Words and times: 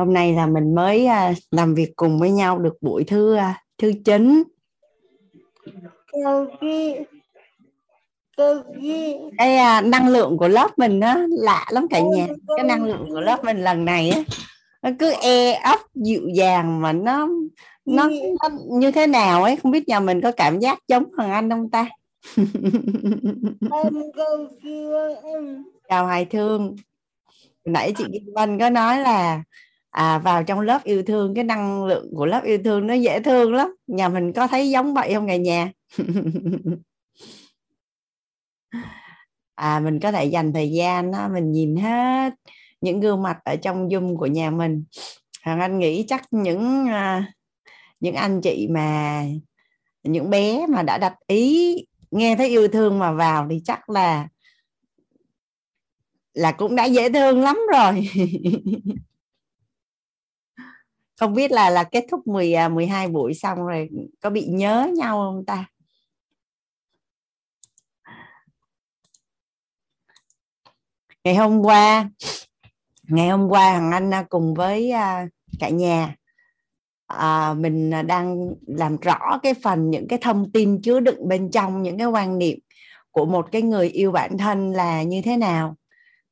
hôm 0.00 0.14
nay 0.14 0.32
là 0.32 0.46
mình 0.46 0.74
mới 0.74 1.06
à, 1.06 1.34
làm 1.50 1.74
việc 1.74 1.92
cùng 1.96 2.18
với 2.18 2.30
nhau 2.30 2.58
được 2.58 2.74
buổi 2.80 3.04
thứ 3.04 3.34
à, 3.34 3.62
thứ 3.78 3.92
chín. 4.04 4.42
Cái 9.38 9.56
à, 9.56 9.80
năng 9.80 10.08
lượng 10.08 10.38
của 10.38 10.48
lớp 10.48 10.70
mình 10.76 11.00
á 11.00 11.26
lạ 11.30 11.66
lắm 11.70 11.86
cả 11.90 12.00
nhà. 12.00 12.26
cái 12.56 12.66
năng 12.66 12.84
lượng 12.84 13.06
của 13.08 13.20
lớp 13.20 13.44
mình 13.44 13.64
lần 13.64 13.84
này 13.84 14.10
á 14.10 14.22
nó 14.82 14.90
cứ 14.98 15.12
e 15.22 15.52
ấp 15.52 15.78
dịu 15.94 16.28
dàng 16.34 16.80
mà 16.82 16.92
nó 16.92 17.28
nó, 17.84 18.08
nó 18.42 18.48
như 18.78 18.90
thế 18.90 19.06
nào 19.06 19.42
ấy 19.42 19.56
không 19.56 19.72
biết 19.72 19.88
nhà 19.88 20.00
mình 20.00 20.20
có 20.20 20.32
cảm 20.32 20.58
giác 20.58 20.78
giống 20.88 21.04
thằng 21.16 21.30
anh 21.30 21.50
không 21.50 21.70
ta? 21.70 21.88
Chào 25.88 26.04
Hoài 26.04 26.24
Thương. 26.24 26.76
Nãy 27.64 27.92
chị 27.96 28.04
Kim 28.12 28.34
Vân 28.34 28.58
có 28.58 28.70
nói 28.70 28.98
là 28.98 29.42
à, 29.90 30.18
vào 30.18 30.44
trong 30.44 30.60
lớp 30.60 30.84
yêu 30.84 31.02
thương 31.02 31.34
cái 31.34 31.44
năng 31.44 31.84
lượng 31.84 32.10
của 32.16 32.26
lớp 32.26 32.44
yêu 32.44 32.58
thương 32.64 32.86
nó 32.86 32.94
dễ 32.94 33.20
thương 33.20 33.54
lắm. 33.54 33.74
Nhà 33.86 34.08
mình 34.08 34.32
có 34.32 34.46
thấy 34.46 34.70
giống 34.70 34.94
vậy 34.94 35.14
không 35.14 35.26
cả 35.28 35.36
nhà? 35.36 35.72
À 39.54 39.80
mình 39.80 40.00
có 40.00 40.12
thể 40.12 40.24
dành 40.24 40.52
thời 40.52 40.70
gian 40.70 41.12
đó, 41.12 41.28
mình 41.34 41.52
nhìn 41.52 41.76
hết 41.76 42.34
những 42.80 43.00
gương 43.00 43.22
mặt 43.22 43.38
ở 43.44 43.56
trong 43.56 43.88
zoom 43.88 44.16
của 44.16 44.26
nhà 44.26 44.50
mình. 44.50 44.84
Hoàng 45.44 45.60
Anh 45.60 45.78
nghĩ 45.78 46.04
chắc 46.08 46.22
những 46.30 46.86
à, 46.88 47.32
những 48.00 48.14
anh 48.14 48.40
chị 48.40 48.68
mà 48.70 49.24
những 50.02 50.30
bé 50.30 50.66
mà 50.66 50.82
đã 50.82 50.98
đặt 50.98 51.14
ý 51.26 51.76
nghe 52.10 52.36
thấy 52.36 52.48
yêu 52.48 52.68
thương 52.68 52.98
mà 52.98 53.12
vào 53.12 53.46
thì 53.50 53.60
chắc 53.64 53.90
là 53.90 54.28
là 56.34 56.52
cũng 56.52 56.76
đã 56.76 56.84
dễ 56.84 57.10
thương 57.10 57.40
lắm 57.40 57.58
rồi. 57.72 58.08
không 61.20 61.34
biết 61.34 61.52
là 61.52 61.70
là 61.70 61.84
kết 61.84 62.06
thúc 62.10 62.26
10 62.26 62.54
12 62.68 63.04
à, 63.04 63.08
buổi 63.08 63.34
xong 63.34 63.66
rồi 63.66 63.88
có 64.20 64.30
bị 64.30 64.44
nhớ 64.44 64.90
nhau 64.96 65.16
không 65.16 65.44
ta? 65.46 65.66
Ngày 71.24 71.34
hôm 71.34 71.62
qua 71.62 72.10
ngày 73.02 73.28
hôm 73.28 73.48
qua 73.48 73.72
hằng 73.72 73.90
anh 73.90 74.14
à, 74.14 74.24
cùng 74.28 74.54
với 74.54 74.90
à, 74.90 75.26
cả 75.58 75.68
nhà 75.68 76.14
à, 77.06 77.54
mình 77.54 77.92
đang 78.06 78.54
làm 78.66 78.96
rõ 78.96 79.38
cái 79.42 79.54
phần 79.54 79.90
những 79.90 80.08
cái 80.08 80.18
thông 80.22 80.52
tin 80.52 80.82
chứa 80.82 81.00
đựng 81.00 81.28
bên 81.28 81.50
trong 81.50 81.82
những 81.82 81.98
cái 81.98 82.06
quan 82.06 82.38
niệm 82.38 82.58
của 83.10 83.24
một 83.24 83.48
cái 83.52 83.62
người 83.62 83.88
yêu 83.88 84.12
bản 84.12 84.38
thân 84.38 84.72
là 84.72 85.02
như 85.02 85.22
thế 85.22 85.36
nào. 85.36 85.76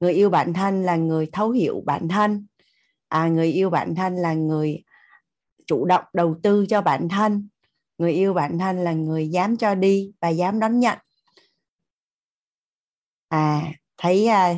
Người 0.01 0.13
yêu 0.13 0.31
bản 0.31 0.53
thân 0.53 0.83
là 0.83 0.97
người 0.97 1.29
thấu 1.33 1.51
hiểu 1.51 1.83
bản 1.87 2.09
thân 2.09 2.47
à, 3.09 3.29
người 3.29 3.53
yêu 3.53 3.71
bản 3.71 3.95
thân 3.95 4.17
là 4.17 4.33
người 4.35 4.83
chủ 5.67 5.85
động 5.85 6.05
đầu 6.13 6.37
tư 6.43 6.67
cho 6.69 6.83
bản 6.83 7.09
thân. 7.09 7.49
Người 7.99 8.13
yêu 8.13 8.35
bản 8.35 8.59
thân 8.59 8.77
là 8.85 8.93
người 8.93 9.29
dám 9.29 9.57
cho 9.57 9.75
đi 9.75 10.13
và 10.21 10.29
dám 10.29 10.61
đón 10.61 10.81
nhận. 10.81 10.99
À 13.29 13.73
thấy 13.97 14.27
à, 14.27 14.55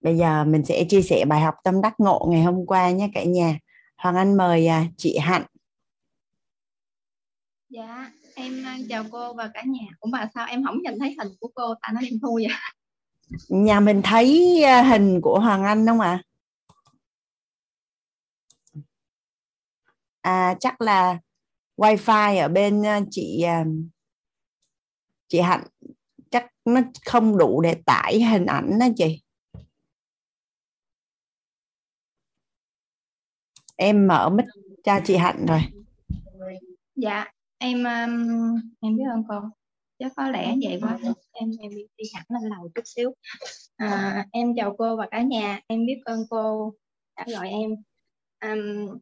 bây 0.00 0.16
giờ 0.16 0.44
mình 0.44 0.64
sẽ 0.64 0.84
chia 0.88 1.02
sẻ 1.02 1.24
bài 1.24 1.40
học 1.40 1.54
tâm 1.64 1.80
đắc 1.80 1.94
ngộ 1.98 2.28
ngày 2.30 2.42
hôm 2.42 2.66
qua 2.66 2.90
nhé 2.90 3.10
cả 3.14 3.24
nhà. 3.24 3.58
Hoàng 3.96 4.16
anh 4.16 4.36
mời 4.36 4.66
à, 4.66 4.86
chị 4.96 5.18
hạnh. 5.18 5.44
Dạ 7.68 8.10
em 8.34 8.66
à, 8.66 8.78
chào 8.88 9.04
cô 9.10 9.34
và 9.34 9.50
cả 9.54 9.62
nhà. 9.66 9.86
Cũng 10.00 10.10
mà 10.10 10.30
sao 10.34 10.46
em 10.46 10.64
không 10.64 10.82
nhìn 10.82 10.98
thấy 10.98 11.16
hình 11.18 11.32
của 11.40 11.50
cô? 11.54 11.74
Tại 11.82 11.90
nó 11.94 12.00
đêm 12.00 12.20
thu 12.22 12.34
vậy. 12.34 12.56
Nhà 13.48 13.80
mình 13.80 14.00
thấy 14.04 14.62
à, 14.62 14.82
hình 14.82 15.20
của 15.20 15.38
hoàng 15.40 15.64
anh 15.64 15.86
không 15.86 16.00
ạ? 16.00 16.10
à? 16.10 16.22
À 20.20 20.56
chắc 20.60 20.80
là 20.80 21.18
wifi 21.76 22.42
ở 22.42 22.48
bên 22.48 22.82
ờ, 22.82 23.00
chị 23.10 23.42
ờ, 23.42 23.64
chị 25.28 25.40
hạnh 25.40 25.62
chắc 26.30 26.46
nó 26.64 26.80
không 27.06 27.38
đủ 27.38 27.60
để 27.60 27.74
tải 27.86 28.22
hình 28.22 28.46
ảnh 28.46 28.78
đó 28.78 28.86
chị. 28.96 29.22
Em 33.76 34.06
mở 34.06 34.30
mic 34.30 34.46
cho 34.84 35.00
chị 35.04 35.16
hạnh 35.16 35.46
rồi. 35.46 35.60
Dạ 36.96 37.24
em 37.58 37.84
ờ, 37.84 38.06
em 38.80 38.96
biết 38.96 39.04
ơn 39.12 39.22
cô. 39.28 39.34
Chắc 39.98 40.12
có 40.16 40.28
lẽ 40.28 40.54
vậy 40.62 40.78
quá. 40.82 40.98
Em 41.32 41.50
em 41.60 41.70
đi 41.96 42.04
hẳn 42.14 42.24
lên 42.28 42.50
lầu 42.50 42.70
chút 42.74 42.82
xíu. 42.84 43.14
À, 43.76 44.26
em 44.32 44.54
chào 44.56 44.74
cô 44.78 44.96
và 44.96 45.08
cả 45.10 45.22
nhà. 45.22 45.60
Em 45.66 45.86
biết 45.86 46.00
ơn 46.04 46.20
cô 46.30 46.74
đã 47.16 47.24
gọi 47.28 47.48
em. 47.48 47.70
Um, 48.40 48.98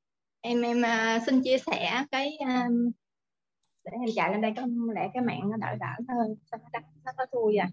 em 0.47 0.63
em 0.63 0.83
uh, 0.83 1.23
xin 1.27 1.43
chia 1.43 1.59
sẻ 1.59 2.05
cái 2.11 2.39
um, 2.41 2.91
để 3.85 3.93
em 3.93 4.03
chạy 4.15 4.33
lên 4.33 4.41
đây 4.41 4.53
có 4.57 4.63
lẽ 4.95 5.09
cái 5.15 5.23
mạng 5.23 5.41
nó 5.51 5.57
đỡ 5.57 5.77
đỡ 5.81 6.15
hơn. 6.15 6.35
Sao 6.51 6.61
nó 6.73 6.81
nó 7.05 7.13
có 7.17 7.27
thui 7.33 7.57
à 7.57 7.69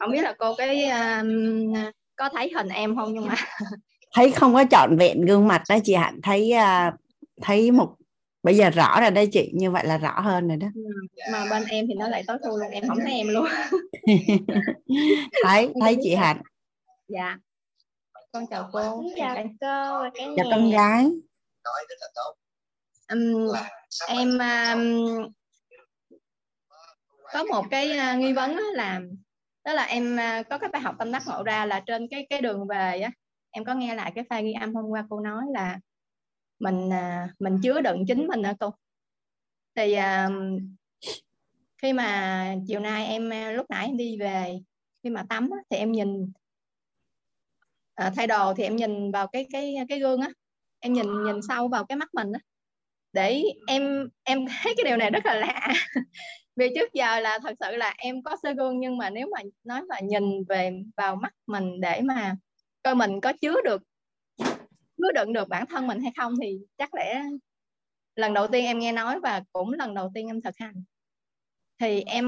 không 0.00 0.10
biết 0.10 0.22
là 0.22 0.34
cô 0.38 0.54
cái 0.54 0.88
um, 0.88 1.74
có 2.16 2.28
thấy 2.28 2.52
hình 2.56 2.68
em 2.68 2.96
không 2.96 3.14
nhưng 3.14 3.26
mà 3.26 3.34
thấy 4.14 4.30
không 4.30 4.54
có 4.54 4.64
trọn 4.70 4.96
vẹn 4.96 5.20
gương 5.20 5.48
mặt 5.48 5.62
đó 5.68 5.76
chị 5.84 5.94
hạnh. 5.94 6.20
Thấy 6.22 6.52
uh, 6.56 6.94
thấy 7.42 7.70
một 7.70 7.94
bây 8.42 8.56
giờ 8.56 8.70
rõ 8.70 9.00
rồi 9.00 9.10
đây 9.10 9.26
chị 9.26 9.50
như 9.54 9.70
vậy 9.70 9.86
là 9.86 9.98
rõ 9.98 10.20
hơn 10.20 10.48
rồi 10.48 10.56
đó. 10.56 10.68
Ừ, 10.74 10.82
mà 11.32 11.46
bên 11.50 11.64
em 11.68 11.86
thì 11.88 11.94
nó 11.94 12.08
lại 12.08 12.24
tối 12.26 12.38
thui 12.44 12.58
luôn 12.60 12.70
em 12.70 12.88
không 12.88 12.98
thấy 13.00 13.12
em 13.12 13.28
luôn. 13.28 13.46
Thấy 15.44 15.72
thấy 15.80 15.96
chị 16.02 16.14
hạnh. 16.14 16.42
Dạ. 17.08 17.38
Con 18.32 18.46
chào 18.50 18.68
cô. 18.72 19.02
Chào 19.16 19.36
cô 19.60 20.02
và 20.02 20.10
chào 20.36 20.46
con 20.50 20.70
gái 20.70 21.10
um, 23.12 23.52
em 24.08 24.28
um, 24.28 25.32
có 27.32 27.44
một 27.44 27.64
cái 27.70 27.90
uh, 27.90 28.18
nghi 28.18 28.32
vấn 28.32 28.56
là 28.72 29.00
đó 29.64 29.72
là 29.72 29.84
em 29.84 30.14
uh, 30.16 30.46
có 30.50 30.58
cái 30.58 30.70
bài 30.70 30.82
học 30.82 30.94
tâm 30.98 31.12
đắc 31.12 31.22
ngộ 31.26 31.42
ra 31.42 31.66
là 31.66 31.80
trên 31.86 32.08
cái 32.10 32.26
cái 32.30 32.40
đường 32.40 32.66
về 32.66 33.00
á 33.00 33.10
em 33.50 33.64
có 33.64 33.74
nghe 33.74 33.94
lại 33.94 34.12
cái 34.14 34.24
file 34.24 34.44
ghi 34.44 34.52
âm 34.52 34.74
hôm 34.74 34.84
qua 34.84 35.06
cô 35.10 35.20
nói 35.20 35.44
là 35.54 35.78
mình 36.60 36.92
à, 36.92 37.34
mình 37.38 37.58
chứa 37.62 37.80
đựng 37.80 38.04
chính 38.08 38.26
mình 38.26 38.42
đó 38.42 38.52
cô. 38.60 38.74
Thì 39.74 39.92
à, 39.92 40.30
khi 41.82 41.92
mà 41.92 42.54
chiều 42.66 42.80
nay 42.80 43.06
em 43.06 43.32
à, 43.32 43.52
lúc 43.52 43.66
nãy 43.70 43.86
em 43.86 43.96
đi 43.96 44.18
về 44.18 44.60
khi 45.02 45.10
mà 45.10 45.24
tắm 45.28 45.50
thì 45.70 45.76
em 45.76 45.92
nhìn 45.92 46.32
thay 48.16 48.26
đồ 48.26 48.54
thì 48.54 48.62
em 48.62 48.76
nhìn 48.76 49.10
vào 49.10 49.26
cái 49.26 49.46
cái 49.52 49.74
cái 49.88 50.00
gương 50.00 50.20
á 50.20 50.30
em 50.80 50.92
nhìn 50.92 51.24
nhìn 51.24 51.42
sâu 51.48 51.68
vào 51.68 51.84
cái 51.84 51.96
mắt 51.96 52.14
mình 52.14 52.32
á. 52.32 52.40
Để 53.12 53.42
em 53.66 54.08
em 54.22 54.46
thấy 54.46 54.74
cái 54.76 54.84
điều 54.84 54.96
này 54.96 55.10
rất 55.10 55.26
là 55.26 55.34
lạ. 55.34 55.68
Vì 56.56 56.68
trước 56.74 56.92
giờ 56.92 57.20
là 57.20 57.38
thật 57.38 57.54
sự 57.60 57.76
là 57.76 57.94
em 57.98 58.22
có 58.22 58.36
sơ 58.42 58.52
gương, 58.52 58.80
nhưng 58.80 58.98
mà 58.98 59.10
nếu 59.10 59.28
mà 59.32 59.42
nói 59.64 59.82
là 59.88 60.00
nhìn 60.00 60.44
về 60.48 60.82
vào 60.96 61.16
mắt 61.16 61.34
mình 61.46 61.80
để 61.80 62.00
mà 62.00 62.36
coi 62.82 62.94
mình 62.94 63.20
có 63.20 63.32
chứa 63.40 63.56
được, 63.64 63.82
chứa 64.96 65.12
đựng 65.14 65.32
được 65.32 65.48
bản 65.48 65.66
thân 65.66 65.86
mình 65.86 66.00
hay 66.00 66.12
không 66.16 66.34
thì 66.42 66.58
chắc 66.78 66.94
lẽ 66.94 67.22
lần 68.16 68.34
đầu 68.34 68.46
tiên 68.46 68.64
em 68.64 68.78
nghe 68.78 68.92
nói 68.92 69.20
và 69.20 69.42
cũng 69.52 69.72
lần 69.72 69.94
đầu 69.94 70.10
tiên 70.14 70.26
em 70.26 70.40
thực 70.40 70.54
hành. 70.58 70.84
Thì 71.78 72.02
em 72.02 72.26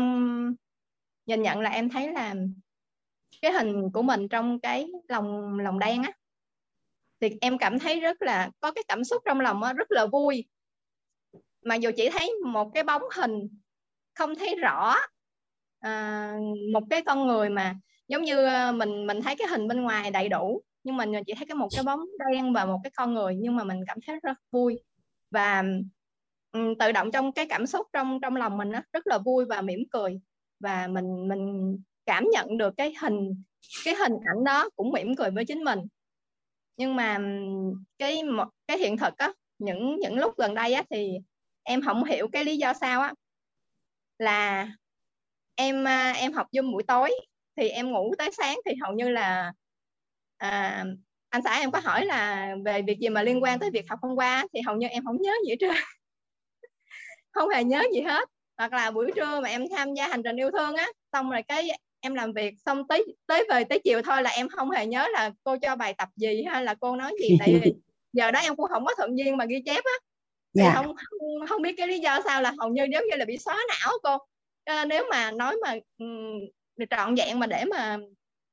nhìn 1.26 1.42
nhận 1.42 1.60
là 1.60 1.70
em 1.70 1.88
thấy 1.88 2.12
là 2.12 2.34
cái 3.42 3.52
hình 3.52 3.90
của 3.92 4.02
mình 4.02 4.28
trong 4.28 4.60
cái 4.60 4.88
lòng 5.08 5.58
lòng 5.58 5.78
đen 5.78 6.02
á 6.02 6.12
thì 7.22 7.36
em 7.40 7.58
cảm 7.58 7.78
thấy 7.78 8.00
rất 8.00 8.22
là 8.22 8.50
có 8.60 8.72
cái 8.72 8.84
cảm 8.88 9.04
xúc 9.04 9.22
trong 9.24 9.40
lòng 9.40 9.60
rất 9.76 9.92
là 9.92 10.06
vui. 10.06 10.44
Mà 11.62 11.74
dù 11.74 11.90
chỉ 11.96 12.10
thấy 12.10 12.32
một 12.44 12.70
cái 12.74 12.84
bóng 12.84 13.02
hình 13.16 13.48
không 14.14 14.34
thấy 14.34 14.56
rõ 14.56 14.96
à, 15.80 16.32
một 16.72 16.82
cái 16.90 17.02
con 17.02 17.26
người 17.26 17.50
mà 17.50 17.76
giống 18.08 18.22
như 18.22 18.44
ờ, 18.46 18.72
mình 18.72 19.06
mình 19.06 19.22
thấy 19.22 19.36
cái 19.36 19.48
hình 19.48 19.68
bên 19.68 19.82
ngoài 19.82 20.10
đầy 20.10 20.28
đủ 20.28 20.62
nhưng 20.84 20.96
mình 20.96 21.12
chỉ 21.26 21.34
thấy 21.34 21.46
cái 21.46 21.54
một 21.54 21.68
cái 21.74 21.84
bóng 21.84 22.00
đen 22.18 22.52
và 22.52 22.64
một 22.66 22.80
cái 22.84 22.90
con 22.96 23.14
người 23.14 23.36
nhưng 23.40 23.56
mà 23.56 23.64
mình 23.64 23.80
cảm 23.86 23.98
thấy 24.06 24.16
rất 24.22 24.38
vui. 24.50 24.82
Và 25.30 25.64
um, 26.52 26.74
tự 26.78 26.92
động 26.92 27.10
trong 27.12 27.32
cái 27.32 27.46
cảm 27.48 27.66
xúc 27.66 27.86
trong 27.92 28.20
trong 28.22 28.36
lòng 28.36 28.56
mình 28.56 28.72
đó, 28.72 28.80
rất 28.92 29.06
là 29.06 29.18
vui 29.18 29.44
và 29.44 29.62
mỉm 29.62 29.80
cười. 29.90 30.20
Và 30.60 30.86
mình 30.86 31.28
mình 31.28 31.76
cảm 32.06 32.24
nhận 32.32 32.58
được 32.58 32.74
cái 32.76 32.94
hình 33.00 33.42
cái 33.84 33.94
hình 33.94 34.12
ảnh 34.24 34.44
đó 34.44 34.68
cũng 34.76 34.90
mỉm 34.92 35.16
cười 35.16 35.30
với 35.30 35.44
chính 35.44 35.64
mình 35.64 35.78
nhưng 36.76 36.96
mà 36.96 37.18
cái 37.98 38.22
cái 38.66 38.78
hiện 38.78 38.96
thực 38.96 39.18
á 39.18 39.32
những 39.58 39.96
những 40.00 40.18
lúc 40.18 40.34
gần 40.38 40.54
đây 40.54 40.72
á 40.72 40.82
thì 40.90 41.18
em 41.62 41.82
không 41.82 42.04
hiểu 42.04 42.28
cái 42.32 42.44
lý 42.44 42.56
do 42.56 42.72
sao 42.74 43.00
á. 43.00 43.14
Là 44.18 44.68
em 45.54 45.88
à, 45.88 46.12
em 46.12 46.32
học 46.32 46.46
zoom 46.52 46.72
buổi 46.72 46.82
tối 46.82 47.10
thì 47.56 47.68
em 47.68 47.90
ngủ 47.90 48.14
tới 48.18 48.30
sáng 48.32 48.58
thì 48.66 48.72
hầu 48.82 48.92
như 48.94 49.08
là 49.08 49.52
à, 50.36 50.84
anh 51.28 51.42
xã 51.42 51.54
em 51.60 51.70
có 51.70 51.80
hỏi 51.80 52.06
là 52.06 52.54
về 52.64 52.82
việc 52.82 52.98
gì 52.98 53.08
mà 53.08 53.22
liên 53.22 53.42
quan 53.42 53.58
tới 53.58 53.70
việc 53.70 53.88
học 53.88 53.98
hôm 54.02 54.16
qua 54.16 54.46
thì 54.54 54.60
hầu 54.66 54.76
như 54.76 54.86
em 54.86 55.04
không 55.04 55.16
nhớ 55.22 55.32
gì 55.46 55.50
hết 55.50 55.56
trơn. 55.60 55.70
Không 57.32 57.48
hề 57.48 57.64
nhớ 57.64 57.82
gì 57.94 58.00
hết. 58.00 58.28
Hoặc 58.58 58.72
là 58.72 58.90
buổi 58.90 59.10
trưa 59.16 59.40
mà 59.40 59.48
em 59.48 59.64
tham 59.76 59.94
gia 59.94 60.08
hành 60.08 60.22
trình 60.22 60.36
yêu 60.36 60.50
thương 60.50 60.76
á 60.76 60.88
xong 61.12 61.30
rồi 61.30 61.42
cái 61.42 61.68
em 62.02 62.14
làm 62.14 62.32
việc 62.32 62.54
xong 62.66 62.88
tới 62.88 63.04
tới 63.26 63.46
về 63.50 63.64
tới 63.64 63.80
chiều 63.84 64.02
thôi 64.02 64.22
là 64.22 64.30
em 64.30 64.48
không 64.48 64.70
hề 64.70 64.86
nhớ 64.86 65.08
là 65.12 65.30
cô 65.44 65.56
cho 65.62 65.76
bài 65.76 65.94
tập 65.98 66.08
gì 66.16 66.42
hay 66.42 66.64
là 66.64 66.74
cô 66.74 66.96
nói 66.96 67.12
gì 67.20 67.36
tại 67.38 67.60
vì 67.62 67.72
giờ 68.12 68.30
đó 68.30 68.40
em 68.40 68.56
cũng 68.56 68.68
không 68.68 68.84
có 68.84 68.94
thuận 68.96 69.18
duyên 69.18 69.36
mà 69.36 69.44
ghi 69.44 69.62
chép 69.66 69.84
á. 69.84 69.92
Thì 70.54 70.62
dạ. 70.62 70.72
không, 70.74 70.86
không 70.86 71.46
không 71.48 71.62
biết 71.62 71.74
cái 71.76 71.88
lý 71.88 71.98
do 71.98 72.20
sao 72.24 72.42
là 72.42 72.52
hầu 72.58 72.70
như 72.70 72.82
giống 72.92 73.04
như 73.10 73.16
là 73.16 73.24
bị 73.24 73.38
xóa 73.38 73.58
não 73.68 73.92
cô. 74.02 74.18
À, 74.64 74.84
nếu 74.84 75.04
mà 75.10 75.30
nói 75.30 75.56
mà 75.62 75.74
um, 75.98 76.40
trọn 76.90 77.14
vẹn 77.14 77.38
mà 77.38 77.46
để 77.46 77.64
mà 77.64 77.98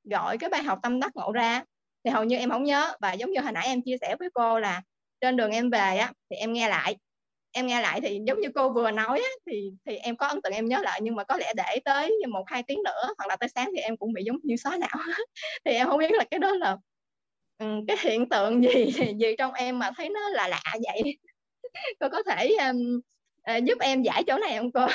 gọi 0.04 0.38
cái 0.38 0.50
bài 0.50 0.64
học 0.64 0.80
tâm 0.84 1.00
đắc 1.00 1.12
ngộ 1.16 1.32
ra 1.32 1.64
thì 2.04 2.12
hầu 2.12 2.24
như 2.24 2.38
em 2.38 2.50
không 2.50 2.64
nhớ. 2.64 2.94
Và 3.02 3.14
giống 3.14 3.32
như 3.32 3.40
hồi 3.40 3.52
nãy 3.52 3.68
em 3.68 3.82
chia 3.82 3.98
sẻ 4.02 4.16
với 4.20 4.30
cô 4.34 4.60
là 4.60 4.82
trên 5.22 5.38
đường 5.38 5.52
em 5.52 5.70
về 5.70 5.98
á 5.98 6.12
thì 6.30 6.36
em 6.36 6.54
nghe 6.54 6.70
lại 6.70 6.98
em 7.52 7.68
nghe 7.68 7.82
lại 7.82 8.02
thì 8.02 8.20
giống 8.28 8.40
như 8.40 8.50
cô 8.56 8.70
vừa 8.70 8.92
nói 8.92 9.20
á, 9.20 9.30
thì 9.46 9.72
thì 9.86 9.96
em 9.96 10.18
có 10.18 10.28
ấn 10.28 10.42
tượng 10.42 10.54
em 10.54 10.66
nhớ 10.66 10.80
lại 10.84 11.00
nhưng 11.04 11.16
mà 11.16 11.24
có 11.24 11.38
lẽ 11.38 11.54
để 11.56 11.80
tới 11.86 12.16
một 12.30 12.44
hai 12.48 12.64
tiếng 12.64 12.84
nữa 12.84 13.14
hoặc 13.18 13.28
là 13.28 13.36
tới 13.36 13.50
sáng 13.56 13.72
thì 13.76 13.82
em 13.82 13.98
cũng 13.98 14.14
bị 14.14 14.24
giống 14.26 14.38
như 14.44 14.56
xóa 14.56 14.78
não. 14.78 14.90
Thì 15.66 15.72
em 15.72 15.88
không 15.88 16.00
biết 16.00 16.12
là 16.12 16.24
cái 16.32 16.40
đó 16.40 16.52
là 16.52 16.78
cái 17.60 17.98
hiện 18.02 18.30
tượng 18.30 18.64
gì 18.64 18.92
gì 19.20 19.36
trong 19.38 19.54
em 19.54 19.80
mà 19.80 19.92
thấy 19.98 20.10
nó 20.10 20.30
là 20.30 20.48
lạ 20.48 20.62
vậy? 20.66 21.18
Cô 22.00 22.08
có 22.12 22.24
thể 22.24 22.56
um, 22.56 23.02
uh, 23.58 23.64
giúp 23.64 23.80
em 23.80 24.04
giải 24.04 24.24
chỗ 24.28 24.38
này 24.38 24.58
không 24.58 24.72
cô? 24.72 24.88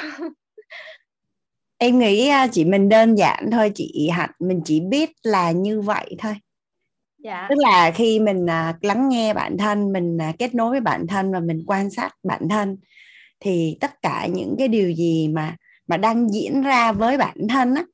Em 1.78 1.98
nghĩ 1.98 2.28
à, 2.28 2.46
chỉ 2.46 2.52
chị 2.52 2.64
mình 2.64 2.88
đơn 2.88 3.14
giản 3.14 3.50
thôi 3.52 3.72
chị 3.74 4.08
hạnh 4.12 4.30
mình 4.38 4.60
chỉ 4.64 4.80
biết 4.80 5.10
là 5.22 5.50
như 5.50 5.80
vậy 5.80 6.16
thôi 6.18 6.34
dạ. 7.24 7.46
tức 7.50 7.56
là 7.58 7.90
khi 7.94 8.20
mình 8.20 8.46
à, 8.50 8.78
lắng 8.80 9.08
nghe 9.08 9.34
bản 9.34 9.58
thân 9.58 9.92
mình 9.92 10.18
à, 10.18 10.32
kết 10.38 10.54
nối 10.54 10.70
với 10.70 10.80
bản 10.80 11.06
thân 11.06 11.32
và 11.32 11.40
mình 11.40 11.64
quan 11.66 11.90
sát 11.90 12.10
bản 12.22 12.48
thân 12.48 12.76
thì 13.40 13.76
tất 13.80 14.02
cả 14.02 14.26
những 14.26 14.54
cái 14.58 14.68
điều 14.68 14.92
gì 14.92 15.28
mà 15.28 15.56
mà 15.86 15.96
đang 15.96 16.28
diễn 16.28 16.62
ra 16.62 16.92
với 16.92 17.18
bản 17.18 17.36
thân 17.48 17.74
á 17.74 17.84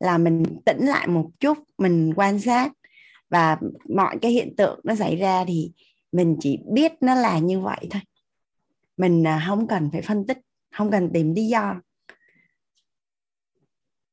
là 0.00 0.18
mình 0.18 0.42
tĩnh 0.64 0.86
lại 0.86 1.06
một 1.06 1.30
chút 1.40 1.58
mình 1.78 2.12
quan 2.16 2.40
sát 2.40 2.72
và 3.30 3.58
mọi 3.94 4.18
cái 4.22 4.30
hiện 4.30 4.56
tượng 4.56 4.80
nó 4.84 4.94
xảy 4.94 5.16
ra 5.16 5.44
thì 5.44 5.72
mình 6.12 6.36
chỉ 6.40 6.58
biết 6.72 6.92
nó 7.00 7.14
là 7.14 7.38
như 7.38 7.60
vậy 7.60 7.86
thôi 7.90 8.02
mình 8.96 9.26
à, 9.26 9.44
không 9.48 9.66
cần 9.66 9.90
phải 9.92 10.02
phân 10.02 10.26
tích 10.26 10.38
không 10.72 10.90
cần 10.90 11.10
tìm 11.12 11.34
lý 11.34 11.46
do 11.46 11.80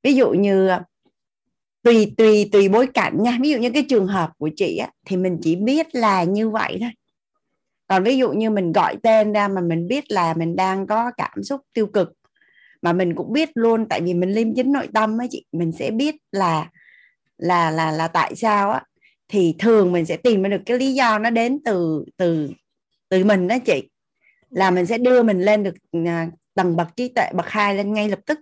ví 0.04 0.13
dụ 0.13 0.30
như 0.30 0.68
à, 0.68 0.84
tùy 1.83 2.13
tùy 2.18 2.50
tùy 2.51 2.69
bối 2.69 2.88
cảnh 2.94 3.24
nha. 3.24 3.38
Ví 3.42 3.50
dụ 3.50 3.57
như 3.57 3.69
cái 3.69 3.86
trường 3.89 4.07
hợp 4.07 4.30
của 4.38 4.50
chị 4.56 4.78
á, 4.78 4.89
thì 5.06 5.18
mình 5.18 5.38
chỉ 5.42 5.56
biết 5.56 5.95
là 5.95 6.24
như 6.24 6.50
vậy 6.50 6.78
thôi. 6.81 6.89
Còn 7.88 8.04
ví 8.04 8.18
dụ 8.18 8.31
như 8.31 8.50
mình 8.50 8.72
gọi 8.72 8.95
tên 9.04 9.33
ra 9.33 9.48
mà 9.48 9.62
mình 9.62 9.88
biết 9.88 10.12
là 10.12 10.33
mình 10.33 10.56
đang 10.56 10.88
có 10.88 11.12
cảm 11.18 11.44
xúc 11.44 11.62
tiêu 11.74 11.88
cực, 11.88 12.13
mà 12.81 12.94
mình 12.94 13.16
cũng 13.16 13.33
biết 13.33 13.50
luôn, 13.54 13.86
tại 13.89 14.01
vì 14.01 14.13
mình 14.13 14.31
liêm 14.31 14.56
chính 14.56 14.72
nội 14.72 14.88
tâm 14.94 15.18
á 15.18 15.25
chị, 15.30 15.45
mình 15.51 15.72
sẽ 15.72 15.92
biết 15.92 16.16
là 16.31 16.69
là 17.38 17.72
là 17.72 17.92
là 17.92 18.07
tại 18.07 18.36
sao 18.36 18.72
á. 18.72 18.84
Thì 19.27 19.56
thường 19.60 19.92
mình 19.92 20.06
sẽ 20.06 20.18
tìm 20.18 20.44
được 20.44 20.62
cái 20.66 20.77
lý 20.77 20.94
do 20.94 21.19
nó 21.19 21.30
đến 21.30 21.60
từ 21.66 22.06
từ 22.18 22.50
từ 23.10 23.24
mình 23.24 23.48
đó 23.48 23.56
chị. 23.66 23.89
Là 24.50 24.72
mình 24.72 24.86
sẽ 24.86 24.98
đưa 24.98 25.24
mình 25.24 25.42
lên 25.42 25.63
được 25.63 25.75
à, 26.06 26.27
tầng 26.56 26.75
bậc 26.75 26.95
trí 26.95 27.07
tuệ 27.07 27.30
bậc 27.34 27.50
hai 27.50 27.75
lên 27.75 27.94
ngay 27.94 28.10
lập 28.10 28.19
tức 28.25 28.39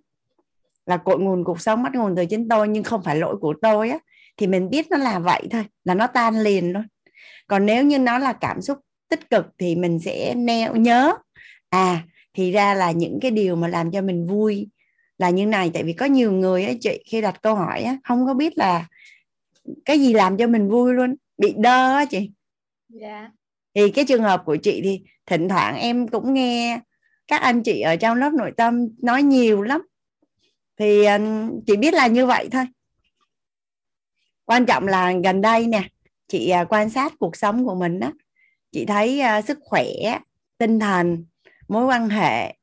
là 0.85 0.97
cội 0.97 1.19
nguồn 1.19 1.43
cuộc 1.43 1.61
sống 1.61 1.83
bắt 1.83 1.95
nguồn 1.95 2.15
từ 2.15 2.25
chính 2.25 2.49
tôi 2.49 2.67
nhưng 2.67 2.83
không 2.83 3.03
phải 3.03 3.15
lỗi 3.15 3.35
của 3.41 3.53
tôi 3.61 3.89
á 3.89 3.99
thì 4.37 4.47
mình 4.47 4.69
biết 4.69 4.87
nó 4.89 4.97
là 4.97 5.19
vậy 5.19 5.47
thôi 5.51 5.65
là 5.83 5.93
nó 5.93 6.07
tan 6.07 6.39
liền 6.39 6.73
luôn 6.73 6.83
còn 7.47 7.65
nếu 7.65 7.83
như 7.83 7.99
nó 7.99 8.17
là 8.17 8.33
cảm 8.33 8.61
xúc 8.61 8.77
tích 9.09 9.29
cực 9.29 9.45
thì 9.57 9.75
mình 9.75 9.99
sẽ 9.99 10.33
neo 10.35 10.75
nhớ 10.75 11.13
à 11.69 12.03
thì 12.33 12.51
ra 12.51 12.73
là 12.73 12.91
những 12.91 13.19
cái 13.21 13.31
điều 13.31 13.55
mà 13.55 13.67
làm 13.67 13.91
cho 13.91 14.01
mình 14.01 14.25
vui 14.25 14.69
là 15.17 15.29
như 15.29 15.45
này 15.45 15.71
tại 15.73 15.83
vì 15.83 15.93
có 15.93 16.05
nhiều 16.05 16.31
người 16.31 16.65
á 16.65 16.73
chị 16.81 17.03
khi 17.05 17.21
đặt 17.21 17.41
câu 17.41 17.55
hỏi 17.55 17.81
á 17.81 17.97
không 18.03 18.25
có 18.25 18.33
biết 18.33 18.57
là 18.57 18.87
cái 19.85 19.99
gì 19.99 20.13
làm 20.13 20.37
cho 20.37 20.47
mình 20.47 20.69
vui 20.69 20.93
luôn 20.93 21.15
bị 21.37 21.53
đơ 21.57 21.95
á 21.95 22.05
chị 22.05 22.17
yeah. 22.17 22.31
Dạ. 23.01 23.31
thì 23.75 23.91
cái 23.91 24.05
trường 24.05 24.23
hợp 24.23 24.41
của 24.45 24.55
chị 24.55 24.81
thì 24.83 25.01
thỉnh 25.25 25.49
thoảng 25.49 25.77
em 25.77 26.07
cũng 26.07 26.33
nghe 26.33 26.79
các 27.27 27.41
anh 27.41 27.63
chị 27.63 27.81
ở 27.81 27.95
trong 27.95 28.17
lớp 28.17 28.33
nội 28.33 28.51
tâm 28.57 28.87
nói 29.01 29.23
nhiều 29.23 29.61
lắm 29.61 29.81
thì 30.79 31.03
ờ, 31.03 31.19
chị 31.67 31.77
biết 31.77 31.93
là 31.93 32.07
như 32.07 32.25
vậy 32.25 32.49
thôi. 32.51 32.65
Quan 34.45 34.65
trọng 34.65 34.87
là 34.87 35.13
gần 35.23 35.41
đây 35.41 35.67
nè 35.67 35.89
chị 36.27 36.49
ờ, 36.49 36.65
quan 36.69 36.89
sát 36.89 37.13
cuộc 37.19 37.35
sống 37.35 37.65
của 37.65 37.75
mình 37.75 37.99
đó 37.99 38.11
chị 38.71 38.85
thấy 38.85 39.21
ờ, 39.21 39.41
sức 39.41 39.59
khỏe 39.61 39.85
tinh 40.57 40.79
thần 40.79 41.25
mối 41.67 41.85
quan 41.85 42.09
hệ 42.09 42.55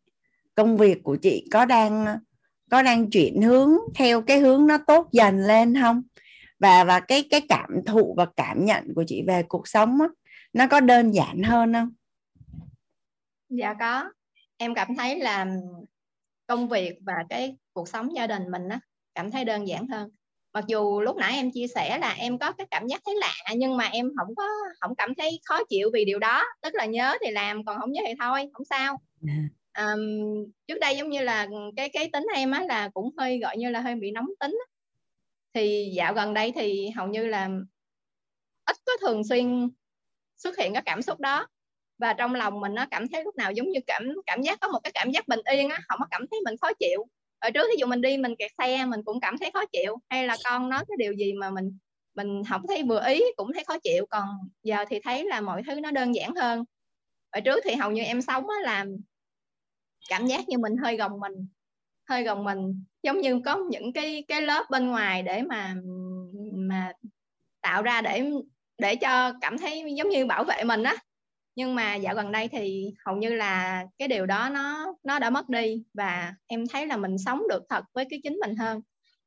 công 0.55 0.77
việc 0.77 1.03
của 1.03 1.17
chị 1.17 1.49
có 1.53 1.65
đang 1.65 2.19
có 2.71 2.83
đang 2.83 3.11
chuyển 3.11 3.43
hướng 3.43 3.71
theo 3.95 4.23
cái 4.23 4.39
hướng 4.39 4.67
nó 4.67 4.79
tốt 4.87 5.09
dần 5.13 5.39
lên 5.39 5.81
không? 5.81 6.03
Và 6.59 6.85
và 6.85 7.01
cái 7.01 7.25
cái 7.31 7.41
cảm 7.49 7.71
thụ 7.87 8.15
và 8.17 8.27
cảm 8.37 8.65
nhận 8.65 8.95
của 8.95 9.05
chị 9.07 9.23
về 9.27 9.43
cuộc 9.43 9.69
sống 9.69 9.99
đó, 9.99 10.09
nó 10.53 10.67
có 10.67 10.81
đơn 10.81 11.11
giản 11.11 11.43
hơn 11.43 11.73
không? 11.73 11.91
Dạ 13.49 13.75
có. 13.81 14.11
Em 14.57 14.75
cảm 14.75 14.97
thấy 14.97 15.19
là 15.19 15.47
công 16.47 16.69
việc 16.69 16.95
và 17.07 17.25
cái 17.29 17.57
cuộc 17.73 17.89
sống 17.89 18.17
gia 18.17 18.27
đình 18.27 18.51
mình 18.51 18.69
á 18.69 18.81
cảm 19.15 19.31
thấy 19.31 19.45
đơn 19.45 19.69
giản 19.69 19.87
hơn. 19.89 20.11
Mặc 20.53 20.65
dù 20.69 21.01
lúc 21.01 21.17
nãy 21.17 21.33
em 21.33 21.51
chia 21.51 21.67
sẻ 21.67 21.99
là 21.99 22.13
em 22.13 22.39
có 22.39 22.53
cái 22.53 22.67
cảm 22.71 22.87
giác 22.87 23.01
thấy 23.07 23.15
lạ 23.21 23.35
nhưng 23.57 23.77
mà 23.77 23.85
em 23.85 24.11
không 24.17 24.35
có 24.35 24.49
không 24.81 24.95
cảm 24.95 25.15
thấy 25.15 25.41
khó 25.45 25.65
chịu 25.69 25.91
vì 25.93 26.05
điều 26.05 26.19
đó. 26.19 26.45
Tức 26.63 26.75
là 26.75 26.85
nhớ 26.85 27.17
thì 27.25 27.31
làm 27.31 27.65
còn 27.65 27.79
không 27.79 27.93
nhớ 27.93 28.03
thì 28.07 28.13
thôi 28.21 28.51
không 28.53 28.65
sao. 28.65 29.01
Um, 29.79 30.01
trước 30.67 30.79
đây 30.81 30.97
giống 30.97 31.11
như 31.11 31.23
là 31.23 31.49
cái 31.77 31.89
cái 31.89 32.11
tính 32.13 32.27
em 32.35 32.51
á 32.51 32.63
là 32.69 32.89
cũng 32.89 33.11
hơi 33.19 33.39
gọi 33.39 33.57
như 33.57 33.71
là 33.71 33.81
hơi 33.81 33.95
bị 33.95 34.11
nóng 34.11 34.29
tính 34.41 34.59
á. 34.67 34.67
thì 35.55 35.91
dạo 35.95 36.15
gần 36.15 36.35
đây 36.35 36.53
thì 36.55 36.91
hầu 36.91 37.09
như 37.09 37.27
là 37.27 37.51
ít 38.67 38.77
có 38.87 38.93
thường 39.01 39.25
xuyên 39.25 39.71
xuất 40.37 40.59
hiện 40.59 40.73
cái 40.73 40.83
cảm 40.87 41.03
xúc 41.03 41.21
đó 41.21 41.47
và 41.99 42.13
trong 42.13 42.35
lòng 42.35 42.61
mình 42.61 42.75
nó 42.75 42.87
cảm 42.91 43.09
thấy 43.09 43.25
lúc 43.25 43.37
nào 43.37 43.53
giống 43.53 43.71
như 43.71 43.81
cảm 43.87 44.03
cảm 44.27 44.43
giác 44.43 44.61
có 44.61 44.69
một 44.69 44.79
cái 44.85 44.93
cảm 44.95 45.11
giác 45.11 45.29
bình 45.29 45.41
yên 45.53 45.69
á, 45.71 45.79
không 45.89 45.99
có 46.01 46.07
cảm 46.11 46.27
thấy 46.31 46.41
mình 46.45 46.55
khó 46.61 46.73
chịu. 46.81 47.07
Ở 47.39 47.51
trước 47.51 47.67
ví 47.71 47.77
dụ 47.81 47.87
mình 47.87 48.01
đi 48.01 48.19
mình 48.19 48.35
kẹt 48.39 48.51
xe 48.59 48.85
mình 48.87 49.01
cũng 49.05 49.21
cảm 49.21 49.39
thấy 49.39 49.51
khó 49.55 49.65
chịu, 49.73 49.97
hay 50.11 50.27
là 50.27 50.37
con 50.45 50.69
nói 50.69 50.85
cái 50.89 50.97
điều 50.99 51.13
gì 51.13 51.33
mà 51.33 51.51
mình 51.51 51.79
mình 52.17 52.43
không 52.51 52.63
thấy 52.69 52.83
vừa 52.83 53.05
ý 53.07 53.23
cũng 53.37 53.53
thấy 53.55 53.65
khó 53.65 53.79
chịu, 53.79 54.07
còn 54.11 54.29
giờ 54.63 54.85
thì 54.89 55.01
thấy 55.05 55.25
là 55.25 55.41
mọi 55.41 55.63
thứ 55.67 55.81
nó 55.81 55.91
đơn 55.91 56.15
giản 56.15 56.35
hơn. 56.35 56.65
Ở 57.31 57.41
trước 57.41 57.61
thì 57.65 57.75
hầu 57.75 57.91
như 57.91 58.03
em 58.03 58.23
sống 58.23 58.49
á 58.49 58.57
là 58.63 58.87
cảm 60.09 60.27
giác 60.27 60.49
như 60.49 60.59
mình 60.59 60.77
hơi 60.77 60.97
gồng 60.97 61.21
mình, 61.21 61.49
hơi 62.09 62.25
gồng 62.25 62.45
mình, 62.45 62.85
giống 63.03 63.21
như 63.21 63.41
có 63.45 63.57
những 63.71 63.93
cái 63.93 64.25
cái 64.29 64.43
lớp 64.43 64.67
bên 64.71 64.89
ngoài 64.89 65.23
để 65.23 65.43
mà 65.43 65.75
mà 66.55 66.93
tạo 67.63 67.83
ra 67.83 68.01
để 68.03 68.25
để 68.79 68.97
cho 68.97 69.33
cảm 69.41 69.59
thấy 69.59 69.85
giống 69.97 70.09
như 70.09 70.27
bảo 70.27 70.45
vệ 70.45 70.65
mình 70.65 70.83
á 70.83 70.97
nhưng 71.57 71.75
mà 71.75 71.95
dạo 71.95 72.15
gần 72.15 72.33
đây 72.33 72.49
thì 72.49 72.93
hầu 73.07 73.17
như 73.17 73.35
là 73.35 73.85
cái 73.99 74.09
điều 74.09 74.27
đó 74.27 74.49
nó 74.53 74.95
nó 75.05 75.19
đã 75.19 75.31
mất 75.31 75.49
đi 75.49 75.85
và 75.95 76.35
em 76.47 76.65
thấy 76.73 76.87
là 76.87 76.97
mình 76.97 77.19
sống 77.19 77.43
được 77.49 77.63
thật 77.69 77.85
với 77.95 78.05
cái 78.11 78.21
chính 78.23 78.37
mình 78.41 78.57
hơn 78.57 78.81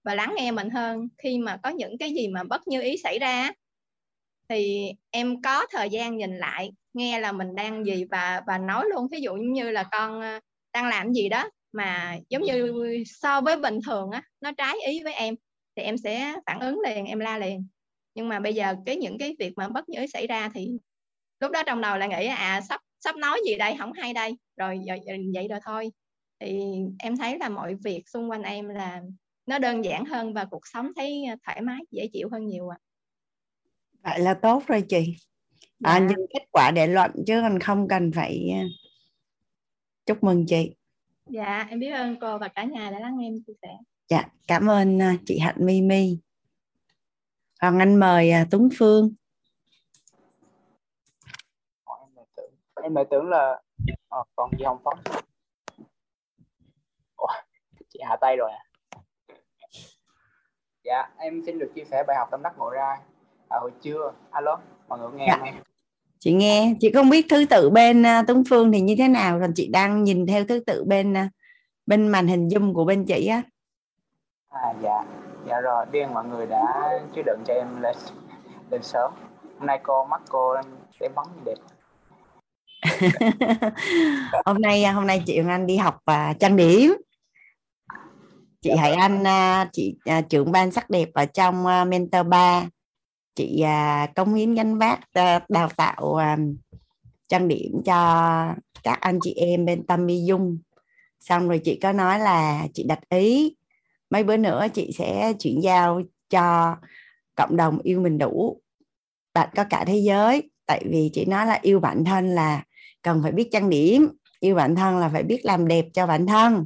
và 0.04 0.16
lắng 0.16 0.34
nghe 0.38 0.52
mình 0.52 0.70
hơn 0.70 1.08
khi 1.18 1.38
mà 1.38 1.58
có 1.64 1.70
những 1.70 1.98
cái 1.98 2.14
gì 2.14 2.28
mà 2.28 2.44
bất 2.44 2.68
như 2.68 2.82
ý 2.82 2.98
xảy 2.98 3.20
ra 3.20 3.52
thì 4.50 4.92
em 5.12 5.42
có 5.42 5.66
thời 5.72 5.90
gian 5.90 6.18
nhìn 6.18 6.38
lại, 6.38 6.72
nghe 6.94 7.20
là 7.20 7.32
mình 7.32 7.56
đang 7.56 7.86
gì 7.86 8.06
và 8.12 8.42
và 8.48 8.58
nói 8.58 8.86
luôn. 8.94 9.08
Thí 9.12 9.20
dụ 9.20 9.34
như 9.36 9.72
là 9.72 9.84
con 9.92 10.22
ờ, 10.22 10.40
đang 10.74 10.88
làm 10.88 11.14
gì 11.14 11.30
đó 11.30 11.50
mà 11.72 12.18
giống 12.30 12.42
như 12.42 12.74
so 13.06 13.42
với 13.42 13.58
bình 13.58 13.80
thường 13.86 14.12
á, 14.12 14.24
nó 14.42 14.52
trái 14.58 14.76
ý 14.88 15.04
với 15.04 15.14
em 15.14 15.36
thì 15.76 15.84
em 15.84 15.98
sẽ 15.98 16.34
phản 16.46 16.60
ứng 16.60 16.80
liền, 16.86 17.06
em 17.06 17.20
la 17.20 17.38
liền. 17.38 17.68
Nhưng 18.16 18.30
mà 18.30 18.40
bây 18.40 18.54
giờ 18.54 18.76
cái 18.86 18.96
những 18.96 19.18
cái 19.18 19.36
việc 19.40 19.54
mà 19.56 19.70
bất 19.70 19.90
như 19.90 20.00
ý 20.00 20.08
xảy 20.08 20.28
ra 20.28 20.50
thì 20.54 20.78
lúc 21.40 21.52
đó 21.52 21.64
trong 21.66 21.82
đầu 21.82 21.98
là 21.98 22.08
nghĩ 22.08 22.26
à 22.26 22.62
sắp 22.62 22.82
sắp 23.00 23.16
nói 23.16 23.40
gì 23.46 23.56
đây 23.56 23.76
không 23.80 23.94
hay 23.94 24.14
đây. 24.14 24.38
Rồi 24.58 24.80
vậy 25.34 25.48
rồi 25.50 25.60
thôi. 25.66 25.92
Thì 26.40 26.60
em 27.00 27.18
thấy 27.18 27.38
là 27.40 27.50
mọi 27.50 27.76
việc 27.76 28.04
xung 28.10 28.30
quanh 28.30 28.44
em 28.44 28.70
là 28.70 29.02
nó 29.46 29.60
đơn 29.60 29.86
giản 29.86 30.06
hơn 30.06 30.34
và 30.34 30.46
cuộc 30.46 30.68
sống 30.74 30.92
thấy 30.96 31.24
thoải 31.46 31.62
mái 31.62 31.80
dễ 31.92 32.08
chịu 32.14 32.30
hơn 32.32 32.48
nhiều 32.48 32.70
ạ. 32.70 32.78
À. 34.02 34.12
vậy 34.12 34.20
là 34.20 34.34
tốt 34.34 34.64
rồi 34.68 34.84
chị. 34.90 35.16
À, 35.84 36.00
dạ. 36.00 36.08
nhưng 36.10 36.28
kết 36.34 36.46
quả 36.52 36.72
để 36.72 36.88
luận 36.88 37.12
chứ 37.28 37.42
còn 37.42 37.60
không 37.60 37.88
cần 37.88 38.12
phải 38.16 38.50
à, 38.54 38.64
chúc 40.06 40.24
mừng 40.24 40.46
chị. 40.46 40.76
Dạ 41.30 41.68
em 41.70 41.80
biết 41.80 41.92
ơn 41.92 42.20
cô 42.20 42.38
và 42.38 42.48
cả 42.48 42.64
nhà 42.64 42.92
đã 42.92 43.00
lắng 43.00 43.18
nghe 43.18 43.28
em 43.28 43.44
chia 43.48 43.54
sẻ. 43.62 43.78
Dạ 44.10 44.24
cảm 44.48 44.70
ơn 44.70 45.02
à, 45.02 45.16
chị 45.26 45.40
hạnh 45.40 45.56
mimi 45.60 46.20
còn 47.62 47.80
anh 47.80 48.00
mời 48.00 48.32
à, 48.32 48.48
tuấn 48.52 48.70
phương 48.78 49.14
em 52.84 52.96
lại 52.96 53.06
tưởng 53.10 53.30
là 53.30 53.62
à, 54.10 54.18
còn 54.36 54.52
gì 54.58 54.66
không 54.66 54.80
phóng. 54.84 55.00
Chị 57.94 58.00
hạ 58.04 58.16
tay 58.22 58.38
rồi 58.38 58.52
à? 58.52 58.64
Dạ 60.84 61.10
em 61.18 61.42
xin 61.46 61.60
được 61.60 61.72
chia 61.76 61.84
sẻ 61.92 62.04
bài 62.08 62.18
học 62.18 62.28
tâm 62.32 62.42
đắc 62.44 62.54
ngộ 62.58 62.70
ra. 62.70 62.98
À, 63.50 63.58
hồi 63.62 63.72
trưa 63.82 64.12
alo 64.32 64.60
mọi 64.88 65.00
người 65.00 65.10
nghe 65.12 65.26
dạ. 65.28 65.44
em? 65.44 65.56
Chị 66.20 66.34
nghe 66.34 66.76
chị 66.80 66.92
không 66.92 67.10
biết 67.10 67.26
thứ 67.30 67.46
tự 67.50 67.70
bên 67.70 68.02
uh, 68.02 68.28
Tuấn 68.28 68.44
Phương 68.50 68.72
thì 68.72 68.82
như 68.82 68.96
thế 68.98 69.08
nào 69.08 69.40
còn 69.42 69.52
chị 69.56 69.68
đang 69.68 70.04
nhìn 70.04 70.28
theo 70.28 70.46
thứ 70.46 70.60
tự 70.68 70.84
bên 70.84 71.14
uh, 71.14 71.18
bên 71.86 72.08
màn 72.08 72.28
hình 72.28 72.48
zoom 72.48 72.74
của 72.74 72.86
bên 72.86 73.06
chị 73.06 73.28
á. 73.28 73.42
À 74.50 74.74
dạ. 74.82 75.04
Dạ 75.48 75.62
rồi 75.62 75.86
điên 75.92 76.14
mọi 76.14 76.26
người 76.26 76.46
đã 76.46 76.92
chứa 77.16 77.22
đựng 77.26 77.40
cho 77.46 77.54
em 77.54 77.82
lên 77.82 77.96
lên 78.72 78.84
sớm. 78.84 79.14
Hôm 79.58 79.68
nay 79.68 79.80
cô 79.84 80.06
mắt 80.06 80.22
cô 80.30 80.56
để 81.00 81.10
bóng 81.16 81.28
đẹp 81.46 81.58
hôm 84.46 84.62
nay 84.62 84.84
à, 84.84 84.92
hôm 84.92 85.08
nay 85.08 85.24
chị 85.26 85.40
Hồng 85.40 85.50
Anh 85.50 85.68
đi 85.68 85.78
học 85.78 85.98
và 86.06 86.34
trang 86.40 86.56
điểm. 86.56 86.94
Chị 88.62 88.70
Hải 88.78 88.94
Anh 88.94 89.28
à, 89.28 89.70
chị 89.74 89.96
à, 90.06 90.22
trưởng 90.22 90.52
ban 90.52 90.72
sắc 90.72 90.90
đẹp 90.90 91.10
ở 91.14 91.26
trong 91.26 91.64
mentor 91.90 92.28
3 92.28 92.66
chị 93.36 93.64
công 94.16 94.34
hiến 94.34 94.56
gánh 94.56 94.78
vác 94.78 95.00
đào 95.50 95.70
tạo 95.78 96.20
trang 97.28 97.48
điểm 97.48 97.82
cho 97.86 98.56
các 98.84 99.00
anh 99.02 99.20
chị 99.22 99.34
em 99.34 99.66
bên 99.66 99.86
tâm 99.88 100.06
mi 100.06 100.26
dung. 100.26 100.60
Xong 101.20 101.48
rồi 101.48 101.62
chị 101.64 101.80
có 101.82 101.92
nói 101.92 102.20
là 102.20 102.68
chị 102.74 102.84
đặt 102.84 103.00
ý, 103.10 103.56
mấy 104.10 104.24
bữa 104.24 104.38
nữa 104.38 104.68
chị 104.74 104.92
sẽ 104.98 105.34
chuyển 105.40 105.64
giao 105.64 106.02
cho 106.30 106.76
cộng 107.36 107.58
đồng 107.58 107.80
yêu 107.84 108.02
mình 108.02 108.18
đủ. 108.18 108.62
Bạn 109.34 109.50
có 109.56 109.64
cả 109.70 109.84
thế 109.88 109.98
giới, 109.98 110.50
tại 110.66 110.84
vì 110.90 111.10
chị 111.14 111.26
nói 111.26 111.46
là 111.46 111.60
yêu 111.62 111.80
bản 111.80 112.06
thân 112.06 112.28
là 112.30 112.64
cần 113.02 113.24
phải 113.24 113.32
biết 113.32 113.50
trang 113.52 113.70
điểm 113.70 114.10
yêu 114.40 114.56
bản 114.56 114.76
thân 114.76 114.98
là 114.98 115.10
phải 115.10 115.24
biết 115.24 115.40
làm 115.44 115.68
đẹp 115.68 115.86
cho 115.94 116.08
bản 116.08 116.28
thân. 116.28 116.66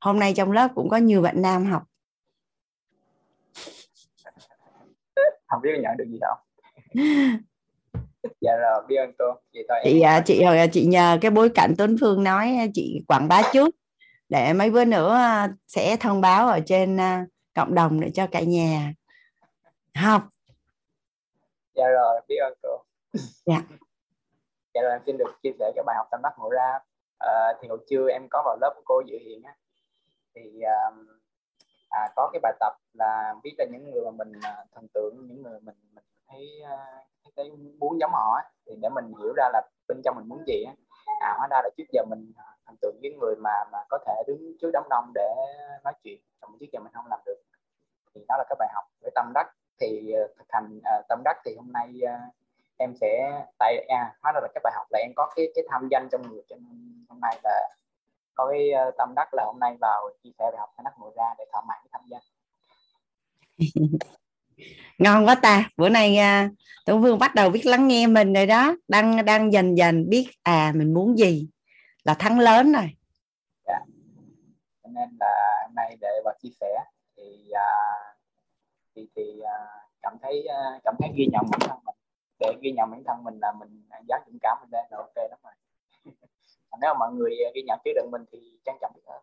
Hôm 0.00 0.18
nay 0.18 0.34
trong 0.36 0.52
lớp 0.52 0.68
cũng 0.74 0.88
có 0.88 0.96
nhiều 0.96 1.22
bạn 1.22 1.42
nam 1.42 1.64
học. 1.64 1.82
Không 5.46 5.62
biết 5.62 5.70
nhận 5.82 5.96
được 5.96 6.04
gì 6.08 6.18
đâu. 6.20 6.34
Dạ 8.40 8.56
rồi 8.56 8.82
biết 8.88 8.96
ơn 8.96 9.12
cô. 9.18 9.24
Chị 9.52 9.60
thôi 9.68 9.78
chị 9.84 10.00
à, 10.00 10.22
chị. 10.26 10.42
hồi 10.42 10.58
à, 10.58 10.66
chị 10.66 10.86
nhờ 10.86 11.18
cái 11.20 11.30
bối 11.30 11.48
cảnh 11.54 11.74
Tuấn 11.78 11.96
Phương 12.00 12.24
nói 12.24 12.56
à, 12.56 12.66
chị 12.74 13.04
quảng 13.08 13.28
bá 13.28 13.42
chút 13.52 13.74
để 14.28 14.52
mấy 14.52 14.70
bữa 14.70 14.84
nữa 14.84 15.18
sẽ 15.66 15.96
thông 15.96 16.20
báo 16.20 16.48
ở 16.48 16.60
trên 16.66 16.98
cộng 17.54 17.74
đồng 17.74 18.00
để 18.00 18.10
cho 18.14 18.26
cả 18.26 18.40
nhà 18.40 18.94
học. 19.94 20.28
Dạ 21.74 21.84
rồi 21.88 22.20
biết 22.28 22.36
ơn 22.36 22.54
cô. 22.62 22.82
Dạ 23.46 23.62
dạ 24.76 24.82
rồi 24.82 24.92
em 24.92 25.02
xin 25.06 25.16
được 25.16 25.32
chia 25.42 25.50
sẻ 25.58 25.72
cái 25.74 25.84
bài 25.86 25.96
học 25.96 26.06
tâm 26.10 26.20
đắc 26.22 26.32
ngộ 26.38 26.50
ra. 26.50 26.78
À, 27.18 27.52
thì 27.60 27.68
hồi 27.68 27.78
trưa 27.90 28.08
em 28.08 28.26
có 28.30 28.42
vào 28.44 28.56
lớp 28.60 28.72
của 28.76 28.82
cô 28.84 29.02
dự 29.06 29.18
hiện 29.18 29.42
á. 29.42 29.54
Thì 30.34 30.60
à, 30.60 30.90
à, 31.90 32.08
có 32.16 32.30
cái 32.32 32.40
bài 32.42 32.52
tập 32.60 32.72
là 32.92 33.34
viết 33.44 33.54
ra 33.58 33.64
những 33.72 33.90
người 33.90 34.04
mà 34.04 34.10
mình 34.10 34.32
ờ, 34.42 34.64
thần 34.74 34.86
tượng 34.94 35.26
những 35.28 35.42
người 35.42 35.60
mình 35.60 35.74
mình 35.94 36.04
thấy 36.28 36.62
à, 36.66 36.76
thấy 37.36 37.50
muốn 37.78 38.00
giống 38.00 38.10
họ 38.12 38.34
á, 38.42 38.50
thì 38.66 38.76
để 38.82 38.88
mình 38.88 39.12
hiểu 39.22 39.32
ra 39.36 39.48
là 39.52 39.62
bên 39.88 40.00
trong 40.04 40.16
mình 40.16 40.28
muốn 40.28 40.44
gì 40.46 40.64
á. 40.66 40.72
À 41.20 41.34
hóa 41.38 41.48
ra 41.50 41.60
là 41.62 41.70
trước 41.76 41.84
giờ 41.92 42.02
mình 42.10 42.32
thần 42.66 42.76
tượng 42.80 42.96
với 43.02 43.10
người 43.20 43.34
mà 43.36 43.64
mà 43.72 43.78
có 43.88 43.98
thể 44.06 44.22
đứng 44.26 44.56
trước 44.60 44.70
đám 44.72 44.82
đông 44.90 45.12
để 45.14 45.34
nói 45.84 45.92
chuyện 46.02 46.20
còn 46.40 46.50
trước 46.60 46.66
giờ 46.72 46.80
mình 46.80 46.92
không 46.92 47.06
làm 47.10 47.20
được. 47.26 47.42
Thì 48.14 48.24
đó 48.28 48.34
là 48.38 48.44
cái 48.48 48.56
bài 48.58 48.68
học 48.74 48.84
với 49.02 49.10
tâm 49.14 49.32
đắc. 49.34 49.46
Thì 49.80 50.14
uh, 50.24 50.30
thực 50.38 50.46
hành 50.48 50.78
uh, 50.78 51.08
tâm 51.08 51.22
đắc 51.24 51.36
thì 51.44 51.56
hôm 51.56 51.72
nay 51.72 52.00
uh, 52.04 52.34
em 52.76 52.94
sẽ 53.00 53.42
tại 53.58 53.86
à 53.88 54.14
hóa 54.22 54.32
ra 54.32 54.40
là 54.42 54.48
cái 54.54 54.60
bài 54.64 54.72
học 54.76 54.86
là 54.90 54.98
em 54.98 55.12
có 55.16 55.32
cái 55.36 55.46
cái 55.54 55.64
tham 55.70 55.88
danh 55.90 56.08
trong 56.12 56.22
người 56.22 56.42
cho 56.48 56.56
nên 56.56 57.04
hôm 57.08 57.20
nay 57.20 57.38
là 57.44 57.76
có 58.34 58.48
cái 58.50 58.70
uh, 58.88 58.94
tâm 58.98 59.14
đắc 59.16 59.34
là 59.34 59.44
hôm 59.46 59.60
nay 59.60 59.76
vào 59.80 60.10
chia 60.22 60.30
sẻ 60.38 60.44
bài 60.44 60.58
học 60.58 60.70
tâm 60.76 60.84
đắc 60.84 60.94
ngồi 60.98 61.12
ra 61.16 61.24
để 61.38 61.44
thỏa 61.52 61.62
mãn 61.68 61.78
cái 61.82 61.88
tham 61.92 62.02
danh. 62.10 62.22
Ngon 64.98 65.26
quá 65.26 65.34
ta. 65.34 65.70
Bữa 65.76 65.88
nay 65.88 66.18
uh, 66.18 66.52
Tuấn 66.86 67.02
Vương 67.02 67.18
bắt 67.18 67.34
đầu 67.34 67.50
biết 67.50 67.66
lắng 67.66 67.88
nghe 67.88 68.06
mình 68.06 68.32
rồi 68.32 68.46
đó. 68.46 68.76
Đang 68.88 69.24
đang 69.24 69.52
dần 69.52 69.78
dần 69.78 70.08
biết 70.08 70.30
à 70.42 70.72
mình 70.74 70.94
muốn 70.94 71.18
gì. 71.18 71.48
Là 72.04 72.14
thắng 72.14 72.38
lớn 72.38 72.72
rồi. 72.72 72.90
Dạ. 73.66 73.78
cho 74.82 74.88
nên 74.92 75.08
là 75.20 75.62
hôm 75.66 75.74
nay 75.74 75.96
để 76.00 76.20
vào 76.24 76.34
chia 76.42 76.50
sẻ 76.60 76.84
thì 77.16 77.22
uh, 77.50 78.16
thì 78.96 79.08
thì 79.16 79.22
uh, 79.40 79.46
cảm 80.02 80.16
thấy 80.22 80.46
uh, 80.46 80.82
cảm 80.84 80.94
thấy 80.98 81.10
ghi 81.14 81.26
nhận 81.32 81.42
bản 81.50 81.60
thân 81.60 81.78
để 82.46 82.58
ghi 82.62 82.72
nhận 82.72 82.90
bản 82.90 83.02
thân 83.06 83.24
mình 83.24 83.38
là 83.40 83.52
mình 83.52 83.82
giá 84.08 84.16
dũng 84.26 84.38
cảm 84.42 84.58
mình 84.60 84.70
đang 84.70 84.84
là 84.90 84.98
ok 84.98 85.16
lắm 85.16 85.38
rồi 86.04 86.78
nếu 86.80 86.94
mà 86.94 86.98
mọi 86.98 87.12
người 87.12 87.34
ghi 87.54 87.62
nhận 87.66 87.78
chứa 87.84 87.90
đựng 87.94 88.10
mình 88.10 88.24
thì 88.32 88.58
trang 88.64 88.78
trọng 88.80 88.92
hơn 89.06 89.22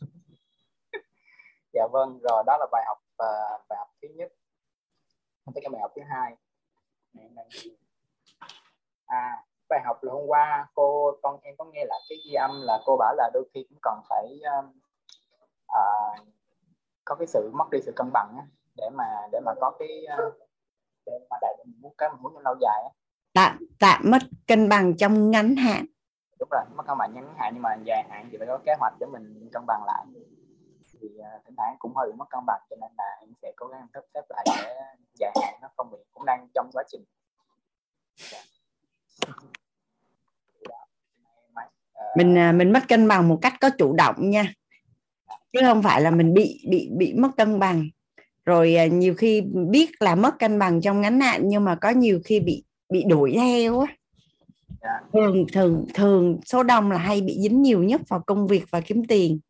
dạ 1.72 1.86
vâng 1.92 2.18
rồi 2.18 2.42
đó 2.46 2.56
là 2.60 2.66
bài 2.72 2.84
học 2.86 2.98
uh, 3.22 3.68
bài 3.68 3.78
học 3.78 3.88
thứ 4.02 4.08
nhất. 4.08 4.32
Tới 5.54 5.62
cái 5.62 5.70
bài 5.72 5.80
học 5.80 5.92
thứ 5.96 6.02
hai. 6.08 6.36
À 9.06 9.44
bài 9.68 9.80
học 9.84 10.04
là 10.04 10.12
hôm 10.12 10.26
qua 10.26 10.66
cô 10.74 11.12
con 11.22 11.40
em 11.42 11.54
có 11.58 11.64
nghe 11.64 11.84
lại 11.84 12.00
cái 12.08 12.18
ghi 12.24 12.32
âm 12.34 12.62
là 12.62 12.78
cô 12.84 12.96
bảo 12.96 13.14
là 13.14 13.30
đôi 13.34 13.48
khi 13.54 13.66
cũng 13.68 13.78
cần 13.82 14.00
phải 14.08 14.40
uh, 14.58 14.64
uh, 15.66 16.26
có 17.04 17.14
cái 17.14 17.26
sự 17.26 17.50
mất 17.54 17.64
đi 17.72 17.78
sự 17.82 17.92
cân 17.96 18.10
bằng 18.12 18.34
á, 18.38 18.46
để 18.76 18.90
mà 18.94 19.04
để 19.32 19.40
mà 19.44 19.52
có 19.60 19.76
cái 19.78 20.06
uh, 20.26 20.34
để 21.06 21.12
mà 21.30 21.36
đại 21.40 21.54
mình 21.58 21.74
muốn 21.80 21.94
cái 21.98 22.08
mình 22.12 22.22
muốn 22.22 22.38
lâu 22.38 22.54
dài 22.60 22.82
á. 22.84 22.90
tạm 23.34 23.66
tạm 23.78 24.10
mất 24.10 24.18
cân 24.46 24.68
bằng 24.68 24.96
trong 24.96 25.30
ngắn 25.30 25.56
hạn. 25.56 25.84
Đúng 26.38 26.48
rồi 26.52 26.62
mất 26.76 26.84
cân 26.86 26.98
bằng 26.98 27.14
ngắn 27.14 27.34
hạn 27.36 27.52
nhưng 27.54 27.62
mà 27.62 27.76
dài 27.84 28.04
hạn 28.10 28.28
thì 28.32 28.38
phải 28.38 28.46
có 28.46 28.58
kế 28.66 28.74
hoạch 28.80 28.92
để 29.00 29.06
mình 29.06 29.48
cân 29.52 29.62
bằng 29.66 29.82
lại. 29.86 30.04
Thì 31.00 31.08
uh, 31.18 31.44
thỉnh 31.44 31.54
thoảng 31.56 31.76
cũng 31.78 31.96
hơi 31.96 32.08
bị 32.12 32.16
mất 32.16 32.30
cân 32.30 32.40
bằng 32.46 32.60
cho 32.70 32.76
nên 32.80 32.90
là 32.98 33.16
em 33.20 33.28
sẽ 33.42 33.52
cố 33.56 33.66
gắng 33.66 33.86
sắp 33.94 34.04
xếp 34.14 34.22
lại 34.28 34.44
để 34.46 34.74
dài 35.14 35.32
hạn 35.42 35.54
nó 35.62 35.68
không 35.76 35.90
bị 35.90 35.98
cũng 36.12 36.24
đang 36.24 36.48
trong 36.54 36.70
quá 36.72 36.82
trình. 36.92 37.04
Yeah. 38.32 38.46
mình 42.16 42.38
à, 42.38 42.52
mình 42.52 42.72
mất 42.72 42.80
cân 42.88 43.08
bằng 43.08 43.28
một 43.28 43.38
cách 43.42 43.54
có 43.60 43.70
chủ 43.78 43.92
động 43.92 44.30
nha. 44.30 44.52
Chứ 45.52 45.60
không 45.62 45.82
phải 45.82 46.00
là 46.00 46.10
mình 46.10 46.34
bị 46.34 46.66
bị 46.70 46.90
bị 46.98 47.14
mất 47.14 47.28
cân 47.36 47.58
bằng 47.58 47.88
rồi 48.46 48.74
à, 48.74 48.86
nhiều 48.86 49.14
khi 49.18 49.40
biết 49.70 49.90
là 50.00 50.14
mất 50.14 50.38
cân 50.38 50.58
bằng 50.58 50.80
trong 50.80 51.00
ngắn 51.00 51.20
hạn 51.20 51.40
nhưng 51.44 51.64
mà 51.64 51.78
có 51.80 51.90
nhiều 51.90 52.20
khi 52.24 52.40
bị 52.40 52.64
bị 52.88 53.04
đuổi 53.08 53.32
theo 53.36 53.80
á. 53.80 53.86
Dạ. 54.82 55.00
thường 55.12 55.46
thường 55.52 55.86
thường 55.94 56.40
số 56.44 56.62
đông 56.62 56.90
là 56.90 56.98
hay 56.98 57.20
bị 57.20 57.38
dính 57.42 57.62
nhiều 57.62 57.82
nhất 57.82 58.00
vào 58.08 58.20
công 58.26 58.46
việc 58.46 58.64
và 58.70 58.80
kiếm 58.80 59.02
tiền. 59.08 59.40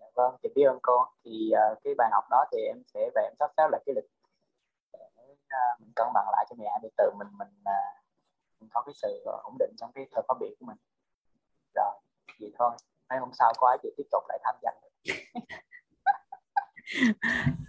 Dạ 0.00 0.06
vâng 0.14 0.34
chị 0.42 0.48
biết 0.54 0.64
ơn 0.64 0.78
cô. 0.82 1.04
Thì 1.24 1.50
uh, 1.72 1.78
cái 1.84 1.94
bài 1.98 2.08
học 2.12 2.24
đó 2.30 2.44
thì 2.52 2.58
em 2.58 2.76
sẽ 2.94 3.10
về 3.14 3.22
em 3.22 3.32
sắp 3.38 3.50
xếp 3.56 3.68
lại 3.70 3.82
cái 3.86 3.94
lịch 3.94 4.10
để 4.92 4.98
uh, 5.24 5.80
mình 5.80 5.92
cân 5.96 6.06
bằng 6.14 6.26
lại 6.32 6.46
cho 6.50 6.56
mẹ 6.58 6.70
để 6.82 6.88
từ 6.96 7.10
mình 7.18 7.28
mình 7.38 7.48
uh, 7.60 8.04
mình 8.60 8.68
có 8.72 8.82
cái 8.82 8.94
sự 8.94 9.22
ổn 9.24 9.56
định 9.58 9.70
trong 9.76 9.92
cái 9.94 10.06
thời 10.12 10.22
phát 10.28 10.34
biểu 10.40 10.50
của 10.60 10.66
mình. 10.66 10.76
Rồi 11.74 11.92
vậy 12.40 12.52
thôi. 12.58 12.70
Mấy 13.10 13.18
hôm 13.18 13.30
sau 13.32 13.52
có 13.58 13.68
ai 13.68 13.78
chị 13.82 13.88
tiếp 13.96 14.06
tục 14.10 14.24
lại 14.28 14.38
tham 14.44 14.54
gia 14.62 14.70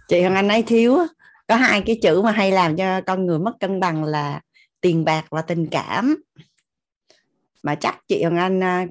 chị 0.08 0.20
Hằng 0.20 0.34
Anh 0.34 0.48
ấy 0.48 0.62
thiếu 0.62 0.98
có 1.46 1.56
hai 1.56 1.82
cái 1.86 1.98
chữ 2.02 2.22
mà 2.22 2.30
hay 2.30 2.52
làm 2.52 2.76
cho 2.76 3.00
con 3.00 3.26
người 3.26 3.38
mất 3.38 3.52
cân 3.60 3.80
bằng 3.80 4.04
là 4.04 4.40
tiền 4.80 5.04
bạc 5.04 5.24
và 5.30 5.42
tình 5.42 5.66
cảm. 5.70 6.22
Mà 7.62 7.74
chắc 7.74 7.98
chị 8.08 8.22
Hằng 8.22 8.36
Anh 8.36 8.62
à, 8.62 8.86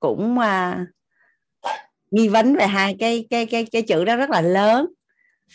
cũng 0.00 0.38
uh, 0.38 0.88
nghi 2.10 2.28
vấn 2.28 2.56
về 2.56 2.66
hai 2.66 2.96
cái 2.98 3.26
cái 3.30 3.46
cái 3.46 3.66
cái 3.72 3.82
chữ 3.82 4.04
đó 4.04 4.16
rất 4.16 4.30
là 4.30 4.40
lớn. 4.40 4.86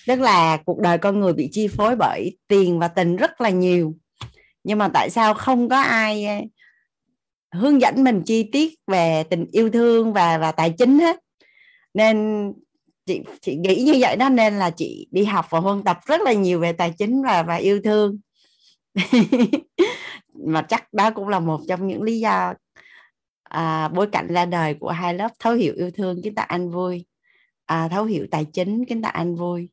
Tức 0.07 0.19
là 0.19 0.57
cuộc 0.65 0.79
đời 0.79 0.97
con 0.97 1.19
người 1.19 1.33
bị 1.33 1.49
chi 1.51 1.67
phối 1.67 1.95
bởi 1.95 2.37
tiền 2.47 2.79
và 2.79 2.87
tình 2.87 3.15
rất 3.15 3.41
là 3.41 3.49
nhiều. 3.49 3.95
Nhưng 4.63 4.77
mà 4.77 4.89
tại 4.93 5.09
sao 5.09 5.33
không 5.33 5.69
có 5.69 5.79
ai 5.81 6.25
à, 6.25 6.41
hướng 7.51 7.81
dẫn 7.81 8.03
mình 8.03 8.21
chi 8.25 8.49
tiết 8.51 8.73
về 8.87 9.23
tình 9.29 9.45
yêu 9.51 9.69
thương 9.69 10.13
và 10.13 10.37
và 10.37 10.51
tài 10.51 10.73
chính 10.77 10.99
hết? 10.99 11.19
Nên 11.93 12.53
chị 13.05 13.21
chị 13.41 13.55
nghĩ 13.55 13.83
như 13.83 13.93
vậy 13.99 14.15
đó 14.15 14.29
nên 14.29 14.59
là 14.59 14.69
chị 14.69 15.07
đi 15.11 15.23
học 15.23 15.45
và 15.49 15.59
huân 15.59 15.83
tập 15.83 15.97
rất 16.05 16.21
là 16.21 16.33
nhiều 16.33 16.59
về 16.59 16.73
tài 16.73 16.93
chính 16.97 17.23
và 17.23 17.43
và 17.43 17.55
yêu 17.55 17.81
thương. 17.83 18.19
Mà 20.33 20.61
chắc 20.61 20.93
đó 20.93 21.11
cũng 21.11 21.27
là 21.27 21.39
một 21.39 21.59
trong 21.67 21.87
những 21.87 22.03
lý 22.03 22.19
do 22.19 22.53
à, 23.43 23.87
bối 23.87 24.07
cảnh 24.11 24.27
ra 24.27 24.45
đời 24.45 24.73
của 24.73 24.89
hai 24.89 25.13
lớp 25.13 25.31
thấu 25.39 25.53
hiểu 25.53 25.73
yêu 25.75 25.91
thương 25.91 26.21
kiến 26.23 26.35
tạo 26.35 26.45
anh 26.49 26.69
vui. 26.69 27.05
À, 27.65 27.87
thấu 27.87 28.03
hiểu 28.03 28.27
tài 28.31 28.45
chính 28.45 28.85
kiến 28.85 29.01
tạo 29.01 29.11
anh 29.15 29.35
vui. 29.35 29.69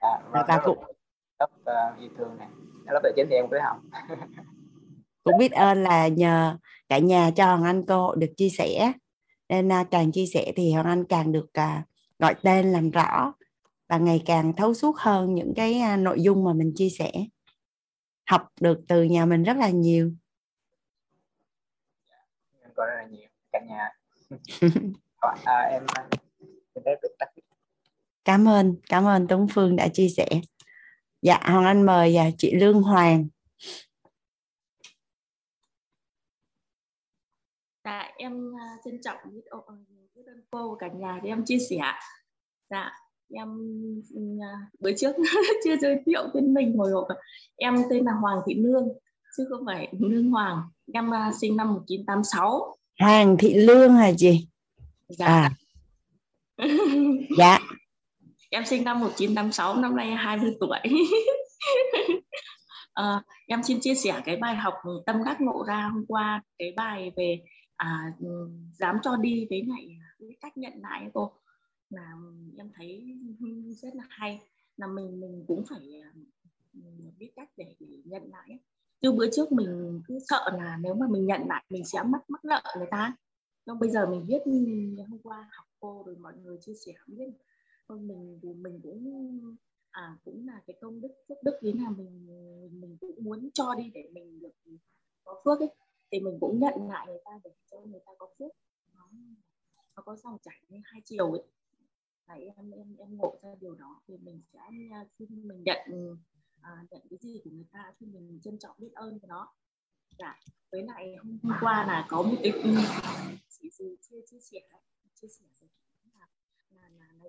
À, 0.00 0.08
và, 0.30 0.44
và 0.48 0.60
cũng 0.64 0.78
lớp 1.38 1.50
uh, 1.60 2.00
yêu 2.00 2.10
thương 2.18 2.38
này 2.38 2.48
lớp 2.86 3.00
tài 3.02 3.12
chính 3.16 3.26
thì 3.30 3.36
em 3.36 3.46
cứ 3.50 3.58
học. 3.58 3.76
Cũng 5.24 5.38
biết 5.38 5.52
ơn 5.52 5.82
là 5.82 6.08
nhờ 6.08 6.56
cả 6.88 6.98
nhà 6.98 7.30
cho 7.36 7.58
anh 7.64 7.82
hội 7.88 8.16
được 8.18 8.30
chia 8.36 8.48
sẻ 8.48 8.92
nên 9.48 9.68
uh, 9.68 9.86
càng 9.90 10.12
chia 10.12 10.26
sẻ 10.26 10.52
thì 10.56 10.72
hoàng 10.72 10.86
anh 10.86 11.04
càng 11.04 11.32
được 11.32 11.46
uh, 11.58 11.86
gọi 12.18 12.34
tên 12.42 12.72
làm 12.72 12.90
rõ 12.90 13.32
và 13.88 13.98
ngày 13.98 14.22
càng 14.26 14.52
thấu 14.56 14.74
suốt 14.74 14.96
hơn 14.98 15.34
những 15.34 15.52
cái 15.56 15.80
uh, 15.94 15.98
nội 15.98 16.22
dung 16.22 16.44
mà 16.44 16.52
mình 16.52 16.72
chia 16.76 16.88
sẻ. 16.88 17.12
Học 18.26 18.48
được 18.60 18.80
từ 18.88 19.02
nhà 19.02 19.26
mình 19.26 19.42
rất 19.42 19.56
là 19.56 19.68
nhiều. 19.68 20.12
Có 22.74 22.86
rất 22.86 22.94
là 22.96 23.06
nhiều 23.10 23.28
cả 23.52 23.60
nhà. 23.60 23.90
À, 25.44 25.60
em 25.70 25.82
cảm 28.24 28.48
ơn 28.48 28.76
cảm 28.88 29.06
ơn 29.06 29.28
Tuấn 29.28 29.46
Phương 29.50 29.76
đã 29.76 29.88
chia 29.88 30.08
sẻ. 30.08 30.28
Dạ 31.22 31.40
Hoàng 31.42 31.64
Anh 31.64 31.86
mời 31.86 32.16
chị 32.38 32.54
Lương 32.54 32.82
Hoàng 32.82 33.26
Dạ 37.86 38.08
em 38.16 38.48
uh, 38.48 38.80
trân 38.84 39.00
trọng 39.04 39.16
biết 39.32 39.40
ơn 39.50 39.84
cô 40.50 40.70
và 40.70 40.76
cả 40.80 40.88
nhà 40.94 41.20
để 41.22 41.30
em 41.30 41.44
chia 41.44 41.58
sẻ. 41.70 41.80
Dạ 42.70 42.90
em 43.34 43.48
à, 44.42 44.52
bữa 44.80 44.90
trước 44.96 45.16
chưa 45.64 45.76
giới 45.76 45.96
thiệu 46.06 46.20
tên 46.34 46.54
mình 46.54 46.78
hồi 46.78 46.90
hộp 46.90 47.06
em 47.56 47.74
tên 47.90 48.04
là 48.04 48.12
Hoàng 48.12 48.38
Thị 48.46 48.54
Nương 48.54 48.88
chứ 49.36 49.46
không 49.50 49.66
phải 49.66 49.88
Nương 49.92 50.30
Hoàng. 50.30 50.62
Em 50.92 51.08
uh, 51.08 51.34
sinh 51.40 51.56
năm 51.56 51.74
1986 51.74 52.76
Hoàng 53.00 53.36
Thị 53.38 53.54
Lương 53.54 53.94
hả 53.94 54.10
chị? 54.16 54.48
Dạ. 55.08 55.26
À. 55.26 55.50
dạ. 57.38 57.58
Em 58.50 58.64
sinh 58.66 58.84
năm 58.84 59.00
1986 59.00 59.76
năm 59.76 59.96
nay 59.96 60.10
20 60.10 60.50
tuổi. 60.60 60.78
À, 62.94 63.22
em 63.46 63.62
xin 63.62 63.80
chia 63.80 63.94
sẻ 63.94 64.20
cái 64.24 64.36
bài 64.36 64.56
học 64.56 64.74
tâm 65.06 65.24
đắc 65.24 65.40
ngộ 65.40 65.64
ra 65.68 65.90
hôm 65.92 66.04
qua 66.08 66.42
cái 66.58 66.72
bài 66.76 67.12
về 67.16 67.40
à, 67.76 68.12
ừ, 68.20 68.50
dám 68.72 68.96
cho 69.02 69.16
đi 69.16 69.46
với 69.50 69.62
lại 69.68 69.98
cái 70.18 70.36
cách 70.40 70.56
nhận 70.56 70.72
lại 70.82 71.10
cô. 71.14 71.32
Là 71.90 72.12
em 72.58 72.70
thấy 72.74 73.18
rất 73.82 73.94
là 73.94 74.04
hay. 74.08 74.40
Là 74.76 74.86
mình 74.86 75.20
mình 75.20 75.44
cũng 75.48 75.64
phải 75.70 76.02
ừ, 76.74 76.80
biết 77.18 77.32
cách 77.36 77.50
để, 77.56 77.74
để 77.80 78.02
nhận 78.04 78.30
lại 78.30 78.58
chứ 79.00 79.12
bữa 79.12 79.30
trước 79.32 79.52
mình 79.52 80.02
cứ 80.08 80.18
sợ 80.28 80.50
là 80.58 80.78
nếu 80.80 80.94
mà 80.94 81.06
mình 81.10 81.26
nhận 81.26 81.40
lại 81.48 81.64
mình 81.70 81.84
sẽ 81.84 82.02
mất 82.02 82.30
mắc 82.30 82.44
nợ 82.44 82.62
người 82.78 82.88
ta. 82.90 83.16
Nhưng 83.66 83.78
bây 83.78 83.90
giờ 83.90 84.06
mình 84.06 84.26
biết 84.26 84.42
hôm 85.08 85.18
qua 85.22 85.48
học 85.52 85.66
cô 85.80 86.02
rồi 86.06 86.16
mọi 86.16 86.32
người 86.36 86.58
chia 86.60 86.74
sẻ 86.86 86.92
biết. 87.06 87.26
Mình 87.88 88.40
mình 88.62 88.80
cũng 88.82 89.56
à 89.90 90.16
cũng 90.24 90.46
là 90.46 90.60
cái 90.66 90.76
công 90.80 91.00
đức 91.00 91.08
phước 91.28 91.38
đức 91.44 91.58
ý 91.60 91.72
là 91.72 91.90
mình 91.90 92.26
mình 92.80 92.96
cũng 93.00 93.24
muốn 93.24 93.50
cho 93.54 93.74
đi 93.74 93.90
để 93.94 94.10
mình 94.12 94.40
được 94.40 94.52
có 95.24 95.40
phước 95.44 95.60
ấy 95.60 95.70
thì 96.10 96.20
mình 96.20 96.38
cũng 96.40 96.60
nhận 96.60 96.88
lại 96.88 97.06
người 97.06 97.20
ta 97.24 97.30
để 97.44 97.50
cho 97.70 97.80
người 97.80 98.00
ta 98.06 98.12
có 98.18 98.28
phước. 98.38 98.52
Nó, 98.94 99.10
nó 99.96 100.02
có 100.02 100.16
dòng 100.16 100.38
chảy 100.42 100.62
như 100.68 100.78
hai 100.84 101.02
chiều 101.04 101.32
ấy. 101.32 101.42
Là 102.26 102.34
em 102.34 102.70
em 102.70 102.96
em 102.98 103.16
ngộ 103.16 103.38
ra 103.42 103.54
điều 103.60 103.74
đó. 103.74 104.00
Thì 104.08 104.16
mình 104.16 104.42
sẽ 104.52 104.58
khi 105.18 105.26
mình 105.28 105.62
nhận 105.64 105.78
à, 106.60 106.84
nhận 106.90 107.02
cái 107.10 107.18
gì 107.20 107.40
của 107.44 107.50
người 107.50 107.66
ta 107.72 107.92
thì 108.00 108.06
mình 108.06 108.40
trân 108.44 108.58
trọng 108.58 108.76
biết 108.78 108.92
ơn 108.94 109.18
cái 109.20 109.28
đó. 109.28 109.54
Dạ 110.18 110.40
với 110.72 110.82
lại 110.82 111.16
hôm, 111.16 111.38
hôm 111.42 111.52
qua 111.60 111.84
là 111.86 112.06
có 112.08 112.22
một 112.22 112.36
cái 112.42 112.52
chị 113.48 113.70
gì 113.70 113.96
chia 114.10 114.16
chia 114.30 114.40
sẻ 114.40 114.60
chia 115.20 115.28
sẻ 115.28 115.44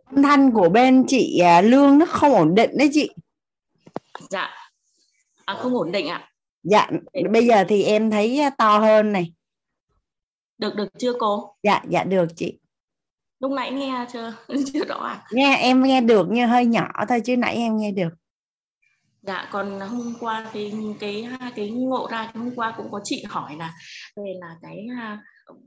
âm 0.06 0.24
thanh 0.24 0.52
của 0.52 0.70
bên 0.70 1.06
chị 1.08 1.40
à, 1.40 1.62
lương 1.62 1.98
nó 1.98 2.06
không 2.06 2.34
ổn 2.34 2.56
định 2.56 2.70
đấy 2.78 2.90
chị. 2.94 3.10
Dạ. 4.30 4.50
À, 5.46 5.54
không 5.54 5.74
ổn 5.74 5.92
định 5.92 6.08
ạ. 6.08 6.18
à? 6.18 6.32
Dạ 6.64 6.90
bây 7.32 7.46
giờ 7.46 7.64
thì 7.68 7.84
em 7.84 8.12
thấy 8.12 8.40
à, 8.40 8.50
to 8.50 8.80
hơn 8.80 9.12
này. 9.12 9.34
Được 10.58 10.76
được 10.76 10.88
chưa 11.00 11.14
cô? 11.20 11.56
Dạ 11.64 11.84
dạ 11.90 12.04
được 12.04 12.28
chị. 12.36 12.60
Lúc 13.40 13.52
nãy 13.52 13.72
nghe 13.72 14.06
chưa? 14.14 14.34
Chưa 14.74 14.86
rõ 14.86 14.96
à? 14.96 15.24
Nghe 15.32 15.58
em 15.58 15.84
nghe 15.84 16.02
được 16.02 16.28
nhưng 16.30 16.50
hơi 16.50 16.66
nhỏ 16.66 16.92
thôi 17.10 17.22
chứ 17.26 17.38
nãy 17.38 17.56
em 17.56 17.78
nghe 17.78 17.92
được. 17.92 18.10
Dạ 19.22 19.50
còn 19.52 19.80
hôm 19.80 20.14
qua 20.20 20.50
thì 20.54 20.74
cái 21.00 21.28
cái 21.56 21.70
ngộ 21.70 22.08
ra 22.12 22.32
hôm 22.34 22.52
qua 22.56 22.74
cũng 22.78 22.92
có 22.92 23.02
chị 23.04 23.24
hỏi 23.30 23.56
là 23.56 23.74
về 24.16 24.34
là 24.40 24.56
cái 24.62 24.88
à, 25.00 25.22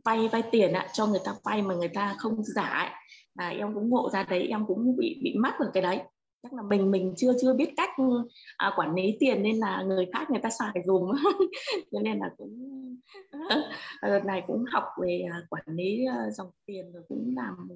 vay 0.05 0.29
vay 0.29 0.43
tiền 0.51 0.73
ạ 0.73 0.89
cho 0.93 1.07
người 1.07 1.21
ta 1.25 1.33
vay 1.45 1.63
mà 1.63 1.75
người 1.75 1.91
ta 1.95 2.15
không 2.19 2.45
giả 2.45 2.63
ấy. 2.63 2.89
là 3.35 3.49
em 3.49 3.75
cũng 3.75 3.89
ngộ 3.89 4.11
ra 4.13 4.23
đấy 4.23 4.47
em 4.49 4.67
cũng 4.67 4.97
bị 4.97 5.21
bị 5.25 5.35
mắc 5.39 5.55
vào 5.61 5.69
cái 5.75 5.83
đấy 5.83 6.01
chắc 6.43 6.53
là 6.53 6.63
mình 6.63 6.91
mình 6.91 7.15
chưa 7.17 7.33
chưa 7.41 7.55
biết 7.55 7.73
cách 7.77 7.91
à, 8.57 8.73
quản 8.77 8.95
lý 8.95 9.17
tiền 9.21 9.43
nên 9.43 9.59
là 9.59 9.83
người 9.83 10.07
khác 10.13 10.31
người 10.31 10.41
ta 10.43 10.51
xài 10.51 10.83
dùng 10.87 11.13
cho 11.93 12.01
nên 12.01 12.19
là 12.19 12.35
cũng 12.37 12.81
đợt 14.03 14.25
này 14.25 14.45
cũng 14.47 14.65
học 14.73 14.85
về 15.03 15.25
à, 15.33 15.47
quản 15.51 15.65
lý 15.67 16.05
à, 16.07 16.31
dòng 16.31 16.51
tiền 16.67 16.93
rồi 16.93 17.03
cũng 17.09 17.33
làm 17.37 17.69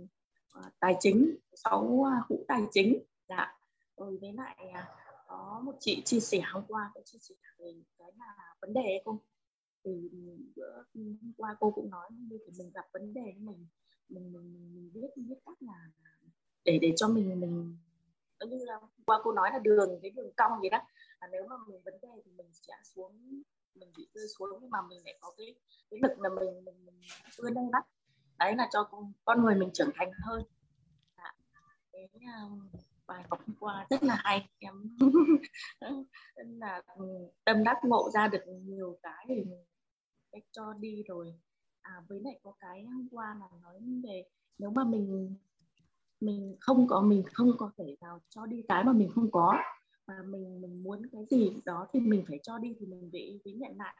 à, 0.52 0.62
tài 0.80 0.96
chính 1.00 1.36
sáu 1.54 2.04
hũ 2.28 2.44
tài 2.48 2.62
chính. 2.72 2.98
Dạ. 3.28 3.58
Rồi 3.96 4.18
với 4.20 4.32
lại 4.32 4.72
có 5.26 5.60
một 5.64 5.72
chị 5.80 6.02
chia 6.04 6.20
sẻ 6.20 6.40
hôm 6.52 6.62
qua 6.68 6.90
có 6.94 7.00
chia 7.04 7.18
sẻ 7.18 7.34
về 7.58 7.72
cái 7.98 8.08
là 8.18 8.54
vấn 8.60 8.72
đề 8.72 9.02
không? 9.04 9.18
Thì 9.84 10.10
bữa 10.56 10.82
hôm 10.94 11.32
qua 11.36 11.56
cô 11.60 11.70
cũng 11.70 11.90
nói 11.90 12.08
như 12.10 12.38
thì 12.46 12.52
mình 12.58 12.70
gặp 12.74 12.84
vấn 12.92 13.14
đề 13.14 13.34
mình 13.38 13.66
mình 14.08 14.32
mình, 14.32 14.74
mình 14.74 14.90
biết 14.94 15.08
biết 15.16 15.36
cách 15.46 15.56
là 15.60 15.90
để 16.64 16.78
để 16.82 16.92
cho 16.96 17.08
mình 17.08 17.40
mình 17.40 17.76
như 18.40 18.64
là 18.64 18.74
qua 19.06 19.20
cô 19.24 19.32
nói 19.32 19.50
là 19.52 19.58
đường 19.58 19.98
cái 20.02 20.10
đường 20.10 20.32
cong 20.36 20.52
gì 20.62 20.68
đó. 20.68 20.78
À, 21.18 21.28
nếu 21.32 21.46
mà 21.48 21.56
mình 21.68 21.80
vấn 21.84 21.94
đề 22.02 22.08
thì 22.24 22.30
mình 22.36 22.50
sẽ 22.52 22.74
xuống 22.94 23.42
mình 23.74 23.92
bị 23.96 24.08
rơi 24.14 24.26
xuống 24.38 24.58
nhưng 24.60 24.70
mà 24.70 24.78
mình 24.88 25.04
lại 25.04 25.18
có 25.20 25.34
cái 25.36 25.54
cái 25.90 26.00
lực 26.02 26.20
là 26.20 26.28
mình 26.28 26.64
mình, 26.64 26.86
mình 26.86 27.00
vươn 27.38 27.54
lên 27.54 27.70
bắt 27.70 27.86
đấy 28.38 28.56
là 28.56 28.68
cho 28.72 28.84
con, 28.84 29.12
con 29.24 29.42
người 29.42 29.54
mình 29.54 29.70
trưởng 29.74 29.90
thành 29.94 30.10
hơn. 30.22 30.42
Dạ. 31.16 31.34
À, 31.52 31.60
cái 31.92 32.08
um, 32.42 32.68
bài 33.06 33.24
học 33.30 33.40
hôm 33.46 33.56
qua 33.60 33.86
rất 33.90 34.02
là 34.02 34.14
hay. 34.24 34.48
Em 34.58 34.96
là 36.60 36.82
ừ, 36.96 37.04
tâm 37.44 37.64
đắc 37.64 37.76
ngộ 37.82 38.10
ra 38.14 38.28
được 38.28 38.42
nhiều 38.46 38.98
cái 39.02 39.24
thì 39.28 39.44
cách 40.32 40.42
cho 40.52 40.72
đi 40.72 41.02
rồi. 41.08 41.34
À 41.82 42.02
với 42.08 42.20
lại 42.24 42.40
có 42.42 42.52
cái 42.60 42.84
hôm 42.84 43.08
qua 43.10 43.36
là 43.40 43.46
nói 43.62 43.80
về 44.04 44.24
nếu 44.58 44.70
mà 44.70 44.84
mình 44.84 45.36
mình 46.24 46.56
không 46.60 46.86
có 46.86 47.00
mình 47.00 47.22
không 47.32 47.52
có 47.58 47.70
thể 47.78 47.96
nào 48.00 48.20
cho 48.28 48.46
đi 48.46 48.62
cái 48.68 48.84
mà 48.84 48.92
mình 48.92 49.10
không 49.14 49.30
có. 49.30 49.54
Mà 50.06 50.14
mình 50.26 50.60
mình 50.60 50.82
muốn 50.82 51.02
cái 51.12 51.26
gì 51.30 51.52
đó 51.64 51.86
thì 51.92 52.00
mình 52.00 52.24
phải 52.28 52.40
cho 52.42 52.58
đi 52.58 52.74
thì 52.80 52.86
mình 52.86 53.08
phải 53.12 53.20
ý 53.44 53.52
nhận 53.52 53.76
lại. 53.78 53.94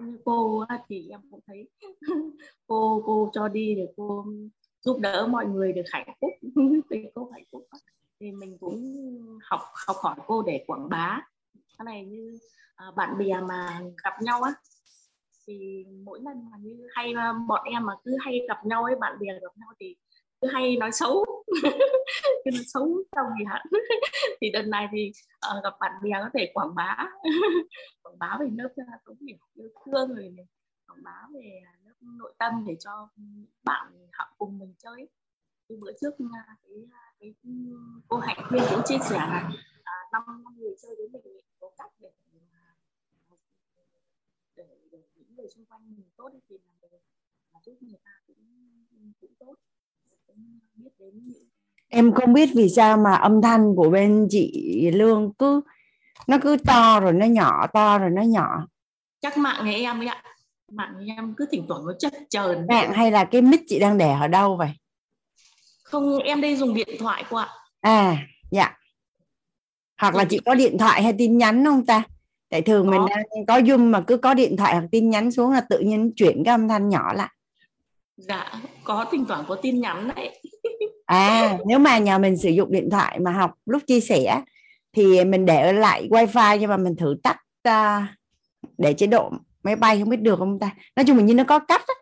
Như 0.00 0.18
cô 0.24 0.64
thì 0.88 1.08
em 1.08 1.20
cũng 1.30 1.40
thấy 1.46 1.68
cô 2.66 3.02
cô 3.06 3.30
cho 3.32 3.48
đi 3.48 3.74
để 3.74 3.88
cô 3.96 4.26
giúp 4.80 4.98
đỡ 5.00 5.26
mọi 5.30 5.46
người 5.46 5.72
được 5.72 5.82
hạnh 5.90 6.08
phúc 6.20 6.30
thì 6.90 7.04
cô 7.14 7.30
hạnh 7.32 7.44
phúc 7.52 7.68
thì 8.20 8.32
mình 8.32 8.58
cũng 8.58 8.78
học 9.42 9.60
học 9.86 9.96
hỏi 9.96 10.16
cô 10.26 10.42
để 10.42 10.64
quảng 10.66 10.88
bá. 10.88 11.20
Cái 11.54 11.84
này 11.84 12.04
như 12.04 12.38
à, 12.76 12.86
bạn 12.96 13.18
bè 13.18 13.40
mà 13.40 13.80
gặp 14.04 14.22
nhau 14.22 14.42
á 14.42 14.54
thì 15.46 15.84
mỗi 16.04 16.20
lần 16.22 16.50
mà 16.50 16.56
như 16.60 16.86
hay 16.94 17.12
à, 17.16 17.32
bọn 17.48 17.64
em 17.64 17.86
mà 17.86 17.92
cứ 18.04 18.16
hay 18.20 18.40
gặp 18.48 18.66
nhau 18.66 18.84
ấy 18.84 18.94
bạn 19.00 19.18
bè 19.20 19.26
gặp 19.32 19.56
nhau 19.56 19.68
thì 19.80 19.96
cứ 20.40 20.48
hay 20.52 20.76
nói 20.76 20.92
xấu. 20.92 21.24
Cứ 22.44 22.50
nói 22.54 22.64
xấu 22.66 23.02
trong 23.16 23.26
gì 23.38 23.44
hẳn 23.48 23.62
thì 24.40 24.50
đợt 24.50 24.62
này 24.62 24.88
thì 24.92 25.12
uh, 25.56 25.64
gặp 25.64 25.74
bạn 25.80 25.92
bè 26.02 26.10
có 26.12 26.30
thể 26.34 26.50
quảng 26.54 26.74
bá. 26.74 26.96
Quảng 28.02 28.18
bá 28.18 28.38
về 28.40 28.46
lớp 28.56 28.68
ờ, 28.76 28.98
cũng 29.04 29.16
hiểu 29.28 29.36
yêu 29.54 29.68
thương 29.84 30.14
rồi 30.14 30.36
quảng 30.86 31.02
bá 31.02 31.26
về 31.34 31.60
lớp 31.84 31.94
nội 32.00 32.34
tâm 32.38 32.64
để 32.66 32.76
cho 32.80 33.08
bạn 33.64 34.08
học 34.12 34.28
cùng 34.38 34.58
mình 34.58 34.74
chơi. 34.78 35.08
Thì 35.68 35.76
bữa 35.80 35.92
trước 36.00 36.10
ờ, 36.18 36.54
cái, 36.62 36.74
cái 37.20 37.34
cô 38.08 38.16
hạnh 38.16 38.38
khuyên 38.48 38.62
cũng 38.70 38.82
chia 38.84 38.98
sẻ 39.10 39.16
là 39.16 39.50
năm 40.12 40.22
năm 40.26 40.56
người 40.58 40.74
chơi 40.82 40.94
với 40.96 41.08
mình 41.08 41.22
có 41.60 41.70
cách 41.78 41.90
để 41.98 42.10
để, 44.56 44.64
để 44.92 44.98
những 45.14 45.36
người 45.36 45.48
xung 45.48 45.64
quanh 45.64 45.96
mình 45.96 46.10
tốt 46.16 46.30
thì 46.48 46.56
là 46.66 46.72
mình 46.80 47.00
giúp 47.64 47.76
người 47.80 47.98
ta 48.04 48.10
cũng 48.26 48.36
cũng 49.20 49.34
tốt 49.38 49.54
em 51.88 52.12
không 52.12 52.32
biết 52.32 52.50
vì 52.54 52.68
sao 52.68 52.96
mà 52.96 53.14
âm 53.14 53.42
thanh 53.42 53.76
của 53.76 53.90
bên 53.90 54.26
chị 54.30 54.90
lương 54.90 55.32
cứ 55.38 55.60
nó 56.26 56.38
cứ 56.42 56.56
to 56.66 57.00
rồi 57.00 57.12
nó 57.12 57.26
nhỏ 57.26 57.66
to 57.66 57.98
rồi 57.98 58.10
nó 58.10 58.22
nhỏ. 58.22 58.66
Chắc 59.20 59.38
mạng 59.38 59.64
nhà 59.64 59.72
em 59.72 60.00
ấy 60.00 60.06
ạ. 60.06 60.22
Mạng 60.72 60.94
nhà 61.00 61.14
em 61.14 61.34
cứ 61.36 61.46
thỉnh 61.50 61.64
thoảng 61.68 61.86
nó 61.86 61.92
chất 61.98 62.12
chờn. 62.30 62.66
Mạng 62.68 62.92
hay 62.92 63.10
là 63.10 63.24
cái 63.24 63.42
mic 63.42 63.60
chị 63.68 63.78
đang 63.78 63.98
để 63.98 64.12
ở 64.20 64.28
đâu 64.28 64.56
vậy? 64.56 64.70
Không 65.82 66.18
em 66.18 66.40
đây 66.40 66.56
dùng 66.56 66.74
điện 66.74 66.88
thoại 66.98 67.24
cô 67.30 67.36
ạ. 67.36 67.48
À 67.80 68.26
dạ. 68.50 68.76
Hoặc 70.00 70.14
là 70.14 70.24
chị 70.24 70.38
có 70.46 70.54
điện 70.54 70.78
thoại 70.78 71.02
hay 71.02 71.12
tin 71.18 71.38
nhắn 71.38 71.64
không 71.64 71.86
ta? 71.86 72.02
Tại 72.50 72.62
thường 72.62 72.86
có. 72.86 72.90
mình 72.90 73.02
đang 73.08 73.46
có 73.46 73.58
zoom 73.58 73.90
mà 73.90 74.00
cứ 74.06 74.16
có 74.16 74.34
điện 74.34 74.56
thoại 74.56 74.74
hoặc 74.74 74.84
tin 74.92 75.10
nhắn 75.10 75.30
xuống 75.30 75.50
là 75.50 75.60
tự 75.60 75.78
nhiên 75.78 76.12
chuyển 76.16 76.44
cái 76.44 76.54
âm 76.54 76.68
thanh 76.68 76.88
nhỏ 76.88 77.12
lại 77.12 77.30
dạ 78.28 78.52
có 78.84 79.06
thỉnh 79.10 79.24
thoảng 79.28 79.44
có 79.48 79.54
tin 79.54 79.80
nhắn 79.80 80.10
đấy. 80.16 80.40
À 81.06 81.58
nếu 81.66 81.78
mà 81.78 81.98
nhà 81.98 82.18
mình 82.18 82.36
sử 82.36 82.50
dụng 82.50 82.72
điện 82.72 82.88
thoại 82.90 83.18
mà 83.18 83.30
học 83.30 83.54
lúc 83.66 83.82
chia 83.86 84.00
sẻ 84.00 84.42
thì 84.92 85.24
mình 85.24 85.46
để 85.46 85.72
lại 85.72 86.08
wifi 86.10 86.58
nhưng 86.58 86.70
mà 86.70 86.76
mình 86.76 86.96
thử 86.96 87.16
tắt 87.22 87.36
uh, 87.68 88.02
để 88.78 88.94
chế 88.94 89.06
độ 89.06 89.30
máy 89.62 89.76
bay 89.76 90.00
không 90.00 90.08
biết 90.08 90.20
được 90.20 90.36
không 90.38 90.58
ta? 90.58 90.76
Nói 90.96 91.04
chung 91.06 91.16
mình 91.16 91.26
như 91.26 91.34
nó 91.34 91.44
có 91.48 91.58
cách 91.58 91.82
á. 91.86 91.94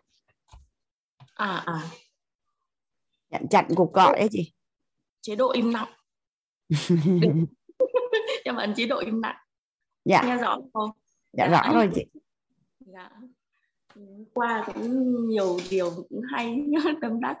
À 1.33 1.63
à. 1.65 1.81
Chặn 3.31 3.47
chặn 3.49 3.65
cuộc 3.75 3.93
gọi 3.93 4.19
ấy 4.19 4.27
chị. 4.31 4.53
Chế 5.21 5.35
độ 5.35 5.51
im 5.51 5.73
lặng. 5.73 5.89
Em 8.43 8.55
ấn 8.55 8.73
chế 8.75 8.85
độ 8.85 8.99
im 8.99 9.21
lặng. 9.21 9.37
Dạ. 10.05 10.23
Nghe 10.25 10.37
rõ 10.37 10.57
không? 10.73 10.91
Dạ, 11.33 11.49
dạ. 11.51 11.63
rõ 11.63 11.73
rồi 11.73 11.89
chị. 11.95 12.05
Dạ 12.79 13.09
qua 14.33 14.63
cũng 14.73 15.27
nhiều 15.27 15.57
điều 15.69 15.91
cũng 16.09 16.21
hay 16.31 16.63
tâm 17.01 17.19
đắc. 17.21 17.37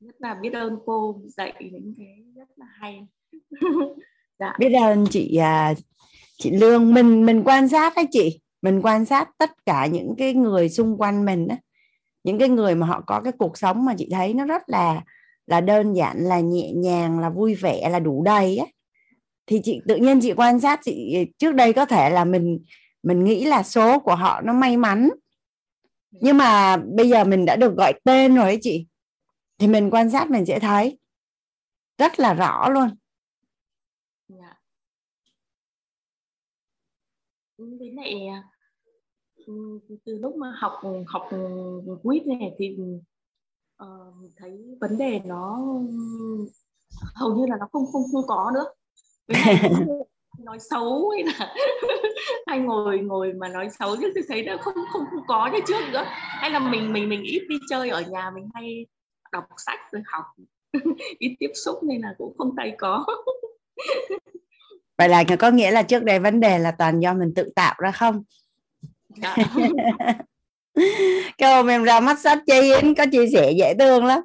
Rất 0.00 0.14
là 0.18 0.34
biết 0.34 0.52
ơn 0.52 0.78
cô 0.86 1.20
dạy 1.36 1.54
những 1.72 1.94
cái 1.98 2.24
rất 2.36 2.48
là 2.56 2.66
hay. 2.80 3.06
Dạ. 4.40 4.52
biết 4.58 4.72
ơn 4.72 5.06
chị 5.10 5.36
à, 5.36 5.74
chị 6.38 6.50
lương. 6.50 6.94
Mình 6.94 7.26
mình 7.26 7.42
quan 7.44 7.68
sát 7.68 7.92
đấy 7.96 8.06
chị. 8.10 8.40
Mình 8.62 8.80
quan 8.82 9.04
sát 9.04 9.28
tất 9.38 9.66
cả 9.66 9.86
những 9.86 10.14
cái 10.18 10.34
người 10.34 10.68
xung 10.68 10.96
quanh 10.96 11.24
mình 11.24 11.48
á. 11.48 11.56
Những 12.24 12.38
cái 12.38 12.48
người 12.48 12.74
mà 12.74 12.86
họ 12.86 13.00
có 13.06 13.20
cái 13.24 13.32
cuộc 13.38 13.58
sống 13.58 13.84
mà 13.84 13.94
chị 13.98 14.08
thấy 14.12 14.34
nó 14.34 14.44
rất 14.44 14.62
là 14.66 15.02
là 15.48 15.60
đơn 15.60 15.92
giản, 15.92 16.24
là 16.24 16.40
nhẹ 16.40 16.72
nhàng, 16.72 17.18
là 17.18 17.30
vui 17.30 17.54
vẻ, 17.54 17.88
là 17.90 17.98
đủ 17.98 18.22
đầy 18.22 18.56
á. 18.56 18.66
Thì 19.46 19.60
chị, 19.64 19.80
tự 19.88 19.96
nhiên 19.96 20.20
chị 20.20 20.32
quan 20.32 20.60
sát 20.60 20.80
chị, 20.84 21.16
trước 21.38 21.54
đây 21.54 21.72
có 21.72 21.84
thể 21.84 22.10
là 22.10 22.24
mình 22.24 22.58
mình 23.08 23.24
nghĩ 23.24 23.44
là 23.44 23.62
số 23.62 23.98
của 23.98 24.14
họ 24.14 24.40
nó 24.40 24.52
may 24.52 24.76
mắn. 24.76 25.08
Nhưng 26.10 26.36
mà 26.36 26.76
bây 26.76 27.08
giờ 27.08 27.24
mình 27.24 27.44
đã 27.44 27.56
được 27.56 27.74
gọi 27.76 28.00
tên 28.04 28.34
rồi 28.34 28.44
ấy 28.44 28.58
chị 28.62 28.86
thì 29.58 29.66
mình 29.66 29.90
quan 29.90 30.10
sát 30.10 30.30
mình 30.30 30.46
sẽ 30.46 30.58
thấy 30.58 30.98
rất 31.98 32.20
là 32.20 32.34
rõ 32.34 32.68
luôn. 32.68 32.88
Dạ. 34.28 34.54
với 37.58 37.92
lại 37.96 38.14
ừ, 39.46 39.80
từ 40.04 40.18
lúc 40.18 40.36
mà 40.36 40.52
học 40.58 40.72
học 41.06 41.28
quýt 42.02 42.26
này 42.26 42.54
thì 42.58 42.76
uh, 43.82 44.30
thấy 44.36 44.76
vấn 44.80 44.98
đề 44.98 45.20
nó 45.24 45.58
hầu 47.14 47.36
như 47.36 47.46
là 47.46 47.56
nó 47.60 47.68
không 47.72 47.86
không 47.92 48.02
không 48.12 48.26
có 48.26 48.52
nữa 48.54 48.64
nói 50.38 50.58
xấu 50.70 51.08
hay 51.08 51.24
là 51.24 51.54
hay 52.46 52.58
ngồi 52.58 52.98
ngồi 52.98 53.32
mà 53.32 53.48
nói 53.48 53.68
xấu 53.78 53.96
chứ 53.96 54.12
tôi 54.14 54.24
thấy 54.28 54.44
là 54.44 54.56
không 54.56 54.74
không 54.92 55.04
không 55.10 55.26
có 55.26 55.50
như 55.52 55.58
trước 55.66 55.80
nữa. 55.92 56.04
Hay 56.10 56.50
là 56.50 56.58
mình 56.58 56.92
mình 56.92 57.08
mình 57.08 57.22
ít 57.22 57.46
đi 57.48 57.56
chơi 57.68 57.88
ở 57.88 58.00
nhà 58.00 58.30
mình 58.34 58.48
hay 58.54 58.86
đọc 59.32 59.44
sách 59.66 59.80
rồi 59.92 60.02
học 60.06 60.24
ít 61.18 61.36
tiếp 61.40 61.50
xúc 61.54 61.82
nên 61.82 62.00
là 62.00 62.14
cũng 62.18 62.34
không 62.38 62.56
tay 62.56 62.74
có. 62.78 63.06
Vậy 64.98 65.08
là 65.08 65.24
có 65.38 65.50
nghĩa 65.50 65.70
là 65.70 65.82
trước 65.82 66.04
đây 66.04 66.18
vấn 66.18 66.40
đề 66.40 66.58
là 66.58 66.70
toàn 66.70 67.00
do 67.00 67.14
mình 67.14 67.32
tự 67.36 67.50
tạo 67.54 67.74
ra 67.78 67.90
không? 67.90 68.22
Dạ. 69.08 69.36
cái 71.38 71.54
hôm 71.54 71.66
em 71.66 71.84
ra 71.84 72.00
mắt 72.00 72.18
sách 72.18 72.38
chi 72.46 72.72
có 72.96 73.06
chia 73.12 73.26
sẻ 73.32 73.52
dễ 73.52 73.74
thương 73.78 74.04
lắm. 74.04 74.20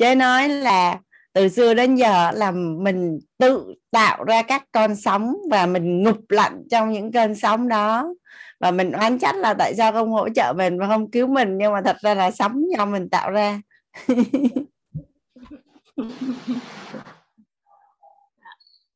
Chế 0.00 0.14
nói 0.14 0.48
là 0.48 0.98
từ 1.32 1.48
xưa 1.48 1.74
đến 1.74 1.94
giờ 1.96 2.30
là 2.30 2.50
mình 2.50 3.18
tự 3.38 3.74
tạo 3.90 4.24
ra 4.24 4.42
các 4.42 4.64
con 4.72 4.96
sóng 4.96 5.34
và 5.50 5.66
mình 5.66 6.02
ngục 6.02 6.20
lặn 6.28 6.62
trong 6.70 6.90
những 6.92 7.12
cơn 7.12 7.34
sóng 7.34 7.68
đó. 7.68 8.14
Và 8.60 8.70
mình 8.70 8.92
oán 8.92 9.18
trách 9.18 9.36
là 9.36 9.54
tại 9.54 9.74
sao 9.76 9.92
không 9.92 10.10
hỗ 10.10 10.28
trợ 10.28 10.52
mình 10.56 10.78
và 10.78 10.86
không 10.86 11.10
cứu 11.10 11.26
mình 11.26 11.58
nhưng 11.58 11.72
mà 11.72 11.82
thật 11.84 11.96
ra 12.00 12.14
là 12.14 12.30
sóng 12.30 12.64
do 12.76 12.86
mình 12.86 13.08
tạo 13.10 13.30
ra. 13.30 13.60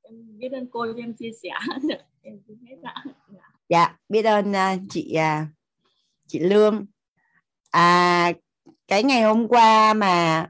Em 0.02 0.38
biết 0.38 0.52
ơn 0.52 0.66
cô 0.70 0.86
em 0.96 1.14
chia 1.14 1.30
sẻ. 1.42 1.50
Em 2.22 2.38
hết 2.68 2.76
dạ. 2.82 2.94
dạ 3.68 3.96
biết 4.08 4.22
ơn 4.22 4.50
uh, 4.50 4.80
chị 4.90 5.16
uh, 5.18 5.46
chị 6.26 6.38
Lương. 6.38 6.86
À 7.70 8.32
cái 8.88 9.02
ngày 9.02 9.22
hôm 9.22 9.48
qua 9.48 9.94
mà 9.94 10.46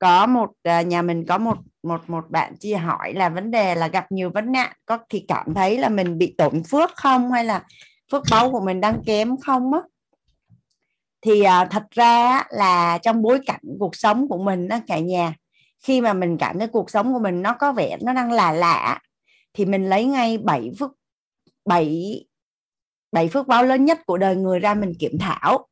có 0.00 0.26
một 0.26 0.50
à, 0.62 0.82
nhà 0.82 1.02
mình 1.02 1.26
có 1.26 1.38
một 1.38 1.58
một 1.82 2.10
một 2.10 2.30
bạn 2.30 2.56
chia 2.56 2.76
hỏi 2.76 3.12
là 3.12 3.28
vấn 3.28 3.50
đề 3.50 3.74
là 3.74 3.88
gặp 3.88 4.12
nhiều 4.12 4.30
vấn 4.30 4.52
nạn 4.52 4.72
có 4.86 4.98
thì 5.08 5.24
cảm 5.28 5.54
thấy 5.54 5.78
là 5.78 5.88
mình 5.88 6.18
bị 6.18 6.34
tổn 6.38 6.62
phước 6.70 6.90
không 6.96 7.32
hay 7.32 7.44
là 7.44 7.64
phước 8.12 8.22
báu 8.30 8.50
của 8.50 8.60
mình 8.60 8.80
đang 8.80 9.02
kém 9.06 9.36
không 9.36 9.72
á? 9.72 9.80
Thì 11.22 11.42
à, 11.42 11.64
thật 11.64 11.82
ra 11.90 12.44
là 12.50 12.98
trong 12.98 13.22
bối 13.22 13.40
cảnh 13.46 13.60
cuộc 13.78 13.96
sống 13.96 14.28
của 14.28 14.38
mình 14.38 14.68
đó 14.68 14.78
cả 14.86 14.98
nhà 14.98 15.34
khi 15.78 16.00
mà 16.00 16.12
mình 16.12 16.38
cảm 16.38 16.58
thấy 16.58 16.68
cuộc 16.68 16.90
sống 16.90 17.12
của 17.12 17.18
mình 17.18 17.42
nó 17.42 17.54
có 17.54 17.72
vẻ 17.72 17.96
nó 18.02 18.12
đang 18.12 18.32
là 18.32 18.52
lạ 18.52 19.00
thì 19.52 19.64
mình 19.64 19.88
lấy 19.88 20.04
ngay 20.04 20.38
bảy 20.38 20.70
phước 20.78 20.90
bảy 21.64 22.20
bảy 23.12 23.28
phước 23.28 23.46
báo 23.46 23.64
lớn 23.64 23.84
nhất 23.84 23.98
của 24.06 24.18
đời 24.18 24.36
người 24.36 24.58
ra 24.58 24.74
mình 24.74 24.92
kiểm 24.98 25.18
thảo 25.18 25.66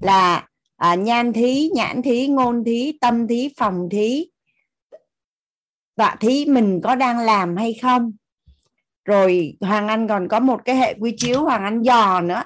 là 0.00 0.46
à, 0.78 0.94
nhan 0.94 1.32
thí 1.32 1.70
nhãn 1.74 2.02
thí 2.02 2.28
ngôn 2.28 2.64
thí 2.64 2.92
tâm 3.00 3.26
thí 3.28 3.50
phòng 3.56 3.88
thí. 3.90 4.26
Tọa 5.96 6.16
thí 6.20 6.46
mình 6.46 6.80
có 6.84 6.94
đang 6.94 7.18
làm 7.18 7.56
hay 7.56 7.74
không? 7.82 8.12
Rồi 9.04 9.56
hoàng 9.60 9.88
anh 9.88 10.08
còn 10.08 10.28
có 10.28 10.40
một 10.40 10.60
cái 10.64 10.76
hệ 10.76 10.94
quy 11.00 11.14
chiếu 11.16 11.42
hoàng 11.42 11.64
anh 11.64 11.82
dò 11.82 12.20
nữa. 12.20 12.42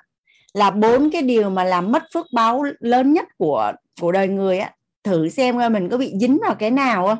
Là 0.54 0.70
bốn 0.70 1.10
cái 1.10 1.22
điều 1.22 1.50
mà 1.50 1.64
làm 1.64 1.92
mất 1.92 2.02
phước 2.14 2.26
báo 2.34 2.62
lớn 2.80 3.12
nhất 3.12 3.28
của 3.38 3.72
của 4.00 4.12
đời 4.12 4.28
người 4.28 4.58
á. 4.58 4.74
Thử 5.04 5.28
xem 5.28 5.58
coi 5.58 5.70
mình 5.70 5.88
có 5.88 5.98
bị 5.98 6.12
dính 6.20 6.38
vào 6.42 6.54
cái 6.54 6.70
nào 6.70 7.06
không? 7.06 7.18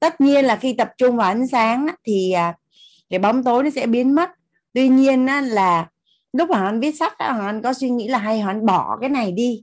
Tất 0.00 0.20
nhiên 0.20 0.44
là 0.44 0.56
khi 0.56 0.72
tập 0.72 0.90
trung 0.98 1.16
vào 1.16 1.26
ánh 1.26 1.46
sáng 1.46 1.86
á, 1.86 1.94
thì 2.04 2.32
à, 2.32 2.54
cái 3.10 3.18
bóng 3.18 3.44
tối 3.44 3.64
nó 3.64 3.70
sẽ 3.70 3.86
biến 3.86 4.14
mất. 4.14 4.30
Tuy 4.72 4.88
nhiên 4.88 5.26
á, 5.26 5.40
là 5.40 5.86
lúc 6.32 6.48
hoàng 6.48 6.66
anh 6.66 6.80
viết 6.80 6.96
sách 6.96 7.18
á, 7.18 7.32
hoàng 7.32 7.46
anh 7.46 7.62
có 7.62 7.72
suy 7.72 7.90
nghĩ 7.90 8.08
là 8.08 8.18
hay 8.18 8.40
hoàng 8.40 8.56
anh 8.56 8.66
bỏ 8.66 8.98
cái 9.00 9.10
này 9.10 9.32
đi 9.32 9.62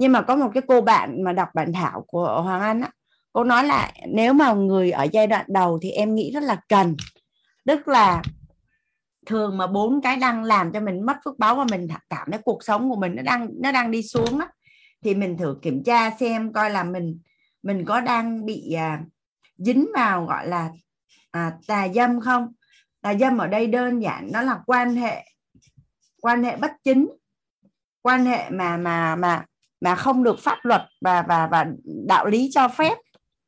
nhưng 0.00 0.12
mà 0.12 0.22
có 0.22 0.36
một 0.36 0.50
cái 0.54 0.62
cô 0.68 0.80
bạn 0.80 1.22
mà 1.24 1.32
đọc 1.32 1.48
bản 1.54 1.72
thảo 1.72 2.04
của 2.06 2.42
hoàng 2.42 2.60
anh 2.60 2.80
á 2.80 2.90
cô 3.32 3.44
nói 3.44 3.64
là 3.64 3.92
nếu 4.08 4.32
mà 4.32 4.52
người 4.52 4.90
ở 4.90 5.06
giai 5.12 5.26
đoạn 5.26 5.44
đầu 5.48 5.78
thì 5.82 5.90
em 5.90 6.14
nghĩ 6.14 6.30
rất 6.30 6.42
là 6.42 6.60
cần. 6.68 6.96
Tức 7.66 7.88
là 7.88 8.22
thường 9.26 9.58
mà 9.58 9.66
bốn 9.66 10.00
cái 10.02 10.16
đang 10.16 10.44
làm 10.44 10.72
cho 10.72 10.80
mình 10.80 11.06
mất 11.06 11.16
phước 11.24 11.38
báo 11.38 11.54
và 11.54 11.64
mình 11.70 11.88
cảm 12.10 12.30
thấy 12.30 12.40
cuộc 12.44 12.64
sống 12.64 12.90
của 12.90 12.96
mình 12.96 13.16
nó 13.16 13.22
đang 13.22 13.48
nó 13.62 13.72
đang 13.72 13.90
đi 13.90 14.02
xuống 14.02 14.38
á 14.38 14.48
thì 15.02 15.14
mình 15.14 15.36
thử 15.36 15.58
kiểm 15.62 15.84
tra 15.84 16.10
xem 16.10 16.52
coi 16.52 16.70
là 16.70 16.84
mình 16.84 17.18
mình 17.62 17.84
có 17.84 18.00
đang 18.00 18.46
bị 18.46 18.72
à, 18.72 19.00
dính 19.56 19.88
vào 19.94 20.26
gọi 20.26 20.48
là 20.48 20.70
à, 21.30 21.52
tà 21.66 21.88
dâm 21.88 22.20
không? 22.20 22.52
Tà 23.00 23.14
dâm 23.14 23.38
ở 23.38 23.46
đây 23.46 23.66
đơn 23.66 24.02
giản 24.02 24.28
nó 24.32 24.42
là 24.42 24.60
quan 24.66 24.94
hệ 24.94 25.24
quan 26.22 26.42
hệ 26.42 26.56
bất 26.56 26.72
chính 26.84 27.08
quan 28.02 28.24
hệ 28.24 28.50
mà 28.50 28.76
mà 28.76 29.16
mà 29.16 29.44
mà 29.80 29.94
không 29.94 30.22
được 30.22 30.38
pháp 30.38 30.58
luật 30.62 30.82
và 31.00 31.22
và 31.22 31.46
và 31.46 31.66
đạo 32.06 32.26
lý 32.26 32.50
cho 32.52 32.68
phép 32.68 32.94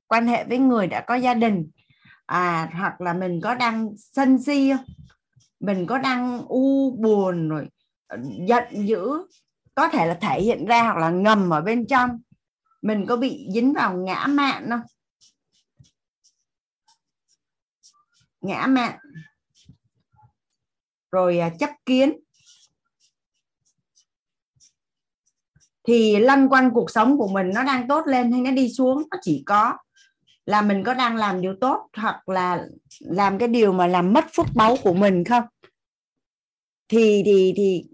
quan 0.06 0.26
hệ 0.26 0.44
với 0.44 0.58
người 0.58 0.86
đã 0.86 1.00
có 1.00 1.14
gia 1.14 1.34
đình. 1.34 1.70
À 2.26 2.70
hoặc 2.72 3.00
là 3.00 3.12
mình 3.12 3.40
có 3.42 3.54
đang 3.54 3.88
sân 3.96 4.42
si 4.42 4.72
mình 5.62 5.86
có 5.86 5.98
đang 5.98 6.46
u 6.48 6.96
buồn 6.96 7.48
rồi 7.48 7.68
ờ, 8.06 8.18
giận 8.46 8.64
dữ, 8.86 9.26
có 9.74 9.88
thể 9.88 10.06
là 10.06 10.14
thể 10.14 10.40
hiện 10.40 10.66
ra 10.66 10.82
hoặc 10.82 10.96
là 10.96 11.10
ngầm 11.10 11.50
ở 11.50 11.60
bên 11.60 11.86
trong. 11.86 12.20
Mình 12.82 13.06
có 13.08 13.16
bị 13.16 13.48
dính 13.54 13.72
vào 13.72 13.96
ngã 13.96 14.26
mạn 14.26 14.66
không? 14.70 14.80
Ngã 18.40 18.66
mạn. 18.66 18.98
Rồi 21.12 21.38
à, 21.38 21.50
chấp 21.58 21.70
kiến. 21.86 22.12
Thì 25.88 26.16
lăn 26.18 26.48
quanh 26.48 26.70
cuộc 26.74 26.90
sống 26.90 27.18
của 27.18 27.28
mình 27.28 27.50
nó 27.54 27.64
đang 27.64 27.88
tốt 27.88 28.06
lên 28.06 28.32
hay 28.32 28.40
nó 28.40 28.50
đi 28.50 28.68
xuống 28.68 29.02
nó 29.10 29.18
chỉ 29.22 29.42
có 29.46 29.72
là 30.46 30.62
mình 30.62 30.84
có 30.84 30.94
đang 30.94 31.16
làm 31.16 31.40
điều 31.40 31.54
tốt 31.60 31.88
hoặc 31.96 32.28
là 32.28 32.64
làm 33.00 33.38
cái 33.38 33.48
điều 33.48 33.72
mà 33.72 33.86
làm 33.86 34.12
mất 34.12 34.24
phước 34.36 34.46
báu 34.54 34.76
của 34.82 34.92
mình 34.92 35.24
không? 35.24 35.44
Thì 36.88 37.22
thì 37.26 37.54
thì 37.56 37.84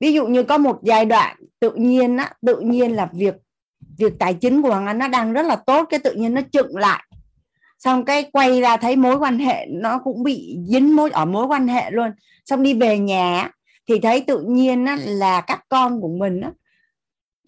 ví 0.00 0.12
dụ 0.12 0.26
như 0.26 0.42
có 0.42 0.58
một 0.58 0.78
giai 0.82 1.04
đoạn 1.04 1.36
tự 1.60 1.70
nhiên 1.74 2.16
á 2.16 2.32
tự 2.46 2.60
nhiên 2.60 2.92
là 2.92 3.10
việc 3.12 3.34
việc 3.98 4.12
tài 4.18 4.34
chính 4.34 4.62
của 4.62 4.68
hoàng 4.68 4.86
anh 4.86 4.98
nó 4.98 5.08
đang 5.08 5.32
rất 5.32 5.46
là 5.46 5.56
tốt 5.56 5.86
cái 5.90 6.00
tự 6.00 6.12
nhiên 6.12 6.34
nó 6.34 6.40
chựng 6.52 6.76
lại. 6.76 7.04
Xong 7.78 8.04
cái 8.04 8.30
quay 8.32 8.60
ra 8.60 8.76
thấy 8.76 8.96
mối 8.96 9.16
quan 9.16 9.38
hệ 9.38 9.66
nó 9.70 9.98
cũng 9.98 10.22
bị 10.22 10.58
dính 10.66 10.96
mối 10.96 11.10
ở 11.10 11.24
mối 11.24 11.46
quan 11.46 11.68
hệ 11.68 11.90
luôn. 11.90 12.10
Xong 12.44 12.62
đi 12.62 12.74
về 12.74 12.98
nhà 12.98 13.50
thì 13.88 14.00
thấy 14.00 14.20
tự 14.20 14.44
nhiên 14.48 14.84
á, 14.84 14.96
là 15.00 15.40
các 15.40 15.60
con 15.68 16.00
của 16.00 16.08
mình 16.18 16.40
á, 16.40 16.50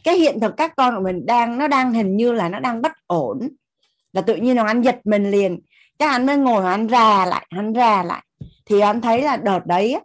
cái 0.05 0.17
hiện 0.17 0.41
thực 0.41 0.57
các 0.57 0.73
con 0.77 0.97
của 0.97 1.03
mình 1.03 1.27
đang 1.27 1.59
nó 1.59 1.69
đang 1.69 1.93
hình 1.93 2.17
như 2.17 2.33
là 2.33 2.49
nó 2.49 2.61
đang 2.61 2.83
bất 2.83 2.93
ổn. 3.07 3.49
Là 4.13 4.23
tự 4.23 4.37
nhiên 4.37 4.57
hoàng 4.57 4.67
anh 4.67 4.83
giật 4.83 5.01
mình 5.05 5.31
liền. 5.31 5.61
Cái 5.99 6.09
anh 6.09 6.27
mới 6.27 6.37
ngồi 6.37 6.67
anh 6.67 6.87
ra 6.87 7.27
lại 7.27 7.47
anh 7.49 7.73
ra 7.73 8.03
lại. 8.03 8.25
Thì 8.67 8.81
anh 8.81 9.01
thấy 9.01 9.23
là 9.23 9.37
đợt 9.37 9.67
đấy 9.67 10.01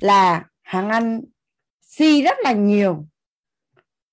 là 0.00 0.44
hàng 0.62 0.88
anh 0.88 1.20
si 1.80 2.22
rất 2.22 2.38
là 2.42 2.52
nhiều. 2.52 3.06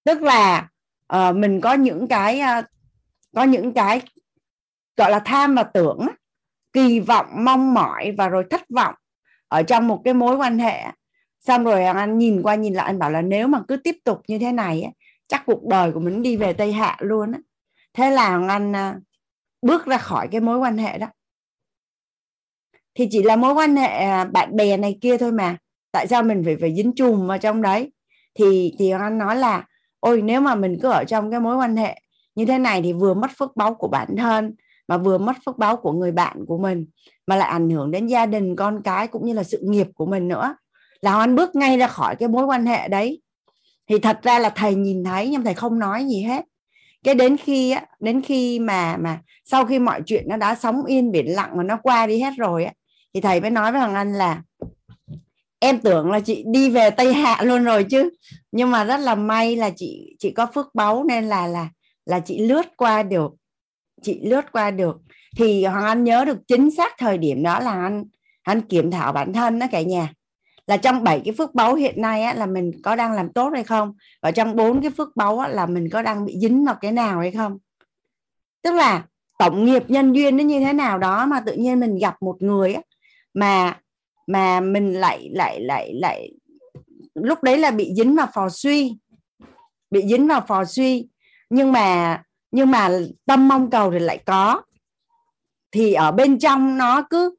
Tức 0.04 0.22
là 0.22 0.68
uh, 1.16 1.36
mình 1.36 1.62
có 1.62 1.74
những 1.74 2.08
cái 2.08 2.42
uh, 2.60 2.66
có 3.36 3.44
những 3.44 3.74
cái 3.74 4.02
gọi 4.98 5.12
là 5.12 5.20
tham 5.20 5.56
và 5.56 5.64
tưởng 5.64 6.08
kỳ 6.74 7.00
vọng 7.00 7.26
mong 7.36 7.74
mỏi 7.74 8.12
và 8.18 8.28
rồi 8.28 8.44
thất 8.50 8.62
vọng 8.70 8.96
ở 9.48 9.64
trong 9.64 9.88
một 9.88 10.02
cái 10.06 10.14
mối 10.14 10.36
quan 10.36 10.60
hệ 10.60 10.84
xong 11.40 11.64
rồi 11.64 11.84
anh 11.84 12.18
nhìn 12.18 12.42
qua 12.42 12.56
nhìn 12.56 12.74
lại 12.74 12.86
anh 12.86 13.00
bảo 13.00 13.12
là 13.12 13.22
nếu 13.22 13.48
mà 13.48 13.62
cứ 13.68 13.78
tiếp 13.78 13.96
tục 14.04 14.22
như 14.28 14.40
thế 14.40 14.52
này 14.52 14.92
chắc 15.30 15.44
cuộc 15.46 15.64
đời 15.64 15.92
của 15.92 16.00
mình 16.00 16.22
đi 16.22 16.38
về 16.38 16.54
tây 16.54 16.74
hạ 16.74 16.98
luôn 17.00 17.32
á. 17.32 17.40
Thế 17.94 18.10
là 18.10 18.30
hoàng 18.30 18.48
anh 18.48 18.76
à, 18.76 18.96
bước 19.62 19.86
ra 19.86 19.98
khỏi 19.98 20.28
cái 20.32 20.42
mối 20.42 20.58
quan 20.58 20.78
hệ 20.78 20.98
đó. 20.98 21.08
Thì 22.96 23.08
chỉ 23.12 23.24
là 23.24 23.36
mối 23.36 23.54
quan 23.54 23.76
hệ 23.76 23.88
à, 23.88 24.24
bạn 24.26 24.56
bè 24.56 24.78
này 24.78 24.98
kia 25.02 25.18
thôi 25.18 25.32
mà. 25.32 25.58
Tại 25.92 26.08
sao 26.08 26.24
mình 26.24 26.42
phải 26.46 26.58
phải 26.62 26.76
dính 26.76 26.92
chùm 26.96 27.28
vào 27.28 27.38
trong 27.38 27.62
đấy? 27.62 27.92
Thì 28.36 28.76
thì 28.80 28.90
anh 28.90 29.18
nói 29.18 29.36
là, 29.36 29.66
ôi, 30.00 30.22
nếu 30.22 30.42
mà 30.42 30.56
mình 30.56 30.78
cứ 30.82 30.90
ở 30.90 31.04
trong 31.04 31.32
cái 31.32 31.40
mối 31.40 31.56
quan 31.58 31.76
hệ 31.76 32.02
như 32.36 32.46
thế 32.46 32.58
này 32.58 32.82
thì 32.82 32.94
vừa 32.94 33.14
mất 33.14 33.32
phước 33.38 33.56
báu 33.56 33.74
của 33.74 33.88
bản 33.88 34.16
thân, 34.18 34.56
mà 34.88 34.98
vừa 34.98 35.18
mất 35.18 35.36
phước 35.46 35.58
báu 35.58 35.78
của 35.78 35.92
người 35.92 36.12
bạn 36.12 36.46
của 36.48 36.58
mình, 36.58 36.86
mà 37.28 37.36
lại 37.36 37.50
ảnh 37.50 37.70
hưởng 37.70 37.92
đến 37.92 38.08
gia 38.08 38.26
đình, 38.26 38.56
con 38.56 38.82
cái, 38.84 39.08
cũng 39.08 39.26
như 39.26 39.34
là 39.34 39.44
sự 39.44 39.60
nghiệp 39.62 39.88
của 39.96 40.06
mình 40.06 40.28
nữa. 40.28 40.56
Là 41.02 41.20
anh 41.20 41.36
bước 41.36 41.56
ngay 41.56 41.78
ra 41.78 41.88
khỏi 41.88 42.16
cái 42.16 42.30
mối 42.30 42.46
quan 42.46 42.66
hệ 42.66 42.88
đấy 42.88 43.22
thì 43.90 44.00
thật 44.00 44.20
ra 44.24 44.40
là 44.40 44.50
thầy 44.50 44.76
nhìn 44.76 45.04
thấy 45.04 45.30
nhưng 45.30 45.44
thầy 45.44 45.54
không 45.54 45.80
nói 45.80 46.06
gì 46.06 46.22
hết. 46.22 46.46
Cái 47.04 47.16
đến 47.16 47.38
khi 47.38 47.72
á, 47.72 47.86
đến 48.00 48.22
khi 48.22 48.60
mà 48.60 48.98
mà 48.98 49.20
sau 49.46 49.66
khi 49.66 49.80
mọi 49.80 50.02
chuyện 50.06 50.26
nó 50.28 50.38
đã 50.38 50.56
sóng 50.56 50.86
yên 50.86 51.12
biển 51.12 51.26
lặng 51.36 51.58
mà 51.58 51.64
nó 51.64 51.78
qua 51.84 52.08
đi 52.08 52.22
hết 52.22 52.34
rồi 52.38 52.66
á, 52.66 52.74
thì 53.14 53.22
thầy 53.22 53.42
mới 53.42 53.52
nói 53.52 53.72
với 53.72 53.82
hoàng 53.82 53.96
anh 53.96 54.14
là, 54.14 54.42
em 55.60 55.80
tưởng 55.80 56.12
là 56.12 56.20
chị 56.20 56.44
đi 56.48 56.70
về 56.70 56.90
tây 56.90 57.14
hạ 57.14 57.42
luôn 57.44 57.64
rồi 57.64 57.84
chứ, 57.84 58.10
nhưng 58.52 58.72
mà 58.72 58.84
rất 58.84 58.98
là 58.98 59.16
may 59.16 59.56
là 59.56 59.70
chị 59.76 60.16
chị 60.20 60.32
có 60.32 60.48
phước 60.54 60.76
báu 60.76 61.04
nên 61.04 61.24
là 61.24 61.48
là 61.48 61.70
là 62.06 62.20
chị 62.20 62.40
lướt 62.40 62.78
qua 62.78 63.04
được, 63.04 63.32
chị 64.02 64.20
lướt 64.24 64.52
qua 64.52 64.72
được. 64.72 64.98
Thì 65.38 65.66
hoàng 65.66 65.86
anh 65.86 66.04
nhớ 66.04 66.26
được 66.26 66.38
chính 66.48 66.72
xác 66.72 66.94
thời 66.98 67.18
điểm 67.18 67.44
đó 67.44 67.60
là 67.60 67.72
anh 67.72 68.04
anh 68.44 68.62
kiểm 68.62 68.92
thảo 68.92 69.12
bản 69.12 69.34
thân 69.34 69.60
đó 69.60 69.68
cả 69.72 69.82
nhà 69.82 70.14
là 70.70 70.78
trong 70.78 71.04
bảy 71.04 71.22
cái 71.26 71.34
phước 71.38 71.56
báu 71.56 71.76
hiện 71.76 72.02
nay 72.02 72.22
á, 72.24 72.34
là 72.34 72.46
mình 72.46 72.72
có 72.84 72.96
đang 72.96 73.14
làm 73.14 73.34
tốt 73.34 73.50
hay 73.54 73.64
không? 73.64 73.94
Và 74.22 74.32
trong 74.32 74.56
bốn 74.56 74.82
cái 74.82 74.92
phước 74.92 75.16
báu 75.16 75.40
á, 75.40 75.48
là 75.48 75.66
mình 75.66 75.90
có 75.92 76.02
đang 76.02 76.26
bị 76.26 76.40
dính 76.40 76.66
vào 76.66 76.76
cái 76.82 76.92
nào 76.92 77.20
hay 77.20 77.32
không? 77.32 77.58
Tức 78.62 78.72
là 78.72 79.06
tổng 79.40 79.66
nghiệp 79.66 79.84
nhân 79.88 80.14
duyên 80.14 80.38
nó 80.38 80.44
như 80.44 80.60
thế 80.60 80.74
nào 80.74 80.98
đó 80.98 81.26
mà 81.26 81.40
tự 81.40 81.54
nhiên 81.54 81.80
mình 81.80 81.98
gặp 81.98 82.16
một 82.22 82.42
người 82.42 82.74
á, 82.74 82.82
mà 83.34 83.80
mà 84.28 84.60
mình 84.60 84.94
lại 84.94 85.30
lại 85.34 85.60
lại 85.62 85.94
lại 85.94 86.32
lúc 87.14 87.44
đấy 87.44 87.58
là 87.58 87.72
bị 87.72 87.94
dính 87.96 88.16
vào 88.16 88.28
phò 88.34 88.50
suy 88.50 88.98
bị 89.92 90.02
dính 90.10 90.28
vào 90.28 90.42
phò 90.48 90.66
suy. 90.66 91.08
Nhưng 91.50 91.72
mà 91.72 92.22
nhưng 92.52 92.72
mà 92.72 92.90
tâm 93.26 93.48
mong 93.48 93.70
cầu 93.70 93.92
thì 93.92 94.00
lại 94.00 94.18
có. 94.26 94.62
Thì 95.72 95.94
ở 95.94 96.12
bên 96.12 96.40
trong 96.40 96.78
nó 96.78 97.02
cứ 97.10 97.36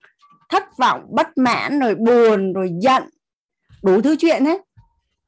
thất 0.48 0.76
vọng 0.78 1.06
bất 1.10 1.38
mãn 1.38 1.78
rồi 1.78 1.94
buồn 1.94 2.52
rồi 2.52 2.70
giận 2.80 3.02
đủ 3.82 4.00
thứ 4.00 4.16
chuyện 4.18 4.44
hết 4.44 4.60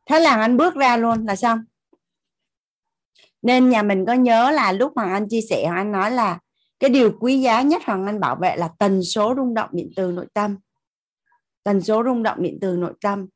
thế 0.06 0.20
là 0.20 0.36
anh 0.36 0.56
bước 0.56 0.74
ra 0.74 0.96
luôn 0.96 1.26
là 1.26 1.36
xong. 1.36 1.58
Nên 3.42 3.70
nhà 3.70 3.82
mình 3.82 4.06
có 4.06 4.12
nhớ 4.12 4.50
là 4.50 4.72
lúc 4.72 4.92
hoàng 4.96 5.12
anh 5.12 5.28
chia 5.28 5.40
sẻ 5.50 5.66
hoàng 5.66 5.76
anh 5.76 5.92
nói 5.92 6.10
là 6.10 6.38
cái 6.80 6.90
điều 6.90 7.12
quý 7.20 7.40
giá 7.40 7.62
nhất 7.62 7.82
hoàng 7.84 8.06
anh 8.06 8.20
bảo 8.20 8.36
vệ 8.36 8.56
là 8.56 8.68
tần 8.78 9.02
số 9.02 9.34
rung 9.36 9.54
động 9.54 9.70
điện 9.72 9.90
từ 9.96 10.12
nội 10.12 10.26
tâm. 10.34 10.56
Tần 11.64 11.80
số 11.80 12.02
rung 12.04 12.22
động 12.22 12.42
điện 12.42 12.58
từ 12.60 12.76
nội 12.76 12.92
tâm. 13.00 13.26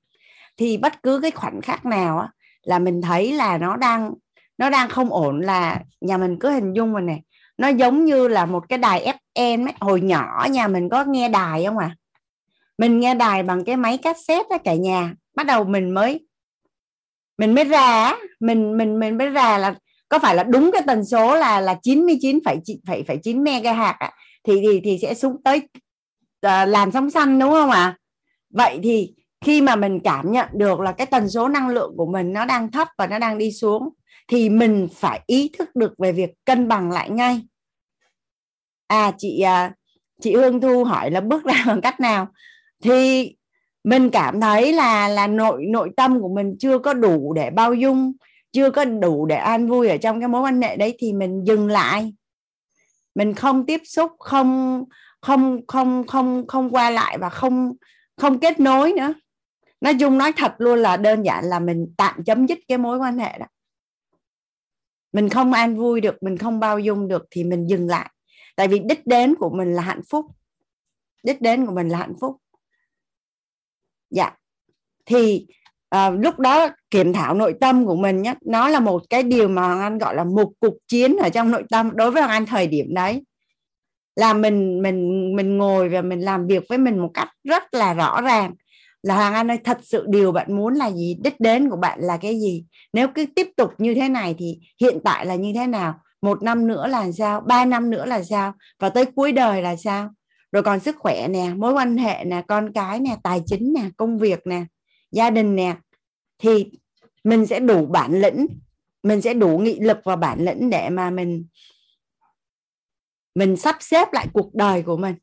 Thì 0.56 0.76
bất 0.76 1.02
cứ 1.02 1.20
cái 1.20 1.30
khoảnh 1.30 1.60
khắc 1.62 1.86
nào 1.86 2.18
á, 2.18 2.28
là 2.62 2.78
mình 2.78 3.02
thấy 3.02 3.32
là 3.32 3.58
nó 3.58 3.76
đang 3.76 4.14
nó 4.58 4.70
đang 4.70 4.88
không 4.88 5.12
ổn 5.12 5.40
là 5.40 5.80
nhà 6.00 6.18
mình 6.18 6.38
cứ 6.40 6.50
hình 6.50 6.72
dung 6.72 6.92
rồi 6.92 7.02
này. 7.02 7.22
Nó 7.58 7.68
giống 7.68 8.04
như 8.04 8.28
là 8.28 8.46
một 8.46 8.68
cái 8.68 8.78
đài 8.78 9.14
FM 9.36 9.66
ấy. 9.66 9.74
hồi 9.80 10.00
nhỏ 10.00 10.46
nhà 10.50 10.68
mình 10.68 10.88
có 10.88 11.04
nghe 11.04 11.28
đài 11.28 11.64
không 11.64 11.78
à? 11.78 11.96
Mình 12.78 13.00
nghe 13.00 13.14
đài 13.14 13.42
bằng 13.42 13.64
cái 13.64 13.76
máy 13.76 13.98
cassette 13.98 14.48
đó 14.50 14.58
cả 14.64 14.74
nhà 14.74 15.14
bắt 15.34 15.46
đầu 15.46 15.64
mình 15.64 15.90
mới 15.90 16.26
mình 17.38 17.54
mới 17.54 17.64
ra 17.64 18.14
mình 18.40 18.76
mình 18.76 18.98
mình 18.98 19.18
mới 19.18 19.28
ra 19.28 19.58
là 19.58 19.74
có 20.08 20.18
phải 20.18 20.34
là 20.34 20.42
đúng 20.42 20.70
cái 20.72 20.82
tần 20.86 21.04
số 21.04 21.34
là 21.34 21.60
là 21.60 21.74
99,9 21.82 23.42
MHz 23.42 23.94
à, 23.98 24.12
thì 24.44 24.60
thì 24.62 24.80
thì 24.84 24.98
sẽ 25.02 25.14
xuống 25.14 25.42
tới 25.42 25.60
uh, 26.46 26.68
làn 26.68 26.92
sóng 26.92 27.10
xanh 27.10 27.38
đúng 27.38 27.50
không 27.50 27.70
ạ? 27.70 27.78
À? 27.78 27.96
Vậy 28.50 28.80
thì 28.82 29.14
khi 29.44 29.60
mà 29.60 29.76
mình 29.76 30.00
cảm 30.04 30.32
nhận 30.32 30.48
được 30.52 30.80
là 30.80 30.92
cái 30.92 31.06
tần 31.06 31.28
số 31.28 31.48
năng 31.48 31.68
lượng 31.68 31.92
của 31.96 32.06
mình 32.06 32.32
nó 32.32 32.44
đang 32.44 32.70
thấp 32.70 32.88
và 32.98 33.06
nó 33.06 33.18
đang 33.18 33.38
đi 33.38 33.52
xuống 33.52 33.88
thì 34.28 34.48
mình 34.48 34.88
phải 34.94 35.20
ý 35.26 35.50
thức 35.58 35.76
được 35.76 35.94
về 35.98 36.12
việc 36.12 36.30
cân 36.44 36.68
bằng 36.68 36.90
lại 36.90 37.10
ngay. 37.10 37.42
À 38.86 39.12
chị 39.18 39.44
uh, 39.44 39.72
chị 40.20 40.34
Hương 40.34 40.60
Thu 40.60 40.84
hỏi 40.84 41.10
là 41.10 41.20
bước 41.20 41.44
ra 41.44 41.64
bằng 41.66 41.80
cách 41.80 42.00
nào? 42.00 42.28
Thì 42.82 43.34
mình 43.84 44.10
cảm 44.10 44.40
thấy 44.40 44.72
là 44.72 45.08
là 45.08 45.26
nội 45.26 45.66
nội 45.66 45.90
tâm 45.96 46.20
của 46.20 46.28
mình 46.28 46.56
chưa 46.58 46.78
có 46.78 46.94
đủ 46.94 47.32
để 47.32 47.50
bao 47.50 47.74
dung, 47.74 48.12
chưa 48.52 48.70
có 48.70 48.84
đủ 48.84 49.26
để 49.26 49.36
an 49.36 49.68
vui 49.68 49.88
ở 49.88 49.96
trong 49.96 50.20
cái 50.20 50.28
mối 50.28 50.42
quan 50.42 50.62
hệ 50.62 50.76
đấy 50.76 50.96
thì 50.98 51.12
mình 51.12 51.44
dừng 51.44 51.68
lại. 51.68 52.14
Mình 53.14 53.34
không 53.34 53.66
tiếp 53.66 53.80
xúc, 53.84 54.12
không 54.18 54.84
không 55.20 55.66
không 55.66 56.06
không 56.06 56.46
không 56.46 56.70
qua 56.70 56.90
lại 56.90 57.18
và 57.18 57.28
không 57.28 57.72
không 58.16 58.38
kết 58.40 58.60
nối 58.60 58.92
nữa. 58.92 59.14
Nói 59.80 59.94
chung, 60.00 60.18
nói 60.18 60.32
thật 60.36 60.54
luôn 60.58 60.78
là 60.78 60.96
đơn 60.96 61.22
giản 61.22 61.44
là 61.44 61.58
mình 61.58 61.94
tạm 61.96 62.24
chấm 62.24 62.46
dứt 62.46 62.58
cái 62.68 62.78
mối 62.78 62.98
quan 62.98 63.18
hệ 63.18 63.38
đó. 63.38 63.46
Mình 65.12 65.28
không 65.28 65.52
an 65.52 65.76
vui 65.76 66.00
được, 66.00 66.22
mình 66.22 66.38
không 66.38 66.60
bao 66.60 66.78
dung 66.78 67.08
được 67.08 67.26
thì 67.30 67.44
mình 67.44 67.66
dừng 67.66 67.88
lại. 67.88 68.10
Tại 68.56 68.68
vì 68.68 68.78
đích 68.78 69.06
đến 69.06 69.34
của 69.34 69.50
mình 69.50 69.74
là 69.74 69.82
hạnh 69.82 70.00
phúc. 70.10 70.26
Đích 71.22 71.40
đến 71.40 71.66
của 71.66 71.72
mình 71.72 71.88
là 71.88 71.98
hạnh 71.98 72.14
phúc 72.20 72.36
dạ. 74.10 74.32
Thì 75.06 75.46
à, 75.88 76.10
lúc 76.10 76.38
đó 76.38 76.68
kiểm 76.90 77.12
thảo 77.12 77.34
nội 77.34 77.54
tâm 77.60 77.86
của 77.86 77.96
mình 77.96 78.22
nhé 78.22 78.34
nó 78.46 78.68
là 78.68 78.80
một 78.80 79.02
cái 79.10 79.22
điều 79.22 79.48
mà 79.48 79.62
hoàng 79.62 79.80
anh 79.80 79.98
gọi 79.98 80.14
là 80.14 80.24
một 80.24 80.52
cuộc 80.60 80.74
chiến 80.88 81.16
ở 81.16 81.28
trong 81.28 81.50
nội 81.50 81.62
tâm 81.70 81.90
đối 81.94 82.10
với 82.10 82.22
hoàng 82.22 82.32
anh 82.32 82.46
thời 82.46 82.66
điểm 82.66 82.94
đấy. 82.94 83.22
Là 84.16 84.34
mình 84.34 84.82
mình 84.82 85.32
mình 85.36 85.58
ngồi 85.58 85.88
và 85.88 86.02
mình 86.02 86.20
làm 86.20 86.46
việc 86.46 86.64
với 86.68 86.78
mình 86.78 86.98
một 86.98 87.10
cách 87.14 87.28
rất 87.44 87.74
là 87.74 87.94
rõ 87.94 88.20
ràng. 88.20 88.54
Là 89.02 89.14
hoàng 89.16 89.34
anh 89.34 89.50
ơi 89.50 89.58
thật 89.64 89.78
sự 89.82 90.04
điều 90.08 90.32
bạn 90.32 90.56
muốn 90.56 90.74
là 90.74 90.90
gì 90.90 91.16
đích 91.22 91.40
đến 91.40 91.70
của 91.70 91.76
bạn 91.76 92.00
là 92.00 92.16
cái 92.16 92.40
gì? 92.40 92.64
Nếu 92.92 93.08
cứ 93.14 93.26
tiếp 93.36 93.48
tục 93.56 93.70
như 93.78 93.94
thế 93.94 94.08
này 94.08 94.34
thì 94.38 94.58
hiện 94.80 94.98
tại 95.04 95.26
là 95.26 95.34
như 95.34 95.52
thế 95.54 95.66
nào? 95.66 95.94
Một 96.22 96.42
năm 96.42 96.66
nữa 96.66 96.86
là 96.86 97.12
sao? 97.12 97.40
Ba 97.40 97.64
năm 97.64 97.90
nữa 97.90 98.04
là 98.06 98.22
sao? 98.22 98.52
Và 98.78 98.88
tới 98.88 99.04
cuối 99.04 99.32
đời 99.32 99.62
là 99.62 99.76
sao? 99.76 100.10
Rồi 100.56 100.62
còn 100.62 100.80
sức 100.80 100.96
khỏe 100.98 101.28
nè, 101.28 101.54
mối 101.56 101.72
quan 101.72 101.96
hệ 101.96 102.24
nè, 102.24 102.42
con 102.48 102.72
cái 102.72 103.00
nè, 103.00 103.16
tài 103.22 103.42
chính 103.46 103.72
nè, 103.72 103.90
công 103.96 104.18
việc 104.18 104.46
nè, 104.46 104.64
gia 105.10 105.30
đình 105.30 105.56
nè, 105.56 105.76
thì 106.38 106.70
mình 107.24 107.46
sẽ 107.46 107.60
đủ 107.60 107.86
bản 107.86 108.20
lĩnh, 108.20 108.46
mình 109.02 109.22
sẽ 109.22 109.34
đủ 109.34 109.58
nghị 109.58 109.80
lực 109.80 109.98
và 110.04 110.16
bản 110.16 110.44
lĩnh 110.44 110.70
để 110.70 110.90
mà 110.90 111.10
mình 111.10 111.46
mình 113.34 113.56
sắp 113.56 113.76
xếp 113.80 114.08
lại 114.12 114.28
cuộc 114.32 114.54
đời 114.54 114.82
của 114.82 114.96
mình. 114.96 115.14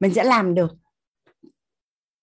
Mình 0.00 0.14
sẽ 0.14 0.24
làm 0.24 0.54
được. 0.54 0.70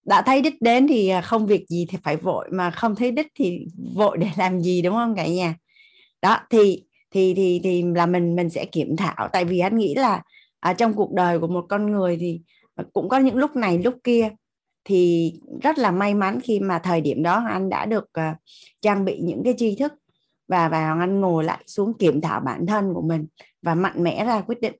Đã 0.05 0.21
thấy 0.21 0.41
đích 0.41 0.61
đến 0.61 0.87
thì 0.87 1.09
à, 1.09 1.21
không 1.21 1.47
việc 1.47 1.65
gì 1.69 1.85
thì 1.89 1.97
phải 2.03 2.17
vội, 2.17 2.49
mà 2.51 2.71
không 2.71 2.95
thấy 2.95 3.11
đích 3.11 3.27
thì 3.35 3.65
vội 3.95 4.17
để 4.17 4.29
làm 4.37 4.61
gì, 4.61 4.81
đúng 4.81 4.93
không 4.93 5.15
cả 5.15 5.27
nhà? 5.27 5.55
Đó, 6.21 6.37
thì 6.49 6.83
thì 7.13 7.33
thì 7.33 7.61
thì 7.63 7.83
là 7.95 8.05
mình 8.05 8.35
mình 8.35 8.49
sẽ 8.49 8.65
kiểm 8.65 8.95
thảo. 8.97 9.29
Tại 9.33 9.45
vì 9.45 9.59
anh 9.59 9.77
nghĩ 9.77 9.95
là 9.95 10.21
à, 10.59 10.73
trong 10.73 10.93
cuộc 10.93 11.11
đời 11.13 11.39
của 11.39 11.47
một 11.47 11.65
con 11.69 11.91
người 11.91 12.17
thì 12.19 12.41
cũng 12.93 13.09
có 13.09 13.17
những 13.17 13.35
lúc 13.35 13.55
này 13.55 13.77
lúc 13.77 13.95
kia. 14.03 14.29
Thì 14.85 15.33
rất 15.61 15.77
là 15.77 15.91
may 15.91 16.13
mắn 16.13 16.39
khi 16.43 16.59
mà 16.59 16.79
thời 16.79 17.01
điểm 17.01 17.23
đó 17.23 17.43
anh 17.49 17.69
đã 17.69 17.85
được 17.85 18.03
uh, 18.03 18.37
trang 18.81 19.05
bị 19.05 19.19
những 19.21 19.41
cái 19.43 19.53
tri 19.57 19.75
thức 19.75 19.93
và 20.47 20.69
và 20.69 20.95
anh 20.99 21.21
ngồi 21.21 21.43
lại 21.43 21.63
xuống 21.67 21.93
kiểm 21.93 22.21
thảo 22.21 22.39
bản 22.39 22.65
thân 22.65 22.93
của 22.93 23.01
mình 23.01 23.27
và 23.61 23.75
mạnh 23.75 24.03
mẽ 24.03 24.25
ra 24.25 24.41
quyết 24.41 24.61
định. 24.61 24.75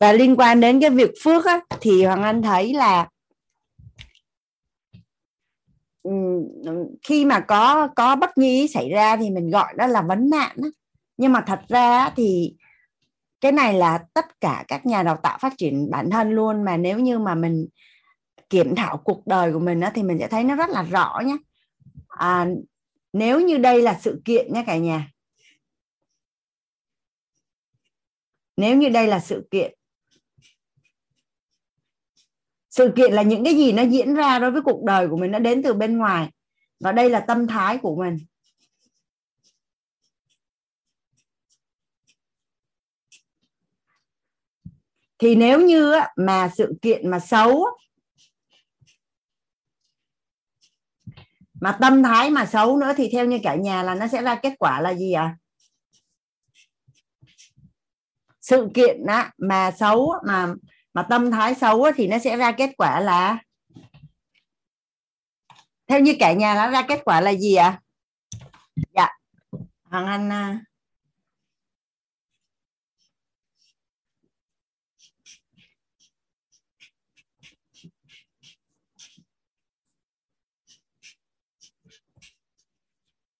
Và 0.00 0.12
liên 0.12 0.36
quan 0.36 0.60
đến 0.60 0.80
cái 0.80 0.90
việc 0.90 1.10
phước 1.24 1.44
á, 1.44 1.60
thì 1.80 2.04
hoàng 2.04 2.22
anh 2.22 2.42
thấy 2.42 2.74
là 2.74 3.08
khi 7.02 7.24
mà 7.24 7.40
có 7.40 7.88
có 7.96 8.16
bất 8.16 8.38
nhi 8.38 8.68
xảy 8.68 8.90
ra 8.90 9.16
thì 9.16 9.30
mình 9.30 9.50
gọi 9.50 9.74
đó 9.76 9.86
là 9.86 10.02
vấn 10.02 10.30
nạn 10.30 10.56
đó 10.56 10.68
nhưng 11.16 11.32
mà 11.32 11.40
thật 11.46 11.60
ra 11.68 12.10
thì 12.16 12.54
cái 13.40 13.52
này 13.52 13.74
là 13.74 13.98
tất 14.14 14.40
cả 14.40 14.64
các 14.68 14.86
nhà 14.86 15.02
đào 15.02 15.16
tạo 15.22 15.38
phát 15.40 15.52
triển 15.58 15.90
bản 15.90 16.10
thân 16.10 16.30
luôn. 16.30 16.64
Mà 16.64 16.76
nếu 16.76 16.98
như 16.98 17.18
mà 17.18 17.34
mình 17.34 17.68
kiểm 18.50 18.74
thảo 18.74 18.96
cuộc 18.96 19.26
đời 19.26 19.52
của 19.52 19.58
mình 19.58 19.80
đó, 19.80 19.90
thì 19.94 20.02
mình 20.02 20.18
sẽ 20.18 20.28
thấy 20.28 20.44
nó 20.44 20.54
rất 20.54 20.70
là 20.70 20.82
rõ 20.82 21.20
nhé 21.24 21.36
à, 22.08 22.46
nếu 23.12 23.40
như 23.40 23.58
đây 23.58 23.82
là 23.82 23.98
sự 24.00 24.22
kiện 24.24 24.52
nhé 24.52 24.64
cả 24.66 24.76
nhà. 24.76 25.10
Nếu 28.56 28.76
như 28.76 28.88
đây 28.88 29.06
là 29.06 29.20
sự 29.20 29.48
kiện 29.50 29.77
sự 32.78 32.92
kiện 32.96 33.12
là 33.12 33.22
những 33.22 33.44
cái 33.44 33.54
gì 33.54 33.72
nó 33.72 33.82
diễn 33.82 34.14
ra 34.14 34.38
đối 34.38 34.50
với 34.50 34.62
cuộc 34.62 34.84
đời 34.84 35.08
của 35.08 35.16
mình 35.16 35.30
nó 35.30 35.38
đến 35.38 35.62
từ 35.62 35.74
bên 35.74 35.98
ngoài 35.98 36.30
và 36.80 36.92
đây 36.92 37.10
là 37.10 37.20
tâm 37.20 37.46
thái 37.46 37.78
của 37.78 37.96
mình 37.96 38.16
thì 45.18 45.34
nếu 45.34 45.60
như 45.60 45.94
mà 46.16 46.50
sự 46.56 46.78
kiện 46.82 47.10
mà 47.10 47.20
xấu 47.20 47.64
mà 51.60 51.78
tâm 51.80 52.02
thái 52.02 52.30
mà 52.30 52.46
xấu 52.46 52.76
nữa 52.76 52.92
thì 52.96 53.08
theo 53.12 53.26
như 53.26 53.38
cả 53.42 53.54
nhà 53.54 53.82
là 53.82 53.94
nó 53.94 54.06
sẽ 54.06 54.22
ra 54.22 54.34
kết 54.34 54.52
quả 54.58 54.80
là 54.80 54.94
gì 54.94 55.12
ạ 55.12 55.22
à? 55.22 55.36
sự 58.40 58.68
kiện 58.74 59.06
á, 59.06 59.32
mà 59.38 59.70
xấu 59.70 60.12
mà 60.26 60.54
mà 60.94 61.06
tâm 61.10 61.30
thái 61.30 61.54
xấu 61.54 61.86
thì 61.96 62.06
nó 62.06 62.18
sẽ 62.18 62.36
ra 62.36 62.52
kết 62.52 62.70
quả 62.76 63.00
là 63.00 63.38
theo 65.86 66.00
như 66.00 66.16
cả 66.20 66.32
nhà 66.32 66.54
nó 66.54 66.70
ra 66.70 66.82
kết 66.82 67.00
quả 67.04 67.20
là 67.20 67.30
gì 67.34 67.54
ạ 67.54 67.66
à? 67.66 67.80
dạ 68.94 69.08
hoàng 69.84 70.06
anh 70.06 70.32
à, 70.32 70.60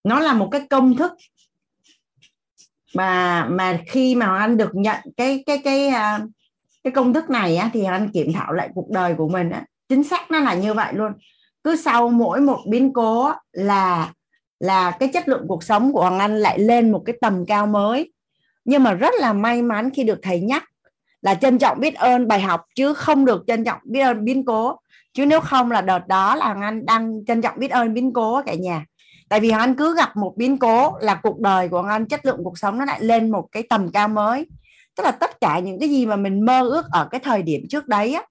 nó 0.05 0.21
là 0.21 0.35
một 0.35 0.49
cái 0.53 0.67
công 0.71 0.97
thức 0.97 1.13
mà 2.95 3.45
mà 3.51 3.81
khi 3.87 4.15
mà 4.15 4.39
anh 4.39 4.57
được 4.57 4.71
nhận 4.75 5.01
cái 5.17 5.43
cái 5.47 5.61
cái 5.65 5.89
à, 5.89 6.21
cái 6.89 6.95
công 6.95 7.15
thức 7.15 7.31
này 7.31 7.57
á, 7.57 7.71
thì 7.73 7.85
anh 7.85 8.11
kiểm 8.11 8.33
thảo 8.33 8.53
lại 8.53 8.69
cuộc 8.75 8.91
đời 8.91 9.15
của 9.15 9.29
mình 9.29 9.51
á, 9.51 9.65
chính 9.89 10.05
xác 10.05 10.31
nó 10.31 10.41
là 10.41 10.55
như 10.55 10.75
vậy 10.75 10.93
luôn. 10.95 11.13
Cứ 11.65 11.77
sau 11.77 12.09
mỗi 12.09 12.41
một 12.41 12.59
biến 12.69 12.93
cố 12.93 13.33
là 13.53 14.13
là 14.61 14.91
cái 14.91 15.09
chất 15.09 15.29
lượng 15.29 15.45
cuộc 15.49 15.63
sống 15.63 15.93
của 15.93 16.01
Hoàng 16.01 16.19
Anh 16.19 16.39
lại 16.39 16.59
lên 16.59 16.93
một 16.93 17.03
cái 17.07 17.17
tầm 17.21 17.47
cao 17.47 17.67
mới. 17.67 18.13
Nhưng 18.65 18.83
mà 18.83 18.93
rất 18.93 19.15
là 19.21 19.33
may 19.33 19.63
mắn 19.63 19.91
khi 19.91 20.05
được 20.05 20.19
thầy 20.23 20.41
nhắc 20.41 20.65
là 21.23 21.35
trân 21.35 21.59
trọng 21.59 21.81
biết 21.81 21.95
ơn 21.95 22.29
bài 22.29 22.41
học 22.41 22.65
chứ 22.75 22.95
không 22.95 23.25
được 23.25 23.45
trân 23.47 23.65
trọng 23.65 23.81
biết 23.85 24.01
ơn 24.01 24.25
biến 24.25 24.45
cố. 24.45 24.77
Chứ 25.15 25.27
nếu 25.27 25.41
không 25.41 25.71
là 25.71 25.81
đợt 25.81 26.09
đó 26.09 26.37
là 26.37 26.45
Hoàng 26.45 26.63
Anh 26.63 26.87
đang 26.87 27.25
trân 27.27 27.43
trọng 27.43 27.59
biết 27.59 27.71
ơn 27.71 27.95
biến 27.95 28.13
cố 28.13 28.43
cả 28.47 28.55
nhà. 28.55 28.85
Tại 29.29 29.41
vì 29.41 29.51
Hoàng 29.51 29.63
Anh 29.63 29.75
cứ 29.75 29.97
gặp 29.97 30.17
một 30.17 30.35
biến 30.37 30.59
cố 30.59 30.99
là 31.01 31.15
cuộc 31.15 31.41
đời 31.41 31.69
của 31.69 31.83
Hoàng 31.83 31.95
Anh 31.95 32.07
chất 32.07 32.27
lượng 32.27 32.41
cuộc 32.45 32.59
sống 32.59 32.79
nó 32.79 32.85
lại 32.85 33.05
lên 33.05 33.31
một 33.31 33.49
cái 33.53 33.63
tầm 33.63 33.91
cao 33.93 34.09
mới 34.09 34.47
tức 34.99 35.05
là 35.05 35.11
tất 35.11 35.41
cả 35.41 35.59
những 35.59 35.81
cái 35.81 35.89
gì 35.89 36.07
mà 36.07 36.17
mình 36.17 36.45
mơ 36.45 36.69
ước 36.69 36.85
ở 36.91 37.09
cái 37.11 37.21
thời 37.21 37.43
điểm 37.43 37.67
trước 37.69 37.89
đấy 37.89 38.15
á 38.15 38.23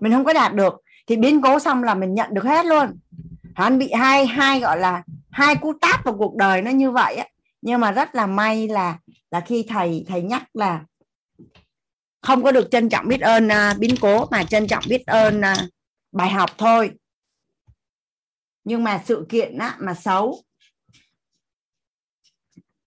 mình 0.00 0.12
không 0.12 0.24
có 0.24 0.32
đạt 0.32 0.54
được 0.54 0.74
thì 1.06 1.16
biến 1.16 1.42
cố 1.42 1.58
xong 1.58 1.84
là 1.84 1.94
mình 1.94 2.14
nhận 2.14 2.34
được 2.34 2.44
hết 2.44 2.66
luôn. 2.66 2.98
Hắn 3.54 3.78
bị 3.78 3.92
hai 3.92 4.26
hai 4.26 4.60
gọi 4.60 4.78
là 4.78 5.02
hai 5.30 5.56
cú 5.56 5.72
tát 5.80 6.04
vào 6.04 6.14
cuộc 6.18 6.36
đời 6.36 6.62
nó 6.62 6.70
như 6.70 6.90
vậy 6.90 7.14
á. 7.14 7.26
Nhưng 7.62 7.80
mà 7.80 7.92
rất 7.92 8.14
là 8.14 8.26
may 8.26 8.68
là 8.68 8.98
là 9.30 9.40
khi 9.40 9.66
thầy 9.68 10.04
thầy 10.08 10.22
nhắc 10.22 10.42
là 10.54 10.84
không 12.22 12.42
có 12.42 12.52
được 12.52 12.68
trân 12.70 12.88
trọng 12.88 13.08
biết 13.08 13.20
ơn 13.20 13.46
uh, 13.46 13.78
biến 13.78 13.94
cố 14.00 14.26
mà 14.30 14.44
trân 14.44 14.66
trọng 14.66 14.84
biết 14.88 15.06
ơn 15.06 15.40
uh, 15.40 15.58
bài 16.12 16.30
học 16.30 16.50
thôi. 16.58 16.90
Nhưng 18.64 18.84
mà 18.84 19.02
sự 19.04 19.26
kiện 19.28 19.58
á, 19.58 19.76
mà 19.78 19.94
xấu 19.94 20.42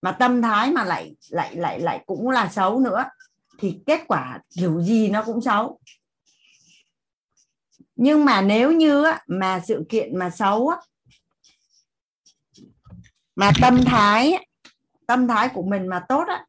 mà 0.02 0.12
tâm 0.12 0.42
thái 0.42 0.70
mà 0.70 0.84
lại 0.84 1.16
lại 1.28 1.56
lại 1.56 1.80
lại 1.80 2.02
cũng 2.06 2.30
là 2.30 2.48
xấu 2.48 2.80
nữa, 2.80 3.04
thì 3.58 3.80
kết 3.86 4.00
quả 4.08 4.40
kiểu 4.56 4.82
gì 4.82 5.08
nó 5.08 5.22
cũng 5.24 5.40
xấu. 5.40 5.80
Nhưng 7.96 8.24
mà 8.24 8.42
nếu 8.42 8.72
như 8.72 9.04
mà 9.26 9.60
sự 9.68 9.84
kiện 9.88 10.18
mà 10.18 10.30
xấu 10.30 10.70
mà 13.36 13.50
tâm 13.60 13.84
thái 13.86 14.46
tâm 15.06 15.28
thái 15.28 15.48
của 15.54 15.62
mình 15.62 15.86
mà 15.86 16.04
tốt 16.08 16.24
á, 16.28 16.46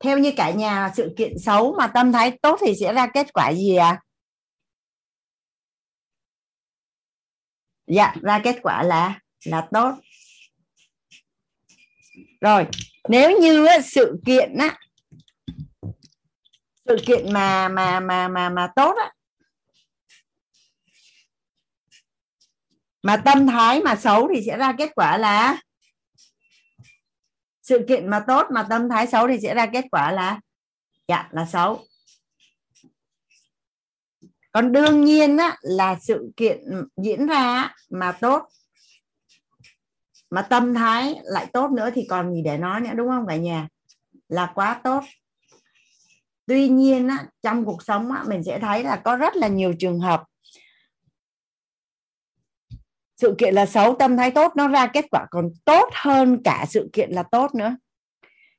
theo 0.00 0.18
như 0.18 0.32
cả 0.36 0.50
nhà, 0.50 0.92
sự 0.96 1.14
kiện 1.16 1.38
xấu 1.38 1.74
mà 1.78 1.86
tâm 1.86 2.12
thái 2.12 2.38
tốt 2.42 2.58
thì 2.60 2.74
sẽ 2.80 2.92
ra 2.92 3.06
kết 3.14 3.32
quả 3.32 3.52
gì 3.52 3.76
à 3.76 4.00
dạ 7.86 8.14
ra 8.22 8.40
kết 8.44 8.56
quả 8.62 8.82
là 8.82 9.20
là 9.44 9.68
tốt 9.72 9.94
rồi 12.46 12.66
nếu 13.08 13.40
như 13.40 13.66
sự 13.84 14.20
kiện 14.26 14.58
á 14.58 14.78
sự 16.84 16.96
kiện 17.06 17.32
mà 17.32 17.68
mà 17.68 18.00
mà 18.00 18.28
mà 18.28 18.48
mà 18.48 18.68
tốt 18.76 18.96
á 18.96 19.12
mà 23.02 23.16
tâm 23.16 23.46
thái 23.46 23.82
mà 23.82 23.96
xấu 23.96 24.28
thì 24.34 24.42
sẽ 24.46 24.56
ra 24.56 24.72
kết 24.78 24.90
quả 24.94 25.18
là 25.18 25.60
sự 27.62 27.84
kiện 27.88 28.10
mà 28.10 28.24
tốt 28.26 28.46
mà 28.50 28.66
tâm 28.70 28.88
thái 28.88 29.06
xấu 29.06 29.28
thì 29.28 29.38
sẽ 29.42 29.54
ra 29.54 29.66
kết 29.66 29.84
quả 29.90 30.12
là 30.12 30.40
dạ 31.08 31.28
là 31.32 31.46
xấu. 31.46 31.84
Còn 34.52 34.72
đương 34.72 35.04
nhiên 35.04 35.36
á, 35.36 35.56
là 35.60 35.96
sự 36.00 36.32
kiện 36.36 36.60
diễn 37.02 37.26
ra 37.26 37.74
mà 37.90 38.12
tốt 38.12 38.48
mà 40.30 40.42
tâm 40.42 40.74
thái 40.74 41.20
lại 41.24 41.46
tốt 41.52 41.70
nữa 41.70 41.90
thì 41.94 42.06
còn 42.10 42.34
gì 42.34 42.42
để 42.42 42.58
nói 42.58 42.80
nữa 42.80 42.90
đúng 42.94 43.08
không 43.08 43.26
cả 43.26 43.36
nhà? 43.36 43.68
Là 44.28 44.52
quá 44.54 44.80
tốt. 44.84 45.04
Tuy 46.46 46.68
nhiên 46.68 47.08
á, 47.08 47.26
trong 47.42 47.64
cuộc 47.64 47.82
sống 47.82 48.12
á, 48.12 48.24
mình 48.28 48.44
sẽ 48.44 48.58
thấy 48.58 48.84
là 48.84 48.96
có 48.96 49.16
rất 49.16 49.36
là 49.36 49.48
nhiều 49.48 49.74
trường 49.78 50.00
hợp 50.00 50.22
sự 53.16 53.34
kiện 53.38 53.54
là 53.54 53.66
xấu 53.66 53.94
tâm 53.94 54.16
thái 54.16 54.30
tốt 54.30 54.52
nó 54.56 54.68
ra 54.68 54.86
kết 54.86 55.04
quả 55.10 55.26
còn 55.30 55.50
tốt 55.64 55.88
hơn 55.92 56.42
cả 56.44 56.64
sự 56.68 56.90
kiện 56.92 57.10
là 57.10 57.22
tốt 57.22 57.54
nữa. 57.54 57.76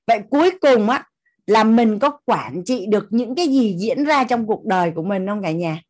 Vậy 0.08 0.22
cuối 0.30 0.52
cùng 0.62 0.90
á 0.90 1.06
là 1.46 1.64
mình 1.64 2.00
có 2.00 2.20
quản 2.26 2.64
trị 2.66 2.86
được 2.90 3.08
những 3.10 3.36
cái 3.36 3.48
gì 3.48 3.76
diễn 3.80 4.04
ra 4.04 4.24
trong 4.24 4.48
cuộc 4.48 4.66
đời 4.66 4.92
của 4.96 5.04
mình 5.04 5.28
không 5.28 5.44
cả 5.44 5.52
nhà? 5.52 5.82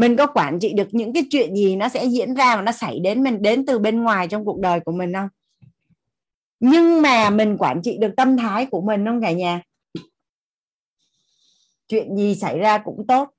Mình 0.00 0.16
có 0.16 0.26
quản 0.26 0.58
trị 0.60 0.72
được 0.72 0.88
những 0.92 1.12
cái 1.12 1.24
chuyện 1.30 1.54
gì 1.54 1.76
nó 1.76 1.88
sẽ 1.88 2.04
diễn 2.04 2.34
ra 2.34 2.56
và 2.56 2.62
nó 2.62 2.72
xảy 2.72 3.00
đến 3.00 3.22
mình 3.22 3.42
đến 3.42 3.66
từ 3.66 3.78
bên 3.78 4.02
ngoài 4.02 4.28
trong 4.28 4.44
cuộc 4.44 4.60
đời 4.60 4.80
của 4.80 4.92
mình 4.92 5.12
không? 5.12 5.28
Nhưng 6.60 7.02
mà 7.02 7.30
mình 7.30 7.56
quản 7.58 7.82
trị 7.82 7.98
được 8.00 8.12
tâm 8.16 8.36
thái 8.36 8.66
của 8.66 8.80
mình 8.80 9.06
không 9.06 9.22
cả 9.22 9.32
nhà? 9.32 9.62
Chuyện 11.88 12.16
gì 12.16 12.34
xảy 12.34 12.58
ra 12.58 12.78
cũng 12.78 13.06
tốt, 13.08 13.30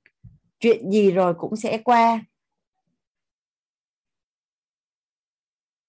chuyện 0.60 0.90
gì 0.90 1.10
rồi 1.10 1.34
cũng 1.38 1.56
sẽ 1.56 1.78
qua. 1.78 2.20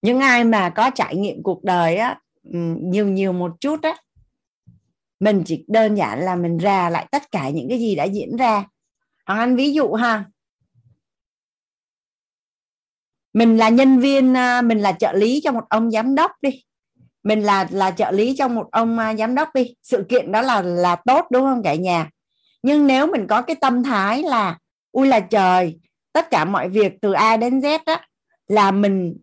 Những 0.02 0.20
ai 0.20 0.44
mà 0.44 0.70
có 0.70 0.90
trải 0.94 1.16
nghiệm 1.16 1.42
cuộc 1.42 1.64
đời 1.64 1.96
á 1.96 2.20
nhiều 2.42 3.08
nhiều 3.08 3.32
một 3.32 3.52
chút 3.60 3.82
á, 3.82 3.96
mình 5.20 5.42
chỉ 5.46 5.64
đơn 5.68 5.94
giản 5.94 6.20
là 6.20 6.36
mình 6.36 6.58
ra 6.58 6.90
lại 6.90 7.06
tất 7.10 7.30
cả 7.30 7.50
những 7.50 7.68
cái 7.68 7.78
gì 7.78 7.94
đã 7.94 8.04
diễn 8.04 8.36
ra. 8.36 8.64
Hoàng 9.26 9.38
anh 9.38 9.56
ví 9.56 9.72
dụ 9.72 9.92
ha 9.92 10.24
mình 13.34 13.56
là 13.56 13.68
nhân 13.68 13.98
viên 13.98 14.36
à, 14.36 14.62
mình 14.62 14.78
là 14.78 14.92
trợ 14.92 15.12
lý 15.12 15.40
cho 15.44 15.52
một 15.52 15.64
ông 15.70 15.90
giám 15.90 16.14
đốc 16.14 16.30
đi. 16.42 16.62
Mình 17.22 17.42
là 17.42 17.68
là 17.70 17.90
trợ 17.90 18.10
lý 18.10 18.34
cho 18.38 18.48
một 18.48 18.66
ông 18.72 18.98
à, 18.98 19.14
giám 19.14 19.34
đốc 19.34 19.48
đi. 19.54 19.74
Sự 19.82 20.04
kiện 20.08 20.32
đó 20.32 20.42
là 20.42 20.62
là 20.62 20.96
tốt 20.96 21.26
đúng 21.30 21.42
không 21.42 21.62
cả 21.62 21.74
nhà? 21.74 22.10
Nhưng 22.62 22.86
nếu 22.86 23.06
mình 23.06 23.26
có 23.26 23.42
cái 23.42 23.56
tâm 23.56 23.82
thái 23.82 24.22
là 24.22 24.58
ui 24.92 25.06
là 25.06 25.20
trời 25.20 25.78
tất 26.12 26.30
cả 26.30 26.44
mọi 26.44 26.68
việc 26.68 26.92
từ 27.00 27.12
A 27.12 27.36
đến 27.36 27.60
Z 27.60 27.78
đó 27.86 27.96
là 28.48 28.70
mình 28.70 29.16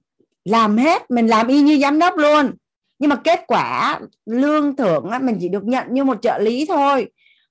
làm 0.45 0.77
hết 0.77 1.11
mình 1.11 1.27
làm 1.27 1.47
y 1.47 1.61
như 1.61 1.77
giám 1.77 1.99
đốc 1.99 2.17
luôn. 2.17 2.51
Nhưng 2.99 3.09
mà 3.09 3.15
kết 3.15 3.43
quả 3.47 3.99
lương 4.25 4.75
thưởng 4.75 5.09
á, 5.09 5.19
mình 5.19 5.37
chỉ 5.41 5.49
được 5.49 5.63
nhận 5.63 5.85
như 5.89 6.03
một 6.03 6.17
trợ 6.21 6.39
lý 6.41 6.65
thôi. 6.65 7.07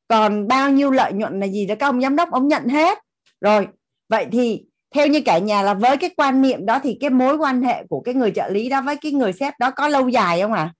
Còn 0.08 0.48
bao 0.48 0.70
nhiêu 0.70 0.90
lợi 0.90 1.12
nhuận 1.12 1.40
là 1.40 1.46
gì 1.46 1.66
đó 1.66 1.74
các 1.78 1.86
ông 1.86 2.00
giám 2.00 2.16
đốc 2.16 2.30
ông 2.30 2.48
nhận 2.48 2.68
hết. 2.68 2.98
Rồi 3.40 3.68
vậy 4.08 4.26
thì 4.32 4.62
theo 4.94 5.06
như 5.06 5.20
cả 5.24 5.38
nhà 5.38 5.62
là 5.62 5.74
với 5.74 5.96
cái 5.96 6.10
quan 6.16 6.42
niệm 6.42 6.66
đó 6.66 6.80
thì 6.82 6.96
cái 7.00 7.10
mối 7.10 7.36
quan 7.36 7.62
hệ 7.62 7.84
của 7.88 8.00
cái 8.00 8.14
người 8.14 8.32
trợ 8.34 8.48
lý 8.48 8.68
đó 8.68 8.82
với 8.82 8.96
cái 8.96 9.12
người 9.12 9.32
sếp 9.32 9.54
đó 9.58 9.70
có 9.70 9.88
lâu 9.88 10.08
dài 10.08 10.40
không 10.40 10.52
ạ? 10.52 10.74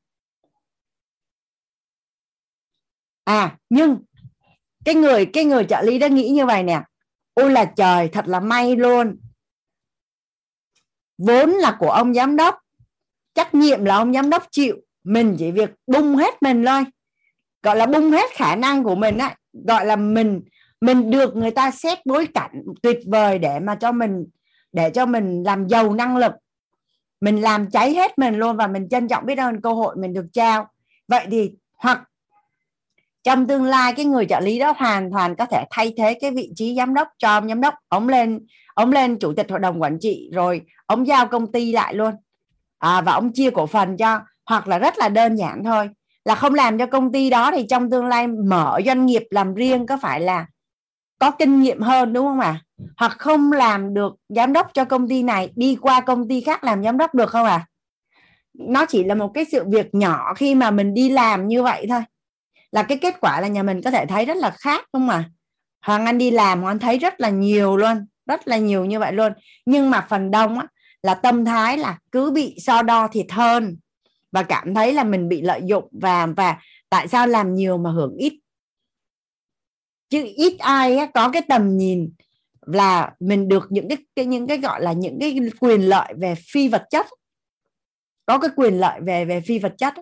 À? 3.24 3.40
à 3.40 3.56
nhưng 3.70 3.98
cái 4.84 4.94
người 4.94 5.26
cái 5.26 5.44
người 5.44 5.64
trợ 5.64 5.82
lý 5.82 5.98
đó 5.98 6.06
nghĩ 6.06 6.28
như 6.28 6.46
vậy 6.46 6.62
nè. 6.62 6.82
Ôi 7.34 7.50
là 7.50 7.64
trời, 7.64 8.08
thật 8.08 8.26
là 8.28 8.40
may 8.40 8.76
luôn. 8.76 9.16
Vốn 11.18 11.50
là 11.50 11.76
của 11.78 11.90
ông 11.90 12.14
giám 12.14 12.36
đốc, 12.36 12.58
trách 13.34 13.54
nhiệm 13.54 13.84
là 13.84 13.96
ông 13.96 14.12
giám 14.12 14.30
đốc 14.30 14.46
chịu. 14.50 14.76
Mình 15.04 15.36
chỉ 15.38 15.50
việc 15.50 15.70
bung 15.86 16.16
hết 16.16 16.42
mình 16.42 16.64
thôi. 16.66 16.84
Gọi 17.62 17.76
là 17.76 17.86
bung 17.86 18.10
hết 18.10 18.30
khả 18.34 18.56
năng 18.56 18.84
của 18.84 18.94
mình 18.94 19.18
á, 19.18 19.36
gọi 19.52 19.86
là 19.86 19.96
mình 19.96 20.40
mình 20.80 21.10
được 21.10 21.36
người 21.36 21.50
ta 21.50 21.70
xét 21.70 22.06
bối 22.06 22.28
cảnh 22.34 22.62
tuyệt 22.82 22.98
vời 23.06 23.38
để 23.38 23.60
mà 23.60 23.74
cho 23.74 23.92
mình 23.92 24.26
để 24.72 24.90
cho 24.90 25.06
mình 25.06 25.42
làm 25.42 25.68
giàu 25.68 25.94
năng 25.94 26.16
lực. 26.16 26.32
Mình 27.20 27.40
làm 27.40 27.70
cháy 27.70 27.94
hết 27.94 28.18
mình 28.18 28.34
luôn 28.34 28.56
và 28.56 28.66
mình 28.66 28.88
trân 28.88 29.08
trọng 29.08 29.26
biết 29.26 29.38
ơn 29.38 29.60
cơ 29.60 29.72
hội 29.72 29.96
mình 29.96 30.14
được 30.14 30.26
trao. 30.32 30.68
Vậy 31.08 31.26
thì 31.30 31.52
hoặc 31.78 32.02
trong 33.22 33.46
tương 33.46 33.64
lai 33.64 33.92
cái 33.92 34.04
người 34.04 34.26
trợ 34.26 34.40
lý 34.40 34.58
đó 34.58 34.74
hoàn 34.76 35.10
toàn 35.12 35.36
có 35.36 35.46
thể 35.46 35.64
thay 35.70 35.94
thế 35.96 36.14
cái 36.20 36.30
vị 36.30 36.52
trí 36.56 36.74
giám 36.76 36.94
đốc 36.94 37.08
cho 37.18 37.28
ông 37.28 37.48
giám 37.48 37.60
đốc. 37.60 37.74
Ông 37.88 38.08
lên 38.08 38.46
ông 38.74 38.92
lên 38.92 39.18
chủ 39.18 39.32
tịch 39.32 39.50
hội 39.50 39.58
đồng 39.58 39.82
quản 39.82 39.98
trị 40.00 40.30
rồi 40.32 40.62
ông 40.86 41.06
giao 41.06 41.26
công 41.26 41.52
ty 41.52 41.72
lại 41.72 41.94
luôn. 41.94 42.14
À, 42.78 43.00
và 43.00 43.12
ông 43.12 43.32
chia 43.32 43.50
cổ 43.50 43.66
phần 43.66 43.96
cho 43.96 44.20
hoặc 44.46 44.68
là 44.68 44.78
rất 44.78 44.98
là 44.98 45.08
đơn 45.08 45.36
giản 45.36 45.64
thôi 45.64 45.90
là 46.24 46.34
không 46.34 46.54
làm 46.54 46.78
cho 46.78 46.86
công 46.86 47.12
ty 47.12 47.30
đó 47.30 47.50
thì 47.54 47.66
trong 47.68 47.90
tương 47.90 48.06
lai 48.06 48.26
mở 48.26 48.80
doanh 48.86 49.06
nghiệp 49.06 49.22
làm 49.30 49.54
riêng 49.54 49.86
có 49.86 49.98
phải 50.02 50.20
là 50.20 50.46
có 51.20 51.30
kinh 51.30 51.60
nghiệm 51.62 51.80
hơn 51.80 52.12
đúng 52.12 52.26
không 52.26 52.40
ạ 52.40 52.48
à? 52.48 52.60
hoặc 52.96 53.12
không 53.18 53.52
làm 53.52 53.94
được 53.94 54.12
giám 54.28 54.52
đốc 54.52 54.70
cho 54.74 54.84
công 54.84 55.08
ty 55.08 55.22
này 55.22 55.52
đi 55.56 55.76
qua 55.80 56.00
công 56.00 56.28
ty 56.28 56.40
khác 56.40 56.64
làm 56.64 56.84
giám 56.84 56.98
đốc 56.98 57.14
được 57.14 57.30
không 57.30 57.46
à 57.46 57.66
nó 58.54 58.86
chỉ 58.86 59.04
là 59.04 59.14
một 59.14 59.30
cái 59.34 59.44
sự 59.52 59.64
việc 59.68 59.94
nhỏ 59.94 60.34
khi 60.34 60.54
mà 60.54 60.70
mình 60.70 60.94
đi 60.94 61.10
làm 61.10 61.48
như 61.48 61.62
vậy 61.62 61.86
thôi 61.88 62.00
là 62.72 62.82
cái 62.82 62.98
kết 62.98 63.14
quả 63.20 63.40
là 63.40 63.48
nhà 63.48 63.62
mình 63.62 63.82
có 63.82 63.90
thể 63.90 64.06
thấy 64.06 64.24
rất 64.24 64.36
là 64.36 64.50
khác 64.50 64.84
không 64.92 65.08
à? 65.08 65.24
hoàng 65.86 66.06
anh 66.06 66.18
đi 66.18 66.30
làm 66.30 66.62
hoàng 66.62 66.70
anh 66.70 66.78
thấy 66.78 66.98
rất 66.98 67.20
là 67.20 67.30
nhiều 67.30 67.76
luôn 67.76 68.06
rất 68.26 68.48
là 68.48 68.56
nhiều 68.56 68.84
như 68.84 68.98
vậy 68.98 69.12
luôn 69.12 69.32
nhưng 69.66 69.90
mà 69.90 70.06
phần 70.08 70.30
đông 70.30 70.58
á, 70.58 70.66
là 71.02 71.14
tâm 71.14 71.44
thái 71.44 71.78
là 71.78 71.98
cứ 72.12 72.30
bị 72.30 72.56
so 72.58 72.82
đo 72.82 73.08
thiệt 73.08 73.26
hơn 73.30 73.76
và 74.32 74.42
cảm 74.42 74.74
thấy 74.74 74.92
là 74.92 75.04
mình 75.04 75.28
bị 75.28 75.42
lợi 75.42 75.60
dụng 75.64 75.88
và 75.92 76.26
và 76.26 76.56
tại 76.90 77.08
sao 77.08 77.26
làm 77.26 77.54
nhiều 77.54 77.78
mà 77.78 77.90
hưởng 77.90 78.16
ít 78.16 78.38
chứ 80.10 80.24
ít 80.36 80.58
ai 80.58 80.96
á, 80.96 81.06
có 81.14 81.30
cái 81.30 81.42
tầm 81.48 81.76
nhìn 81.76 82.12
là 82.66 83.12
mình 83.20 83.48
được 83.48 83.66
những 83.70 83.88
cái, 83.88 83.98
cái 84.16 84.24
những 84.24 84.46
cái 84.46 84.58
gọi 84.58 84.82
là 84.82 84.92
những 84.92 85.18
cái 85.20 85.38
quyền 85.60 85.80
lợi 85.80 86.14
về 86.18 86.34
phi 86.52 86.68
vật 86.68 86.84
chất. 86.90 87.06
Có 88.26 88.38
cái 88.38 88.50
quyền 88.56 88.74
lợi 88.74 89.00
về 89.00 89.24
về 89.24 89.40
phi 89.40 89.58
vật 89.58 89.74
chất. 89.78 89.94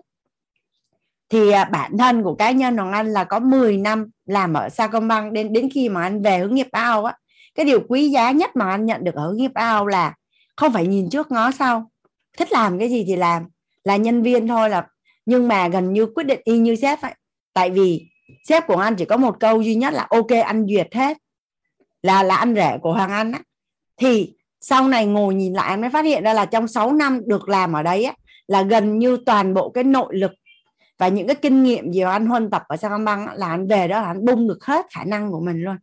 Thì 1.29 1.51
à, 1.51 1.65
bản 1.65 1.97
thân 1.97 2.23
của 2.23 2.35
cá 2.35 2.51
nhân 2.51 2.77
Hoàng 2.77 2.91
Anh 2.91 3.13
là 3.13 3.23
có 3.23 3.39
10 3.39 3.77
năm 3.77 4.09
làm 4.25 4.53
ở 4.53 4.69
Sacombank 4.69 5.33
đến 5.33 5.53
đến 5.53 5.69
khi 5.73 5.89
mà 5.89 6.01
anh 6.01 6.21
về 6.21 6.37
hướng 6.37 6.55
nghiệp 6.55 6.67
ao 6.71 7.05
á. 7.05 7.17
Cái 7.55 7.65
điều 7.65 7.79
quý 7.87 8.09
giá 8.09 8.31
nhất 8.31 8.55
mà 8.55 8.69
anh 8.69 8.85
nhận 8.85 9.03
được 9.03 9.15
ở 9.15 9.27
hướng 9.27 9.37
nghiệp 9.37 9.53
ao 9.53 9.87
là 9.87 10.15
không 10.55 10.73
phải 10.73 10.87
nhìn 10.87 11.09
trước 11.09 11.31
ngó 11.31 11.51
sau. 11.51 11.91
Thích 12.37 12.51
làm 12.51 12.79
cái 12.79 12.89
gì 12.89 13.03
thì 13.07 13.15
làm 13.15 13.43
là 13.83 13.95
nhân 13.95 14.23
viên 14.23 14.47
thôi 14.47 14.69
là 14.69 14.87
nhưng 15.25 15.47
mà 15.47 15.67
gần 15.67 15.93
như 15.93 16.05
quyết 16.05 16.23
định 16.23 16.39
y 16.43 16.57
như 16.57 16.75
sếp 16.75 17.01
ấy. 17.01 17.13
Tại 17.53 17.69
vì 17.69 18.09
sếp 18.43 18.67
của 18.67 18.75
anh 18.75 18.95
chỉ 18.95 19.05
có 19.05 19.17
một 19.17 19.39
câu 19.39 19.61
duy 19.61 19.75
nhất 19.75 19.93
là 19.93 20.07
ok 20.09 20.31
anh 20.45 20.65
duyệt 20.69 20.95
hết. 20.95 21.17
Là 22.01 22.23
là 22.23 22.35
anh 22.35 22.55
rể 22.55 22.77
của 22.81 22.93
Hoàng 22.93 23.11
Anh 23.11 23.31
á. 23.31 23.39
Thì 23.97 24.33
sau 24.61 24.87
này 24.87 25.05
ngồi 25.05 25.35
nhìn 25.35 25.53
lại 25.53 25.69
anh 25.69 25.81
mới 25.81 25.89
phát 25.89 26.05
hiện 26.05 26.23
ra 26.23 26.33
là 26.33 26.45
trong 26.45 26.67
6 26.67 26.93
năm 26.93 27.21
được 27.25 27.49
làm 27.49 27.73
ở 27.73 27.83
đấy 27.83 28.03
á, 28.03 28.13
là 28.47 28.61
gần 28.61 28.99
như 28.99 29.17
toàn 29.25 29.53
bộ 29.53 29.69
cái 29.69 29.83
nội 29.83 30.17
lực 30.17 30.31
và 30.97 31.07
những 31.07 31.27
cái 31.27 31.35
kinh 31.35 31.63
nghiệm 31.63 31.91
gì 31.91 32.03
mà 32.03 32.11
anh 32.11 32.25
huân 32.25 32.49
tập 32.49 32.63
ở 32.67 32.77
Sacombank 32.77 33.29
là 33.35 33.47
anh 33.47 33.67
về 33.67 33.87
đó 33.87 34.01
là 34.01 34.07
anh 34.07 34.25
bung 34.25 34.47
được 34.47 34.65
hết 34.65 34.85
khả 34.95 35.03
năng 35.03 35.31
của 35.31 35.39
mình 35.39 35.63
luôn. 35.63 35.77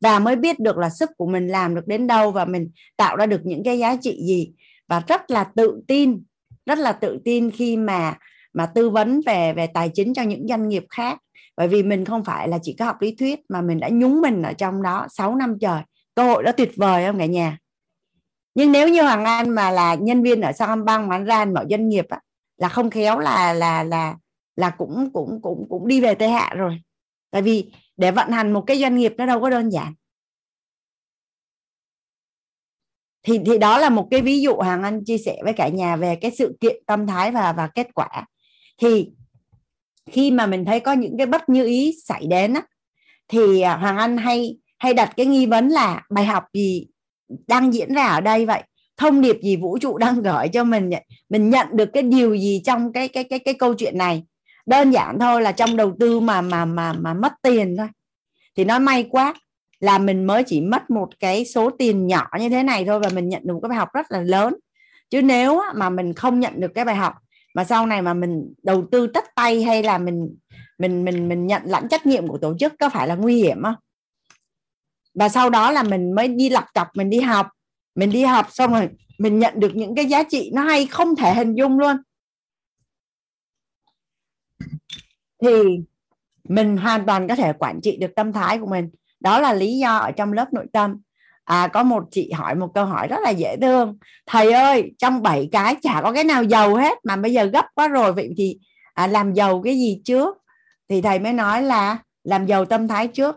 Và 0.00 0.18
mới 0.18 0.36
biết 0.36 0.60
được 0.60 0.78
là 0.78 0.90
sức 0.90 1.10
của 1.16 1.26
mình 1.26 1.48
làm 1.48 1.74
được 1.74 1.86
đến 1.86 2.06
đâu 2.06 2.30
và 2.30 2.44
mình 2.44 2.70
tạo 2.96 3.16
ra 3.16 3.26
được 3.26 3.40
những 3.44 3.64
cái 3.64 3.78
giá 3.78 3.96
trị 3.96 4.22
gì. 4.26 4.52
Và 4.88 5.02
rất 5.08 5.30
là 5.30 5.44
tự 5.44 5.82
tin 5.88 6.22
rất 6.66 6.78
là 6.78 6.92
tự 6.92 7.18
tin 7.24 7.50
khi 7.50 7.76
mà 7.76 8.18
mà 8.52 8.66
tư 8.66 8.90
vấn 8.90 9.20
về 9.26 9.52
về 9.52 9.66
tài 9.66 9.88
chính 9.88 10.14
cho 10.14 10.22
những 10.22 10.46
doanh 10.48 10.68
nghiệp 10.68 10.84
khác. 10.90 11.18
Bởi 11.56 11.68
vì 11.68 11.82
mình 11.82 12.04
không 12.04 12.24
phải 12.24 12.48
là 12.48 12.58
chỉ 12.62 12.76
có 12.78 12.84
học 12.84 12.96
lý 13.00 13.14
thuyết 13.14 13.40
mà 13.48 13.60
mình 13.60 13.80
đã 13.80 13.88
nhúng 13.92 14.20
mình 14.20 14.42
ở 14.42 14.52
trong 14.52 14.82
đó 14.82 15.06
6 15.10 15.34
năm 15.34 15.58
trời. 15.60 15.82
Cơ 16.14 16.22
hội 16.22 16.42
đó 16.42 16.52
tuyệt 16.52 16.72
vời 16.76 17.04
không 17.06 17.18
cả 17.18 17.26
nhà? 17.26 17.58
Nhưng 18.54 18.72
nếu 18.72 18.88
như 18.88 19.02
hoàng 19.02 19.24
anh 19.24 19.50
mà 19.50 19.70
là 19.70 19.94
nhân 19.94 20.22
viên 20.22 20.40
ở 20.40 20.52
Sacombank 20.52 21.08
mà 21.08 21.16
anh 21.16 21.24
ra 21.24 21.44
mở 21.44 21.64
doanh 21.70 21.88
nghiệp 21.88 22.06
á, 22.08 22.20
là 22.56 22.68
không 22.68 22.90
khéo 22.90 23.18
là 23.18 23.52
là 23.52 23.84
là 23.84 24.16
là 24.56 24.70
cũng 24.70 25.10
cũng 25.12 25.40
cũng 25.42 25.66
cũng 25.68 25.88
đi 25.88 26.00
về 26.00 26.14
tây 26.14 26.28
hạ 26.28 26.52
rồi. 26.56 26.80
Tại 27.30 27.42
vì 27.42 27.72
để 27.96 28.10
vận 28.10 28.30
hành 28.30 28.52
một 28.52 28.64
cái 28.66 28.80
doanh 28.80 28.96
nghiệp 28.96 29.14
nó 29.18 29.26
đâu 29.26 29.40
có 29.40 29.50
đơn 29.50 29.70
giản. 29.72 29.94
Thì 33.22 33.40
thì 33.46 33.58
đó 33.58 33.78
là 33.78 33.90
một 33.90 34.08
cái 34.10 34.22
ví 34.22 34.40
dụ 34.40 34.58
hàng 34.58 34.82
anh 34.82 35.04
chia 35.04 35.18
sẻ 35.18 35.38
với 35.44 35.52
cả 35.52 35.68
nhà 35.68 35.96
về 35.96 36.16
cái 36.16 36.30
sự 36.30 36.56
kiện 36.60 36.76
tâm 36.86 37.06
thái 37.06 37.30
và 37.30 37.52
và 37.52 37.68
kết 37.74 37.86
quả 37.94 38.26
thì 38.82 39.10
khi 40.10 40.30
mà 40.30 40.46
mình 40.46 40.64
thấy 40.64 40.80
có 40.80 40.92
những 40.92 41.16
cái 41.18 41.26
bất 41.26 41.48
như 41.48 41.64
ý 41.64 41.94
xảy 42.04 42.26
đến 42.26 42.54
á, 42.54 42.62
thì 43.28 43.60
à, 43.60 43.76
hoàng 43.76 43.96
anh 43.96 44.16
hay 44.16 44.56
hay 44.78 44.94
đặt 44.94 45.12
cái 45.16 45.26
nghi 45.26 45.46
vấn 45.46 45.68
là 45.68 46.02
bài 46.10 46.24
học 46.24 46.44
gì 46.52 46.86
đang 47.48 47.74
diễn 47.74 47.94
ra 47.94 48.04
ở 48.04 48.20
đây 48.20 48.46
vậy? 48.46 48.62
Thông 48.96 49.20
điệp 49.20 49.36
gì 49.42 49.56
vũ 49.56 49.78
trụ 49.78 49.98
đang 49.98 50.22
gửi 50.22 50.48
cho 50.48 50.64
mình 50.64 50.90
vậy? 50.90 51.04
Mình 51.28 51.50
nhận 51.50 51.66
được 51.72 51.90
cái 51.92 52.02
điều 52.02 52.34
gì 52.34 52.62
trong 52.64 52.92
cái 52.92 53.08
cái 53.08 53.24
cái 53.24 53.38
cái 53.38 53.54
câu 53.54 53.74
chuyện 53.74 53.98
này? 53.98 54.22
Đơn 54.66 54.90
giản 54.90 55.18
thôi 55.18 55.42
là 55.42 55.52
trong 55.52 55.76
đầu 55.76 55.96
tư 56.00 56.20
mà 56.20 56.40
mà 56.40 56.64
mà 56.64 56.92
mà 56.92 57.14
mất 57.14 57.32
tiền 57.42 57.76
thôi. 57.78 57.88
Thì 58.56 58.64
nó 58.64 58.78
may 58.78 59.02
quá 59.10 59.34
là 59.80 59.98
mình 59.98 60.24
mới 60.24 60.44
chỉ 60.44 60.60
mất 60.60 60.90
một 60.90 61.08
cái 61.18 61.44
số 61.44 61.70
tiền 61.70 62.06
nhỏ 62.06 62.26
như 62.40 62.48
thế 62.48 62.62
này 62.62 62.84
thôi 62.84 63.00
và 63.00 63.08
mình 63.14 63.28
nhận 63.28 63.42
được 63.44 63.54
một 63.54 63.60
cái 63.62 63.68
bài 63.68 63.78
học 63.78 63.88
rất 63.94 64.06
là 64.10 64.20
lớn. 64.20 64.54
Chứ 65.10 65.22
nếu 65.22 65.60
mà 65.74 65.90
mình 65.90 66.14
không 66.14 66.40
nhận 66.40 66.60
được 66.60 66.70
cái 66.74 66.84
bài 66.84 66.96
học 66.96 67.14
mà 67.54 67.64
sau 67.64 67.86
này 67.86 68.02
mà 68.02 68.14
mình 68.14 68.54
đầu 68.62 68.88
tư 68.92 69.06
tất 69.06 69.24
tay 69.34 69.62
hay 69.62 69.82
là 69.82 69.98
mình 69.98 70.36
mình 70.78 71.04
mình 71.04 71.28
mình 71.28 71.46
nhận 71.46 71.62
lãnh 71.64 71.88
trách 71.88 72.06
nhiệm 72.06 72.28
của 72.28 72.38
tổ 72.38 72.58
chức 72.58 72.72
có 72.78 72.88
phải 72.88 73.08
là 73.08 73.14
nguy 73.14 73.36
hiểm 73.36 73.62
không? 73.62 73.74
Và 75.14 75.28
sau 75.28 75.50
đó 75.50 75.70
là 75.70 75.82
mình 75.82 76.12
mới 76.12 76.28
đi 76.28 76.48
lập 76.48 76.64
cọc 76.74 76.88
mình 76.94 77.10
đi 77.10 77.20
học 77.20 77.48
mình 77.94 78.10
đi 78.10 78.24
học 78.24 78.46
xong 78.50 78.72
rồi 78.72 78.88
mình 79.18 79.38
nhận 79.38 79.60
được 79.60 79.72
những 79.74 79.94
cái 79.94 80.06
giá 80.06 80.22
trị 80.22 80.50
nó 80.54 80.62
hay 80.62 80.86
không 80.86 81.16
thể 81.16 81.34
hình 81.34 81.54
dung 81.54 81.78
luôn. 81.78 81.96
Thì 85.42 85.50
mình 86.48 86.76
hoàn 86.76 87.06
toàn 87.06 87.28
có 87.28 87.34
thể 87.34 87.52
quản 87.58 87.80
trị 87.80 87.96
được 87.96 88.10
tâm 88.16 88.32
thái 88.32 88.58
của 88.58 88.66
mình. 88.66 88.90
Đó 89.20 89.40
là 89.40 89.52
lý 89.52 89.78
do 89.78 89.96
ở 89.96 90.10
trong 90.10 90.32
lớp 90.32 90.52
nội 90.52 90.66
tâm 90.72 91.01
à, 91.44 91.68
có 91.68 91.82
một 91.82 92.04
chị 92.10 92.30
hỏi 92.32 92.54
một 92.54 92.68
câu 92.74 92.84
hỏi 92.84 93.08
rất 93.08 93.20
là 93.22 93.30
dễ 93.30 93.56
thương. 93.56 93.98
Thầy 94.26 94.52
ơi 94.52 94.92
trong 94.98 95.22
bảy 95.22 95.48
cái 95.52 95.76
chả 95.82 96.00
có 96.02 96.12
cái 96.12 96.24
nào 96.24 96.42
giàu 96.44 96.76
hết 96.76 96.98
mà 97.04 97.16
bây 97.16 97.32
giờ 97.32 97.44
gấp 97.44 97.66
quá 97.74 97.88
rồi 97.88 98.12
vậy 98.12 98.30
thì 98.36 98.58
à, 98.94 99.06
làm 99.06 99.34
giàu 99.34 99.62
cái 99.62 99.76
gì 99.76 100.00
trước? 100.04 100.36
Thì 100.88 101.02
thầy 101.02 101.18
mới 101.18 101.32
nói 101.32 101.62
là 101.62 101.98
làm 102.24 102.46
giàu 102.46 102.64
tâm 102.64 102.88
thái 102.88 103.08
trước. 103.08 103.36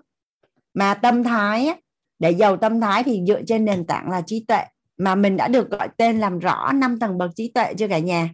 Mà 0.74 0.94
tâm 0.94 1.24
thái 1.24 1.68
á, 1.68 1.76
để 2.20 2.32
giàu 2.32 2.58
tâm 2.58 2.82
thái 2.82 3.04
thì 3.04 3.22
dựa 3.28 3.42
trên 3.48 3.66
nền 3.66 3.86
tảng 3.86 4.10
là 4.10 4.22
trí 4.22 4.46
tuệ. 4.48 4.64
Mà 4.98 5.16
mình 5.16 5.38
đã 5.38 5.48
được 5.48 5.70
gọi 5.70 5.90
tên 5.98 6.20
làm 6.20 6.40
rõ 6.40 6.72
năm 6.72 7.00
tầng 7.00 7.18
bậc 7.18 7.32
trí 7.36 7.52
tuệ 7.56 7.74
chưa 7.74 7.88
cả 7.88 8.00
nhà? 8.00 8.30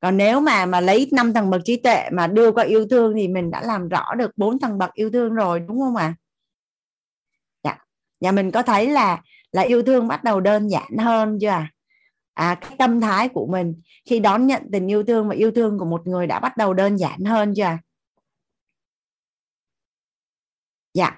Còn 0.00 0.16
nếu 0.16 0.40
mà 0.40 0.66
mà 0.66 0.80
lấy 0.80 1.08
năm 1.12 1.32
tầng 1.32 1.50
bậc 1.50 1.62
trí 1.64 1.76
tuệ 1.76 2.08
mà 2.12 2.26
đưa 2.26 2.52
qua 2.52 2.64
yêu 2.64 2.86
thương 2.90 3.14
thì 3.16 3.28
mình 3.28 3.50
đã 3.50 3.62
làm 3.62 3.88
rõ 3.88 4.14
được 4.14 4.30
bốn 4.36 4.58
tầng 4.58 4.78
bậc 4.78 4.94
yêu 4.94 5.10
thương 5.10 5.34
rồi 5.34 5.60
đúng 5.60 5.80
không 5.80 5.96
ạ? 5.96 6.04
à? 6.04 6.14
Nhà 8.20 8.32
mình 8.32 8.50
có 8.50 8.62
thấy 8.62 8.90
là 8.90 9.22
là 9.52 9.62
yêu 9.62 9.82
thương 9.82 10.08
bắt 10.08 10.24
đầu 10.24 10.40
đơn 10.40 10.68
giản 10.68 10.98
hơn 10.98 11.38
chưa 11.40 11.48
à? 11.48 11.70
à 12.34 12.54
cái 12.60 12.70
tâm 12.78 13.00
thái 13.00 13.28
của 13.28 13.46
mình 13.46 13.74
khi 14.04 14.18
đón 14.18 14.46
nhận 14.46 14.62
tình 14.72 14.90
yêu 14.90 15.02
thương 15.04 15.28
và 15.28 15.34
yêu 15.34 15.50
thương 15.50 15.78
của 15.78 15.84
một 15.84 16.06
người 16.06 16.26
đã 16.26 16.40
bắt 16.40 16.56
đầu 16.56 16.74
đơn 16.74 16.96
giản 16.96 17.24
hơn 17.24 17.54
chưa 17.56 17.62
à? 17.62 17.78
dạ 20.94 21.16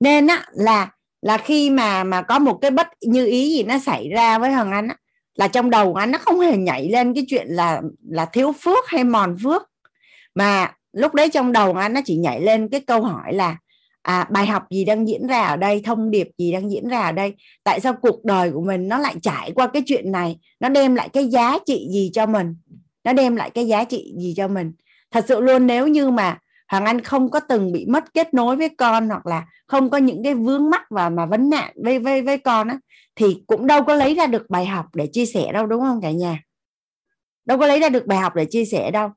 nên 0.00 0.26
á, 0.26 0.44
là 0.52 0.90
là 1.22 1.38
khi 1.38 1.70
mà 1.70 2.04
mà 2.04 2.22
có 2.22 2.38
một 2.38 2.58
cái 2.62 2.70
bất 2.70 2.88
như 3.00 3.26
ý 3.26 3.50
gì 3.56 3.62
nó 3.62 3.78
xảy 3.78 4.08
ra 4.08 4.38
với 4.38 4.52
hoàng 4.52 4.72
anh 4.72 4.88
á, 4.88 4.96
là 5.34 5.48
trong 5.48 5.70
đầu 5.70 5.94
anh 5.94 6.10
nó 6.10 6.18
không 6.18 6.40
hề 6.40 6.56
nhảy 6.56 6.88
lên 6.88 7.14
cái 7.14 7.24
chuyện 7.28 7.46
là 7.48 7.82
là 8.08 8.24
thiếu 8.24 8.52
phước 8.52 8.88
hay 8.88 9.04
mòn 9.04 9.36
phước 9.42 9.62
mà 10.34 10.74
lúc 10.92 11.14
đấy 11.14 11.28
trong 11.30 11.52
đầu 11.52 11.74
anh 11.74 11.92
nó 11.92 12.00
chỉ 12.04 12.16
nhảy 12.16 12.40
lên 12.40 12.68
cái 12.68 12.80
câu 12.80 13.02
hỏi 13.02 13.34
là 13.34 13.56
à, 14.06 14.26
bài 14.30 14.46
học 14.46 14.62
gì 14.70 14.84
đang 14.84 15.08
diễn 15.08 15.26
ra 15.26 15.42
ở 15.42 15.56
đây 15.56 15.82
thông 15.84 16.10
điệp 16.10 16.28
gì 16.38 16.52
đang 16.52 16.70
diễn 16.70 16.88
ra 16.88 17.00
ở 17.00 17.12
đây? 17.12 17.34
Tại 17.64 17.80
sao 17.80 17.92
cuộc 17.92 18.24
đời 18.24 18.50
của 18.52 18.60
mình 18.60 18.88
nó 18.88 18.98
lại 18.98 19.14
trải 19.22 19.52
qua 19.54 19.66
cái 19.66 19.82
chuyện 19.86 20.12
này? 20.12 20.38
Nó 20.60 20.68
đem 20.68 20.94
lại 20.94 21.08
cái 21.08 21.28
giá 21.28 21.58
trị 21.66 21.88
gì 21.92 22.10
cho 22.14 22.26
mình? 22.26 22.56
Nó 23.04 23.12
đem 23.12 23.36
lại 23.36 23.50
cái 23.50 23.66
giá 23.66 23.84
trị 23.84 24.14
gì 24.18 24.34
cho 24.36 24.48
mình? 24.48 24.72
Thật 25.10 25.24
sự 25.28 25.40
luôn 25.40 25.66
nếu 25.66 25.86
như 25.86 26.10
mà 26.10 26.38
Hoàng 26.68 26.84
Anh 26.84 27.00
không 27.00 27.30
có 27.30 27.40
từng 27.40 27.72
bị 27.72 27.86
mất 27.86 28.14
kết 28.14 28.34
nối 28.34 28.56
với 28.56 28.68
con 28.68 29.08
hoặc 29.08 29.26
là 29.26 29.46
không 29.66 29.90
có 29.90 29.98
những 29.98 30.22
cái 30.24 30.34
vướng 30.34 30.70
mắc 30.70 30.82
và 30.90 31.08
mà 31.08 31.26
vấn 31.26 31.50
nạn 31.50 31.72
với 31.84 31.98
với 31.98 32.22
với 32.22 32.38
con 32.38 32.68
á 32.68 32.78
thì 33.16 33.42
cũng 33.46 33.66
đâu 33.66 33.82
có 33.82 33.94
lấy 33.94 34.14
ra 34.14 34.26
được 34.26 34.50
bài 34.50 34.66
học 34.66 34.86
để 34.94 35.06
chia 35.06 35.26
sẻ 35.26 35.52
đâu 35.52 35.66
đúng 35.66 35.80
không 35.80 36.00
cả 36.00 36.10
nhà? 36.10 36.42
Đâu 37.44 37.58
có 37.58 37.66
lấy 37.66 37.80
ra 37.80 37.88
được 37.88 38.06
bài 38.06 38.18
học 38.18 38.34
để 38.34 38.44
chia 38.44 38.64
sẻ 38.64 38.90
đâu. 38.90 39.10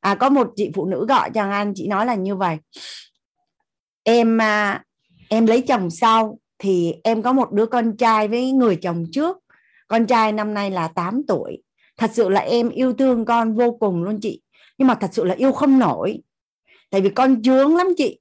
À 0.00 0.14
có 0.14 0.28
một 0.28 0.52
chị 0.56 0.70
phụ 0.74 0.86
nữ 0.86 1.06
gọi 1.08 1.30
cho 1.34 1.50
anh 1.50 1.72
chị 1.76 1.88
nói 1.88 2.06
là 2.06 2.14
như 2.14 2.36
vậy 2.36 2.56
em 4.08 4.38
à, 4.40 4.84
em 5.28 5.46
lấy 5.46 5.60
chồng 5.60 5.90
sau 5.90 6.38
thì 6.58 6.94
em 7.04 7.22
có 7.22 7.32
một 7.32 7.52
đứa 7.52 7.66
con 7.66 7.96
trai 7.96 8.28
với 8.28 8.52
người 8.52 8.76
chồng 8.76 9.04
trước. 9.12 9.36
Con 9.88 10.06
trai 10.06 10.32
năm 10.32 10.54
nay 10.54 10.70
là 10.70 10.88
8 10.88 11.22
tuổi. 11.28 11.62
Thật 11.96 12.10
sự 12.14 12.28
là 12.28 12.40
em 12.40 12.68
yêu 12.68 12.92
thương 12.92 13.24
con 13.24 13.54
vô 13.54 13.76
cùng 13.80 14.02
luôn 14.02 14.18
chị. 14.22 14.42
Nhưng 14.78 14.88
mà 14.88 14.94
thật 14.94 15.10
sự 15.12 15.24
là 15.24 15.34
yêu 15.34 15.52
không 15.52 15.78
nổi. 15.78 16.18
Tại 16.90 17.00
vì 17.00 17.10
con 17.10 17.42
chướng 17.42 17.76
lắm 17.76 17.86
chị. 17.96 18.20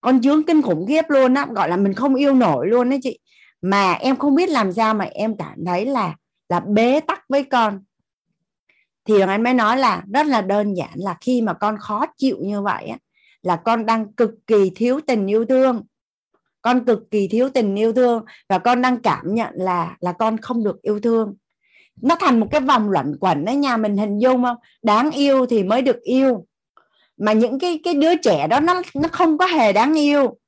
Con 0.00 0.22
chướng 0.22 0.42
kinh 0.42 0.62
khủng 0.62 0.86
khiếp 0.86 1.04
luôn 1.08 1.34
á. 1.34 1.46
Gọi 1.50 1.68
là 1.68 1.76
mình 1.76 1.94
không 1.94 2.14
yêu 2.14 2.34
nổi 2.34 2.66
luôn 2.66 2.90
đấy 2.90 2.98
chị. 3.02 3.18
Mà 3.62 3.92
em 3.92 4.16
không 4.16 4.34
biết 4.34 4.48
làm 4.48 4.72
sao 4.72 4.94
mà 4.94 5.04
em 5.04 5.36
cảm 5.36 5.64
thấy 5.66 5.86
là 5.86 6.16
là 6.48 6.60
bế 6.60 7.00
tắc 7.00 7.24
với 7.28 7.44
con. 7.44 7.80
Thì 9.04 9.20
anh 9.20 9.42
mới 9.42 9.54
nói 9.54 9.76
là 9.76 10.02
rất 10.14 10.26
là 10.26 10.40
đơn 10.42 10.74
giản 10.74 10.92
là 10.94 11.16
khi 11.20 11.42
mà 11.42 11.52
con 11.52 11.78
khó 11.78 12.06
chịu 12.16 12.36
như 12.40 12.62
vậy 12.62 12.86
á 12.86 12.98
là 13.42 13.56
con 13.56 13.86
đang 13.86 14.12
cực 14.12 14.30
kỳ 14.46 14.70
thiếu 14.74 15.00
tình 15.06 15.26
yêu 15.26 15.44
thương. 15.44 15.82
Con 16.62 16.84
cực 16.84 17.10
kỳ 17.10 17.28
thiếu 17.28 17.48
tình 17.54 17.76
yêu 17.76 17.92
thương 17.92 18.24
và 18.48 18.58
con 18.58 18.82
đang 18.82 19.00
cảm 19.00 19.34
nhận 19.34 19.50
là 19.54 19.96
là 20.00 20.12
con 20.12 20.38
không 20.38 20.64
được 20.64 20.82
yêu 20.82 21.00
thương. 21.00 21.34
Nó 22.02 22.16
thành 22.20 22.40
một 22.40 22.46
cái 22.50 22.60
vòng 22.60 22.90
luẩn 22.90 23.16
quẩn 23.20 23.44
đấy 23.44 23.56
nhà 23.56 23.76
mình 23.76 23.96
hình 23.96 24.18
dung 24.18 24.42
không? 24.42 24.56
Đáng 24.82 25.10
yêu 25.10 25.46
thì 25.46 25.62
mới 25.62 25.82
được 25.82 26.00
yêu. 26.02 26.46
Mà 27.16 27.32
những 27.32 27.58
cái 27.58 27.80
cái 27.84 27.94
đứa 27.94 28.16
trẻ 28.16 28.46
đó 28.46 28.60
nó 28.60 28.82
nó 28.94 29.08
không 29.12 29.38
có 29.38 29.46
hề 29.46 29.72
đáng 29.72 29.98
yêu. 29.98 30.38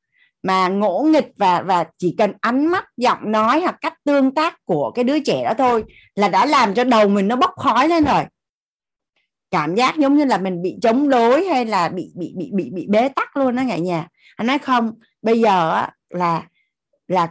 Mà 0.42 0.68
ngỗ 0.68 1.06
nghịch 1.10 1.32
và 1.36 1.62
và 1.62 1.84
chỉ 1.98 2.14
cần 2.18 2.32
ánh 2.40 2.66
mắt, 2.66 2.84
giọng 2.96 3.32
nói 3.32 3.60
hoặc 3.60 3.76
cách 3.80 3.94
tương 4.04 4.34
tác 4.34 4.64
của 4.64 4.90
cái 4.94 5.04
đứa 5.04 5.20
trẻ 5.20 5.44
đó 5.44 5.54
thôi 5.58 5.84
là 6.14 6.28
đã 6.28 6.46
làm 6.46 6.74
cho 6.74 6.84
đầu 6.84 7.08
mình 7.08 7.28
nó 7.28 7.36
bốc 7.36 7.50
khói 7.56 7.88
lên 7.88 8.04
rồi 8.04 8.24
cảm 9.54 9.74
giác 9.74 9.98
giống 9.98 10.16
như 10.16 10.24
là 10.24 10.38
mình 10.38 10.62
bị 10.62 10.76
chống 10.82 11.08
đối 11.08 11.44
hay 11.44 11.66
là 11.66 11.88
bị 11.88 12.12
bị 12.14 12.32
bị 12.36 12.50
bị 12.52 12.70
bị 12.70 12.86
bế 12.88 13.08
tắc 13.08 13.36
luôn 13.36 13.56
đó 13.56 13.62
cả 13.68 13.76
nhà. 13.76 14.08
Anh 14.36 14.46
nói 14.46 14.58
không, 14.58 14.92
bây 15.22 15.40
giờ 15.40 15.86
là 16.10 16.48
là 17.08 17.28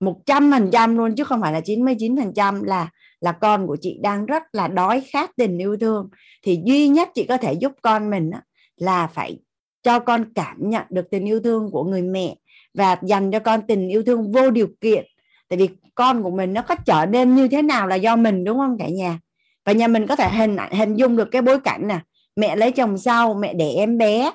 một 0.00 0.20
trăm 0.26 0.50
phần 0.52 0.70
trăm 0.72 0.96
luôn 0.96 1.14
chứ 1.16 1.24
không 1.24 1.40
phải 1.40 1.52
là 1.52 1.60
99 1.60 2.16
phần 2.16 2.32
trăm 2.34 2.62
là 2.62 2.88
là 3.20 3.32
con 3.32 3.66
của 3.66 3.76
chị 3.80 3.98
đang 4.02 4.26
rất 4.26 4.42
là 4.52 4.68
đói 4.68 5.02
khát 5.12 5.30
tình 5.36 5.58
yêu 5.58 5.76
thương. 5.76 6.08
Thì 6.42 6.60
duy 6.64 6.88
nhất 6.88 7.08
chị 7.14 7.24
có 7.24 7.36
thể 7.36 7.52
giúp 7.52 7.72
con 7.82 8.10
mình 8.10 8.30
là 8.76 9.06
phải 9.06 9.38
cho 9.82 9.98
con 9.98 10.32
cảm 10.34 10.56
nhận 10.70 10.84
được 10.90 11.10
tình 11.10 11.24
yêu 11.24 11.40
thương 11.40 11.70
của 11.70 11.84
người 11.84 12.02
mẹ 12.02 12.36
và 12.74 12.96
dành 13.02 13.30
cho 13.30 13.38
con 13.38 13.60
tình 13.68 13.88
yêu 13.88 14.02
thương 14.02 14.32
vô 14.32 14.50
điều 14.50 14.68
kiện. 14.80 15.04
Tại 15.48 15.58
vì 15.58 15.68
con 15.94 16.22
của 16.22 16.30
mình 16.30 16.52
nó 16.52 16.62
có 16.62 16.74
trở 16.86 17.06
nên 17.06 17.34
như 17.34 17.48
thế 17.48 17.62
nào 17.62 17.86
là 17.86 17.96
do 17.96 18.16
mình, 18.16 18.44
đúng 18.44 18.58
không 18.58 18.76
cả 18.78 18.88
nhà? 18.88 19.18
Và 19.64 19.72
nhà 19.72 19.88
mình 19.88 20.06
có 20.06 20.16
thể 20.16 20.28
hình 20.28 20.56
hình 20.72 20.94
dung 20.94 21.16
được 21.16 21.28
cái 21.30 21.42
bối 21.42 21.60
cảnh 21.60 21.88
nè. 21.88 22.00
Mẹ 22.36 22.56
lấy 22.56 22.72
chồng 22.72 22.98
sau, 22.98 23.34
mẹ 23.34 23.54
để 23.54 23.70
em 23.70 23.98
bé. 23.98 24.32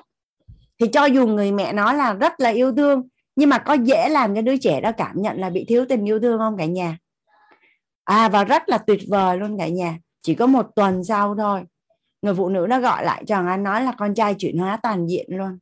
Thì 0.80 0.88
cho 0.92 1.04
dù 1.04 1.26
người 1.26 1.52
mẹ 1.52 1.72
nói 1.72 1.94
là 1.94 2.12
rất 2.12 2.40
là 2.40 2.50
yêu 2.50 2.72
thương, 2.72 3.08
nhưng 3.36 3.50
mà 3.50 3.58
có 3.58 3.72
dễ 3.72 4.08
làm 4.08 4.34
cho 4.34 4.42
đứa 4.42 4.56
trẻ 4.56 4.80
đó 4.80 4.92
cảm 4.96 5.22
nhận 5.22 5.40
là 5.40 5.50
bị 5.50 5.64
thiếu 5.68 5.86
tình 5.88 6.08
yêu 6.08 6.20
thương 6.20 6.38
không 6.38 6.56
cả 6.58 6.64
nhà? 6.64 6.98
À 8.04 8.28
và 8.28 8.44
rất 8.44 8.68
là 8.68 8.78
tuyệt 8.78 9.00
vời 9.08 9.38
luôn 9.38 9.58
cả 9.58 9.68
nhà. 9.68 9.98
Chỉ 10.22 10.34
có 10.34 10.46
một 10.46 10.66
tuần 10.76 11.04
sau 11.04 11.34
thôi. 11.38 11.62
Người 12.22 12.34
phụ 12.34 12.48
nữ 12.48 12.66
nó 12.68 12.80
gọi 12.80 13.04
lại 13.04 13.24
cho 13.26 13.36
anh 13.36 13.62
nói 13.62 13.82
là 13.82 13.92
con 13.98 14.14
trai 14.14 14.34
chuyển 14.34 14.58
hóa 14.58 14.78
toàn 14.82 15.06
diện 15.06 15.26
luôn. 15.28 15.58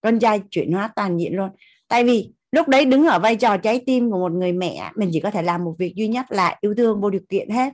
Con 0.00 0.18
trai 0.18 0.42
chuyển 0.50 0.72
hóa 0.72 0.92
toàn 0.96 1.20
diện 1.20 1.36
luôn. 1.36 1.50
Tại 1.88 2.04
vì 2.04 2.32
lúc 2.52 2.68
đấy 2.68 2.84
đứng 2.84 3.06
ở 3.06 3.18
vai 3.18 3.36
trò 3.36 3.56
trái 3.56 3.82
tim 3.86 4.10
của 4.10 4.18
một 4.18 4.32
người 4.32 4.52
mẹ, 4.52 4.90
mình 4.96 5.10
chỉ 5.12 5.20
có 5.20 5.30
thể 5.30 5.42
làm 5.42 5.64
một 5.64 5.74
việc 5.78 5.94
duy 5.94 6.08
nhất 6.08 6.26
là 6.28 6.56
yêu 6.60 6.74
thương 6.74 7.00
vô 7.00 7.10
điều 7.10 7.22
kiện 7.28 7.50
hết. 7.50 7.72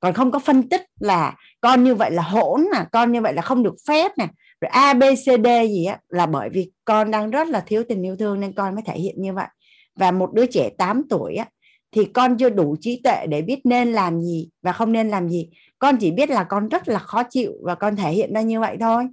Còn 0.00 0.14
không 0.14 0.30
có 0.30 0.38
phân 0.38 0.68
tích 0.68 0.82
là 1.00 1.36
con 1.60 1.84
như 1.84 1.94
vậy 1.94 2.10
là 2.10 2.22
hỗn 2.22 2.66
nè, 2.72 2.84
con 2.92 3.12
như 3.12 3.20
vậy 3.20 3.32
là 3.32 3.42
không 3.42 3.62
được 3.62 3.74
phép 3.88 4.12
nè. 4.18 4.28
Rồi 4.60 4.68
a, 4.68 4.94
b, 4.94 5.02
c, 5.02 5.44
d 5.44 5.46
gì 5.68 5.84
á, 5.84 5.98
là 6.08 6.26
bởi 6.26 6.48
vì 6.52 6.70
con 6.84 7.10
đang 7.10 7.30
rất 7.30 7.48
là 7.48 7.60
thiếu 7.66 7.82
tình 7.88 8.02
yêu 8.02 8.16
thương 8.16 8.40
nên 8.40 8.52
con 8.52 8.74
mới 8.74 8.82
thể 8.86 8.98
hiện 8.98 9.14
như 9.22 9.32
vậy. 9.32 9.46
Và 9.94 10.10
một 10.10 10.32
đứa 10.32 10.46
trẻ 10.46 10.70
8 10.78 11.02
tuổi 11.08 11.34
á, 11.34 11.46
thì 11.92 12.04
con 12.04 12.36
chưa 12.38 12.50
đủ 12.50 12.76
trí 12.80 13.00
tuệ 13.04 13.26
để 13.26 13.42
biết 13.42 13.60
nên 13.64 13.92
làm 13.92 14.20
gì 14.20 14.48
và 14.62 14.72
không 14.72 14.92
nên 14.92 15.08
làm 15.08 15.28
gì. 15.28 15.48
Con 15.78 15.96
chỉ 15.96 16.10
biết 16.10 16.30
là 16.30 16.44
con 16.44 16.68
rất 16.68 16.88
là 16.88 16.98
khó 16.98 17.22
chịu 17.22 17.52
và 17.62 17.74
con 17.74 17.96
thể 17.96 18.12
hiện 18.12 18.34
ra 18.34 18.40
như 18.40 18.60
vậy 18.60 18.76
thôi 18.80 19.08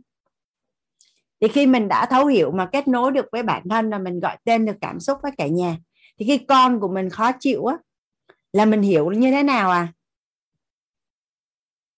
thì 1.44 1.50
khi 1.50 1.68
mình 1.68 1.88
đã 1.88 2.06
thấu 2.06 2.26
hiểu 2.26 2.52
mà 2.52 2.70
kết 2.72 2.88
nối 2.88 3.12
được 3.12 3.26
với 3.32 3.44
bản 3.44 3.70
thân 3.70 3.90
là 3.90 3.98
mình 3.98 4.20
gọi 4.20 4.38
tên 4.44 4.66
được 4.66 4.76
cảm 4.82 5.00
xúc 5.00 5.18
với 5.24 5.32
cả 5.38 5.48
nhà, 5.48 5.78
thì 6.20 6.26
khi 6.26 6.38
con 6.38 6.80
của 6.80 6.88
mình 6.88 7.10
khó 7.10 7.32
chịu 7.40 7.66
á, 7.66 7.78
là 8.54 8.66
mình 8.66 8.82
hiểu 8.82 9.12
như 9.12 9.32
thế 9.32 9.44
nào 9.44 9.72
à? 9.72 9.94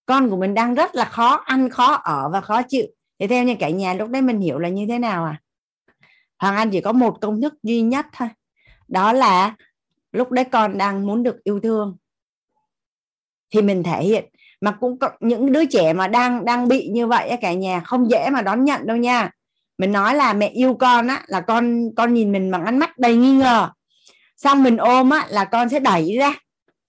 Con 0.06 0.30
của 0.30 0.38
mình 0.38 0.54
đang 0.54 0.76
rất 0.76 0.96
là 0.96 1.06
khó 1.06 1.36
ăn, 1.36 1.70
khó 1.70 1.94
ở 1.94 2.30
và 2.30 2.42
khó 2.42 2.62
chịu. 2.68 2.86
Thì 3.20 3.28
theo 3.28 3.44
như 3.44 3.56
cả 3.60 3.70
nhà 3.70 3.94
lúc 3.94 4.10
đấy 4.10 4.22
mình 4.22 4.40
hiểu 4.40 4.60
là 4.60 4.70
như 4.70 4.86
thế 4.90 5.00
nào 5.00 5.26
à? 5.26 5.42
Hoàng 6.38 6.56
anh 6.56 6.72
chỉ 6.72 6.82
có 6.82 6.92
một 6.92 7.18
công 7.22 7.42
thức 7.42 7.54
duy 7.64 7.82
nhất 7.82 8.06
thôi. 8.14 8.30
Đó 8.88 9.14
là 9.14 9.56
lúc 10.12 10.32
đấy 10.32 10.46
con 10.52 10.78
đang 10.78 11.08
muốn 11.08 11.24
được 11.24 11.44
yêu 11.44 11.60
thương, 11.60 11.98
thì 13.54 13.62
mình 13.62 13.84
thể 13.84 14.04
hiện 14.04 14.26
mà 14.62 14.72
cũng 14.72 15.00
có 15.00 15.10
những 15.20 15.52
đứa 15.52 15.66
trẻ 15.66 15.94
mà 15.94 16.08
đang 16.08 16.46
đang 16.46 16.68
bị 16.68 16.88
như 16.88 17.08
vậy 17.08 17.38
cả 17.42 17.54
nhà 17.54 17.80
không 17.80 18.10
dễ 18.10 18.30
mà 18.30 18.42
đón 18.42 18.64
nhận 18.64 18.88
đâu 18.88 18.98
nha. 18.98 19.32
Mình 19.78 19.92
nói 19.92 20.16
là 20.16 20.34
mẹ 20.34 20.48
yêu 20.48 20.74
con 20.74 21.08
á 21.08 21.24
là 21.28 21.42
con 21.42 21.90
con 21.96 22.14
nhìn 22.14 22.32
mình 22.32 22.52
bằng 22.52 22.66
ánh 22.66 22.80
mắt 22.80 22.98
đầy 22.98 23.16
nghi 23.16 23.36
ngờ. 23.36 23.70
Xong 24.38 24.64
mình 24.64 24.78
ôm 24.78 25.10
á 25.10 25.26
là 25.30 25.46
con 25.46 25.70
sẽ 25.70 25.80
đẩy 25.80 26.16
ra. 26.18 26.34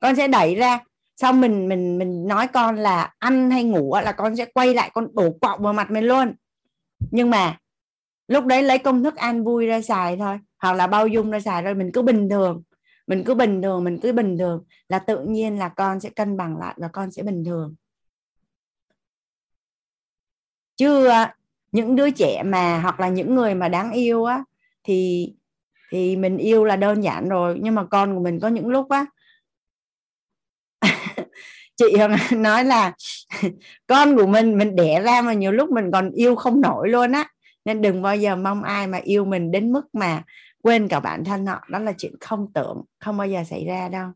Con 0.01 0.17
sẽ 0.17 0.29
đẩy 0.29 0.55
ra. 0.55 0.81
Xong 1.17 1.41
mình 1.41 1.69
mình 1.69 1.99
mình 1.99 2.27
nói 2.29 2.47
con 2.47 2.77
là 2.77 3.15
ăn 3.19 3.51
hay 3.51 3.65
ngủ 3.65 3.93
á, 3.93 4.03
là 4.03 4.13
con 4.13 4.37
sẽ 4.37 4.45
quay 4.45 4.75
lại 4.75 4.91
con 4.95 5.09
đổ 5.15 5.31
quọng 5.41 5.63
vào 5.63 5.73
mặt 5.73 5.91
mình 5.91 6.05
luôn. 6.05 6.35
Nhưng 7.11 7.31
mà 7.31 7.59
lúc 8.29 8.45
đấy 8.45 8.63
lấy 8.63 8.79
công 8.79 9.05
thức 9.05 9.17
an 9.17 9.45
vui 9.45 9.67
ra 9.67 9.81
xài 9.81 10.17
thôi 10.17 10.39
hoặc 10.63 10.73
là 10.73 10.87
bao 10.87 11.07
dung 11.07 11.31
ra 11.31 11.41
xài 11.41 11.63
thôi 11.63 11.75
mình 11.75 11.91
cứ 11.93 12.03
bình 12.03 12.29
thường 12.29 12.63
mình 13.07 13.25
cứ 13.25 13.35
bình 13.35 13.63
thường, 13.63 13.85
mình 13.85 13.99
cứ 14.03 14.13
bình 14.13 14.39
thường 14.39 14.65
là 14.89 14.99
tự 14.99 15.25
nhiên 15.25 15.59
là 15.59 15.69
con 15.69 16.01
sẽ 16.01 16.11
cân 16.11 16.37
bằng 16.37 16.59
lại 16.59 16.75
và 16.79 16.89
con 16.89 17.11
sẽ 17.11 17.23
bình 17.23 17.45
thường. 17.45 17.75
Chứ 20.77 21.09
những 21.73 21.97
đứa 21.97 22.11
trẻ 22.11 22.43
mà 22.43 22.81
hoặc 22.81 23.01
là 23.01 23.09
những 23.09 23.35
người 23.35 23.55
mà 23.55 23.69
đáng 23.69 23.93
yêu 23.93 24.25
á, 24.25 24.45
thì 24.85 25.33
thì 25.91 26.17
mình 26.17 26.39
yêu 26.39 26.65
là 26.65 26.77
đơn 26.77 27.03
giản 27.05 27.29
rồi, 27.29 27.59
nhưng 27.63 27.75
mà 27.75 27.85
con 27.85 28.15
của 28.15 28.23
mình 28.23 28.41
có 28.41 28.49
những 28.49 28.69
lúc 28.69 28.89
á 28.91 29.07
chị 31.77 31.87
nói 32.37 32.65
là 32.65 32.93
con 33.87 34.17
của 34.17 34.27
mình 34.27 34.59
mình 34.59 34.77
đẻ 34.77 35.01
ra 35.01 35.23
mà 35.23 35.33
nhiều 35.33 35.53
lúc 35.53 35.71
mình 35.71 35.91
còn 35.93 36.11
yêu 36.11 36.37
không 36.37 36.61
nổi 36.61 36.89
luôn 36.89 37.13
á. 37.13 37.29
Nên 37.65 37.83
đừng 37.83 38.03
bao 38.03 38.17
giờ 38.17 38.37
mong 38.37 38.63
ai 38.63 38.87
mà 38.87 38.99
yêu 39.05 39.25
mình 39.25 39.51
đến 39.51 39.73
mức 39.73 39.95
mà 39.95 40.23
quên 40.67 40.89
cả 40.89 41.01
bản 41.01 41.25
thân 41.25 41.47
họ, 41.47 41.67
đó 41.69 41.79
là 41.79 41.93
chuyện 41.99 42.15
không 42.21 42.53
tưởng, 42.53 42.85
không 42.99 43.17
bao 43.17 43.27
giờ 43.27 43.45
xảy 43.45 43.65
ra 43.65 43.89
đâu. 43.89 44.11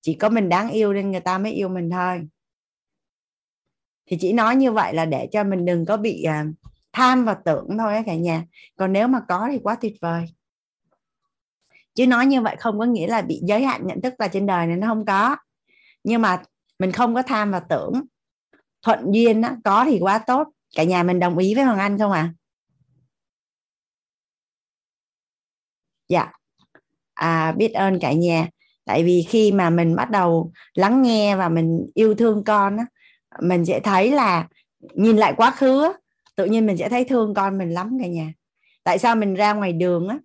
Chỉ 0.00 0.14
có 0.14 0.28
mình 0.28 0.48
đáng 0.48 0.70
yêu 0.70 0.92
nên 0.92 1.10
người 1.10 1.20
ta 1.20 1.38
mới 1.38 1.52
yêu 1.52 1.68
mình 1.68 1.90
thôi. 1.90 2.28
Thì 4.06 4.16
chỉ 4.20 4.32
nói 4.32 4.56
như 4.56 4.72
vậy 4.72 4.94
là 4.94 5.04
để 5.04 5.28
cho 5.32 5.44
mình 5.44 5.64
đừng 5.64 5.86
có 5.86 5.96
bị 5.96 6.22
à, 6.22 6.44
tham 6.92 7.24
và 7.24 7.34
tưởng 7.34 7.68
thôi 7.78 8.02
cả 8.06 8.14
nhà. 8.14 8.44
Còn 8.76 8.92
nếu 8.92 9.08
mà 9.08 9.20
có 9.28 9.48
thì 9.52 9.58
quá 9.62 9.74
tuyệt 9.80 9.94
vời. 10.00 10.24
Chứ 11.94 12.06
nói 12.06 12.26
như 12.26 12.40
vậy 12.40 12.56
không 12.58 12.78
có 12.78 12.84
nghĩa 12.84 13.06
là 13.06 13.22
bị 13.22 13.40
giới 13.42 13.64
hạn 13.64 13.86
nhận 13.86 14.00
thức 14.00 14.14
là 14.18 14.28
trên 14.28 14.46
đời 14.46 14.66
này 14.66 14.76
nó 14.76 14.86
không 14.86 15.04
có. 15.04 15.36
Nhưng 16.04 16.22
mà 16.22 16.42
mình 16.78 16.92
không 16.92 17.14
có 17.14 17.22
tham 17.22 17.50
và 17.50 17.60
tưởng. 17.60 18.02
Thuận 18.82 19.12
duyên 19.12 19.40
đó 19.40 19.50
có 19.64 19.84
thì 19.84 19.98
quá 20.00 20.18
tốt. 20.18 20.48
Cả 20.76 20.84
nhà 20.84 21.02
mình 21.02 21.20
đồng 21.20 21.38
ý 21.38 21.54
với 21.54 21.64
hoàng 21.64 21.78
anh 21.78 21.98
không 21.98 22.12
ạ? 22.12 22.20
à? 22.20 22.43
Dạ. 26.08 26.32
À, 27.14 27.52
biết 27.52 27.72
ơn 27.72 27.98
cả 28.00 28.12
nhà. 28.12 28.48
Tại 28.84 29.04
vì 29.04 29.26
khi 29.28 29.52
mà 29.52 29.70
mình 29.70 29.96
bắt 29.96 30.10
đầu 30.10 30.52
lắng 30.74 31.02
nghe 31.02 31.36
và 31.36 31.48
mình 31.48 31.86
yêu 31.94 32.14
thương 32.14 32.44
con 32.44 32.76
á, 32.76 32.86
mình 33.42 33.64
sẽ 33.64 33.80
thấy 33.80 34.10
là 34.10 34.48
nhìn 34.94 35.16
lại 35.16 35.34
quá 35.36 35.50
khứ 35.50 35.82
á, 35.82 35.90
tự 36.36 36.44
nhiên 36.44 36.66
mình 36.66 36.76
sẽ 36.76 36.88
thấy 36.88 37.04
thương 37.04 37.34
con 37.34 37.58
mình 37.58 37.70
lắm 37.70 37.98
cả 38.02 38.06
nhà. 38.06 38.32
Tại 38.84 38.98
sao 38.98 39.16
mình 39.16 39.34
ra 39.34 39.52
ngoài 39.52 39.72
đường 39.72 40.08
á 40.08 40.18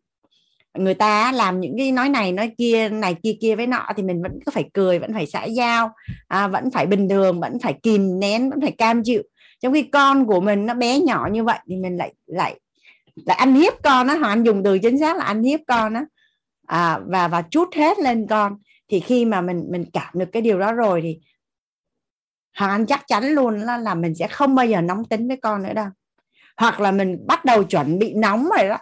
người 0.73 0.93
ta 0.93 1.31
làm 1.31 1.59
những 1.59 1.77
cái 1.77 1.91
nói 1.91 2.09
này 2.09 2.31
nói 2.31 2.51
kia 2.57 2.89
này 2.89 3.15
kia 3.23 3.33
kia 3.41 3.55
với 3.55 3.67
nọ 3.67 3.87
thì 3.97 4.03
mình 4.03 4.21
vẫn 4.21 4.39
cứ 4.45 4.51
phải 4.51 4.69
cười 4.73 4.99
vẫn 4.99 5.13
phải 5.13 5.25
xã 5.25 5.43
giao 5.43 5.91
à, 6.27 6.47
vẫn 6.47 6.71
phải 6.71 6.85
bình 6.85 7.09
thường 7.09 7.39
vẫn 7.39 7.59
phải 7.59 7.73
kìm 7.83 8.19
nén 8.19 8.49
vẫn 8.49 8.61
phải 8.61 8.71
cam 8.71 9.03
chịu. 9.03 9.23
Trong 9.61 9.73
khi 9.73 9.83
con 9.83 10.25
của 10.25 10.41
mình 10.41 10.65
nó 10.65 10.73
bé 10.73 10.99
nhỏ 10.99 11.29
như 11.31 11.43
vậy 11.43 11.59
thì 11.69 11.75
mình 11.75 11.97
lại 11.97 12.13
lại 12.25 12.59
là 13.25 13.33
anh 13.33 13.55
hiếp 13.55 13.73
con 13.83 14.07
á 14.07 14.15
họ 14.15 14.27
anh 14.27 14.43
dùng 14.43 14.63
từ 14.63 14.79
chính 14.79 14.99
xác 14.99 15.17
là 15.17 15.23
anh 15.23 15.43
hiếp 15.43 15.59
con 15.67 15.93
á. 15.93 16.05
À, 16.67 16.99
và 17.05 17.27
và 17.27 17.41
chút 17.41 17.69
hết 17.75 17.99
lên 17.99 18.27
con. 18.29 18.57
Thì 18.89 18.99
khi 18.99 19.25
mà 19.25 19.41
mình 19.41 19.65
mình 19.69 19.85
cảm 19.93 20.13
được 20.13 20.29
cái 20.31 20.41
điều 20.41 20.59
đó 20.59 20.71
rồi 20.71 21.01
thì 21.01 21.19
hoàng 22.57 22.71
anh 22.71 22.85
chắc 22.85 23.07
chắn 23.07 23.23
luôn 23.23 23.59
là, 23.59 23.77
là 23.77 23.95
mình 23.95 24.15
sẽ 24.15 24.27
không 24.27 24.55
bao 24.55 24.65
giờ 24.65 24.81
nóng 24.81 25.05
tính 25.05 25.27
với 25.27 25.37
con 25.37 25.63
nữa 25.63 25.73
đâu. 25.73 25.87
Hoặc 26.57 26.79
là 26.79 26.91
mình 26.91 27.25
bắt 27.27 27.45
đầu 27.45 27.63
chuẩn 27.63 27.99
bị 27.99 28.13
nóng 28.13 28.49
rồi 28.57 28.67
đó 28.69 28.77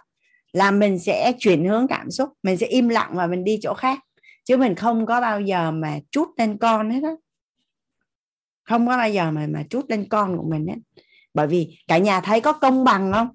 là 0.52 0.70
mình 0.70 0.98
sẽ 0.98 1.32
chuyển 1.38 1.68
hướng 1.68 1.86
cảm 1.88 2.10
xúc 2.10 2.28
mình 2.42 2.56
sẽ 2.56 2.66
im 2.66 2.88
lặng 2.88 3.10
và 3.14 3.26
mình 3.26 3.44
đi 3.44 3.58
chỗ 3.62 3.74
khác. 3.74 3.98
Chứ 4.44 4.56
mình 4.56 4.74
không 4.74 5.06
có 5.06 5.20
bao 5.20 5.40
giờ 5.40 5.70
mà 5.70 5.98
chút 6.10 6.28
lên 6.36 6.58
con 6.58 6.90
hết 6.90 7.00
đó 7.00 7.16
không 8.68 8.86
có 8.86 8.96
bao 8.96 9.10
giờ 9.10 9.30
mà 9.30 9.46
mà 9.46 9.62
chút 9.70 9.84
lên 9.88 10.08
con 10.08 10.36
của 10.36 10.46
mình 10.50 10.66
hết. 10.66 11.02
Bởi 11.34 11.46
vì 11.46 11.78
cả 11.88 11.98
nhà 11.98 12.20
thấy 12.20 12.40
có 12.40 12.52
công 12.52 12.84
bằng 12.84 13.12
không? 13.12 13.28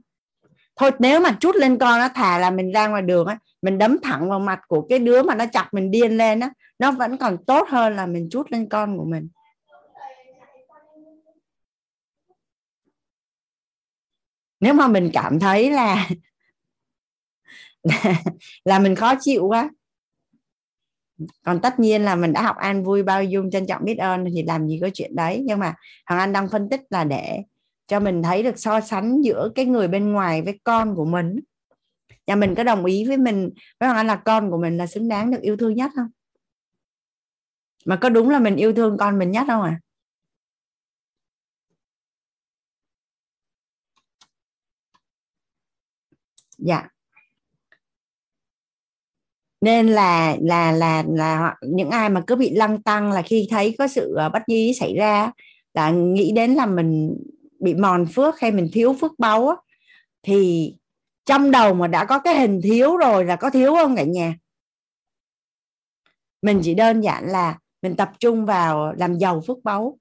Thôi 0.76 0.92
nếu 1.00 1.20
mà 1.20 1.38
chút 1.40 1.56
lên 1.56 1.78
con 1.78 2.00
nó 2.00 2.10
thà 2.16 2.38
là 2.38 2.52
mình 2.52 2.72
ra 2.72 2.88
ngoài 2.88 3.02
đường 3.02 3.28
á, 3.28 3.38
mình 3.62 3.78
đấm 3.78 3.98
thẳng 4.04 4.30
vào 4.30 4.40
mặt 4.40 4.60
của 4.68 4.86
cái 4.90 5.00
đứa 5.00 5.24
mà 5.24 5.36
nó 5.36 5.46
chặt 5.46 5.70
mình 5.72 5.92
điên 5.92 6.18
lên 6.18 6.40
á, 6.40 6.50
nó 6.80 6.92
vẫn 6.92 7.18
còn 7.18 7.46
tốt 7.46 7.68
hơn 7.70 7.96
là 7.96 8.06
mình 8.06 8.28
chút 8.32 8.48
lên 8.52 8.70
con 8.70 8.98
của 8.98 9.06
mình. 9.06 9.30
Nếu 14.60 14.74
mà 14.74 14.88
mình 14.88 15.10
cảm 15.14 15.40
thấy 15.40 15.72
là 15.72 16.10
là 18.66 18.80
mình 18.80 18.96
khó 18.96 19.14
chịu 19.22 19.48
quá, 19.48 19.70
còn 21.44 21.62
tất 21.62 21.80
nhiên 21.80 22.02
là 22.02 22.16
mình 22.16 22.34
đã 22.34 22.42
học 22.42 22.56
an 22.58 22.84
vui 22.84 23.04
bao 23.04 23.24
dung, 23.24 23.52
trân 23.52 23.68
trọng 23.68 23.86
biết 23.86 23.98
ơn 23.98 24.26
thì 24.36 24.44
làm 24.44 24.68
gì 24.68 24.80
có 24.82 24.90
chuyện 24.94 25.16
đấy. 25.16 25.44
Nhưng 25.46 25.60
mà 25.60 25.74
hoàng 26.06 26.20
anh 26.22 26.34
đang 26.34 26.50
phân 26.50 26.70
tích 26.70 26.82
là 26.90 27.04
để 27.04 27.44
cho 27.88 28.00
mình 28.00 28.24
thấy 28.24 28.44
được 28.44 28.60
so 28.60 28.82
sánh 28.82 29.22
giữa 29.22 29.50
cái 29.56 29.66
người 29.66 29.88
bên 29.88 30.12
ngoài 30.12 30.42
với 30.42 30.60
con 30.64 30.96
của 30.96 31.06
mình. 31.06 31.40
Nhà 32.28 32.36
mình 32.36 32.56
có 32.56 32.64
đồng 32.64 32.86
ý 32.86 33.06
với 33.08 33.18
mình 33.18 33.50
với 33.80 33.90
hoàng 33.90 33.98
anh 33.98 34.08
là 34.08 34.16
con 34.16 34.52
của 34.52 34.58
mình 34.58 34.78
là 34.78 34.88
xứng 34.88 35.08
đáng 35.08 35.32
được 35.32 35.42
yêu 35.42 35.58
thương 35.58 35.76
nhất 35.76 35.92
không? 35.96 36.08
Mà 37.86 37.96
có 37.96 38.10
đúng 38.10 38.30
là 38.30 38.40
mình 38.40 38.56
yêu 38.56 38.74
thương 38.74 38.98
con 38.98 39.20
mình 39.20 39.32
nhất 39.32 39.44
không 39.48 39.62
à 39.62 39.80
dạ. 46.58 46.90
Nên 49.62 49.88
là 49.88 50.38
là 50.42 50.72
là 50.72 51.04
là 51.08 51.56
những 51.62 51.90
ai 51.90 52.10
mà 52.10 52.24
cứ 52.28 52.36
bị 52.36 52.56
lăng 52.56 52.82
tăng 52.84 53.12
là 53.12 53.22
khi 53.22 53.48
thấy 53.52 53.76
có 53.78 53.88
sự 53.88 54.14
ờ, 54.18 54.30
bất 54.30 54.42
nhi 54.50 54.74
xảy 54.80 54.96
ra 54.96 55.32
là 55.74 55.92
nghĩ 55.92 56.32
đến 56.32 56.54
là 56.54 56.66
mình 56.66 57.18
bị 57.64 57.74
mòn 57.74 58.06
phước 58.06 58.40
hay 58.40 58.52
mình 58.52 58.70
thiếu 58.74 58.96
phước 59.02 59.20
báu 59.20 59.48
á, 59.50 59.56
thì 60.24 60.74
trong 61.26 61.52
đầu 61.52 61.74
mà 61.74 61.88
đã 61.88 62.06
có 62.06 62.20
cái 62.20 62.40
hình 62.40 62.62
thiếu 62.64 62.98
rồi 62.98 63.26
là 63.26 63.36
có 63.36 63.50
thiếu 63.50 63.74
không 63.76 63.96
cả 63.96 64.04
nhà? 64.04 64.36
Mình 66.42 66.62
chỉ 66.64 66.74
đơn 66.74 67.02
giản 67.02 67.28
là 67.28 67.58
mình 67.82 67.96
tập 67.96 68.12
trung 68.20 68.46
vào 68.46 68.94
làm 68.94 69.18
giàu 69.18 69.42
phước 69.48 69.58
báu 69.64 69.98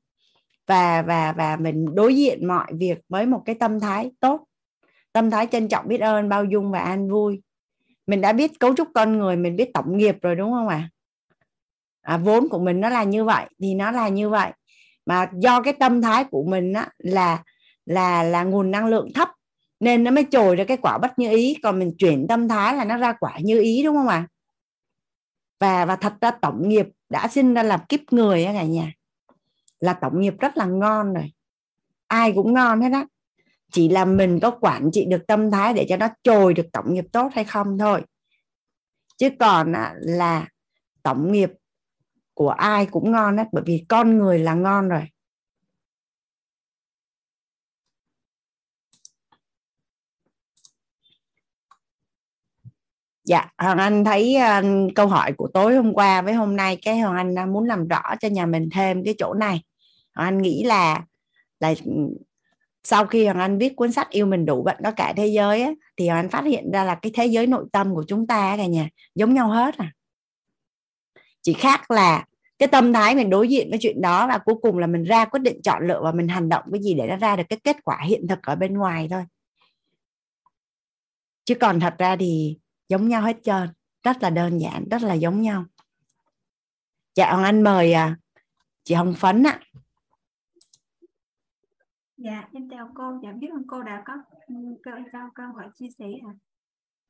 và 0.67 1.03
và 1.03 1.33
và 1.33 1.57
mình 1.57 1.95
đối 1.95 2.17
diện 2.17 2.47
mọi 2.47 2.73
việc 2.75 2.99
với 3.09 3.27
một 3.27 3.43
cái 3.45 3.55
tâm 3.55 3.81
thái 3.81 4.11
tốt. 4.21 4.45
Tâm 5.13 5.31
thái 5.31 5.47
trân 5.47 5.69
trọng 5.69 5.89
biết 5.89 6.01
ơn 6.01 6.29
bao 6.29 6.45
dung 6.45 6.71
và 6.71 6.79
an 6.79 7.11
vui. 7.11 7.43
Mình 8.07 8.21
đã 8.21 8.33
biết 8.33 8.61
cấu 8.61 8.75
trúc 8.77 8.89
con 8.95 9.19
người 9.19 9.37
mình 9.37 9.57
biết 9.57 9.71
tổng 9.75 9.97
nghiệp 9.97 10.17
rồi 10.23 10.37
đúng 10.37 10.53
không 10.53 10.69
ạ? 10.69 10.77
À? 10.77 10.91
à, 12.03 12.17
vốn 12.17 12.49
của 12.49 12.59
mình 12.59 12.81
nó 12.81 12.89
là 12.89 13.05
như 13.05 13.25
vậy 13.25 13.47
thì 13.61 13.75
nó 13.75 13.91
là 13.91 14.09
như 14.09 14.29
vậy. 14.29 14.53
Mà 15.07 15.31
do 15.35 15.63
cái 15.63 15.73
tâm 15.73 16.03
thái 16.03 16.25
của 16.25 16.45
mình 16.45 16.73
á, 16.73 16.89
là 16.99 17.43
là 17.87 18.22
là 18.22 18.45
nguồn 18.45 18.70
năng 18.70 18.87
lượng 18.87 19.12
thấp, 19.14 19.28
nên 19.80 20.05
nó 20.05 20.11
mới 20.11 20.26
trồi 20.30 20.57
ra 20.57 20.64
cái 20.64 20.76
quả 20.76 20.99
bất 20.99 21.18
như 21.18 21.30
ý. 21.30 21.57
Còn 21.62 21.78
mình 21.78 21.93
chuyển 21.99 22.26
tâm 22.28 22.49
thái 22.49 22.76
là 22.76 22.85
nó 22.85 22.97
ra 22.97 23.12
quả 23.12 23.39
như 23.43 23.61
ý, 23.61 23.83
đúng 23.85 23.97
không 23.97 24.09
ạ? 24.09 24.26
Và 25.61 25.85
và 25.85 25.97
thật 25.97 26.14
ra 26.20 26.30
tổng 26.30 26.68
nghiệp 26.68 26.87
đã 27.11 27.28
sinh 27.28 27.55
ra 27.55 27.62
làm 27.62 27.80
kiếp 27.89 28.01
người 28.11 28.45
á 28.45 28.53
cả 28.53 28.62
nhà. 28.62 28.93
Là 29.80 29.93
tổng 29.93 30.20
nghiệp 30.20 30.35
rất 30.39 30.57
là 30.57 30.64
ngon 30.64 31.14
rồi. 31.14 31.33
Ai 32.07 32.33
cũng 32.33 32.55
ngon 32.55 32.80
hết 32.80 32.91
á. 32.93 33.07
Chỉ 33.72 33.89
là 33.89 34.05
mình 34.05 34.41
có 34.41 34.51
quản 34.51 34.91
trị 34.93 35.07
được 35.09 35.26
tâm 35.26 35.51
thái 35.51 35.74
để 35.74 35.87
cho 35.89 35.97
nó 35.97 36.09
trồi 36.22 36.55
được 36.55 36.66
tổng 36.72 36.95
nghiệp 36.95 37.05
tốt 37.12 37.28
hay 37.35 37.45
không 37.45 37.78
thôi. 37.78 38.03
Chứ 39.16 39.28
còn 39.39 39.72
là 40.01 40.49
tổng 41.03 41.33
nghiệp 41.33 41.51
của 42.35 42.51
ai 42.51 42.87
cũng 42.87 43.12
ngon 43.12 43.37
hết, 43.37 43.45
bởi 43.53 43.62
vì 43.66 43.85
con 43.89 44.18
người 44.18 44.39
là 44.39 44.55
ngon 44.55 44.89
rồi. 44.89 45.03
Dạ 53.25 53.51
hoàng 53.59 53.79
anh 53.79 54.05
thấy 54.05 54.37
uh, 54.37 54.95
câu 54.95 55.07
hỏi 55.07 55.33
của 55.33 55.49
tối 55.55 55.77
hôm 55.77 55.93
qua 55.95 56.23
với 56.23 56.35
hôm 56.35 56.57
nay 56.57 56.79
cái 56.83 56.99
hoàng 56.99 57.16
anh 57.16 57.53
muốn 57.53 57.64
làm 57.64 57.89
rõ 57.89 58.03
cho 58.20 58.29
nhà 58.29 58.47
mình 58.47 58.68
thêm 58.73 59.05
cái 59.05 59.14
chỗ 59.18 59.35
này. 59.35 59.62
Hoàng 60.14 60.29
anh 60.29 60.43
nghĩ 60.43 60.64
là 60.64 61.05
là 61.61 61.75
ừ, 61.85 61.93
sau 62.85 63.07
khi 63.07 63.25
hoàng 63.25 63.39
anh 63.39 63.59
viết 63.59 63.77
cuốn 63.77 63.93
sách 63.93 64.11
yêu 64.11 64.27
mình 64.27 64.47
đủ 64.47 64.62
bạn 64.62 64.77
có 64.85 64.91
cả 64.91 65.12
thế 65.16 65.27
giới 65.27 65.62
á, 65.62 65.70
thì 65.97 66.09
hoàng 66.09 66.20
anh 66.20 66.29
phát 66.29 66.45
hiện 66.45 66.70
ra 66.73 66.85
là 66.85 66.95
cái 66.95 67.12
thế 67.14 67.27
giới 67.27 67.47
nội 67.47 67.64
tâm 67.73 67.95
của 67.95 68.05
chúng 68.09 68.27
ta 68.27 68.57
cả 68.57 68.66
nhà 68.66 68.89
giống 69.14 69.35
nhau 69.35 69.49
hết 69.49 69.79
à. 69.79 69.93
Chỉ 71.43 71.53
khác 71.53 71.91
là 71.91 72.25
cái 72.59 72.68
tâm 72.68 72.93
thái 72.93 73.14
mình 73.14 73.31
đối 73.31 73.49
diện 73.49 73.70
với 73.70 73.79
chuyện 73.83 74.01
đó 74.01 74.27
và 74.27 74.39
cuối 74.39 74.55
cùng 74.62 74.79
là 74.79 74.87
mình 74.87 75.05
ra 75.05 75.25
quyết 75.25 75.41
định 75.43 75.62
chọn 75.62 75.87
lựa 75.87 76.01
và 76.03 76.12
mình 76.12 76.29
hành 76.29 76.49
động 76.49 76.64
cái 76.73 76.83
gì 76.83 76.95
để 76.95 77.07
nó 77.07 77.16
ra 77.16 77.37
được 77.37 77.45
cái 77.49 77.59
kết 77.64 77.77
quả 77.85 77.99
hiện 78.05 78.29
thực 78.29 78.43
ở 78.43 78.55
bên 78.57 78.75
ngoài 78.75 79.09
thôi. 79.11 79.25
Chứ 81.45 81.55
còn 81.55 81.81
thật 81.81 81.95
ra 81.99 82.16
thì 82.16 82.57
giống 82.93 83.09
nhau 83.09 83.22
hết 83.22 83.36
trơn 83.43 83.68
rất 84.03 84.16
là 84.22 84.30
đơn 84.30 84.59
giản 84.61 84.84
rất 84.90 85.03
là 85.03 85.14
giống 85.14 85.43
nhau. 85.43 85.64
Dạ 87.14 87.26
anh 87.26 87.62
mời 87.62 87.93
à, 87.93 88.16
chị 88.84 88.95
hồng 88.95 89.14
phấn 89.16 89.43
ạ 89.43 89.61
dạ 92.16 92.49
em 92.53 92.68
chào 92.68 92.93
cô. 92.95 93.20
Dạ 93.22 93.32
biết 93.32 93.49
ơn 93.51 93.66
cô 93.66 93.82
đã 93.82 94.03
có 94.07 94.14
cơ 94.82 94.90
cho 95.12 95.18
cơ 95.34 95.43
hội 95.47 95.64
chia 95.74 95.88
sẻ 95.99 96.07
à 96.28 96.32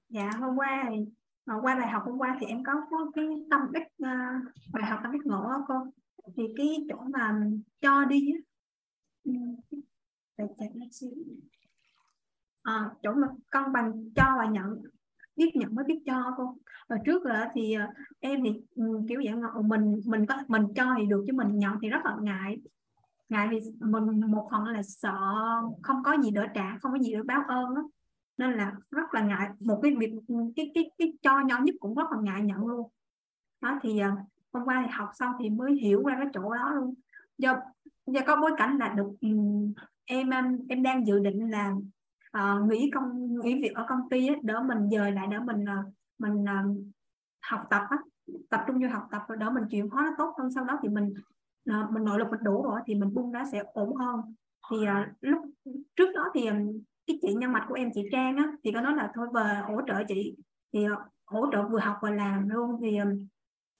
dạ 0.09 0.31
hôm 0.41 0.57
qua 0.57 0.85
thì 0.91 0.97
qua 1.63 1.77
bài 1.77 1.91
học 1.91 2.03
hôm 2.07 2.19
qua 2.19 2.37
thì 2.41 2.47
em 2.47 2.65
có, 2.65 2.73
có 2.91 3.11
cái 3.15 3.25
tâm 3.51 3.61
đích 3.73 3.83
uh, 3.83 4.07
ờ, 4.07 4.11
bài 4.73 4.91
học 4.91 5.01
tâm 5.03 5.13
đích 5.13 5.27
ngộ 5.27 5.43
đó 5.43 5.65
cô. 5.69 5.75
Thì 6.37 6.43
cái 6.57 6.87
chỗ 6.89 6.97
mà 7.13 7.41
cho 7.81 8.05
đi 8.05 8.33
á 8.33 8.39
ừ, 9.25 9.33
để 10.37 10.45
chạy 10.59 10.69
nó 10.75 10.87
xíu. 10.93 11.11
À, 12.63 12.91
chỗ 13.03 13.13
mà 13.13 13.29
cân 13.51 13.73
bằng 13.73 14.11
cho 14.17 14.25
và 14.39 14.47
nhận 14.47 14.83
biết 15.37 15.57
nhận, 15.57 15.75
mới 15.75 15.85
biết 15.85 16.03
cho 16.07 16.35
cô. 16.37 16.57
Và 16.89 16.97
trước 17.07 17.23
là 17.27 17.51
thì 17.55 17.75
ờ, 17.75 17.87
em 18.21 18.41
thì 18.45 18.51
ừ, 18.75 18.85
kiểu 19.09 19.23
dạng 19.27 19.43
là 19.43 19.49
mình 19.65 20.01
mình 20.07 20.27
có, 20.27 20.37
mình 20.49 20.63
cho 20.77 20.95
thì 20.99 21.07
được 21.07 21.25
chứ 21.27 21.33
mình 21.33 21.59
nhận 21.59 21.77
thì 21.83 21.89
rất 21.89 22.01
là 22.05 22.17
ngại. 22.23 22.57
Ngại 23.29 23.49
vì 23.51 23.61
mình, 23.81 24.21
một 24.31 24.49
phần 24.53 24.65
là 24.65 24.83
sợ 24.83 25.15
không 25.83 26.03
có 26.05 26.17
gì 26.23 26.31
đỡ 26.31 26.47
trả, 26.55 26.79
không 26.79 26.93
có 26.93 26.99
gì 26.99 27.13
để 27.13 27.23
báo 27.25 27.43
ơn 27.49 27.75
đó. 27.75 27.89
nên 28.37 28.53
là 28.53 28.73
rất 28.91 29.15
là 29.15 29.23
ngại. 29.23 29.49
Một 29.61 29.81
cái 29.83 29.95
việc 29.99 30.13
ừ, 30.29 30.35
cái 30.57 30.71
cái 30.75 30.91
cái 30.99 31.13
cho 31.23 31.41
nhỏ 31.41 31.59
nhất 31.65 31.75
cũng 31.81 31.95
rất 31.95 32.05
là 32.13 32.19
ngại 32.23 32.43
nhận 32.43 32.67
luôn. 32.67 32.91
Đó, 33.61 33.79
thì 33.83 33.99
ờ, 33.99 34.11
hôm 34.53 34.65
qua 34.65 34.83
thì 34.87 34.91
học 34.93 35.09
xong 35.15 35.33
thì 35.41 35.51
mới 35.51 35.73
hiểu 35.75 36.03
ra 36.05 36.17
cái 36.19 36.29
chỗ 36.35 36.55
đó 36.55 36.73
luôn. 36.75 36.95
Do 37.39 37.57
do 38.07 38.21
có 38.27 38.37
bối 38.37 38.51
cảnh 38.59 38.79
là 38.79 38.89
được 38.89 39.11
ừ, 39.21 39.29
em 40.05 40.31
em 40.69 40.83
đang 40.83 41.07
dự 41.07 41.19
định 41.19 41.51
là 41.51 41.73
uh, 42.39 42.71
nghỉ 42.71 42.91
công 42.95 43.35
nghỉ 43.45 43.63
việc 43.63 43.75
ở 43.75 43.87
công 43.89 44.09
ty 44.11 44.29
ấy, 44.29 44.37
đỡ 44.43 44.63
mình 44.63 44.91
dời 44.91 45.13
lại 45.13 45.27
đỡ 45.27 45.41
mình 45.41 45.63
uh, 45.63 45.93
mình 46.19 46.43
uh, 46.43 46.77
học 47.43 47.61
tập 47.71 47.83
á, 47.91 47.99
tập 48.51 48.65
trung 48.67 48.83
vô 48.83 48.89
học 48.93 49.09
tập 49.11 49.23
rồi 49.29 49.39
đỡ 49.39 49.51
mình 49.51 49.65
chuyển 49.71 49.89
hóa 49.89 50.03
nó 50.03 50.11
tốt 50.19 50.35
hơn. 50.39 50.51
Sau 50.51 50.65
đó 50.65 50.79
thì 50.83 50.89
mình 50.89 51.15
uh, 51.71 51.91
mình 51.91 52.05
nội 52.05 52.19
lực 52.19 52.29
mình 52.31 52.43
đủ 52.43 52.63
rồi 52.63 52.81
thì 52.87 52.95
mình 52.95 53.15
buông 53.15 53.33
nó 53.33 53.45
sẽ 53.53 53.63
ổn 53.73 53.97
hơn. 53.97 54.35
Thì 54.71 54.77
uh, 54.77 55.17
lúc 55.21 55.39
trước 55.97 56.13
đó 56.15 56.31
thì 56.35 56.47
um, 56.47 56.81
cái 57.07 57.19
chị 57.23 57.35
nhân 57.35 57.53
mạch 57.53 57.65
của 57.69 57.75
em 57.75 57.91
chị 57.95 58.03
Trang 58.13 58.37
á 58.37 58.53
thì 58.65 58.73
có 58.73 58.81
nói 58.81 58.95
là 58.97 59.13
thôi 59.15 59.29
về 59.35 59.61
hỗ 59.69 59.81
trợ 59.87 60.03
chị 60.09 60.37
thì 60.73 60.87
uh, 60.87 60.99
hỗ 61.27 61.47
trợ 61.53 61.69
vừa 61.69 61.79
học 61.79 61.97
vừa 62.03 62.11
làm 62.11 62.49
luôn 62.49 62.81
thì 62.83 62.99
um, 62.99 63.27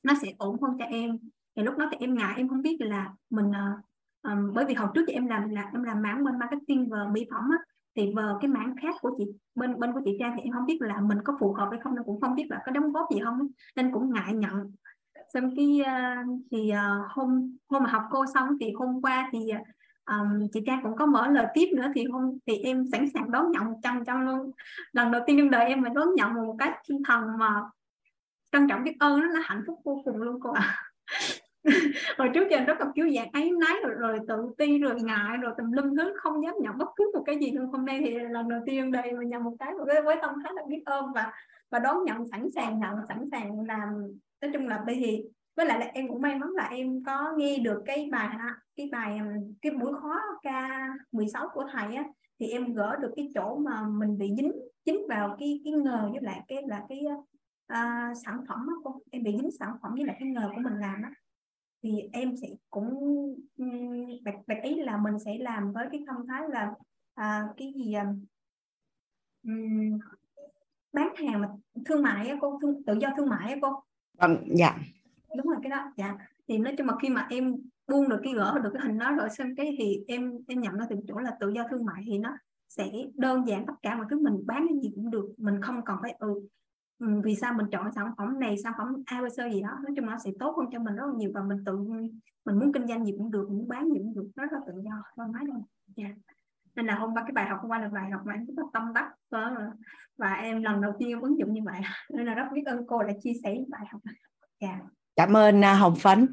nó 0.03 0.15
sẽ 0.23 0.33
ổn 0.39 0.63
hơn 0.63 0.77
cho 0.79 0.85
em. 0.85 1.19
Thì 1.57 1.63
lúc 1.63 1.77
đó 1.79 1.89
thì 1.91 1.97
em 2.01 2.15
ngại 2.15 2.35
em 2.37 2.49
không 2.49 2.63
biết 2.63 2.77
là 2.81 3.13
mình 3.31 3.47
uh, 3.47 3.85
um, 4.23 4.55
bởi 4.55 4.65
vì 4.65 4.75
hồi 4.75 4.89
trước 4.95 5.05
thì 5.07 5.13
em 5.13 5.27
làm 5.27 5.49
là 5.49 5.71
em 5.73 5.83
làm 5.83 6.03
mảng 6.03 6.25
bên 6.25 6.39
marketing 6.39 6.89
và 6.91 7.09
mỹ 7.13 7.27
phẩm 7.31 7.51
á 7.51 7.59
thì 7.97 8.13
vào 8.17 8.39
cái 8.41 8.49
mảng 8.49 8.75
khác 8.83 8.95
của 9.01 9.11
chị 9.19 9.25
bên 9.55 9.79
bên 9.81 9.93
của 9.93 10.01
chị 10.05 10.17
Trang 10.21 10.35
thì 10.37 10.43
em 10.43 10.53
không 10.53 10.67
biết 10.67 10.79
là 10.81 11.01
mình 11.01 11.19
có 11.25 11.37
phù 11.41 11.53
hợp 11.53 11.69
hay 11.71 11.81
không 11.81 11.95
nên 11.95 12.05
cũng 12.05 12.21
không 12.21 12.35
biết 12.35 12.47
là 12.51 12.63
có 12.67 12.73
đóng 12.73 12.93
góp 12.93 13.07
gì 13.15 13.21
không 13.25 13.49
nên 13.77 13.93
cũng 13.93 14.13
ngại 14.13 14.33
nhận. 14.33 14.73
Xong 15.35 15.57
cái 15.57 15.81
uh, 15.81 16.41
thì 16.51 16.73
uh, 16.73 17.11
hôm 17.11 17.57
hôm 17.69 17.83
mà 17.83 17.91
học 17.91 18.03
cô 18.11 18.25
xong 18.35 18.49
thì 18.61 18.73
hôm 18.73 19.03
qua 19.03 19.29
thì 19.33 19.39
um, 20.07 20.49
chị 20.53 20.61
Trang 20.67 20.81
cũng 20.83 20.97
có 20.97 21.07
mở 21.07 21.27
lời 21.27 21.47
tiếp 21.55 21.67
nữa. 21.77 21.87
Thì 21.95 22.05
hôm 22.05 22.39
thì 22.47 22.59
em 22.59 22.85
sẵn 22.93 23.07
sàng 23.15 23.31
đón 23.31 23.53
nhận 23.53 23.65
trăm 23.83 24.05
trăm 24.07 24.27
luôn. 24.27 24.51
Lần 24.93 25.13
đầu 25.13 25.23
tiên 25.27 25.39
trong 25.39 25.51
đời 25.51 25.67
em 25.67 25.83
mà 25.83 25.89
đón 25.89 26.15
nhận 26.15 26.35
một 26.35 26.57
cách 26.59 26.75
tinh 26.89 27.03
thần 27.09 27.39
mà 27.39 27.63
trân 28.53 28.69
trọng 28.69 28.85
biết 28.85 28.97
ơn 29.01 29.21
nó, 29.21 29.27
là 29.27 29.41
hạnh 29.45 29.63
phúc 29.67 29.81
vô 29.85 30.03
cùng 30.05 30.17
luôn 30.17 30.41
cô 30.41 30.51
ạ. 30.51 30.63
à. 31.05 31.42
hồi 32.19 32.29
trước 32.35 32.49
giờ 32.51 32.61
rất 32.67 32.81
là 32.81 32.87
kiểu 32.95 33.11
dạng 33.11 33.31
ấy 33.33 33.51
nấy 33.51 33.81
rồi, 33.83 33.93
rồi 33.99 34.19
tự 34.29 34.55
ti 34.59 34.79
rồi 34.79 35.01
ngại 35.01 35.37
rồi 35.37 35.53
tùm 35.59 35.73
lum 35.73 35.97
thứ 35.97 36.13
không 36.17 36.45
dám 36.45 36.55
nhận 36.61 36.79
bất 36.79 36.89
cứ 36.97 37.11
một 37.15 37.23
cái 37.27 37.39
gì 37.41 37.51
luôn. 37.51 37.67
Hôm 37.73 37.85
nay 37.85 38.03
thì 38.05 38.19
lần 38.19 38.49
đầu 38.49 38.61
tiên 38.67 38.93
đây 38.93 39.13
mà 39.13 39.25
nhận 39.25 39.45
một 39.45 39.55
cái 39.59 39.73
với, 39.87 40.03
với 40.03 40.17
tâm 40.23 40.35
thái 40.45 40.53
là 40.57 40.63
biết 40.69 40.83
ơn 40.85 41.13
và 41.15 41.33
và 41.71 41.79
đón 41.79 42.05
nhận 42.05 42.27
sẵn 42.31 42.51
sàng 42.55 42.81
nhận 42.81 42.95
sẵn 43.09 43.29
sàng 43.31 43.67
làm. 43.67 43.89
Nói 44.41 44.51
chung 44.53 44.69
là 44.69 44.83
bây 44.87 44.95
thì 44.95 45.25
với 45.57 45.67
lại 45.67 45.81
là 45.81 45.87
em 45.87 46.09
cũng 46.09 46.21
may 46.21 46.39
mắn 46.39 46.51
là 46.51 46.69
em 46.69 47.03
có 47.07 47.33
nghe 47.37 47.59
được 47.59 47.83
cái 47.87 48.09
bài 48.13 48.37
cái 48.77 48.89
bài 48.93 49.19
um, 49.19 49.55
cái 49.63 49.73
buổi 49.73 49.93
khóa 50.01 50.21
k 50.43 50.47
16 51.13 51.49
của 51.53 51.65
thầy 51.73 51.95
á 51.95 52.05
thì 52.41 52.47
em 52.47 52.75
gỡ 52.75 52.97
được 52.97 53.13
cái 53.17 53.31
chỗ 53.35 53.57
mà 53.57 53.83
mình 53.89 54.19
bị 54.19 54.33
dính 54.37 54.53
dính 54.87 55.07
vào 55.09 55.37
cái 55.41 55.61
cái 55.65 55.73
ngờ 55.73 56.09
với 56.13 56.21
lại 56.23 56.41
cái 56.49 56.63
là 56.67 56.83
cái 56.89 57.01
uh, 57.73 58.17
sản 58.25 58.45
phẩm 58.49 58.67
á 58.69 58.91
em 59.11 59.23
bị 59.23 59.37
dính 59.41 59.51
sản 59.59 59.73
phẩm 59.83 59.93
với 59.95 60.05
lại 60.05 60.17
cái 60.21 60.29
ngờ 60.29 60.51
của 60.55 60.61
mình 60.61 60.75
làm 60.81 61.03
á 61.03 61.11
thì 61.83 62.09
em 62.13 62.37
sẽ 62.37 62.49
cũng 62.71 62.95
bạch 64.25 64.35
bạch 64.47 64.63
ý 64.63 64.83
là 64.83 64.97
mình 64.97 65.19
sẽ 65.25 65.39
làm 65.39 65.73
với 65.73 65.87
cái 65.93 66.05
tâm 66.07 66.17
thái 66.29 66.43
là 66.49 66.73
à, 67.15 67.43
cái 67.57 67.73
gì 67.77 67.95
um, 69.43 69.99
bán 70.93 71.15
hàng 71.17 71.41
mà 71.41 71.49
thương 71.85 72.03
mại 72.03 72.29
á 72.29 72.37
cô 72.41 72.59
thương, 72.63 72.83
tự 72.83 72.95
do 73.01 73.09
thương 73.17 73.29
mại 73.29 73.53
á 73.53 73.59
cô? 73.63 73.83
Vâng 74.19 74.45
dạ. 74.57 74.79
Đúng 75.37 75.47
rồi 75.47 75.57
cái 75.63 75.71
đó 75.71 75.93
dạ. 75.97 76.17
Thì 76.49 76.59
nói 76.59 76.75
chung 76.79 76.87
mà 76.87 76.95
khi 77.03 77.09
mà 77.09 77.27
em 77.31 77.57
buông 77.89 78.09
được 78.09 78.21
cái 78.23 78.33
gỡ 78.33 78.59
được 78.65 78.71
cái 78.75 78.83
hình 78.87 78.99
đó 78.99 79.13
rồi 79.13 79.31
xem 79.31 79.55
cái 79.57 79.77
thì 79.79 80.05
em 80.09 80.39
em 80.49 80.61
nhận 80.61 80.75
ra 80.75 80.87
từ 80.91 80.97
chỗ 81.09 81.19
là 81.19 81.37
tự 81.41 81.49
do 81.49 81.65
thương 81.71 81.85
mại 81.85 82.03
thì 82.07 82.19
nó 82.19 82.31
sẽ 82.69 82.91
đơn 83.15 83.47
giản 83.47 83.67
tất 83.67 83.73
cả 83.83 83.97
mọi 83.97 84.07
thứ 84.11 84.19
mình 84.19 84.43
bán 84.47 84.67
cái 84.69 84.79
gì 84.83 84.93
cũng 84.95 85.11
được 85.11 85.35
mình 85.37 85.63
không 85.63 85.85
cần 85.85 85.97
phải 86.03 86.15
ừ 86.19 86.49
Ừ, 87.03 87.09
vì 87.25 87.35
sao 87.35 87.55
mình 87.57 87.67
chọn 87.73 87.93
sản 87.95 88.13
phẩm 88.19 88.41
này 88.41 88.57
sản 88.59 88.73
phẩm 88.79 89.03
ABC 89.07 89.53
gì 89.53 89.63
đó 89.63 89.69
nói 89.83 89.93
chung 89.97 90.07
nó 90.07 90.19
sẽ 90.25 90.31
tốt 90.39 90.55
hơn 90.57 90.67
cho 90.73 90.79
mình 90.79 90.97
rất 90.97 91.07
là 91.07 91.13
nhiều 91.17 91.31
và 91.35 91.43
mình 91.43 91.59
tự 91.67 91.79
mình 92.45 92.59
muốn 92.59 92.73
kinh 92.73 92.87
doanh 92.87 93.05
gì 93.05 93.13
cũng 93.19 93.31
được 93.31 93.49
muốn 93.51 93.69
bán 93.69 93.89
gì 93.89 93.99
cũng 93.99 94.15
được 94.15 94.31
rất 94.37 94.53
là 94.53 94.59
tự 94.67 94.73
do 94.85 94.93
thoải 95.17 95.29
mái 95.33 95.43
luôn. 95.47 95.63
Yeah. 95.97 96.13
nên 96.75 96.87
là 96.87 96.95
hôm 96.95 97.15
qua 97.15 97.23
cái 97.23 97.33
bài 97.33 97.47
học 97.49 97.59
hôm 97.63 97.71
qua 97.71 97.79
là 97.79 97.89
bài 97.89 98.11
học 98.11 98.21
mà 98.25 98.33
em 98.33 98.47
rất 98.47 98.55
là 98.57 98.65
tâm 98.73 98.93
đắc 98.95 99.11
ờ, 99.31 99.55
và 100.19 100.33
em 100.33 100.63
lần 100.63 100.81
đầu 100.81 100.93
tiên 100.99 101.09
em 101.09 101.21
ứng 101.21 101.39
dụng 101.39 101.55
như 101.55 101.61
vậy. 101.65 101.81
Nên 102.11 102.27
là 102.27 102.35
rất 102.35 102.45
biết 102.53 102.63
ơn 102.67 102.87
cô 102.87 103.03
đã 103.03 103.13
chia 103.23 103.33
sẻ 103.45 103.57
bài 103.69 103.87
học. 103.93 104.01
Yeah. 104.59 104.79
cảm 105.17 105.37
ơn 105.37 105.65
à, 105.65 105.75
hồng 105.75 105.97
phấn. 105.97 106.29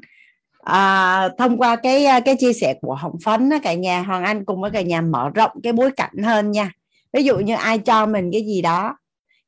À, 0.58 1.28
thông 1.38 1.58
qua 1.58 1.76
cái 1.76 2.04
à, 2.04 2.20
cái 2.20 2.36
chia 2.38 2.52
sẻ 2.52 2.78
của 2.80 2.94
hồng 2.94 3.16
phấn 3.24 3.50
cả 3.62 3.74
nhà 3.74 4.02
hoàng 4.02 4.24
anh 4.24 4.44
cùng 4.44 4.60
với 4.60 4.70
cả 4.70 4.82
nhà 4.82 5.00
mở 5.00 5.30
rộng 5.34 5.50
cái 5.62 5.72
bối 5.72 5.90
cảnh 5.96 6.16
hơn 6.24 6.50
nha. 6.50 6.70
Ví 7.12 7.24
dụ 7.24 7.38
như 7.38 7.54
ai 7.54 7.78
cho 7.78 8.06
mình 8.06 8.30
cái 8.32 8.42
gì 8.46 8.62
đó 8.62 8.96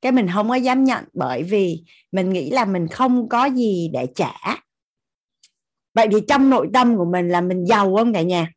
cái 0.03 0.13
mình 0.13 0.29
không 0.35 0.49
có 0.49 0.55
dám 0.55 0.85
nhận 0.85 1.05
bởi 1.13 1.43
vì 1.43 1.85
mình 2.13 2.31
nghĩ 2.31 2.51
là 2.51 2.65
mình 2.65 2.89
không 2.89 3.29
có 3.29 3.45
gì 3.45 3.91
để 3.93 4.07
trả. 4.15 4.33
Vậy 5.95 6.09
thì 6.13 6.19
trong 6.29 6.51
nội 6.51 6.69
tâm 6.73 6.97
của 6.97 7.05
mình 7.05 7.29
là 7.29 7.41
mình 7.41 7.67
giàu 7.67 7.97
không 7.97 8.13
cả 8.13 8.23
nhà? 8.23 8.53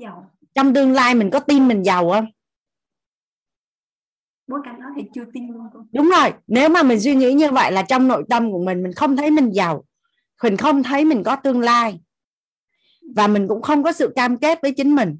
Giàu. 0.00 0.30
Trong 0.54 0.74
tương 0.74 0.92
lai 0.92 1.14
mình 1.14 1.30
có 1.30 1.40
tin 1.40 1.68
mình 1.68 1.82
giàu 1.82 2.10
không? 2.10 2.26
Bối 4.46 4.60
cảnh 4.64 4.80
đó 4.80 4.86
thì 4.96 5.02
chưa 5.14 5.24
tin 5.34 5.52
luôn 5.52 5.66
đúng 5.92 6.08
rồi. 6.08 6.32
Nếu 6.46 6.68
mà 6.68 6.82
mình 6.82 7.00
suy 7.00 7.14
nghĩ 7.14 7.32
như 7.32 7.50
vậy 7.50 7.72
là 7.72 7.82
trong 7.82 8.08
nội 8.08 8.24
tâm 8.28 8.52
của 8.52 8.64
mình 8.64 8.82
mình 8.82 8.92
không 8.92 9.16
thấy 9.16 9.30
mình 9.30 9.50
giàu. 9.50 9.84
Mình 10.42 10.56
không 10.56 10.82
thấy 10.82 11.04
mình 11.04 11.22
có 11.24 11.36
tương 11.36 11.60
lai. 11.60 12.00
Và 13.14 13.26
mình 13.26 13.48
cũng 13.48 13.62
không 13.62 13.82
có 13.82 13.92
sự 13.92 14.12
cam 14.16 14.38
kết 14.38 14.58
với 14.62 14.72
chính 14.76 14.94
mình. 14.94 15.18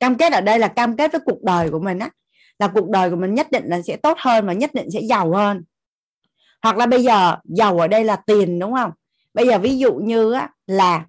Cam 0.00 0.16
kết 0.16 0.32
ở 0.32 0.40
đây 0.40 0.58
là 0.58 0.68
cam 0.68 0.96
kết 0.96 1.12
với 1.12 1.20
cuộc 1.24 1.42
đời 1.42 1.70
của 1.70 1.80
mình 1.80 1.98
á 1.98 2.10
là 2.58 2.68
cuộc 2.68 2.88
đời 2.88 3.10
của 3.10 3.16
mình 3.16 3.34
nhất 3.34 3.50
định 3.50 3.64
là 3.66 3.82
sẽ 3.82 3.96
tốt 3.96 4.18
hơn 4.20 4.46
và 4.46 4.52
nhất 4.52 4.74
định 4.74 4.90
sẽ 4.90 5.00
giàu 5.00 5.32
hơn. 5.32 5.64
Hoặc 6.62 6.76
là 6.76 6.86
bây 6.86 7.02
giờ 7.02 7.36
giàu 7.44 7.78
ở 7.78 7.88
đây 7.88 8.04
là 8.04 8.16
tiền 8.16 8.58
đúng 8.58 8.72
không? 8.72 8.90
Bây 9.34 9.46
giờ 9.46 9.58
ví 9.58 9.78
dụ 9.78 9.94
như 9.94 10.32
á, 10.32 10.50
là 10.66 11.06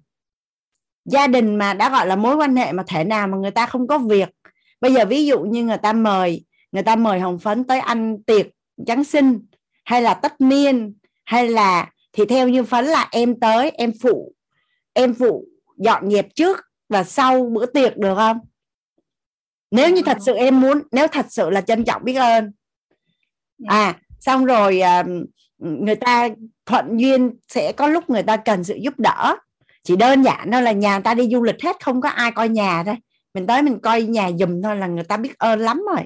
gia 1.04 1.26
đình 1.26 1.56
mà 1.56 1.74
đã 1.74 1.90
gọi 1.90 2.06
là 2.06 2.16
mối 2.16 2.36
quan 2.36 2.56
hệ 2.56 2.72
mà 2.72 2.82
thể 2.86 3.04
nào 3.04 3.26
mà 3.26 3.36
người 3.36 3.50
ta 3.50 3.66
không 3.66 3.86
có 3.86 3.98
việc. 3.98 4.28
Bây 4.80 4.94
giờ 4.94 5.04
ví 5.04 5.26
dụ 5.26 5.40
như 5.40 5.64
người 5.64 5.78
ta 5.78 5.92
mời 5.92 6.44
người 6.72 6.82
ta 6.82 6.96
mời 6.96 7.20
hồng 7.20 7.38
phấn 7.38 7.64
tới 7.64 7.80
ăn 7.80 8.22
tiệc 8.22 8.46
giáng 8.76 9.04
sinh 9.04 9.46
hay 9.84 10.02
là 10.02 10.14
tất 10.14 10.40
niên 10.40 10.94
hay 11.24 11.48
là 11.48 11.90
thì 12.12 12.24
theo 12.24 12.48
như 12.48 12.64
phấn 12.64 12.84
là 12.84 13.08
em 13.10 13.40
tới 13.40 13.70
em 13.70 13.92
phụ 14.02 14.32
em 14.92 15.14
phụ 15.14 15.44
dọn 15.76 16.10
dẹp 16.10 16.34
trước 16.34 16.58
và 16.88 17.04
sau 17.04 17.44
bữa 17.44 17.66
tiệc 17.66 17.96
được 17.96 18.14
không? 18.14 18.38
Nếu 19.70 19.90
như 19.90 20.02
thật 20.02 20.16
sự 20.20 20.34
em 20.34 20.60
muốn 20.60 20.82
nếu 20.92 21.08
thật 21.08 21.26
sự 21.28 21.50
là 21.50 21.60
trân 21.60 21.84
trọng 21.84 22.04
biết 22.04 22.14
ơn. 22.14 22.52
Dạ. 23.58 23.68
à 23.70 23.98
xong 24.20 24.44
rồi 24.44 24.80
à, 24.80 25.04
người 25.58 25.94
ta 25.94 26.28
thuận 26.66 27.00
duyên 27.00 27.30
sẽ 27.48 27.72
có 27.72 27.86
lúc 27.86 28.10
người 28.10 28.22
ta 28.22 28.36
cần 28.36 28.64
sự 28.64 28.74
giúp 28.74 28.94
đỡ. 28.98 29.36
Chỉ 29.84 29.96
đơn 29.96 30.22
giản 30.22 30.52
thôi 30.52 30.62
là 30.62 30.72
nhà 30.72 30.92
người 30.92 31.02
ta 31.02 31.14
đi 31.14 31.28
du 31.32 31.42
lịch 31.42 31.62
hết 31.62 31.76
không 31.84 32.00
có 32.00 32.08
ai 32.08 32.30
coi 32.30 32.48
nhà 32.48 32.84
thôi. 32.84 32.94
Mình 33.34 33.46
tới 33.46 33.62
mình 33.62 33.78
coi 33.82 34.02
nhà 34.02 34.30
dùm 34.38 34.62
thôi 34.62 34.76
là 34.76 34.86
người 34.86 35.04
ta 35.04 35.16
biết 35.16 35.38
ơn 35.38 35.60
lắm 35.60 35.82
rồi. 35.88 36.04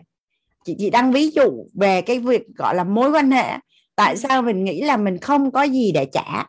Chị 0.65 0.77
chị 0.79 0.91
đang 0.91 1.13
ví 1.13 1.31
dụ 1.31 1.67
về 1.75 2.03
cái 2.03 2.19
việc 2.19 2.43
gọi 2.57 2.75
là 2.75 2.85
mối 2.85 3.11
quan 3.11 3.31
hệ. 3.31 3.59
Tại 3.97 4.17
sao 4.17 4.43
mình 4.43 4.65
nghĩ 4.65 4.83
là 4.83 4.97
mình 4.97 5.19
không 5.19 5.51
có 5.51 5.63
gì 5.63 5.93
để 5.93 6.07
trả? 6.13 6.47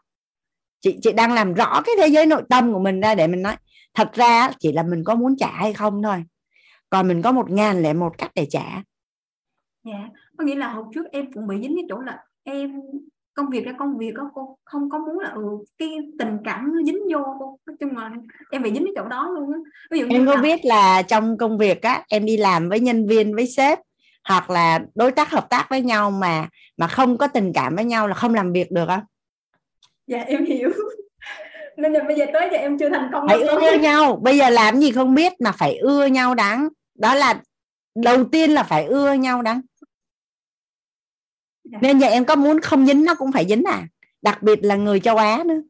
Chị 0.81 0.97
chị 1.01 1.11
đang 1.11 1.33
làm 1.33 1.53
rõ 1.53 1.81
cái 1.85 1.95
thế 1.97 2.07
giới 2.07 2.25
nội 2.25 2.41
tâm 2.49 2.73
của 2.73 2.79
mình 2.79 3.01
ra 3.01 3.15
để 3.15 3.27
mình 3.27 3.41
nói. 3.41 3.55
Thật 3.93 4.13
ra 4.13 4.51
chỉ 4.59 4.71
là 4.71 4.83
mình 4.83 5.03
có 5.03 5.15
muốn 5.15 5.35
trả 5.37 5.51
hay 5.51 5.73
không 5.73 6.03
thôi 6.03 6.23
còn 6.93 7.07
mình 7.07 7.21
có 7.21 7.31
một 7.31 7.51
ngàn 7.51 7.81
lẻ 7.81 7.93
một 7.93 8.17
cách 8.17 8.31
để 8.35 8.47
trả. 8.49 8.83
Dạ 9.85 10.09
có 10.37 10.43
nghĩa 10.43 10.55
là 10.55 10.67
hồi 10.67 10.85
trước 10.93 11.05
em 11.11 11.31
cũng 11.33 11.47
bị 11.47 11.55
dính 11.61 11.75
cái 11.75 11.85
chỗ 11.89 11.99
là 11.99 12.19
em 12.43 12.81
công 13.33 13.49
việc 13.49 13.65
ra 13.65 13.73
công 13.79 13.97
việc 13.97 14.13
đó 14.13 14.31
cô 14.33 14.57
không 14.65 14.89
có 14.89 14.99
muốn 14.99 15.19
là 15.19 15.29
ừ, 15.29 15.43
cái 15.77 15.89
tình 16.19 16.37
cảm 16.45 16.71
nó 16.73 16.83
dính 16.85 16.99
vô 17.13 17.19
cô. 17.39 17.59
Nói 17.65 17.75
chung 17.79 17.97
là 17.97 18.11
em 18.51 18.63
bị 18.63 18.73
dính 18.73 18.83
cái 18.85 18.93
chỗ 18.95 19.07
đó 19.07 19.29
luôn 19.29 19.53
á. 19.53 19.59
Ví 19.91 19.99
dụ 19.99 20.07
em 20.09 20.25
có 20.25 20.35
là... 20.35 20.41
biết 20.41 20.65
là 20.65 21.01
trong 21.01 21.37
công 21.37 21.57
việc 21.57 21.81
á 21.81 22.03
em 22.09 22.25
đi 22.25 22.37
làm 22.37 22.69
với 22.69 22.79
nhân 22.79 23.07
viên 23.07 23.35
với 23.35 23.47
sếp 23.47 23.79
hoặc 24.27 24.49
là 24.49 24.79
đối 24.95 25.11
tác 25.11 25.31
hợp 25.31 25.49
tác 25.49 25.67
với 25.69 25.81
nhau 25.81 26.11
mà 26.11 26.47
mà 26.77 26.87
không 26.87 27.17
có 27.17 27.27
tình 27.27 27.51
cảm 27.53 27.75
với 27.75 27.85
nhau 27.85 28.07
là 28.07 28.13
không 28.13 28.33
làm 28.33 28.53
việc 28.53 28.71
được 28.71 28.85
không 28.87 29.03
dạ 30.07 30.19
em 30.19 30.45
hiểu. 30.45 30.69
Nên 31.77 31.93
là 31.93 32.03
bây 32.03 32.15
giờ 32.15 32.25
tới 32.33 32.49
giờ 32.51 32.57
em 32.57 32.77
chưa 32.77 32.89
thành 32.89 33.09
công 33.13 33.27
phải 33.27 33.41
ưa 33.41 33.77
nhau. 33.77 34.19
Bây 34.21 34.37
giờ 34.37 34.49
làm 34.49 34.79
gì 34.79 34.91
không 34.91 35.15
biết 35.15 35.33
mà 35.39 35.51
phải 35.51 35.77
ưa 35.77 36.05
nhau 36.05 36.35
đáng 36.35 36.69
đó 37.03 37.15
là 37.15 37.43
đầu 37.95 38.29
tiên 38.31 38.51
là 38.51 38.63
phải 38.63 38.85
ưa 38.85 39.13
nhau 39.13 39.41
đáng 39.41 39.61
dạ. 41.63 41.79
nên 41.81 41.99
giờ 41.99 42.07
em 42.07 42.25
có 42.25 42.35
muốn 42.35 42.61
không 42.61 42.85
dính 42.85 43.05
nó 43.05 43.15
cũng 43.15 43.31
phải 43.31 43.45
dính 43.49 43.63
à. 43.63 43.87
Đặc 44.21 44.43
biệt 44.43 44.59
là 44.61 44.75
người 44.75 44.99
châu 44.99 45.17
Á 45.17 45.43
nữa. 45.45 45.61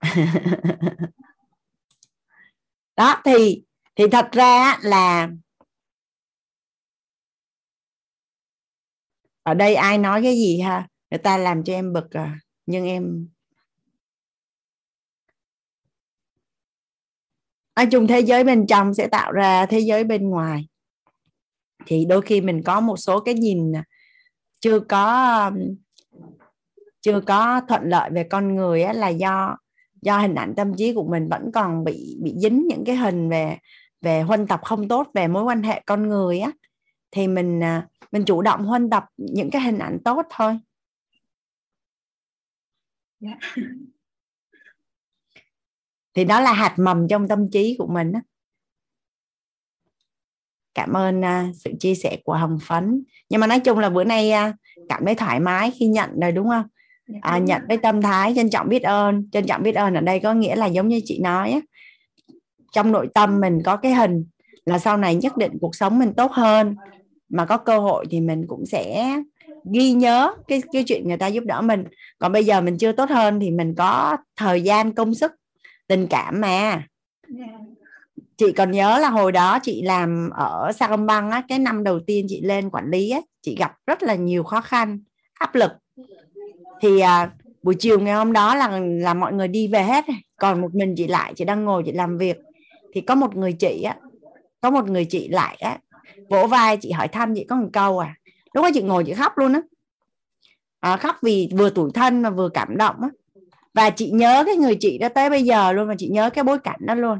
Đó 2.96 3.22
thì 3.24 3.64
thì 3.96 4.04
thật 4.12 4.28
ra 4.32 4.78
là 4.82 5.28
ở 9.42 9.54
đây 9.54 9.74
ai 9.74 9.98
nói 9.98 10.22
cái 10.22 10.34
gì 10.34 10.60
ha? 10.60 10.88
Người 11.10 11.18
ta 11.18 11.36
làm 11.36 11.64
cho 11.64 11.72
em 11.72 11.92
bực 11.92 12.10
à 12.10 12.38
nhưng 12.66 12.86
em 12.86 13.33
nói 17.76 17.86
chung 17.86 18.06
thế 18.06 18.20
giới 18.20 18.44
bên 18.44 18.66
trong 18.66 18.94
sẽ 18.94 19.08
tạo 19.08 19.32
ra 19.32 19.66
thế 19.66 19.78
giới 19.78 20.04
bên 20.04 20.30
ngoài. 20.30 20.68
Thì 21.86 22.04
đôi 22.04 22.22
khi 22.22 22.40
mình 22.40 22.62
có 22.62 22.80
một 22.80 22.96
số 22.96 23.20
cái 23.20 23.34
nhìn 23.34 23.72
chưa 24.60 24.80
có 24.80 25.50
chưa 27.00 27.20
có 27.20 27.60
thuận 27.68 27.82
lợi 27.84 28.10
về 28.10 28.24
con 28.24 28.56
người 28.56 28.82
á, 28.82 28.92
là 28.92 29.08
do 29.08 29.56
do 30.02 30.18
hình 30.18 30.34
ảnh 30.34 30.54
tâm 30.56 30.74
trí 30.76 30.94
của 30.94 31.08
mình 31.08 31.28
vẫn 31.28 31.52
còn 31.52 31.84
bị 31.84 32.16
bị 32.22 32.34
dính 32.36 32.66
những 32.68 32.84
cái 32.84 32.96
hình 32.96 33.28
về 33.28 33.58
về 34.00 34.22
huân 34.22 34.46
tập 34.46 34.60
không 34.64 34.88
tốt 34.88 35.08
về 35.14 35.28
mối 35.28 35.42
quan 35.42 35.62
hệ 35.62 35.82
con 35.86 36.08
người 36.08 36.40
á. 36.40 36.50
Thì 37.10 37.28
mình 37.28 37.62
à, 37.62 37.88
mình 38.12 38.24
chủ 38.24 38.42
động 38.42 38.64
huân 38.64 38.90
tập 38.90 39.04
những 39.16 39.50
cái 39.50 39.62
hình 39.62 39.78
ảnh 39.78 39.98
tốt 40.04 40.26
thôi. 40.30 40.58
Yeah. 43.20 43.38
Thì 46.14 46.24
đó 46.24 46.40
là 46.40 46.52
hạt 46.52 46.74
mầm 46.78 47.08
trong 47.08 47.28
tâm 47.28 47.50
trí 47.50 47.76
của 47.78 47.86
mình 47.86 48.12
á. 48.12 48.20
Cảm 50.74 50.92
ơn 50.92 51.20
uh, 51.20 51.56
sự 51.56 51.70
chia 51.80 51.94
sẻ 51.94 52.18
của 52.24 52.34
hồng 52.34 52.58
phấn. 52.62 53.04
Nhưng 53.28 53.40
mà 53.40 53.46
nói 53.46 53.60
chung 53.60 53.78
là 53.78 53.90
bữa 53.90 54.04
nay 54.04 54.32
uh, 54.50 54.54
cảm 54.88 55.04
thấy 55.04 55.14
thoải 55.14 55.40
mái 55.40 55.70
khi 55.70 55.86
nhận 55.86 56.20
rồi 56.20 56.32
đúng 56.32 56.48
không? 56.48 56.64
Dạ, 57.06 57.18
à, 57.22 57.38
nhận 57.38 57.62
với 57.68 57.76
tâm 57.76 58.02
thái 58.02 58.32
trân 58.36 58.50
trọng 58.50 58.68
biết 58.68 58.82
ơn. 58.82 59.28
Trân 59.32 59.46
trọng 59.46 59.62
biết 59.62 59.74
ơn 59.74 59.94
ở 59.94 60.00
đây 60.00 60.20
có 60.20 60.34
nghĩa 60.34 60.56
là 60.56 60.66
giống 60.66 60.88
như 60.88 61.00
chị 61.04 61.20
nói 61.22 61.50
á, 61.50 61.60
trong 62.72 62.92
nội 62.92 63.08
tâm 63.14 63.40
mình 63.40 63.58
có 63.64 63.76
cái 63.76 63.94
hình 63.94 64.24
là 64.66 64.78
sau 64.78 64.96
này 64.96 65.14
nhất 65.14 65.36
định 65.36 65.52
cuộc 65.60 65.74
sống 65.74 65.98
mình 65.98 66.12
tốt 66.16 66.32
hơn. 66.32 66.74
Mà 67.28 67.46
có 67.46 67.56
cơ 67.56 67.78
hội 67.78 68.06
thì 68.10 68.20
mình 68.20 68.44
cũng 68.48 68.66
sẽ 68.66 69.16
ghi 69.72 69.92
nhớ 69.92 70.34
cái 70.48 70.62
cái 70.72 70.84
chuyện 70.86 71.08
người 71.08 71.16
ta 71.16 71.26
giúp 71.26 71.44
đỡ 71.44 71.60
mình. 71.60 71.84
Còn 72.18 72.32
bây 72.32 72.44
giờ 72.44 72.60
mình 72.60 72.78
chưa 72.78 72.92
tốt 72.92 73.10
hơn 73.10 73.40
thì 73.40 73.50
mình 73.50 73.74
có 73.74 74.16
thời 74.36 74.62
gian 74.62 74.94
công 74.94 75.14
sức 75.14 75.32
tình 75.86 76.06
cảm 76.10 76.40
mà. 76.40 76.82
Chị 78.36 78.52
còn 78.52 78.70
nhớ 78.70 78.98
là 78.98 79.08
hồi 79.08 79.32
đó 79.32 79.58
chị 79.62 79.82
làm 79.82 80.30
ở 80.30 80.72
Sacombank 80.72 81.32
á 81.32 81.42
cái 81.48 81.58
năm 81.58 81.84
đầu 81.84 82.00
tiên 82.06 82.26
chị 82.28 82.40
lên 82.40 82.70
quản 82.70 82.90
lý 82.90 83.10
á 83.10 83.20
chị 83.42 83.56
gặp 83.58 83.72
rất 83.86 84.02
là 84.02 84.14
nhiều 84.14 84.44
khó 84.44 84.60
khăn 84.60 84.98
áp 85.34 85.54
lực. 85.54 85.72
Thì 86.80 87.00
à, 87.00 87.30
buổi 87.62 87.74
chiều 87.78 88.00
ngày 88.00 88.14
hôm 88.14 88.32
đó 88.32 88.54
là 88.54 88.80
là 88.80 89.14
mọi 89.14 89.32
người 89.32 89.48
đi 89.48 89.68
về 89.68 89.82
hết 89.82 90.04
còn 90.36 90.60
một 90.60 90.74
mình 90.74 90.94
chị 90.96 91.06
lại 91.06 91.32
chị 91.36 91.44
đang 91.44 91.64
ngồi 91.64 91.82
chị 91.86 91.92
làm 91.92 92.18
việc. 92.18 92.36
Thì 92.94 93.00
có 93.00 93.14
một 93.14 93.36
người 93.36 93.52
chị 93.52 93.82
á 93.82 93.96
có 94.60 94.70
một 94.70 94.90
người 94.90 95.04
chị 95.04 95.28
lại 95.28 95.56
á 95.60 95.78
vỗ 96.28 96.46
vai 96.46 96.76
chị 96.76 96.90
hỏi 96.90 97.08
thăm 97.08 97.34
chị 97.34 97.46
có 97.48 97.56
một 97.56 97.68
câu 97.72 97.98
à 97.98 98.14
lúc 98.54 98.62
đó 98.62 98.70
chị 98.74 98.82
ngồi 98.82 99.04
chị 99.04 99.14
khóc 99.14 99.38
luôn 99.38 99.52
á. 99.52 99.60
À, 100.80 100.96
khóc 100.96 101.16
vì 101.22 101.48
vừa 101.56 101.70
tủi 101.70 101.90
thân 101.94 102.22
mà 102.22 102.30
vừa 102.30 102.48
cảm 102.48 102.76
động 102.76 102.96
á 103.02 103.08
và 103.74 103.90
chị 103.90 104.10
nhớ 104.10 104.42
cái 104.46 104.56
người 104.56 104.76
chị 104.80 104.98
đó 104.98 105.08
tới 105.08 105.30
bây 105.30 105.42
giờ 105.42 105.72
luôn 105.72 105.88
và 105.88 105.94
chị 105.98 106.08
nhớ 106.08 106.30
cái 106.30 106.44
bối 106.44 106.58
cảnh 106.58 106.80
đó 106.80 106.94
luôn. 106.94 107.18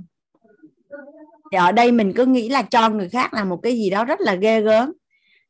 Thì 1.53 1.59
ở 1.59 1.73
đây 1.73 1.93
mình 1.93 2.13
cứ 2.17 2.27
nghĩ 2.27 2.49
là 2.49 2.63
cho 2.63 2.89
người 2.89 3.09
khác 3.09 3.35
là 3.35 3.45
một 3.45 3.57
cái 3.63 3.73
gì 3.73 3.91
đó 3.91 4.05
rất 4.05 4.21
là 4.21 4.35
ghê 4.35 4.61
gớm. 4.61 4.93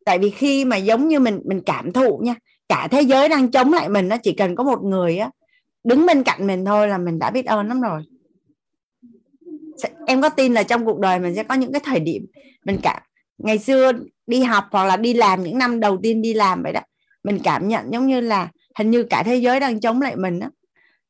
Tại 0.04 0.18
vì 0.18 0.30
khi 0.30 0.64
mà 0.64 0.76
giống 0.76 1.08
như 1.08 1.20
mình 1.20 1.40
mình 1.44 1.60
cảm 1.66 1.92
thụ 1.92 2.18
nha, 2.18 2.34
cả 2.68 2.88
thế 2.90 3.02
giới 3.02 3.28
đang 3.28 3.50
chống 3.50 3.72
lại 3.72 3.88
mình 3.88 4.08
nó 4.08 4.16
chỉ 4.16 4.32
cần 4.32 4.56
có 4.56 4.64
một 4.64 4.82
người 4.82 5.18
á, 5.18 5.30
đứng 5.84 6.06
bên 6.06 6.22
cạnh 6.22 6.46
mình 6.46 6.64
thôi 6.64 6.88
là 6.88 6.98
mình 6.98 7.18
đã 7.18 7.30
biết 7.30 7.46
ơn 7.46 7.68
lắm 7.68 7.80
rồi. 7.80 8.02
Em 10.06 10.22
có 10.22 10.28
tin 10.28 10.54
là 10.54 10.62
trong 10.62 10.84
cuộc 10.84 10.98
đời 10.98 11.18
mình 11.18 11.34
sẽ 11.34 11.42
có 11.42 11.54
những 11.54 11.72
cái 11.72 11.80
thời 11.84 12.00
điểm 12.00 12.26
mình 12.64 12.78
cảm, 12.82 13.02
ngày 13.38 13.58
xưa 13.58 13.92
đi 14.26 14.42
học 14.42 14.64
hoặc 14.70 14.84
là 14.84 14.96
đi 14.96 15.14
làm 15.14 15.42
những 15.42 15.58
năm 15.58 15.80
đầu 15.80 15.98
tiên 16.02 16.22
đi 16.22 16.34
làm 16.34 16.62
vậy 16.62 16.72
đó, 16.72 16.80
mình 17.24 17.38
cảm 17.44 17.68
nhận 17.68 17.92
giống 17.92 18.06
như 18.06 18.20
là 18.20 18.48
hình 18.78 18.90
như 18.90 19.02
cả 19.02 19.22
thế 19.22 19.36
giới 19.36 19.60
đang 19.60 19.80
chống 19.80 20.02
lại 20.02 20.16
mình 20.16 20.40
đó 20.40 20.50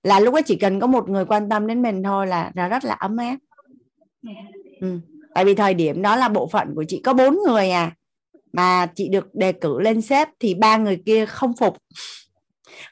là 0.04 0.20
lúc 0.20 0.34
đó 0.34 0.40
chỉ 0.46 0.56
cần 0.56 0.80
có 0.80 0.86
một 0.86 1.08
người 1.08 1.24
quan 1.24 1.48
tâm 1.48 1.66
đến 1.66 1.82
mình 1.82 2.02
thôi 2.02 2.26
là 2.26 2.50
là 2.54 2.68
rất 2.68 2.84
là 2.84 2.94
ấm 2.94 3.16
áp. 3.16 3.36
Ừ. 4.80 4.98
tại 5.34 5.44
vì 5.44 5.54
thời 5.54 5.74
điểm 5.74 6.02
đó 6.02 6.16
là 6.16 6.28
bộ 6.28 6.46
phận 6.46 6.74
của 6.74 6.84
chị 6.88 7.00
có 7.04 7.14
bốn 7.14 7.38
người 7.46 7.70
à. 7.70 7.92
Mà 8.52 8.86
chị 8.94 9.08
được 9.08 9.34
đề 9.34 9.52
cử 9.52 9.80
lên 9.80 10.00
sếp 10.00 10.28
thì 10.40 10.54
ba 10.54 10.76
người 10.76 11.02
kia 11.06 11.26
không 11.26 11.56
phục. 11.56 11.76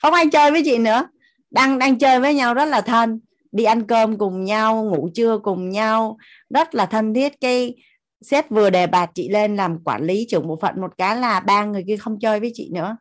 Không 0.03 0.15
ai 0.15 0.27
chơi 0.33 0.51
với 0.51 0.63
chị 0.65 0.79
nữa. 0.79 1.09
Đang 1.51 1.79
đang 1.79 1.99
chơi 1.99 2.21
với 2.21 2.35
nhau 2.35 2.55
rất 2.55 2.65
là 2.65 2.81
thân. 2.81 3.21
Đi 3.53 3.65
ăn 3.65 3.87
cơm 3.87 4.19
cùng 4.19 4.45
nhau, 4.45 4.85
ngủ 4.85 5.09
trưa 5.15 5.39
cùng 5.39 5.71
nhau. 5.71 6.17
Rất 6.55 6.75
là 6.75 6.87
thân 6.87 7.15
thiết. 7.15 7.41
Cái 7.41 7.75
sếp 8.23 8.51
vừa 8.51 8.71
đề 8.71 8.87
bạt 8.87 9.11
chị 9.15 9.29
lên 9.29 9.57
làm 9.57 9.79
quản 9.85 10.03
lý 10.05 10.27
trưởng 10.29 10.49
bộ 10.49 10.59
phận 10.63 10.81
một 10.81 10.99
cái 10.99 11.17
là 11.17 11.41
ba 11.41 11.65
người 11.65 11.85
kia 11.87 11.97
không 11.97 12.19
chơi 12.19 12.41
với 12.41 12.51
chị 12.55 12.71
nữa 12.73 12.97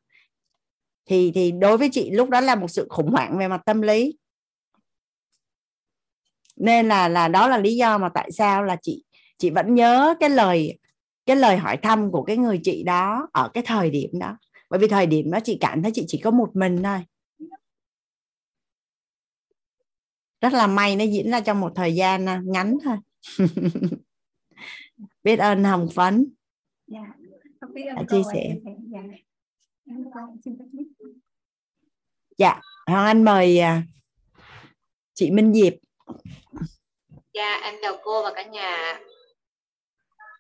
thì 1.12 1.32
thì 1.36 1.52
đối 1.52 1.78
với 1.78 1.90
chị 1.92 2.12
lúc 2.12 2.30
đó 2.30 2.42
là 2.42 2.56
một 2.56 2.68
sự 2.68 2.88
khủng 2.90 3.12
hoảng 3.12 3.38
về 3.38 3.48
mặt 3.48 3.62
tâm 3.66 3.82
lý. 3.82 4.18
Nên 6.56 6.88
là 6.88 7.08
là 7.08 7.28
đó 7.28 7.48
là 7.48 7.58
lý 7.58 7.76
do 7.76 7.98
mà 7.98 8.10
tại 8.10 8.32
sao 8.32 8.64
là 8.64 8.78
chị 8.82 9.04
chị 9.38 9.50
vẫn 9.50 9.76
nhớ 9.76 10.16
cái 10.20 10.30
lời 10.30 10.80
cái 11.26 11.36
lời 11.36 11.58
hỏi 11.58 11.78
thăm 11.78 12.12
của 12.12 12.24
cái 12.24 12.38
người 12.38 12.60
chị 12.64 12.84
đó 12.84 13.30
ở 13.34 13.50
cái 13.54 13.64
thời 13.68 13.90
điểm 13.90 14.10
đó. 14.20 14.38
Bởi 14.70 14.80
vì 14.80 14.88
thời 14.88 15.06
điểm 15.06 15.32
đó 15.32 15.40
chị 15.44 15.58
cảm 15.62 15.84
thấy 15.84 15.92
chị 15.96 16.06
chỉ 16.08 16.22
có 16.24 16.32
một 16.32 16.50
mình 16.54 16.84
thôi. 16.84 17.00
Rất 20.42 20.54
là 20.54 20.68
may 20.68 20.96
nó 20.96 21.04
diễn 21.04 21.32
ra 21.32 21.40
trong 21.40 21.60
một 21.60 21.72
thời 21.76 21.96
gian 21.96 22.26
à, 22.26 22.42
ngắn 22.46 22.78
thôi. 22.84 22.98
Biết 25.24 25.40
ơn 25.40 25.64
hồng 25.64 25.88
phấn. 25.96 26.34
Dạ, 26.88 27.14
biết 27.74 27.84
ơn 27.84 27.96
đã 27.96 28.04
chia 28.10 28.22
sẻ. 28.34 28.56
Dạ. 28.92 29.02
Dạ. 32.42 32.60
Hoàng 32.88 33.06
anh 33.06 33.24
mời 33.24 33.60
à, 33.60 33.82
chị 35.14 35.32
minh 35.32 35.54
diệp. 35.54 35.74
Dạ 37.34 37.60
em 37.64 37.76
chào 37.82 37.98
cô 38.04 38.24
và 38.24 38.34
cả 38.36 38.44
nhà. 38.44 39.00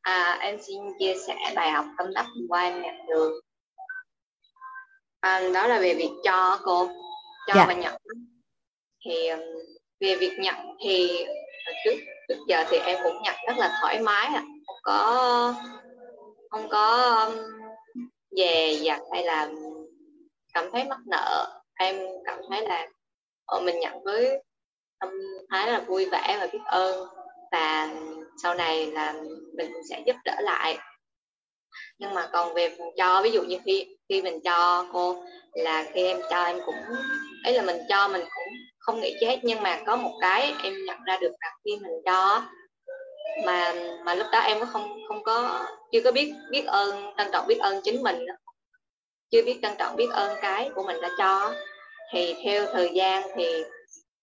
À, 0.01 0.37
em 0.41 0.57
xin 0.61 0.81
chia 0.99 1.13
sẻ 1.27 1.35
bài 1.55 1.71
học 1.71 1.85
tâm 1.97 2.13
đắc 2.13 2.25
hôm 2.25 2.47
qua 2.49 2.61
em 2.61 2.81
nhận 2.81 2.95
được 3.07 3.41
à, 5.19 5.41
đó 5.53 5.67
là 5.67 5.79
về 5.79 5.93
việc 5.93 6.11
cho 6.23 6.59
cô 6.63 6.87
cho 7.47 7.53
dạ. 7.55 7.65
và 7.67 7.73
nhận. 7.73 8.01
Thì 9.05 9.27
um, 9.27 9.39
về 9.99 10.15
việc 10.15 10.37
nhận 10.39 10.55
thì 10.83 11.25
trước 11.85 11.95
trước 12.27 12.37
giờ 12.47 12.63
thì 12.69 12.77
em 12.77 12.99
cũng 13.03 13.21
nhận 13.23 13.35
rất 13.47 13.57
là 13.57 13.79
thoải 13.81 13.99
mái 13.99 14.29
không 14.33 14.79
có 14.83 15.55
không 16.49 16.69
có 16.69 17.15
um, 17.25 17.37
về 18.37 18.77
dặt 18.81 18.99
hay 19.11 19.23
là 19.23 19.49
cảm 20.53 20.65
thấy 20.71 20.83
mắc 20.83 20.99
nợ 21.05 21.61
em 21.82 21.99
cảm 22.25 22.39
thấy 22.49 22.67
là 22.67 22.88
ờ, 23.45 23.59
mình 23.59 23.79
nhận 23.79 24.03
với 24.03 24.43
tâm 24.99 25.09
thái 25.49 25.71
là 25.71 25.79
vui 25.79 26.05
vẻ 26.05 26.38
và 26.39 26.47
biết 26.53 26.59
ơn 26.65 27.07
và 27.51 27.89
sau 28.43 28.55
này 28.55 28.91
là 28.91 29.13
mình 29.57 29.71
sẽ 29.89 30.03
giúp 30.05 30.15
đỡ 30.25 30.36
lại. 30.39 30.77
Nhưng 31.99 32.13
mà 32.13 32.29
còn 32.34 32.53
về 32.53 32.77
cho, 32.97 33.21
ví 33.23 33.32
dụ 33.32 33.43
như 33.43 33.57
khi 33.65 33.88
khi 34.09 34.21
mình 34.21 34.39
cho 34.43 34.86
cô 34.93 35.23
là 35.53 35.86
khi 35.93 36.03
em 36.03 36.19
cho 36.29 36.43
em 36.43 36.59
cũng 36.65 36.75
ấy 37.43 37.53
là 37.53 37.61
mình 37.61 37.77
cho 37.89 38.07
mình 38.07 38.21
cũng 38.21 38.53
không 38.79 38.99
nghĩ 38.99 39.15
chết, 39.21 39.39
nhưng 39.43 39.63
mà 39.63 39.79
có 39.86 39.95
một 39.95 40.17
cái 40.21 40.53
em 40.63 40.73
nhận 40.86 40.97
ra 41.07 41.17
được 41.21 41.32
là 41.39 41.51
khi 41.65 41.71
mình 41.82 42.01
cho, 42.05 42.43
mà 43.45 43.73
mà 44.05 44.15
lúc 44.15 44.27
đó 44.32 44.39
em 44.39 44.59
cũng 44.59 44.69
không 44.73 44.99
không 45.07 45.23
có, 45.23 45.65
chưa 45.91 46.01
có 46.01 46.11
biết 46.11 46.34
biết 46.51 46.65
ơn, 46.65 47.13
trân 47.17 47.27
trọng 47.34 47.47
biết 47.47 47.57
ơn 47.59 47.82
chính 47.84 48.03
mình 48.03 48.25
chưa 49.32 49.41
biết 49.45 49.59
trân 49.61 49.73
trọng 49.79 49.95
biết 49.95 50.09
ơn 50.11 50.38
cái 50.41 50.69
của 50.75 50.84
mình 50.84 51.01
đã 51.01 51.09
cho 51.17 51.53
thì 52.12 52.36
theo 52.43 52.66
thời 52.74 52.91
gian 52.93 53.30
thì 53.36 53.45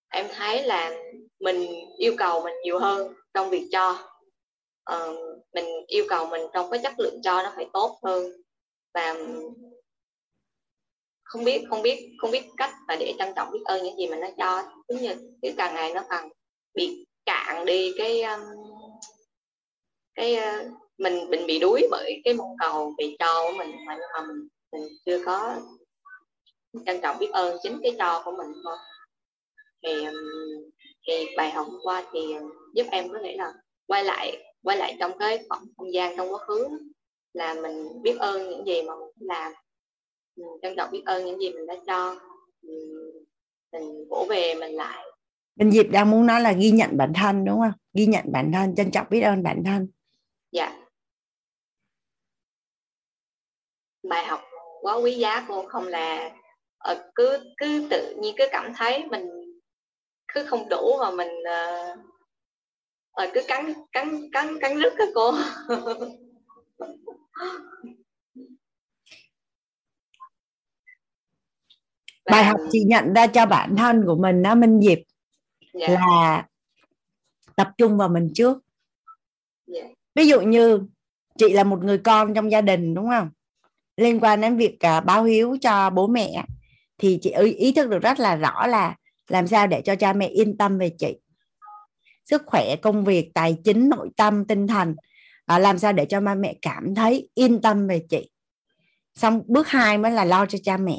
em 0.08 0.26
thấy 0.34 0.62
là 0.62 0.92
mình 1.40 1.70
yêu 1.98 2.14
cầu 2.18 2.42
mình 2.42 2.54
nhiều 2.62 2.78
hơn 2.78 3.14
trong 3.34 3.50
việc 3.50 3.68
cho. 3.72 4.08
Uh, 4.92 5.16
mình 5.54 5.66
yêu 5.86 6.04
cầu 6.08 6.26
mình 6.26 6.42
trong 6.52 6.70
cái 6.70 6.80
chất 6.82 6.92
lượng 6.98 7.20
cho 7.22 7.42
nó 7.42 7.52
phải 7.56 7.66
tốt 7.72 7.98
hơn. 8.02 8.32
Và 8.94 9.16
không 11.24 11.44
biết 11.44 11.64
không 11.70 11.82
biết 11.82 12.10
không 12.18 12.30
biết 12.30 12.42
cách 12.56 12.74
mà 12.88 12.96
để 12.96 13.14
trân 13.18 13.28
trọng 13.36 13.50
biết 13.52 13.60
ơn 13.64 13.84
những 13.84 13.98
gì 13.98 14.06
mà 14.06 14.16
nó 14.16 14.28
cho. 14.38 14.62
Giống 14.88 15.02
như 15.02 15.14
cái 15.42 15.54
càng 15.56 15.74
ngày 15.74 15.94
nó 15.94 16.02
càng 16.10 16.28
bị 16.74 17.06
cạn 17.26 17.64
đi 17.64 17.92
cái 17.98 18.22
um, 18.22 18.40
cái 20.14 20.34
ờ, 20.34 20.64
mình 20.98 21.30
mình 21.30 21.46
bị 21.46 21.58
đuối 21.58 21.88
bởi 21.90 22.20
cái 22.24 22.34
mong 22.34 22.56
cầu 22.58 22.94
bị 22.98 23.16
cho 23.18 23.44
của 23.46 23.58
mình 23.58 23.70
mà 23.86 23.98
mà 24.14 24.26
mình, 24.26 24.48
mình 24.72 24.88
chưa 25.06 25.24
có 25.24 25.56
trân 26.86 27.00
trọng 27.02 27.18
biết 27.18 27.30
ơn 27.32 27.58
chính 27.62 27.80
cái 27.82 27.92
cho 27.98 28.22
của 28.24 28.32
mình 28.32 28.52
thôi 28.64 28.76
thì 29.82 30.04
um, 30.04 30.14
thì 31.06 31.26
bài 31.36 31.50
học 31.50 31.66
hôm 31.70 31.80
qua 31.82 32.04
thì 32.12 32.20
giúp 32.74 32.86
em 32.90 33.08
có 33.12 33.18
thể 33.22 33.36
là 33.36 33.52
quay 33.86 34.04
lại 34.04 34.36
quay 34.62 34.76
lại 34.76 34.96
trong 35.00 35.18
cái 35.18 35.44
khoảng 35.48 35.64
không 35.76 35.92
gian 35.92 36.16
trong 36.16 36.32
quá 36.32 36.38
khứ 36.38 36.68
là 37.32 37.54
mình 37.54 38.02
biết 38.02 38.16
ơn 38.18 38.50
những 38.50 38.66
gì 38.66 38.82
mà 38.82 38.92
mình 38.96 39.28
làm 39.28 39.52
trân 40.62 40.76
trọng 40.76 40.90
biết 40.90 41.02
ơn 41.06 41.24
những 41.24 41.40
gì 41.40 41.52
mình 41.52 41.66
đã 41.66 41.74
cho 41.86 42.20
mình 43.72 44.08
vỗ 44.10 44.26
về 44.28 44.54
mình 44.54 44.72
lại 44.72 45.04
Bên 45.58 45.70
Diệp 45.70 45.86
đang 45.90 46.10
muốn 46.10 46.26
nói 46.26 46.40
là 46.40 46.52
ghi 46.52 46.70
nhận 46.70 46.96
bản 46.96 47.12
thân 47.14 47.44
đúng 47.44 47.60
không? 47.60 47.72
Ghi 47.92 48.06
nhận 48.06 48.24
bản 48.32 48.52
thân, 48.52 48.74
trân 48.74 48.90
trọng 48.90 49.06
biết 49.10 49.20
ơn 49.20 49.42
bản 49.42 49.62
thân. 49.64 49.88
Dạ. 50.52 50.80
Bài 54.08 54.26
học 54.26 54.40
quá 54.80 54.94
quý 54.94 55.14
giá 55.14 55.44
cô 55.48 55.66
không 55.68 55.86
là 55.86 56.37
ờ, 56.78 57.10
cứ 57.14 57.38
cứ 57.56 57.86
tự 57.90 58.14
nhiên 58.20 58.34
cứ 58.38 58.44
cảm 58.52 58.74
thấy 58.74 59.04
mình 59.10 59.22
cứ 60.34 60.44
không 60.44 60.68
đủ 60.68 60.98
mà 61.00 61.10
mình 61.10 61.28
uh, 61.28 61.98
cứ 63.34 63.40
cắn 63.48 63.72
cắn 63.92 64.30
cắn 64.32 64.58
cắn 64.60 64.78
rứt 64.78 64.92
cái 64.98 65.06
cô 65.14 65.32
bài 72.30 72.44
học 72.44 72.60
chị 72.70 72.84
nhận 72.84 73.14
ra 73.14 73.26
cho 73.26 73.46
bản 73.46 73.76
thân 73.76 74.04
của 74.06 74.16
mình 74.16 74.42
đó 74.42 74.54
minh 74.54 74.80
diệp 74.80 74.98
yeah. 75.72 75.90
Dạ. 75.90 75.98
là 75.98 76.46
tập 77.56 77.70
trung 77.78 77.96
vào 77.96 78.08
mình 78.08 78.30
trước 78.34 78.58
yeah. 79.74 79.86
Dạ. 79.86 79.94
ví 80.14 80.28
dụ 80.28 80.40
như 80.40 80.80
chị 81.38 81.52
là 81.52 81.64
một 81.64 81.84
người 81.84 81.98
con 81.98 82.34
trong 82.34 82.50
gia 82.50 82.60
đình 82.60 82.94
đúng 82.94 83.08
không 83.08 83.30
liên 83.96 84.20
quan 84.20 84.40
đến 84.40 84.56
việc 84.56 84.78
uh, 84.98 85.04
báo 85.04 85.24
hiếu 85.24 85.56
cho 85.60 85.90
bố 85.90 86.06
mẹ 86.06 86.44
thì 86.98 87.18
chị 87.22 87.30
ý, 87.30 87.72
thức 87.72 87.90
được 87.90 88.02
rất 88.02 88.20
là 88.20 88.36
rõ 88.36 88.66
là 88.66 88.96
làm 89.28 89.46
sao 89.46 89.66
để 89.66 89.82
cho 89.84 89.94
cha 89.94 90.12
mẹ 90.12 90.26
yên 90.26 90.58
tâm 90.58 90.78
về 90.78 90.90
chị. 90.98 91.18
Sức 92.24 92.42
khỏe 92.46 92.76
công 92.82 93.04
việc 93.04 93.30
tài 93.34 93.56
chính 93.64 93.88
nội 93.88 94.10
tâm 94.16 94.44
tinh 94.44 94.66
thần 94.66 94.96
à, 95.46 95.58
làm 95.58 95.78
sao 95.78 95.92
để 95.92 96.04
cho 96.04 96.20
ba 96.20 96.34
mẹ 96.34 96.54
cảm 96.62 96.94
thấy 96.94 97.28
yên 97.34 97.60
tâm 97.60 97.86
về 97.86 98.04
chị. 98.08 98.30
Xong 99.14 99.42
bước 99.46 99.68
hai 99.68 99.98
mới 99.98 100.10
là 100.10 100.24
lo 100.24 100.46
cho 100.46 100.58
cha 100.62 100.76
mẹ. 100.76 100.96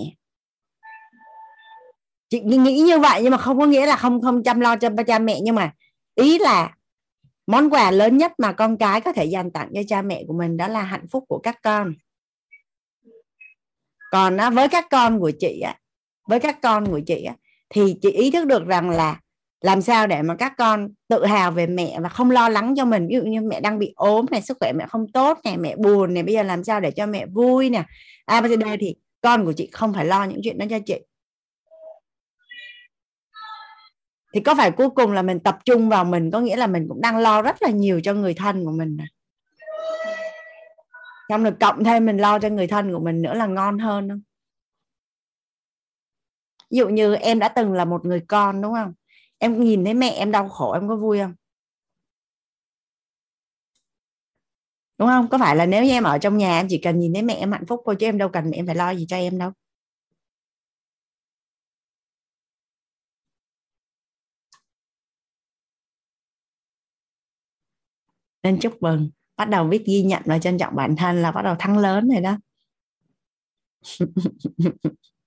Chị 2.30 2.42
nghĩ 2.42 2.82
như 2.82 3.00
vậy 3.00 3.20
nhưng 3.24 3.32
mà 3.32 3.38
không 3.38 3.60
có 3.60 3.66
nghĩa 3.66 3.86
là 3.86 3.96
không 3.96 4.22
không 4.22 4.44
chăm 4.44 4.60
lo 4.60 4.76
cho 4.76 4.90
cha 5.08 5.20
mẹ 5.20 5.40
nhưng 5.42 5.56
mà 5.56 5.74
ý 6.16 6.40
là 6.40 6.76
món 7.48 7.70
quà 7.70 7.92
lớn 7.92 8.18
nhất 8.18 8.32
mà 8.38 8.52
con 8.52 8.78
cái 8.78 9.02
có 9.02 9.14
thể 9.14 9.26
dành 9.26 9.52
tặng 9.52 9.70
cho 9.74 9.82
cha 9.88 10.02
mẹ 10.02 10.24
của 10.28 10.34
mình 10.34 10.58
đó 10.58 10.68
là 10.68 10.82
hạnh 10.82 11.08
phúc 11.12 11.24
của 11.28 11.40
các 11.40 11.60
con. 11.64 11.94
Còn 14.12 14.38
với 14.54 14.70
các 14.70 14.86
con 14.92 15.20
của 15.20 15.32
chị 15.40 15.64
với 16.30 16.40
các 16.40 16.62
con 16.62 16.86
của 16.86 17.00
chị 17.00 17.24
á, 17.24 17.36
thì 17.70 17.96
chị 18.02 18.12
ý 18.12 18.32
thức 18.32 18.48
được 18.48 18.68
rằng 18.68 18.90
là 18.90 19.20
làm 19.62 19.82
sao 19.82 20.08
để 20.08 20.22
mà 20.22 20.36
các 20.36 20.54
con 20.58 20.90
tự 21.08 21.26
hào 21.26 21.52
về 21.52 21.68
mẹ 21.68 22.00
và 22.00 22.10
không 22.10 22.32
lo 22.32 22.50
lắng 22.50 22.74
cho 22.78 22.86
mình. 22.86 23.08
Ví 23.08 23.16
dụ 23.16 23.22
như 23.22 23.42
mẹ 23.42 23.60
đang 23.62 23.80
bị 23.80 23.94
ốm 23.96 24.26
này, 24.32 24.42
sức 24.42 24.58
khỏe 24.60 24.74
mẹ 24.74 24.86
không 24.90 25.12
tốt 25.12 25.40
này, 25.44 25.58
mẹ 25.58 25.76
buồn 25.76 26.14
này, 26.14 26.24
bây 26.24 26.34
giờ 26.34 26.44
làm 26.44 26.64
sao 26.64 26.80
để 26.80 26.92
cho 26.92 27.06
mẹ 27.06 27.26
vui 27.26 27.70
nè. 27.70 27.84
Abcd 28.26 28.50
bây 28.50 28.70
giờ 28.70 28.78
thì 28.80 28.96
con 29.22 29.46
của 29.46 29.54
chị 29.54 29.70
không 29.72 29.94
phải 29.94 30.06
lo 30.06 30.24
những 30.24 30.40
chuyện 30.44 30.58
đó 30.58 30.66
cho 30.70 30.80
chị. 30.86 31.00
Thì 34.34 34.40
có 34.40 34.56
phải 34.56 34.72
cuối 34.72 34.90
cùng 34.90 35.12
là 35.12 35.22
mình 35.22 35.40
tập 35.40 35.58
trung 35.66 35.90
vào 35.90 36.06
mình, 36.06 36.32
có 36.32 36.40
nghĩa 36.40 36.56
là 36.56 36.68
mình 36.68 36.86
cũng 36.90 37.02
đang 37.02 37.18
lo 37.18 37.42
rất 37.42 37.62
là 37.62 37.70
nhiều 37.70 38.02
cho 38.04 38.14
người 38.14 38.34
thân 38.34 38.66
của 38.66 38.72
mình 38.72 38.98
trong 41.30 41.44
được 41.44 41.60
cộng 41.60 41.84
thêm 41.84 42.06
mình 42.06 42.18
lo 42.18 42.40
cho 42.40 42.50
người 42.50 42.68
thân 42.68 42.94
của 42.94 43.00
mình 43.00 43.22
nữa 43.22 43.34
là 43.34 43.46
ngon 43.46 43.80
hơn 43.80 44.10
không? 44.10 44.22
Ví 46.72 46.78
dụ 46.78 46.90
như 46.90 47.16
em 47.16 47.40
đã 47.40 47.48
từng 47.50 47.74
là 47.74 47.86
một 47.86 48.06
người 48.06 48.22
con, 48.28 48.62
đúng 48.62 48.74
không? 48.74 48.94
Em 49.38 49.60
nhìn 49.64 49.86
thấy 49.86 49.94
mẹ 49.94 50.10
em 50.10 50.32
đau 50.32 50.50
khổ, 50.50 50.72
em 50.72 50.88
có 50.88 50.96
vui 50.96 51.20
không? 51.20 51.34
Đúng 54.98 55.08
không? 55.08 55.28
Có 55.30 55.38
phải 55.38 55.56
là 55.56 55.66
nếu 55.66 55.84
như 55.84 55.90
em 55.92 56.04
ở 56.04 56.18
trong 56.18 56.38
nhà, 56.38 56.60
em 56.60 56.68
chỉ 56.70 56.78
cần 56.78 57.00
nhìn 57.00 57.14
thấy 57.14 57.24
mẹ 57.24 57.34
em 57.34 57.52
hạnh 57.52 57.66
phúc 57.66 57.82
thôi, 57.86 57.96
chứ 58.00 58.06
em 58.08 58.18
đâu 58.18 58.30
cần 58.30 58.52
em 58.52 58.66
phải 58.66 58.76
lo 58.76 58.90
gì 58.92 59.06
cho 59.10 59.18
em 59.18 59.38
đâu? 59.38 59.52
Nên 68.44 68.60
chúc 68.60 68.82
mừng. 68.82 69.10
Bắt 69.38 69.50
đầu 69.50 69.64
biết 69.68 69.84
ghi 69.86 70.04
nhận 70.04 70.22
và 70.26 70.40
trân 70.40 70.58
trọng 70.58 70.76
bản 70.76 70.96
thân 70.96 71.22
là 71.22 71.32
bắt 71.32 71.42
đầu 71.42 71.56
thắng 71.60 71.78
lớn 71.78 72.10
rồi 72.10 72.22
đó. 72.22 72.38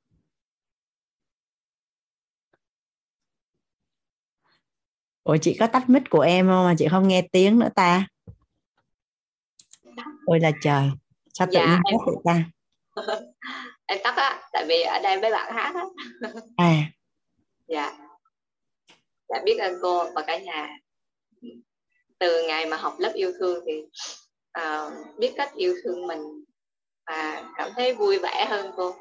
Ủa 5.25 5.37
chị 5.37 5.57
có 5.61 5.67
tắt 5.67 5.91
mic 5.91 6.03
của 6.11 6.21
em 6.21 6.47
không 6.47 6.65
mà 6.65 6.75
chị 6.79 6.89
không 6.91 7.09
nghe 7.09 7.29
tiếng 7.33 7.59
nữa 7.59 7.69
ta? 7.75 8.07
Ôi 10.27 10.41
là 10.41 10.51
trời 10.63 10.91
sao 11.35 11.47
tự 11.47 11.53
dạ, 11.53 11.67
nhiên 11.67 11.81
em... 11.85 11.97
tắt 12.07 12.13
ta? 12.25 12.45
Em 13.87 13.99
tắt 14.05 14.17
á 14.17 14.43
tại 14.53 14.65
vì 14.69 14.81
ở 14.83 14.99
đây 15.03 15.21
mấy 15.21 15.31
bạn 15.31 15.53
hát 15.55 15.75
á. 15.75 15.85
À. 16.57 16.75
Dạ. 17.69 17.93
Dạ 19.29 19.43
biết 19.45 19.59
ơn 19.59 19.79
cô 19.83 20.11
và 20.15 20.23
cả 20.27 20.39
nhà. 20.39 20.69
Từ 22.19 22.47
ngày 22.49 22.67
mà 22.67 22.77
học 22.77 22.95
lớp 22.99 23.13
yêu 23.15 23.33
thương 23.39 23.65
thì 23.67 23.83
uh, 24.61 25.19
biết 25.19 25.33
cách 25.37 25.53
yêu 25.55 25.75
thương 25.85 26.07
mình 26.07 26.45
và 27.07 27.53
cảm 27.57 27.71
thấy 27.77 27.95
vui 27.95 28.19
vẻ 28.19 28.47
hơn 28.51 28.73
cô 28.77 28.95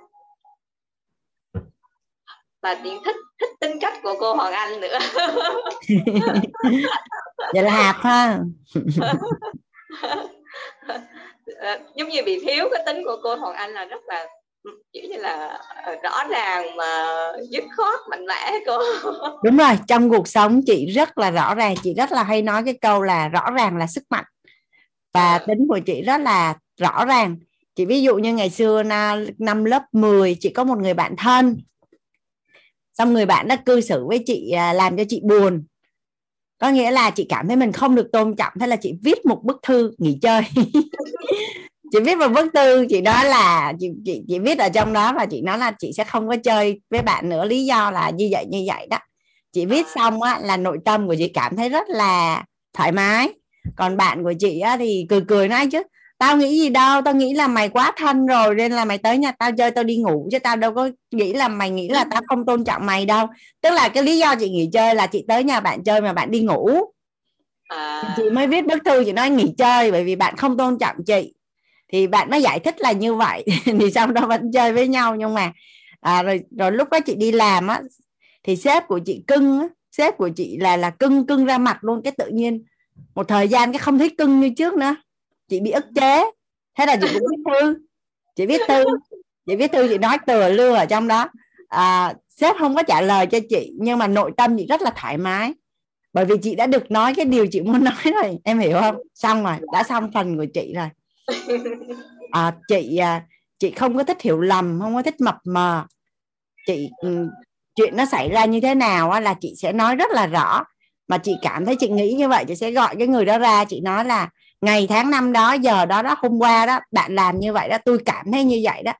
và 2.61 2.75
Tiến 2.83 2.99
thích 3.05 3.15
thích 3.39 3.49
tính 3.59 3.79
cách 3.81 3.93
của 4.03 4.15
cô 4.19 4.33
Hoàng 4.33 4.53
Anh 4.53 4.79
nữa. 4.81 4.97
Vậy 7.53 7.63
là 7.63 7.71
hạt 7.71 7.95
ha. 7.99 8.39
Giống 11.95 12.09
như 12.09 12.21
bị 12.25 12.39
thiếu 12.45 12.69
cái 12.71 12.83
tính 12.85 13.03
của 13.05 13.17
cô 13.23 13.35
Hoàng 13.35 13.55
Anh 13.55 13.71
là 13.71 13.85
rất 13.85 14.01
là 14.07 14.27
kiểu 14.93 15.03
như 15.09 15.17
là 15.17 15.59
ờ, 15.83 15.95
rõ 16.03 16.23
ràng 16.29 16.75
mà 16.75 17.05
dứt 17.49 17.63
khoát 17.77 17.99
mạnh 18.09 18.25
mẽ 18.25 18.53
cô? 18.65 18.79
Đúng 19.43 19.57
rồi 19.57 19.73
trong 19.87 20.09
cuộc 20.09 20.27
sống 20.27 20.61
chị 20.65 20.85
rất 20.85 21.17
là 21.17 21.31
rõ 21.31 21.55
ràng 21.55 21.75
chị 21.83 21.93
rất 21.93 22.11
là 22.11 22.23
hay 22.23 22.41
nói 22.41 22.63
cái 22.65 22.73
câu 22.81 23.01
là 23.01 23.27
rõ 23.27 23.51
ràng 23.51 23.77
là 23.77 23.87
sức 23.87 24.03
mạnh. 24.09 24.25
Và 25.13 25.31
à. 25.31 25.43
tính 25.47 25.67
của 25.69 25.79
chị 25.85 26.01
rất 26.01 26.21
là 26.21 26.55
rõ 26.77 27.05
ràng. 27.05 27.37
Chị 27.75 27.85
ví 27.85 28.01
dụ 28.01 28.15
như 28.15 28.33
ngày 28.33 28.49
xưa 28.49 28.83
năm 29.37 29.65
lớp 29.65 29.83
10 29.91 30.37
chị 30.39 30.49
có 30.49 30.63
một 30.63 30.77
người 30.77 30.93
bạn 30.93 31.15
thân 31.15 31.57
xong 32.97 33.13
người 33.13 33.25
bạn 33.25 33.47
đã 33.47 33.55
cư 33.55 33.81
xử 33.81 34.05
với 34.07 34.23
chị 34.25 34.51
à, 34.51 34.73
làm 34.73 34.97
cho 34.97 35.03
chị 35.09 35.21
buồn. 35.23 35.63
Có 36.61 36.69
nghĩa 36.69 36.91
là 36.91 37.09
chị 37.09 37.25
cảm 37.29 37.47
thấy 37.47 37.55
mình 37.55 37.71
không 37.71 37.95
được 37.95 38.11
tôn 38.11 38.35
trọng 38.35 38.53
thế 38.59 38.67
là 38.67 38.75
chị 38.75 38.93
viết 39.03 39.25
một 39.25 39.43
bức 39.43 39.57
thư 39.63 39.91
nghỉ 39.97 40.19
chơi. 40.21 40.41
Chị 41.91 41.99
viết 41.99 42.17
một 42.17 42.27
bức 42.27 42.53
thư 42.53 42.85
chị 42.89 43.01
nói 43.01 43.25
là 43.25 43.73
chị, 43.79 43.89
chị 44.05 44.21
chị 44.27 44.39
viết 44.39 44.59
ở 44.59 44.69
trong 44.69 44.93
đó 44.93 45.13
và 45.13 45.25
chị 45.25 45.41
nói 45.41 45.57
là 45.57 45.71
chị 45.79 45.91
sẽ 45.97 46.03
không 46.03 46.27
có 46.27 46.35
chơi 46.43 46.81
với 46.89 47.01
bạn 47.01 47.29
nữa 47.29 47.45
lý 47.45 47.65
do 47.65 47.91
là 47.91 48.09
như 48.09 48.27
vậy 48.31 48.45
như 48.49 48.63
vậy 48.67 48.87
đó. 48.89 48.97
Chị 49.53 49.65
viết 49.65 49.87
xong 49.95 50.21
á 50.21 50.39
là 50.43 50.57
nội 50.57 50.77
tâm 50.85 51.07
của 51.07 51.15
chị 51.17 51.27
cảm 51.27 51.55
thấy 51.55 51.69
rất 51.69 51.89
là 51.89 52.43
thoải 52.73 52.91
mái. 52.91 53.29
Còn 53.75 53.97
bạn 53.97 54.23
của 54.23 54.33
chị 54.39 54.59
á 54.59 54.77
thì 54.77 55.05
cười 55.09 55.21
cười 55.27 55.47
nói 55.47 55.67
chứ 55.67 55.83
tao 56.21 56.37
nghĩ 56.37 56.59
gì 56.59 56.69
đâu 56.69 57.01
tao 57.01 57.13
nghĩ 57.13 57.33
là 57.33 57.47
mày 57.47 57.69
quá 57.69 57.91
thân 57.97 58.25
rồi 58.25 58.55
nên 58.55 58.71
là 58.71 58.85
mày 58.85 58.97
tới 58.97 59.17
nhà 59.17 59.31
tao 59.31 59.51
chơi 59.51 59.71
tao 59.71 59.83
đi 59.83 59.97
ngủ 59.97 60.27
chứ 60.31 60.39
tao 60.39 60.55
đâu 60.55 60.73
có 60.73 60.89
nghĩ 61.11 61.33
là 61.33 61.47
mày 61.47 61.69
nghĩ 61.69 61.89
là 61.89 62.05
tao 62.11 62.21
không 62.27 62.45
tôn 62.45 62.63
trọng 62.63 62.85
mày 62.85 63.05
đâu. 63.05 63.27
Tức 63.61 63.69
là 63.73 63.89
cái 63.89 64.03
lý 64.03 64.17
do 64.17 64.35
chị 64.35 64.49
nghỉ 64.49 64.69
chơi 64.73 64.95
là 64.95 65.07
chị 65.07 65.25
tới 65.27 65.43
nhà 65.43 65.59
bạn 65.59 65.83
chơi 65.83 66.01
mà 66.01 66.13
bạn 66.13 66.31
đi 66.31 66.41
ngủ. 66.41 66.69
À. 67.67 68.13
chị 68.17 68.29
mới 68.29 68.47
viết 68.47 68.65
bức 68.65 68.79
thư 68.85 69.03
chị 69.05 69.11
nói 69.11 69.29
nghỉ 69.29 69.53
chơi 69.57 69.91
bởi 69.91 70.03
vì 70.03 70.15
bạn 70.15 70.35
không 70.37 70.57
tôn 70.57 70.77
trọng 70.79 70.95
chị. 71.05 71.33
Thì 71.91 72.07
bạn 72.07 72.29
nó 72.29 72.37
giải 72.37 72.59
thích 72.59 72.75
là 72.79 72.91
như 72.91 73.15
vậy 73.15 73.45
thì 73.65 73.91
sau 73.91 74.07
đó 74.07 74.27
vẫn 74.27 74.51
chơi 74.53 74.73
với 74.73 74.87
nhau 74.87 75.15
nhưng 75.15 75.33
mà 75.33 75.51
à, 76.01 76.23
rồi 76.23 76.41
rồi 76.57 76.71
lúc 76.71 76.89
đó 76.89 76.99
chị 77.05 77.15
đi 77.15 77.31
làm 77.31 77.67
á 77.67 77.81
thì 78.43 78.55
sếp 78.55 78.87
của 78.87 78.99
chị 79.05 79.23
cưng 79.27 79.59
á, 79.59 79.67
sếp 79.91 80.17
của 80.17 80.29
chị 80.29 80.57
là 80.57 80.77
là 80.77 80.89
cưng 80.89 81.27
cưng 81.27 81.45
ra 81.45 81.57
mặt 81.57 81.83
luôn 81.83 82.01
cái 82.03 82.13
tự 82.17 82.27
nhiên 82.27 82.63
một 83.15 83.27
thời 83.27 83.47
gian 83.47 83.71
cái 83.71 83.79
không 83.79 83.99
thấy 83.99 84.09
cưng 84.09 84.39
như 84.39 84.49
trước 84.57 84.73
nữa 84.73 84.95
chị 85.51 85.59
bị 85.59 85.71
ức 85.71 85.85
chế. 85.95 86.25
Thế 86.77 86.85
là 86.85 86.95
chị 87.01 87.07
cũng 87.13 87.27
viết 87.29 87.43
thư 87.51 87.75
chị 88.35 88.45
viết 88.45 88.61
thư 88.67 88.83
chị 89.47 89.55
viết 89.55 89.71
thư 89.71 89.87
chị 89.87 89.97
nói 89.97 90.17
từa 90.27 90.49
lưa 90.49 90.75
ở 90.75 90.85
trong 90.85 91.07
đó. 91.07 91.29
À, 91.67 92.13
sếp 92.29 92.55
không 92.59 92.75
có 92.75 92.83
trả 92.83 93.01
lời 93.01 93.25
cho 93.25 93.39
chị 93.49 93.73
nhưng 93.79 93.97
mà 93.97 94.07
nội 94.07 94.31
tâm 94.37 94.57
chị 94.57 94.65
rất 94.69 94.81
là 94.81 94.91
thoải 94.95 95.17
mái. 95.17 95.53
Bởi 96.13 96.25
vì 96.25 96.35
chị 96.41 96.55
đã 96.55 96.67
được 96.67 96.91
nói 96.91 97.15
cái 97.15 97.25
điều 97.25 97.47
chị 97.51 97.61
muốn 97.61 97.83
nói 97.83 97.93
rồi 98.03 98.37
em 98.43 98.59
hiểu 98.59 98.77
không? 98.81 98.95
Xong 99.13 99.43
rồi 99.43 99.55
đã 99.73 99.83
xong 99.83 100.11
phần 100.13 100.37
của 100.37 100.45
chị 100.53 100.73
rồi. 100.75 100.87
À, 102.31 102.55
chị 102.67 102.97
à, 102.97 103.23
chị 103.59 103.71
không 103.71 103.97
có 103.97 104.03
thích 104.03 104.21
hiểu 104.21 104.41
lầm 104.41 104.79
không 104.81 104.95
có 104.95 105.01
thích 105.01 105.21
mập 105.21 105.37
mờ. 105.43 105.85
Chị 106.67 106.89
chuyện 107.75 107.95
nó 107.97 108.05
xảy 108.05 108.29
ra 108.29 108.45
như 108.45 108.61
thế 108.61 108.75
nào 108.75 109.19
là 109.19 109.35
chị 109.41 109.53
sẽ 109.57 109.71
nói 109.71 109.95
rất 109.95 110.11
là 110.11 110.27
rõ. 110.27 110.63
Mà 111.07 111.17
chị 111.17 111.35
cảm 111.41 111.65
thấy 111.65 111.75
chị 111.75 111.89
nghĩ 111.89 112.13
như 112.13 112.27
vậy 112.27 112.45
chị 112.47 112.55
sẽ 112.55 112.71
gọi 112.71 112.95
cái 112.95 113.07
người 113.07 113.25
đó 113.25 113.37
ra 113.37 113.65
chị 113.65 113.81
nói 113.81 114.05
là 114.05 114.29
ngày 114.61 114.87
tháng 114.89 115.11
năm 115.11 115.31
đó 115.31 115.53
giờ 115.53 115.85
đó 115.85 116.01
đó 116.01 116.15
hôm 116.17 116.39
qua 116.39 116.65
đó 116.65 116.79
bạn 116.91 117.15
làm 117.15 117.39
như 117.39 117.53
vậy 117.53 117.69
đó 117.69 117.77
tôi 117.85 117.99
cảm 118.05 118.31
thấy 118.31 118.43
như 118.43 118.61
vậy 118.63 118.83
đó. 118.83 118.93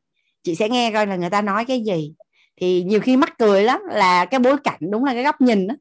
Chị 0.44 0.56
sẽ 0.56 0.70
nghe 0.70 0.92
coi 0.92 1.08
là 1.08 1.16
người 1.16 1.30
ta 1.30 1.42
nói 1.42 1.66
cái 1.66 1.84
gì. 1.84 2.14
Thì 2.62 2.84
nhiều 2.84 3.00
khi 3.00 3.18
mắc 3.18 3.34
cười 3.38 3.64
lắm 3.64 3.82
là 3.90 4.26
cái 4.26 4.40
bối 4.40 4.58
cảnh 4.64 4.80
đúng 4.92 5.04
là 5.04 5.14
cái 5.14 5.24
góc 5.24 5.42
nhìn 5.42 5.68
đó. 5.68 5.76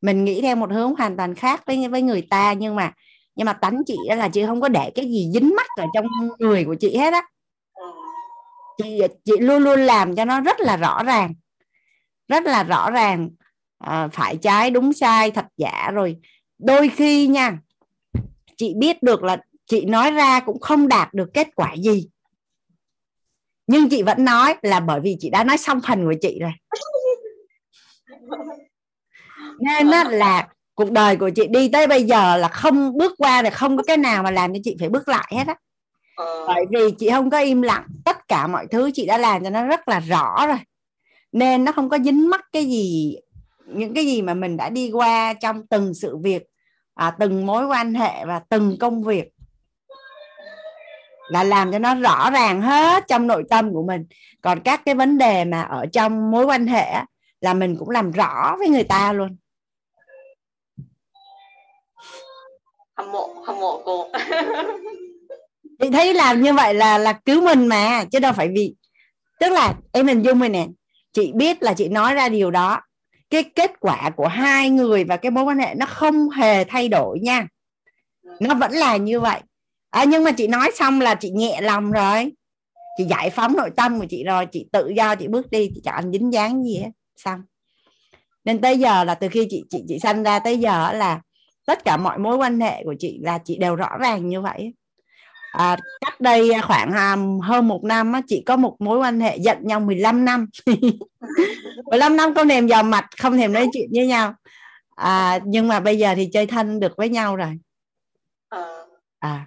Mình 0.00 0.24
nghĩ 0.24 0.42
theo 0.42 0.56
một 0.56 0.70
hướng 0.72 0.94
hoàn 0.94 1.16
toàn 1.16 1.34
khác 1.34 1.62
với 1.66 1.88
với 1.88 2.02
người 2.02 2.26
ta 2.30 2.52
nhưng 2.52 2.76
mà 2.76 2.92
nhưng 3.36 3.46
mà 3.46 3.52
tánh 3.52 3.82
chị 3.86 3.96
đó 4.08 4.14
là 4.14 4.28
chị 4.28 4.46
không 4.46 4.60
có 4.60 4.68
để 4.68 4.90
cái 4.94 5.04
gì 5.06 5.30
dính 5.34 5.54
mắt 5.56 5.66
ở 5.76 5.86
trong 5.94 6.06
người 6.38 6.64
của 6.64 6.74
chị 6.74 6.96
hết 6.96 7.12
á. 7.12 7.22
Chị 8.82 9.00
chị 9.24 9.32
luôn 9.40 9.62
luôn 9.62 9.80
làm 9.80 10.16
cho 10.16 10.24
nó 10.24 10.40
rất 10.40 10.60
là 10.60 10.76
rõ 10.76 11.02
ràng 11.02 11.34
rất 12.28 12.44
là 12.44 12.62
rõ 12.62 12.90
ràng 12.90 13.30
à, 13.78 14.08
phải 14.12 14.36
trái 14.36 14.70
đúng 14.70 14.92
sai 14.92 15.30
thật 15.30 15.46
giả 15.56 15.90
rồi. 15.94 16.16
Đôi 16.58 16.88
khi 16.88 17.26
nha 17.26 17.58
chị 18.56 18.74
biết 18.76 19.02
được 19.02 19.22
là 19.22 19.36
chị 19.66 19.84
nói 19.84 20.10
ra 20.10 20.40
cũng 20.40 20.60
không 20.60 20.88
đạt 20.88 21.14
được 21.14 21.30
kết 21.34 21.48
quả 21.54 21.74
gì. 21.74 22.08
Nhưng 23.66 23.88
chị 23.88 24.02
vẫn 24.02 24.24
nói 24.24 24.54
là 24.62 24.80
bởi 24.80 25.00
vì 25.00 25.16
chị 25.20 25.30
đã 25.30 25.44
nói 25.44 25.58
xong 25.58 25.80
phần 25.86 26.04
của 26.04 26.14
chị 26.20 26.38
rồi. 26.40 26.52
Nên 29.60 29.90
đó 29.90 30.04
là 30.04 30.48
cuộc 30.74 30.90
đời 30.90 31.16
của 31.16 31.30
chị 31.30 31.46
đi 31.46 31.68
tới 31.68 31.86
bây 31.86 32.02
giờ 32.02 32.36
là 32.36 32.48
không 32.48 32.98
bước 32.98 33.14
qua 33.18 33.42
là 33.42 33.50
không 33.50 33.76
có 33.76 33.82
cái 33.82 33.96
nào 33.96 34.22
mà 34.22 34.30
làm 34.30 34.52
cho 34.54 34.60
chị 34.64 34.76
phải 34.80 34.88
bước 34.88 35.08
lại 35.08 35.32
hết 35.36 35.46
á. 35.46 35.54
Ờ. 36.16 36.46
bởi 36.46 36.64
vì 36.70 36.90
chị 36.98 37.10
không 37.10 37.30
có 37.30 37.38
im 37.38 37.62
lặng. 37.62 37.86
Tất 38.04 38.28
cả 38.28 38.46
mọi 38.46 38.66
thứ 38.70 38.90
chị 38.94 39.06
đã 39.06 39.18
làm 39.18 39.44
cho 39.44 39.50
nó 39.50 39.64
rất 39.64 39.88
là 39.88 40.00
rõ 40.00 40.46
rồi. 40.46 40.58
Nên 41.32 41.64
nó 41.64 41.72
không 41.72 41.88
có 41.88 41.98
dính 42.04 42.30
mắc 42.30 42.40
cái 42.52 42.64
gì 42.64 43.16
những 43.66 43.94
cái 43.94 44.06
gì 44.06 44.22
mà 44.22 44.34
mình 44.34 44.56
đã 44.56 44.70
đi 44.70 44.90
qua 44.90 45.32
trong 45.32 45.66
từng 45.66 45.94
sự 45.94 46.16
việc 46.16 46.42
à, 46.94 47.16
từng 47.18 47.46
mối 47.46 47.66
quan 47.66 47.94
hệ 47.94 48.24
và 48.24 48.40
từng 48.48 48.76
công 48.80 49.02
việc 49.02 49.28
là 51.28 51.44
làm 51.44 51.72
cho 51.72 51.78
nó 51.78 51.94
rõ 51.94 52.30
ràng 52.30 52.62
hết 52.62 53.04
trong 53.08 53.26
nội 53.26 53.44
tâm 53.50 53.72
của 53.72 53.82
mình. 53.82 54.06
Còn 54.40 54.60
các 54.60 54.82
cái 54.84 54.94
vấn 54.94 55.18
đề 55.18 55.44
mà 55.44 55.62
ở 55.62 55.86
trong 55.92 56.30
mối 56.30 56.44
quan 56.44 56.66
hệ 56.66 56.94
là 57.40 57.54
mình 57.54 57.76
cũng 57.78 57.90
làm 57.90 58.10
rõ 58.10 58.56
với 58.58 58.68
người 58.68 58.84
ta 58.84 59.12
luôn. 59.12 59.36
Hâm 62.96 63.12
mộ 63.12 63.34
hâm 63.46 63.60
mộ 63.60 63.82
cô. 63.84 64.08
Chị 65.80 65.90
thấy 65.90 66.14
làm 66.14 66.42
như 66.42 66.52
vậy 66.52 66.74
là 66.74 66.98
là 66.98 67.12
cứu 67.12 67.40
mình 67.40 67.66
mà 67.66 68.04
chứ 68.12 68.18
đâu 68.18 68.32
phải 68.32 68.48
vì 68.54 68.74
tức 69.40 69.52
là 69.52 69.74
em 69.92 70.06
hình 70.06 70.22
dung 70.22 70.40
rồi 70.40 70.48
nè 70.48 70.66
chị 71.12 71.32
biết 71.34 71.62
là 71.62 71.74
chị 71.74 71.88
nói 71.88 72.14
ra 72.14 72.28
điều 72.28 72.50
đó 72.50 72.80
cái 73.30 73.42
kết 73.42 73.80
quả 73.80 74.10
của 74.16 74.26
hai 74.26 74.70
người 74.70 75.04
và 75.04 75.16
cái 75.16 75.30
mối 75.30 75.44
quan 75.44 75.58
hệ 75.58 75.74
nó 75.74 75.86
không 75.86 76.30
hề 76.30 76.64
thay 76.64 76.88
đổi 76.88 77.20
nha. 77.20 77.46
Nó 78.40 78.54
vẫn 78.54 78.72
là 78.72 78.96
như 78.96 79.20
vậy. 79.20 79.40
À, 79.90 80.04
nhưng 80.04 80.24
mà 80.24 80.32
chị 80.32 80.46
nói 80.46 80.70
xong 80.74 81.00
là 81.00 81.14
chị 81.14 81.30
nhẹ 81.30 81.60
lòng 81.60 81.90
rồi. 81.92 82.32
Chị 82.98 83.04
giải 83.04 83.30
phóng 83.30 83.56
nội 83.56 83.70
tâm 83.76 84.00
của 84.00 84.06
chị 84.10 84.24
rồi 84.24 84.46
chị 84.46 84.68
tự 84.72 84.88
do 84.88 85.14
chị 85.14 85.28
bước 85.28 85.50
đi 85.50 85.70
chị 85.74 85.80
chẳng 85.84 86.12
dính 86.12 86.32
dáng 86.32 86.64
gì 86.64 86.76
hết 86.78 86.90
xong. 87.16 87.40
Nên 88.44 88.60
tới 88.60 88.78
giờ 88.78 89.04
là 89.04 89.14
từ 89.14 89.28
khi 89.28 89.46
chị 89.50 89.64
chị 89.70 89.84
chị 89.88 89.98
sanh 89.98 90.22
ra 90.22 90.38
tới 90.38 90.58
giờ 90.58 90.92
là 90.92 91.20
tất 91.66 91.84
cả 91.84 91.96
mọi 91.96 92.18
mối 92.18 92.36
quan 92.36 92.60
hệ 92.60 92.84
của 92.84 92.94
chị 92.98 93.18
là 93.22 93.38
chị 93.44 93.58
đều 93.58 93.76
rõ 93.76 93.96
ràng 94.00 94.28
như 94.28 94.40
vậy 94.40 94.72
à, 95.58 95.76
cách 96.00 96.20
đây 96.20 96.50
khoảng 96.62 96.92
um, 96.92 97.40
hơn 97.40 97.68
một 97.68 97.84
năm 97.84 98.12
chị 98.26 98.42
có 98.46 98.56
một 98.56 98.76
mối 98.78 98.98
quan 98.98 99.20
hệ 99.20 99.36
giận 99.36 99.58
nhau 99.60 99.80
15 99.80 100.24
năm. 100.24 100.46
15 101.90 102.16
năm 102.16 102.34
không 102.34 102.48
thèm 102.48 102.66
dò 102.66 102.82
mặt 102.82 103.06
không 103.18 103.36
thèm 103.36 103.52
nói 103.52 103.68
chuyện 103.72 103.88
với 103.94 104.06
nhau. 104.06 104.34
À, 104.96 105.38
nhưng 105.44 105.68
mà 105.68 105.80
bây 105.80 105.98
giờ 105.98 106.14
thì 106.16 106.28
chơi 106.32 106.46
thân 106.46 106.80
được 106.80 106.96
với 106.96 107.08
nhau 107.08 107.36
rồi. 107.36 107.58
Ờ. 108.48 108.86
à. 109.18 109.46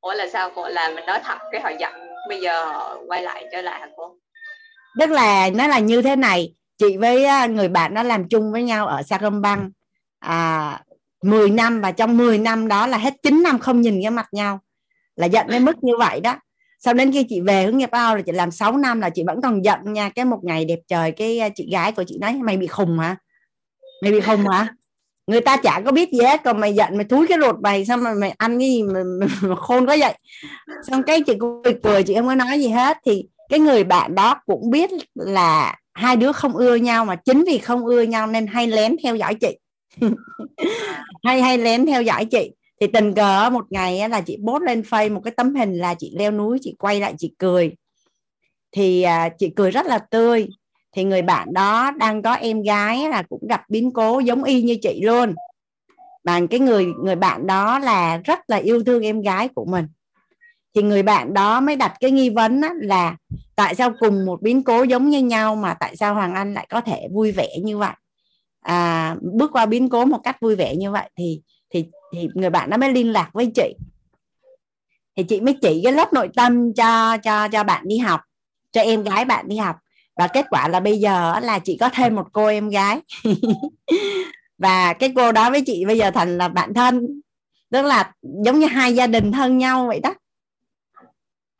Ủa 0.00 0.14
là 0.14 0.26
sao 0.32 0.50
cô? 0.54 0.68
Là 0.68 0.90
mình 0.94 1.06
nói 1.06 1.20
thật 1.24 1.38
cái 1.52 1.60
họ 1.60 1.70
giận 1.80 1.92
bây 2.28 2.40
giờ 2.40 2.64
họ 2.64 2.98
quay 3.06 3.22
lại 3.22 3.44
trở 3.52 3.62
lại 3.62 3.80
hả 3.80 3.88
cô? 3.96 4.16
Tức 5.00 5.10
là 5.10 5.50
nó 5.54 5.66
là 5.66 5.78
như 5.78 6.02
thế 6.02 6.16
này. 6.16 6.54
Chị 6.78 6.96
với 6.96 7.48
người 7.48 7.68
bạn 7.68 7.94
nó 7.94 8.02
làm 8.02 8.28
chung 8.28 8.52
với 8.52 8.62
nhau 8.62 8.86
ở 8.86 9.02
Sacramento 9.02 9.68
à, 10.18 10.80
10 11.22 11.50
năm 11.50 11.80
và 11.80 11.90
trong 11.90 12.16
10 12.16 12.38
năm 12.38 12.68
đó 12.68 12.86
là 12.86 12.98
hết 12.98 13.14
9 13.22 13.42
năm 13.42 13.58
không 13.58 13.80
nhìn 13.80 14.00
cái 14.02 14.10
mặt 14.10 14.26
nhau 14.32 14.60
là 15.16 15.26
giận 15.26 15.46
đến 15.48 15.64
mức 15.64 15.84
như 15.84 15.92
vậy 15.98 16.20
đó. 16.20 16.36
Sau 16.78 16.94
đến 16.94 17.12
khi 17.12 17.24
chị 17.28 17.40
về 17.40 17.64
hướng 17.64 17.78
nghiệp 17.78 17.90
ao 17.90 18.16
là 18.16 18.22
chị 18.22 18.32
làm 18.32 18.50
6 18.50 18.76
năm 18.76 19.00
là 19.00 19.10
chị 19.10 19.22
vẫn 19.26 19.40
còn 19.42 19.64
giận 19.64 19.78
nha 19.84 20.08
cái 20.08 20.24
một 20.24 20.38
ngày 20.42 20.64
đẹp 20.64 20.78
trời 20.88 21.12
cái 21.12 21.38
à, 21.38 21.48
chị 21.54 21.68
gái 21.72 21.92
của 21.92 22.04
chị 22.06 22.18
nói 22.20 22.34
mày 22.34 22.56
bị 22.56 22.66
khùng 22.66 22.98
hả? 22.98 23.16
Mày 24.02 24.12
bị 24.12 24.20
khùng 24.20 24.48
hả? 24.48 24.68
Người 25.26 25.40
ta 25.40 25.56
chả 25.56 25.80
có 25.84 25.92
biết 25.92 26.12
gì 26.12 26.20
hết 26.20 26.40
còn 26.44 26.60
mày 26.60 26.74
giận 26.74 26.96
mày 26.96 27.04
thúi 27.04 27.26
cái 27.26 27.38
ruột 27.40 27.56
mày 27.62 27.84
sao 27.84 27.96
mà 27.96 28.14
mày 28.14 28.30
ăn 28.30 28.58
cái 28.58 28.68
gì 28.68 28.82
mà, 28.82 29.00
mà, 29.20 29.26
mà 29.42 29.56
khôn 29.56 29.86
có 29.86 29.96
vậy. 30.00 30.14
Xong 30.88 31.02
cái 31.02 31.22
chị 31.26 31.32
cười 31.40 31.74
cười 31.82 32.02
chị 32.02 32.14
không 32.14 32.26
có 32.26 32.34
nói 32.34 32.60
gì 32.60 32.68
hết. 32.68 32.98
Thì 33.06 33.26
cái 33.48 33.58
người 33.58 33.84
bạn 33.84 34.14
đó 34.14 34.40
cũng 34.46 34.70
biết 34.70 34.90
là 35.14 35.76
hai 35.94 36.16
đứa 36.16 36.32
không 36.32 36.56
ưa 36.56 36.74
nhau 36.74 37.04
mà 37.04 37.16
chính 37.16 37.44
vì 37.44 37.58
không 37.58 37.86
ưa 37.86 38.02
nhau 38.02 38.26
nên 38.26 38.46
hay 38.46 38.66
lén 38.66 38.96
theo 39.02 39.16
dõi 39.16 39.34
chị. 39.34 39.58
Hay 41.24 41.42
hay 41.42 41.58
lén 41.58 41.86
theo 41.86 42.02
dõi 42.02 42.24
chị 42.24 42.50
thì 42.80 42.86
tình 42.86 43.14
cờ 43.14 43.50
một 43.50 43.64
ngày 43.70 44.08
là 44.08 44.20
chị 44.20 44.38
post 44.46 44.62
lên 44.62 44.80
face 44.80 45.14
một 45.14 45.20
cái 45.24 45.30
tấm 45.36 45.54
hình 45.54 45.74
là 45.78 45.94
chị 45.94 46.14
leo 46.18 46.30
núi 46.30 46.58
chị 46.62 46.74
quay 46.78 47.00
lại 47.00 47.14
chị 47.18 47.34
cười. 47.38 47.76
Thì 48.72 49.02
à, 49.02 49.28
chị 49.38 49.52
cười 49.56 49.70
rất 49.70 49.86
là 49.86 49.98
tươi. 49.98 50.48
Thì 50.92 51.04
người 51.04 51.22
bạn 51.22 51.52
đó 51.52 51.90
đang 51.90 52.22
có 52.22 52.32
em 52.32 52.62
gái 52.62 53.08
là 53.08 53.22
cũng 53.22 53.46
gặp 53.48 53.62
biến 53.68 53.90
cố 53.90 54.20
giống 54.20 54.44
y 54.44 54.62
như 54.62 54.76
chị 54.82 55.02
luôn. 55.02 55.34
Mà 56.24 56.40
cái 56.50 56.60
người 56.60 56.86
người 57.02 57.16
bạn 57.16 57.46
đó 57.46 57.78
là 57.78 58.16
rất 58.24 58.38
là 58.48 58.56
yêu 58.56 58.84
thương 58.84 59.02
em 59.02 59.20
gái 59.20 59.48
của 59.48 59.64
mình. 59.64 59.86
Thì 60.74 60.82
người 60.82 61.02
bạn 61.02 61.34
đó 61.34 61.60
mới 61.60 61.76
đặt 61.76 61.94
cái 62.00 62.10
nghi 62.10 62.30
vấn 62.30 62.60
là 62.80 63.16
tại 63.56 63.74
sao 63.74 63.92
cùng 64.00 64.24
một 64.24 64.42
biến 64.42 64.62
cố 64.62 64.82
giống 64.82 65.10
như 65.10 65.22
nhau 65.22 65.56
mà 65.56 65.74
tại 65.74 65.96
sao 65.96 66.14
Hoàng 66.14 66.34
Anh 66.34 66.54
lại 66.54 66.66
có 66.70 66.80
thể 66.80 67.08
vui 67.12 67.32
vẻ 67.32 67.48
như 67.62 67.78
vậy? 67.78 67.94
À, 68.60 69.16
bước 69.20 69.50
qua 69.52 69.66
biến 69.66 69.88
cố 69.88 70.04
một 70.04 70.18
cách 70.24 70.40
vui 70.40 70.56
vẻ 70.56 70.76
như 70.76 70.90
vậy 70.90 71.10
thì 71.16 71.40
thì 72.14 72.28
người 72.34 72.50
bạn 72.50 72.70
đó 72.70 72.76
mới 72.76 72.92
liên 72.92 73.12
lạc 73.12 73.30
với 73.32 73.52
chị. 73.54 73.74
Thì 75.16 75.22
chị 75.22 75.40
mới 75.40 75.58
chỉ 75.62 75.80
cái 75.84 75.92
lớp 75.92 76.12
nội 76.12 76.28
tâm 76.34 76.72
cho 76.72 77.16
cho 77.16 77.48
cho 77.48 77.64
bạn 77.64 77.88
đi 77.88 77.98
học 77.98 78.20
cho 78.72 78.80
em 78.80 79.02
gái 79.02 79.24
bạn 79.24 79.48
đi 79.48 79.56
học. 79.56 79.76
Và 80.16 80.26
kết 80.26 80.46
quả 80.50 80.68
là 80.68 80.80
bây 80.80 80.98
giờ 80.98 81.40
là 81.42 81.58
chị 81.58 81.76
có 81.80 81.88
thêm 81.88 82.14
một 82.14 82.26
cô 82.32 82.46
em 82.46 82.68
gái. 82.68 83.00
Và 84.58 84.92
cái 84.92 85.12
cô 85.16 85.32
đó 85.32 85.50
với 85.50 85.62
chị 85.66 85.84
bây 85.84 85.98
giờ 85.98 86.10
thành 86.10 86.38
là 86.38 86.48
bạn 86.48 86.74
thân. 86.74 87.20
Tức 87.70 87.82
là 87.82 88.12
giống 88.44 88.58
như 88.58 88.66
hai 88.66 88.94
gia 88.94 89.06
đình 89.06 89.32
thân 89.32 89.58
nhau 89.58 89.86
vậy 89.86 90.00
đó. 90.00 90.14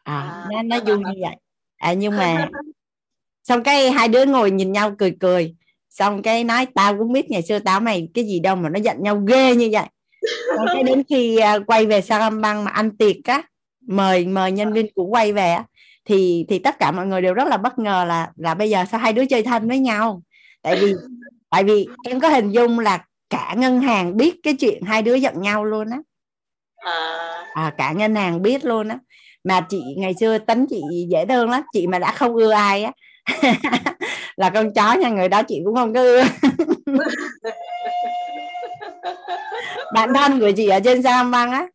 À, 0.02 0.20
à 0.20 0.46
nó 0.52 0.62
nó 0.62 0.80
vui 0.80 0.98
như 0.98 1.20
vậy. 1.20 1.36
À 1.76 1.92
nhưng 1.92 2.16
mà 2.16 2.48
xong 3.44 3.62
cái 3.62 3.90
hai 3.90 4.09
đứa 4.09 4.24
ngồi 4.24 4.50
nhìn 4.50 4.72
nhau 4.72 4.94
cười 4.98 5.16
cười. 5.20 5.55
Xong 5.90 6.22
cái 6.22 6.44
nói 6.44 6.66
tao 6.74 6.98
cũng 6.98 7.12
biết 7.12 7.30
ngày 7.30 7.42
xưa 7.42 7.59
tao 7.59 7.80
mày 7.80 8.09
cái 8.14 8.24
gì 8.24 8.40
đâu 8.40 8.57
mà 8.57 8.68
nó 8.68 8.80
giận 8.80 9.02
nhau 9.02 9.16
ghê 9.16 9.57
như 9.57 9.68
vậy 9.72 9.86
cái 10.72 10.82
đến 10.82 11.02
khi 11.08 11.38
uh, 11.56 11.66
quay 11.66 11.86
về 11.86 12.00
Sarambang 12.00 12.64
mà 12.64 12.70
ăn 12.70 12.96
tiệc 12.96 13.16
á 13.24 13.42
mời 13.86 14.26
mời 14.26 14.52
nhân 14.52 14.72
viên 14.72 14.86
của 14.94 15.04
quay 15.04 15.32
về 15.32 15.50
á 15.50 15.64
thì 16.04 16.46
thì 16.48 16.58
tất 16.58 16.78
cả 16.78 16.90
mọi 16.90 17.06
người 17.06 17.22
đều 17.22 17.34
rất 17.34 17.48
là 17.48 17.56
bất 17.56 17.78
ngờ 17.78 18.04
là 18.08 18.30
là 18.36 18.54
bây 18.54 18.70
giờ 18.70 18.84
sao 18.90 19.00
hai 19.00 19.12
đứa 19.12 19.26
chơi 19.26 19.42
thân 19.42 19.68
với 19.68 19.78
nhau? 19.78 20.22
Tại 20.62 20.76
vì 20.80 20.94
tại 21.50 21.64
vì 21.64 21.86
em 22.08 22.20
có 22.20 22.28
hình 22.28 22.50
dung 22.50 22.78
là 22.78 23.04
cả 23.30 23.54
ngân 23.56 23.80
hàng 23.80 24.16
biết 24.16 24.34
cái 24.42 24.54
chuyện 24.54 24.82
hai 24.82 25.02
đứa 25.02 25.14
giận 25.14 25.40
nhau 25.40 25.64
luôn 25.64 25.90
á. 25.90 25.98
À. 26.76 27.44
à, 27.54 27.74
cả 27.78 27.92
ngân 27.92 28.14
hàng 28.14 28.42
biết 28.42 28.64
luôn 28.64 28.88
á. 28.88 28.98
Mà 29.44 29.66
chị 29.68 29.82
ngày 29.96 30.14
xưa 30.20 30.38
tính 30.38 30.66
chị 30.70 30.80
dễ 31.10 31.26
thương 31.26 31.50
lắm 31.50 31.62
chị 31.72 31.86
mà 31.86 31.98
đã 31.98 32.12
không 32.12 32.34
ưa 32.34 32.50
ai 32.50 32.84
á 32.84 32.92
là 34.36 34.50
con 34.50 34.74
chó 34.74 34.94
nha 34.94 35.08
người 35.08 35.28
đó 35.28 35.42
chị 35.42 35.60
cũng 35.64 35.74
không 35.74 35.94
có 35.94 36.00
ưa 36.00 36.24
bạn 39.92 40.14
thân 40.14 40.40
của 40.40 40.50
chị 40.57 40.68
ở 40.68 40.80
trên 40.80 41.02
Sam 41.02 41.30
Băng 41.30 41.50
á. 41.50 41.66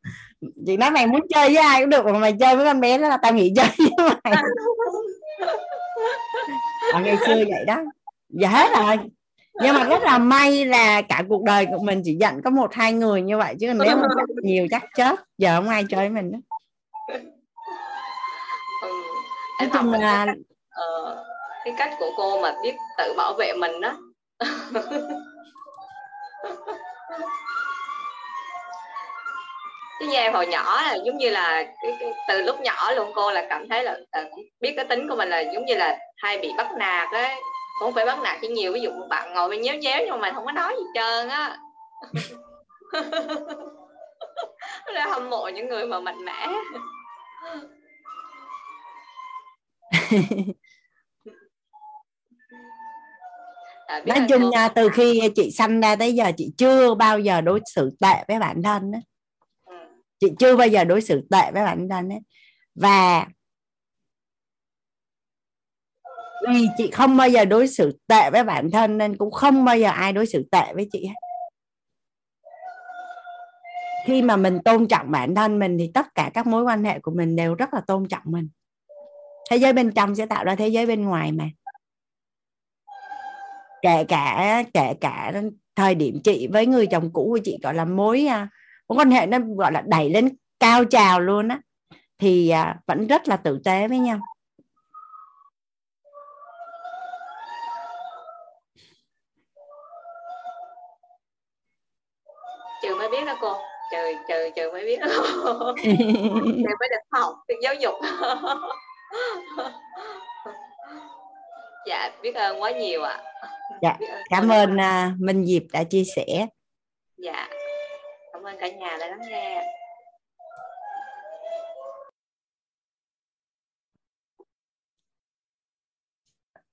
Chị 0.65 0.77
nói 0.77 0.91
mày 0.91 1.07
muốn 1.07 1.21
chơi 1.29 1.53
với 1.53 1.63
ai 1.63 1.81
cũng 1.81 1.89
được 1.89 2.05
mà 2.05 2.19
mày 2.19 2.35
chơi 2.39 2.55
với 2.55 2.65
con 2.65 2.81
bé 2.81 2.97
đó 2.97 3.09
là 3.09 3.17
tao 3.17 3.33
nghỉ 3.33 3.53
chơi 3.55 3.67
với 3.77 4.09
mày. 4.23 4.33
À, 6.93 6.99
ngày 6.99 7.17
xưa 7.27 7.35
vậy 7.35 7.65
đó. 7.67 7.77
Giờ 8.29 8.47
hết 8.47 8.69
rồi. 8.77 8.97
Nhưng 9.61 9.75
mà 9.75 9.83
rất 9.83 10.03
là 10.03 10.17
may 10.17 10.65
là 10.65 11.01
cả 11.01 11.23
cuộc 11.29 11.43
đời 11.43 11.65
của 11.65 11.83
mình 11.83 12.01
chỉ 12.05 12.15
giận 12.19 12.41
có 12.41 12.49
một 12.49 12.73
hai 12.73 12.93
người 12.93 13.21
như 13.21 13.37
vậy 13.37 13.55
chứ 13.59 13.73
nếu 13.73 13.97
mà 13.97 14.07
nhiều 14.43 14.67
chắc 14.71 14.83
chết 14.95 15.19
giờ 15.37 15.55
không 15.55 15.69
ai 15.69 15.83
chơi 15.89 15.99
với 15.99 16.09
mình 16.09 16.31
nữa. 16.31 16.39
Ừ. 19.59 19.65
chung 19.73 19.93
là 19.93 20.25
uh, 20.69 21.17
cái 21.65 21.73
cách 21.77 21.93
của 21.99 22.11
cô 22.17 22.41
mà 22.41 22.55
biết 22.63 22.75
tự 22.97 23.13
bảo 23.17 23.33
vệ 23.33 23.53
mình 23.53 23.81
đó 23.81 23.97
chứ 29.99 30.05
như 30.07 30.15
em 30.15 30.33
hồi 30.33 30.47
nhỏ 30.47 30.81
là 30.81 30.97
giống 31.05 31.17
như 31.17 31.29
là 31.29 31.63
cái, 31.81 31.97
cái, 31.99 32.13
từ 32.27 32.41
lúc 32.41 32.61
nhỏ 32.61 32.91
luôn 32.91 33.11
cô 33.15 33.31
là 33.31 33.45
cảm 33.49 33.69
thấy 33.69 33.83
là 33.83 33.97
uh, 34.21 34.27
biết 34.59 34.73
cái 34.75 34.85
tính 34.85 35.09
của 35.09 35.15
mình 35.15 35.29
là 35.29 35.39
giống 35.39 35.65
như 35.65 35.75
là 35.75 35.97
hay 36.17 36.37
bị 36.37 36.51
bắt 36.57 36.67
nạt 36.77 37.11
ấy. 37.11 37.35
Không 37.79 37.93
phải 37.93 38.05
bắt 38.05 38.19
nạt 38.19 38.37
chỉ 38.41 38.47
nhiều 38.47 38.73
ví 38.73 38.81
dụ 38.81 38.91
một 38.91 39.07
bạn 39.09 39.33
ngồi 39.33 39.49
bên 39.49 39.61
nhéo 39.61 39.75
nhéo 39.75 39.99
nhưng 39.99 40.09
mà 40.09 40.17
mình 40.17 40.35
không 40.35 40.45
có 40.45 40.51
nói 40.51 40.75
gì 40.77 40.83
trơn 40.95 41.29
á. 41.29 41.57
Là 44.85 45.07
hâm 45.07 45.29
mộ 45.29 45.47
những 45.47 45.67
người 45.67 45.85
mà 45.85 45.99
mạnh 45.99 46.25
mẽ. 46.25 46.47
à, 53.89 54.01
nói 54.05 54.25
chung 54.29 54.49
nha 54.49 54.69
từ 54.69 54.89
khi 54.89 55.21
chị 55.35 55.51
sanh 55.51 55.81
ra 55.81 55.95
tới 55.95 56.15
giờ 56.15 56.31
chị 56.37 56.53
chưa 56.57 56.95
bao 56.95 57.19
giờ 57.19 57.41
đối 57.41 57.59
xử 57.75 57.89
tệ 58.01 58.23
với 58.27 58.39
bản 58.39 58.63
thân 58.63 58.91
đó. 58.91 58.99
Ừ. 59.65 59.75
chị 60.19 60.27
chưa 60.39 60.55
bao 60.55 60.67
giờ 60.67 60.83
đối 60.83 61.01
xử 61.01 61.27
tệ 61.29 61.51
với 61.51 61.63
bản 61.63 61.89
thân 61.89 62.09
đấy 62.09 62.19
và 62.75 63.27
vì 66.47 66.67
chị 66.77 66.91
không 66.91 67.17
bao 67.17 67.29
giờ 67.29 67.45
đối 67.45 67.67
xử 67.67 67.97
tệ 68.07 68.29
với 68.29 68.43
bản 68.43 68.71
thân 68.71 68.97
nên 68.97 69.17
cũng 69.17 69.31
không 69.31 69.65
bao 69.65 69.77
giờ 69.77 69.89
ai 69.89 70.13
đối 70.13 70.25
xử 70.25 70.47
tệ 70.51 70.73
với 70.73 70.89
chị 70.91 71.05
hết 71.05 71.15
khi 74.05 74.21
mà 74.21 74.35
mình 74.35 74.59
tôn 74.65 74.87
trọng 74.87 75.11
bản 75.11 75.35
thân 75.35 75.59
mình 75.59 75.77
thì 75.79 75.91
tất 75.93 76.15
cả 76.15 76.31
các 76.33 76.47
mối 76.47 76.63
quan 76.63 76.83
hệ 76.83 76.99
của 76.99 77.11
mình 77.11 77.35
đều 77.35 77.55
rất 77.55 77.73
là 77.73 77.81
tôn 77.87 78.07
trọng 78.07 78.23
mình 78.25 78.49
thế 79.51 79.57
giới 79.57 79.73
bên 79.73 79.91
trong 79.91 80.15
sẽ 80.15 80.25
tạo 80.25 80.43
ra 80.43 80.55
thế 80.55 80.67
giới 80.67 80.85
bên 80.85 81.05
ngoài 81.05 81.31
mà 81.31 81.49
kể 83.81 84.03
cả 84.03 84.63
kể 84.73 84.93
cả 85.01 85.33
thời 85.75 85.95
điểm 85.95 86.19
chị 86.23 86.47
với 86.47 86.65
người 86.65 86.87
chồng 86.87 87.09
cũ 87.13 87.27
của 87.29 87.39
chị 87.43 87.57
gọi 87.63 87.73
là 87.73 87.85
mối 87.85 88.25
à, 88.25 88.47
mối 88.87 88.97
quan 88.97 89.11
hệ 89.11 89.25
nó 89.25 89.37
gọi 89.57 89.71
là 89.71 89.83
đẩy 89.87 90.09
lên 90.09 90.29
cao 90.59 90.85
trào 90.85 91.19
luôn 91.19 91.47
á 91.47 91.59
thì 92.19 92.49
à, 92.49 92.75
vẫn 92.87 93.07
rất 93.07 93.27
là 93.27 93.37
tử 93.37 93.59
tế 93.65 93.87
với 93.87 93.99
nhau. 93.99 94.19
Trừ 102.83 102.95
mới 102.95 103.09
biết 103.09 103.25
đó 103.25 103.37
cô. 103.41 103.57
Trừ 103.91 103.97
trừ 104.27 104.49
trừ 104.55 104.71
mới 104.71 104.85
biết. 104.85 104.99
Trừ 105.83 106.73
mới 106.79 106.89
được 106.89 107.03
học 107.11 107.35
được 107.47 107.55
giáo 107.63 107.73
dục 107.73 107.93
dạ 111.87 112.11
biết 112.21 112.35
ơn 112.35 112.61
quá 112.61 112.71
nhiều 112.71 113.03
ạ. 113.03 113.23
À. 113.41 113.49
dạ 113.81 113.97
cảm 114.29 114.49
ơn 114.49 114.73
uh, 114.75 115.19
Minh 115.19 115.45
Diệp 115.45 115.63
đã 115.73 115.83
chia 115.83 116.03
sẻ. 116.15 116.47
Dạ 117.17 117.47
cảm 118.33 118.43
ơn 118.43 118.57
cả 118.59 118.67
nhà 118.67 118.97
đã 118.99 119.07
lắng 119.07 119.21
nghe. 119.29 119.65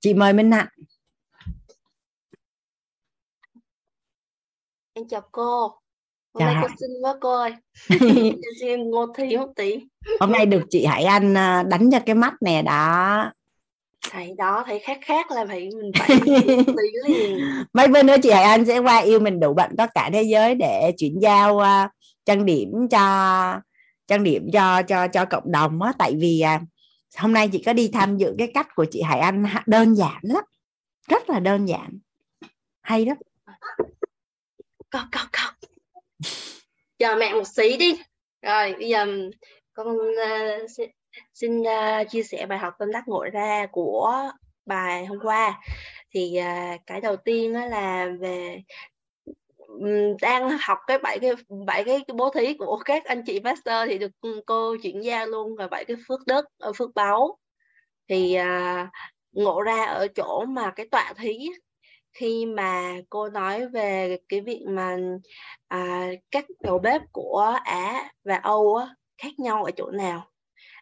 Chị 0.00 0.14
mời 0.14 0.32
Minh 0.32 0.52
Hạnh. 0.52 0.68
Em 4.92 5.09
chào 5.09 5.20
cô. 5.32 5.68
Hôm 6.32 6.40
dạ. 6.40 6.46
nay 6.46 6.57
cô 6.62 6.68
xinh 6.80 6.90
quá 7.02 7.14
cô 7.20 7.36
ơi. 7.36 7.52
Em 8.62 8.90
ngô 8.90 9.07
thi 9.16 9.36
một 9.36 9.52
tí. 9.57 9.80
Hôm 10.20 10.32
nay 10.32 10.46
được 10.46 10.62
chị 10.70 10.84
Hải 10.84 11.04
Anh 11.04 11.36
à, 11.36 11.62
đánh 11.62 11.90
cho 11.92 11.98
cái 12.07 12.14
mắt 12.14 12.34
nè 12.40 12.62
đó 12.62 13.32
thầy 14.11 14.34
đó 14.38 14.64
thấy 14.66 14.78
khác 14.78 14.98
khác 15.02 15.30
là 15.30 15.46
phải 15.46 15.68
mình 15.76 15.90
phải 15.98 16.18
tí 16.66 17.09
liền. 17.09 17.38
Mấy 17.72 17.88
bên 17.88 18.07
nữa 18.07 18.16
chị 18.22 18.30
Hải 18.30 18.42
Anh 18.42 18.64
sẽ 18.64 18.78
qua 18.78 18.98
yêu 18.98 19.20
mình 19.20 19.40
đủ 19.40 19.54
bận 19.54 19.70
tất 19.78 19.90
cả 19.94 20.11
thế 20.12 20.22
giới 20.22 20.54
để 20.54 20.92
chuyển 20.98 21.18
giao 21.22 21.57
uh, 21.57 21.90
trang 22.24 22.44
điểm 22.44 22.88
cho 22.90 23.61
trang 24.07 24.24
điểm 24.24 24.50
cho 24.52 24.82
cho 24.82 25.09
cho 25.09 25.24
cộng 25.24 25.52
đồng 25.52 25.82
á. 25.82 25.92
Tại 25.98 26.14
vì 26.18 26.42
uh, 26.57 26.62
hôm 27.18 27.32
nay 27.32 27.48
chị 27.48 27.62
có 27.66 27.72
đi 27.72 27.88
tham 27.92 28.16
dự 28.16 28.34
cái 28.38 28.50
cách 28.54 28.68
của 28.74 28.86
chị 28.90 29.02
Hải 29.02 29.18
Anh 29.20 29.44
đơn 29.66 29.94
giản 29.94 30.18
lắm 30.22 30.44
rất 31.09 31.30
là 31.30 31.40
đơn 31.40 31.66
giản 31.66 31.98
hay 32.82 33.07
lắm. 33.07 33.16
Con 34.90 35.09
con 35.12 35.26
con 35.32 35.54
chờ 36.98 37.16
mẹ 37.20 37.34
một 37.34 37.46
xí 37.46 37.76
đi. 37.76 37.98
Rồi 38.42 38.72
bây 38.72 38.88
giờ 38.88 39.07
con 39.72 39.88
uh, 39.88 40.70
xin, 40.76 40.90
xin 41.34 41.60
uh, 41.60 42.10
chia 42.10 42.22
sẻ 42.22 42.46
bài 42.46 42.58
học 42.58 42.74
tâm 42.78 42.92
đắc 42.92 43.08
ngộ 43.08 43.24
ra 43.32 43.66
của 43.72 44.30
bài 44.66 45.07
hôm 45.07 45.18
qua. 45.22 45.61
Thì 46.11 46.38
uh, 46.41 46.80
cái 46.86 47.00
đầu 47.00 47.16
tiên 47.16 47.53
đó 47.53 47.66
là 47.66 48.08
về 48.20 48.62
đang 50.20 50.58
học 50.61 50.78
cái 50.86 50.99
bảy 50.99 51.18
cái 51.18 51.32
bảy 51.66 51.84
cái, 51.84 52.00
cái 52.07 52.14
bố 52.14 52.30
thí 52.30 52.54
của 52.54 52.78
các 52.84 53.04
anh 53.04 53.22
chị 53.26 53.41
master 53.41 53.88
thì 53.88 53.99
được 53.99 54.12
cô 54.46 54.76
chuyển 54.82 55.04
giao 55.04 55.26
luôn 55.26 55.57
rồi 55.57 55.68
bảy 55.68 55.84
cái 55.84 55.96
phước 56.08 56.20
đức 56.26 56.46
ờ, 56.58 56.72
phước 56.76 56.95
báu. 56.95 57.38
Thì 58.08 58.38
uh, 58.41 58.88
ngộ 59.32 59.61
ra 59.61 59.84
ở 59.84 60.08
chỗ 60.08 60.45
mà 60.45 60.70
cái 60.76 60.88
tọa 60.91 61.12
thí 61.16 61.49
khi 62.12 62.46
mà 62.46 62.95
cô 63.11 63.28
nói 63.28 63.68
về 63.68 64.18
cái 64.28 64.41
việc 64.41 64.64
mà 64.68 64.96
à, 65.68 66.11
các 66.30 66.45
đầu 66.61 66.78
bếp 66.78 67.03
của 67.12 67.58
Á 67.64 68.11
và 68.24 68.36
Âu 68.36 68.76
á, 68.76 68.95
khác 69.18 69.38
nhau 69.38 69.64
ở 69.64 69.70
chỗ 69.76 69.91
nào 69.91 70.30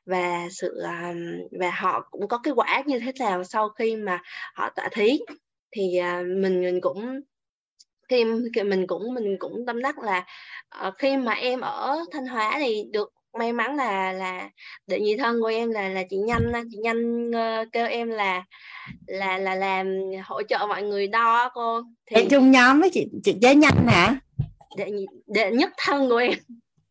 và 0.06 0.48
sự 0.50 0.80
à, 0.84 1.14
và 1.60 1.70
họ 1.70 2.08
cũng 2.10 2.28
có 2.28 2.38
cái 2.38 2.54
quả 2.56 2.82
như 2.86 2.98
thế 2.98 3.12
nào 3.18 3.44
sau 3.44 3.68
khi 3.68 3.96
mà 3.96 4.22
họ 4.54 4.70
tọa 4.76 4.88
thí. 4.92 5.18
Thì 5.70 5.96
à, 5.96 6.22
mình 6.26 6.60
mình 6.60 6.80
cũng 6.80 7.20
khi 8.08 8.24
mình 8.64 8.86
cũng 8.86 9.14
mình 9.14 9.36
cũng 9.38 9.66
tâm 9.66 9.82
đắc 9.82 9.98
là 9.98 10.24
uh, 10.86 10.94
khi 10.98 11.16
mà 11.16 11.32
em 11.32 11.60
ở 11.60 11.98
Thanh 12.12 12.26
Hóa 12.26 12.56
thì 12.58 12.84
được 12.92 13.12
may 13.38 13.52
mắn 13.52 13.76
là 13.76 14.12
là 14.12 14.48
đệ 14.86 15.00
nhị 15.00 15.16
thân 15.16 15.40
của 15.40 15.46
em 15.46 15.70
là 15.70 15.88
là 15.88 16.02
chị 16.10 16.16
nhanh 16.16 16.52
chị 16.70 16.78
nhanh 16.82 17.30
uh, 17.30 17.72
kêu 17.72 17.86
em 17.86 18.08
là 18.08 18.44
là 19.06 19.38
là 19.38 19.54
làm 19.54 20.00
hỗ 20.24 20.42
trợ 20.42 20.66
mọi 20.68 20.82
người 20.82 21.06
đo 21.06 21.50
cô. 21.54 21.82
Thì 22.06 22.16
em 22.16 22.28
chung 22.30 22.50
nhóm 22.50 22.80
với 22.80 22.90
chị 22.90 23.06
chị 23.24 23.34
chế 23.42 23.54
nhanh 23.54 23.86
hả? 23.86 24.16
Đệ 24.76 24.90
đệ 25.26 25.50
nhất 25.50 25.70
thân 25.76 26.08
của 26.08 26.16
em. 26.16 26.32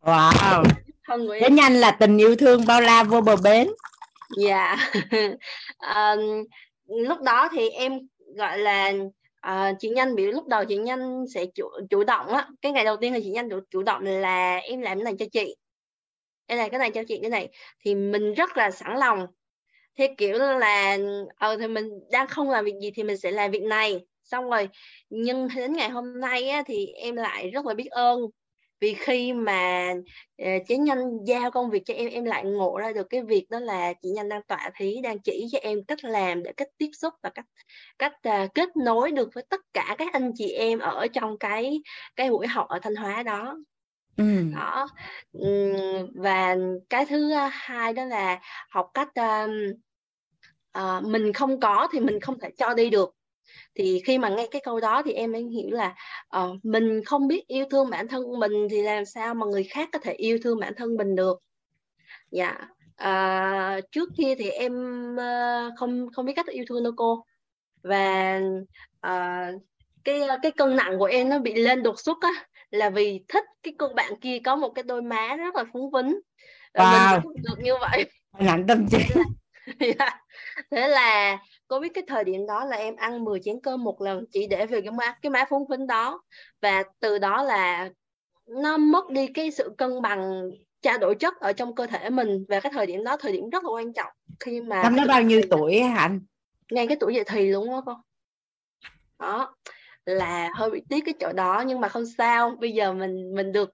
Wow 0.02 0.64
thân 1.07 1.27
của 1.27 1.34
em 1.34 1.43
chế 1.43 1.49
nhanh 1.49 1.73
là 1.73 1.91
tình 1.91 2.17
yêu 2.17 2.35
thương 2.35 2.65
bao 2.67 2.81
la 2.81 3.03
vô 3.03 3.21
bờ 3.21 3.35
bến. 3.35 3.67
Dạ. 4.38 4.77
Yeah. 5.11 5.31
uh, 6.17 6.47
lúc 6.88 7.21
đó 7.21 7.49
thì 7.51 7.69
em 7.69 7.99
gọi 8.35 8.57
là 8.57 8.93
À, 9.43 9.73
chị 9.80 9.89
Nhanh 9.89 10.15
bị 10.15 10.25
lúc 10.25 10.47
đầu 10.47 10.65
chị 10.65 10.77
Nhanh 10.77 11.25
sẽ 11.34 11.45
chủ, 11.55 11.69
chủ 11.89 12.03
động 12.03 12.27
á 12.27 12.47
cái 12.61 12.71
ngày 12.71 12.85
đầu 12.85 12.97
tiên 12.97 13.13
là 13.13 13.19
chị 13.23 13.30
Nhanh 13.30 13.49
chủ, 13.49 13.59
chủ 13.69 13.84
động 13.84 14.03
là 14.03 14.57
em 14.57 14.81
làm 14.81 14.97
cái 14.97 15.03
này 15.03 15.13
cho 15.19 15.25
chị. 15.31 15.55
Đây 16.47 16.57
là 16.57 16.69
cái 16.69 16.80
này 16.80 16.91
cho 16.91 17.03
chị 17.07 17.19
cái 17.21 17.30
này. 17.30 17.49
Thì 17.80 17.95
mình 17.95 18.34
rất 18.34 18.57
là 18.57 18.71
sẵn 18.71 18.97
lòng. 18.97 19.27
Thế 19.97 20.15
kiểu 20.17 20.38
là 20.38 20.97
ờ 21.35 21.57
thì 21.57 21.67
mình 21.67 21.89
đang 22.11 22.27
không 22.27 22.49
làm 22.49 22.65
việc 22.65 22.73
gì 22.81 22.91
thì 22.95 23.03
mình 23.03 23.17
sẽ 23.17 23.31
làm 23.31 23.51
việc 23.51 23.63
này. 23.63 24.05
Xong 24.23 24.49
rồi 24.49 24.69
nhưng 25.09 25.47
đến 25.55 25.73
ngày 25.73 25.89
hôm 25.89 26.19
nay 26.19 26.49
á, 26.49 26.63
thì 26.67 26.85
em 26.85 27.15
lại 27.15 27.49
rất 27.49 27.65
là 27.65 27.73
biết 27.73 27.88
ơn 27.91 28.19
vì 28.84 28.93
khi 28.93 29.34
mà 29.34 29.93
uh, 30.41 30.68
chế 30.68 30.77
nhân 30.77 30.99
giao 31.26 31.51
công 31.51 31.69
việc 31.69 31.84
cho 31.85 31.93
em 31.93 32.10
em 32.10 32.26
lại 32.26 32.43
ngộ 32.43 32.77
ra 32.77 32.91
được 32.91 33.07
cái 33.10 33.22
việc 33.22 33.49
đó 33.49 33.60
là 33.60 33.93
chị 33.93 34.10
nhân 34.10 34.30
đang 34.30 34.43
tọa 34.43 34.69
thí 34.76 35.01
đang 35.03 35.19
chỉ 35.19 35.47
cho 35.51 35.60
em 35.61 35.84
cách 35.84 36.03
làm 36.03 36.43
để 36.43 36.53
cách 36.57 36.68
tiếp 36.77 36.89
xúc 36.93 37.14
và 37.23 37.30
cách 37.30 37.45
cách 37.99 38.14
uh, 38.27 38.53
kết 38.55 38.77
nối 38.77 39.11
được 39.11 39.30
với 39.34 39.43
tất 39.49 39.61
cả 39.73 39.95
các 39.97 40.14
anh 40.14 40.31
chị 40.35 40.51
em 40.51 40.80
ở 40.80 41.07
trong 41.14 41.38
cái 41.38 41.81
cái 42.15 42.30
buổi 42.30 42.47
học 42.47 42.68
ở 42.68 42.80
thanh 42.80 42.95
hóa 42.95 43.23
đó. 43.23 43.57
Ừ. 44.18 44.43
đó. 44.55 44.88
Và 46.15 46.55
cái 46.89 47.05
thứ 47.05 47.34
hai 47.51 47.93
đó 47.93 48.05
là 48.05 48.39
học 48.69 48.91
cách 48.93 49.10
uh, 49.19 49.49
uh, 50.77 51.03
mình 51.03 51.34
không 51.34 51.60
có 51.60 51.88
thì 51.91 51.99
mình 51.99 52.19
không 52.19 52.39
thể 52.39 52.49
cho 52.57 52.73
đi 52.73 52.89
được 52.89 53.15
thì 53.75 54.01
khi 54.05 54.17
mà 54.17 54.30
nghe 54.30 54.47
cái 54.51 54.61
câu 54.65 54.80
đó 54.80 55.01
thì 55.05 55.11
em 55.13 55.31
mới 55.31 55.43
hiểu 55.43 55.69
là 55.71 55.95
uh, 56.38 56.65
mình 56.65 57.03
không 57.05 57.27
biết 57.27 57.47
yêu 57.47 57.65
thương 57.71 57.89
bản 57.89 58.07
thân 58.07 58.39
mình 58.39 58.67
thì 58.71 58.81
làm 58.81 59.05
sao 59.05 59.34
mà 59.34 59.45
người 59.45 59.63
khác 59.63 59.89
có 59.93 59.99
thể 59.99 60.13
yêu 60.13 60.38
thương 60.43 60.59
bản 60.59 60.73
thân 60.77 60.95
mình 60.97 61.15
được. 61.15 61.39
Dạ 62.31 62.57
uh, 63.03 63.91
trước 63.91 64.09
kia 64.17 64.35
thì 64.35 64.49
em 64.49 64.73
uh, 65.15 65.73
không 65.77 66.07
không 66.13 66.25
biết 66.25 66.34
cách 66.35 66.47
yêu 66.47 66.65
thương 66.69 66.84
đâu 66.84 66.93
cô. 66.97 67.25
Và 67.84 68.41
uh, 69.07 69.61
cái 70.03 70.21
cái 70.41 70.51
cân 70.51 70.75
nặng 70.75 70.99
của 70.99 71.05
em 71.05 71.30
nó 71.30 71.39
bị 71.39 71.53
lên 71.53 71.84
đột 71.84 71.99
xuất 71.99 72.17
á 72.21 72.45
là 72.69 72.89
vì 72.89 73.23
thích 73.27 73.45
cái 73.63 73.73
cô 73.77 73.88
bạn 73.95 74.13
kia 74.21 74.39
có 74.45 74.55
một 74.55 74.69
cái 74.69 74.84
đôi 74.84 75.01
má 75.01 75.35
rất 75.35 75.55
là 75.55 75.63
phúng 75.73 75.91
vính 75.91 76.19
wow. 76.73 77.21
mình 77.23 77.43
được 77.43 77.59
như 77.63 77.73
vậy. 77.81 78.05
Nặng 78.39 78.65
tâm 78.67 78.88
trí. 78.91 78.97
Dạ. 79.80 80.19
thế 80.71 80.88
là 80.88 81.38
cô 81.73 81.79
biết 81.79 81.93
cái 81.93 82.03
thời 82.07 82.23
điểm 82.23 82.45
đó 82.47 82.65
là 82.65 82.77
em 82.77 82.95
ăn 82.95 83.23
10 83.23 83.39
chén 83.43 83.59
cơm 83.63 83.83
một 83.83 84.01
lần 84.01 84.25
chỉ 84.31 84.47
để 84.47 84.65
về 84.65 84.81
cái 84.81 84.91
má 84.91 85.15
cái 85.21 85.29
má 85.29 85.45
phúng 85.49 85.67
phính 85.69 85.87
đó. 85.87 86.21
Và 86.61 86.83
từ 86.99 87.17
đó 87.17 87.43
là 87.43 87.89
nó 88.47 88.77
mất 88.77 89.09
đi 89.09 89.27
cái 89.27 89.51
sự 89.51 89.73
cân 89.77 90.01
bằng 90.01 90.49
trao 90.81 90.97
đổi 90.97 91.15
chất 91.15 91.39
ở 91.39 91.53
trong 91.53 91.75
cơ 91.75 91.87
thể 91.87 92.09
mình. 92.09 92.45
Và 92.49 92.59
cái 92.59 92.71
thời 92.75 92.85
điểm 92.85 93.03
đó 93.03 93.17
thời 93.17 93.31
điểm 93.31 93.49
rất 93.49 93.63
là 93.63 93.69
quan 93.71 93.93
trọng. 93.93 94.11
Khi 94.39 94.61
mà 94.61 94.83
năm 94.83 94.95
đó 94.95 95.03
bao 95.07 95.21
nhiêu 95.21 95.41
tuổi 95.49 95.81
hạnh 95.81 96.19
ngay 96.71 96.87
cái 96.87 96.97
tuổi 96.99 97.15
dậy 97.15 97.23
thì 97.27 97.47
luôn 97.47 97.69
đó 97.69 97.83
con 97.85 98.01
đó 99.19 99.55
là 100.05 100.49
hơi 100.55 100.69
bị 100.69 100.81
tiếc 100.89 101.03
cái 101.05 101.13
chỗ 101.19 101.33
đó 101.33 101.63
nhưng 101.67 101.81
mà 101.81 101.87
không 101.87 102.05
sao. 102.17 102.55
Bây 102.61 102.71
giờ 102.71 102.93
mình 102.93 103.35
mình 103.35 103.51
được 103.51 103.69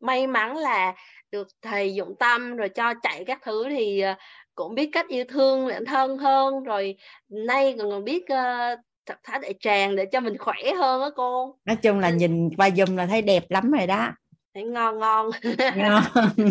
may 0.00 0.26
mắn 0.26 0.56
là 0.56 0.94
được 1.32 1.48
thầy 1.62 1.94
dụng 1.94 2.14
tâm 2.18 2.56
rồi 2.56 2.68
cho 2.68 2.94
chạy 3.02 3.24
các 3.24 3.38
thứ 3.42 3.66
thì 3.68 4.00
ờ, 4.00 4.14
cũng 4.54 4.74
biết 4.74 4.90
cách 4.92 5.08
yêu 5.08 5.24
thương 5.28 5.68
bản 5.68 5.84
thân 5.84 6.18
hơn 6.18 6.64
rồi 6.64 6.96
nay 7.28 7.76
còn 7.78 8.04
biết 8.04 8.22
uh, 8.22 8.78
thật 9.06 9.18
thả 9.22 9.38
đại 9.38 9.54
tràng 9.60 9.96
để 9.96 10.06
cho 10.12 10.20
mình 10.20 10.38
khỏe 10.38 10.72
hơn 10.76 11.02
á 11.02 11.08
cô. 11.16 11.56
Nói 11.64 11.76
chung 11.76 11.98
là 11.98 12.10
nhìn 12.10 12.50
qua 12.56 12.70
dùm 12.70 12.96
là 12.96 13.06
thấy 13.06 13.22
đẹp 13.22 13.50
lắm 13.50 13.70
rồi 13.70 13.86
đó. 13.86 14.10
Thấy 14.54 14.64
ngon 14.64 14.98
ngon, 14.98 15.30
ngon. 15.76 16.02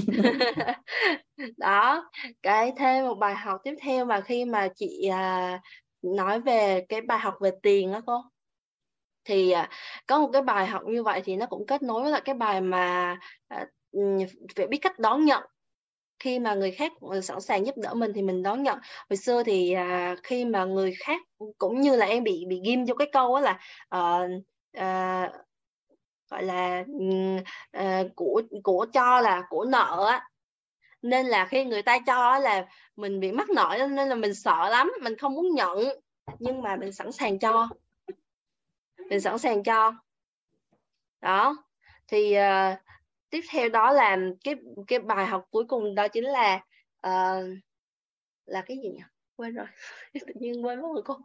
đó 1.57 2.09
cái 2.43 2.73
thêm 2.77 3.05
một 3.05 3.15
bài 3.15 3.35
học 3.35 3.61
tiếp 3.63 3.75
theo 3.81 4.05
mà 4.05 4.21
khi 4.21 4.45
mà 4.45 4.67
chị 4.75 5.07
à, 5.11 5.59
nói 6.01 6.41
về 6.41 6.85
cái 6.89 7.01
bài 7.01 7.19
học 7.19 7.35
về 7.41 7.51
tiền 7.61 7.91
đó 7.91 8.01
cô. 8.05 8.21
Thì 9.25 9.51
à, 9.51 9.69
có 10.07 10.19
một 10.19 10.29
cái 10.33 10.41
bài 10.41 10.67
học 10.67 10.81
như 10.85 11.03
vậy 11.03 11.21
thì 11.25 11.35
nó 11.35 11.45
cũng 11.45 11.65
kết 11.67 11.83
nối 11.83 12.01
với 12.01 12.11
lại 12.11 12.21
cái 12.25 12.35
bài 12.35 12.61
mà 12.61 13.17
à, 13.47 13.65
phải 14.55 14.67
biết 14.67 14.77
cách 14.77 14.99
đón 14.99 15.25
nhận 15.25 15.43
khi 16.23 16.39
mà 16.39 16.53
người 16.53 16.71
khác 16.71 16.91
ờ, 17.01 17.21
sẵn 17.21 17.41
sàng 17.41 17.65
giúp 17.65 17.75
đỡ 17.77 17.93
mình 17.93 18.11
thì 18.15 18.21
mình 18.21 18.43
đón 18.43 18.63
nhận. 18.63 18.79
Hồi 19.09 19.17
xưa 19.17 19.43
thì 19.43 19.73
à, 19.73 20.15
khi 20.23 20.45
mà 20.45 20.65
người 20.65 20.93
khác 20.99 21.21
cũng 21.57 21.81
như 21.81 21.95
là 21.95 22.05
em 22.05 22.23
bị 22.23 22.45
bị 22.47 22.61
ghim 22.65 22.87
cho 22.87 22.93
cái 22.95 23.09
câu 23.11 23.35
đó 23.35 23.41
là 23.41 23.59
uh, 23.95 24.31
uh, 24.77 25.31
gọi 26.29 26.43
là 26.43 26.83
uh, 27.77 28.15
của 28.15 28.41
của 28.63 28.85
cho 28.93 29.21
là 29.21 29.43
của 29.49 29.65
nợ 29.65 30.07
á. 30.09 30.29
Nên 31.01 31.25
là 31.25 31.45
khi 31.45 31.65
người 31.65 31.81
ta 31.81 31.99
cho 31.99 32.39
là 32.39 32.65
mình 32.95 33.19
bị 33.19 33.31
mắc 33.31 33.49
nợ 33.49 33.87
nên 33.89 34.09
là 34.09 34.15
mình 34.15 34.33
sợ 34.33 34.69
lắm 34.69 34.91
mình 35.01 35.17
không 35.17 35.33
muốn 35.33 35.55
nhận. 35.55 35.77
Nhưng 36.39 36.61
mà 36.61 36.75
mình 36.75 36.91
sẵn 36.91 37.11
sàng 37.11 37.39
cho. 37.39 37.69
Mình 39.09 39.21
sẵn 39.21 39.37
sàng 39.37 39.63
cho. 39.63 39.93
Đó. 41.21 41.55
Thì 42.07 42.37
uh, 42.37 42.77
tiếp 43.33 43.41
theo 43.49 43.69
đó 43.69 43.93
là 43.93 44.17
cái 44.43 44.55
cái 44.87 44.99
bài 44.99 45.25
học 45.25 45.47
cuối 45.51 45.65
cùng 45.67 45.95
đó 45.95 46.07
chính 46.07 46.23
là 46.23 46.55
uh, 47.07 47.43
là 48.45 48.61
cái 48.65 48.77
gì 48.83 48.89
nhỉ? 48.89 49.01
Quên 49.35 49.53
rồi. 49.53 49.65
Tự 50.27 50.33
nhiên 50.35 50.65
quên 50.65 50.81
mất 50.81 50.87
rồi 50.93 51.03
cô. 51.05 51.17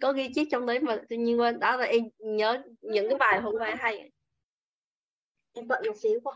Có 0.00 0.12
ghi 0.12 0.30
chép 0.34 0.44
trong 0.50 0.66
đấy 0.66 0.80
mà 0.80 0.96
tự 1.08 1.16
nhiên 1.16 1.40
quên. 1.40 1.58
Đó 1.60 1.76
là 1.76 1.84
em 1.84 2.02
nhớ 2.18 2.62
những 2.80 3.08
cái 3.08 3.18
bài 3.18 3.40
hôm 3.40 3.54
qua 3.58 3.74
hay. 3.78 4.10
Em 5.52 5.68
bận 5.68 5.82
một 5.86 5.96
xíu 6.02 6.20
không 6.24 6.34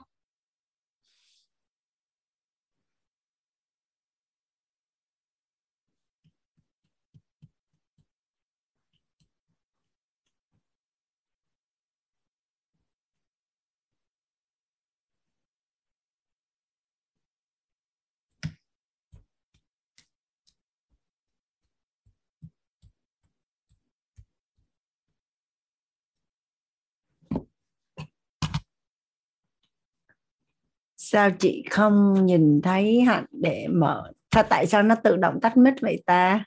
sao 31.13 31.31
chị 31.39 31.65
không 31.71 32.27
nhìn 32.27 32.61
thấy 32.63 33.01
hạnh 33.01 33.25
để 33.31 33.67
mở? 33.71 34.13
Sao 34.35 34.43
tại 34.51 34.67
sao 34.67 34.83
nó 34.83 34.95
tự 35.05 35.17
động 35.17 35.39
tắt 35.43 35.57
mic 35.57 35.75
vậy 35.81 36.03
ta? 36.07 36.45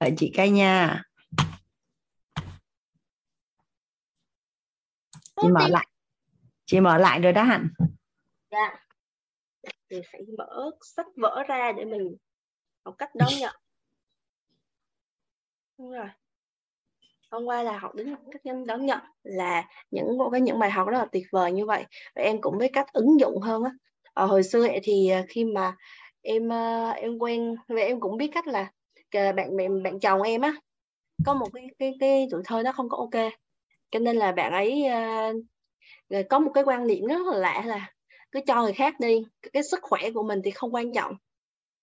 Đợi 0.00 0.14
chị 0.16 0.32
cái 0.34 0.50
nha. 0.50 1.02
Chị 5.42 5.48
mở 5.54 5.68
lại. 5.68 5.86
Chị 6.66 6.80
mở 6.80 6.98
lại 6.98 7.20
rồi 7.20 7.32
đó 7.32 7.42
hạnh. 7.42 7.68
Dạ. 8.50 8.86
Thì 9.90 10.00
phải 10.12 10.20
mở 10.38 10.70
sách 10.82 11.06
vở 11.16 11.42
ra 11.48 11.72
để 11.76 11.84
mình 11.84 12.16
học 12.84 12.94
cách 12.98 13.14
đón 13.14 13.28
nhận. 13.40 13.56
Đúng 15.78 15.90
rồi 15.90 16.08
hôm 17.30 17.44
qua 17.44 17.62
là 17.62 17.78
học 17.78 17.94
đến 17.94 18.14
cách 18.32 18.56
đón 18.66 18.86
nhận 18.86 18.98
là 19.22 19.68
những 19.90 20.18
một 20.18 20.30
cái 20.30 20.40
những 20.40 20.58
bài 20.58 20.70
học 20.70 20.88
rất 20.88 20.98
là 20.98 21.06
tuyệt 21.12 21.26
vời 21.32 21.52
như 21.52 21.66
vậy. 21.66 21.84
Và 22.14 22.22
em 22.22 22.40
cũng 22.40 22.58
biết 22.58 22.70
cách 22.72 22.92
ứng 22.92 23.20
dụng 23.20 23.40
hơn 23.40 23.64
á. 23.64 23.70
Ở 24.14 24.26
hồi 24.26 24.42
xưa 24.42 24.68
thì 24.82 25.08
ờ, 25.10 25.22
khi 25.28 25.44
mà 25.44 25.76
em 26.22 26.48
ờ, 26.48 26.90
em 26.90 27.18
quen 27.18 27.56
và 27.68 27.80
em 27.80 28.00
cũng 28.00 28.16
biết 28.16 28.30
cách 28.34 28.46
là 28.46 28.70
bạn 29.12 29.56
bạn 29.56 29.82
bạn 29.82 30.00
chồng 30.00 30.22
em 30.22 30.40
á 30.40 30.54
có 31.24 31.34
một 31.34 31.48
cái 31.52 31.66
cái 31.78 31.94
cái 32.00 32.28
tuổi 32.30 32.42
thơ 32.44 32.62
nó 32.62 32.72
không 32.72 32.88
có 32.88 32.96
ok. 32.96 33.32
Cho 33.90 33.98
nên 33.98 34.16
là 34.16 34.32
bạn 34.32 34.52
ấy 34.52 34.84
uh, 36.14 36.26
có 36.28 36.38
một 36.38 36.50
cái 36.54 36.64
quan 36.64 36.86
niệm 36.86 37.06
rất 37.06 37.26
là 37.32 37.38
lạ 37.38 37.62
là 37.66 37.92
cứ 38.32 38.40
cho 38.46 38.62
người 38.62 38.72
khác 38.72 39.00
đi 39.00 39.24
cái 39.52 39.62
sức 39.62 39.78
khỏe 39.82 40.10
của 40.14 40.22
mình 40.22 40.40
thì 40.44 40.50
không 40.50 40.74
quan 40.74 40.92
trọng. 40.92 41.12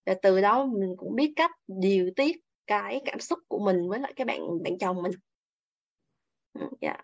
Và 0.05 0.15
từ 0.21 0.41
đó 0.41 0.65
mình 0.65 0.95
cũng 0.97 1.15
biết 1.15 1.33
cách 1.35 1.51
điều 1.67 2.11
tiết 2.15 2.37
cái 2.67 3.01
cảm 3.05 3.19
xúc 3.19 3.39
của 3.47 3.59
mình 3.59 3.89
với 3.89 3.99
lại 3.99 4.13
cái 4.15 4.25
bạn 4.25 4.63
bạn 4.63 4.77
chồng 4.77 5.03
mình 5.03 5.11
dạ. 6.81 6.97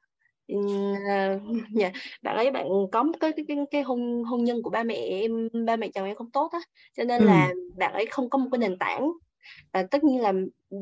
Yeah. 0.47 1.41
dạ. 1.73 1.91
Bạn 2.21 2.35
ấy 2.35 2.51
bạn 2.51 2.67
có 2.91 3.05
cái 3.19 3.31
cái 3.35 3.45
cái, 3.47 3.57
cái 3.71 3.81
hôn 3.81 4.23
hôn 4.23 4.43
nhân 4.43 4.63
của 4.63 4.69
ba 4.69 4.83
mẹ 4.83 4.95
em 4.95 5.49
ba 5.65 5.75
mẹ 5.75 5.89
chồng 5.93 6.05
em 6.05 6.15
không 6.15 6.31
tốt 6.31 6.51
á. 6.51 6.59
Cho 6.97 7.03
nên 7.03 7.21
ừ. 7.21 7.25
là 7.27 7.53
bạn 7.77 7.93
ấy 7.93 8.05
không 8.05 8.29
có 8.29 8.37
một 8.37 8.49
cái 8.51 8.59
nền 8.59 8.77
tảng. 8.77 9.11
Và 9.73 9.83
tất 9.83 10.03
nhiên 10.03 10.21
là 10.21 10.33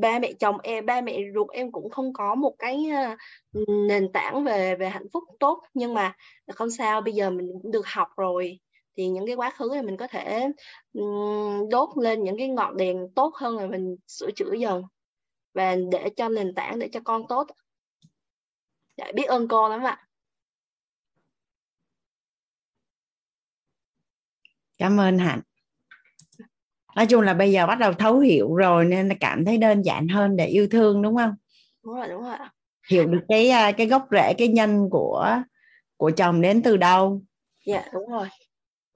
ba 0.01 0.19
mẹ 0.19 0.33
chồng 0.33 0.57
em 0.63 0.85
ba 0.85 1.01
mẹ 1.01 1.19
ruột 1.35 1.49
em 1.49 1.71
cũng 1.71 1.89
không 1.89 2.13
có 2.13 2.35
một 2.35 2.55
cái 2.59 2.85
uh, 3.53 3.67
nền 3.87 4.11
tảng 4.11 4.43
về 4.43 4.75
về 4.75 4.89
hạnh 4.89 5.07
phúc 5.13 5.23
tốt. 5.39 5.63
Nhưng 5.73 5.93
mà 5.93 6.13
không 6.55 6.71
sao 6.71 7.01
bây 7.01 7.13
giờ 7.13 7.29
mình 7.29 7.49
cũng 7.61 7.71
được 7.71 7.87
học 7.87 8.07
rồi. 8.17 8.59
Thì 8.97 9.07
những 9.07 9.25
cái 9.25 9.35
quá 9.35 9.49
khứ 9.49 9.69
này 9.73 9.83
mình 9.83 9.97
có 9.97 10.07
thể 10.07 10.47
đốt 11.69 11.89
lên 11.97 12.23
những 12.23 12.37
cái 12.37 12.47
ngọn 12.47 12.77
đèn 12.77 13.07
tốt 13.15 13.35
hơn 13.35 13.57
rồi 13.57 13.67
mình 13.67 13.95
sửa 14.07 14.31
chữa 14.35 14.53
dần. 14.53 14.83
Và 15.53 15.75
để 15.91 16.09
cho 16.15 16.29
nền 16.29 16.55
tảng 16.55 16.79
để 16.79 16.89
cho 16.91 16.99
con 17.03 17.27
tốt 17.29 17.47
dạ, 19.01 19.11
biết 19.15 19.23
ơn 19.23 19.47
cô 19.47 19.69
lắm 19.69 19.83
ạ. 19.83 20.07
Cảm 24.77 24.99
ơn 24.99 25.19
hạnh. 25.19 25.41
Nói 26.95 27.05
chung 27.05 27.21
là 27.21 27.33
bây 27.33 27.51
giờ 27.51 27.67
bắt 27.67 27.79
đầu 27.79 27.93
thấu 27.93 28.19
hiểu 28.19 28.55
rồi 28.55 28.85
nên 28.85 29.09
là 29.09 29.15
cảm 29.19 29.45
thấy 29.45 29.57
đơn 29.57 29.81
giản 29.81 30.07
hơn 30.07 30.35
để 30.37 30.45
yêu 30.45 30.67
thương 30.71 31.01
đúng 31.01 31.15
không? 31.15 31.35
Đúng 31.83 31.95
rồi 31.95 32.07
đúng 32.07 32.23
rồi 32.23 32.37
hiểu 32.89 33.07
được 33.07 33.21
cái 33.29 33.49
à, 33.49 33.71
cái 33.71 33.87
gốc 33.87 34.07
rễ 34.11 34.33
cái 34.37 34.47
nhân 34.47 34.89
của 34.91 35.41
của 35.97 36.11
chồng 36.11 36.41
đến 36.41 36.61
từ 36.63 36.77
đâu. 36.77 37.21
Dạ 37.65 37.83
đúng 37.93 38.09
rồi. 38.09 38.27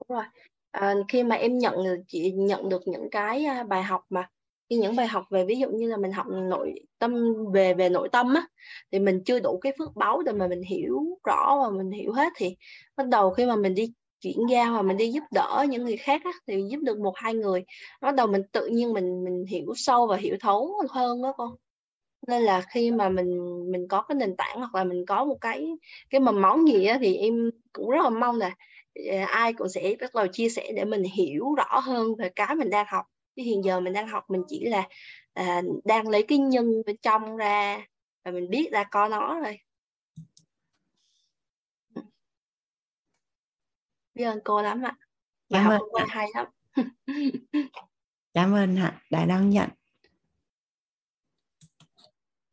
Đúng 0.00 0.16
rồi. 0.16 0.24
À, 0.70 0.94
khi 1.08 1.22
mà 1.22 1.36
em 1.36 1.58
nhận 1.58 1.84
được 1.84 1.96
chị 2.08 2.32
nhận 2.32 2.68
được 2.68 2.82
những 2.86 3.10
cái 3.10 3.44
à, 3.44 3.62
bài 3.62 3.82
học 3.82 4.04
mà 4.10 4.28
như 4.68 4.78
những 4.78 4.96
bài 4.96 5.06
học 5.06 5.24
về 5.30 5.44
ví 5.44 5.56
dụ 5.58 5.68
như 5.70 5.88
là 5.88 5.96
mình 5.96 6.12
học 6.12 6.26
nội 6.28 6.74
tâm 6.98 7.34
về 7.54 7.74
về 7.74 7.88
nội 7.88 8.08
tâm 8.12 8.34
á 8.34 8.46
thì 8.92 8.98
mình 8.98 9.22
chưa 9.24 9.40
đủ 9.40 9.58
cái 9.62 9.72
phước 9.78 9.96
báu 9.96 10.22
để 10.22 10.32
mà 10.32 10.48
mình 10.48 10.62
hiểu 10.62 11.04
rõ 11.24 11.58
và 11.62 11.70
mình 11.78 11.90
hiểu 11.90 12.12
hết 12.12 12.32
thì 12.36 12.56
bắt 12.96 13.08
đầu 13.08 13.30
khi 13.30 13.46
mà 13.46 13.56
mình 13.56 13.74
đi 13.74 13.92
chuyển 14.20 14.36
giao 14.50 14.74
và 14.74 14.82
mình 14.82 14.96
đi 14.96 15.12
giúp 15.12 15.22
đỡ 15.32 15.66
những 15.70 15.84
người 15.84 15.96
khác 15.96 16.20
á, 16.24 16.30
thì 16.46 16.62
giúp 16.70 16.78
được 16.82 16.98
một 16.98 17.12
hai 17.16 17.34
người 17.34 17.64
bắt 18.00 18.14
đầu 18.14 18.26
mình 18.26 18.42
tự 18.52 18.66
nhiên 18.66 18.92
mình 18.92 19.24
mình 19.24 19.44
hiểu 19.48 19.72
sâu 19.76 20.06
và 20.06 20.16
hiểu 20.16 20.36
thấu 20.40 20.74
hơn 20.90 21.22
đó 21.22 21.32
con. 21.36 21.50
Nên 22.28 22.42
là 22.42 22.62
khi 22.74 22.90
mà 22.90 23.08
mình 23.08 23.40
mình 23.72 23.88
có 23.88 24.02
cái 24.02 24.16
nền 24.16 24.36
tảng 24.36 24.58
hoặc 24.58 24.74
là 24.74 24.84
mình 24.84 25.06
có 25.06 25.24
một 25.24 25.38
cái 25.40 25.68
cái 26.10 26.20
mầm 26.20 26.42
móng 26.42 26.68
gì 26.68 26.84
á, 26.86 26.98
thì 27.00 27.16
em 27.16 27.50
cũng 27.72 27.90
rất 27.90 28.04
là 28.04 28.10
mong 28.10 28.36
là 28.38 28.50
à, 29.10 29.26
ai 29.26 29.52
cũng 29.52 29.68
sẽ 29.68 29.94
bắt 30.00 30.14
đầu 30.14 30.26
chia 30.26 30.48
sẻ 30.48 30.72
để 30.76 30.84
mình 30.84 31.02
hiểu 31.04 31.54
rõ 31.54 31.78
hơn 31.80 32.16
về 32.18 32.30
cái 32.36 32.54
mình 32.56 32.70
đang 32.70 32.86
học 32.88 33.04
chứ 33.36 33.42
hiện 33.42 33.64
giờ 33.64 33.80
mình 33.80 33.92
đang 33.92 34.08
học 34.08 34.24
mình 34.30 34.42
chỉ 34.48 34.64
là 34.64 34.88
à, 35.34 35.62
đang 35.84 36.08
lấy 36.08 36.22
cái 36.22 36.38
nhân 36.38 36.82
bên 36.86 36.96
trong 37.02 37.36
ra 37.36 37.86
và 38.24 38.30
mình 38.30 38.50
biết 38.50 38.68
ra 38.72 38.84
có 38.84 39.08
nó 39.08 39.40
rồi 39.40 39.58
biết 44.14 44.24
ơn 44.24 44.38
cô 44.44 44.62
lắm 44.62 44.82
ạ. 44.82 44.96
Cảm 45.48 45.70
ơn 45.70 45.78
hôm 45.78 45.88
qua 45.90 46.06
hay 46.08 46.28
lắm. 46.34 46.46
Cảm 48.34 48.54
ơn 48.54 48.76
hả 48.76 49.00
đã 49.10 49.24
đón 49.24 49.50
nhận. 49.50 49.68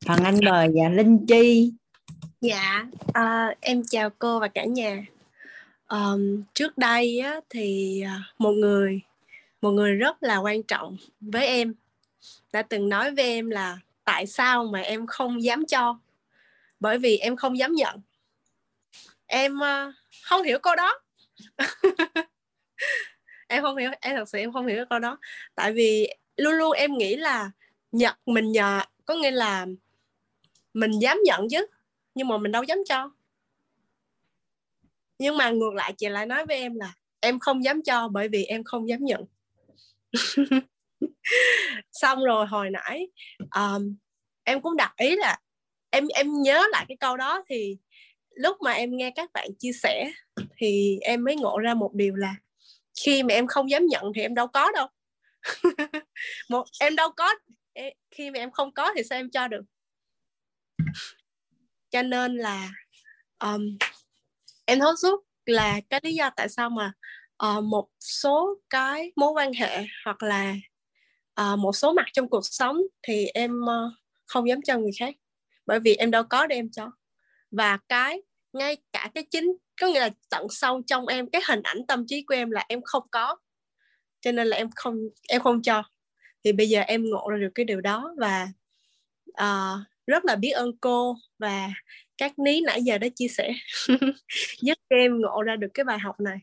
Phần 0.06 0.24
anh 0.24 0.40
mời 0.46 0.70
dạ 0.76 0.90
linh 0.90 1.26
chi? 1.28 1.74
Dạ 2.42 2.86
uh, 3.10 3.58
em 3.60 3.84
chào 3.90 4.10
cô 4.10 4.40
và 4.40 4.48
cả 4.48 4.66
nhà. 4.66 5.06
Um, 5.88 6.44
trước 6.54 6.78
đây 6.78 7.20
á, 7.20 7.40
thì 7.50 8.02
à, 8.02 8.24
một 8.38 8.52
người 8.52 9.02
một 9.64 9.72
người 9.72 9.95
rất 9.95 10.23
là 10.23 10.38
quan 10.38 10.64
trọng 10.64 10.98
với 11.22 11.48
em. 11.48 11.73
Đã 12.53 12.61
từng 12.61 12.90
nói 12.90 13.11
với 13.11 13.26
em 13.26 13.49
là 13.49 13.80
tại 14.03 14.27
sao 14.27 14.65
mà 14.65 14.80
em 14.80 15.07
không 15.07 15.44
dám 15.44 15.65
cho? 15.65 15.99
Bởi 16.80 16.98
vì 16.98 17.18
em 17.18 17.35
không 17.35 17.57
dám 17.57 17.73
nhận. 17.73 18.02
Em 19.26 19.57
uh, 19.57 19.94
không 20.23 20.44
hiểu 20.44 20.60
câu 20.60 20.76
đó. 20.76 20.99
Em 23.48 23.64
không 23.64 23.77
hiểu 23.77 23.91
em 24.02 24.15
thật 24.15 24.30
sự 24.30 24.38
em 24.38 24.53
không 24.53 24.68
hiểu 24.68 24.85
câu 24.90 24.99
đó. 24.99 25.18
Tại 25.56 25.73
vì 25.73 26.10
luôn 26.38 26.53
luôn 26.53 26.72
em 26.72 26.98
nghĩ 26.98 27.15
là 27.15 27.52
nhận 27.91 28.15
mình 28.26 28.52
nhờ 28.52 28.80
có 29.06 29.15
nghĩa 29.15 29.31
là 29.31 29.65
mình 30.73 30.91
dám 30.91 31.19
nhận 31.26 31.48
chứ 31.49 31.65
nhưng 32.15 32.27
mà 32.27 32.38
mình 32.38 32.52
đâu 32.52 32.64
dám 32.64 32.77
cho. 32.90 33.11
Nhưng 35.19 35.38
mà 35.38 35.49
ngược 35.49 35.73
lại 35.73 35.94
chị 35.98 36.10
lại 36.10 36.26
nói 36.26 36.45
với 36.45 36.57
em 36.57 36.76
là 36.76 36.94
em 37.19 37.40
không 37.40 37.64
dám 37.64 37.81
cho 37.81 38.07
bởi 38.07 38.27
vì 38.27 38.45
em 38.45 38.64
không 38.64 38.90
dám 38.90 39.06
nhận. 39.06 39.26
xong 41.91 42.23
rồi 42.23 42.45
hồi 42.45 42.69
nãy 42.69 43.07
um, 43.56 43.95
em 44.44 44.61
cũng 44.61 44.76
đặt 44.76 44.94
ý 44.98 45.15
là 45.15 45.38
em 45.90 46.07
em 46.07 46.41
nhớ 46.41 46.64
lại 46.72 46.85
cái 46.88 46.98
câu 46.99 47.18
đó 47.18 47.44
thì 47.49 47.77
lúc 48.35 48.57
mà 48.61 48.72
em 48.72 48.98
nghe 48.98 49.11
các 49.15 49.30
bạn 49.34 49.48
chia 49.60 49.72
sẻ 49.73 50.11
thì 50.57 50.98
em 51.02 51.23
mới 51.23 51.35
ngộ 51.35 51.60
ra 51.60 51.73
một 51.73 51.91
điều 51.94 52.15
là 52.15 52.35
khi 53.03 53.23
mà 53.23 53.34
em 53.34 53.48
không 53.48 53.69
dám 53.69 53.85
nhận 53.85 54.03
thì 54.15 54.22
em 54.22 54.35
đâu 54.35 54.48
có 54.48 54.72
đâu. 54.72 54.88
Một 56.49 56.65
em 56.80 56.95
đâu 56.95 57.10
có 57.11 57.35
khi 58.11 58.31
mà 58.31 58.40
em 58.40 58.52
không 58.52 58.73
có 58.73 58.94
thì 58.95 59.03
sao 59.03 59.19
em 59.19 59.30
cho 59.31 59.48
được? 59.48 59.61
Cho 61.90 62.02
nên 62.02 62.38
là 62.38 62.69
um, 63.40 63.77
em 64.65 64.80
thấu 64.80 64.95
suốt 65.02 65.26
là 65.45 65.80
cái 65.90 65.99
lý 66.03 66.14
do 66.14 66.30
tại 66.35 66.49
sao 66.49 66.69
mà 66.69 66.94
uh, 67.45 67.64
một 67.64 67.88
số 67.99 68.56
cái 68.70 69.11
mối 69.15 69.32
quan 69.32 69.53
hệ 69.53 69.86
hoặc 70.06 70.24
là 70.24 70.56
uh, 71.41 71.60
một 71.60 71.76
số 71.76 71.94
mặt 71.94 72.06
trong 72.14 72.30
cuộc 72.30 72.45
sống 72.45 72.78
thì 73.07 73.26
em 73.26 73.61
uh, 73.61 73.94
không 74.26 74.48
dám 74.48 74.61
cho 74.61 74.78
người 74.78 74.91
khác 74.99 75.15
bởi 75.65 75.80
vì 75.80 75.95
em 75.95 76.11
đâu 76.11 76.24
có 76.24 76.48
để 76.48 76.56
em 76.56 76.70
cho. 76.72 76.91
Và 77.52 77.78
cái 77.90 78.22
ngay 78.53 78.78
cả 78.94 79.11
cái 79.15 79.24
chính 79.32 79.57
có 79.82 79.88
nghĩa 79.88 79.99
là 79.99 80.10
tận 80.30 80.48
sâu 80.49 80.82
trong 80.88 81.07
em 81.07 81.30
cái 81.30 81.41
hình 81.48 81.61
ảnh 81.64 81.78
tâm 81.88 82.06
trí 82.07 82.24
của 82.24 82.36
em 82.36 82.52
là 82.52 82.65
em 82.70 82.82
không 82.84 83.03
có 83.11 83.38
cho 84.22 84.32
nên 84.32 84.48
là 84.48 84.57
em 84.57 84.70
không 84.76 84.95
em 85.30 85.41
không 85.41 85.61
cho. 85.61 85.84
Thì 86.44 86.53
bây 86.53 86.70
giờ 86.70 86.82
em 86.82 87.10
ngộ 87.10 87.30
ra 87.30 87.38
được 87.38 87.52
cái 87.56 87.65
điều 87.65 87.82
đó 87.82 88.14
và 88.18 88.48
uh, 89.30 89.80
rất 90.07 90.26
là 90.26 90.36
biết 90.36 90.52
ơn 90.52 90.78
cô 90.82 91.15
và 91.40 91.70
các 92.18 92.40
ní 92.40 92.61
nãy 92.61 92.84
giờ 92.84 92.98
đã 92.98 93.07
chia 93.15 93.28
sẻ 93.28 93.53
giúp 94.61 94.78
em 94.88 95.22
ngộ 95.22 95.41
ra 95.41 95.56
được 95.56 95.68
cái 95.74 95.84
bài 95.84 95.99
học 95.99 96.20
này 96.20 96.38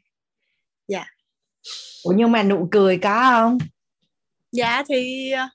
dạ. 0.91 1.05
Ủa 2.05 2.13
nhưng 2.17 2.33
mà 2.33 2.43
nụ 2.43 2.69
cười 2.71 2.99
có 2.99 3.31
không? 3.31 3.59
Dạ 4.53 4.83
thì 4.89 5.31
ờ, 5.31 5.49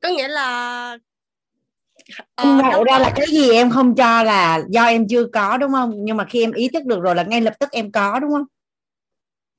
có 0.00 0.08
nghĩa 0.08 0.28
là 0.28 0.98
uh, 2.42 2.46
ngộ 2.46 2.84
ra 2.84 2.98
là 2.98 3.12
cái 3.16 3.26
gì 3.26 3.52
em 3.52 3.70
không 3.70 3.94
cho 3.94 4.22
là 4.22 4.62
do 4.68 4.84
em 4.84 5.08
chưa 5.08 5.26
có 5.32 5.56
đúng 5.56 5.72
không? 5.72 5.92
Nhưng 5.96 6.16
mà 6.16 6.24
khi 6.24 6.44
em 6.44 6.52
ý 6.52 6.68
thức 6.68 6.84
được 6.84 7.00
rồi 7.00 7.14
là 7.14 7.22
ngay 7.22 7.40
lập 7.40 7.54
tức 7.60 7.70
em 7.72 7.92
có 7.92 8.18
đúng 8.20 8.30
không? 8.32 8.44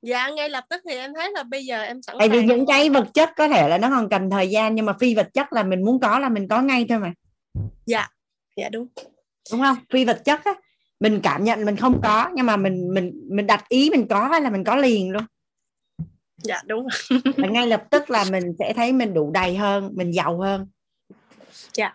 Dạ 0.02 0.30
ngay 0.30 0.48
lập 0.48 0.64
tức 0.70 0.82
thì 0.88 0.94
em 0.94 1.14
thấy 1.14 1.32
là 1.32 1.42
bây 1.42 1.64
giờ 1.64 1.82
em 1.82 2.02
sẵn 2.02 2.16
tại 2.18 2.28
vì 2.28 2.42
những 2.42 2.66
cái 2.66 2.90
vật 2.90 3.06
chất 3.14 3.30
có 3.36 3.48
thể 3.48 3.68
là 3.68 3.78
nó 3.78 3.90
còn 3.90 4.08
cần 4.08 4.30
thời 4.30 4.50
gian 4.50 4.74
nhưng 4.74 4.86
mà 4.86 4.92
phi 5.00 5.14
vật 5.14 5.28
chất 5.34 5.52
là 5.52 5.62
mình 5.62 5.84
muốn 5.84 6.00
có 6.00 6.18
là 6.18 6.28
mình 6.28 6.48
có 6.48 6.62
ngay 6.62 6.86
thôi 6.88 6.98
mà. 6.98 7.12
Dạ. 7.86 8.08
Dạ 8.56 8.68
đúng. 8.68 8.86
Đúng 9.52 9.60
không? 9.60 9.76
Phi 9.90 10.04
vật 10.04 10.22
chất 10.24 10.44
á 10.44 10.52
mình 11.00 11.20
cảm 11.22 11.44
nhận 11.44 11.64
mình 11.64 11.76
không 11.76 12.00
có 12.02 12.30
nhưng 12.34 12.46
mà 12.46 12.56
mình 12.56 12.94
mình 12.94 13.28
mình 13.28 13.46
đặt 13.46 13.68
ý 13.68 13.90
mình 13.90 14.06
có 14.08 14.28
hay 14.28 14.40
là 14.40 14.50
mình 14.50 14.64
có 14.64 14.76
liền 14.76 15.10
luôn. 15.10 15.22
Dạ 16.36 16.62
đúng. 16.66 16.86
Và 17.36 17.48
ngay 17.48 17.66
lập 17.66 17.84
tức 17.90 18.10
là 18.10 18.24
mình 18.30 18.52
sẽ 18.58 18.72
thấy 18.76 18.92
mình 18.92 19.14
đủ 19.14 19.30
đầy 19.34 19.56
hơn 19.56 19.92
mình 19.94 20.14
giàu 20.14 20.40
hơn. 20.40 20.66
Dạ. 21.72 21.94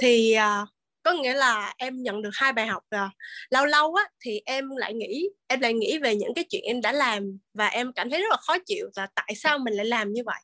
Thì 0.00 0.36
uh, 0.62 0.68
có 1.02 1.12
nghĩa 1.12 1.34
là 1.34 1.74
em 1.76 2.02
nhận 2.02 2.22
được 2.22 2.30
hai 2.32 2.52
bài 2.52 2.66
học 2.66 2.82
rồi 2.90 3.08
lâu 3.50 3.66
lâu 3.66 3.94
á 3.94 4.04
thì 4.20 4.40
em 4.44 4.76
lại 4.76 4.94
nghĩ 4.94 5.28
em 5.46 5.60
lại 5.60 5.74
nghĩ 5.74 5.98
về 5.98 6.16
những 6.16 6.34
cái 6.34 6.44
chuyện 6.50 6.62
em 6.64 6.80
đã 6.80 6.92
làm 6.92 7.38
và 7.54 7.66
em 7.66 7.92
cảm 7.92 8.10
thấy 8.10 8.20
rất 8.20 8.30
là 8.30 8.36
khó 8.36 8.56
chịu 8.66 8.90
và 8.96 9.06
tại 9.14 9.34
sao 9.36 9.58
mình 9.58 9.74
lại 9.74 9.86
làm 9.86 10.12
như 10.12 10.22
vậy? 10.26 10.40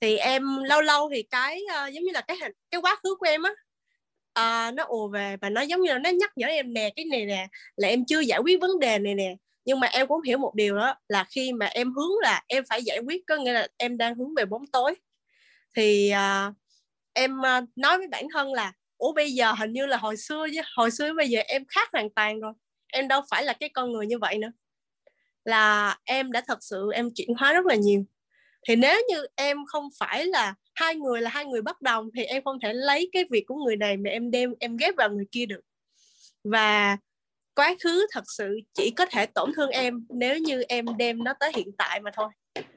Thì 0.00 0.16
em 0.16 0.42
lâu 0.64 0.80
lâu 0.80 1.10
thì 1.14 1.22
cái 1.22 1.62
uh, 1.64 1.92
giống 1.92 2.04
như 2.04 2.10
là 2.12 2.20
cái 2.20 2.36
hình 2.42 2.52
cái 2.70 2.80
quá 2.80 2.96
khứ 3.02 3.14
của 3.14 3.26
em 3.26 3.42
á 3.42 3.52
à, 4.34 4.70
nó 4.70 4.84
ùa 4.84 5.08
về 5.08 5.36
và 5.40 5.50
nó 5.50 5.60
giống 5.60 5.80
như 5.80 5.92
là 5.92 5.98
nó 5.98 6.10
nhắc 6.10 6.32
nhở 6.36 6.46
em 6.46 6.74
nè 6.74 6.90
cái 6.96 7.04
này 7.04 7.26
nè 7.26 7.48
là 7.76 7.88
em 7.88 8.04
chưa 8.04 8.20
giải 8.20 8.38
quyết 8.38 8.60
vấn 8.60 8.78
đề 8.80 8.98
này 8.98 9.14
nè. 9.14 9.34
Nhưng 9.64 9.80
mà 9.80 9.86
em 9.86 10.06
cũng 10.06 10.22
hiểu 10.22 10.38
một 10.38 10.54
điều 10.54 10.76
đó 10.76 10.94
là 11.08 11.24
khi 11.30 11.52
mà 11.52 11.66
em 11.66 11.92
hướng 11.92 12.10
là 12.22 12.42
em 12.48 12.64
phải 12.68 12.82
giải 12.82 12.98
quyết 12.98 13.22
có 13.26 13.36
nghĩa 13.36 13.52
là 13.52 13.68
em 13.76 13.96
đang 13.96 14.14
hướng 14.14 14.34
về 14.34 14.44
bóng 14.44 14.66
tối. 14.66 14.94
Thì 15.76 16.10
à, 16.10 16.52
em 17.12 17.42
ờ, 17.42 17.60
nói 17.76 17.98
với 17.98 18.08
bản 18.08 18.26
thân 18.34 18.52
là 18.52 18.72
ủa 18.98 19.12
bây 19.12 19.32
giờ 19.32 19.52
hình 19.52 19.72
như 19.72 19.86
là 19.86 19.96
hồi 19.96 20.16
xưa 20.16 20.46
chứ 20.54 20.60
hồi 20.76 20.90
xưa 20.90 21.14
bây 21.14 21.28
giờ 21.28 21.40
em 21.40 21.64
khác 21.68 21.88
hoàn 21.92 22.10
toàn 22.10 22.40
rồi 22.40 22.52
em 22.92 23.08
đâu 23.08 23.20
phải 23.30 23.44
là 23.44 23.52
cái 23.52 23.68
con 23.68 23.92
người 23.92 24.06
như 24.06 24.18
vậy 24.18 24.38
nữa. 24.38 24.52
Là 25.44 25.98
em 26.04 26.32
đã 26.32 26.42
thật 26.46 26.58
sự 26.60 26.90
em 26.94 27.10
chuyển 27.14 27.34
hóa 27.38 27.52
rất 27.52 27.66
là 27.66 27.74
nhiều. 27.74 28.04
Thì 28.68 28.76
nếu 28.76 29.00
như 29.08 29.26
em 29.36 29.66
không 29.66 29.88
phải 29.98 30.26
là 30.26 30.54
hai 30.74 30.94
người 30.94 31.20
là 31.20 31.30
hai 31.30 31.44
người 31.44 31.62
bất 31.62 31.82
đồng 31.82 32.08
thì 32.16 32.24
em 32.24 32.44
không 32.44 32.60
thể 32.60 32.72
lấy 32.72 33.10
cái 33.12 33.24
việc 33.30 33.44
của 33.46 33.54
người 33.54 33.76
này 33.76 33.96
mà 33.96 34.10
em 34.10 34.30
đem 34.30 34.54
em 34.60 34.76
ghép 34.76 34.94
vào 34.96 35.10
người 35.10 35.26
kia 35.32 35.46
được. 35.46 35.60
Và 36.44 36.96
quá 37.54 37.74
khứ 37.84 38.06
thật 38.12 38.24
sự 38.36 38.58
chỉ 38.74 38.90
có 38.90 39.06
thể 39.06 39.26
tổn 39.26 39.52
thương 39.56 39.70
em 39.70 40.06
nếu 40.08 40.38
như 40.38 40.62
em 40.62 40.86
đem 40.96 41.24
nó 41.24 41.32
tới 41.40 41.52
hiện 41.56 41.68
tại 41.78 42.00
mà 42.00 42.10
thôi. 42.14 42.28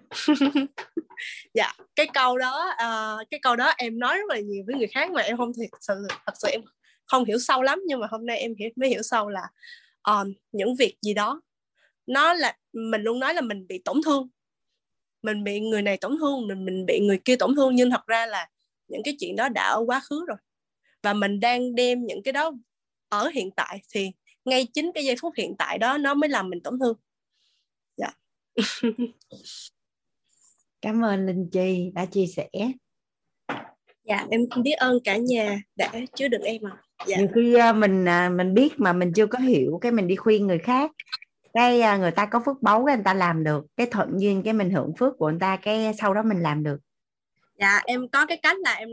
Dạ 1.54 1.74
cái 1.96 2.08
câu 2.14 2.38
đó 2.38 2.74
uh, 2.74 3.28
cái 3.32 3.40
câu 3.44 3.56
đó 3.56 3.74
em 3.78 4.00
nói 4.00 4.18
rất 4.18 4.30
là 4.30 4.40
nhiều 4.40 4.64
với 4.68 4.76
người 4.76 4.88
khác 4.88 5.12
mà 5.12 5.22
em 5.22 5.38
không 5.38 5.52
thật 5.72 5.78
sự 5.82 5.94
thật 6.26 6.34
sự 6.42 6.48
em 6.52 6.62
không 7.06 7.26
hiểu 7.26 7.40
sâu 7.40 7.62
lắm 7.62 7.82
nhưng 7.88 8.00
mà 8.00 8.08
hôm 8.12 8.26
nay 8.26 8.38
em 8.38 8.54
hiểu 8.60 8.70
mới 8.76 8.90
hiểu 8.90 9.02
sâu 9.04 9.30
là 9.30 9.48
um, 10.04 10.34
những 10.52 10.76
việc 10.76 10.98
gì 11.02 11.14
đó 11.14 11.42
nó 12.08 12.34
là 12.34 12.58
mình 12.74 13.02
luôn 13.02 13.20
nói 13.20 13.34
là 13.34 13.42
mình 13.42 13.68
bị 13.68 13.82
tổn 13.86 14.02
thương 14.06 14.30
mình 15.26 15.44
bị 15.44 15.60
người 15.60 15.82
này 15.82 15.98
tổn 15.98 16.18
thương 16.20 16.48
mình 16.48 16.66
mình 16.66 16.86
bị 16.86 17.00
người 17.00 17.20
kia 17.26 17.36
tổn 17.36 17.56
thương 17.56 17.76
nhưng 17.76 17.92
thật 17.92 18.08
ra 18.08 18.26
là 18.26 18.50
những 18.88 19.02
cái 19.04 19.16
chuyện 19.20 19.36
đó 19.36 19.50
đã 19.50 19.68
ở 19.68 19.84
quá 19.88 20.02
khứ 20.10 20.26
rồi. 20.28 20.38
Và 21.04 21.14
mình 21.14 21.40
đang 21.40 21.76
đem 21.76 22.06
những 22.06 22.24
cái 22.24 22.32
đó 22.32 22.52
ở 23.10 23.28
hiện 23.28 23.52
tại 23.56 23.82
thì 23.94 24.12
ngay 24.46 24.68
chính 24.74 24.92
cái 24.96 25.06
giây 25.06 25.16
phút 25.22 25.34
hiện 25.38 25.56
tại 25.58 25.78
đó 25.78 25.98
nó 25.98 26.14
mới 26.14 26.30
làm 26.30 26.50
mình 26.50 26.62
tổn 26.62 26.80
thương. 26.80 26.98
Dạ. 27.98 28.10
Cảm 30.82 31.06
ơn 31.06 31.26
linh 31.26 31.50
chi 31.52 31.92
đã 31.94 32.06
chia 32.06 32.26
sẻ. 32.28 32.50
Dạ 34.04 34.26
em 34.32 34.42
biết 34.64 34.72
ơn 34.72 34.98
cả 35.04 35.18
nhà 35.18 35.62
đã 35.76 35.92
chứa 36.16 36.28
được 36.28 36.42
em 36.42 36.62
ạ. 36.68 36.72
À. 36.98 37.06
dạ. 37.08 37.18
nhiều 37.18 37.28
khi 37.36 37.56
à, 37.56 37.74
mình 37.74 38.06
à, 38.06 38.30
mình 38.30 38.54
biết 38.54 38.74
mà 38.78 38.94
mình 38.94 39.12
chưa 39.16 39.28
có 39.28 39.40
hiểu 39.40 39.80
cái 39.82 39.92
mình 39.92 40.08
đi 40.08 40.16
khuyên 40.16 40.48
người 40.48 40.60
khác 40.60 40.92
cái 41.56 41.82
à, 41.82 41.98
người 41.98 42.12
ta 42.12 42.26
có 42.26 42.42
phước 42.46 42.62
báu 42.62 42.86
cái 42.86 42.96
người 42.96 43.04
ta 43.04 43.14
làm 43.14 43.44
được, 43.44 43.66
cái 43.78 43.88
thuận 43.92 44.22
duyên 44.22 44.44
cái 44.44 44.54
mình 44.54 44.70
hưởng 44.70 44.94
phước 45.00 45.14
của 45.18 45.30
người 45.30 45.40
ta, 45.40 45.58
cái 45.62 45.94
sau 46.00 46.14
đó 46.14 46.22
mình 46.24 46.40
làm 46.40 46.64
được. 46.64 46.78
Dạ 47.60 47.82
em 47.86 48.08
có 48.08 48.26
cái 48.26 48.38
cách 48.38 48.58
là 48.60 48.74
em 48.74 48.90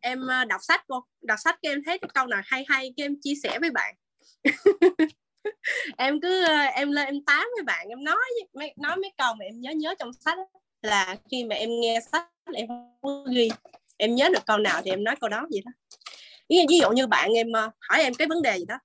em 0.00 0.30
à, 0.30 0.44
đọc 0.44 0.60
sách 0.62 0.84
cô 0.88 1.04
đọc 1.22 1.38
sách 1.44 1.58
cái 1.62 1.72
em 1.72 1.82
thấy 1.86 1.98
cái 1.98 2.08
câu 2.14 2.26
nào 2.26 2.40
hay 2.44 2.64
hay 2.68 2.92
cái 2.96 3.04
em 3.04 3.16
chia 3.22 3.34
sẻ 3.42 3.58
với 3.58 3.70
bạn. 3.70 3.94
Em 5.96 6.20
cứ 6.20 6.44
à, 6.44 6.64
em 6.64 6.92
lên 6.92 7.06
em 7.06 7.24
tám 7.24 7.46
với 7.56 7.64
bạn, 7.64 7.88
em 7.88 8.04
nói 8.04 8.16
nói 8.76 8.96
mấy 8.96 9.12
câu 9.18 9.34
mà 9.34 9.44
em 9.44 9.60
nhớ 9.60 9.70
nhớ 9.70 9.94
trong 9.98 10.12
sách 10.12 10.38
là 10.82 11.16
khi 11.30 11.44
mà 11.44 11.54
em 11.54 11.70
nghe 11.80 12.00
sách 12.12 12.28
em 12.54 12.66
không 13.02 13.24
ghi. 13.34 13.50
Em 13.96 14.14
nhớ 14.14 14.28
được 14.32 14.46
câu 14.46 14.58
nào 14.58 14.82
thì 14.84 14.90
em 14.90 15.04
nói 15.04 15.16
câu 15.20 15.30
đó 15.30 15.46
vậy 15.50 15.62
đó. 15.64 15.72
Ví 16.48 16.78
dụ 16.80 16.90
như 16.90 17.06
bạn 17.06 17.32
em 17.32 17.52
hỏi 17.80 18.02
em 18.02 18.14
cái 18.14 18.28
vấn 18.28 18.42
đề 18.42 18.58
gì 18.58 18.64
đó 18.64 18.78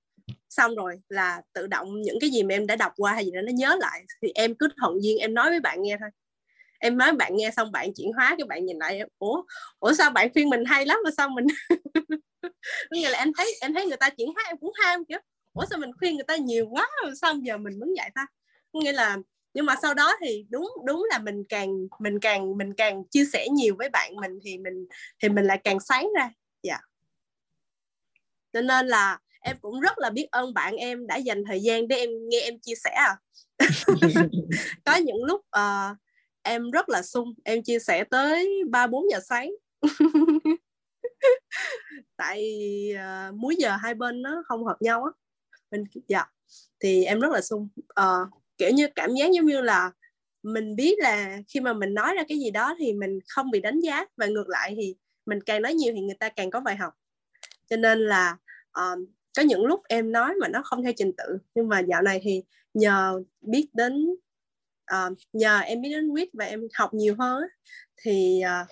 xong 0.55 0.75
rồi 0.75 0.95
là 1.09 1.41
tự 1.53 1.67
động 1.67 2.01
những 2.01 2.17
cái 2.21 2.29
gì 2.29 2.43
mà 2.43 2.55
em 2.55 2.67
đã 2.67 2.75
đọc 2.75 2.93
qua 2.97 3.13
hay 3.13 3.25
gì 3.25 3.31
đó 3.31 3.41
nó 3.41 3.51
nhớ 3.55 3.77
lại, 3.79 4.03
thì 4.21 4.31
em 4.35 4.55
cứ 4.55 4.67
thuận 4.81 5.03
duyên 5.03 5.17
em 5.17 5.33
nói 5.33 5.49
với 5.49 5.59
bạn 5.59 5.81
nghe 5.81 5.97
thôi. 5.99 6.09
Em 6.79 6.97
nói 6.97 7.13
bạn 7.13 7.35
nghe 7.37 7.51
xong 7.51 7.71
bạn 7.71 7.93
chuyển 7.95 8.13
hóa 8.13 8.35
cái 8.37 8.47
bạn 8.47 8.65
nhìn 8.65 8.77
lại, 8.79 9.01
ủa 9.19 9.43
ủa 9.79 9.93
sao 9.93 10.09
bạn 10.11 10.33
khuyên 10.33 10.49
mình 10.49 10.65
hay 10.65 10.85
lắm 10.85 10.97
mà 11.05 11.11
sao 11.17 11.29
mình 11.29 11.47
nghĩa 12.91 13.09
là 13.09 13.19
em 13.19 13.31
thấy 13.37 13.57
em 13.61 13.73
thấy 13.73 13.85
người 13.85 13.97
ta 13.97 14.09
chuyển 14.09 14.33
hóa 14.33 14.43
em 14.49 14.57
cũng 14.57 14.73
ham 14.83 15.05
kiểu 15.05 15.19
ủa 15.53 15.65
sao 15.69 15.79
mình 15.79 15.91
khuyên 15.99 16.15
người 16.15 16.23
ta 16.23 16.35
nhiều 16.35 16.67
quá 16.71 16.89
rồi 17.03 17.13
sao 17.21 17.33
giờ 17.43 17.57
mình 17.57 17.79
muốn 17.79 17.93
dạy 17.97 18.11
ta? 18.15 18.25
Nghĩa 18.73 18.91
là, 18.91 19.17
nhưng 19.53 19.65
mà 19.65 19.75
sau 19.81 19.93
đó 19.93 20.13
thì 20.21 20.45
đúng 20.49 20.69
đúng 20.85 21.05
là 21.09 21.19
mình 21.19 21.43
càng 21.49 21.69
mình 21.99 22.19
càng 22.19 22.57
mình 22.57 22.73
càng 22.77 23.03
chia 23.11 23.25
sẻ 23.33 23.47
nhiều 23.51 23.75
với 23.77 23.89
bạn 23.89 24.15
mình 24.15 24.39
thì 24.43 24.57
mình 24.57 24.87
thì 25.23 25.29
mình 25.29 25.45
lại 25.45 25.61
càng 25.63 25.79
sáng 25.79 26.09
ra. 26.17 26.29
Dạ. 26.63 26.73
Yeah. 26.73 26.81
cho 28.53 28.61
nên 28.61 28.87
là 28.87 29.19
em 29.43 29.57
cũng 29.61 29.79
rất 29.79 29.99
là 29.99 30.09
biết 30.09 30.27
ơn 30.31 30.53
bạn 30.53 30.75
em 30.75 31.07
đã 31.07 31.15
dành 31.15 31.43
thời 31.47 31.59
gian 31.61 31.87
để 31.87 31.95
em 31.95 32.09
nghe 32.29 32.39
em 32.39 32.59
chia 32.59 32.75
sẻ 32.75 32.91
à. 32.91 33.17
Có 34.85 34.95
những 34.95 35.23
lúc 35.23 35.41
uh, 35.41 35.97
em 36.41 36.71
rất 36.71 36.89
là 36.89 37.01
sung 37.01 37.33
em 37.43 37.63
chia 37.63 37.79
sẻ 37.79 38.03
tới 38.03 38.63
ba 38.69 38.87
bốn 38.87 39.05
giờ 39.11 39.19
sáng. 39.29 39.51
Tại 42.17 42.41
uh, 42.95 43.35
múi 43.35 43.55
giờ 43.59 43.75
hai 43.81 43.93
bên 43.93 44.21
nó 44.21 44.43
không 44.45 44.65
hợp 44.65 44.77
nhau 44.79 45.03
á. 45.03 45.11
Mình 45.71 45.83
dạ 46.07 46.25
thì 46.79 47.03
em 47.03 47.19
rất 47.19 47.31
là 47.31 47.41
sung 47.41 47.69
uh, 48.01 48.27
kiểu 48.57 48.71
như 48.71 48.87
cảm 48.95 49.13
giác 49.15 49.31
giống 49.31 49.45
như 49.45 49.61
là 49.61 49.91
mình 50.43 50.75
biết 50.75 50.95
là 50.99 51.37
khi 51.47 51.59
mà 51.59 51.73
mình 51.73 51.93
nói 51.93 52.15
ra 52.15 52.23
cái 52.27 52.39
gì 52.39 52.51
đó 52.51 52.75
thì 52.79 52.93
mình 52.93 53.19
không 53.27 53.51
bị 53.51 53.61
đánh 53.61 53.79
giá 53.79 54.05
và 54.17 54.25
ngược 54.25 54.49
lại 54.49 54.73
thì 54.77 54.95
mình 55.25 55.43
càng 55.43 55.61
nói 55.61 55.73
nhiều 55.73 55.93
thì 55.95 56.01
người 56.01 56.15
ta 56.19 56.29
càng 56.29 56.51
có 56.51 56.59
bài 56.59 56.75
học. 56.75 56.93
Cho 57.69 57.75
nên 57.75 57.99
là 57.99 58.37
um, 58.73 59.05
có 59.37 59.43
những 59.43 59.65
lúc 59.65 59.81
em 59.89 60.11
nói 60.11 60.33
mà 60.41 60.47
nó 60.47 60.61
không 60.63 60.83
theo 60.83 60.93
trình 60.97 61.11
tự 61.17 61.37
nhưng 61.55 61.69
mà 61.69 61.79
dạo 61.79 62.01
này 62.01 62.19
thì 62.23 62.43
nhờ 62.73 63.23
biết 63.41 63.67
đến 63.73 64.09
uh, 64.93 65.17
nhờ 65.33 65.59
em 65.59 65.81
biết 65.81 65.89
đến 65.89 66.09
quýt 66.11 66.29
và 66.33 66.45
em 66.45 66.61
học 66.73 66.93
nhiều 66.93 67.15
hơn 67.19 67.43
thì 68.01 68.41
uh, 68.61 68.67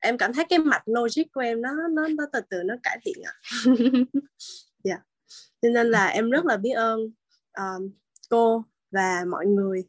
em 0.00 0.18
cảm 0.18 0.32
thấy 0.32 0.44
cái 0.48 0.58
mạch 0.58 0.82
logic 0.86 1.22
của 1.34 1.40
em 1.40 1.62
nó 1.62 1.70
nó 1.90 2.08
nó 2.08 2.24
từ 2.32 2.40
từ 2.50 2.62
nó 2.62 2.74
cải 2.82 2.98
thiện 3.04 3.22
ạ 3.24 3.34
yeah. 4.84 5.00
cho 5.62 5.68
nên 5.68 5.90
là 5.90 6.06
em 6.06 6.30
rất 6.30 6.44
là 6.44 6.56
biết 6.56 6.72
ơn 6.72 7.00
um, 7.58 7.90
cô 8.28 8.64
và 8.90 9.24
mọi 9.30 9.46
người 9.46 9.84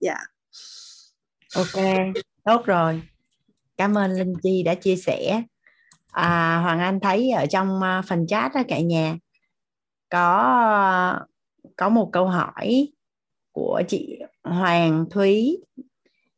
dạ 0.00 0.14
yeah. 0.14 1.66
ok 1.74 1.84
tốt 2.44 2.66
rồi 2.66 3.02
cảm 3.76 3.98
ơn 3.98 4.12
linh 4.12 4.34
chi 4.42 4.62
đã 4.62 4.74
chia 4.74 4.96
sẻ 4.96 5.42
à, 6.12 6.60
hoàng 6.62 6.80
anh 6.80 7.00
thấy 7.00 7.30
ở 7.30 7.46
trong 7.46 7.80
phần 8.08 8.26
chat 8.26 8.54
đó 8.54 8.62
cả 8.68 8.80
nhà 8.80 9.16
có 10.08 11.20
có 11.76 11.88
một 11.88 12.08
câu 12.12 12.26
hỏi 12.26 12.88
của 13.52 13.82
chị 13.88 14.18
Hoàng 14.42 15.04
Thúy 15.10 15.58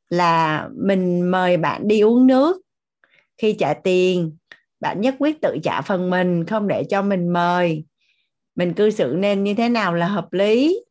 là 0.08 0.68
mình 0.76 1.30
mời 1.30 1.56
bạn 1.56 1.88
đi 1.88 2.00
uống 2.00 2.26
nước 2.26 2.60
khi 3.38 3.52
trả 3.52 3.74
tiền. 3.74 4.36
Bạn 4.80 5.00
nhất 5.00 5.14
quyết 5.18 5.40
tự 5.40 5.56
trả 5.62 5.80
phần 5.80 6.10
mình 6.10 6.46
không 6.46 6.68
để 6.68 6.84
cho 6.84 7.02
mình 7.02 7.28
mời. 7.28 7.84
Mình 8.54 8.74
cư 8.74 8.90
xử 8.90 9.14
nên 9.18 9.44
như 9.44 9.54
thế 9.54 9.68
nào 9.68 9.94
là 9.94 10.06
hợp 10.06 10.32
lý? 10.32 10.84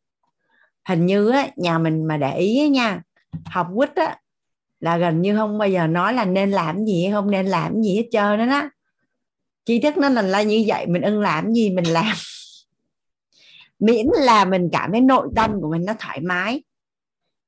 Hình 0.87 1.05
như 1.05 1.29
á, 1.29 1.47
nhà 1.55 1.77
mình 1.77 2.05
mà 2.07 2.17
để 2.17 2.37
ý 2.37 2.59
á 2.59 2.67
nha 2.67 3.01
học 3.45 3.67
quýt 3.75 3.95
á 3.95 4.17
là 4.79 4.97
gần 4.97 5.21
như 5.21 5.35
không 5.35 5.57
bao 5.57 5.69
giờ 5.69 5.87
nói 5.87 6.13
là 6.13 6.25
nên 6.25 6.51
làm 6.51 6.85
gì 6.85 7.03
hay 7.03 7.11
không 7.11 7.31
nên 7.31 7.45
làm 7.45 7.81
gì 7.81 7.95
hết 7.95 8.07
trơn 8.11 8.37
đó 8.37 8.45
đó. 8.45 8.69
Chi 9.65 9.79
thức 9.79 9.97
nó 9.97 10.09
là, 10.09 10.21
là 10.21 10.41
như 10.41 10.63
vậy 10.67 10.87
mình 10.87 11.01
ưng 11.01 11.19
làm 11.19 11.53
gì 11.53 11.69
mình 11.69 11.85
làm 11.85 12.15
miễn 13.79 14.05
là 14.13 14.45
mình 14.45 14.69
cảm 14.71 14.91
thấy 14.91 15.01
nội 15.01 15.27
tâm 15.35 15.61
của 15.61 15.71
mình 15.71 15.85
nó 15.85 15.93
thoải 15.99 16.21
mái. 16.21 16.63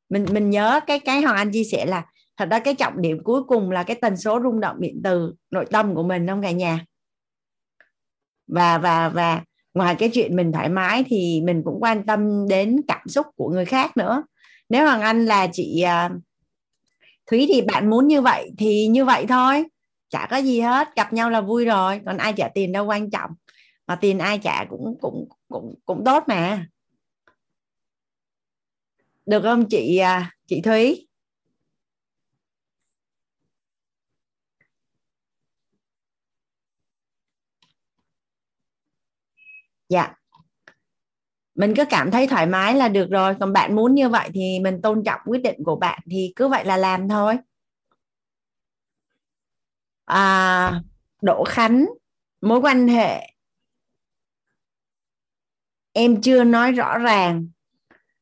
Mình 0.10 0.26
mình 0.32 0.49
nhớ 0.49 0.80
cái 0.88 0.99
cái 0.99 1.22
hoàng 1.22 1.36
anh 1.36 1.52
chia 1.52 1.64
sẻ 1.64 1.86
là 1.86 2.06
thật 2.38 2.48
ra 2.52 2.60
cái 2.60 2.76
trọng 2.76 3.02
điểm 3.02 3.24
cuối 3.24 3.44
cùng 3.44 3.72
là 3.72 3.84
cái 3.84 3.95
tần 4.02 4.18
số 4.18 4.40
rung 4.44 4.60
động 4.60 4.76
điện 4.80 5.02
từ 5.03 5.34
nội 5.52 5.66
tâm 5.72 5.95
của 5.95 6.03
mình, 6.03 6.28
không 6.28 6.41
cả 6.41 6.52
nhà? 6.52 6.86
Và 8.48 8.78
và 8.78 9.10
và 9.10 9.44
ngoài 9.74 9.95
cái 9.95 10.10
chuyện 10.14 10.36
mình 10.36 10.52
thoải 10.52 10.70
mái 10.70 11.03
thì 11.08 11.41
mình 11.45 11.62
cũng 11.66 11.78
quan 11.82 12.06
tâm 12.06 12.48
đến 12.48 12.82
cảm 12.88 13.08
xúc 13.08 13.28
của 13.36 13.49
người 13.49 13.66
khác 13.66 13.98
nữa. 13.98 14.24
Nếu 14.70 14.86
hoàng 14.86 15.02
anh 15.02 15.26
là 15.26 15.48
chị 15.53 15.82
à, 15.82 16.10
thúy 17.26 17.45
thì 17.53 17.62
bạn 17.62 17.90
muốn 17.90 18.08
như 18.08 18.22
vậy 18.22 18.52
thì 18.58 18.88
như 18.88 19.06
vậy 19.06 19.26
thôi. 19.30 19.66
Chả 20.10 20.28
có 20.32 20.38
gì 20.38 20.60
hết, 20.60 20.95
gặp 20.95 21.14
nhau 21.14 21.30
là 21.30 21.41
vui 21.41 21.66
rồi, 21.66 22.02
còn 22.06 22.18
ai 22.18 22.34
trả 22.34 22.48
tiền 22.48 22.72
đâu 22.72 22.86
quan 22.86 23.10
trọng. 23.10 23.32
Mà 23.88 23.95
tiền 23.95 24.20
ai 24.20 24.40
trả 24.40 24.66
cũng 24.66 24.98
cũng 25.02 25.30
cũng 25.52 25.76
cũng 25.86 26.03
tốt 26.06 26.23
mà. 26.28 26.65
Được 29.26 29.41
không 29.44 29.69
chị 29.69 29.98
à, 29.98 30.32
chị 30.48 30.61
Thúy? 30.61 31.07
Dạ. 39.90 40.14
Mình 41.56 41.73
cứ 41.76 41.86
cảm 41.90 42.11
thấy 42.11 42.28
thoải 42.28 42.45
mái 42.45 42.76
là 42.76 42.88
được 42.88 43.07
rồi 43.10 43.36
còn 43.40 43.53
bạn 43.53 43.76
muốn 43.76 43.95
như 43.95 44.10
vậy 44.10 44.30
thì 44.34 44.60
mình 44.60 44.82
tôn 44.82 45.03
trọng 45.03 45.22
quyết 45.26 45.41
định 45.44 45.64
của 45.65 45.76
bạn 45.76 45.99
thì 46.11 46.34
cứ 46.36 46.48
vậy 46.48 46.65
là 46.65 46.78
làm 46.78 47.10
thôi. 47.10 47.38
À, 50.06 50.82
Đỗ 51.22 51.44
Khánh 51.48 51.86
mối 52.41 52.60
quan 52.60 52.88
hệ 52.88 53.28
em 55.93 56.22
chưa 56.22 56.43
nói 56.43 56.72
rõ 56.72 56.97
ràng. 56.97 57.47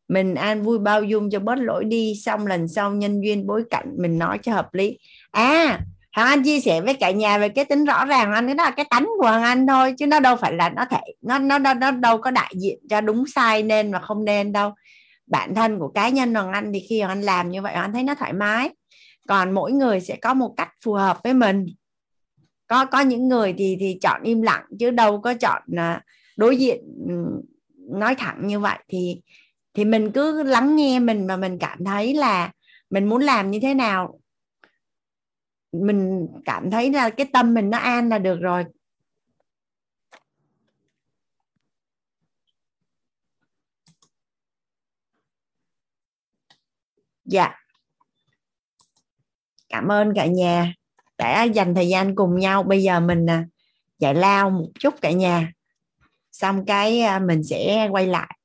Mình 0.07 0.35
an 0.35 0.63
vui 0.63 0.79
bao 0.79 1.03
dung 1.03 1.29
cho 1.29 1.39
bớt 1.39 1.55
lỗi 1.55 1.85
đi 1.85 2.13
xong 2.25 2.47
lần 2.47 2.67
sau 2.67 2.91
nhân 2.91 3.21
duyên 3.21 3.47
bối 3.47 3.63
cảnh 3.69 3.95
mình 3.97 4.19
nói 4.19 4.37
cho 4.43 4.53
hợp 4.53 4.73
lý. 4.73 4.97
À 5.31 5.79
Hoàng 6.15 6.27
Anh 6.27 6.43
chia 6.43 6.59
sẻ 6.59 6.81
với 6.81 6.93
cả 6.93 7.11
nhà 7.11 7.37
về 7.37 7.49
cái 7.49 7.65
tính 7.65 7.85
rõ 7.85 8.05
ràng 8.05 8.31
anh 8.31 8.45
cái 8.45 8.55
đó 8.55 8.63
là 8.63 8.71
cái 8.71 8.85
tánh 8.89 9.09
của 9.19 9.27
Hoàng 9.27 9.43
Anh 9.43 9.67
thôi 9.67 9.93
chứ 9.97 10.07
nó 10.07 10.19
đâu 10.19 10.35
phải 10.35 10.53
là 10.53 10.69
nó 10.69 10.85
thể 10.89 11.01
nó 11.21 11.39
nó 11.39 11.57
nó, 11.57 11.73
nó 11.73 11.91
đâu 11.91 12.17
có 12.17 12.31
đại 12.31 12.53
diện 12.57 12.79
cho 12.89 13.01
đúng 13.01 13.23
sai 13.27 13.63
nên 13.63 13.91
và 13.91 13.99
không 13.99 14.25
nên 14.25 14.51
đâu. 14.51 14.71
Bản 15.27 15.55
thân 15.55 15.79
của 15.79 15.87
cá 15.87 16.09
nhân 16.09 16.33
Hoàng 16.33 16.51
Anh 16.51 16.73
thì 16.73 16.79
khi 16.89 17.01
Hoàng 17.01 17.11
Anh 17.11 17.21
làm 17.21 17.49
như 17.49 17.61
vậy 17.61 17.73
Hoàng 17.73 17.85
Anh 17.85 17.93
thấy 17.93 18.03
nó 18.03 18.15
thoải 18.15 18.33
mái. 18.33 18.69
Còn 19.27 19.51
mỗi 19.51 19.71
người 19.71 19.99
sẽ 19.99 20.15
có 20.15 20.33
một 20.33 20.53
cách 20.57 20.69
phù 20.83 20.93
hợp 20.93 21.19
với 21.23 21.33
mình. 21.33 21.65
Có 22.67 22.85
có 22.85 22.99
những 22.99 23.27
người 23.27 23.53
thì 23.57 23.77
thì 23.79 23.97
chọn 24.01 24.21
im 24.23 24.41
lặng 24.41 24.63
chứ 24.79 24.91
đâu 24.91 25.21
có 25.21 25.33
chọn 25.33 25.61
à, 25.77 26.01
đối 26.37 26.57
diện 26.57 26.79
ừ, 27.07 27.13
nói 27.89 28.15
thẳng 28.15 28.47
như 28.47 28.59
vậy 28.59 28.77
thì 28.87 29.21
thì 29.73 29.85
mình 29.85 30.11
cứ 30.11 30.43
lắng 30.43 30.75
nghe 30.75 30.99
mình 30.99 31.27
mà 31.27 31.37
mình 31.37 31.57
cảm 31.59 31.85
thấy 31.85 32.13
là 32.13 32.51
mình 32.89 33.09
muốn 33.09 33.21
làm 33.21 33.51
như 33.51 33.59
thế 33.61 33.73
nào. 33.73 34.19
Mình 35.71 36.27
cảm 36.45 36.71
thấy 36.71 36.91
là 36.91 37.09
cái 37.09 37.27
tâm 37.33 37.53
mình 37.53 37.69
nó 37.69 37.77
an 37.77 38.09
là 38.09 38.19
được 38.19 38.39
rồi. 38.41 38.65
Dạ. 47.25 47.55
Cảm 49.69 49.91
ơn 49.91 50.13
cả 50.15 50.25
nhà 50.25 50.73
đã 51.17 51.43
dành 51.43 51.75
thời 51.75 51.87
gian 51.87 52.15
cùng 52.15 52.39
nhau. 52.39 52.63
Bây 52.63 52.83
giờ 52.83 52.99
mình 52.99 53.29
à, 53.29 53.45
giải 53.97 54.15
lao 54.15 54.49
một 54.49 54.67
chút 54.79 54.93
cả 55.01 55.11
nhà 55.11 55.51
xong 56.31 56.65
cái 56.65 57.01
à, 57.01 57.19
mình 57.19 57.43
sẽ 57.43 57.87
quay 57.91 58.07
lại, 58.07 58.37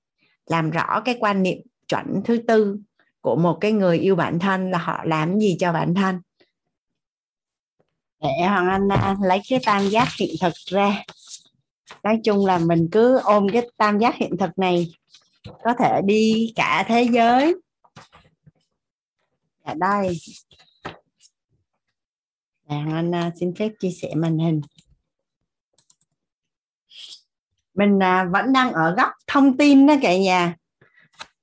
làm 0.47 0.70
rõ 0.70 1.02
cái 1.05 1.16
quan 1.20 1.43
niệm 1.43 1.59
chuẩn 1.89 2.23
thứ 2.24 2.39
tư 2.48 2.78
của 3.20 3.36
một 3.36 3.59
cái 3.61 3.73
người 3.73 3.98
yêu 3.98 4.16
bản 4.16 4.39
thân 4.39 4.70
là 4.70 4.78
họ 4.78 5.05
làm 5.05 5.39
gì 5.39 5.56
cho 5.61 5.73
bản 5.73 5.94
thân. 5.94 6.20
Để 8.23 8.47
hoàng 8.48 8.69
anh 8.69 8.89
à, 8.89 9.16
lấy 9.23 9.40
cái 9.48 9.61
tam 9.65 9.89
giác 9.89 10.09
hiện 10.19 10.35
thực 10.40 10.55
ra. 10.66 11.05
Nói 12.02 12.20
chung 12.24 12.47
là 12.47 12.59
mình 12.59 12.89
cứ 12.93 13.19
ôm 13.19 13.47
cái 13.52 13.69
tam 13.77 13.98
giác 13.98 14.15
hiện 14.16 14.36
thực 14.36 14.59
này, 14.59 14.93
có 15.65 15.74
thể 15.78 16.01
đi 16.05 16.52
cả 16.56 16.85
thế 16.89 17.09
giới. 17.12 17.55
Ở 19.62 19.74
đây. 19.74 20.19
Dạ, 22.69 22.77
hoàng 22.77 22.93
anh 22.93 23.15
à, 23.15 23.31
xin 23.40 23.55
phép 23.55 23.73
chia 23.81 23.90
sẻ 23.90 24.15
màn 24.15 24.39
hình 24.39 24.61
mình 27.74 28.02
à, 28.02 28.24
vẫn 28.24 28.52
đang 28.52 28.72
ở 28.72 28.94
góc 28.96 29.10
thông 29.26 29.56
tin 29.56 29.86
đó 29.86 29.94
cả 30.02 30.16
nhà. 30.16 30.55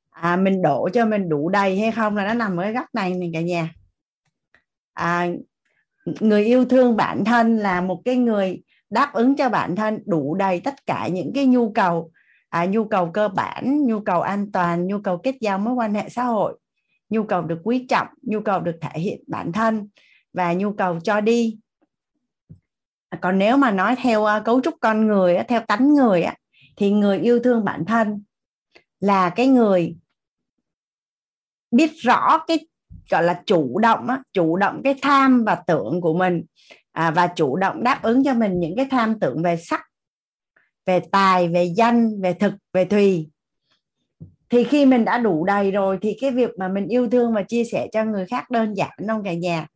À, 0.09 0.35
mình 0.35 0.61
đổ 0.61 0.89
cho 0.93 1.05
mình 1.05 1.29
đủ 1.29 1.49
đầy 1.49 1.79
hay 1.79 1.91
không 1.91 2.15
là 2.15 2.25
nó 2.25 2.33
nằm 2.33 2.57
ở 2.57 2.63
cái 2.63 2.73
góc 2.73 2.85
này 2.93 3.13
này 3.13 3.29
cả 3.33 3.41
nhà. 3.41 3.69
À, 4.93 5.27
người 6.19 6.45
yêu 6.45 6.65
thương 6.65 6.95
bản 6.95 7.25
thân 7.25 7.57
là 7.57 7.81
một 7.81 8.01
cái 8.05 8.15
người 8.15 8.61
đáp 8.89 9.13
ứng 9.13 9.35
cho 9.35 9.49
bản 9.49 9.75
thân 9.75 9.99
đủ 10.05 10.35
đầy 10.35 10.59
tất 10.59 10.85
cả 10.85 11.07
những 11.07 11.31
cái 11.35 11.45
nhu 11.45 11.71
cầu 11.71 12.11
à, 12.49 12.65
nhu 12.65 12.85
cầu 12.85 13.11
cơ 13.13 13.27
bản 13.27 13.85
nhu 13.85 13.99
cầu 13.99 14.21
an 14.21 14.51
toàn 14.51 14.87
nhu 14.87 14.99
cầu 14.99 15.17
kết 15.17 15.35
giao 15.41 15.57
mối 15.57 15.73
quan 15.73 15.93
hệ 15.93 16.09
xã 16.09 16.23
hội 16.23 16.57
nhu 17.09 17.23
cầu 17.23 17.41
được 17.41 17.59
quý 17.63 17.85
trọng 17.89 18.07
nhu 18.21 18.41
cầu 18.41 18.59
được 18.59 18.75
thể 18.81 18.99
hiện 18.99 19.23
bản 19.27 19.51
thân 19.51 19.89
và 20.33 20.53
nhu 20.53 20.73
cầu 20.73 20.99
cho 21.03 21.21
đi. 21.21 21.59
À, 23.11 23.17
còn 23.21 23.39
nếu 23.39 23.57
mà 23.57 23.71
nói 23.71 23.95
theo 23.95 24.25
à, 24.25 24.39
cấu 24.39 24.61
trúc 24.61 24.75
con 24.81 25.07
người 25.07 25.38
theo 25.47 25.61
tánh 25.67 25.93
người 25.93 26.25
thì 26.75 26.91
người 26.91 27.19
yêu 27.19 27.39
thương 27.43 27.65
bản 27.65 27.85
thân 27.85 28.23
là 28.99 29.29
cái 29.29 29.47
người 29.47 29.95
biết 31.71 31.91
rõ 31.95 32.43
cái, 32.47 32.67
gọi 33.09 33.23
là 33.23 33.41
chủ 33.45 33.79
động 33.79 34.07
chủ 34.33 34.57
động 34.57 34.81
cái 34.83 34.95
tham 35.01 35.43
và 35.45 35.55
tưởng 35.67 36.01
của 36.01 36.13
mình 36.13 36.43
à, 36.91 37.11
và 37.11 37.27
chủ 37.27 37.55
động 37.55 37.83
đáp 37.83 37.99
ứng 38.03 38.23
cho 38.23 38.33
mình 38.33 38.59
những 38.59 38.75
cái 38.75 38.88
tham 38.91 39.19
tưởng 39.19 39.43
về 39.43 39.57
sắc, 39.57 39.81
về 40.85 40.99
tài, 41.11 41.47
về 41.47 41.63
danh, 41.63 42.21
về 42.21 42.33
thực, 42.33 42.53
về 42.73 42.85
thùy. 42.85 43.29
Thì 44.49 44.63
khi 44.63 44.85
mình 44.85 45.05
đã 45.05 45.17
đủ 45.17 45.45
đầy 45.45 45.71
rồi 45.71 45.97
thì 46.01 46.17
cái 46.21 46.31
việc 46.31 46.49
mà 46.57 46.67
mình 46.67 46.88
yêu 46.88 47.09
thương 47.09 47.33
và 47.33 47.43
chia 47.43 47.63
sẻ 47.63 47.88
cho 47.91 48.05
người 48.05 48.25
khác 48.25 48.51
đơn 48.51 48.73
giản 48.73 48.97
trong 49.07 49.23
cả 49.23 49.33
nhà 49.33 49.67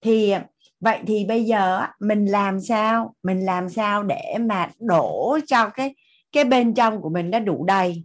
thì 0.00 0.34
vậy 0.80 1.00
thì 1.06 1.24
bây 1.24 1.44
giờ 1.44 1.86
mình 2.00 2.26
làm 2.26 2.60
sao? 2.60 3.14
Mình 3.22 3.46
làm 3.46 3.68
sao 3.68 4.02
để 4.02 4.36
mà 4.40 4.70
đổ 4.80 5.38
cho 5.46 5.68
cái 5.68 5.94
cái 6.32 6.44
bên 6.44 6.74
trong 6.74 7.02
của 7.02 7.08
mình 7.08 7.30
nó 7.30 7.38
đủ 7.38 7.64
đầy? 7.64 8.04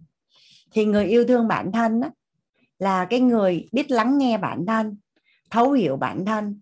Thì 0.72 0.86
người 0.86 1.06
yêu 1.06 1.26
thương 1.28 1.48
bản 1.48 1.72
thân 1.72 2.02
á, 2.02 2.10
là 2.80 3.06
cái 3.06 3.20
người 3.20 3.70
biết 3.72 3.92
lắng 3.92 4.18
nghe 4.18 4.38
bản 4.38 4.66
thân 4.66 4.98
thấu 5.52 5.72
hiểu 5.72 5.98
bản 5.98 6.26
thân. 6.26 6.60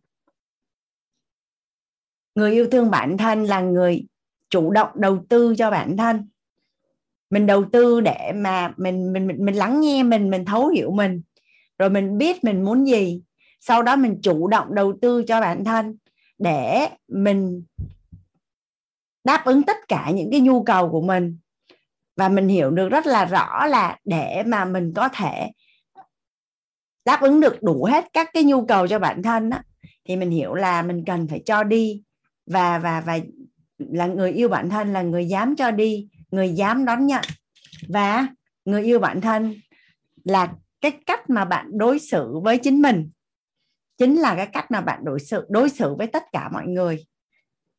Người 2.35 2.51
yêu 2.51 2.67
thương 2.71 2.91
bản 2.91 3.17
thân 3.17 3.43
là 3.43 3.61
người 3.61 4.07
chủ 4.49 4.71
động 4.71 4.89
đầu 4.95 5.25
tư 5.29 5.55
cho 5.57 5.71
bản 5.71 5.97
thân. 5.97 6.27
Mình 7.29 7.45
đầu 7.45 7.65
tư 7.71 8.01
để 8.01 8.31
mà 8.35 8.73
mình 8.77 9.13
mình 9.13 9.27
mình, 9.27 9.45
mình 9.45 9.55
lắng 9.55 9.81
nghe 9.81 10.03
mình 10.03 10.29
mình 10.29 10.45
thấu 10.45 10.67
hiểu 10.67 10.91
mình. 10.91 11.21
Rồi 11.79 11.89
mình 11.89 12.17
biết 12.17 12.43
mình 12.43 12.65
muốn 12.65 12.87
gì 12.87 13.21
sau 13.59 13.83
đó 13.83 13.95
mình 13.95 14.19
chủ 14.23 14.47
động 14.47 14.75
đầu 14.75 14.93
tư 15.01 15.23
cho 15.27 15.41
bản 15.41 15.65
thân 15.65 15.97
để 16.37 16.89
mình 17.07 17.63
đáp 19.23 19.45
ứng 19.45 19.63
tất 19.63 19.77
cả 19.87 20.11
những 20.13 20.31
cái 20.31 20.39
nhu 20.39 20.63
cầu 20.63 20.89
của 20.89 21.01
mình. 21.01 21.37
Và 22.15 22.29
mình 22.29 22.47
hiểu 22.47 22.71
được 22.71 22.89
rất 22.89 23.05
là 23.05 23.25
rõ 23.25 23.65
là 23.65 23.97
để 24.05 24.43
mà 24.45 24.65
mình 24.65 24.93
có 24.95 25.09
thể 25.09 25.51
đáp 27.05 27.21
ứng 27.21 27.39
được 27.39 27.63
đủ 27.63 27.83
hết 27.83 28.05
các 28.13 28.29
cái 28.33 28.43
nhu 28.43 28.65
cầu 28.65 28.87
cho 28.87 28.99
bản 28.99 29.23
thân 29.23 29.49
á, 29.49 29.63
thì 30.05 30.15
mình 30.15 30.29
hiểu 30.29 30.53
là 30.53 30.81
mình 30.81 31.03
cần 31.05 31.27
phải 31.27 31.41
cho 31.45 31.63
đi. 31.63 32.03
Và 32.45 32.79
và 32.79 33.01
và 33.01 33.19
là 33.77 34.07
người 34.07 34.31
yêu 34.31 34.49
bản 34.49 34.69
thân 34.69 34.93
là 34.93 35.01
người 35.01 35.25
dám 35.25 35.55
cho 35.55 35.71
đi 35.71 36.07
người 36.31 36.49
dám 36.49 36.85
đón 36.85 37.07
nhận. 37.07 37.21
Và 37.87 38.27
người 38.65 38.83
yêu 38.83 38.99
bản 38.99 39.21
thân 39.21 39.55
là 40.23 40.53
cái 40.81 40.91
cách 41.05 41.29
mà 41.29 41.45
bạn 41.45 41.77
đối 41.77 41.99
xử 41.99 42.39
với 42.43 42.57
chính 42.57 42.81
mình 42.81 43.09
chính 43.99 44.15
là 44.15 44.35
cái 44.35 44.47
cách 44.47 44.71
mà 44.71 44.81
bạn 44.81 44.99
đối 45.03 45.19
xử 45.19 45.45
đối 45.49 45.69
xử 45.69 45.95
với 45.95 46.07
tất 46.07 46.23
cả 46.31 46.49
mọi 46.53 46.67
người. 46.67 47.05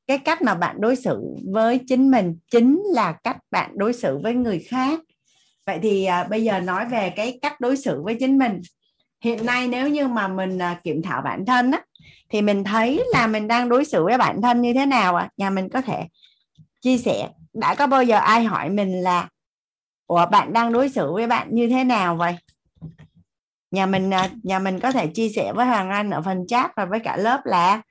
Cái 0.07 0.19
cách 0.19 0.43
mà 0.43 0.55
bạn 0.55 0.77
đối 0.81 0.97
xử 0.97 1.21
với 1.53 1.81
chính 1.87 2.11
mình 2.11 2.39
chính 2.51 2.83
là 2.85 3.13
cách 3.13 3.37
bạn 3.51 3.71
đối 3.75 3.93
xử 3.93 4.19
với 4.19 4.35
người 4.35 4.59
khác. 4.59 5.01
Vậy 5.67 5.79
thì 5.83 6.05
à, 6.05 6.25
bây 6.25 6.45
giờ 6.45 6.61
nói 6.61 6.87
về 6.87 7.13
cái 7.17 7.39
cách 7.43 7.61
đối 7.61 7.77
xử 7.77 8.03
với 8.03 8.17
chính 8.21 8.39
mình. 8.39 8.61
Hiện 9.25 9.47
nay 9.47 9.69
nếu 9.69 9.89
như 9.89 10.09
mà 10.09 10.29
mình 10.29 10.59
à, 10.59 10.81
kiểm 10.85 11.03
thảo 11.03 11.23
bản 11.23 11.47
thân 11.47 11.71
á 11.71 11.83
thì 12.29 12.43
mình 12.43 12.65
thấy 12.65 13.05
là 13.13 13.27
mình 13.27 13.49
đang 13.49 13.69
đối 13.69 13.85
xử 13.85 14.05
với 14.05 14.19
bản 14.19 14.43
thân 14.43 14.61
như 14.61 14.75
thế 14.75 14.87
nào 14.87 15.17
ạ? 15.17 15.23
À? 15.23 15.31
nhà 15.37 15.51
mình 15.51 15.69
có 15.69 15.81
thể 15.81 16.05
chia 16.81 16.99
sẻ 16.99 17.29
đã 17.53 17.75
có 17.75 17.87
bao 17.87 18.03
giờ 18.03 18.17
ai 18.17 18.45
hỏi 18.45 18.71
mình 18.71 19.03
là 19.03 19.29
ủa 20.07 20.27
bạn 20.27 20.53
đang 20.53 20.73
đối 20.73 20.89
xử 20.89 21.13
với 21.13 21.27
bạn 21.27 21.49
như 21.51 21.69
thế 21.69 21.85
nào 21.85 22.17
vậy? 22.17 22.37
Nhà 23.71 23.87
mình 23.87 24.11
à, 24.15 24.31
nhà 24.43 24.59
mình 24.59 24.81
có 24.81 24.93
thể 24.93 25.07
chia 25.07 25.29
sẻ 25.29 25.53
với 25.53 25.67
hoàng 25.67 25.91
anh 25.91 26.11
ở 26.11 26.23
phần 26.23 26.47
chat 26.47 26.71
và 26.77 26.85
với 26.85 27.01
cả 27.01 27.17
lớp 27.17 27.41
là 27.45 27.83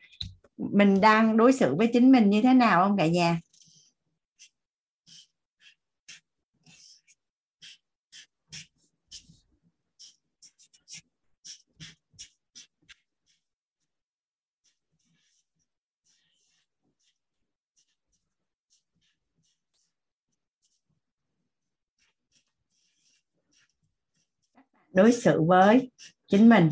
mình 0.57 1.01
đang 1.01 1.37
đối 1.37 1.53
xử 1.53 1.75
với 1.75 1.89
chính 1.93 2.11
mình 2.11 2.29
như 2.29 2.41
thế 2.41 2.53
nào 2.53 2.83
không 2.83 2.97
cả 2.97 3.07
nhà? 3.07 3.39
Đối 24.93 25.11
xử 25.11 25.41
với 25.41 25.91
chính 26.27 26.49
mình. 26.49 26.69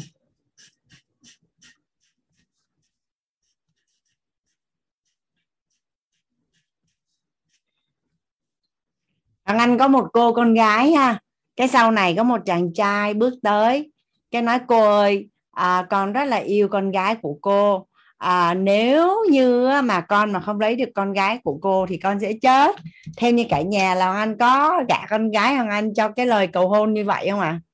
Thằng 9.46 9.58
anh 9.58 9.78
có 9.78 9.88
một 9.88 10.06
cô 10.14 10.34
con 10.34 10.54
gái 10.54 10.92
ha. 10.92 11.20
Cái 11.56 11.68
sau 11.68 11.92
này 11.92 12.14
có 12.18 12.24
một 12.24 12.42
chàng 12.46 12.74
trai 12.74 13.14
bước 13.14 13.34
tới. 13.44 13.92
Cái 14.32 14.42
nói 14.42 14.60
cô 14.68 14.82
ơi 14.82 15.30
à, 15.52 15.88
con 15.90 16.14
rất 16.14 16.26
là 16.26 16.38
yêu 16.38 16.68
con 16.68 16.92
gái 16.92 17.16
của 17.16 17.38
cô. 17.42 17.88
À, 18.18 18.54
nếu 18.54 19.26
như 19.30 19.72
mà 19.84 20.02
con 20.02 20.32
mà 20.32 20.40
không 20.40 20.60
lấy 20.60 20.76
được 20.76 20.90
con 20.96 21.14
gái 21.14 21.40
của 21.44 21.60
cô 21.62 21.86
thì 21.86 21.98
con 21.98 22.20
sẽ 22.20 22.34
chết. 22.42 22.76
Theo 23.18 23.32
như 23.32 23.46
cả 23.50 23.62
nhà 23.62 23.96
là 23.96 24.14
anh 24.14 24.38
có 24.38 24.84
gả 24.90 25.06
con 25.10 25.32
gái 25.32 25.56
hoàng 25.56 25.70
anh 25.70 25.94
cho 25.94 26.10
cái 26.10 26.26
lời 26.26 26.48
cầu 26.48 26.70
hôn 26.70 26.94
như 26.94 27.06
vậy 27.06 27.28
không 27.32 27.40
ạ? 27.40 27.48
à? 27.48 27.67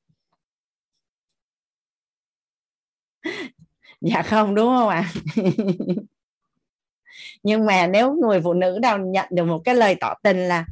dạ 4.01 4.21
không 4.21 4.55
đúng 4.55 4.67
không 4.67 4.89
ạ 4.89 5.11
à? 5.13 5.13
nhưng 7.43 7.65
mà 7.65 7.87
nếu 7.87 8.13
người 8.13 8.41
phụ 8.41 8.53
nữ 8.53 8.79
nào 8.81 8.97
nhận 8.97 9.27
được 9.31 9.45
một 9.45 9.61
cái 9.65 9.75
lời 9.75 9.95
tỏ 9.95 10.13
tình 10.23 10.37
là 10.37 10.65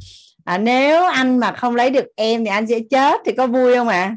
à, 0.43 0.57
nếu 0.57 1.05
anh 1.05 1.39
mà 1.39 1.51
không 1.51 1.75
lấy 1.75 1.89
được 1.89 2.05
em 2.15 2.45
thì 2.45 2.51
anh 2.51 2.67
sẽ 2.67 2.79
chết 2.89 3.21
thì 3.25 3.31
có 3.37 3.47
vui 3.47 3.75
không 3.75 3.87
ạ 3.87 4.01
à? 4.01 4.15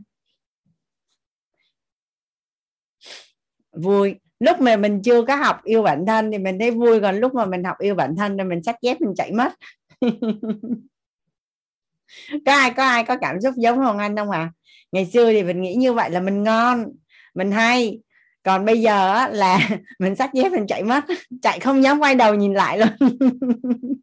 vui 3.72 4.14
lúc 4.40 4.60
mà 4.60 4.76
mình 4.76 5.02
chưa 5.02 5.22
có 5.22 5.36
học 5.36 5.64
yêu 5.64 5.82
bản 5.82 6.06
thân 6.06 6.32
thì 6.32 6.38
mình 6.38 6.58
thấy 6.58 6.70
vui 6.70 7.00
còn 7.00 7.16
lúc 7.16 7.34
mà 7.34 7.46
mình 7.46 7.64
học 7.64 7.76
yêu 7.78 7.94
bản 7.94 8.16
thân 8.16 8.38
thì 8.38 8.44
mình 8.44 8.62
sách 8.62 8.76
dép 8.82 9.00
mình 9.00 9.14
chạy 9.16 9.32
mất 9.32 9.52
có 12.46 12.52
ai 12.52 12.70
có 12.70 12.84
ai 12.84 13.04
có 13.04 13.16
cảm 13.20 13.40
xúc 13.40 13.54
giống 13.56 13.78
hoàng 13.78 13.98
Anh 13.98 14.16
không 14.16 14.30
à 14.30 14.52
ngày 14.92 15.06
xưa 15.06 15.32
thì 15.32 15.42
mình 15.42 15.62
nghĩ 15.62 15.74
như 15.74 15.92
vậy 15.92 16.10
là 16.10 16.20
mình 16.20 16.42
ngon 16.42 16.92
mình 17.34 17.52
hay 17.52 17.98
còn 18.44 18.64
bây 18.64 18.80
giờ 18.80 19.28
là 19.28 19.68
mình 19.98 20.16
sách 20.16 20.30
dép 20.34 20.52
mình 20.52 20.66
chạy 20.66 20.82
mất 20.82 21.04
chạy 21.42 21.60
không 21.60 21.82
dám 21.82 22.00
quay 22.00 22.14
đầu 22.14 22.34
nhìn 22.34 22.54
lại 22.54 22.78
luôn. 22.78 22.88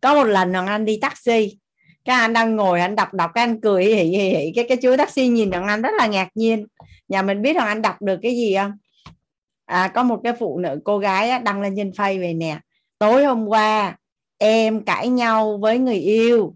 Có 0.00 0.14
một 0.14 0.24
lần 0.24 0.52
thằng 0.52 0.66
anh 0.66 0.84
đi 0.84 0.98
taxi 1.02 1.58
cái 2.04 2.20
anh 2.20 2.32
đang 2.32 2.56
ngồi 2.56 2.80
anh 2.80 2.96
đọc 2.96 3.14
đọc 3.14 3.30
cái 3.34 3.44
anh 3.44 3.60
cười 3.60 3.84
hỉ 3.84 4.02
hỉ 4.02 4.28
hỉ 4.28 4.52
cái 4.54 4.64
cái 4.68 4.76
chú 4.76 4.96
taxi 4.96 5.28
nhìn 5.28 5.50
thằng 5.50 5.66
anh 5.66 5.82
rất 5.82 5.90
là 5.98 6.06
ngạc 6.06 6.28
nhiên. 6.34 6.66
Nhà 7.08 7.22
mình 7.22 7.42
biết 7.42 7.54
thằng 7.58 7.66
anh 7.68 7.82
đọc 7.82 8.02
được 8.02 8.18
cái 8.22 8.36
gì 8.36 8.54
không? 8.56 8.72
À, 9.64 9.88
có 9.94 10.02
một 10.02 10.20
cái 10.24 10.32
phụ 10.38 10.58
nữ 10.58 10.80
cô 10.84 10.98
gái 10.98 11.38
đăng 11.38 11.60
lên 11.60 11.74
trên 11.76 11.90
face 11.90 12.20
về 12.20 12.34
nè. 12.34 12.60
Tối 12.98 13.24
hôm 13.24 13.46
qua 13.46 13.96
em 14.38 14.84
cãi 14.84 15.08
nhau 15.08 15.58
với 15.62 15.78
người 15.78 15.96
yêu 15.96 16.54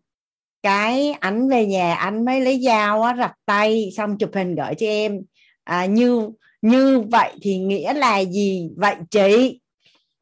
cái 0.62 1.12
ảnh 1.12 1.48
về 1.48 1.66
nhà 1.66 1.94
anh 1.94 2.24
mới 2.24 2.40
lấy 2.40 2.60
dao 2.64 3.02
á 3.02 3.14
rạch 3.18 3.34
tay 3.46 3.90
xong 3.96 4.18
chụp 4.18 4.30
hình 4.34 4.54
gửi 4.54 4.74
cho 4.74 4.86
em. 4.86 5.20
À, 5.64 5.86
như 5.86 6.30
như 6.62 7.00
vậy 7.00 7.32
thì 7.42 7.58
nghĩa 7.58 7.92
là 7.92 8.18
gì? 8.18 8.70
Vậy 8.76 8.94
chị 9.10 9.60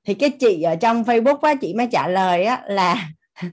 thì 0.07 0.15
cái 0.15 0.31
chị 0.31 0.63
ở 0.63 0.77
trong 0.77 1.03
Facebook 1.03 1.39
á 1.39 1.55
chị 1.55 1.75
mới 1.75 1.89
trả 1.93 2.09
lời 2.09 2.45
á 2.45 2.63
là 2.69 3.09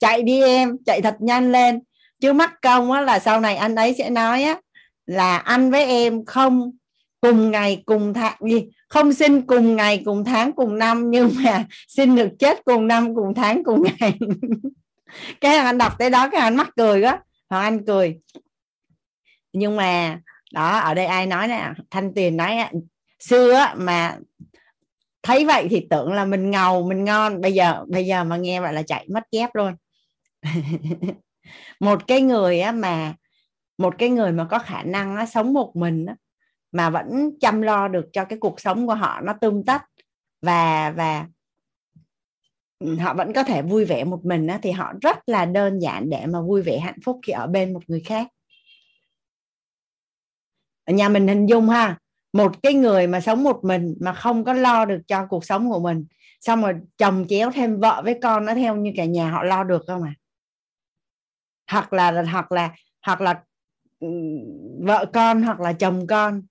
chạy 0.00 0.22
đi 0.22 0.42
em 0.42 0.76
chạy 0.86 1.00
thật 1.00 1.16
nhanh 1.20 1.52
lên. 1.52 1.80
Chứ 2.20 2.32
mắc 2.32 2.52
công 2.62 2.92
á 2.92 3.00
là 3.00 3.18
sau 3.18 3.40
này 3.40 3.56
anh 3.56 3.74
ấy 3.74 3.94
sẽ 3.98 4.10
nói 4.10 4.42
á 4.42 4.60
là 5.06 5.36
anh 5.36 5.70
với 5.70 5.84
em 5.84 6.24
không 6.24 6.72
cùng 7.20 7.50
ngày 7.50 7.82
cùng 7.86 8.14
tháng 8.14 8.36
gì 8.40 8.64
không 8.88 9.12
sinh 9.12 9.42
cùng 9.42 9.76
ngày 9.76 10.02
cùng 10.04 10.24
tháng 10.24 10.52
cùng 10.52 10.78
năm 10.78 11.10
nhưng 11.10 11.30
mà 11.44 11.64
sinh 11.88 12.16
được 12.16 12.28
chết 12.38 12.64
cùng 12.64 12.86
năm 12.86 13.14
cùng 13.14 13.34
tháng 13.34 13.64
cùng 13.64 13.82
ngày. 14.00 14.18
cái 15.40 15.56
anh 15.56 15.78
đọc 15.78 15.92
tới 15.98 16.10
đó 16.10 16.28
cái 16.32 16.40
anh 16.40 16.56
mắc 16.56 16.70
cười 16.76 17.00
đó 17.00 17.18
hoàng 17.50 17.64
anh 17.64 17.86
cười. 17.86 18.20
Nhưng 19.52 19.76
mà 19.76 20.20
đó 20.52 20.78
ở 20.78 20.94
đây 20.94 21.06
ai 21.06 21.26
nói 21.26 21.48
nè 21.48 21.72
thanh 21.90 22.14
tuyền 22.14 22.36
nói 22.36 22.58
xưa 23.20 23.66
mà 23.76 24.18
thấy 25.22 25.44
vậy 25.44 25.66
thì 25.70 25.86
tưởng 25.90 26.12
là 26.12 26.24
mình 26.24 26.50
ngầu 26.50 26.86
mình 26.86 27.04
ngon. 27.04 27.40
Bây 27.40 27.52
giờ 27.52 27.84
bây 27.88 28.06
giờ 28.06 28.24
mà 28.24 28.36
nghe 28.36 28.60
vậy 28.60 28.72
là 28.72 28.82
chạy 28.82 29.06
mất 29.10 29.22
dép 29.30 29.50
luôn. 29.54 29.74
Một 31.80 32.06
cái 32.06 32.20
người 32.20 32.60
á 32.60 32.72
mà 32.72 33.14
một 33.78 33.94
cái 33.98 34.08
người 34.08 34.32
mà 34.32 34.46
có 34.50 34.58
khả 34.58 34.82
năng 34.82 35.16
á, 35.16 35.26
sống 35.26 35.52
một 35.52 35.76
mình 35.76 36.06
á, 36.06 36.16
mà 36.72 36.90
vẫn 36.90 37.30
chăm 37.40 37.62
lo 37.62 37.88
được 37.88 38.06
cho 38.12 38.24
cái 38.24 38.38
cuộc 38.38 38.60
sống 38.60 38.86
của 38.86 38.94
họ 38.94 39.20
nó 39.20 39.32
tươm 39.40 39.64
tất. 39.64 39.82
Và 40.42 40.90
và 40.96 41.26
họ 43.00 43.14
vẫn 43.14 43.32
có 43.32 43.42
thể 43.42 43.62
vui 43.62 43.84
vẻ 43.84 44.04
một 44.04 44.24
mình 44.24 44.46
á, 44.46 44.58
thì 44.62 44.70
họ 44.70 44.92
rất 45.02 45.28
là 45.28 45.44
đơn 45.44 45.78
giản 45.78 46.10
để 46.10 46.26
mà 46.26 46.40
vui 46.40 46.62
vẻ 46.62 46.78
hạnh 46.78 46.98
phúc 47.04 47.20
khi 47.26 47.32
ở 47.32 47.46
bên 47.46 47.72
một 47.72 47.82
người 47.86 48.00
khác. 48.00 48.26
Ở 50.84 50.94
nhà 50.94 51.08
mình 51.08 51.28
hình 51.28 51.46
dung 51.46 51.68
ha 51.68 51.98
một 52.32 52.62
cái 52.62 52.74
người 52.74 53.06
mà 53.06 53.20
sống 53.20 53.42
một 53.44 53.60
mình 53.64 53.94
mà 54.00 54.12
không 54.12 54.44
có 54.44 54.52
lo 54.52 54.84
được 54.84 55.00
cho 55.06 55.26
cuộc 55.26 55.44
sống 55.44 55.70
của 55.70 55.80
mình 55.80 56.06
xong 56.40 56.62
rồi 56.62 56.74
chồng 56.98 57.26
chéo 57.28 57.50
thêm 57.50 57.80
vợ 57.80 58.02
với 58.04 58.18
con 58.22 58.44
nó 58.44 58.54
theo 58.54 58.76
như 58.76 58.92
cả 58.96 59.04
nhà 59.04 59.30
họ 59.30 59.44
lo 59.44 59.64
được 59.64 59.82
không 59.86 60.02
à 60.02 60.14
hoặc 61.70 61.92
là 61.92 62.22
hoặc 62.32 62.52
là 62.52 62.74
hoặc 63.06 63.20
là 63.20 63.42
ừ, 64.00 64.08
vợ 64.80 65.06
con 65.12 65.42
hoặc 65.42 65.60
là 65.60 65.72
chồng 65.72 66.06
con. 66.06 66.42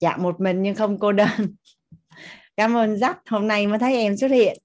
Dạ 0.00 0.16
một 0.16 0.40
mình 0.40 0.62
nhưng 0.62 0.74
không 0.74 0.98
cô 0.98 1.12
đơn. 1.12 1.28
Cảm 2.56 2.76
ơn 2.76 2.98
dắt 2.98 3.18
hôm 3.26 3.48
nay 3.48 3.66
mới 3.66 3.78
thấy 3.78 3.96
em 3.96 4.16
xuất 4.16 4.30
hiện 4.30 4.58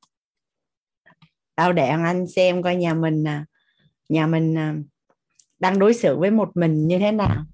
tao 1.58 1.74
để 1.74 1.88
anh 1.88 2.28
xem 2.28 2.62
coi 2.62 2.76
nhà 2.76 2.94
mình 2.94 3.24
à, 3.28 3.46
nhà 4.10 4.28
mình 4.28 4.58
à, 4.58 4.76
đang 5.60 5.80
đối 5.80 5.94
xử 5.94 6.18
với 6.18 6.32
một 6.32 6.52
mình 6.56 6.88
như 6.88 7.00
thế 7.00 7.12
nào. 7.12 7.46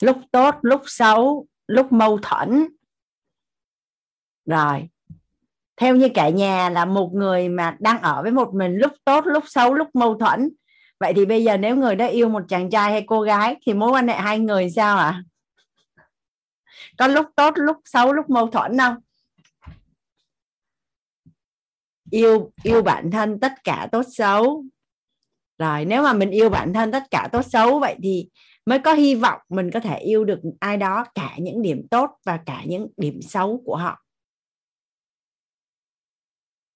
Lúc 0.00 0.16
tốt 0.30 0.54
lúc 0.62 0.80
xấu 0.86 1.46
lúc 1.66 1.92
mâu 1.92 2.18
thuẫn. 2.18 2.66
Rồi 4.46 4.88
theo 5.76 5.96
như 5.96 6.08
cả 6.14 6.28
nhà 6.28 6.70
là 6.70 6.84
một 6.84 7.10
người 7.14 7.48
mà 7.48 7.76
đang 7.80 8.00
ở 8.02 8.22
với 8.22 8.30
một 8.30 8.54
mình 8.54 8.76
lúc 8.76 8.92
tốt 9.04 9.24
lúc 9.26 9.44
xấu 9.46 9.74
lúc 9.74 9.88
mâu 9.94 10.18
thuẫn 10.18 10.48
vậy 11.02 11.12
thì 11.16 11.26
bây 11.26 11.44
giờ 11.44 11.56
nếu 11.56 11.76
người 11.76 11.96
đó 11.96 12.06
yêu 12.06 12.28
một 12.28 12.42
chàng 12.48 12.70
trai 12.70 12.92
hay 12.92 13.04
cô 13.06 13.22
gái 13.22 13.56
thì 13.66 13.74
mối 13.74 13.90
quan 13.90 14.08
hệ 14.08 14.14
hai 14.14 14.38
người 14.38 14.70
sao 14.70 14.98
ạ? 14.98 15.04
À? 15.04 15.22
có 16.98 17.06
lúc 17.06 17.26
tốt, 17.36 17.54
lúc 17.56 17.76
xấu, 17.84 18.12
lúc 18.12 18.30
mâu 18.30 18.46
thuẫn 18.46 18.78
không? 18.78 18.96
Yêu 22.10 22.52
yêu 22.62 22.82
bản 22.82 23.10
thân 23.10 23.40
tất 23.40 23.52
cả 23.64 23.88
tốt 23.92 24.02
xấu. 24.10 24.64
Rồi, 25.58 25.84
nếu 25.84 26.02
mà 26.02 26.12
mình 26.12 26.30
yêu 26.30 26.50
bản 26.50 26.72
thân 26.72 26.92
tất 26.92 27.02
cả 27.10 27.28
tốt 27.32 27.42
xấu 27.42 27.78
vậy 27.78 27.96
thì 28.02 28.28
mới 28.66 28.78
có 28.78 28.92
hy 28.92 29.14
vọng 29.14 29.40
mình 29.48 29.70
có 29.70 29.80
thể 29.80 29.98
yêu 29.98 30.24
được 30.24 30.40
ai 30.60 30.76
đó 30.76 31.06
cả 31.14 31.36
những 31.38 31.62
điểm 31.62 31.88
tốt 31.90 32.10
và 32.24 32.40
cả 32.46 32.62
những 32.66 32.88
điểm 32.96 33.22
xấu 33.22 33.62
của 33.64 33.76
họ. 33.76 34.04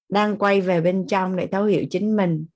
Đang 0.09 0.39
quay 0.39 0.61
về 0.61 0.81
bên 0.81 1.07
trong 1.07 1.37
để 1.37 1.47
thấu 1.47 1.65
hiểu 1.65 1.85
chính 1.91 2.17
mình 2.17 2.47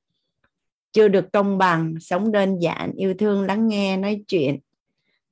chưa 0.93 1.09
được 1.09 1.27
công 1.33 1.59
bằng 1.59 1.95
sống 2.01 2.33
đơn 2.33 2.59
giản 2.59 2.93
yêu 2.97 3.15
thương 3.19 3.47
lắng 3.47 3.69
nghe 3.69 3.97
nói 3.97 4.25
chuyện 4.29 4.59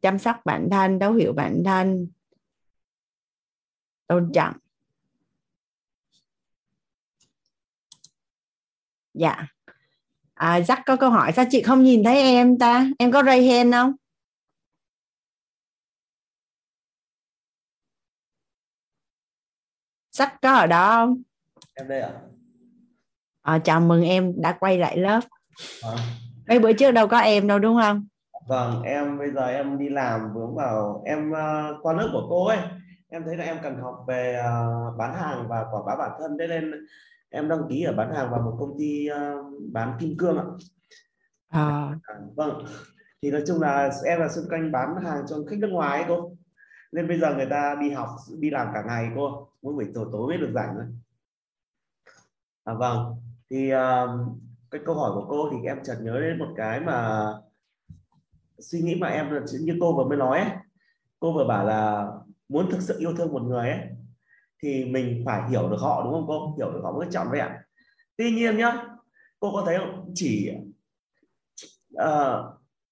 chăm 0.03 0.19
sóc 0.19 0.37
bản 0.45 0.69
thân 0.71 1.01
thấu 1.01 1.13
hiểu 1.13 1.33
bản 1.33 1.63
thân. 1.65 2.09
Tôn 4.07 4.31
trọng. 4.35 4.57
Dạ. 9.15 9.47
À, 10.35 10.61
Jack 10.61 10.83
có 10.87 10.97
câu 10.97 11.11
hỏi 11.11 11.33
sao 11.33 11.45
chị 11.51 11.63
không 11.63 11.83
nhìn 11.83 12.05
thấy 12.05 12.17
em 12.21 12.59
ta? 12.59 12.91
Em 12.99 13.13
có 13.13 13.23
ray 13.23 13.49
hand 13.49 13.75
không? 13.75 13.93
Jack 20.13 20.31
có 20.43 20.53
ở 20.55 20.67
đó 20.67 20.95
không? 20.95 21.23
Em 21.75 21.89
đây 21.89 22.01
ạ. 22.01 22.13
À, 23.43 23.59
chào 23.65 23.81
mừng 23.81 24.03
em 24.03 24.33
đã 24.37 24.57
quay 24.61 24.79
lại 24.79 24.99
lớp 24.99 25.21
à. 25.83 25.93
mấy 26.49 26.59
bữa 26.59 26.73
trước 26.73 26.91
đâu 26.91 27.09
có 27.09 27.19
em 27.19 27.47
đâu 27.47 27.59
đúng 27.59 27.79
không? 27.83 28.07
Vâng 28.49 28.83
em 28.83 29.19
bây 29.19 29.31
giờ 29.31 29.47
em 29.47 29.79
đi 29.79 29.89
làm 29.89 30.33
vướng 30.35 30.55
vào 30.55 31.03
em 31.07 31.31
uh, 31.31 31.77
qua 31.83 31.93
lớp 31.95 32.09
của 32.13 32.27
cô 32.29 32.47
ấy. 32.47 32.59
Em 33.09 33.25
thấy 33.25 33.37
là 33.37 33.45
em 33.45 33.57
cần 33.63 33.81
học 33.81 34.05
về 34.07 34.41
uh, 34.41 34.97
bán 34.97 35.15
hàng 35.15 35.49
và 35.49 35.65
quảng 35.71 35.87
bá 35.87 35.97
bản 35.97 36.11
thân. 36.19 36.37
Thế 36.39 36.47
nên 36.47 36.87
em 37.31 37.49
đăng 37.49 37.69
ký 37.69 37.83
ở 37.83 37.93
bán 37.93 38.15
hàng 38.15 38.31
vào 38.31 38.41
một 38.41 38.57
công 38.61 38.79
ty 38.79 39.09
uh, 39.11 39.47
bán 39.73 39.97
kim 40.01 40.17
cương 40.19 40.39
ạ. 40.39 40.45
À. 41.49 41.91
vâng. 42.37 42.65
Thì 43.23 43.31
nói 43.31 43.43
chung 43.47 43.61
là 43.61 43.91
em 44.05 44.21
là 44.21 44.29
xung 44.29 44.49
quanh 44.49 44.73
bán 44.73 44.97
hàng 45.05 45.25
cho 45.29 45.37
khách 45.51 45.59
nước 45.59 45.71
ngoài 45.71 46.03
ấy 46.03 46.05
cô. 46.09 46.33
Nên 46.93 47.09
bây 47.09 47.21
giờ 47.21 47.35
người 47.35 47.47
ta 47.47 47.77
đi 47.81 47.91
học 47.91 48.09
đi 48.39 48.51
làm 48.51 48.69
cả 48.75 48.83
ngày 48.87 49.11
cô. 49.17 49.49
Mỗi 49.63 49.75
buổi 49.75 49.87
tối 49.95 50.07
tối 50.13 50.29
mới 50.29 50.39
được 50.39 50.53
rảnh 50.55 50.75
thôi. 50.75 50.85
À, 52.65 52.75
vâng. 52.75 53.15
Thì 53.51 53.73
uh, 53.75 54.11
cái 54.71 54.81
câu 54.85 54.95
hỏi 54.95 55.11
của 55.15 55.27
cô 55.29 55.51
thì 55.53 55.67
em 55.67 55.79
chợt 55.85 55.97
nhớ 56.03 56.21
đến 56.21 56.39
một 56.39 56.49
cái 56.57 56.81
mà 56.81 57.29
suy 58.59 58.81
nghĩ 58.81 58.95
mà 58.95 59.09
em 59.09 59.45
như 59.61 59.77
cô 59.81 59.97
vừa 59.97 60.05
mới 60.05 60.19
nói 60.19 60.39
ấy. 60.39 60.51
cô 61.21 61.33
vừa 61.33 61.47
bảo 61.47 61.67
là 61.67 62.07
muốn 62.49 62.71
thực 62.71 62.83
sự 62.83 62.99
yêu 62.99 63.13
thương 63.17 63.33
một 63.33 63.43
người 63.43 63.71
ấy 63.71 63.81
thì 64.63 64.85
mình 64.85 65.23
phải 65.27 65.51
hiểu 65.51 65.69
được 65.69 65.77
họ 65.81 66.03
đúng 66.05 66.13
không 66.13 66.25
cô? 66.29 66.55
Hiểu 66.57 66.73
được 66.73 66.81
họ 66.83 66.93
mới 66.93 67.07
trọn 67.11 67.27
vẹn. 67.33 67.49
Tuy 68.17 68.31
nhiên 68.31 68.57
nhá 68.57 68.85
cô 69.41 69.53
có 69.53 69.63
thấy 69.67 69.79
không? 69.79 70.13
Chỉ 70.15 70.53
uh, 71.95 72.45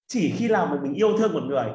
chỉ 0.07 0.31
khi 0.36 0.48
nào 0.48 0.66
mà 0.66 0.81
mình 0.82 0.94
yêu 0.94 1.19
thương 1.19 1.32
một 1.32 1.43
người 1.43 1.66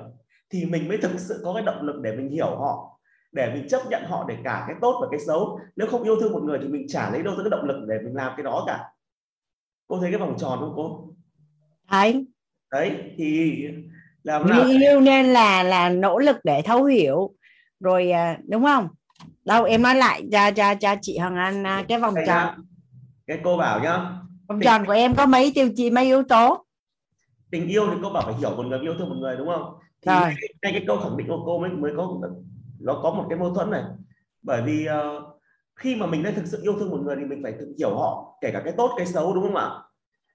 thì 0.50 0.66
mình 0.66 0.88
mới 0.88 0.98
thực 0.98 1.20
sự 1.20 1.42
có 1.44 1.54
cái 1.54 1.64
động 1.64 1.82
lực 1.82 2.02
để 2.02 2.16
mình 2.16 2.30
hiểu 2.30 2.58
họ 2.60 3.00
để 3.32 3.54
mình 3.54 3.68
chấp 3.68 3.82
nhận 3.90 4.04
họ 4.06 4.26
để 4.28 4.38
cả 4.44 4.64
cái 4.68 4.76
tốt 4.82 5.00
và 5.02 5.08
cái 5.12 5.20
xấu. 5.20 5.60
Nếu 5.76 5.88
không 5.88 6.04
yêu 6.04 6.16
thương 6.20 6.34
một 6.34 6.44
người 6.44 6.60
thì 6.62 6.68
mình 6.68 6.86
chả 6.88 7.12
lấy 7.12 7.24
đâu 7.24 7.34
tới 7.36 7.44
cái 7.44 7.50
động 7.50 7.68
lực 7.68 7.86
để 7.88 8.00
mình 8.04 8.16
làm 8.16 8.34
cái 8.38 8.44
đó 8.44 8.64
cả 8.68 8.90
cô 9.92 10.00
thấy 10.00 10.12
cái 10.12 10.20
vòng 10.20 10.36
tròn 10.40 10.60
không 10.60 10.74
cô? 10.76 11.08
Thấy. 11.90 12.26
Đấy 12.72 13.14
thì 13.18 13.64
làm 14.24 14.50
nào? 14.50 14.64
yêu 14.66 15.00
nên 15.00 15.26
là 15.26 15.64
là 15.64 15.90
nỗ 15.90 16.20
lực 16.20 16.38
để 16.44 16.62
thấu 16.62 16.84
hiểu. 16.84 17.34
Rồi 17.80 18.12
à, 18.12 18.38
đúng 18.48 18.64
không? 18.64 18.88
Đâu 19.46 19.64
em 19.64 19.82
nói 19.82 19.96
lại 19.96 20.24
cho 20.32 20.52
cho 20.52 20.76
cho 20.76 20.96
chị 21.02 21.18
Hằng 21.18 21.36
Anh 21.36 21.64
à, 21.68 21.86
cái 21.88 22.00
vòng 22.00 22.14
tròn. 22.28 22.66
cái 23.28 23.40
cô 23.44 23.58
bảo 23.58 23.80
nhá. 23.80 23.98
Vòng 24.48 24.60
tình... 24.60 24.62
tròn 24.62 24.86
của 24.86 24.92
em 24.92 25.16
có 25.16 25.26
mấy 25.26 25.52
tiêu 25.56 25.70
chí 25.76 25.90
mấy 25.90 26.06
yếu 26.06 26.24
tố? 26.24 26.66
Tình 27.52 27.68
yêu 27.68 27.88
thì 27.92 27.98
cô 28.04 28.10
bảo 28.10 28.24
phải 28.26 28.34
hiểu 28.34 28.56
một 28.56 28.64
người 28.64 28.80
yêu 28.80 28.94
thương 28.98 29.10
một 29.10 29.16
người 29.20 29.38
đúng 29.38 29.48
không? 29.48 29.74
Thì 30.02 30.12
rồi. 30.12 30.34
ngay 30.62 30.72
cái 30.72 30.84
câu 30.88 31.00
khẳng 31.00 31.18
định 31.18 31.28
của 31.28 31.44
cô 31.46 31.60
mới 31.60 31.70
mới 31.70 31.92
có 31.98 32.20
nó 32.80 33.00
có 33.04 33.12
một 33.12 33.26
cái 33.30 33.40
mâu 33.40 33.54
thuẫn 33.54 33.70
này. 33.70 33.84
Bởi 34.42 34.62
vì 34.62 34.88
uh, 34.88 35.41
khi 35.82 35.96
mà 35.96 36.06
mình 36.06 36.24
đã 36.24 36.32
thực 36.36 36.46
sự 36.46 36.62
yêu 36.62 36.80
thương 36.80 36.90
một 36.90 37.00
người 37.02 37.16
thì 37.16 37.26
mình 37.26 37.40
phải 37.44 37.54
thực 37.60 37.74
hiểu 37.78 37.96
họ 37.96 38.38
kể 38.42 38.52
cả 38.54 38.62
cái 38.66 38.74
tốt 38.78 38.94
cái 38.98 39.06
xấu 39.06 39.34
đúng 39.34 39.44
không 39.44 39.56
ạ? 39.56 39.70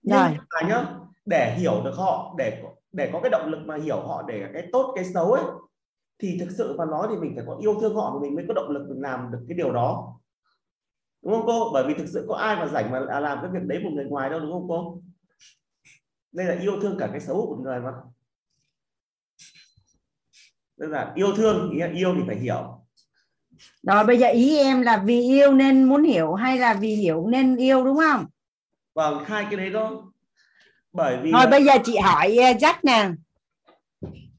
Nhưng 0.02 0.18
rồi. 0.18 0.36
mà 0.50 0.68
nhá 0.68 0.84
để 1.26 1.54
hiểu 1.58 1.82
được 1.84 1.94
họ 1.96 2.34
để 2.38 2.62
để 2.92 3.10
có 3.12 3.20
cái 3.20 3.30
động 3.30 3.50
lực 3.50 3.58
mà 3.64 3.76
hiểu 3.76 4.00
họ 4.00 4.22
để 4.22 4.44
cái 4.52 4.68
tốt 4.72 4.92
cái 4.96 5.04
xấu 5.04 5.32
ấy 5.32 5.44
thì 6.18 6.38
thực 6.40 6.50
sự 6.50 6.76
mà 6.78 6.84
nói 6.84 7.06
thì 7.10 7.16
mình 7.16 7.32
phải 7.36 7.44
có 7.46 7.56
yêu 7.60 7.80
thương 7.80 7.94
họ 7.94 8.12
thì 8.14 8.26
mình 8.26 8.36
mới 8.36 8.44
có 8.48 8.54
động 8.54 8.70
lực 8.70 8.86
mình 8.88 9.02
làm 9.02 9.30
được 9.32 9.44
cái 9.48 9.56
điều 9.56 9.72
đó. 9.72 10.18
Đúng 11.22 11.32
không 11.32 11.46
cô? 11.46 11.70
Bởi 11.72 11.84
vì 11.88 11.94
thực 11.94 12.06
sự 12.06 12.26
có 12.28 12.34
ai 12.34 12.56
mà 12.56 12.66
rảnh 12.66 12.90
mà 12.90 13.00
làm 13.00 13.38
cái 13.42 13.50
việc 13.50 13.66
đấy 13.66 13.80
một 13.84 13.90
người 13.92 14.04
ngoài 14.04 14.30
đâu 14.30 14.40
đúng 14.40 14.52
không 14.52 14.68
cô? 14.68 15.00
Đây 16.32 16.46
là 16.46 16.60
yêu 16.60 16.80
thương 16.80 16.96
cả 16.98 17.08
cái 17.10 17.20
xấu 17.20 17.36
của 17.36 17.56
một 17.56 17.62
người 17.62 17.80
mà. 17.80 17.92
Tức 20.78 20.86
là 20.86 21.12
yêu 21.14 21.32
thương 21.36 21.70
nghĩa 21.72 21.88
yêu 21.88 22.14
thì 22.14 22.22
phải 22.26 22.36
hiểu 22.36 22.85
rồi 23.82 24.04
bây 24.04 24.18
giờ 24.18 24.28
ý 24.28 24.58
em 24.58 24.82
là 24.82 25.02
vì 25.04 25.20
yêu 25.20 25.52
nên 25.52 25.84
muốn 25.84 26.04
hiểu 26.04 26.34
hay 26.34 26.58
là 26.58 26.74
vì 26.74 26.94
hiểu 26.94 27.26
nên 27.26 27.56
yêu 27.56 27.84
đúng 27.84 27.96
không? 27.96 28.26
Vâng 28.94 29.24
hai 29.26 29.46
cái 29.50 29.56
đấy 29.56 29.70
đó. 29.70 30.02
Bởi 30.92 31.16
vì 31.22 31.32
thôi 31.32 31.46
bây 31.46 31.64
giờ 31.64 31.72
chị 31.84 31.96
hỏi 31.96 32.36
Jack 32.36 32.74
nè. 32.82 33.08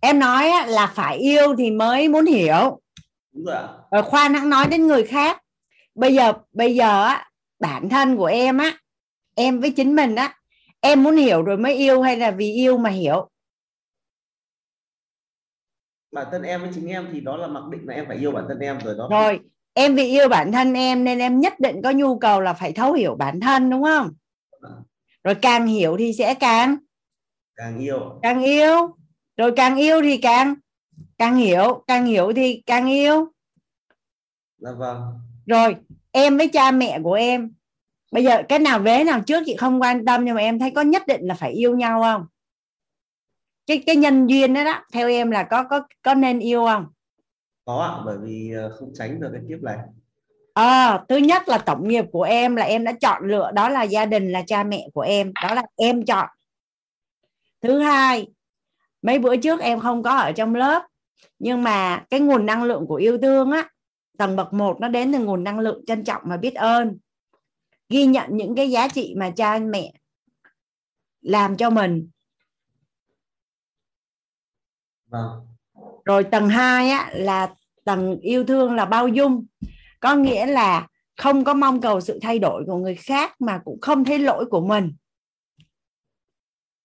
Em 0.02 0.20
nói 0.20 0.52
là 0.68 0.88
phải 0.96 1.18
yêu 1.18 1.56
thì 1.58 1.72
mới 1.72 2.10
muốn 2.10 2.26
hiểu. 2.26 2.82
Đúng 3.34 3.46
rồi 3.46 3.64
rồi 3.92 4.04
khoan 4.04 4.34
hãng 4.34 4.50
nói 4.50 4.68
đến 4.68 4.88
người 4.88 5.04
khác. 5.04 5.42
Bây 5.96 6.14
giờ 6.14 6.34
bây 6.54 6.76
giờ 6.76 7.04
á 7.04 7.30
bản 7.60 7.90
thân 7.90 8.18
của 8.18 8.26
em 8.26 8.58
á 8.58 8.78
em 9.36 9.60
với 9.60 9.72
chính 9.72 9.96
mình 9.96 10.16
á 10.16 10.34
em 10.80 11.04
muốn 11.04 11.16
hiểu 11.16 11.42
rồi 11.42 11.58
mới 11.58 11.76
yêu 11.76 12.02
hay 12.02 12.18
là 12.18 12.32
vì 12.32 12.54
yêu 12.54 12.78
mà 12.78 12.90
hiểu 12.90 13.30
bản 16.18 16.28
thân 16.32 16.44
em 16.44 16.62
với 16.62 16.70
chính 16.74 16.88
em 16.88 17.08
thì 17.12 17.20
đó 17.20 17.38
là 17.38 17.48
mặc 17.48 17.64
định 17.70 17.88
là 17.88 17.94
em 17.94 18.06
phải 18.08 18.18
yêu 18.18 18.32
bản 18.32 18.46
thân 18.48 18.60
em 18.60 18.80
rồi 18.84 18.96
đó. 18.98 19.08
Rồi 19.12 19.40
em 19.74 19.96
vì 19.96 20.04
yêu 20.04 20.30
bản 20.30 20.52
thân 20.52 20.74
em 20.74 21.04
nên 21.04 21.20
em 21.20 21.40
nhất 21.40 21.60
định 21.60 21.82
có 21.84 21.92
nhu 21.92 22.20
cầu 22.20 22.42
là 22.42 22.54
phải 22.54 22.74
thấu 22.74 22.94
hiểu 22.94 23.16
bản 23.16 23.40
thân 23.40 23.70
đúng 23.70 23.84
không? 23.84 24.14
À. 24.62 24.70
rồi 25.24 25.36
càng 25.36 25.68
hiểu 25.68 25.96
thì 26.00 26.14
sẽ 26.14 26.34
càng 26.34 26.78
càng 27.56 27.80
yêu. 27.80 28.20
càng 28.22 28.44
yêu. 28.44 28.96
Rồi 29.38 29.52
càng 29.56 29.76
yêu 29.76 30.02
thì 30.02 30.18
càng 30.18 30.56
càng 31.18 31.36
hiểu 31.36 31.84
càng 31.88 32.06
hiểu 32.06 32.34
thì 32.36 32.64
càng 32.66 32.88
yêu. 32.88 33.28
Dạ 34.58 34.72
vâng. 34.78 35.02
Rồi 35.46 35.76
em 36.12 36.38
với 36.38 36.48
cha 36.48 36.72
mẹ 36.72 37.00
của 37.04 37.14
em 37.14 37.54
bây 38.12 38.24
giờ 38.24 38.44
cái 38.50 38.60
nào 38.60 38.80
vế 38.80 39.04
nào 39.04 39.22
trước 39.22 39.44
chị 39.46 39.56
không 39.56 39.82
quan 39.82 40.06
tâm 40.06 40.26
nhưng 40.26 40.36
mà 40.36 40.42
em 40.42 40.60
thấy 40.60 40.72
có 40.72 40.82
nhất 40.82 41.08
định 41.08 41.22
là 41.28 41.34
phải 41.34 41.52
yêu 41.52 41.76
nhau 41.76 42.02
không 42.02 42.26
cái 43.68 43.84
cái 43.86 43.96
nhân 43.96 44.28
duyên 44.28 44.54
đó 44.54 44.64
đó 44.64 44.84
theo 44.94 45.10
em 45.10 45.32
là 45.32 45.44
có 45.44 45.64
có 45.64 45.82
có 46.02 46.14
nên 46.14 46.40
yêu 46.40 46.66
không? 46.66 46.86
Có 47.66 47.82
ạ 47.82 48.02
bởi 48.06 48.18
vì 48.24 48.52
ờ, 48.58 48.76
không 48.80 48.92
tránh 48.94 49.20
được 49.20 49.30
cái 49.34 49.42
kiếp 49.50 49.64
này. 49.64 49.78
À, 50.54 51.04
thứ 51.10 51.18
nhất 51.18 51.48
là 51.48 51.58
tổng 51.58 51.88
nghiệp 51.88 52.06
của 52.12 52.24
em 52.24 52.56
là 52.56 52.64
em 52.64 52.84
đã 52.84 52.92
chọn 52.92 53.24
lựa 53.28 53.52
đó 53.52 53.70
là 53.70 53.84
gia 53.84 54.06
đình 54.06 54.32
là 54.32 54.44
cha 54.48 54.64
mẹ 54.64 54.88
của 54.94 55.02
em 55.02 55.32
đó 55.44 55.54
là 55.54 55.64
em 55.76 56.06
chọn. 56.06 56.30
Thứ 57.62 57.80
hai 57.80 58.28
mấy 59.02 59.20
bữa 59.20 59.36
trước 59.36 59.60
em 59.60 59.80
không 59.80 60.04
có 60.04 60.12
ở 60.18 60.32
trong 60.32 60.56
lớp 60.56 60.88
nhưng 61.40 61.64
mà 61.64 62.06
cái 62.10 62.20
nguồn 62.20 62.46
năng 62.46 62.64
lượng 62.64 62.88
của 62.88 62.96
yêu 62.96 63.18
thương 63.18 63.52
á 63.52 63.70
tầng 64.18 64.36
bậc 64.36 64.54
1 64.54 64.80
nó 64.80 64.88
đến 64.88 65.14
từ 65.14 65.20
nguồn 65.20 65.44
năng 65.44 65.60
lượng 65.60 65.84
trân 65.88 66.04
trọng 66.04 66.22
và 66.26 66.38
biết 66.38 66.56
ơn. 66.56 66.98
Ghi 67.90 68.06
nhận 68.06 68.30
những 68.32 68.56
cái 68.56 68.72
giá 68.72 68.88
trị 68.88 69.14
mà 69.18 69.30
cha 69.36 69.60
mẹ 69.60 69.94
làm 71.22 71.58
cho 71.58 71.70
mình 71.70 72.10
vâng. 75.08 75.48
Rồi 76.06 76.24
tầng 76.24 76.50
2 76.50 76.90
á 76.90 77.12
là 77.14 77.54
tầng 77.84 78.20
yêu 78.20 78.44
thương 78.44 78.76
là 78.76 78.86
bao 78.86 79.08
dung. 79.08 79.46
Có 80.00 80.16
nghĩa 80.16 80.46
là 80.46 80.88
không 81.18 81.44
có 81.44 81.54
mong 81.54 81.82
cầu 81.82 82.02
sự 82.02 82.20
thay 82.22 82.40
đổi 82.40 82.64
của 82.66 82.78
người 82.78 82.96
khác 82.96 83.42
mà 83.42 83.62
cũng 83.66 83.82
không 83.82 84.06
thấy 84.06 84.20
lỗi 84.20 84.46
của 84.46 84.62
mình. 84.62 84.94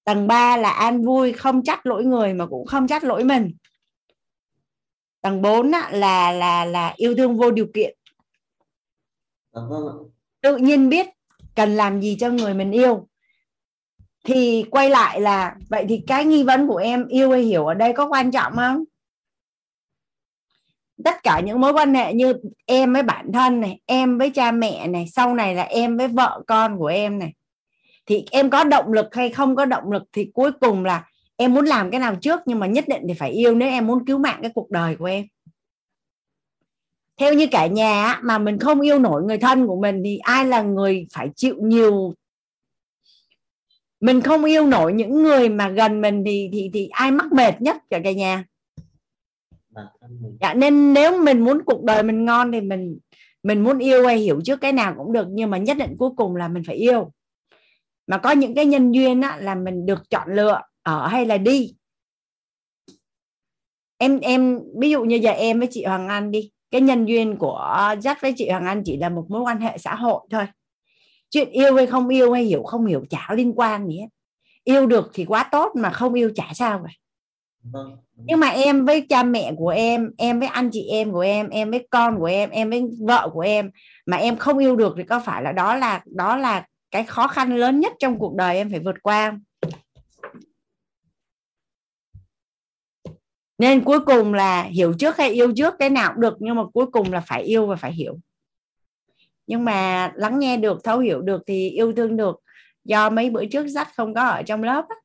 Tầng 0.05 0.27
3 0.27 0.57
là 0.57 0.71
an 0.71 1.05
vui 1.05 1.33
không 1.33 1.63
trách 1.63 1.87
lỗi 1.87 2.05
người 2.05 2.35
mà 2.35 2.47
cũng 2.47 2.67
không 2.67 2.87
trách 2.87 3.05
lỗi 3.05 3.25
mình. 3.25 3.55
Tầng 5.21 5.43
4 5.43 5.71
á, 5.71 5.91
là 5.93 6.33
là 6.33 6.65
là 6.65 6.93
yêu 6.97 7.15
thương 7.17 7.37
vô 7.37 7.51
điều 7.51 7.67
kiện. 7.75 7.97
Dạ 9.53 9.61
vâng 9.69 10.13
tự 10.43 10.57
nhiên 10.57 10.89
biết 10.89 11.07
cần 11.55 11.77
làm 11.77 12.01
gì 12.01 12.17
cho 12.21 12.31
người 12.31 12.55
mình 12.55 12.71
yêu 12.71 13.09
thì 14.25 14.65
quay 14.71 14.91
lại 14.91 15.21
là, 15.21 15.55
vậy 15.69 15.87
thì 15.89 16.03
cái 16.07 16.25
nghi 16.25 16.43
vấn 16.43 16.69
của 16.69 16.77
em, 16.77 17.07
yêu 17.09 17.31
hay 17.31 17.43
hiểu 17.43 17.67
ở 17.67 17.75
đây 17.75 17.93
có 17.93 18.07
quan 18.07 18.31
trọng 18.31 18.57
không? 18.57 18.85
Tất 21.05 21.23
cả 21.23 21.41
những 21.41 21.61
mối 21.61 21.73
quan 21.73 21.95
hệ 21.95 22.15
như 22.15 22.35
em 22.67 22.93
với 22.93 23.03
bản 23.03 23.33
thân 23.33 23.61
này, 23.61 23.81
em 23.87 24.19
với 24.19 24.31
cha 24.31 24.53
mẹ 24.53 24.87
này, 24.87 25.07
sau 25.13 25.35
này 25.35 25.55
là 25.55 25.63
em 25.63 25.97
với 25.97 26.09
vợ 26.09 26.43
con 26.47 26.79
của 26.79 26.87
em 26.87 27.19
này. 27.19 27.35
Thì 28.07 28.25
em 28.31 28.51
có 28.51 28.65
động 28.65 28.93
lực 28.93 29.15
hay 29.15 29.31
không 29.31 29.57
có 29.57 29.65
động 29.65 29.93
lực 29.93 30.03
thì 30.13 30.31
cuối 30.35 30.53
cùng 30.53 30.85
là 30.85 31.05
em 31.37 31.55
muốn 31.55 31.65
làm 31.65 31.91
cái 31.91 32.01
nào 32.01 32.17
trước, 32.21 32.41
nhưng 32.47 32.59
mà 32.59 32.67
nhất 32.67 32.85
định 32.89 33.03
thì 33.09 33.15
phải 33.15 33.31
yêu 33.31 33.55
nếu 33.55 33.69
em 33.69 33.87
muốn 33.87 34.07
cứu 34.07 34.19
mạng 34.19 34.39
cái 34.43 34.51
cuộc 34.55 34.71
đời 34.71 34.97
của 34.97 35.05
em. 35.05 35.27
Theo 37.17 37.35
như 37.35 37.47
cả 37.47 37.67
nhà 37.67 38.21
mà 38.23 38.39
mình 38.39 38.59
không 38.59 38.81
yêu 38.81 38.99
nổi 38.99 39.23
người 39.23 39.39
thân 39.39 39.67
của 39.67 39.81
mình 39.81 40.03
thì 40.05 40.19
ai 40.19 40.47
là 40.47 40.63
người 40.63 41.07
phải 41.15 41.29
chịu 41.37 41.57
nhiều 41.61 42.15
mình 44.03 44.21
không 44.21 44.45
yêu 44.45 44.67
nổi 44.67 44.93
những 44.93 45.23
người 45.23 45.49
mà 45.49 45.69
gần 45.69 46.01
mình 46.01 46.23
thì 46.27 46.51
thì 46.53 46.71
thì 46.75 46.89
ai 46.89 47.11
mắc 47.11 47.33
mệt 47.33 47.61
nhất 47.61 47.77
cả 47.91 48.01
cả 48.05 48.13
nhà. 48.13 48.45
Dạ, 50.41 50.55
nên 50.55 50.93
nếu 50.93 51.23
mình 51.23 51.41
muốn 51.41 51.63
cuộc 51.67 51.85
đời 51.85 52.03
mình 52.03 52.25
ngon 52.25 52.53
thì 52.53 52.61
mình 52.61 52.99
mình 53.43 53.65
muốn 53.65 53.79
yêu 53.79 54.07
hay 54.07 54.19
hiểu 54.19 54.41
trước 54.45 54.61
cái 54.61 54.73
nào 54.73 54.95
cũng 54.97 55.13
được 55.13 55.27
nhưng 55.31 55.51
mà 55.51 55.59
nhất 55.59 55.77
định 55.77 55.97
cuối 55.99 56.11
cùng 56.17 56.37
là 56.37 56.49
mình 56.49 56.63
phải 56.67 56.77
yêu. 56.77 57.13
Mà 58.07 58.19
có 58.19 58.31
những 58.31 58.55
cái 58.55 58.67
nhân 58.67 58.93
duyên 58.93 59.21
á, 59.21 59.37
là 59.41 59.55
mình 59.55 59.87
được 59.87 60.11
chọn 60.11 60.35
lựa 60.35 60.61
ở 60.83 61.07
hay 61.07 61.27
là 61.27 61.39
đi. 61.39 61.75
Em 63.99 64.21
em 64.21 64.61
ví 64.81 64.91
dụ 64.91 65.05
như 65.05 65.17
giờ 65.17 65.31
em 65.31 65.59
với 65.59 65.69
chị 65.71 65.85
Hoàng 65.85 66.09
Anh 66.09 66.31
đi 66.31 66.51
cái 66.71 66.81
nhân 66.81 67.05
duyên 67.05 67.37
của 67.37 67.95
dắt 68.01 68.19
với 68.21 68.35
chị 68.37 68.51
Hoàng 68.51 68.67
Anh 68.67 68.83
chỉ 68.85 68.97
là 68.97 69.09
một 69.09 69.27
mối 69.29 69.43
quan 69.43 69.61
hệ 69.61 69.79
xã 69.79 69.95
hội 69.95 70.21
thôi 70.31 70.47
chuyện 71.33 71.51
yêu 71.51 71.77
hay 71.77 71.87
không 71.87 72.09
yêu 72.09 72.33
hay 72.33 72.45
hiểu 72.45 72.63
không 72.63 72.87
hiểu 72.87 73.05
chả 73.11 73.29
liên 73.35 73.53
quan 73.57 73.89
gì 73.89 73.99
hết. 73.99 74.07
Yêu 74.65 74.87
được 74.87 75.11
thì 75.15 75.25
quá 75.25 75.49
tốt 75.53 75.73
mà 75.77 75.91
không 75.91 76.15
yêu 76.15 76.31
chả 76.35 76.51
sao 76.55 76.79
vậy 76.79 76.93
vâng, 77.63 77.97
nhưng 78.17 78.41
mà 78.41 78.49
em 78.49 78.85
với 78.85 79.07
cha 79.09 79.23
mẹ 79.23 79.53
của 79.57 79.69
em 79.69 80.11
em 80.19 80.39
với 80.39 80.49
anh 80.49 80.71
chị 80.73 80.87
em 80.89 81.13
của 81.13 81.21
em 81.21 81.49
em 81.49 81.71
với 81.71 81.87
con 81.91 82.19
của 82.19 82.25
em 82.25 82.51
em 82.51 82.71
với 82.71 82.83
vợ 83.01 83.31
của 83.33 83.41
em 83.41 83.71
mà 84.07 84.17
em 84.17 84.37
không 84.37 84.59
yêu 84.59 84.77
được 84.77 84.95
thì 84.97 85.05
có 85.05 85.21
phải 85.21 85.43
là 85.43 85.53
đó 85.53 85.77
là 85.77 86.03
đó 86.07 86.37
là 86.37 86.67
cái 86.91 87.05
khó 87.05 87.29
khăn 87.29 87.57
lớn 87.57 87.81
nhất 87.81 87.93
trong 87.99 88.19
cuộc 88.19 88.35
đời 88.35 88.57
em 88.57 88.71
phải 88.71 88.81
vượt 88.81 88.97
qua 89.03 89.39
nên 93.59 93.85
cuối 93.85 94.01
cùng 94.01 94.35
là 94.35 94.63
hiểu 94.63 94.93
trước 94.99 95.17
hay 95.17 95.31
yêu 95.31 95.53
trước 95.57 95.75
cái 95.79 95.91
nào 95.91 96.13
cũng 96.13 96.21
được 96.21 96.37
nhưng 96.41 96.57
mà 96.57 96.63
cuối 96.75 96.87
cùng 96.87 97.13
là 97.13 97.21
phải 97.21 97.43
yêu 97.43 97.67
và 97.67 97.77
phải 97.77 97.93
hiểu 97.93 98.19
nhưng 99.53 99.65
mà 99.65 100.13
lắng 100.15 100.39
nghe 100.39 100.57
được 100.57 100.85
thấu 100.85 100.99
hiểu 100.99 101.23
được 101.23 101.43
thì 101.47 101.71
yêu 101.71 101.93
thương 101.93 102.17
được. 102.17 102.41
Do 102.85 103.11
mấy 103.11 103.31
bữa 103.31 103.45
trước 103.45 103.67
dắt 103.69 103.89
không 103.97 104.15
có 104.15 104.27
ở 104.27 104.43
trong 104.43 104.63
lớp 104.63 104.85
á, 104.89 104.97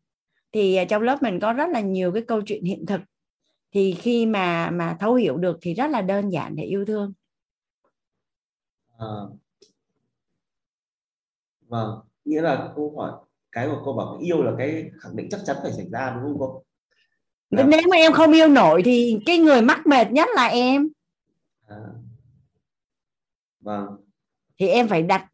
thì 0.52 0.80
trong 0.90 1.02
lớp 1.02 1.24
mình 1.24 1.40
có 1.40 1.54
rất 1.54 1.70
là 1.70 1.80
nhiều 1.80 2.12
cái 2.12 2.24
câu 2.28 2.42
chuyện 2.42 2.64
hiện 2.64 2.86
thực. 2.86 3.02
Thì 3.72 3.94
khi 3.94 4.26
mà 4.26 4.70
mà 4.70 4.98
thấu 5.00 5.14
hiểu 5.14 5.38
được 5.38 5.58
thì 5.62 5.74
rất 5.74 5.88
là 5.88 6.02
đơn 6.02 6.30
giản 6.30 6.56
để 6.56 6.64
yêu 6.64 6.86
thương. 6.86 7.14
À, 8.98 9.08
vâng 11.68 12.00
nghĩa 12.26 12.42
là 12.42 12.72
câu 12.76 12.94
hỏi 12.98 13.12
cái 13.52 13.68
của 13.68 13.82
cô 13.86 13.94
bảo 13.94 14.18
yêu 14.22 14.44
là 14.44 14.52
cái 14.58 14.92
khẳng 15.00 15.16
định 15.16 15.28
chắc 15.32 15.40
chắn 15.46 15.56
phải 15.64 15.72
xảy 15.72 15.88
ra 15.92 16.10
đúng 16.16 16.24
không 16.24 16.40
cô? 16.40 16.64
Nếu 17.50 17.66
mà 17.66 17.98
em 17.98 18.14
không 18.14 18.32
yêu 18.32 18.48
nổi 18.48 18.82
thì 18.86 19.20
cái 19.26 19.38
người 19.38 19.62
mắc 19.62 19.88
mệt 19.88 20.12
nhất 20.12 20.30
là 20.36 20.46
em. 20.46 20.90
À. 21.68 21.78
vâng 23.60 24.07
thì 24.58 24.68
em 24.68 24.88
phải 24.88 25.02
đặt 25.02 25.26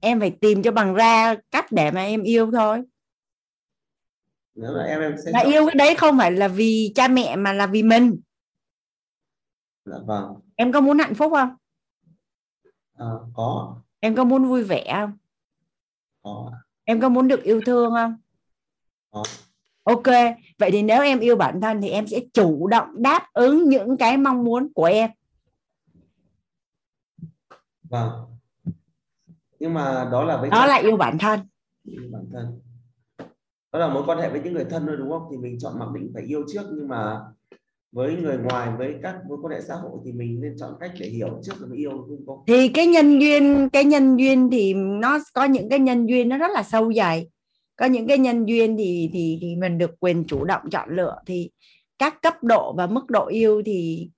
em 0.00 0.20
phải 0.20 0.30
tìm 0.30 0.62
cho 0.62 0.72
bằng 0.72 0.94
ra 0.94 1.34
cách 1.50 1.72
để 1.72 1.90
mà 1.90 2.02
em 2.02 2.22
yêu 2.22 2.50
thôi. 2.52 2.82
Nếu 4.54 4.72
là 4.72 4.84
em 4.84 5.00
em 5.00 5.14
sẽ 5.24 5.30
là 5.30 5.40
yêu 5.40 5.66
cái 5.66 5.74
đấy 5.74 5.94
không 5.94 6.18
phải 6.18 6.32
là 6.32 6.48
vì 6.48 6.92
cha 6.94 7.08
mẹ 7.08 7.36
mà 7.36 7.52
là 7.52 7.66
vì 7.66 7.82
mình. 7.82 8.20
Dạ 9.84 9.96
vâng. 10.06 10.34
Em 10.56 10.72
có 10.72 10.80
muốn 10.80 10.98
hạnh 10.98 11.14
phúc 11.14 11.32
không? 11.34 11.56
À, 12.94 13.06
có. 13.34 13.76
Em 14.00 14.16
có 14.16 14.24
muốn 14.24 14.44
vui 14.44 14.62
vẻ 14.62 14.84
không? 14.92 15.18
Có 16.22 16.52
em 16.84 17.00
có 17.00 17.08
muốn 17.08 17.28
được 17.28 17.42
yêu 17.42 17.60
thương 17.66 17.92
không? 17.94 18.16
Có. 19.10 19.22
Ok 19.82 20.06
vậy 20.58 20.70
thì 20.70 20.82
nếu 20.82 21.02
em 21.02 21.20
yêu 21.20 21.36
bản 21.36 21.60
thân 21.60 21.80
thì 21.82 21.88
em 21.88 22.06
sẽ 22.06 22.20
chủ 22.32 22.66
động 22.66 23.02
đáp 23.02 23.28
ứng 23.32 23.68
những 23.68 23.96
cái 23.96 24.16
mong 24.16 24.44
muốn 24.44 24.72
của 24.72 24.84
em. 24.84 25.10
Vâng 27.82 28.33
nhưng 29.64 29.74
mà 29.74 30.08
đó 30.12 30.24
là 30.24 30.36
với 30.40 30.50
đó 30.50 30.66
là 30.66 30.76
yêu 30.76 30.96
bản 30.96 31.18
thân. 31.18 31.40
Yêu 31.84 32.02
bản 32.12 32.24
thân. 32.32 32.60
Đó 33.72 33.78
là 33.78 33.88
mối 33.88 34.02
quan 34.06 34.18
hệ 34.18 34.30
với 34.30 34.40
những 34.44 34.52
người 34.52 34.64
thân 34.70 34.86
thôi 34.86 34.96
đúng 34.98 35.10
không? 35.10 35.22
Thì 35.30 35.36
mình 35.36 35.58
chọn 35.60 35.78
mặc 35.78 35.88
định 35.94 36.10
phải 36.14 36.22
yêu 36.22 36.44
trước 36.52 36.62
nhưng 36.74 36.88
mà 36.88 37.20
với 37.92 38.16
người 38.16 38.38
ngoài 38.38 38.70
với 38.78 38.94
các 39.02 39.16
mối 39.28 39.38
quan 39.42 39.54
hệ 39.54 39.60
xã 39.60 39.74
hội 39.74 39.98
thì 40.04 40.12
mình 40.12 40.40
nên 40.40 40.56
chọn 40.60 40.74
cách 40.80 40.90
để 40.98 41.06
hiểu 41.06 41.40
trước 41.42 41.52
rồi 41.58 41.68
mới 41.68 41.78
yêu 41.78 41.90
đúng 41.90 42.26
không? 42.26 42.38
Thì 42.46 42.68
cái 42.68 42.86
nhân 42.86 43.18
duyên 43.20 43.68
cái 43.72 43.84
nhân 43.84 44.16
duyên 44.16 44.50
thì 44.52 44.74
nó 44.74 45.18
có 45.34 45.44
những 45.44 45.68
cái 45.68 45.78
nhân 45.78 46.06
duyên 46.06 46.28
nó 46.28 46.38
rất 46.38 46.50
là 46.54 46.62
sâu 46.62 46.92
dày. 46.92 47.28
Có 47.76 47.86
những 47.86 48.06
cái 48.06 48.18
nhân 48.18 48.44
duyên 48.44 48.76
thì 48.76 49.10
thì 49.12 49.38
thì 49.40 49.56
mình 49.56 49.78
được 49.78 50.00
quyền 50.00 50.24
chủ 50.24 50.44
động 50.44 50.62
chọn 50.70 50.88
lựa. 50.96 51.16
Thì 51.26 51.50
các 51.98 52.22
cấp 52.22 52.42
độ 52.42 52.74
và 52.76 52.86
mức 52.86 53.04
độ 53.08 53.26
yêu 53.26 53.62
thì 53.66 54.10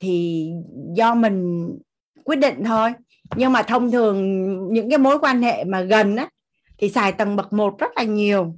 thì 0.00 0.48
do 0.96 1.14
mình 1.14 1.68
quyết 2.24 2.36
định 2.36 2.64
thôi 2.64 2.90
nhưng 3.36 3.52
mà 3.52 3.62
thông 3.62 3.90
thường 3.90 4.18
những 4.72 4.90
cái 4.90 4.98
mối 4.98 5.18
quan 5.18 5.42
hệ 5.42 5.64
mà 5.64 5.80
gần 5.80 6.16
á 6.16 6.28
thì 6.78 6.88
xài 6.88 7.12
tầng 7.12 7.36
bậc 7.36 7.52
một 7.52 7.78
rất 7.78 7.90
là 7.96 8.02
nhiều. 8.02 8.56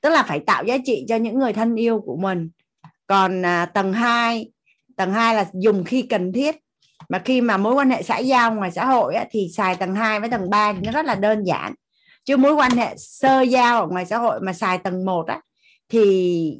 Tức 0.00 0.10
là 0.10 0.22
phải 0.22 0.40
tạo 0.40 0.64
giá 0.64 0.76
trị 0.84 1.04
cho 1.08 1.16
những 1.16 1.38
người 1.38 1.52
thân 1.52 1.76
yêu 1.76 2.00
của 2.00 2.16
mình. 2.16 2.50
Còn 3.06 3.46
à, 3.46 3.66
tầng 3.66 3.92
2 3.92 4.50
tầng 4.96 5.12
2 5.12 5.34
là 5.34 5.46
dùng 5.52 5.84
khi 5.84 6.02
cần 6.02 6.32
thiết. 6.32 6.56
Mà 7.08 7.18
khi 7.18 7.40
mà 7.40 7.56
mối 7.56 7.74
quan 7.74 7.90
hệ 7.90 8.02
xã 8.02 8.18
giao 8.18 8.54
ngoài 8.54 8.70
xã 8.70 8.84
hội 8.84 9.14
á, 9.14 9.24
thì 9.30 9.48
xài 9.52 9.76
tầng 9.76 9.94
2 9.94 10.20
với 10.20 10.30
tầng 10.30 10.50
3 10.50 10.72
thì 10.72 10.78
nó 10.84 10.92
rất 10.92 11.06
là 11.06 11.14
đơn 11.14 11.44
giản. 11.44 11.74
Chứ 12.24 12.36
mối 12.36 12.54
quan 12.54 12.72
hệ 12.72 12.94
sơ 12.96 13.40
giao 13.42 13.80
ở 13.80 13.86
ngoài 13.86 14.06
xã 14.06 14.18
hội 14.18 14.40
mà 14.40 14.52
xài 14.52 14.78
tầng 14.78 15.04
1 15.04 15.26
á 15.26 15.40
thì 15.88 16.58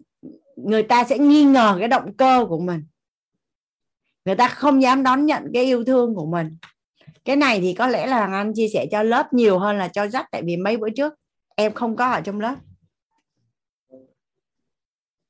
người 0.56 0.82
ta 0.82 1.04
sẽ 1.04 1.18
nghi 1.18 1.44
ngờ 1.44 1.76
cái 1.78 1.88
động 1.88 2.16
cơ 2.16 2.46
của 2.48 2.58
mình. 2.58 2.84
Người 4.24 4.36
ta 4.36 4.48
không 4.48 4.82
dám 4.82 5.02
đón 5.02 5.26
nhận 5.26 5.50
cái 5.54 5.64
yêu 5.64 5.84
thương 5.84 6.14
của 6.14 6.26
mình 6.26 6.56
cái 7.24 7.36
này 7.36 7.60
thì 7.60 7.74
có 7.74 7.86
lẽ 7.86 8.06
là 8.06 8.26
anh 8.26 8.52
chia 8.54 8.68
sẻ 8.68 8.86
cho 8.90 9.02
lớp 9.02 9.32
nhiều 9.32 9.58
hơn 9.58 9.78
là 9.78 9.88
cho 9.88 10.08
dắt 10.08 10.26
tại 10.30 10.42
vì 10.44 10.56
mấy 10.56 10.76
bữa 10.76 10.90
trước 10.90 11.14
em 11.56 11.74
không 11.74 11.96
có 11.96 12.10
ở 12.10 12.20
trong 12.20 12.40
lớp. 12.40 12.56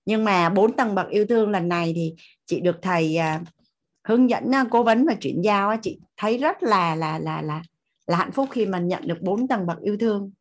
Nhưng 0.05 0.25
mà 0.25 0.49
bốn 0.49 0.77
tầng 0.77 0.95
bậc 0.95 1.09
yêu 1.09 1.27
thương 1.27 1.51
lần 1.51 1.69
này 1.69 1.93
thì 1.97 2.15
chị 2.47 2.61
được 2.61 2.77
thầy 2.83 3.17
à, 3.17 3.43
hướng 4.09 4.31
dẫn 4.31 4.55
à, 4.55 4.65
cố 4.71 4.83
vấn 4.83 5.07
và 5.07 5.15
chuyển 5.15 5.43
giao 5.45 5.77
chị 5.83 5.99
thấy 6.17 6.39
rất 6.39 6.63
là 6.63 6.95
là 6.95 7.19
là 7.19 7.43
là 7.43 7.63
là 8.07 8.17
hạnh 8.17 8.33
phúc 8.33 8.49
khi 8.51 8.67
mình 8.67 8.89
nhận 8.89 9.07
được 9.07 9.19
bốn 9.21 9.49
tầng 9.49 9.67
bậc 9.67 9.81
yêu 9.81 9.97
thương. 10.01 10.33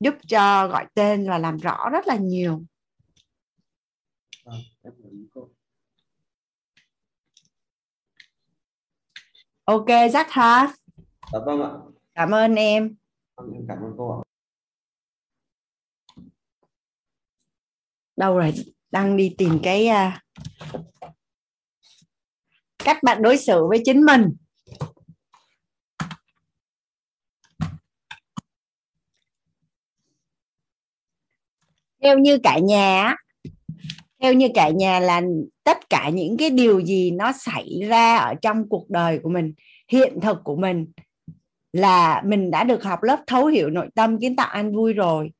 Giúp 0.00 0.14
cho 0.28 0.68
gọi 0.68 0.86
tên 0.94 1.28
và 1.28 1.38
làm 1.38 1.56
rõ 1.56 1.88
rất 1.90 2.06
là 2.06 2.16
nhiều. 2.16 2.62
Vâng, 4.44 4.60
ok 9.66 9.86
rất 10.12 10.26
hả 10.30 10.72
dạ 11.32 11.38
vâng 11.46 11.62
ạ. 11.62 11.70
Cảm 12.14 12.30
ơn 12.30 12.54
em. 12.54 12.96
Vâng, 13.36 13.64
cảm 13.68 13.78
ơn 13.78 13.94
cô 13.98 14.20
ạ. 14.20 14.22
Đâu 18.16 18.38
rồi? 18.38 18.54
Đang 18.90 19.16
đi 19.16 19.34
tìm 19.38 19.58
cái 19.62 19.88
uh, 19.88 20.12
cách 22.78 23.02
bạn 23.02 23.22
đối 23.22 23.36
xử 23.36 23.66
với 23.68 23.82
chính 23.84 24.04
mình. 24.04 24.36
Theo 32.02 32.18
như 32.18 32.38
cả 32.42 32.58
nhà 32.58 33.14
theo 34.22 34.32
như 34.32 34.48
cả 34.54 34.68
nhà 34.68 35.00
là 35.00 35.22
tất 35.64 35.90
cả 35.90 36.08
những 36.08 36.36
cái 36.36 36.50
điều 36.50 36.80
gì 36.80 37.10
nó 37.10 37.32
xảy 37.32 37.80
ra 37.88 38.16
ở 38.16 38.34
trong 38.42 38.68
cuộc 38.68 38.90
đời 38.90 39.18
của 39.22 39.28
mình, 39.28 39.54
hiện 39.88 40.20
thực 40.20 40.38
của 40.44 40.56
mình 40.56 40.86
là 41.72 42.22
mình 42.26 42.50
đã 42.50 42.64
được 42.64 42.84
học 42.84 43.02
lớp 43.02 43.20
thấu 43.26 43.46
hiểu 43.46 43.70
nội 43.70 43.88
tâm 43.94 44.18
kiến 44.18 44.36
tạo 44.36 44.48
an 44.48 44.76
vui 44.76 44.92
rồi. 44.92 45.30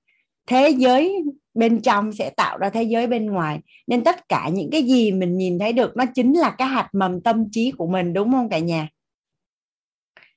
Thế 0.47 0.71
giới 0.71 1.25
bên 1.55 1.81
trong 1.81 2.13
sẽ 2.13 2.31
tạo 2.31 2.59
ra 2.59 2.71
thế 2.71 2.83
giới 2.83 3.07
bên 3.07 3.27
ngoài. 3.27 3.61
Nên 3.87 4.05
tất 4.05 4.29
cả 4.29 4.49
những 4.53 4.71
cái 4.73 4.83
gì 4.83 5.13
mình 5.13 5.37
nhìn 5.37 5.59
thấy 5.59 5.73
được 5.73 5.97
nó 5.97 6.05
chính 6.15 6.33
là 6.33 6.51
cái 6.59 6.69
hạt 6.69 6.89
mầm 6.93 7.23
tâm 7.23 7.45
trí 7.53 7.71
của 7.71 7.87
mình, 7.87 8.13
đúng 8.13 8.33
không 8.33 8.49
cả 8.49 8.59
nhà? 8.59 8.89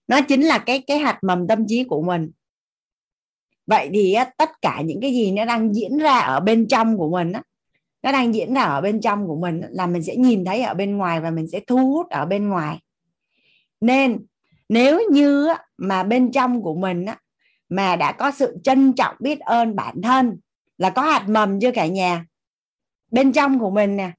Nó 0.07 0.21
chính 0.21 0.41
là 0.41 0.57
cái 0.57 0.81
cái 0.87 0.97
hạt 0.97 1.19
mầm 1.21 1.47
tâm 1.47 1.67
trí 1.67 1.83
của 1.83 2.01
mình. 2.01 2.31
Vậy 3.67 3.89
thì 3.93 4.15
tất 4.37 4.49
cả 4.61 4.81
những 4.85 5.01
cái 5.01 5.11
gì 5.11 5.31
nó 5.31 5.45
đang 5.45 5.73
diễn 5.73 5.97
ra 5.97 6.19
ở 6.19 6.39
bên 6.39 6.67
trong 6.67 6.97
của 6.97 7.09
mình 7.09 7.31
á 7.31 7.41
nó 8.03 8.11
đang 8.11 8.35
diễn 8.35 8.53
ra 8.53 8.61
ở 8.61 8.81
bên 8.81 9.01
trong 9.01 9.27
của 9.27 9.35
mình 9.35 9.61
là 9.69 9.87
mình 9.87 10.03
sẽ 10.03 10.15
nhìn 10.15 10.45
thấy 10.45 10.61
ở 10.61 10.73
bên 10.73 10.97
ngoài 10.97 11.21
và 11.21 11.31
mình 11.31 11.47
sẽ 11.47 11.59
thu 11.67 11.77
hút 11.77 12.09
ở 12.09 12.25
bên 12.25 12.49
ngoài. 12.49 12.79
Nên, 13.81 14.25
nếu 14.69 15.01
như 15.11 15.47
mà 15.77 16.03
bên 16.03 16.31
trong 16.31 16.61
của 16.61 16.75
mình 16.75 17.05
mà 17.69 17.95
đã 17.95 18.11
có 18.11 18.31
sự 18.31 18.57
trân 18.63 18.93
trọng 18.93 19.15
biết 19.19 19.39
ơn 19.39 19.75
bản 19.75 20.01
thân, 20.01 20.39
là 20.77 20.89
có 20.89 21.01
hạt 21.01 21.25
mầm 21.29 21.59
chưa 21.59 21.71
cả 21.71 21.87
nhà? 21.87 22.25
Bên 23.11 23.31
trong 23.31 23.59
của 23.59 23.69
mình 23.69 23.97
nè, 23.97 24.11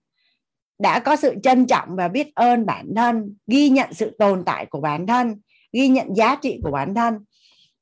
đã 0.79 0.99
có 0.99 1.17
sự 1.17 1.35
trân 1.43 1.67
trọng 1.67 1.97
và 1.97 2.09
biết 2.09 2.35
ơn 2.35 2.67
bản 2.67 2.87
thân, 2.97 3.37
ghi 3.47 3.69
nhận 3.69 3.95
sự 3.95 4.17
tồn 4.19 4.43
tại 4.47 4.67
của 4.67 4.81
bản 4.81 5.07
thân, 5.07 5.41
ghi 5.73 5.89
nhận 5.89 6.17
giá 6.17 6.37
trị 6.37 6.61
của 6.63 6.71
bản 6.71 6.95
thân, 6.95 7.19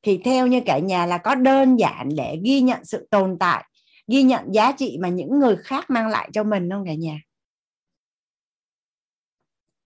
thì 0.02 0.20
theo 0.24 0.46
như 0.46 0.60
cả 0.66 0.78
nhà 0.78 1.06
là 1.06 1.18
có 1.18 1.34
đơn 1.34 1.76
giản 1.76 2.08
để 2.16 2.38
ghi 2.44 2.60
nhận 2.60 2.84
sự 2.84 3.08
tồn 3.10 3.36
tại 3.40 3.64
ghi 4.08 4.22
nhận 4.22 4.54
giá 4.54 4.72
trị 4.72 4.98
mà 5.00 5.08
những 5.08 5.38
người 5.38 5.56
khác 5.56 5.90
mang 5.90 6.08
lại 6.08 6.30
cho 6.32 6.44
mình 6.44 6.70
không 6.70 6.86
cả 6.86 6.94
nhà? 6.94 7.20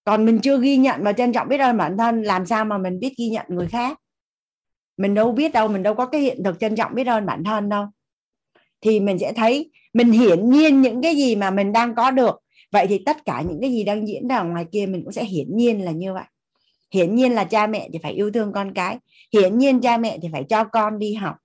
Còn 0.05 0.25
mình 0.25 0.39
chưa 0.43 0.61
ghi 0.61 0.77
nhận 0.77 1.03
và 1.03 1.13
trân 1.13 1.33
trọng 1.33 1.49
biết 1.49 1.61
ơn 1.61 1.77
bản 1.77 1.99
thân, 1.99 2.23
làm 2.23 2.47
sao 2.47 2.65
mà 2.65 2.79
mình 2.79 3.01
biết 3.01 3.15
ghi 3.19 3.29
nhận 3.29 3.47
người 3.49 3.67
khác? 3.67 3.99
Mình 4.97 5.15
đâu 5.15 5.33
biết 5.33 5.53
đâu, 5.53 5.69
mình 5.69 5.83
đâu 5.83 5.95
có 5.95 6.07
cái 6.07 6.21
hiện 6.21 6.43
thực 6.45 6.61
trân 6.61 6.77
trọng 6.77 6.95
biết 6.95 7.07
ơn 7.07 7.27
bản 7.27 7.45
thân 7.45 7.69
đâu. 7.69 7.87
Thì 8.81 9.01
mình 9.01 9.19
sẽ 9.19 9.33
thấy 9.33 9.71
mình 9.93 10.13
hiển 10.13 10.51
nhiên 10.51 10.83
những 10.83 11.03
cái 11.03 11.17
gì 11.17 11.37
mà 11.37 11.51
mình 11.51 11.73
đang 11.73 11.95
có 11.95 12.11
được. 12.11 12.41
Vậy 12.73 12.87
thì 12.87 13.03
tất 13.07 13.25
cả 13.25 13.43
những 13.49 13.59
cái 13.61 13.71
gì 13.71 13.85
đang 13.85 14.09
diễn 14.09 14.29
ra 14.29 14.43
ngoài 14.43 14.67
kia 14.73 14.87
mình 14.87 15.03
cũng 15.05 15.13
sẽ 15.13 15.25
hiển 15.25 15.57
nhiên 15.57 15.85
là 15.85 15.91
như 15.91 16.15
vậy. 16.15 16.25
Hiển 16.91 17.15
nhiên 17.15 17.33
là 17.33 17.45
cha 17.45 17.67
mẹ 17.67 17.89
thì 17.93 17.99
phải 18.03 18.13
yêu 18.13 18.31
thương 18.31 18.53
con 18.53 18.75
cái. 18.75 18.99
Hiển 19.33 19.59
nhiên 19.59 19.81
cha 19.81 19.97
mẹ 19.97 20.19
thì 20.23 20.29
phải 20.33 20.45
cho 20.49 20.65
con 20.65 20.99
đi 20.99 21.15
học 21.15 21.37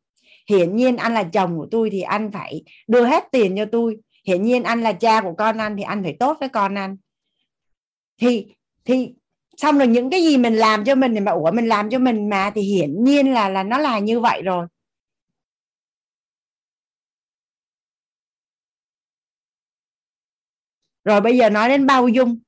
hiển 0.49 0.75
nhiên 0.75 0.97
anh 0.97 1.13
là 1.13 1.23
chồng 1.23 1.57
của 1.57 1.67
tôi 1.71 1.89
thì 1.89 2.01
anh 2.01 2.31
phải 2.31 2.63
đưa 2.87 3.05
hết 3.05 3.23
tiền 3.31 3.55
cho 3.57 3.65
tôi. 3.71 3.97
Hiển 4.25 4.43
nhiên 4.43 4.63
anh 4.63 4.81
là 4.81 4.93
cha 4.93 5.21
của 5.21 5.33
con 5.37 5.57
anh 5.57 5.77
thì 5.77 5.83
anh 5.83 6.03
phải 6.03 6.15
tốt 6.19 6.37
với 6.39 6.49
con 6.49 6.77
anh. 6.77 6.97
Thì 8.21 8.45
thì 8.85 9.13
xong 9.57 9.77
rồi 9.77 9.87
những 9.87 10.09
cái 10.09 10.23
gì 10.23 10.37
mình 10.37 10.55
làm 10.55 10.85
cho 10.85 10.95
mình 10.95 11.13
thì 11.13 11.19
mà, 11.19 11.31
ủa, 11.31 11.51
mình 11.51 11.67
làm 11.67 11.89
cho 11.89 11.99
mình 11.99 12.29
mà 12.29 12.51
thì 12.55 12.61
hiển 12.61 13.03
nhiên 13.03 13.33
là 13.33 13.49
là 13.49 13.63
nó 13.63 13.77
là 13.77 13.99
như 13.99 14.19
vậy 14.19 14.41
rồi. 14.41 14.67
Rồi 21.03 21.21
bây 21.21 21.37
giờ 21.37 21.49
nói 21.49 21.69
đến 21.69 21.85
bao 21.85 22.07
dung. 22.07 22.39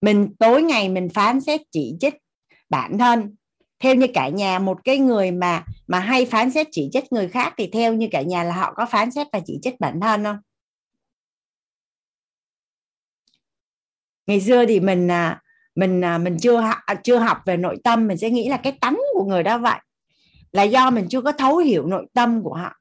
Mình 0.00 0.34
tối 0.38 0.62
ngày 0.62 0.88
mình 0.88 1.08
phán 1.14 1.40
xét 1.40 1.60
chỉ 1.70 1.96
trích 2.00 2.14
bản 2.68 2.98
thân 2.98 3.36
theo 3.78 3.94
như 3.94 4.06
cả 4.14 4.28
nhà 4.28 4.58
một 4.58 4.78
cái 4.84 4.98
người 4.98 5.30
mà 5.30 5.64
mà 5.86 5.98
hay 5.98 6.26
phán 6.26 6.50
xét 6.50 6.66
chỉ 6.70 6.88
trích 6.92 7.12
người 7.12 7.28
khác 7.28 7.54
thì 7.56 7.70
theo 7.72 7.94
như 7.94 8.08
cả 8.10 8.22
nhà 8.22 8.44
là 8.44 8.54
họ 8.54 8.72
có 8.76 8.86
phán 8.86 9.10
xét 9.10 9.26
và 9.32 9.40
chỉ 9.46 9.58
trích 9.62 9.80
bản 9.80 10.00
thân 10.00 10.24
không? 10.24 10.36
Ngày 14.26 14.40
xưa 14.40 14.66
thì 14.66 14.80
mình 14.80 15.10
à, 15.10 15.42
mình 15.74 16.04
à, 16.04 16.18
mình 16.18 16.36
chưa 16.40 16.60
à, 16.86 16.94
chưa 17.04 17.18
học 17.18 17.38
về 17.46 17.56
nội 17.56 17.76
tâm 17.84 18.06
mình 18.06 18.16
sẽ 18.16 18.30
nghĩ 18.30 18.48
là 18.48 18.56
cái 18.56 18.72
tánh 18.80 18.98
của 19.14 19.24
người 19.24 19.42
đó 19.42 19.58
vậy. 19.58 19.78
Là 20.52 20.62
do 20.62 20.90
mình 20.90 21.06
chưa 21.10 21.20
có 21.20 21.32
thấu 21.32 21.56
hiểu 21.56 21.86
nội 21.86 22.06
tâm 22.14 22.42
của 22.42 22.54
họ. 22.54 22.72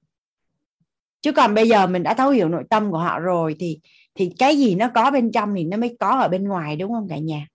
Chứ 1.21 1.31
còn 1.31 1.53
bây 1.53 1.69
giờ 1.69 1.87
mình 1.87 2.03
đã 2.03 2.13
thấu 2.13 2.29
hiểu 2.29 2.49
nội 2.49 2.63
tâm 2.69 2.91
của 2.91 2.97
họ 2.97 3.19
rồi 3.19 3.55
thì 3.59 3.79
thì 4.15 4.31
cái 4.39 4.57
gì 4.57 4.75
nó 4.75 4.89
có 4.95 5.11
bên 5.11 5.31
trong 5.31 5.55
thì 5.55 5.63
nó 5.63 5.77
mới 5.77 5.95
có 5.99 6.09
ở 6.09 6.27
bên 6.27 6.43
ngoài 6.43 6.75
đúng 6.75 6.91
không 6.91 7.07
cả 7.09 7.17
nhà? 7.17 7.47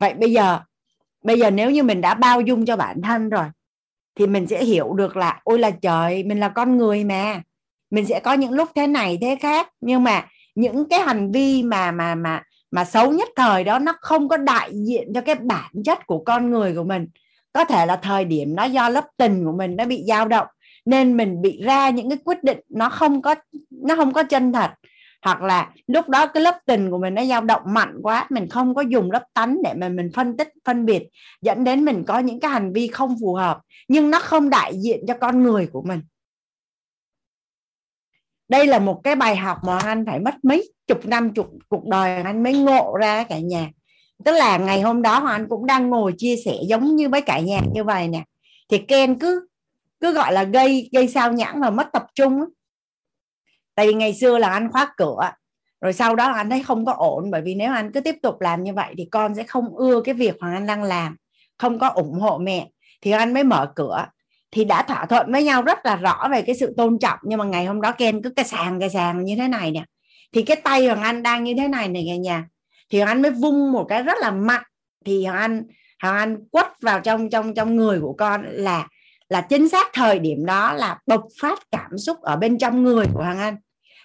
Vậy 0.00 0.14
bây 0.14 0.32
giờ 0.32 0.60
bây 1.24 1.38
giờ 1.38 1.50
nếu 1.50 1.70
như 1.70 1.82
mình 1.82 2.00
đã 2.00 2.14
bao 2.14 2.40
dung 2.40 2.66
cho 2.66 2.76
bản 2.76 3.02
thân 3.02 3.30
rồi, 3.30 3.46
thì 4.18 4.26
mình 4.26 4.46
sẽ 4.46 4.64
hiểu 4.64 4.92
được 4.92 5.16
là, 5.16 5.40
ôi 5.44 5.58
là 5.58 5.70
trời, 5.70 6.24
mình 6.24 6.40
là 6.40 6.48
con 6.48 6.76
người 6.76 7.04
mà. 7.04 7.42
Mình 7.90 8.06
sẽ 8.06 8.20
có 8.20 8.32
những 8.32 8.52
lúc 8.52 8.68
thế 8.74 8.86
này 8.86 9.18
thế 9.20 9.36
khác. 9.40 9.68
Nhưng 9.80 10.04
mà 10.04 10.26
những 10.54 10.88
cái 10.88 11.00
hành 11.00 11.32
vi 11.32 11.62
mà 11.62 11.90
mà 11.92 12.14
mà 12.14 12.42
mà 12.70 12.84
xấu 12.84 13.12
nhất 13.12 13.28
thời 13.36 13.64
đó, 13.64 13.78
nó 13.78 13.94
không 14.00 14.28
có 14.28 14.36
đại 14.36 14.70
diện 14.74 15.12
cho 15.14 15.20
cái 15.20 15.34
bản 15.34 15.70
chất 15.84 16.06
của 16.06 16.18
con 16.18 16.50
người 16.50 16.74
của 16.74 16.84
mình. 16.84 17.06
Có 17.52 17.64
thể 17.64 17.86
là 17.86 17.96
thời 17.96 18.24
điểm 18.24 18.54
nó 18.56 18.64
do 18.64 18.88
lớp 18.88 19.04
tình 19.16 19.44
của 19.44 19.52
mình 19.52 19.76
nó 19.76 19.84
bị 19.84 20.04
dao 20.08 20.28
động, 20.28 20.46
nên 20.84 21.16
mình 21.16 21.42
bị 21.42 21.62
ra 21.62 21.90
những 21.90 22.10
cái 22.10 22.18
quyết 22.24 22.44
định 22.44 22.60
nó 22.68 22.88
không 22.88 23.22
có, 23.22 23.34
nó 23.70 23.96
không 23.96 24.12
có 24.12 24.22
chân 24.22 24.52
thật 24.52 24.70
hoặc 25.24 25.42
là 25.42 25.72
lúc 25.86 26.08
đó 26.08 26.26
cái 26.26 26.42
lớp 26.42 26.58
tình 26.66 26.90
của 26.90 26.98
mình 26.98 27.14
nó 27.14 27.24
dao 27.24 27.40
động 27.40 27.62
mạnh 27.64 27.98
quá, 28.02 28.26
mình 28.30 28.48
không 28.48 28.74
có 28.74 28.82
dùng 28.82 29.10
lớp 29.10 29.24
tánh 29.34 29.62
để 29.64 29.74
mà 29.74 29.88
mình 29.88 30.10
phân 30.14 30.36
tích, 30.36 30.48
phân 30.64 30.86
biệt, 30.86 31.08
dẫn 31.42 31.64
đến 31.64 31.84
mình 31.84 32.04
có 32.04 32.18
những 32.18 32.40
cái 32.40 32.50
hành 32.50 32.72
vi 32.72 32.88
không 32.88 33.16
phù 33.20 33.34
hợp, 33.34 33.60
nhưng 33.88 34.10
nó 34.10 34.18
không 34.20 34.50
đại 34.50 34.72
diện 34.76 35.04
cho 35.08 35.14
con 35.20 35.42
người 35.42 35.66
của 35.66 35.82
mình. 35.82 36.00
Đây 38.48 38.66
là 38.66 38.78
một 38.78 39.00
cái 39.04 39.16
bài 39.16 39.36
học 39.36 39.58
mà 39.64 39.78
anh 39.78 40.06
phải 40.06 40.18
mất 40.18 40.34
mấy 40.42 40.72
chục 40.86 41.06
năm, 41.06 41.34
chục 41.34 41.50
cuộc 41.68 41.86
đời 41.86 42.22
anh 42.22 42.42
mới 42.42 42.58
ngộ 42.58 42.96
ra 43.00 43.24
cả 43.24 43.38
nhà. 43.38 43.70
Tức 44.24 44.32
là 44.32 44.58
ngày 44.58 44.80
hôm 44.80 45.02
đó 45.02 45.26
anh 45.26 45.48
cũng 45.48 45.66
đang 45.66 45.90
ngồi 45.90 46.14
chia 46.18 46.36
sẻ 46.44 46.54
giống 46.68 46.96
như 46.96 47.08
với 47.08 47.20
cả 47.20 47.40
nhà 47.40 47.60
như 47.74 47.84
vậy 47.84 48.08
nè, 48.08 48.24
thì 48.68 48.78
Ken 48.78 49.18
cứ 49.18 49.46
cứ 50.00 50.12
gọi 50.12 50.32
là 50.32 50.42
gây 50.42 50.90
gây 50.92 51.08
sao 51.08 51.32
nhãng 51.32 51.60
và 51.60 51.70
mất 51.70 51.88
tập 51.92 52.06
trung 52.14 52.40
tại 53.74 53.86
vì 53.86 53.94
ngày 53.94 54.14
xưa 54.14 54.38
là 54.38 54.48
anh 54.48 54.72
khóa 54.72 54.94
cửa, 54.96 55.30
rồi 55.80 55.92
sau 55.92 56.16
đó 56.16 56.32
anh 56.32 56.50
thấy 56.50 56.62
không 56.62 56.84
có 56.84 56.92
ổn, 56.92 57.30
bởi 57.30 57.42
vì 57.42 57.54
nếu 57.54 57.72
anh 57.72 57.92
cứ 57.92 58.00
tiếp 58.00 58.16
tục 58.22 58.40
làm 58.40 58.64
như 58.64 58.74
vậy 58.74 58.94
thì 58.98 59.08
con 59.10 59.34
sẽ 59.34 59.42
không 59.42 59.76
ưa 59.76 60.00
cái 60.00 60.14
việc 60.14 60.36
hoàng 60.40 60.54
anh 60.54 60.66
đang 60.66 60.82
làm, 60.82 61.16
không 61.58 61.78
có 61.78 61.88
ủng 61.88 62.20
hộ 62.20 62.38
mẹ. 62.38 62.68
Thì 63.02 63.10
anh 63.10 63.34
mới 63.34 63.44
mở 63.44 63.72
cửa, 63.76 64.06
thì 64.50 64.64
đã 64.64 64.82
thỏa 64.82 65.06
thuận 65.06 65.32
với 65.32 65.44
nhau 65.44 65.62
rất 65.62 65.86
là 65.86 65.96
rõ 65.96 66.28
về 66.30 66.42
cái 66.42 66.56
sự 66.56 66.74
tôn 66.76 66.98
trọng, 66.98 67.18
nhưng 67.22 67.38
mà 67.38 67.44
ngày 67.44 67.66
hôm 67.66 67.80
đó 67.80 67.92
Ken 67.92 68.22
cứ 68.22 68.30
cái 68.30 68.44
sàn 68.44 68.80
cái 68.80 68.90
sàn 68.90 69.24
như 69.24 69.36
thế 69.36 69.48
này 69.48 69.70
nè. 69.70 69.84
Thì 70.32 70.42
cái 70.42 70.56
tay 70.56 70.86
Hoàng 70.86 71.02
Anh 71.02 71.22
đang 71.22 71.44
như 71.44 71.54
thế 71.58 71.68
này 71.68 71.88
này 71.88 72.04
cả 72.08 72.16
nhà. 72.16 72.48
Thì 72.90 72.98
Hoàng 72.98 73.08
Anh 73.08 73.22
mới 73.22 73.30
vung 73.30 73.72
một 73.72 73.86
cái 73.88 74.02
rất 74.02 74.18
là 74.20 74.30
mạnh. 74.30 74.62
Thì 75.04 75.24
Hoàng 75.24 75.38
Anh 75.38 75.62
Hoàng 76.02 76.16
Anh 76.16 76.48
quất 76.48 76.66
vào 76.80 77.00
trong 77.00 77.30
trong 77.30 77.54
trong 77.54 77.76
người 77.76 78.00
của 78.00 78.12
con 78.12 78.44
là 78.46 78.88
là 79.28 79.40
chính 79.40 79.68
xác 79.68 79.86
thời 79.92 80.18
điểm 80.18 80.46
đó 80.46 80.72
là 80.72 80.98
bộc 81.06 81.24
phát 81.40 81.58
cảm 81.70 81.98
xúc 81.98 82.20
ở 82.22 82.36
bên 82.36 82.58
trong 82.58 82.82
người 82.82 83.06
của 83.14 83.22
Hoàng 83.22 83.38
Anh 83.38 83.56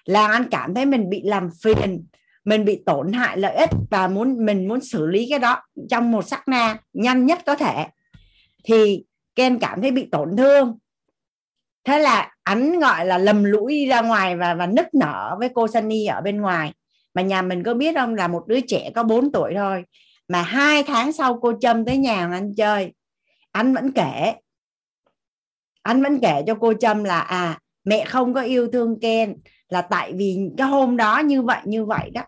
là 0.10 0.28
anh 0.28 0.50
cảm 0.52 0.74
thấy 0.74 0.86
mình 0.86 1.10
bị 1.10 1.22
làm 1.24 1.50
phiền, 1.64 2.06
mình 2.46 2.66
bị 2.66 2.84
tổn 2.86 3.14
hại 3.14 3.38
lợi 3.38 3.56
ích 3.56 3.70
và 3.92 4.08
muốn, 4.08 4.46
mình 4.46 4.68
muốn 4.68 4.82
xử 4.82 5.08
lý 5.08 5.28
cái 5.30 5.40
đó 5.40 5.62
trong 5.90 6.12
một 6.12 6.28
sắc 6.28 6.48
na 6.48 6.78
nhanh 6.94 7.26
nhất 7.26 7.40
có 7.46 7.56
thể. 7.56 7.88
Thì 8.64 9.04
Ken 9.36 9.60
cảm 9.60 9.82
thấy 9.82 9.92
bị 9.92 10.08
tổn 10.12 10.38
thương. 10.38 10.78
Thế 11.84 12.00
là 12.00 12.32
anh 12.44 12.80
gọi 12.80 13.06
là 13.06 13.18
lầm 13.18 13.44
lũi 13.44 13.72
đi 13.74 13.86
ra 13.86 14.02
ngoài 14.02 14.38
và 14.38 14.54
và 14.54 14.68
nức 14.68 14.86
nở 14.94 15.36
với 15.40 15.50
cô 15.54 15.68
Sunny 15.68 16.06
ở 16.06 16.22
bên 16.22 16.42
ngoài. 16.42 16.74
Mà 17.14 17.22
nhà 17.22 17.42
mình 17.42 17.64
có 17.64 17.74
biết 17.74 17.96
không 17.96 18.16
là 18.16 18.28
một 18.28 18.48
đứa 18.48 18.60
trẻ 18.60 18.92
có 18.96 19.04
4 19.04 19.32
tuổi 19.32 19.54
thôi, 19.56 19.84
mà 20.28 20.42
hai 20.42 20.84
tháng 20.84 21.12
sau 21.12 21.40
cô 21.42 21.54
Trâm 21.62 21.86
tới 21.86 21.98
nhà 21.98 22.30
anh 22.32 22.56
chơi. 22.58 22.94
Anh 23.52 23.74
vẫn 23.74 23.92
kể, 23.92 24.34
anh 25.82 26.04
vẫn 26.04 26.20
kể 26.20 26.44
cho 26.48 26.56
cô 26.56 26.74
Trâm 26.74 27.04
là 27.04 27.20
à 27.20 27.60
mẹ 27.84 28.06
không 28.06 28.34
có 28.34 28.42
yêu 28.42 28.68
thương 28.74 29.00
Ken 29.00 29.36
là 29.70 29.82
tại 29.82 30.14
vì 30.14 30.38
cái 30.58 30.68
hôm 30.68 30.98
đó 30.98 31.20
như 31.20 31.42
vậy 31.42 31.62
như 31.66 31.86
vậy 31.86 32.10
đó. 32.10 32.22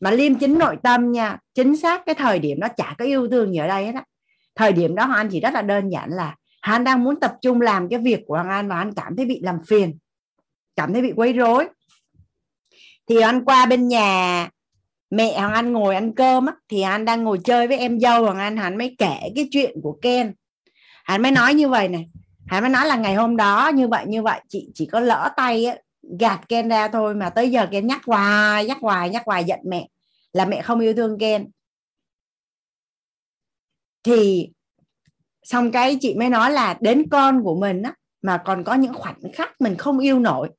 Mà 0.00 0.10
liêm 0.10 0.34
chính 0.34 0.58
nội 0.58 0.76
tâm 0.82 1.12
nha 1.12 1.38
chính 1.54 1.76
xác 1.76 2.06
cái 2.06 2.14
thời 2.14 2.38
điểm 2.38 2.60
nó 2.60 2.68
chả 2.68 2.94
có 2.98 3.04
yêu 3.04 3.28
thương 3.28 3.52
gì 3.52 3.58
ở 3.58 3.66
đây 3.66 3.86
hết 3.86 3.94
á. 3.94 4.04
Thời 4.54 4.72
điểm 4.72 4.94
đó 4.94 5.08
anh 5.14 5.28
chỉ 5.28 5.40
rất 5.40 5.54
là 5.54 5.62
đơn 5.62 5.88
giản 5.88 6.10
là 6.10 6.36
hắn 6.62 6.84
đang 6.84 7.04
muốn 7.04 7.20
tập 7.20 7.34
trung 7.42 7.60
làm 7.60 7.88
cái 7.88 7.98
việc 7.98 8.20
của 8.26 8.34
hoàng 8.34 8.48
an 8.48 8.68
và 8.68 8.76
anh 8.76 8.92
cảm 8.94 9.16
thấy 9.16 9.26
bị 9.26 9.40
làm 9.42 9.58
phiền 9.68 9.98
cảm 10.76 10.92
thấy 10.92 11.02
bị 11.02 11.12
quấy 11.16 11.32
rối. 11.32 11.68
Thì 13.08 13.20
anh 13.20 13.44
qua 13.44 13.66
bên 13.66 13.88
nhà 13.88 14.48
mẹ 15.10 15.38
hoàng 15.40 15.52
anh 15.52 15.72
ngồi 15.72 15.94
ăn 15.94 16.14
cơm 16.14 16.46
á, 16.46 16.54
thì 16.68 16.80
anh 16.80 17.04
đang 17.04 17.24
ngồi 17.24 17.38
chơi 17.44 17.68
với 17.68 17.78
em 17.78 18.00
dâu 18.00 18.22
hoàng 18.22 18.38
anh 18.38 18.56
hắn 18.56 18.78
mới 18.78 18.94
kể 18.98 19.20
cái 19.34 19.48
chuyện 19.50 19.80
của 19.82 19.98
ken. 20.02 20.34
Hắn 21.04 21.22
mới 21.22 21.32
nói 21.32 21.54
như 21.54 21.68
vậy 21.68 21.88
này 21.88 22.08
hắn 22.46 22.62
mới 22.62 22.70
nói 22.70 22.86
là 22.86 22.96
ngày 22.96 23.14
hôm 23.14 23.36
đó 23.36 23.70
như 23.74 23.88
vậy 23.88 24.04
như 24.08 24.22
vậy 24.22 24.40
chị 24.48 24.68
chỉ 24.74 24.86
có 24.86 25.00
lỡ 25.00 25.32
tay 25.36 25.64
á, 25.64 25.76
gạt 26.20 26.40
ken 26.48 26.68
ra 26.68 26.88
thôi, 26.88 27.14
mà 27.14 27.30
tới 27.30 27.50
giờ 27.50 27.66
ken 27.70 27.86
nhắc 27.86 28.00
hoài 28.04 28.66
nhắc 28.66 28.78
hoài 28.80 29.10
nhắc 29.10 29.22
hoài, 29.26 29.44
giận 29.44 29.60
mẹ, 29.66 29.88
là 30.32 30.44
mẹ 30.44 30.62
không 30.62 30.80
yêu 30.80 30.94
thương 30.94 31.18
ken. 31.18 31.50
Thì 34.02 34.50
xong 35.42 35.72
cái 35.72 35.98
chị 36.00 36.14
mới 36.14 36.28
nói 36.28 36.50
là 36.50 36.78
đến 36.80 37.08
con 37.10 37.42
của 37.42 37.54
mình 37.54 37.82
á, 37.82 37.94
mà 38.22 38.42
còn 38.44 38.64
có 38.64 38.74
những 38.74 38.94
khoảnh 38.94 39.20
khắc 39.32 39.60
mình 39.60 39.76
không 39.76 39.98
yêu 39.98 40.18
nổi. 40.18 40.50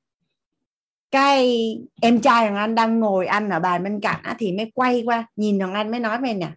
Cái 1.12 1.76
em 2.02 2.22
trai 2.22 2.46
thằng 2.46 2.56
anh 2.56 2.76
đang 2.76 3.00
ngồi 3.00 3.26
ăn 3.28 3.50
ở 3.50 3.60
bàn 3.60 3.84
bên 3.84 4.00
cạnh 4.02 4.20
thì 4.38 4.52
mới 4.52 4.72
quay 4.74 5.04
qua, 5.06 5.28
nhìn 5.36 5.60
thằng 5.60 5.74
anh 5.74 5.92
mới 5.92 6.00
nói 6.00 6.22
với 6.22 6.34
nè. 6.34 6.52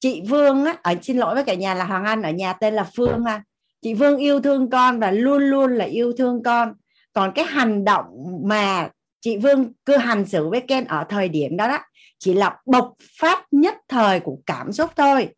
Chị 0.00 0.22
Vương 0.28 0.64
á, 0.64 0.76
ở, 0.82 0.94
xin 1.02 1.16
lỗi 1.16 1.34
với 1.34 1.44
cả 1.44 1.54
nhà 1.54 1.74
là 1.74 1.84
Hoàng 1.84 2.04
Anh 2.04 2.22
ở 2.22 2.30
nhà 2.30 2.52
tên 2.52 2.74
là 2.74 2.90
Phương 2.96 3.24
ha. 3.24 3.44
Chị 3.82 3.94
Vương 3.94 4.18
yêu 4.18 4.40
thương 4.40 4.70
con 4.70 5.00
và 5.00 5.10
luôn 5.10 5.42
luôn 5.42 5.74
là 5.74 5.84
yêu 5.84 6.12
thương 6.18 6.42
con 6.42 6.74
còn 7.20 7.32
cái 7.34 7.44
hành 7.44 7.84
động 7.84 8.06
mà 8.44 8.88
chị 9.20 9.36
Vương 9.36 9.72
cứ 9.84 9.96
hành 9.96 10.26
xử 10.26 10.48
với 10.48 10.60
Ken 10.60 10.84
ở 10.84 11.04
thời 11.08 11.28
điểm 11.28 11.56
đó 11.56 11.68
đó, 11.68 11.78
chỉ 12.18 12.34
là 12.34 12.56
bộc 12.66 12.94
phát 13.20 13.46
nhất 13.50 13.74
thời 13.88 14.20
của 14.20 14.38
cảm 14.46 14.72
xúc 14.72 14.90
thôi. 14.96 15.28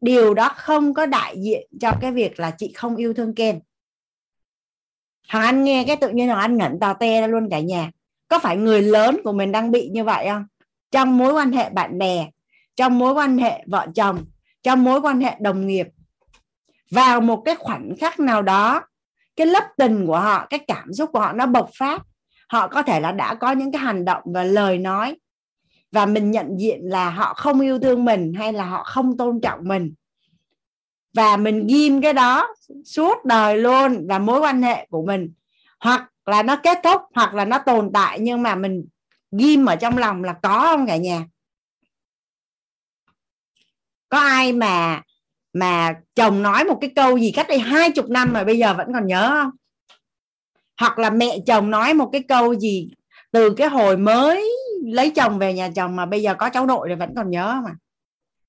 Điều 0.00 0.34
đó 0.34 0.52
không 0.56 0.94
có 0.94 1.06
đại 1.06 1.36
diện 1.42 1.68
cho 1.80 1.92
cái 2.00 2.12
việc 2.12 2.40
là 2.40 2.50
chị 2.58 2.72
không 2.72 2.96
yêu 2.96 3.14
thương 3.14 3.34
Ken. 3.34 3.60
Thằng 5.28 5.42
anh 5.42 5.64
nghe 5.64 5.84
cái 5.86 5.96
tự 5.96 6.08
nhiên 6.08 6.28
thằng 6.28 6.38
anh 6.38 6.56
ngẩn 6.56 6.80
tò 6.80 6.92
te 6.92 7.20
ra 7.20 7.26
luôn 7.26 7.48
cả 7.50 7.60
nhà. 7.60 7.90
Có 8.28 8.38
phải 8.38 8.56
người 8.56 8.82
lớn 8.82 9.20
của 9.24 9.32
mình 9.32 9.52
đang 9.52 9.70
bị 9.70 9.88
như 9.88 10.04
vậy 10.04 10.26
không? 10.28 10.44
Trong 10.90 11.18
mối 11.18 11.32
quan 11.32 11.52
hệ 11.52 11.70
bạn 11.70 11.98
bè, 11.98 12.28
trong 12.76 12.98
mối 12.98 13.12
quan 13.12 13.38
hệ 13.38 13.64
vợ 13.66 13.86
chồng, 13.94 14.24
trong 14.62 14.84
mối 14.84 15.00
quan 15.00 15.20
hệ 15.20 15.36
đồng 15.40 15.66
nghiệp, 15.66 15.86
vào 16.90 17.20
một 17.20 17.42
cái 17.44 17.56
khoảnh 17.56 17.96
khắc 17.98 18.20
nào 18.20 18.42
đó 18.42 18.82
cái 19.38 19.46
lớp 19.46 19.64
tình 19.76 20.06
của 20.06 20.20
họ, 20.20 20.46
cái 20.50 20.58
cảm 20.58 20.92
xúc 20.92 21.10
của 21.12 21.20
họ 21.20 21.32
nó 21.32 21.46
bộc 21.46 21.70
phát. 21.78 22.02
Họ 22.48 22.68
có 22.68 22.82
thể 22.82 23.00
là 23.00 23.12
đã 23.12 23.34
có 23.34 23.52
những 23.52 23.72
cái 23.72 23.82
hành 23.82 24.04
động 24.04 24.22
và 24.26 24.44
lời 24.44 24.78
nói 24.78 25.16
và 25.92 26.06
mình 26.06 26.30
nhận 26.30 26.56
diện 26.58 26.80
là 26.82 27.10
họ 27.10 27.34
không 27.34 27.60
yêu 27.60 27.78
thương 27.78 28.04
mình 28.04 28.32
hay 28.34 28.52
là 28.52 28.64
họ 28.64 28.84
không 28.84 29.16
tôn 29.16 29.40
trọng 29.40 29.60
mình. 29.62 29.94
Và 31.14 31.36
mình 31.36 31.66
ghim 31.66 32.02
cái 32.02 32.12
đó 32.12 32.54
suốt 32.84 33.24
đời 33.24 33.58
luôn 33.58 34.06
và 34.08 34.18
mối 34.18 34.40
quan 34.40 34.62
hệ 34.62 34.86
của 34.90 35.02
mình. 35.06 35.32
Hoặc 35.80 36.10
là 36.26 36.42
nó 36.42 36.56
kết 36.56 36.78
thúc, 36.82 37.02
hoặc 37.14 37.34
là 37.34 37.44
nó 37.44 37.58
tồn 37.58 37.90
tại 37.92 38.20
nhưng 38.20 38.42
mà 38.42 38.54
mình 38.54 38.84
ghim 39.30 39.66
ở 39.66 39.76
trong 39.76 39.98
lòng 39.98 40.24
là 40.24 40.32
có 40.32 40.60
không 40.60 40.86
cả 40.86 40.96
nhà? 40.96 41.24
Có 44.08 44.18
ai 44.18 44.52
mà 44.52 45.02
mà 45.58 45.94
chồng 46.14 46.42
nói 46.42 46.64
một 46.64 46.78
cái 46.80 46.90
câu 46.96 47.18
gì 47.18 47.30
cách 47.30 47.46
đây 47.48 47.58
hai 47.58 47.90
chục 47.90 48.08
năm 48.08 48.32
mà 48.32 48.44
bây 48.44 48.58
giờ 48.58 48.74
vẫn 48.74 48.92
còn 48.94 49.06
nhớ 49.06 49.28
không? 49.28 49.50
Hoặc 50.80 50.98
là 50.98 51.10
mẹ 51.10 51.38
chồng 51.46 51.70
nói 51.70 51.94
một 51.94 52.08
cái 52.12 52.22
câu 52.22 52.54
gì 52.54 52.90
từ 53.32 53.54
cái 53.54 53.68
hồi 53.68 53.96
mới 53.96 54.50
lấy 54.84 55.10
chồng 55.10 55.38
về 55.38 55.54
nhà 55.54 55.70
chồng 55.76 55.96
mà 55.96 56.06
bây 56.06 56.22
giờ 56.22 56.34
có 56.34 56.50
cháu 56.50 56.66
nội 56.66 56.88
rồi 56.88 56.96
vẫn 56.96 57.14
còn 57.16 57.30
nhớ 57.30 57.60
mà 57.64 57.70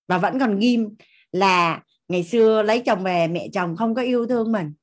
và 0.08 0.18
vẫn 0.18 0.40
còn 0.40 0.60
ghim 0.60 0.96
là 1.32 1.82
ngày 2.08 2.24
xưa 2.24 2.62
lấy 2.62 2.80
chồng 2.80 3.04
về 3.04 3.28
mẹ 3.28 3.48
chồng 3.54 3.76
không 3.76 3.96
có 3.96 4.02
yêu 4.02 4.28
thương 4.28 4.52
mình. 4.52 4.74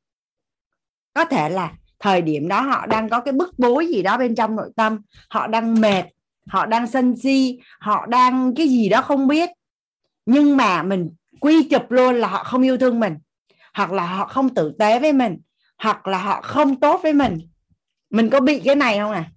Có 1.15 1.25
thể 1.25 1.49
là 1.49 1.73
thời 1.99 2.23
điểm 2.23 2.49
đó 2.49 2.61
họ 2.61 2.87
đang 2.87 3.09
có 3.09 3.21
cái 3.21 3.33
bức 3.33 3.59
bối 3.59 3.87
gì 3.87 4.03
đó 4.03 4.19
bên 4.19 4.35
trong 4.35 4.57
nội 4.57 4.71
tâm, 4.77 4.99
họ 5.31 5.47
đang 5.47 5.81
mệt, 5.81 6.05
họ 6.47 6.67
đang 6.67 6.87
sân 6.87 7.17
si, 7.17 7.59
họ 7.81 8.07
đang 8.07 8.55
cái 8.55 8.69
gì 8.69 8.89
đó 8.89 9.03
không 9.03 9.29
biết. 9.29 9.51
Nhưng 10.27 10.57
mà 10.57 10.83
mình 10.83 11.11
quy 11.41 11.69
chụp 11.71 11.91
luôn 11.91 12.15
là 12.15 12.29
họ 12.29 12.45
không 12.45 12.63
yêu 12.63 12.79
thương 12.79 13.01
mình, 13.01 13.17
hoặc 13.75 13.93
là 13.93 14.07
họ 14.07 14.27
không 14.27 14.55
tử 14.55 14.73
tế 14.79 15.01
với 15.01 15.13
mình, 15.13 15.39
hoặc 15.79 16.07
là 16.07 16.19
họ 16.19 16.43
không 16.43 16.81
tốt 16.81 17.01
với 17.03 17.13
mình. 17.13 17.39
Mình 18.11 18.31
có 18.31 18.41
bị 18.41 18.61
cái 18.65 18.75
này 18.75 18.99
không 18.99 19.13
à 19.13 19.31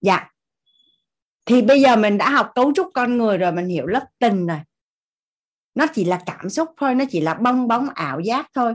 dạ. 0.00 0.30
Thì 1.46 1.62
bây 1.62 1.80
giờ 1.80 1.96
mình 1.96 2.18
đã 2.18 2.30
học 2.30 2.50
cấu 2.54 2.72
trúc 2.74 2.90
con 2.94 3.18
người 3.18 3.38
rồi, 3.38 3.52
mình 3.52 3.68
hiểu 3.68 3.86
lớp 3.86 4.04
tình 4.18 4.46
rồi. 4.46 4.60
Nó 5.74 5.86
chỉ 5.94 6.04
là 6.04 6.20
cảm 6.26 6.48
xúc 6.48 6.68
thôi, 6.76 6.94
nó 6.94 7.04
chỉ 7.10 7.20
là 7.20 7.34
bong 7.34 7.68
bóng 7.68 7.88
ảo 7.94 8.20
giác 8.20 8.46
thôi. 8.54 8.74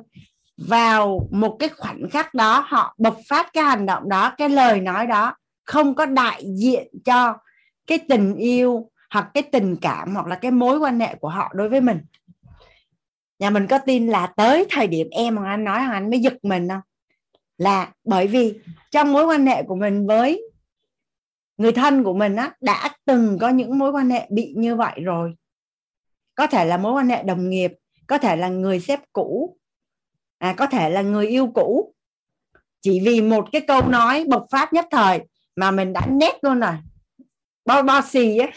Vào 0.57 1.27
một 1.31 1.57
cái 1.59 1.69
khoảnh 1.69 2.09
khắc 2.11 2.33
đó, 2.33 2.65
họ 2.67 2.95
bộc 2.97 3.17
phát 3.29 3.53
cái 3.53 3.63
hành 3.63 3.85
động 3.85 4.09
đó, 4.09 4.33
cái 4.37 4.49
lời 4.49 4.81
nói 4.81 5.07
đó 5.07 5.35
không 5.65 5.95
có 5.95 6.05
đại 6.05 6.43
diện 6.55 6.87
cho 7.05 7.37
cái 7.87 7.99
tình 8.09 8.35
yêu 8.35 8.89
hoặc 9.09 9.31
cái 9.33 9.43
tình 9.43 9.75
cảm 9.81 10.15
hoặc 10.15 10.27
là 10.27 10.35
cái 10.35 10.51
mối 10.51 10.77
quan 10.79 10.99
hệ 10.99 11.15
của 11.15 11.29
họ 11.29 11.51
đối 11.53 11.69
với 11.69 11.81
mình. 11.81 11.99
Nhà 13.39 13.49
mình 13.49 13.67
có 13.67 13.77
tin 13.77 14.07
là 14.07 14.27
tới 14.27 14.65
thời 14.69 14.87
điểm 14.87 15.07
em 15.11 15.37
hoàng 15.37 15.49
anh 15.49 15.63
nói 15.63 15.79
hoàng 15.79 15.91
anh 15.91 16.09
mới 16.09 16.19
giật 16.19 16.33
mình 16.43 16.67
không? 16.69 16.81
Là 17.57 17.93
bởi 18.03 18.27
vì 18.27 18.59
trong 18.91 19.13
mối 19.13 19.25
quan 19.25 19.45
hệ 19.45 19.63
của 19.63 19.75
mình 19.75 20.07
với 20.07 20.41
người 21.57 21.71
thân 21.71 22.03
của 22.03 22.13
mình 22.13 22.35
á 22.35 22.51
đã 22.61 22.89
từng 23.05 23.37
có 23.41 23.49
những 23.49 23.79
mối 23.79 23.91
quan 23.91 24.09
hệ 24.09 24.27
bị 24.29 24.53
như 24.57 24.75
vậy 24.75 24.99
rồi. 25.03 25.35
Có 26.35 26.47
thể 26.47 26.65
là 26.65 26.77
mối 26.77 26.93
quan 26.93 27.09
hệ 27.09 27.23
đồng 27.23 27.49
nghiệp 27.49 27.73
có 28.07 28.17
thể 28.17 28.35
là 28.35 28.47
người 28.47 28.79
sếp 28.79 28.99
cũ 29.13 29.57
à, 30.37 30.53
có 30.57 30.67
thể 30.67 30.89
là 30.89 31.01
người 31.01 31.27
yêu 31.27 31.51
cũ. 31.53 31.93
Chỉ 32.81 32.99
vì 33.05 33.21
một 33.21 33.47
cái 33.51 33.61
câu 33.61 33.87
nói 33.87 34.25
bộc 34.29 34.45
phát 34.51 34.73
nhất 34.73 34.85
thời 34.91 35.21
mà 35.55 35.71
mình 35.71 35.93
đã 35.93 36.01
nét 36.07 36.39
luôn 36.41 36.59
rồi. 36.59 36.73
Bo 37.65 37.81
bo 37.81 38.01
xì 38.01 38.37
á. 38.37 38.47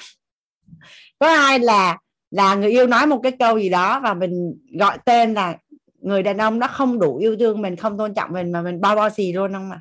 Có 1.18 1.26
ai 1.26 1.58
là 1.58 1.98
là 2.30 2.54
người 2.54 2.70
yêu 2.70 2.86
nói 2.86 3.06
một 3.06 3.20
cái 3.22 3.32
câu 3.38 3.58
gì 3.58 3.68
đó 3.68 4.00
và 4.00 4.14
mình 4.14 4.54
gọi 4.78 4.98
tên 5.04 5.34
là 5.34 5.56
người 6.00 6.22
đàn 6.22 6.38
ông 6.38 6.58
nó 6.58 6.66
không 6.66 6.98
đủ 6.98 7.16
yêu 7.16 7.36
thương 7.40 7.62
mình, 7.62 7.76
không 7.76 7.98
tôn 7.98 8.14
trọng 8.14 8.32
mình 8.32 8.52
mà 8.52 8.62
mình 8.62 8.80
bao 8.80 8.96
bo 8.96 9.10
xì 9.10 9.32
luôn 9.32 9.52
không 9.52 9.68
mà 9.68 9.80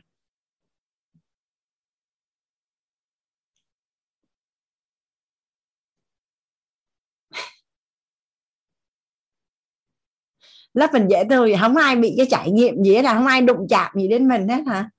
lớp 10.73 10.89
mình 10.94 11.07
dễ 11.10 11.23
thương 11.30 11.49
không 11.61 11.76
ai 11.76 11.95
bị 11.95 12.14
cái 12.18 12.26
trải 12.30 12.52
nghiệm 12.52 12.84
gì 12.84 12.95
hết 12.95 13.02
là 13.02 13.14
không 13.14 13.27
ai 13.27 13.41
đụng 13.41 13.68
chạm 13.69 13.91
gì 13.95 14.07
đến 14.07 14.27
mình 14.27 14.48
hết 14.48 14.64
hả? 14.68 14.89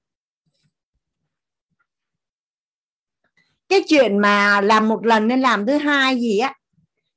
Cái 3.69 3.83
chuyện 3.89 4.19
mà 4.19 4.61
làm 4.61 4.89
một 4.89 5.07
lần 5.07 5.29
nên 5.29 5.41
làm 5.41 5.67
thứ 5.67 5.77
hai 5.77 6.21
gì 6.21 6.39
á, 6.39 6.55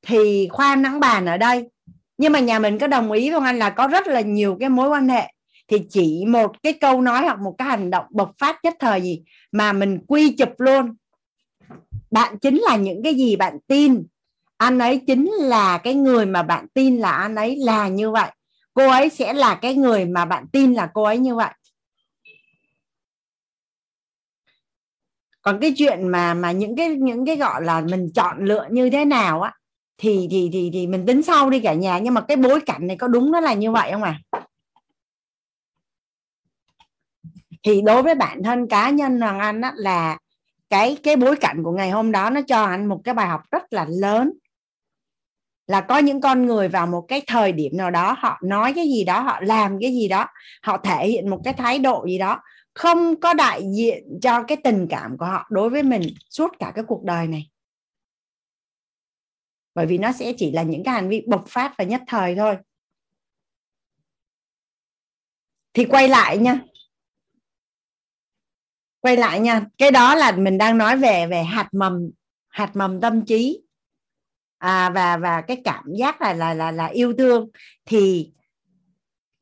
thì 0.02 0.48
khoa 0.52 0.76
nắng 0.76 1.00
bàn 1.00 1.26
ở 1.26 1.38
đây. 1.38 1.70
Nhưng 2.18 2.32
mà 2.32 2.40
nhà 2.40 2.60
mình 2.60 2.80
có 2.80 2.88
đồng 2.88 3.12
ý 3.12 3.32
không 3.32 3.44
anh 3.44 3.60
là 3.60 3.70
có 3.70 3.88
rất 3.88 4.08
là 4.08 4.22
nhiều 4.22 4.58
cái 4.60 4.70
mối 4.70 4.90
quan 4.90 5.10
hệ. 5.10 5.34
Thì 5.68 5.78
chỉ 5.90 6.26
một 6.28 6.64
cái 6.64 6.74
câu 6.74 7.02
nói 7.02 7.22
hoặc 7.22 7.40
một 7.40 7.56
cái 7.58 7.68
hành 7.68 7.90
động 7.90 8.06
bộc 8.10 8.32
phát 8.40 8.60
nhất 8.64 8.76
thời 8.80 9.02
gì 9.02 9.24
mà 9.52 9.74
mình 9.74 10.00
quy 10.08 10.32
chụp 10.32 10.50
luôn. 10.58 10.96
Bạn 12.12 12.38
chính 12.38 12.58
là 12.58 12.76
những 12.76 13.04
cái 13.04 13.16
gì 13.16 13.36
bạn 13.36 13.58
tin? 13.68 14.04
Anh 14.58 14.80
ấy 14.80 15.02
chính 15.08 15.32
là 15.32 15.78
cái 15.78 15.94
người 15.94 16.26
mà 16.26 16.44
bạn 16.44 16.68
tin 16.74 16.98
là 16.98 17.12
anh 17.12 17.36
ấy 17.36 17.56
là 17.56 17.88
như 17.88 18.12
vậy. 18.12 18.32
Cô 18.74 18.90
ấy 18.90 19.10
sẽ 19.10 19.34
là 19.34 19.56
cái 19.56 19.76
người 19.76 20.06
mà 20.06 20.26
bạn 20.26 20.46
tin 20.52 20.74
là 20.74 20.90
cô 20.94 21.04
ấy 21.04 21.18
như 21.18 21.36
vậy. 21.36 21.54
Còn 25.42 25.60
cái 25.60 25.74
chuyện 25.78 26.08
mà 26.08 26.34
mà 26.34 26.52
những 26.52 26.76
cái 26.76 26.90
những 26.90 27.26
cái 27.26 27.38
gọi 27.38 27.62
là 27.64 27.82
mình 27.82 28.10
chọn 28.16 28.46
lựa 28.46 28.68
như 28.72 28.90
thế 28.90 29.06
nào 29.06 29.42
á, 29.42 29.54
thì 29.98 30.28
thì 30.32 30.50
thì 30.54 30.70
thì 30.74 30.88
mình 30.88 31.06
tính 31.06 31.24
sau 31.24 31.50
đi 31.50 31.60
cả 31.60 31.74
nhà. 31.74 32.00
Nhưng 32.00 32.14
mà 32.14 32.22
cái 32.22 32.38
bối 32.38 32.62
cảnh 32.66 32.88
này 32.88 32.98
có 32.98 33.08
đúng 33.08 33.32
nó 33.32 33.40
là 33.40 33.54
như 33.54 33.72
vậy 33.72 33.92
không 33.92 34.04
à 34.04 34.20
thì 37.64 37.82
đối 37.82 38.04
với 38.04 38.16
bản 38.16 38.44
thân 38.44 38.68
cá 38.68 38.90
nhân 38.90 39.22
hoàng 39.22 39.40
anh 39.40 39.62
á 39.62 39.74
là 39.76 40.18
cái 40.70 40.98
cái 41.04 41.16
bối 41.16 41.36
cảnh 41.36 41.64
của 41.64 41.72
ngày 41.72 41.90
hôm 41.90 42.12
đó 42.12 42.30
nó 42.30 42.42
cho 42.48 42.64
anh 42.64 42.86
một 42.86 43.02
cái 43.04 43.14
bài 43.14 43.28
học 43.28 43.42
rất 43.52 43.74
là 43.74 43.86
lớn. 43.90 44.32
Là 45.68 45.82
có 45.82 45.98
những 45.98 46.22
con 46.22 46.46
người 46.46 46.68
vào 46.68 46.88
một 46.88 47.06
cái 47.08 47.22
thời 47.28 47.52
điểm 47.52 47.78
nào 47.78 47.92
đó 47.92 48.16
họ 48.20 48.40
nói 48.44 48.74
cái 48.74 48.86
gì 48.86 49.04
đó, 49.04 49.20
họ 49.20 49.40
làm 49.42 49.78
cái 49.82 49.92
gì 49.92 50.08
đó, 50.08 50.28
họ 50.64 50.78
thể 50.78 51.08
hiện 51.08 51.30
một 51.30 51.42
cái 51.44 51.54
thái 51.54 51.80
độ 51.80 52.06
gì 52.08 52.18
đó 52.18 52.42
không 52.74 53.20
có 53.20 53.34
đại 53.34 53.62
diện 53.76 54.20
cho 54.22 54.44
cái 54.44 54.58
tình 54.64 54.88
cảm 54.90 55.18
của 55.18 55.26
họ 55.26 55.48
đối 55.50 55.70
với 55.70 55.84
mình 55.84 56.02
suốt 56.30 56.52
cả 56.60 56.72
cái 56.76 56.84
cuộc 56.88 57.04
đời 57.04 57.28
này. 57.28 57.50
Bởi 59.76 59.86
vì 59.86 59.98
nó 59.98 60.12
sẽ 60.12 60.34
chỉ 60.38 60.52
là 60.52 60.64
những 60.64 60.84
cái 60.84 60.94
hành 60.94 61.10
vi 61.10 61.24
bộc 61.28 61.46
phát 61.48 61.74
và 61.78 61.84
nhất 61.84 62.02
thời 62.08 62.36
thôi. 62.36 62.58
Thì 65.74 65.86
quay 65.86 66.08
lại 66.08 66.38
nha. 66.38 66.60
Quay 69.00 69.18
lại 69.18 69.40
nha. 69.40 69.66
Cái 69.78 69.92
đó 69.92 70.16
là 70.16 70.32
mình 70.32 70.58
đang 70.58 70.78
nói 70.78 70.98
về 70.98 71.28
về 71.28 71.44
hạt 71.44 71.70
mầm 71.74 72.10
hạt 72.48 72.72
mầm 72.74 73.02
tâm 73.02 73.26
trí. 73.26 73.62
À, 74.58 74.90
và 74.90 75.18
và 75.18 75.42
cái 75.42 75.62
cảm 75.64 75.86
giác 75.98 76.22
là 76.22 76.34
là 76.34 76.54
là 76.54 76.72
là 76.72 76.86
yêu 76.86 77.14
thương. 77.18 77.50
Thì 77.86 78.32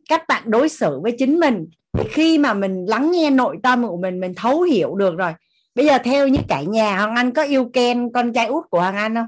các 0.10 0.28
bạn 0.28 0.52
đối 0.52 0.70
xử 0.70 1.00
với 1.04 1.16
chính 1.18 1.40
mình 1.40 1.70
khi 2.10 2.38
mà 2.38 2.54
mình 2.54 2.86
lắng 2.86 3.12
nghe 3.12 3.30
nội 3.30 3.58
tâm 3.64 3.88
của 3.88 3.98
mình 3.98 4.20
mình 4.20 4.34
thấu 4.36 4.62
hiểu 4.62 4.96
được 4.96 5.18
rồi, 5.18 5.34
bây 5.76 5.86
giờ 5.86 5.98
theo 6.04 6.28
như 6.28 6.40
cả 6.48 6.62
nhà 6.62 6.98
hoàng 6.98 7.16
anh 7.16 7.32
có 7.32 7.44
yêu 7.44 7.70
ken, 7.74 8.12
con 8.14 8.34
trai 8.34 8.46
út 8.46 8.70
của 8.70 8.80
hoàng 8.80 8.96
anh 8.96 9.16
không 9.16 9.28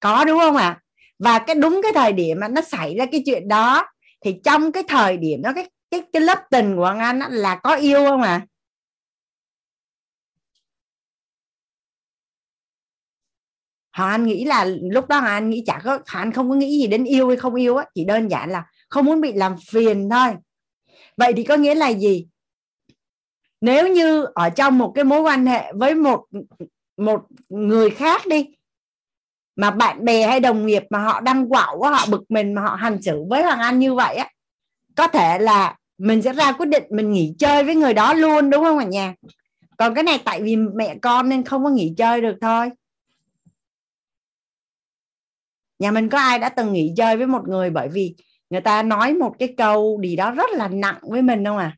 có, 0.00 0.24
đúng 0.24 0.38
không 0.38 0.56
ạ 0.56 0.68
à? 0.68 0.80
và 1.18 1.38
cái 1.38 1.54
đúng 1.54 1.80
cái 1.82 1.92
thời 1.94 2.12
điểm 2.12 2.40
mà 2.40 2.48
nó 2.48 2.60
xảy 2.60 2.96
ra 2.96 3.06
cái 3.12 3.22
chuyện 3.26 3.48
đó, 3.48 3.86
thì 4.20 4.40
trong 4.44 4.72
cái 4.72 4.82
thời 4.88 5.16
điểm 5.16 5.42
đó, 5.42 5.52
cái 5.54 5.70
cái 5.90 6.02
cái 6.12 6.22
lớp 6.22 6.38
tình 6.50 6.76
của 6.76 6.82
hoàng 6.82 6.98
anh 6.98 7.18
là 7.18 7.56
có 7.56 7.74
yêu 7.74 8.04
không 8.04 8.22
à 8.22 8.46
hoàng 13.92 14.10
anh 14.10 14.26
nghĩ 14.26 14.44
là 14.44 14.64
lúc 14.64 15.08
đó 15.08 15.20
hoàng 15.20 15.32
anh 15.32 15.50
nghĩ 15.50 15.64
chả 15.66 15.80
có, 15.84 15.90
hoàng 15.90 16.02
anh 16.26 16.32
không 16.32 16.50
có 16.50 16.54
nghĩ 16.54 16.78
gì 16.78 16.86
đến 16.86 17.04
yêu 17.04 17.28
hay 17.28 17.36
không 17.36 17.54
yêu 17.54 17.76
á, 17.76 17.84
chỉ 17.94 18.04
đơn 18.04 18.28
giản 18.28 18.50
là 18.50 18.64
không 18.90 19.04
muốn 19.04 19.20
bị 19.20 19.32
làm 19.32 19.56
phiền 19.68 20.08
thôi. 20.10 20.34
Vậy 21.16 21.32
thì 21.36 21.44
có 21.44 21.56
nghĩa 21.56 21.74
là 21.74 21.88
gì? 21.88 22.26
Nếu 23.60 23.88
như 23.88 24.26
ở 24.34 24.50
trong 24.50 24.78
một 24.78 24.92
cái 24.94 25.04
mối 25.04 25.20
quan 25.20 25.46
hệ 25.46 25.72
với 25.72 25.94
một 25.94 26.24
một 26.96 27.22
người 27.48 27.90
khác 27.90 28.22
đi, 28.26 28.46
mà 29.56 29.70
bạn 29.70 30.04
bè 30.04 30.26
hay 30.26 30.40
đồng 30.40 30.66
nghiệp 30.66 30.82
mà 30.90 30.98
họ 30.98 31.20
đang 31.20 31.48
quạo 31.48 31.82
họ 31.82 32.06
bực 32.10 32.30
mình 32.30 32.54
mà 32.54 32.62
họ 32.62 32.74
hành 32.74 33.02
xử 33.02 33.24
với 33.28 33.42
hoàng 33.42 33.60
anh 33.60 33.78
như 33.78 33.94
vậy 33.94 34.16
á, 34.16 34.30
có 34.96 35.08
thể 35.08 35.38
là 35.38 35.76
mình 35.98 36.22
sẽ 36.22 36.32
ra 36.32 36.52
quyết 36.52 36.66
định 36.66 36.84
mình 36.90 37.12
nghỉ 37.12 37.34
chơi 37.38 37.64
với 37.64 37.74
người 37.74 37.94
đó 37.94 38.14
luôn, 38.14 38.50
đúng 38.50 38.64
không 38.64 38.78
cả 38.78 38.84
nhà? 38.84 39.14
Còn 39.76 39.94
cái 39.94 40.04
này 40.04 40.20
tại 40.24 40.42
vì 40.42 40.56
mẹ 40.56 40.96
con 41.02 41.28
nên 41.28 41.44
không 41.44 41.64
có 41.64 41.70
nghỉ 41.70 41.94
chơi 41.96 42.20
được 42.20 42.36
thôi. 42.40 42.70
Nhà 45.78 45.90
mình 45.90 46.08
có 46.08 46.18
ai 46.18 46.38
đã 46.38 46.48
từng 46.48 46.72
nghỉ 46.72 46.92
chơi 46.96 47.16
với 47.16 47.26
một 47.26 47.48
người 47.48 47.70
bởi 47.70 47.88
vì 47.88 48.14
người 48.50 48.60
ta 48.60 48.82
nói 48.82 49.14
một 49.14 49.34
cái 49.38 49.54
câu 49.56 50.00
gì 50.02 50.16
đó 50.16 50.30
rất 50.30 50.50
là 50.50 50.68
nặng 50.68 50.98
với 51.02 51.22
mình 51.22 51.44
không 51.44 51.58
à? 51.58 51.76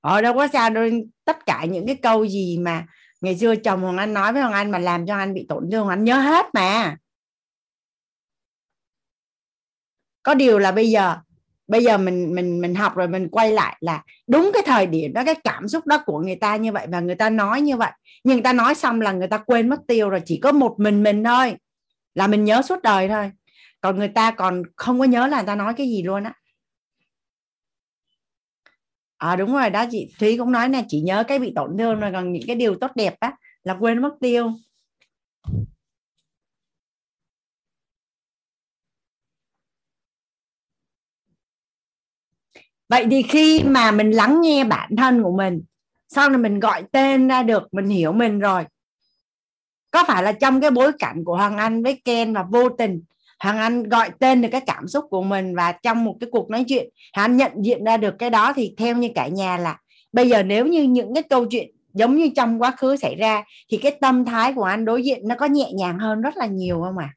Ở 0.00 0.22
đâu 0.22 0.34
có 0.34 0.48
sao 0.52 0.70
đâu. 0.70 0.84
Tất 1.24 1.46
cả 1.46 1.64
những 1.64 1.86
cái 1.86 1.96
câu 1.96 2.26
gì 2.26 2.58
mà 2.58 2.86
ngày 3.20 3.38
xưa 3.38 3.56
chồng 3.56 3.82
hoàng 3.82 3.96
anh 3.96 4.14
nói 4.14 4.32
với 4.32 4.42
hoàng 4.42 4.54
anh 4.54 4.70
mà 4.70 4.78
làm 4.78 5.06
cho 5.06 5.16
anh 5.16 5.34
bị 5.34 5.46
tổn 5.48 5.70
thương, 5.72 5.84
hoàng 5.84 5.98
anh 5.98 6.04
nhớ 6.04 6.20
hết 6.20 6.46
mà. 6.54 6.96
Có 10.22 10.34
điều 10.34 10.58
là 10.58 10.72
bây 10.72 10.90
giờ 10.90 11.16
bây 11.68 11.84
giờ 11.84 11.98
mình 11.98 12.34
mình 12.34 12.60
mình 12.60 12.74
học 12.74 12.96
rồi, 12.96 13.08
mình 13.08 13.28
quay 13.28 13.52
lại 13.52 13.76
là 13.80 14.04
đúng 14.26 14.50
cái 14.54 14.62
thời 14.66 14.86
điểm 14.86 15.12
đó, 15.12 15.22
cái 15.26 15.34
cảm 15.44 15.68
xúc 15.68 15.86
đó 15.86 16.02
của 16.06 16.20
người 16.20 16.36
ta 16.36 16.56
như 16.56 16.72
vậy 16.72 16.86
và 16.90 17.00
người 17.00 17.14
ta 17.14 17.30
nói 17.30 17.60
như 17.60 17.76
vậy. 17.76 17.90
Nhưng 18.24 18.36
người 18.36 18.42
ta 18.42 18.52
nói 18.52 18.74
xong 18.74 19.00
là 19.00 19.12
người 19.12 19.28
ta 19.28 19.38
quên 19.38 19.68
mất 19.68 19.80
tiêu 19.88 20.10
rồi, 20.10 20.20
chỉ 20.24 20.40
có 20.42 20.52
một 20.52 20.74
mình 20.78 21.02
mình 21.02 21.24
thôi 21.24 21.56
là 22.14 22.26
mình 22.26 22.44
nhớ 22.44 22.62
suốt 22.62 22.82
đời 22.82 23.08
thôi. 23.08 23.30
Còn 23.80 23.98
người 23.98 24.08
ta 24.08 24.30
còn 24.30 24.62
không 24.76 24.98
có 24.98 25.04
nhớ 25.04 25.26
là 25.26 25.36
người 25.36 25.46
ta 25.46 25.54
nói 25.54 25.74
cái 25.76 25.86
gì 25.88 26.02
luôn 26.02 26.24
á. 26.24 26.32
À 29.18 29.36
đúng 29.36 29.52
rồi 29.52 29.70
đó, 29.70 29.84
chị 29.90 30.14
thúy 30.18 30.38
cũng 30.38 30.52
nói 30.52 30.68
nè, 30.68 30.84
chỉ 30.88 31.00
nhớ 31.00 31.24
cái 31.28 31.38
bị 31.38 31.52
tổn 31.56 31.78
thương 31.78 32.00
rồi 32.00 32.10
còn 32.12 32.32
những 32.32 32.42
cái 32.46 32.56
điều 32.56 32.74
tốt 32.74 32.90
đẹp 32.94 33.14
á, 33.20 33.32
là 33.64 33.74
quên 33.80 34.02
mất 34.02 34.10
tiêu. 34.20 34.52
Vậy 42.88 43.06
thì 43.10 43.22
khi 43.22 43.62
mà 43.64 43.90
mình 43.90 44.10
lắng 44.10 44.40
nghe 44.42 44.64
bản 44.64 44.96
thân 44.96 45.22
của 45.22 45.36
mình, 45.36 45.62
sau 46.08 46.28
này 46.28 46.38
mình 46.38 46.60
gọi 46.60 46.82
tên 46.92 47.28
ra 47.28 47.42
được, 47.42 47.62
mình 47.72 47.86
hiểu 47.86 48.12
mình 48.12 48.38
rồi 48.38 48.64
có 49.92 50.04
phải 50.06 50.22
là 50.22 50.32
trong 50.32 50.60
cái 50.60 50.70
bối 50.70 50.92
cảnh 50.98 51.24
của 51.24 51.36
hoàng 51.36 51.56
anh 51.56 51.82
với 51.82 52.00
ken 52.04 52.34
và 52.34 52.42
vô 52.42 52.68
tình, 52.68 53.02
hoàng 53.38 53.58
anh 53.58 53.88
gọi 53.88 54.10
tên 54.18 54.42
được 54.42 54.48
cái 54.52 54.60
cảm 54.60 54.88
xúc 54.88 55.04
của 55.10 55.22
mình 55.22 55.56
và 55.56 55.72
trong 55.72 56.04
một 56.04 56.16
cái 56.20 56.30
cuộc 56.32 56.50
nói 56.50 56.64
chuyện, 56.68 56.88
hoàng 57.14 57.30
anh 57.30 57.36
nhận 57.36 57.52
diện 57.64 57.84
ra 57.84 57.96
được 57.96 58.14
cái 58.18 58.30
đó 58.30 58.52
thì 58.56 58.74
theo 58.78 58.96
như 58.96 59.08
cả 59.14 59.28
nhà 59.28 59.58
là 59.58 59.78
bây 60.12 60.28
giờ 60.28 60.42
nếu 60.42 60.66
như 60.66 60.82
những 60.82 61.14
cái 61.14 61.22
câu 61.22 61.46
chuyện 61.46 61.70
giống 61.94 62.16
như 62.16 62.30
trong 62.36 62.62
quá 62.62 62.70
khứ 62.70 62.96
xảy 62.96 63.16
ra 63.16 63.44
thì 63.70 63.76
cái 63.76 63.98
tâm 64.00 64.24
thái 64.24 64.52
của 64.52 64.64
anh 64.64 64.84
đối 64.84 65.02
diện 65.02 65.28
nó 65.28 65.34
có 65.34 65.46
nhẹ 65.46 65.72
nhàng 65.72 65.98
hơn 65.98 66.20
rất 66.20 66.36
là 66.36 66.46
nhiều 66.46 66.82
không 66.82 66.98
ạ 66.98 67.14
à? 67.14 67.16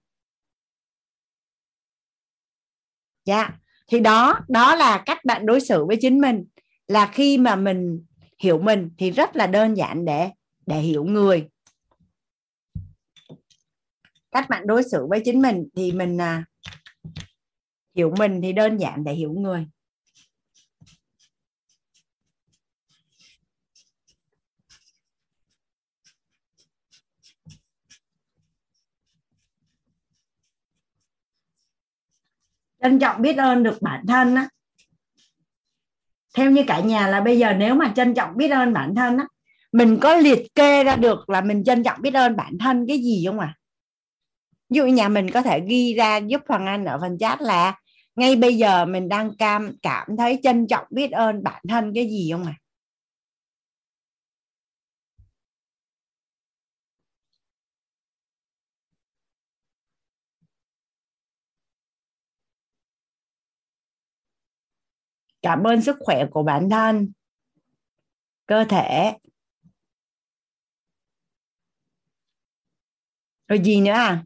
dạ 3.26 3.50
thì 3.88 4.00
đó 4.00 4.40
đó 4.48 4.76
là 4.76 5.04
cách 5.06 5.26
bạn 5.26 5.46
đối 5.46 5.60
xử 5.60 5.86
với 5.86 5.98
chính 6.02 6.22
mình 6.22 6.46
là 6.88 7.08
khi 7.08 7.38
mà 7.38 7.56
mình 7.56 8.06
hiểu 8.40 8.60
mình 8.60 8.90
thì 8.98 9.12
rất 9.12 9.36
là 9.36 9.48
đơn 9.48 9.78
giản 9.78 10.06
để 10.06 10.30
để 10.66 10.78
hiểu 10.78 11.04
người 11.04 11.48
cách 14.36 14.50
bạn 14.50 14.68
đối 14.68 14.84
xử 14.84 15.08
với 15.10 15.22
chính 15.26 15.42
mình 15.42 15.68
thì 15.76 15.92
mình 15.92 16.22
à, 16.22 16.46
hiểu 17.96 18.14
mình 18.18 18.42
thì 18.42 18.54
đơn 18.54 18.78
giản 18.78 19.04
để 19.04 19.14
hiểu 19.14 19.34
người. 19.34 19.68
Trân 32.82 33.00
trọng 33.00 33.22
biết 33.22 33.38
ơn 33.38 33.64
được 33.64 33.78
bản 33.82 34.06
thân 34.08 34.36
á. 34.36 34.50
Theo 36.36 36.52
như 36.52 36.64
cả 36.68 36.80
nhà 36.80 37.08
là 37.08 37.22
bây 37.22 37.40
giờ 37.40 37.54
nếu 37.54 37.76
mà 37.76 37.94
trân 37.96 38.14
trọng 38.14 38.38
biết 38.38 38.50
ơn 38.50 38.74
bản 38.74 38.96
thân 38.96 39.18
á 39.18 39.28
mình 39.72 39.98
có 40.02 40.16
liệt 40.16 40.56
kê 40.56 40.84
ra 40.84 40.96
được 40.96 41.30
là 41.30 41.42
mình 41.42 41.64
trân 41.64 41.84
trọng 41.84 42.02
biết 42.02 42.14
ơn 42.14 42.36
bản 42.36 42.58
thân 42.60 42.86
cái 42.88 42.98
gì 42.98 43.24
không 43.28 43.40
à 43.40 43.56
ví 44.70 44.78
dụ 44.78 44.86
nhà 44.86 45.10
mình 45.10 45.32
có 45.32 45.42
thể 45.42 45.60
ghi 45.68 45.94
ra 45.94 46.18
giúp 46.18 46.42
hoàng 46.48 46.66
anh 46.66 46.86
ở 46.86 46.98
phần 47.02 47.18
chat 47.18 47.42
là, 47.42 47.76
ngay 48.16 48.36
bây 48.36 48.58
giờ 48.58 48.86
mình 48.86 49.10
đang 49.10 49.38
cam 49.38 49.72
cảm 49.82 50.18
thấy 50.18 50.40
trân 50.44 50.68
trọng 50.68 50.86
biết 50.90 51.12
ơn 51.12 51.44
bản 51.44 51.62
thân 51.70 51.92
cái 51.96 52.10
gì 52.10 52.30
không 52.32 52.44
à 52.44 52.54
cảm 65.46 65.64
ơn 65.64 65.82
sức 65.82 65.96
khỏe 66.00 66.26
của 66.32 66.44
bản 66.44 66.70
thân, 66.70 67.12
cơ 68.46 68.66
thể. 68.70 69.14
Rồi 73.48 73.60
gì 73.60 73.82
nữa 73.82 73.92
à? 73.92 74.24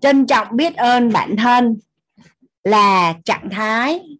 Trân 0.00 0.26
trọng 0.26 0.56
biết 0.56 0.76
ơn 0.76 1.12
bản 1.12 1.36
thân 1.36 1.78
là 2.64 3.14
trạng 3.24 3.48
thái, 3.50 4.18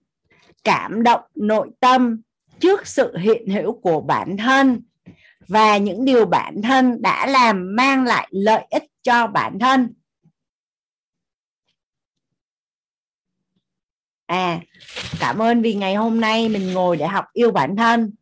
cảm 0.65 1.03
động, 1.03 1.21
nội 1.35 1.71
tâm 1.81 2.21
trước 2.61 2.87
sự 2.87 3.17
hiện 3.17 3.49
hữu 3.49 3.81
của 3.81 4.01
bản 4.01 4.37
thân 4.37 4.83
và 5.49 5.77
những 5.77 6.05
điều 6.05 6.27
bản 6.27 6.63
thân 6.63 7.03
đã 7.03 7.27
làm 7.27 7.77
mang 7.77 8.05
lại 8.05 8.29
lợi 8.31 8.67
ích 8.71 8.85
cho 9.03 9.27
bản 9.27 9.59
thân. 9.59 9.95
À 14.27 14.61
cảm 15.21 15.39
ơn 15.39 15.63
vì 15.63 15.75
ngày 15.75 15.95
hôm 15.95 16.21
nay 16.21 16.49
mình 16.49 16.73
ngồi 16.73 16.97
để 16.97 17.07
học 17.07 17.25
yêu 17.33 17.51
bản 17.51 17.77
thân. 17.77 18.13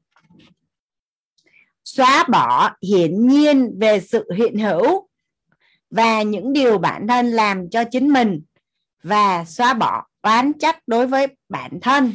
Xóa 1.85 2.25
bỏ 2.31 2.71
hiển 2.83 3.29
nhiên 3.29 3.79
về 3.81 4.01
sự 4.01 4.31
hiện 4.37 4.59
hữu 4.59 5.08
và 5.91 6.23
những 6.23 6.53
điều 6.53 6.79
bản 6.79 7.07
thân 7.09 7.27
làm 7.27 7.71
cho 7.71 7.85
chính 7.91 8.13
mình. 8.13 8.43
Và 9.03 9.45
xóa 9.45 9.75
bỏ 9.75 10.07
oán 10.23 10.53
trách 10.59 10.83
đối 10.87 11.07
với 11.07 11.27
bản 11.49 11.79
thân. 11.83 12.13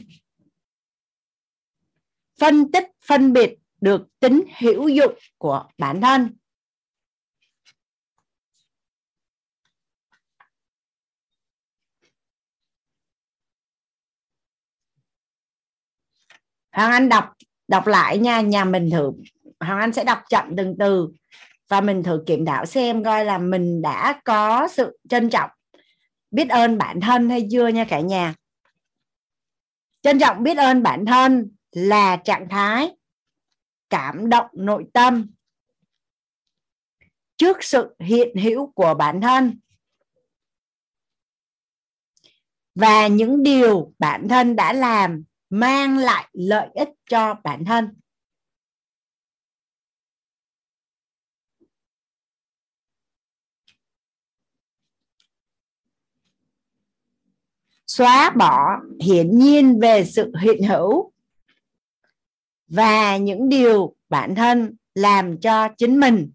Phân 2.39 2.71
tích, 2.71 2.87
phân 3.05 3.33
biệt 3.33 3.55
được 3.81 4.07
tính 4.19 4.43
hữu 4.57 4.87
dụng 4.87 5.13
của 5.37 5.67
bản 5.77 6.01
thân. 6.01 6.37
Hoàng 16.71 16.91
Anh 16.91 17.09
đọc 17.09 17.33
đọc 17.67 17.87
lại 17.87 18.17
nha, 18.17 18.41
nhà 18.41 18.65
mình 18.65 18.89
thử. 18.91 19.11
Hoàng 19.59 19.79
Anh 19.79 19.93
sẽ 19.93 20.03
đọc 20.03 20.19
chậm 20.29 20.55
từng 20.57 20.75
từ 20.79 21.09
và 21.73 21.81
mình 21.81 22.03
thử 22.03 22.23
kiểm 22.25 22.45
đạo 22.45 22.65
xem 22.65 23.03
coi 23.03 23.25
là 23.25 23.37
mình 23.37 23.81
đã 23.81 24.21
có 24.25 24.67
sự 24.67 24.99
trân 25.09 25.29
trọng, 25.29 25.49
biết 26.31 26.49
ơn 26.49 26.77
bản 26.77 27.01
thân 27.01 27.29
hay 27.29 27.47
chưa 27.51 27.67
nha 27.67 27.85
cả 27.85 27.99
nhà. 27.99 28.35
Trân 30.01 30.19
trọng, 30.19 30.43
biết 30.43 30.57
ơn 30.57 30.83
bản 30.83 31.05
thân 31.05 31.51
là 31.71 32.15
trạng 32.15 32.49
thái 32.49 32.95
cảm 33.89 34.29
động 34.29 34.45
nội 34.53 34.85
tâm 34.93 35.31
trước 37.37 37.63
sự 37.63 37.95
hiện 37.99 38.37
hữu 38.37 38.71
của 38.71 38.93
bản 38.93 39.21
thân. 39.21 39.59
Và 42.75 43.07
những 43.07 43.43
điều 43.43 43.93
bản 43.99 44.27
thân 44.29 44.55
đã 44.55 44.73
làm 44.73 45.23
mang 45.49 45.97
lại 45.97 46.29
lợi 46.33 46.69
ích 46.73 46.89
cho 47.09 47.35
bản 47.43 47.65
thân. 47.65 48.02
Xóa 57.93 58.29
bỏ 58.29 58.81
hiển 59.01 59.39
nhiên 59.39 59.79
về 59.79 60.05
sự 60.05 60.31
hiện 60.41 60.63
hữu 60.63 61.11
và 62.67 63.17
những 63.17 63.49
điều 63.49 63.95
bản 64.09 64.35
thân 64.35 64.75
làm 64.95 65.39
cho 65.41 65.67
chính 65.77 65.99
mình 65.99 66.31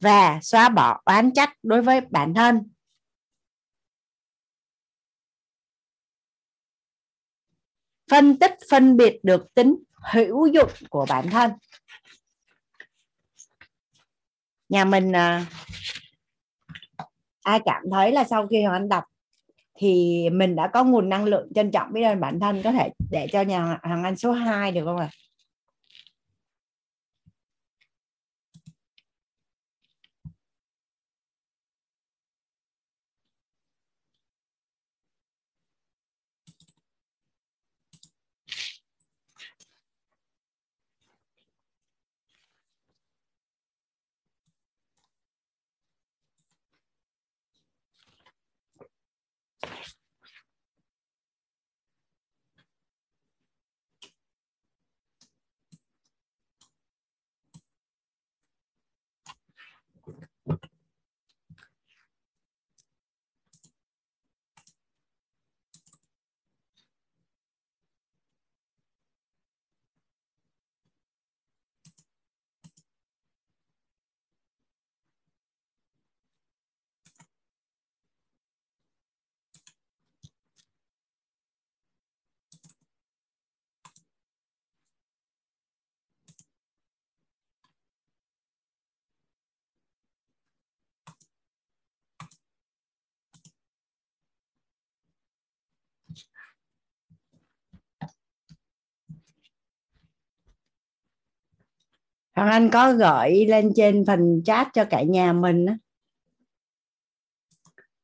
và 0.00 0.38
xóa 0.42 0.68
bỏ 0.68 1.02
oán 1.04 1.32
trách 1.34 1.56
đối 1.62 1.82
với 1.82 2.00
bản 2.00 2.34
thân. 2.34 2.70
Phân 8.10 8.38
tích 8.38 8.54
phân 8.70 8.96
biệt 8.96 9.20
được 9.22 9.54
tính 9.54 9.76
hữu 10.12 10.46
dụng 10.46 10.70
của 10.90 11.06
bản 11.08 11.30
thân. 11.30 11.52
Nhà 14.68 14.84
mình 14.84 15.12
à, 15.12 15.46
ai 17.42 17.60
cảm 17.64 17.82
thấy 17.92 18.12
là 18.12 18.24
sau 18.24 18.46
khi 18.46 18.62
hoàng 18.62 18.82
anh 18.82 18.88
đọc 18.88 19.09
thì 19.80 20.28
mình 20.30 20.56
đã 20.56 20.66
có 20.66 20.84
nguồn 20.84 21.08
năng 21.08 21.24
lượng 21.24 21.48
trân 21.54 21.70
trọng 21.70 21.92
biết 21.92 22.02
ơn 22.02 22.20
bản 22.20 22.40
thân, 22.40 22.62
có 22.62 22.72
thể 22.72 22.90
để 23.10 23.26
cho 23.32 23.42
nhà 23.42 23.78
hàng 23.82 24.04
anh 24.04 24.16
số 24.16 24.32
2 24.32 24.72
được 24.72 24.84
không 24.84 24.96
ạ 24.96 25.08
à? 25.12 25.29
Hoàng 102.40 102.52
Anh 102.52 102.70
có 102.70 102.92
gửi 102.92 103.46
lên 103.46 103.72
trên 103.76 104.04
phần 104.06 104.42
chat 104.44 104.68
cho 104.74 104.84
cả 104.84 105.02
nhà 105.02 105.32
mình 105.32 105.66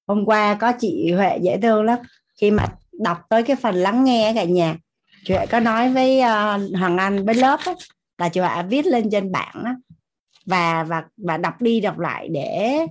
hôm 0.07 0.25
qua 0.25 0.55
có 0.55 0.73
chị 0.79 1.13
Huệ 1.13 1.39
dễ 1.43 1.59
thương 1.63 1.85
lắm. 1.85 1.99
Khi 2.41 2.51
mà 2.51 2.67
đọc 2.93 3.19
tới 3.29 3.43
cái 3.43 3.57
phần 3.57 3.75
lắng 3.75 4.05
nghe 4.05 4.33
cả 4.35 4.45
nhà 4.45 4.77
chị 5.25 5.35
Huệ 5.35 5.47
có 5.47 5.61
nói 5.61 5.93
với 5.93 6.19
uh, 6.19 6.79
Hoàng 6.79 6.97
Anh 6.99 7.27
với 7.27 7.35
lớp 7.35 7.61
ấy, 7.65 7.75
là 8.19 8.29
chị 8.29 8.41
Huệ 8.41 8.63
viết 8.69 8.87
lên 8.87 9.11
trên 9.11 9.33
bảng 9.33 9.63
đó, 9.65 9.71
và 10.47 10.85
và 10.85 11.05
và 11.17 11.37
đọc 11.37 11.63
đi 11.63 11.81
đọc 11.81 11.99
lại 11.99 12.29
để 12.29 12.87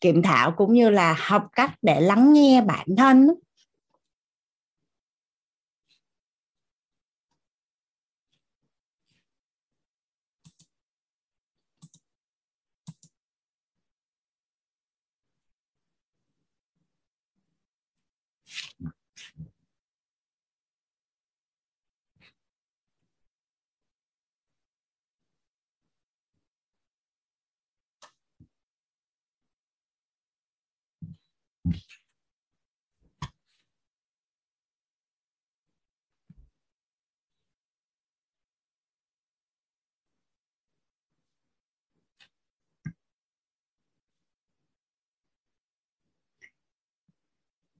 kiểm 0.00 0.22
thảo 0.22 0.52
cũng 0.52 0.74
như 0.74 0.90
là 0.90 1.16
học 1.18 1.48
cách 1.52 1.72
để 1.82 2.00
lắng 2.00 2.32
nghe 2.32 2.60
bản 2.60 2.86
thân 2.96 3.28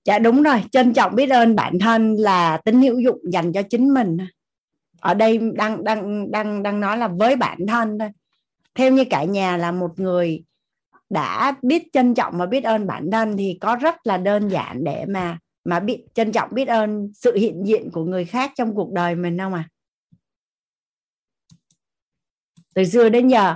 dạ 0.07 0.19
đúng 0.19 0.43
rồi. 0.43 0.65
Trân 0.73 0.95
trọng 0.95 1.15
biết 1.15 1.31
ơn 1.31 1.57
bản 1.57 1.79
thân 1.79 2.17
là 2.17 2.57
tính 2.65 2.83
hữu 2.83 2.99
dụng 2.99 3.21
dành 3.33 3.53
cho 3.53 3.63
chính 3.63 3.95
mình. 3.95 4.17
Ở 5.01 5.15
đây 5.15 5.41
đang 5.55 5.85
đang 5.85 6.31
đang 6.31 6.63
đang 6.63 6.81
nói 6.81 6.99
là 6.99 7.09
với 7.09 7.37
bản 7.37 7.59
thân 7.69 7.99
thôi. 7.99 8.09
Theo 8.75 8.93
như 8.93 9.05
cả 9.11 9.25
nhà 9.25 9.57
là 9.57 9.73
một 9.73 10.01
người 10.01 10.45
đã 11.11 11.55
biết 11.63 11.83
trân 11.93 12.15
trọng 12.15 12.39
và 12.39 12.47
biết 12.47 12.65
ơn 12.65 12.87
bản 12.87 13.11
thân 13.11 13.37
thì 13.37 13.59
có 13.61 13.77
rất 13.77 14.07
là 14.07 14.17
đơn 14.17 14.49
giản 14.49 14.85
để 14.85 15.05
mà 15.09 15.39
mà 15.65 15.81
biết, 15.81 16.05
trân 16.15 16.33
trọng 16.33 16.51
biết 16.55 16.69
ơn 16.69 17.11
sự 17.15 17.37
hiện 17.37 17.63
diện 17.67 17.91
của 17.91 18.05
người 18.05 18.25
khác 18.25 18.53
trong 18.57 18.75
cuộc 18.75 18.93
đời 18.93 19.15
mình 19.15 19.39
không 19.39 19.55
à 19.55 19.69
từ 22.75 22.85
xưa 22.85 23.09
đến 23.09 23.29
giờ, 23.29 23.55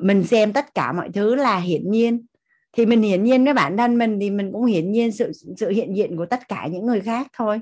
mình 0.00 0.24
xem 0.24 0.52
tất 0.52 0.74
cả 0.74 0.92
mọi 0.92 1.10
thứ 1.14 1.34
là 1.34 1.58
hiển 1.58 1.90
nhiên 1.90 2.26
thì 2.72 2.86
mình 2.86 3.02
hiển 3.02 3.24
nhiên 3.24 3.44
với 3.44 3.54
bản 3.54 3.76
thân 3.76 3.98
mình 3.98 4.18
thì 4.20 4.30
mình 4.30 4.52
cũng 4.52 4.64
hiển 4.64 4.92
nhiên 4.92 5.12
sự 5.12 5.32
sự 5.56 5.68
hiện 5.68 5.96
diện 5.96 6.16
của 6.16 6.26
tất 6.26 6.48
cả 6.48 6.66
những 6.70 6.86
người 6.86 7.00
khác 7.00 7.26
thôi. 7.32 7.60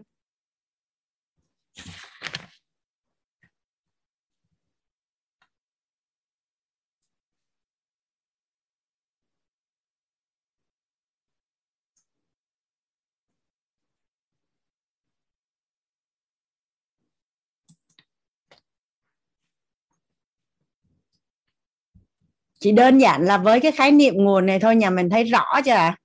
Chỉ 22.60 22.72
đơn 22.72 22.98
giản 22.98 23.22
là 23.24 23.38
với 23.38 23.60
cái 23.60 23.72
khái 23.72 23.92
niệm 23.92 24.14
nguồn 24.16 24.46
này 24.46 24.60
thôi, 24.60 24.76
nhà 24.76 24.90
mình 24.90 25.10
thấy 25.10 25.24
rõ 25.24 25.60
chưa 25.64 25.72
ạ? 25.72 25.96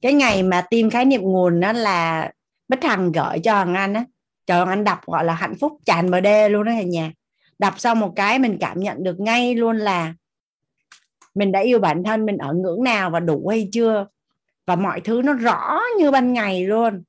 Cái 0.00 0.12
ngày 0.12 0.42
mà 0.42 0.66
tìm 0.70 0.90
khái 0.90 1.04
niệm 1.04 1.22
nguồn 1.22 1.60
đó 1.60 1.72
là 1.72 2.30
Bích 2.68 2.84
Hằng 2.84 3.12
gửi 3.12 3.38
cho 3.44 3.54
hằng 3.54 3.74
Anh 3.74 3.94
á. 3.94 4.04
Cho 4.46 4.58
hằng 4.58 4.68
Anh 4.68 4.84
đọc 4.84 5.06
gọi 5.06 5.24
là 5.24 5.34
hạnh 5.34 5.54
phúc 5.60 5.72
tràn 5.84 6.10
bờ 6.10 6.20
đê 6.20 6.48
luôn 6.48 6.64
đó 6.64 6.72
cả 6.76 6.82
nhà. 6.82 7.12
Đọc 7.58 7.80
xong 7.80 8.00
một 8.00 8.12
cái 8.16 8.38
mình 8.38 8.56
cảm 8.60 8.80
nhận 8.80 9.04
được 9.04 9.20
ngay 9.20 9.54
luôn 9.54 9.76
là 9.76 10.14
mình 11.34 11.52
đã 11.52 11.60
yêu 11.60 11.78
bản 11.78 12.04
thân 12.04 12.26
mình 12.26 12.36
ở 12.38 12.52
ngưỡng 12.52 12.84
nào 12.84 13.10
và 13.10 13.20
đủ 13.20 13.48
hay 13.48 13.68
chưa. 13.72 14.06
Và 14.66 14.76
mọi 14.76 15.00
thứ 15.00 15.22
nó 15.24 15.32
rõ 15.32 15.80
như 15.98 16.10
ban 16.10 16.32
ngày 16.32 16.64
luôn. 16.64 17.02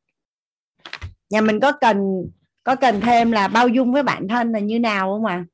Nhà 1.29 1.41
mình 1.41 1.59
có 1.59 1.71
cần 1.71 1.97
có 2.69 2.75
cần 2.75 3.01
thêm 3.01 3.31
là 3.31 3.47
bao 3.47 3.67
dung 3.67 3.93
với 3.93 4.03
bản 4.03 4.27
thân 4.27 4.51
là 4.51 4.59
như 4.59 4.79
nào 4.79 5.13
không 5.13 5.25
ạ 5.25 5.33
à? 5.33 5.45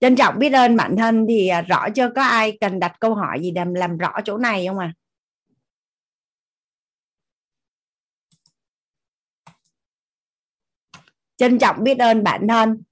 trân 0.00 0.16
trọng 0.16 0.38
biết 0.38 0.52
ơn 0.52 0.76
bản 0.76 0.96
thân 0.96 1.26
thì 1.28 1.48
à, 1.48 1.62
rõ 1.62 1.88
chưa 1.94 2.10
có 2.16 2.22
ai 2.22 2.58
cần 2.60 2.80
đặt 2.80 2.96
câu 3.00 3.14
hỏi 3.14 3.40
gì 3.42 3.50
để 3.50 3.64
làm 3.74 3.98
rõ 3.98 4.12
chỗ 4.24 4.38
này 4.38 4.66
không 4.66 4.78
ạ 4.78 4.92
à? 4.94 4.94
trân 11.36 11.58
trọng 11.58 11.84
biết 11.84 11.98
ơn 11.98 12.24
bản 12.24 12.48
thân 12.48 12.82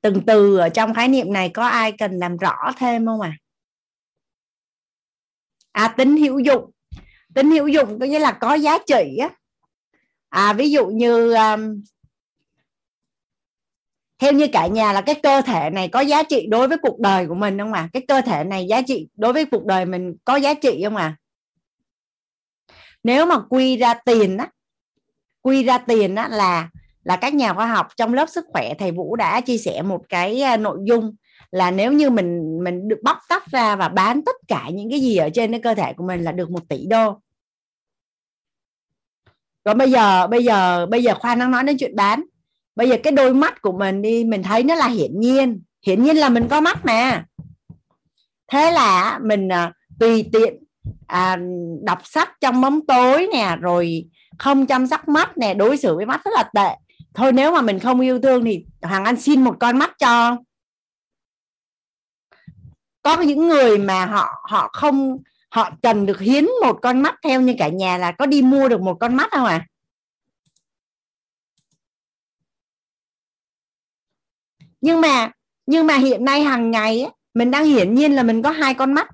từng 0.00 0.22
từ 0.26 0.56
ở 0.56 0.68
trong 0.68 0.94
khái 0.94 1.08
niệm 1.08 1.32
này 1.32 1.48
có 1.48 1.66
ai 1.66 1.92
cần 1.92 2.18
làm 2.18 2.36
rõ 2.36 2.72
thêm 2.78 3.06
không 3.06 3.20
ạ 3.20 3.38
à? 5.72 5.84
à 5.88 5.94
tính 5.96 6.16
hữu 6.16 6.38
dụng 6.38 6.70
tính 7.34 7.50
hữu 7.50 7.68
dụng 7.68 7.98
có 8.00 8.06
nghĩa 8.06 8.18
là 8.18 8.32
có 8.32 8.54
giá 8.54 8.78
trị 8.86 9.16
á. 9.20 9.30
À 10.28 10.52
ví 10.52 10.70
dụ 10.70 10.86
như 10.86 11.34
um, 11.34 11.82
theo 14.18 14.32
như 14.32 14.46
cả 14.52 14.66
nhà 14.66 14.92
là 14.92 15.00
cái 15.00 15.14
cơ 15.22 15.40
thể 15.40 15.70
này 15.70 15.88
có 15.88 16.00
giá 16.00 16.22
trị 16.22 16.46
đối 16.50 16.68
với 16.68 16.78
cuộc 16.82 16.98
đời 16.98 17.26
của 17.26 17.34
mình 17.34 17.58
không 17.58 17.72
à 17.72 17.88
cái 17.92 18.02
cơ 18.08 18.20
thể 18.20 18.44
này 18.44 18.66
giá 18.66 18.82
trị 18.82 19.08
đối 19.16 19.32
với 19.32 19.44
cuộc 19.44 19.64
đời 19.64 19.84
mình 19.84 20.14
có 20.24 20.36
giá 20.36 20.54
trị 20.54 20.80
không 20.84 20.96
à 20.96 21.16
nếu 23.02 23.26
mà 23.26 23.38
quy 23.50 23.76
ra 23.76 23.94
tiền 23.94 24.36
á 24.36 24.48
quy 25.42 25.62
ra 25.62 25.78
tiền 25.78 26.14
á 26.14 26.28
là 26.28 26.68
là 27.04 27.16
các 27.16 27.34
nhà 27.34 27.54
khoa 27.54 27.66
học 27.66 27.88
trong 27.96 28.14
lớp 28.14 28.28
sức 28.28 28.44
khỏe 28.48 28.74
thầy 28.78 28.92
Vũ 28.92 29.16
đã 29.16 29.40
chia 29.40 29.58
sẻ 29.58 29.82
một 29.82 30.02
cái 30.08 30.42
à, 30.42 30.56
nội 30.56 30.78
dung 30.84 31.14
là 31.50 31.70
nếu 31.70 31.92
như 31.92 32.10
mình 32.10 32.58
mình 32.64 32.88
được 32.88 32.98
bóc 33.02 33.18
tách 33.28 33.46
ra 33.50 33.76
và 33.76 33.88
bán 33.88 34.24
tất 34.24 34.36
cả 34.48 34.68
những 34.72 34.90
cái 34.90 35.00
gì 35.00 35.16
ở 35.16 35.30
trên 35.34 35.50
cái 35.50 35.60
cơ 35.60 35.74
thể 35.74 35.92
của 35.92 36.04
mình 36.04 36.24
là 36.24 36.32
được 36.32 36.50
một 36.50 36.68
tỷ 36.68 36.86
đô 36.86 37.21
rồi 39.64 39.74
bây 39.74 39.90
giờ 39.90 40.26
bây 40.26 40.44
giờ 40.44 40.86
bây 40.86 41.02
giờ 41.02 41.14
khoa 41.14 41.34
đang 41.34 41.50
nói 41.50 41.62
đến 41.62 41.76
chuyện 41.78 41.96
bán. 41.96 42.22
Bây 42.76 42.88
giờ 42.88 42.96
cái 43.02 43.12
đôi 43.12 43.34
mắt 43.34 43.62
của 43.62 43.72
mình 43.72 44.02
đi 44.02 44.24
mình 44.24 44.42
thấy 44.42 44.62
nó 44.62 44.74
là 44.74 44.88
hiển 44.88 45.20
nhiên. 45.20 45.62
Hiển 45.86 46.02
nhiên 46.02 46.16
là 46.16 46.28
mình 46.28 46.48
có 46.50 46.60
mắt 46.60 46.84
mà. 46.84 47.24
Thế 48.48 48.72
là 48.72 49.18
mình 49.22 49.48
à, 49.48 49.72
tùy 50.00 50.30
tiện 50.32 50.54
à, 51.06 51.38
đọc 51.82 51.98
sách 52.04 52.30
trong 52.40 52.60
bóng 52.60 52.86
tối 52.86 53.28
nè 53.32 53.56
rồi 53.60 54.04
không 54.38 54.66
chăm 54.66 54.86
sóc 54.86 55.08
mắt 55.08 55.38
nè 55.38 55.54
đối 55.54 55.76
xử 55.76 55.96
với 55.96 56.06
mắt 56.06 56.24
rất 56.24 56.30
là 56.34 56.50
tệ. 56.54 56.76
Thôi 57.14 57.32
nếu 57.32 57.52
mà 57.52 57.60
mình 57.60 57.78
không 57.78 58.00
yêu 58.00 58.20
thương 58.20 58.44
thì 58.44 58.64
hoàng 58.82 59.04
anh 59.04 59.20
xin 59.20 59.44
một 59.44 59.56
con 59.60 59.78
mắt 59.78 59.98
cho. 59.98 60.36
Có 63.02 63.20
những 63.20 63.48
người 63.48 63.78
mà 63.78 64.06
họ 64.06 64.28
họ 64.50 64.70
không 64.72 65.18
họ 65.52 65.70
cần 65.82 66.06
được 66.06 66.20
hiến 66.20 66.44
một 66.62 66.78
con 66.82 67.00
mắt 67.00 67.14
theo 67.24 67.40
như 67.40 67.54
cả 67.58 67.68
nhà 67.68 67.98
là 67.98 68.12
có 68.12 68.26
đi 68.26 68.42
mua 68.42 68.68
được 68.68 68.80
một 68.80 68.94
con 69.00 69.16
mắt 69.16 69.30
không 69.30 69.44
à 69.44 69.66
nhưng 74.80 75.00
mà 75.00 75.32
nhưng 75.66 75.86
mà 75.86 75.96
hiện 75.96 76.24
nay 76.24 76.42
hàng 76.42 76.70
ngày 76.70 77.00
ấy, 77.00 77.10
mình 77.34 77.50
đang 77.50 77.64
hiển 77.64 77.94
nhiên 77.94 78.12
là 78.12 78.22
mình 78.22 78.42
có 78.42 78.50
hai 78.50 78.74
con 78.74 78.92
mắt. 78.92 79.08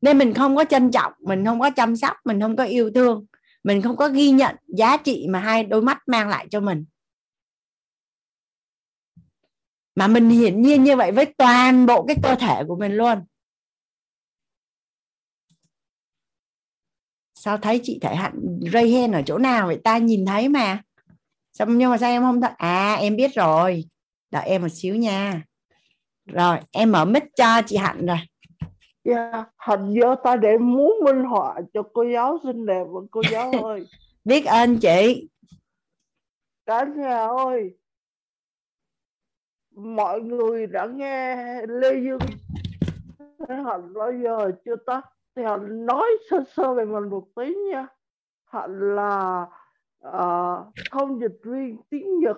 Nên 0.00 0.18
mình 0.18 0.34
không 0.34 0.56
có 0.56 0.64
trân 0.64 0.90
trọng 0.90 1.12
mình 1.20 1.44
không 1.44 1.60
có 1.60 1.70
chăm 1.70 1.96
sóc 1.96 2.16
mình 2.24 2.40
không 2.40 2.56
có 2.56 2.64
yêu 2.64 2.90
thương. 2.94 3.26
Mình 3.64 3.82
không 3.82 3.96
có 3.96 4.08
ghi 4.08 4.30
nhận 4.30 4.56
giá 4.66 4.96
trị 4.96 5.26
mà 5.30 5.38
hai 5.40 5.64
đôi 5.64 5.82
mắt 5.82 5.98
mang 6.06 6.28
lại 6.28 6.46
cho 6.50 6.60
mình. 6.60 6.84
Mà 9.94 10.06
mình 10.06 10.30
hiển 10.30 10.62
nhiên 10.62 10.84
như 10.84 10.96
vậy 10.96 11.12
với 11.12 11.24
toàn 11.24 11.86
bộ 11.86 12.06
cái 12.06 12.16
cơ 12.22 12.34
thể 12.34 12.62
của 12.68 12.76
mình 12.76 12.92
luôn. 12.92 13.18
Sao 17.42 17.58
thấy 17.58 17.80
chị 17.82 17.98
thể 18.02 18.14
hạnh 18.14 18.60
ray 18.72 18.90
hen 18.90 19.12
ở 19.12 19.22
chỗ 19.26 19.38
nào 19.38 19.66
vậy? 19.66 19.80
Ta 19.84 19.98
nhìn 19.98 20.26
thấy 20.26 20.48
mà. 20.48 20.82
Sao 21.52 21.66
nhưng 21.66 21.90
mà 21.90 21.98
sao 21.98 22.10
em 22.10 22.22
không 22.22 22.40
thấy? 22.40 22.50
À 22.56 22.94
em 22.94 23.16
biết 23.16 23.34
rồi. 23.34 23.84
Đợi 24.30 24.48
em 24.48 24.62
một 24.62 24.68
xíu 24.68 24.94
nha. 24.96 25.42
Rồi 26.26 26.58
em 26.70 26.92
mở 26.92 27.04
mic 27.04 27.22
cho 27.36 27.62
chị 27.66 27.76
hạnh 27.76 28.06
rồi. 28.06 28.16
Yeah, 29.04 29.32
dạ, 29.32 29.44
hạnh 29.56 29.94
giơ 30.00 30.14
tay 30.24 30.36
để 30.38 30.58
muốn 30.58 30.94
minh 31.04 31.24
họa 31.24 31.54
cho 31.74 31.82
cô 31.92 32.02
giáo 32.02 32.38
xinh 32.44 32.66
đẹp 32.66 32.84
và 32.88 33.00
cô 33.10 33.22
giáo 33.30 33.52
ơi. 33.64 33.86
Biết 34.24 34.46
ơn 34.46 34.78
chị. 34.78 35.28
Cả 36.66 36.84
nhà 36.96 37.26
ơi 37.26 37.70
mọi 39.76 40.20
người 40.20 40.66
đã 40.66 40.86
nghe 40.86 41.36
lê 41.68 41.94
dương 42.04 42.18
hạnh 43.48 43.94
bao 43.94 44.12
giờ 44.24 44.50
chưa 44.64 44.76
ta 44.86 45.00
thì 45.38 45.44
họ 45.44 45.56
nói 45.62 46.06
sơ 46.30 46.44
sơ 46.56 46.74
về 46.74 46.84
mình 46.84 47.10
một 47.10 47.24
tí 47.34 47.54
nha. 47.54 47.86
Họ 48.44 48.66
là 48.66 49.46
uh, 50.08 50.66
không 50.90 51.20
dịch 51.20 51.40
viên 51.44 51.76
tiếng 51.90 52.18
nhật 52.18 52.36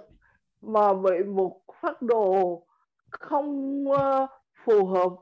mà 0.60 0.94
bị 0.94 1.24
một 1.26 1.60
phát 1.80 2.02
đồ 2.02 2.62
không 3.10 3.84
uh, 3.88 4.30
phù 4.64 4.86
hợp 4.86 5.12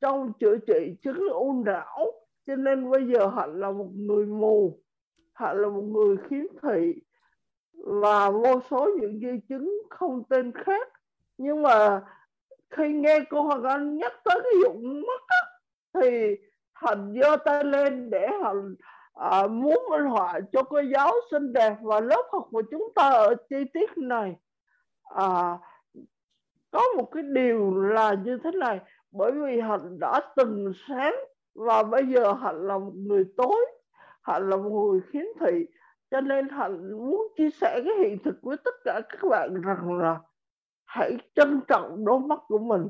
trong 0.00 0.32
chữa 0.32 0.56
trị 0.66 0.96
chứng 1.02 1.28
u 1.32 1.62
não. 1.66 2.12
Cho 2.46 2.56
nên 2.56 2.90
bây 2.90 3.06
giờ 3.06 3.26
họ 3.26 3.46
là 3.46 3.70
một 3.70 3.88
người 3.94 4.26
mù 4.26 4.80
họ 5.32 5.52
là 5.52 5.68
một 5.68 5.82
người 5.82 6.16
khiếm 6.16 6.44
thị 6.62 6.94
và 7.72 8.30
vô 8.30 8.60
số 8.70 8.90
những 9.00 9.20
di 9.20 9.40
chứng 9.48 9.82
không 9.90 10.24
tên 10.28 10.52
khác. 10.52 10.88
Nhưng 11.38 11.62
mà 11.62 12.02
khi 12.70 12.92
nghe 12.92 13.20
cô 13.30 13.42
Hoàng 13.42 13.62
Anh 13.62 13.96
nhắc 13.96 14.12
tới 14.24 14.40
cái 14.42 14.52
dụng 14.62 15.02
mắt 15.06 15.22
á, 15.28 15.42
thì 16.00 16.36
thành 16.74 17.14
giơ 17.20 17.36
tay 17.36 17.64
lên 17.64 18.10
để 18.10 18.28
Hạnh 18.42 18.74
à, 19.14 19.46
muốn 19.46 19.78
minh 19.90 20.04
họa 20.04 20.40
cho 20.52 20.62
cô 20.62 20.80
giáo 20.80 21.12
xinh 21.30 21.52
đẹp 21.52 21.76
và 21.82 22.00
lớp 22.00 22.22
học 22.32 22.48
của 22.50 22.62
chúng 22.70 22.92
ta 22.94 23.08
ở 23.08 23.34
chi 23.48 23.64
tiết 23.74 23.98
này. 23.98 24.36
À, 25.04 25.58
có 26.70 26.82
một 26.96 27.10
cái 27.12 27.22
điều 27.22 27.74
là 27.74 28.14
như 28.24 28.38
thế 28.44 28.50
này 28.50 28.80
bởi 29.10 29.32
vì 29.32 29.60
Hạnh 29.60 29.98
đã 30.00 30.20
từng 30.36 30.72
sáng 30.88 31.14
và 31.54 31.82
bây 31.82 32.06
giờ 32.06 32.32
Hạnh 32.32 32.66
là 32.66 32.78
một 32.78 32.92
người 32.94 33.24
tối 33.36 33.66
Hạnh 34.22 34.50
là 34.50 34.56
một 34.56 34.70
người 34.70 35.00
khiếm 35.12 35.24
thị 35.40 35.66
cho 36.10 36.20
nên 36.20 36.48
Hạnh 36.48 36.92
muốn 36.92 37.28
chia 37.36 37.50
sẻ 37.50 37.80
cái 37.84 37.94
hiện 37.98 38.18
thực 38.24 38.34
với 38.42 38.56
tất 38.64 38.74
cả 38.84 39.00
các 39.08 39.28
bạn 39.30 39.60
rằng 39.60 39.98
là 39.98 40.16
hãy 40.84 41.18
trân 41.34 41.60
trọng 41.68 42.04
đôi 42.04 42.20
mắt 42.20 42.40
của 42.48 42.58
mình 42.58 42.88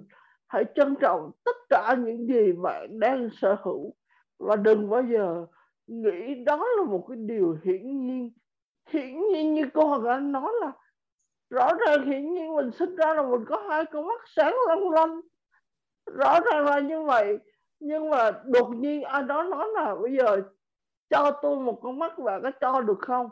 hãy 0.55 0.65
trân 0.75 0.95
trọng 1.01 1.31
tất 1.45 1.57
cả 1.69 1.97
những 1.99 2.27
gì 2.27 2.53
bạn 2.53 3.01
đang 3.01 3.29
sở 3.41 3.57
hữu. 3.63 3.95
Và 4.39 4.57
đừng 4.57 4.91
bao 4.91 5.03
giờ 5.03 5.47
nghĩ 5.87 6.35
đó 6.35 6.67
là 6.77 6.85
một 6.85 7.05
cái 7.09 7.17
điều 7.17 7.59
hiển 7.65 8.07
nhiên. 8.07 8.33
Hiển 8.91 9.29
nhiên 9.29 9.55
như 9.55 9.65
cô 9.75 9.87
Hoàng 9.87 10.05
Anh 10.05 10.33
nói 10.33 10.53
là 10.61 10.73
rõ 11.51 11.69
ràng 11.87 12.07
hiển 12.07 12.33
nhiên 12.33 12.55
mình 12.57 12.71
sinh 12.71 12.97
ra 12.97 13.15
là 13.15 13.23
mình 13.23 13.45
có 13.49 13.65
hai 13.69 13.85
con 13.85 14.07
mắt 14.07 14.21
sáng 14.27 14.55
long 14.69 14.91
lanh. 14.91 15.21
Rõ 16.07 16.41
ràng 16.41 16.65
là 16.65 16.81
như 16.81 17.03
vậy. 17.03 17.39
Nhưng 17.81 18.11
mà 18.11 18.31
đột 18.45 18.69
nhiên 18.77 19.03
ai 19.03 19.23
đó 19.23 19.43
nói 19.43 19.69
là 19.75 19.95
bây 20.03 20.17
giờ 20.17 20.43
cho 21.11 21.31
tôi 21.43 21.57
một 21.57 21.81
con 21.83 21.99
mắt 21.99 22.19
bạn 22.19 22.43
có 22.43 22.51
cho 22.61 22.81
được 22.81 22.99
không? 22.99 23.29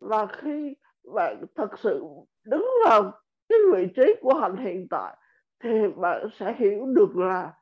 Và 0.00 0.26
khi 0.26 0.76
bạn 1.14 1.44
thật 1.54 1.78
sự 1.78 2.04
đứng 2.44 2.68
vào 2.86 3.12
cái 3.48 3.58
vị 3.72 3.86
trí 3.96 4.14
của 4.20 4.34
hạnh 4.34 4.56
hiện 4.56 4.86
tại 4.90 5.16
thì 5.64 5.70
bạn 5.96 6.28
sẽ 6.40 6.54
hiểu 6.58 6.86
được 6.86 7.16
là 7.16 7.52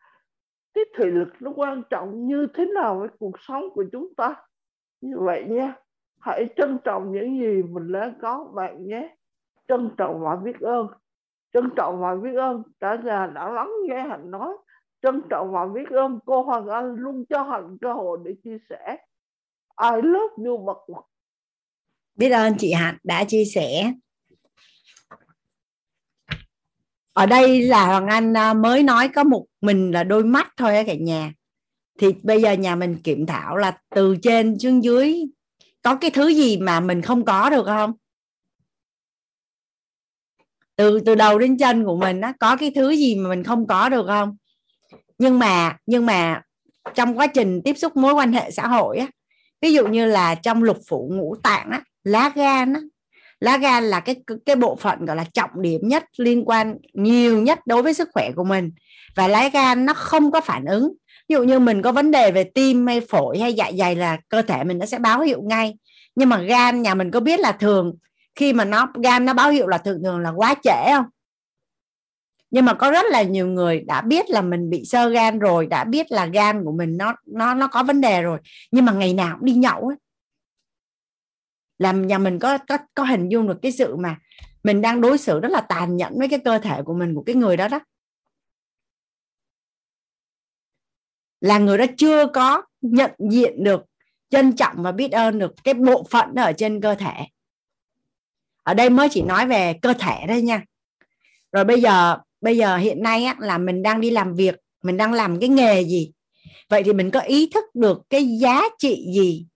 cái 0.74 0.84
thị 0.98 1.04
lực 1.04 1.28
nó 1.40 1.52
quan 1.56 1.82
trọng 1.90 2.26
như 2.26 2.46
thế 2.54 2.66
nào 2.66 2.98
với 2.98 3.08
cuộc 3.18 3.40
sống 3.40 3.64
của 3.74 3.84
chúng 3.92 4.14
ta. 4.14 4.34
Như 5.00 5.14
vậy 5.18 5.44
nhé, 5.48 5.72
hãy 6.20 6.46
trân 6.56 6.78
trọng 6.84 7.12
những 7.12 7.40
gì 7.40 7.62
mình 7.62 7.92
đã 7.92 8.12
có, 8.22 8.50
bạn 8.54 8.86
nhé. 8.86 9.16
Trân 9.68 9.90
trọng 9.96 10.20
và 10.20 10.36
biết 10.36 10.60
ơn. 10.60 10.86
Trân 11.52 11.70
trọng 11.76 12.00
và 12.00 12.14
biết 12.14 12.34
ơn. 12.34 12.62
Cả 12.80 12.96
nhà 13.04 13.26
đã 13.34 13.50
lắng 13.50 13.70
nghe 13.88 14.02
hạnh 14.02 14.30
nói. 14.30 14.56
Trân 15.02 15.22
trọng 15.30 15.52
và 15.52 15.66
biết 15.66 15.90
ơn. 15.90 16.18
Cô 16.26 16.42
Hoàng 16.42 16.68
Anh 16.68 16.94
luôn 16.94 17.24
cho 17.28 17.42
hạnh 17.42 17.76
cơ 17.80 17.92
hội 17.92 18.18
để 18.24 18.34
chia 18.44 18.58
sẻ. 18.70 18.96
I 19.82 20.02
love 20.02 20.48
you, 20.48 20.64
bậc 20.64 20.78
biết 22.14 22.30
ơn 22.30 22.54
chị 22.58 22.72
Hạnh 22.72 22.96
đã 23.04 23.24
chia 23.24 23.44
sẻ. 23.44 23.92
Ở 27.12 27.26
đây 27.26 27.62
là 27.62 27.86
hoàng 27.86 28.06
anh 28.06 28.36
à, 28.36 28.54
mới 28.54 28.82
nói 28.82 29.08
có 29.08 29.24
một 29.24 29.46
mình 29.60 29.90
là 29.90 30.04
đôi 30.04 30.24
mắt 30.24 30.52
thôi 30.56 30.84
cả 30.86 30.94
nhà. 30.94 31.32
Thì 31.98 32.14
bây 32.22 32.42
giờ 32.42 32.52
nhà 32.52 32.76
mình 32.76 32.96
kiểm 33.04 33.26
thảo 33.26 33.56
là 33.56 33.78
từ 33.94 34.16
trên 34.22 34.58
xuống 34.58 34.84
dưới 34.84 35.22
có 35.82 35.94
cái 35.94 36.10
thứ 36.10 36.28
gì 36.28 36.56
mà 36.56 36.80
mình 36.80 37.02
không 37.02 37.24
có 37.24 37.50
được 37.50 37.64
không? 37.66 37.92
Từ 40.76 41.00
từ 41.00 41.14
đầu 41.14 41.38
đến 41.38 41.58
chân 41.58 41.84
của 41.84 41.96
mình 41.96 42.20
á, 42.20 42.32
có 42.40 42.56
cái 42.56 42.72
thứ 42.74 42.90
gì 42.90 43.14
mà 43.14 43.28
mình 43.28 43.44
không 43.44 43.66
có 43.66 43.88
được 43.88 44.06
không? 44.06 44.36
Nhưng 45.18 45.38
mà 45.38 45.78
nhưng 45.86 46.06
mà 46.06 46.42
trong 46.94 47.18
quá 47.18 47.26
trình 47.26 47.60
tiếp 47.64 47.78
xúc 47.78 47.96
mối 47.96 48.14
quan 48.14 48.32
hệ 48.32 48.50
xã 48.50 48.66
hội 48.66 48.98
á, 48.98 49.06
ví 49.60 49.72
dụ 49.72 49.86
như 49.86 50.06
là 50.06 50.34
trong 50.34 50.62
lục 50.62 50.78
phủ 50.88 51.10
ngũ 51.12 51.36
tạng 51.42 51.70
á, 51.70 51.82
lá 52.04 52.32
gan 52.34 52.72
á 52.72 52.80
lá 53.42 53.58
gan 53.58 53.84
là 53.84 54.00
cái 54.00 54.16
cái 54.46 54.56
bộ 54.56 54.76
phận, 54.76 55.04
gọi 55.04 55.16
là, 55.16 55.24
trọng 55.34 55.50
điểm 55.62 55.80
nhất, 55.84 56.04
liên 56.16 56.44
quan 56.44 56.76
nhiều 56.92 57.42
nhất 57.42 57.58
đối 57.66 57.82
với 57.82 57.94
sức 57.94 58.08
khỏe 58.12 58.30
của 58.36 58.44
mình. 58.44 58.70
Và 59.16 59.28
lá 59.28 59.48
gan 59.48 59.86
nó 59.86 59.94
không 59.94 60.32
có 60.32 60.40
phản 60.40 60.64
ứng. 60.64 60.92
Ví 61.28 61.34
dụ 61.34 61.42
như 61.42 61.58
mình 61.58 61.82
có 61.82 61.92
vấn 61.92 62.10
đề 62.10 62.30
về 62.30 62.44
tim 62.44 62.86
hay 62.86 63.00
phổi 63.00 63.38
hay 63.38 63.52
dạ 63.52 63.70
dày 63.78 63.96
là 63.96 64.18
cơ 64.28 64.42
thể 64.42 64.64
mình 64.64 64.78
nó 64.78 64.86
sẽ 64.86 64.98
báo 64.98 65.20
hiệu 65.20 65.42
ngay. 65.42 65.74
Nhưng 66.14 66.28
mà 66.28 66.38
gan, 66.38 66.82
nhà 66.82 66.94
mình 66.94 67.10
có 67.10 67.20
biết 67.20 67.40
là 67.40 67.52
thường, 67.52 67.94
khi 68.34 68.52
mà 68.52 68.64
nó, 68.64 68.92
gan 69.02 69.24
nó 69.24 69.34
báo 69.34 69.50
hiệu 69.50 69.66
là 69.66 69.78
thường 69.78 70.02
thường 70.04 70.18
là 70.18 70.30
quá 70.30 70.54
trễ 70.64 70.92
không? 70.92 71.04
Nhưng 72.50 72.64
mà 72.64 72.74
có 72.74 72.90
rất 72.90 73.04
là 73.10 73.22
nhiều 73.22 73.46
người 73.46 73.80
đã 73.80 74.00
biết 74.00 74.30
là 74.30 74.42
mình 74.42 74.70
bị 74.70 74.84
sơ 74.84 75.08
gan 75.08 75.38
rồi, 75.38 75.66
đã 75.66 75.84
biết 75.84 76.12
là 76.12 76.26
gan 76.26 76.64
của 76.64 76.72
mình 76.72 76.96
nó 76.96 77.14
nó 77.26 77.54
nó 77.54 77.66
có 77.66 77.82
vấn 77.82 78.00
đề 78.00 78.22
rồi. 78.22 78.38
Nhưng 78.70 78.84
mà 78.84 78.92
ngày 78.92 79.14
nào 79.14 79.36
cũng 79.36 79.46
đi 79.46 79.52
nhậu 79.52 79.88
ấy 79.88 79.96
làm 81.82 82.06
nhà 82.06 82.18
mình 82.18 82.38
có 82.38 82.58
có 82.58 82.78
có 82.94 83.04
hình 83.04 83.28
dung 83.28 83.48
được 83.48 83.58
cái 83.62 83.72
sự 83.72 83.96
mà 83.96 84.18
mình 84.62 84.80
đang 84.80 85.00
đối 85.00 85.18
xử 85.18 85.40
rất 85.40 85.48
là 85.48 85.60
tàn 85.60 85.96
nhẫn 85.96 86.18
với 86.18 86.28
cái 86.28 86.38
cơ 86.38 86.58
thể 86.58 86.82
của 86.84 86.94
mình 86.94 87.14
của 87.14 87.22
cái 87.22 87.34
người 87.34 87.56
đó 87.56 87.68
đó. 87.68 87.80
Là 91.40 91.58
người 91.58 91.78
đó 91.78 91.84
chưa 91.96 92.26
có 92.26 92.62
nhận 92.80 93.10
diện 93.30 93.64
được 93.64 93.84
trân 94.30 94.56
trọng 94.56 94.82
và 94.82 94.92
biết 94.92 95.12
ơn 95.12 95.38
được 95.38 95.54
cái 95.64 95.74
bộ 95.74 96.06
phận 96.10 96.34
ở 96.34 96.52
trên 96.52 96.80
cơ 96.80 96.94
thể. 96.94 97.26
Ở 98.62 98.74
đây 98.74 98.90
mới 98.90 99.08
chỉ 99.10 99.22
nói 99.22 99.46
về 99.46 99.74
cơ 99.82 99.94
thể 99.94 100.26
đây 100.28 100.42
nha. 100.42 100.62
Rồi 101.52 101.64
bây 101.64 101.80
giờ 101.80 102.18
bây 102.40 102.56
giờ 102.56 102.76
hiện 102.76 103.02
nay 103.02 103.24
á, 103.24 103.36
là 103.38 103.58
mình 103.58 103.82
đang 103.82 104.00
đi 104.00 104.10
làm 104.10 104.34
việc 104.34 104.54
mình 104.82 104.96
đang 104.96 105.12
làm 105.12 105.40
cái 105.40 105.48
nghề 105.48 105.84
gì? 105.84 106.12
Vậy 106.68 106.82
thì 106.82 106.92
mình 106.92 107.10
có 107.10 107.20
ý 107.20 107.50
thức 107.54 107.64
được 107.74 108.02
cái 108.10 108.38
giá 108.38 108.62
trị 108.78 109.06
gì 109.14 109.46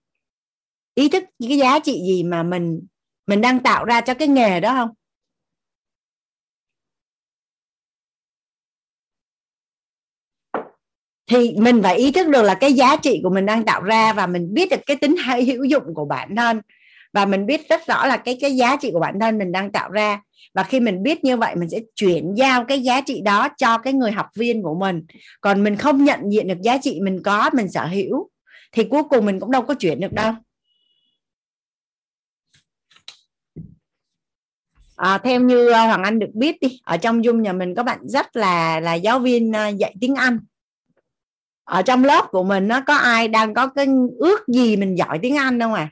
ý 0.97 1.09
thức 1.09 1.23
những 1.39 1.49
cái 1.49 1.57
giá 1.57 1.79
trị 1.79 2.01
gì 2.07 2.23
mà 2.23 2.43
mình 2.43 2.81
mình 3.27 3.41
đang 3.41 3.59
tạo 3.59 3.85
ra 3.85 4.01
cho 4.01 4.13
cái 4.13 4.27
nghề 4.27 4.59
đó 4.59 4.73
không? 4.73 4.89
Thì 11.29 11.55
mình 11.57 11.83
phải 11.83 11.97
ý 11.97 12.11
thức 12.11 12.27
được 12.27 12.43
là 12.43 12.53
cái 12.53 12.73
giá 12.73 12.95
trị 12.95 13.19
của 13.23 13.29
mình 13.29 13.45
đang 13.45 13.65
tạo 13.65 13.81
ra 13.81 14.13
và 14.13 14.27
mình 14.27 14.53
biết 14.53 14.69
được 14.69 14.81
cái 14.85 14.97
tính 14.97 15.15
hay 15.17 15.45
hữu 15.45 15.63
dụng 15.63 15.83
của 15.95 16.05
bản 16.05 16.35
thân. 16.35 16.61
Và 17.13 17.25
mình 17.25 17.45
biết 17.45 17.69
rất 17.69 17.87
rõ 17.87 18.05
là 18.05 18.17
cái 18.17 18.37
cái 18.41 18.55
giá 18.55 18.77
trị 18.81 18.89
của 18.93 18.99
bản 18.99 19.19
thân 19.19 19.37
mình 19.37 19.51
đang 19.51 19.71
tạo 19.71 19.91
ra. 19.91 20.21
Và 20.53 20.63
khi 20.63 20.79
mình 20.79 21.03
biết 21.03 21.23
như 21.23 21.37
vậy, 21.37 21.55
mình 21.55 21.69
sẽ 21.69 21.79
chuyển 21.95 22.33
giao 22.35 22.65
cái 22.65 22.83
giá 22.83 23.01
trị 23.01 23.21
đó 23.21 23.49
cho 23.57 23.77
cái 23.77 23.93
người 23.93 24.11
học 24.11 24.27
viên 24.35 24.63
của 24.63 24.75
mình. 24.79 25.05
Còn 25.41 25.63
mình 25.63 25.75
không 25.75 26.03
nhận 26.03 26.19
diện 26.31 26.47
được 26.47 26.61
giá 26.61 26.77
trị 26.77 26.99
mình 27.03 27.23
có, 27.23 27.49
mình 27.53 27.71
sở 27.71 27.85
hữu, 27.85 28.29
thì 28.71 28.83
cuối 28.83 29.03
cùng 29.09 29.25
mình 29.25 29.39
cũng 29.39 29.51
đâu 29.51 29.61
có 29.61 29.73
chuyển 29.73 29.99
được 29.99 30.13
đâu. 30.13 30.33
À, 34.97 35.17
theo 35.17 35.41
như 35.41 35.67
ờ, 35.67 35.85
hoàng 35.85 36.03
anh 36.03 36.19
được 36.19 36.29
biết 36.33 36.61
đi 36.61 36.79
ở 36.83 36.97
trong 36.97 37.23
dung 37.23 37.41
nhà 37.41 37.53
mình 37.53 37.75
có 37.75 37.83
bạn 37.83 37.99
rất 38.07 38.35
là 38.35 38.79
là 38.79 38.93
giáo 38.93 39.19
viên 39.19 39.51
ờ, 39.51 39.67
dạy 39.67 39.95
tiếng 40.01 40.15
anh. 40.15 40.39
Ở 41.63 41.81
trong 41.81 42.03
lớp 42.03 42.27
của 42.31 42.43
mình 42.43 42.67
nó 42.67 42.81
có 42.81 42.95
ai 42.95 43.27
đang 43.27 43.53
có 43.53 43.67
cái 43.67 43.87
ước 44.19 44.47
gì 44.47 44.75
mình 44.75 44.97
giỏi 44.97 45.19
tiếng 45.21 45.37
anh 45.37 45.59
đâu 45.59 45.73
à? 45.73 45.89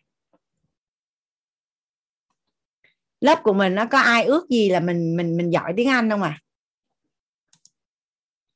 Lớp 3.21 3.43
của 3.43 3.53
mình 3.53 3.75
nó 3.75 3.85
có 3.85 3.99
ai 3.99 4.23
ước 4.23 4.49
gì 4.49 4.69
là 4.69 4.79
mình 4.79 5.17
mình 5.17 5.37
mình 5.37 5.53
giỏi 5.53 5.73
tiếng 5.77 5.89
anh 5.89 6.09
không 6.09 6.23
à? 6.23 6.39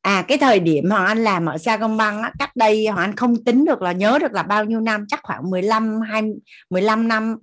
À 0.01 0.25
cái 0.27 0.37
thời 0.37 0.59
điểm 0.59 0.89
hoàng 0.89 1.05
anh 1.05 1.23
làm 1.23 1.45
ở 1.45 1.57
sa 1.57 1.77
công 1.77 1.97
băng 1.97 2.21
á, 2.21 2.31
cách 2.39 2.55
đây 2.55 2.87
hoàng 2.87 3.09
anh 3.09 3.15
không 3.15 3.43
tính 3.43 3.65
được 3.65 3.81
là 3.81 3.91
nhớ 3.91 4.17
được 4.21 4.31
là 4.31 4.43
bao 4.43 4.65
nhiêu 4.65 4.79
năm 4.79 5.05
chắc 5.07 5.19
khoảng 5.23 5.49
15 5.49 6.01
20 6.01 6.35
15 6.69 7.07
năm 7.07 7.35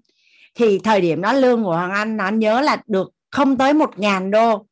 thì 0.56 0.78
thời 0.78 1.00
điểm 1.00 1.20
đó 1.20 1.32
lương 1.32 1.64
của 1.64 1.74
hoàng 1.74 1.90
anh 1.90 2.18
anh 2.18 2.38
nhớ 2.38 2.60
là 2.60 2.82
được 2.86 3.10
không 3.30 3.56
tới 3.56 3.74
một 3.74 3.98
ngàn 3.98 4.30
đô. 4.30 4.66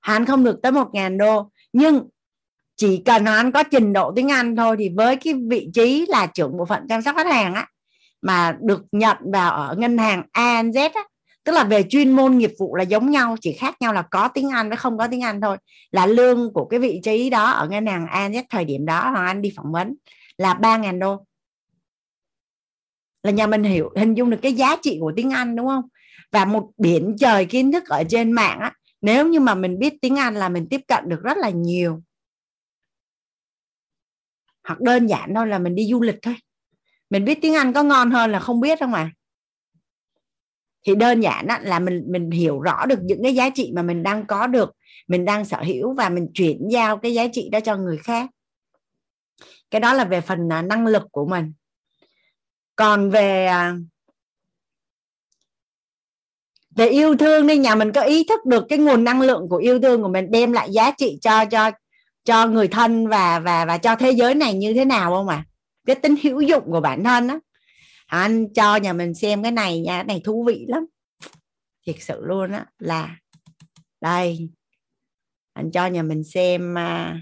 Hắn 0.00 0.26
không 0.26 0.44
được 0.44 0.62
tới 0.62 0.72
một 0.72 0.88
ngàn 0.92 1.18
đô. 1.18 1.50
Nhưng 1.72 2.08
chỉ 2.76 3.02
cần 3.04 3.26
hắn 3.26 3.52
có 3.52 3.62
trình 3.62 3.92
độ 3.92 4.12
tiếng 4.16 4.30
Anh 4.30 4.56
thôi 4.56 4.76
thì 4.78 4.90
với 4.96 5.16
cái 5.16 5.34
vị 5.50 5.68
trí 5.74 6.06
là 6.08 6.26
trưởng 6.26 6.56
bộ 6.56 6.64
phận 6.64 6.88
chăm 6.88 7.02
sóc 7.02 7.16
khách 7.16 7.26
hàng 7.26 7.54
á, 7.54 7.66
mà 8.22 8.56
được 8.60 8.82
nhận 8.92 9.16
vào 9.32 9.52
ở 9.52 9.74
ngân 9.78 9.98
hàng 9.98 10.22
ANZ 10.32 10.90
á, 10.94 11.04
tức 11.44 11.52
là 11.52 11.64
về 11.64 11.82
chuyên 11.82 12.10
môn 12.10 12.38
nghiệp 12.38 12.52
vụ 12.58 12.76
là 12.76 12.82
giống 12.82 13.10
nhau, 13.10 13.36
chỉ 13.40 13.52
khác 13.52 13.74
nhau 13.80 13.92
là 13.92 14.02
có 14.02 14.28
tiếng 14.28 14.50
Anh 14.50 14.68
với 14.68 14.76
không 14.76 14.98
có 14.98 15.06
tiếng 15.06 15.24
Anh 15.24 15.40
thôi, 15.40 15.56
là 15.90 16.06
lương 16.06 16.52
của 16.52 16.64
cái 16.64 16.80
vị 16.80 17.00
trí 17.04 17.30
đó 17.30 17.50
ở 17.50 17.68
ngân 17.68 17.86
hàng 17.86 18.06
ANZ 18.06 18.42
thời 18.50 18.64
điểm 18.64 18.86
đó 18.86 19.00
Hoàng 19.10 19.26
Anh 19.26 19.42
đi 19.42 19.52
phỏng 19.56 19.72
vấn 19.72 19.94
là 20.38 20.54
3.000 20.54 20.98
đô 20.98 21.24
là 23.24 23.30
nhà 23.30 23.46
mình 23.46 23.62
hiểu, 23.62 23.90
hình 23.96 24.14
dung 24.14 24.30
được 24.30 24.38
cái 24.42 24.52
giá 24.52 24.76
trị 24.82 24.96
của 25.00 25.12
tiếng 25.16 25.30
Anh, 25.30 25.56
đúng 25.56 25.66
không? 25.66 25.84
Và 26.32 26.44
một 26.44 26.70
biển 26.76 27.16
trời 27.18 27.46
kiến 27.46 27.72
thức 27.72 27.84
ở 27.88 28.02
trên 28.08 28.32
mạng 28.32 28.58
á, 28.60 28.72
nếu 29.00 29.28
như 29.28 29.40
mà 29.40 29.54
mình 29.54 29.78
biết 29.78 29.94
tiếng 30.02 30.16
Anh 30.16 30.34
là 30.34 30.48
mình 30.48 30.66
tiếp 30.70 30.80
cận 30.88 31.08
được 31.08 31.22
rất 31.22 31.38
là 31.38 31.50
nhiều. 31.50 32.02
Hoặc 34.68 34.80
đơn 34.80 35.06
giản 35.06 35.34
thôi 35.34 35.46
là 35.46 35.58
mình 35.58 35.74
đi 35.74 35.86
du 35.90 36.00
lịch 36.00 36.18
thôi. 36.22 36.34
Mình 37.10 37.24
biết 37.24 37.38
tiếng 37.42 37.54
Anh 37.54 37.72
có 37.72 37.82
ngon 37.82 38.10
hơn 38.10 38.32
là 38.32 38.40
không 38.40 38.60
biết 38.60 38.80
không 38.80 38.94
à 38.94 39.10
thì 40.86 40.94
đơn 40.94 41.20
giản 41.20 41.46
là 41.62 41.78
mình 41.78 42.04
mình 42.06 42.30
hiểu 42.30 42.60
rõ 42.60 42.86
được 42.86 42.98
những 43.02 43.22
cái 43.22 43.34
giá 43.34 43.50
trị 43.50 43.72
mà 43.74 43.82
mình 43.82 44.02
đang 44.02 44.26
có 44.26 44.46
được, 44.46 44.76
mình 45.08 45.24
đang 45.24 45.44
sở 45.44 45.62
hữu 45.62 45.94
và 45.94 46.08
mình 46.08 46.28
chuyển 46.34 46.68
giao 46.70 46.96
cái 46.96 47.14
giá 47.14 47.26
trị 47.32 47.48
đó 47.52 47.60
cho 47.60 47.76
người 47.76 47.98
khác. 47.98 48.30
Cái 49.70 49.80
đó 49.80 49.92
là 49.92 50.04
về 50.04 50.20
phần 50.20 50.52
à, 50.52 50.62
năng 50.62 50.86
lực 50.86 51.02
của 51.10 51.26
mình 51.26 51.52
còn 52.76 53.10
về 53.10 53.46
à, 53.46 53.76
về 56.76 56.86
yêu 56.86 57.16
thương 57.16 57.46
đi 57.46 57.58
nhà 57.58 57.74
mình 57.74 57.92
có 57.92 58.00
ý 58.00 58.24
thức 58.28 58.46
được 58.46 58.64
cái 58.68 58.78
nguồn 58.78 59.04
năng 59.04 59.20
lượng 59.20 59.48
của 59.48 59.56
yêu 59.56 59.80
thương 59.80 60.02
của 60.02 60.08
mình 60.08 60.30
đem 60.30 60.52
lại 60.52 60.70
giá 60.72 60.90
trị 60.90 61.18
cho 61.22 61.44
cho 61.44 61.70
cho 62.24 62.46
người 62.46 62.68
thân 62.68 63.08
và 63.08 63.38
và 63.38 63.64
và 63.64 63.78
cho 63.78 63.96
thế 63.96 64.10
giới 64.10 64.34
này 64.34 64.54
như 64.54 64.74
thế 64.74 64.84
nào 64.84 65.10
không 65.10 65.28
ạ? 65.28 65.36
À? 65.36 65.46
cái 65.86 65.96
tính 65.96 66.14
hữu 66.22 66.40
dụng 66.40 66.64
của 66.66 66.80
bản 66.80 67.04
thân 67.04 67.28
đó 67.28 67.40
anh 68.06 68.52
cho 68.54 68.76
nhà 68.76 68.92
mình 68.92 69.14
xem 69.14 69.42
cái 69.42 69.52
này 69.52 69.80
nha 69.80 69.96
cái 69.96 70.04
này 70.04 70.20
thú 70.24 70.44
vị 70.44 70.64
lắm. 70.68 70.86
Thiệt 71.86 71.96
sự 71.98 72.20
luôn 72.24 72.52
á 72.52 72.66
là 72.78 73.16
đây. 74.00 74.48
Anh 75.52 75.70
cho 75.70 75.86
nhà 75.86 76.02
mình 76.02 76.24
xem 76.24 76.74
uh, 76.74 77.16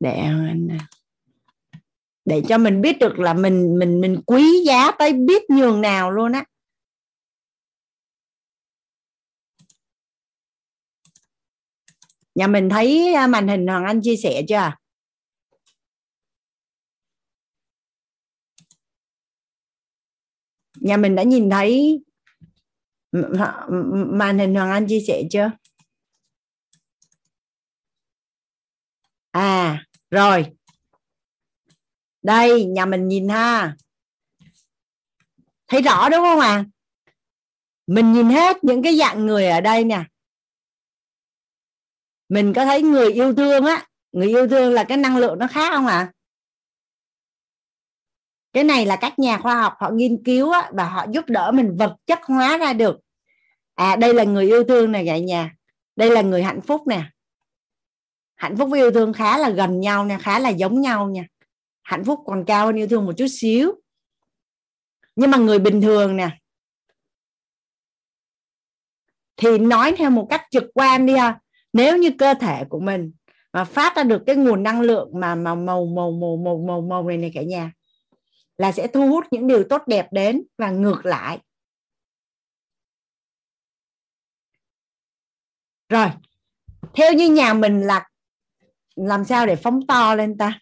để 0.00 0.10
anh 0.10 0.78
để 2.24 2.42
cho 2.48 2.58
mình 2.58 2.80
biết 2.80 2.98
được 3.00 3.18
là 3.18 3.34
mình 3.34 3.78
mình 3.78 4.00
mình 4.00 4.20
quý 4.26 4.64
giá 4.66 4.90
tới 4.98 5.12
biết 5.12 5.50
nhường 5.50 5.80
nào 5.80 6.10
luôn 6.10 6.32
á. 6.32 6.44
Nhà 12.34 12.46
mình 12.46 12.68
thấy 12.68 13.14
à, 13.14 13.26
màn 13.26 13.48
hình 13.48 13.66
hoàng 13.66 13.84
anh 13.84 14.00
chia 14.02 14.16
sẻ 14.16 14.42
chưa? 14.48 14.72
Nhà 20.80 20.96
mình 20.96 21.14
đã 21.14 21.22
nhìn 21.22 21.50
thấy 21.50 22.00
màn 24.12 24.38
hình 24.38 24.54
hoàng 24.54 24.70
anh 24.70 24.86
chia 24.88 25.00
sẻ 25.06 25.22
chưa? 25.30 25.50
À 29.30 29.85
rồi. 30.16 30.46
Đây 32.22 32.64
nhà 32.64 32.86
mình 32.86 33.08
nhìn 33.08 33.28
ha. 33.28 33.76
Thấy 35.68 35.82
rõ 35.82 36.08
đúng 36.08 36.20
không 36.20 36.40
ạ? 36.40 36.48
À? 36.48 36.64
mình 37.86 38.12
nhìn 38.12 38.30
hết 38.30 38.64
những 38.64 38.82
cái 38.82 38.98
dạng 38.98 39.26
người 39.26 39.46
ở 39.46 39.60
đây 39.60 39.84
nè. 39.84 40.04
Mình 42.28 42.52
có 42.54 42.64
thấy 42.64 42.82
người 42.82 43.12
yêu 43.12 43.34
thương 43.34 43.64
á 43.64 43.86
người 44.12 44.28
yêu 44.28 44.48
thương 44.48 44.72
là 44.72 44.84
cái 44.84 44.98
năng 44.98 45.16
lượng 45.16 45.38
nó 45.38 45.46
khác 45.46 45.72
không 45.74 45.86
ạ? 45.86 45.98
À? 45.98 46.12
cái 48.56 48.64
này 48.64 48.86
là 48.86 48.96
các 48.96 49.18
nhà 49.18 49.38
khoa 49.38 49.62
học 49.62 49.74
họ 49.78 49.90
nghiên 49.90 50.24
cứu 50.24 50.50
á, 50.50 50.70
và 50.72 50.88
họ 50.88 51.06
giúp 51.10 51.24
đỡ 51.28 51.50
mình 51.54 51.76
vật 51.78 51.96
chất 52.06 52.18
hóa 52.22 52.58
ra 52.58 52.72
được. 52.72 53.00
À 53.74 53.96
đây 53.96 54.14
là 54.14 54.24
người 54.24 54.46
yêu 54.46 54.64
thương 54.64 54.92
này 54.92 55.06
cả 55.06 55.18
nhà. 55.18 55.54
Đây 55.96 56.10
là 56.10 56.22
người 56.22 56.42
hạnh 56.42 56.60
phúc 56.60 56.86
nè 56.86 57.02
hạnh 58.36 58.56
phúc 58.56 58.68
với 58.70 58.80
yêu 58.80 58.90
thương 58.90 59.12
khá 59.12 59.38
là 59.38 59.50
gần 59.50 59.80
nhau 59.80 60.04
nha, 60.04 60.18
khá 60.18 60.38
là 60.38 60.48
giống 60.48 60.80
nhau 60.80 61.08
nha. 61.08 61.24
Hạnh 61.82 62.04
phúc 62.04 62.20
còn 62.26 62.44
cao 62.44 62.66
hơn 62.66 62.76
yêu 62.76 62.88
thương 62.88 63.06
một 63.06 63.12
chút 63.16 63.26
xíu. 63.30 63.72
Nhưng 65.16 65.30
mà 65.30 65.38
người 65.38 65.58
bình 65.58 65.80
thường 65.80 66.16
nè, 66.16 66.38
thì 69.36 69.58
nói 69.58 69.94
theo 69.96 70.10
một 70.10 70.26
cách 70.30 70.42
trực 70.50 70.64
quan 70.74 71.06
đi 71.06 71.16
ha. 71.16 71.40
Nếu 71.72 71.96
như 71.96 72.10
cơ 72.18 72.34
thể 72.40 72.64
của 72.68 72.80
mình 72.80 73.12
mà 73.52 73.64
phát 73.64 73.96
ra 73.96 74.02
được 74.02 74.22
cái 74.26 74.36
nguồn 74.36 74.62
năng 74.62 74.80
lượng 74.80 75.10
mà 75.14 75.34
mà 75.34 75.54
màu 75.54 75.86
màu 75.86 76.10
màu 76.10 76.36
màu 76.36 76.58
màu 76.58 76.80
màu 76.80 77.08
này 77.08 77.16
này 77.16 77.30
cả 77.34 77.42
nhà, 77.42 77.72
là 78.56 78.72
sẽ 78.72 78.86
thu 78.86 79.08
hút 79.08 79.24
những 79.30 79.46
điều 79.46 79.64
tốt 79.64 79.82
đẹp 79.86 80.08
đến 80.12 80.42
và 80.58 80.70
ngược 80.70 81.06
lại. 81.06 81.38
Rồi, 85.88 86.08
theo 86.94 87.12
như 87.12 87.30
nhà 87.30 87.54
mình 87.54 87.80
là 87.80 88.08
làm 88.96 89.24
sao 89.24 89.46
để 89.46 89.56
phóng 89.56 89.86
to 89.86 90.14
lên 90.14 90.38
ta? 90.38 90.60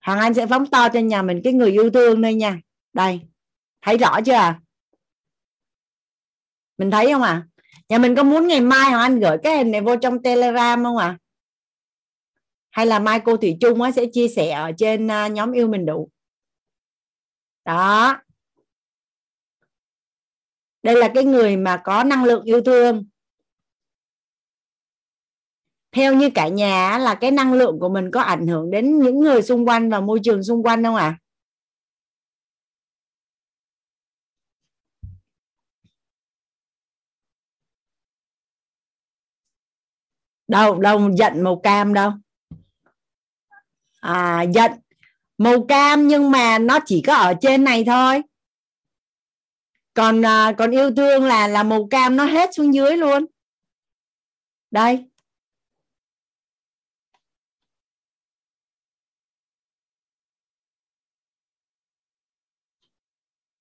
Hoàng 0.00 0.18
Anh 0.18 0.34
sẽ 0.34 0.46
phóng 0.46 0.66
to 0.66 0.88
cho 0.88 1.00
nhà 1.00 1.22
mình 1.22 1.40
cái 1.44 1.52
người 1.52 1.70
yêu 1.70 1.90
thương 1.90 2.20
đây 2.20 2.34
nha. 2.34 2.60
Đây, 2.92 3.20
thấy 3.82 3.98
rõ 3.98 4.20
chưa? 4.20 4.54
Mình 6.78 6.90
thấy 6.90 7.12
không 7.12 7.22
à 7.22 7.46
nhà 7.88 7.98
mình 7.98 8.16
có 8.16 8.22
muốn 8.22 8.46
ngày 8.46 8.60
mai 8.60 8.90
Hoàng 8.90 9.02
Anh 9.02 9.20
gửi 9.20 9.36
cái 9.42 9.56
hình 9.56 9.70
này 9.70 9.80
vô 9.80 9.96
trong 9.96 10.22
telegram 10.22 10.84
không 10.84 10.96
à 10.96 11.18
hay 12.70 12.86
là 12.86 12.98
mai 12.98 13.20
cô 13.24 13.36
Thủy 13.36 13.56
Trung 13.60 13.78
sẽ 13.96 14.06
chia 14.12 14.28
sẻ 14.28 14.50
ở 14.50 14.72
trên 14.78 15.10
à, 15.10 15.28
nhóm 15.28 15.52
yêu 15.52 15.68
mình 15.68 15.86
đủ? 15.86 16.10
Đó. 17.64 18.16
Đây 20.82 20.96
là 20.96 21.10
cái 21.14 21.24
người 21.24 21.56
mà 21.56 21.80
có 21.84 22.04
năng 22.04 22.24
lượng 22.24 22.44
yêu 22.44 22.60
thương 22.60 23.06
theo 25.92 26.14
như 26.14 26.30
cả 26.34 26.48
nhà 26.48 26.98
là 26.98 27.14
cái 27.14 27.30
năng 27.30 27.52
lượng 27.52 27.78
của 27.80 27.88
mình 27.88 28.10
có 28.10 28.20
ảnh 28.20 28.46
hưởng 28.46 28.70
đến 28.70 28.98
những 28.98 29.20
người 29.20 29.42
xung 29.42 29.68
quanh 29.68 29.90
và 29.90 30.00
môi 30.00 30.20
trường 30.24 30.42
xung 30.42 30.62
quanh 30.62 30.84
không 30.84 30.94
ạ? 30.96 31.04
À? 31.04 31.18
đâu 40.52 40.78
đâu 40.80 41.10
giận 41.18 41.42
màu 41.42 41.60
cam 41.62 41.94
đâu. 41.94 42.12
À 44.00 44.42
giận. 44.42 44.72
Màu 45.38 45.66
cam 45.68 46.08
nhưng 46.08 46.30
mà 46.30 46.58
nó 46.58 46.78
chỉ 46.86 47.02
có 47.06 47.14
ở 47.14 47.34
trên 47.40 47.64
này 47.64 47.84
thôi. 47.86 48.22
Còn 49.94 50.22
à, 50.26 50.52
còn 50.58 50.70
yêu 50.70 50.90
thương 50.96 51.24
là 51.24 51.48
là 51.48 51.62
màu 51.62 51.88
cam 51.90 52.16
nó 52.16 52.24
hết 52.24 52.54
xuống 52.54 52.74
dưới 52.74 52.96
luôn. 52.96 53.26
Đây. 54.70 55.11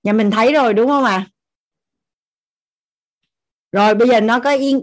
Nhà 0.04 0.14
mình 0.14 0.32
thấy 0.32 0.54
rồi 0.54 0.74
đúng 0.74 0.88
không 0.88 1.04
ạ? 1.04 1.12
À? 1.12 1.32
rồi 3.72 3.96
bây 3.96 4.08
giờ 4.08 4.22
nó 4.22 4.40
có 4.40 4.52
ý 4.52 4.76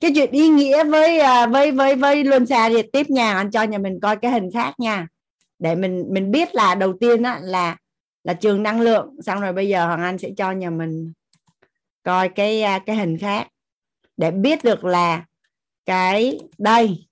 cái 0.00 0.12
chuyện 0.14 0.30
ý 0.30 0.48
nghĩa 0.48 0.84
với 0.84 1.18
à, 1.18 1.46
với 1.46 1.72
với 1.72 1.96
với 1.96 2.24
luân 2.24 2.46
xa 2.46 2.68
thì 2.68 2.82
tiếp 2.92 3.10
nha 3.10 3.34
anh 3.36 3.50
cho 3.50 3.62
nhà 3.62 3.78
mình 3.78 4.00
coi 4.02 4.16
cái 4.16 4.30
hình 4.30 4.50
khác 4.54 4.74
nha. 4.80 5.08
Để 5.58 5.74
mình 5.74 6.06
mình 6.10 6.30
biết 6.30 6.54
là 6.54 6.74
đầu 6.74 6.92
tiên 7.00 7.22
á, 7.22 7.40
là 7.42 7.76
là 8.24 8.34
trường 8.34 8.62
năng 8.62 8.80
lượng. 8.80 9.16
Xong 9.22 9.40
rồi 9.40 9.52
bây 9.52 9.68
giờ 9.68 9.86
hoàng 9.86 10.02
anh 10.02 10.18
sẽ 10.18 10.28
cho 10.36 10.52
nhà 10.52 10.70
mình 10.70 11.12
coi 12.02 12.28
cái 12.28 12.62
à, 12.62 12.78
cái 12.86 12.96
hình 12.96 13.18
khác. 13.18 13.48
Để 14.16 14.30
biết 14.30 14.64
được 14.64 14.84
là 14.84 15.24
cái 15.86 16.40
đây. 16.58 17.06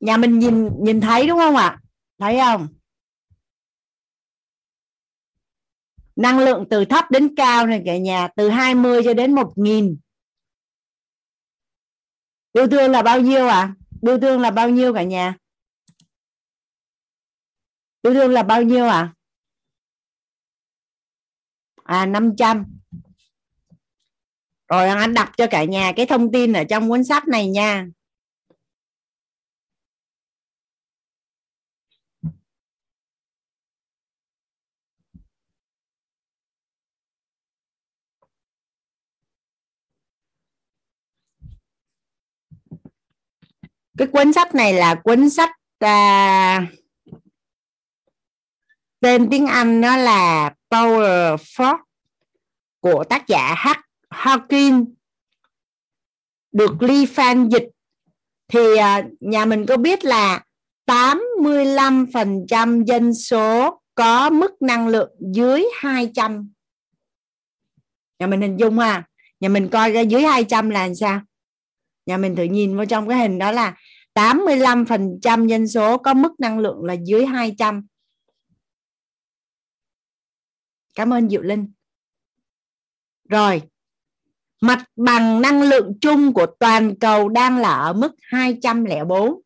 Nhà 0.00 0.16
mình 0.16 0.38
nhìn 0.38 0.84
nhìn 0.84 1.00
thấy 1.00 1.26
đúng 1.26 1.38
không 1.38 1.56
ạ? 1.56 1.78
Thấy 2.24 2.38
không? 2.38 2.68
Năng 6.16 6.38
lượng 6.38 6.66
từ 6.70 6.84
thấp 6.84 7.04
đến 7.10 7.34
cao 7.36 7.66
này 7.66 7.82
cả 7.86 7.98
nhà, 7.98 8.28
từ 8.36 8.48
20 8.48 9.02
cho 9.04 9.14
đến 9.14 9.34
1000 9.34 9.96
yêu 12.52 12.66
thương 12.66 12.90
là 12.90 13.02
bao 13.02 13.20
nhiêu 13.20 13.46
ạ? 13.46 13.60
À? 13.60 13.74
yêu 14.02 14.18
thương 14.18 14.40
là 14.40 14.50
bao 14.50 14.70
nhiêu 14.70 14.94
cả 14.94 15.02
nhà? 15.02 15.36
Yêu 18.02 18.14
thương 18.14 18.30
là 18.30 18.42
bao 18.42 18.62
nhiêu 18.62 18.84
ạ? 18.84 19.12
À? 21.84 22.00
à 22.00 22.06
500 22.06 22.64
rồi 24.68 24.88
anh 24.88 25.14
đọc 25.14 25.28
cho 25.36 25.46
cả 25.50 25.64
nhà 25.64 25.92
cái 25.96 26.06
thông 26.06 26.32
tin 26.32 26.52
ở 26.52 26.64
trong 26.64 26.88
cuốn 26.88 27.04
sách 27.04 27.28
này 27.28 27.48
nha. 27.48 27.86
Cái 43.98 44.08
cuốn 44.08 44.32
sách 44.32 44.54
này 44.54 44.72
là 44.72 44.94
cuốn 44.94 45.30
sách 45.30 45.50
à, 45.78 46.66
tên 49.00 49.30
tiếng 49.30 49.46
Anh 49.46 49.80
nó 49.80 49.96
là 49.96 50.54
Power 50.70 51.36
for 51.36 51.76
của 52.80 53.04
tác 53.04 53.28
giả 53.28 53.54
H. 53.58 53.68
Hawking. 54.10 54.84
Được 56.52 56.82
Lee 56.82 57.04
Fan 57.04 57.48
dịch. 57.50 57.68
Thì 58.48 58.76
à, 58.76 59.02
nhà 59.20 59.44
mình 59.44 59.66
có 59.66 59.76
biết 59.76 60.04
là 60.04 60.44
85% 60.86 62.84
dân 62.84 63.14
số 63.14 63.80
có 63.94 64.30
mức 64.30 64.62
năng 64.62 64.88
lượng 64.88 65.10
dưới 65.20 65.64
200 65.74 66.50
nhà 68.18 68.26
mình 68.26 68.40
hình 68.40 68.56
dung 68.56 68.78
à 68.78 69.04
nhà 69.40 69.48
mình 69.48 69.68
coi 69.68 69.92
ra 69.92 70.00
dưới 70.00 70.22
200 70.22 70.70
là 70.70 70.88
sao? 71.00 71.20
Nhà 72.06 72.16
mình 72.16 72.36
thử 72.36 72.42
nhìn 72.42 72.76
vào 72.76 72.86
trong 72.86 73.08
cái 73.08 73.18
hình 73.18 73.38
đó 73.38 73.52
là 73.52 73.76
85% 74.14 75.46
dân 75.46 75.68
số 75.68 75.98
có 75.98 76.14
mức 76.14 76.40
năng 76.40 76.58
lượng 76.58 76.84
là 76.84 76.94
dưới 76.94 77.26
200 77.26 77.86
cảm 80.94 81.12
ơn 81.12 81.28
Diệu 81.28 81.42
Linh. 81.42 81.72
Rồi, 83.28 83.62
mặt 84.60 84.84
bằng 84.96 85.42
năng 85.42 85.62
lượng 85.62 85.92
chung 86.00 86.32
của 86.32 86.46
toàn 86.60 86.98
cầu 86.98 87.28
đang 87.28 87.58
là 87.58 87.74
ở 87.74 87.92
mức 87.92 88.12
204 88.20 89.40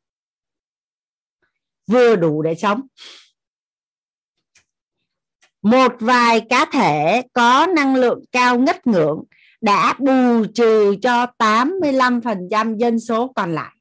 vừa 1.86 2.16
đủ 2.16 2.42
để 2.42 2.54
sống. 2.54 2.86
Một 5.62 5.92
vài 6.00 6.46
cá 6.48 6.64
thể 6.72 7.22
có 7.32 7.66
năng 7.66 7.94
lượng 7.94 8.24
cao 8.32 8.58
ngất 8.58 8.86
ngưỡng 8.86 9.24
đã 9.60 9.94
bù 9.98 10.44
trừ 10.54 10.96
cho 11.02 11.26
85% 11.38 12.76
dân 12.76 13.00
số 13.00 13.32
còn 13.36 13.54
lại. 13.54 13.74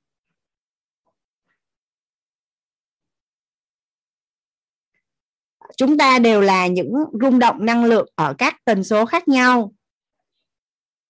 Chúng 5.78 5.98
ta 5.98 6.20
đều 6.20 6.42
là 6.42 6.68
những 6.68 6.94
rung 7.22 7.40
động 7.40 7.66
năng 7.66 7.86
lượng 7.86 8.10
ở 8.16 8.34
các 8.38 8.56
tần 8.66 8.84
số 8.84 9.06
khác 9.06 9.28
nhau. 9.28 9.74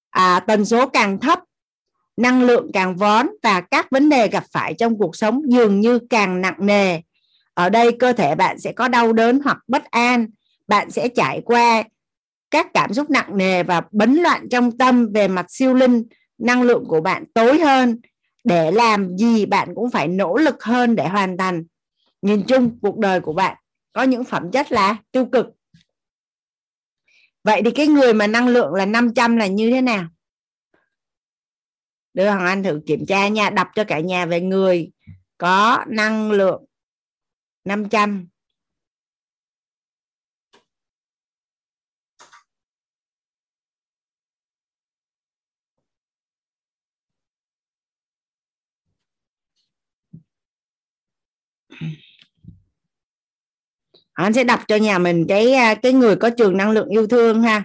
À, 0.10 0.39
tần 0.48 0.65
số 0.65 0.88
càng 0.88 1.19
thấp, 1.19 1.39
năng 2.18 2.41
lượng 2.41 2.72
càng 2.73 2.95
vón 2.95 3.27
và 3.44 3.61
các 3.61 3.91
vấn 3.91 4.10
đề 4.10 4.27
gặp 4.27 4.44
phải 4.52 4.73
trong 4.73 4.98
cuộc 4.98 5.15
sống 5.15 5.41
dường 5.52 5.80
như 5.80 5.99
càng 6.10 6.41
nặng 6.41 6.57
nề. 6.60 7.02
Ở 7.53 7.69
đây 7.69 7.91
cơ 7.99 8.14
thể 8.14 8.35
bạn 8.35 8.60
sẽ 8.60 8.72
có 8.72 8.88
đau 8.88 9.14
đớn 9.14 9.39
hoặc 9.44 9.57
bất 9.68 9.84
an, 9.91 10.27
bạn 10.68 10.91
sẽ 10.91 11.07
trải 11.07 11.41
qua 11.45 11.84
các 12.51 12.67
cảm 12.73 12.93
xúc 12.93 13.09
nặng 13.09 13.37
nề 13.37 13.63
và 13.63 13.81
bấn 13.91 14.15
loạn 14.15 14.47
trong 14.51 14.77
tâm 14.77 15.13
về 15.13 15.27
mặt 15.27 15.45
siêu 15.49 15.73
linh, 15.73 16.03
năng 16.37 16.61
lượng 16.61 16.85
của 16.87 17.01
bạn 17.01 17.23
tối 17.33 17.59
hơn. 17.59 17.99
Để 18.43 18.71
làm 18.71 19.17
gì 19.17 19.45
bạn 19.45 19.69
cũng 19.75 19.91
phải 19.91 20.07
nỗ 20.07 20.37
lực 20.37 20.63
hơn 20.63 20.95
để 20.95 21.07
hoàn 21.07 21.37
thành. 21.37 21.63
Nhìn 22.21 22.43
chung, 22.47 22.79
cuộc 22.81 22.97
đời 22.97 23.21
của 23.21 23.33
bạn 23.33 23.57
có 23.93 24.03
những 24.03 24.23
phẩm 24.23 24.51
chất 24.51 24.71
là 24.71 24.95
tiêu 25.11 25.25
cực. 25.25 25.45
Vậy 27.43 27.61
thì 27.65 27.71
cái 27.71 27.87
người 27.87 28.13
mà 28.13 28.27
năng 28.27 28.47
lượng 28.47 28.73
là 28.73 28.85
500 28.85 29.37
là 29.37 29.47
như 29.47 29.71
thế 29.71 29.81
nào? 29.81 30.07
Đưa 32.13 32.29
hoàng 32.29 32.45
anh 32.45 32.63
thử 32.63 32.81
kiểm 32.85 33.05
tra 33.05 33.27
nha, 33.27 33.49
đọc 33.49 33.67
cho 33.75 33.83
cả 33.83 33.99
nhà 33.99 34.25
về 34.25 34.41
người 34.41 34.91
có 35.37 35.85
năng 35.87 36.31
lượng 36.31 36.65
500 37.65 38.27
anh 54.23 54.34
sẽ 54.34 54.44
đọc 54.44 54.60
cho 54.68 54.76
nhà 54.76 54.98
mình 54.99 55.26
cái 55.27 55.53
à, 55.53 55.76
cái 55.76 55.94
người 55.94 56.15
có 56.15 56.30
trường 56.30 56.57
năng 56.57 56.72
lượng 56.72 56.89
yêu 56.89 57.07
thương 57.07 57.41
ha. 57.41 57.64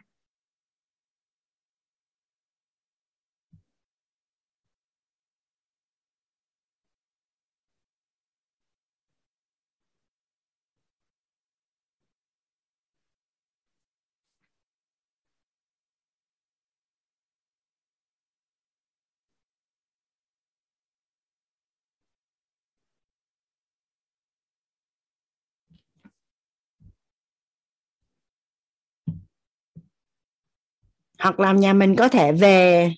Hoặc 31.23 31.41
làm 31.41 31.57
nhà 31.57 31.73
mình 31.73 31.97
có 31.97 32.09
thể 32.09 32.33
về 32.33 32.93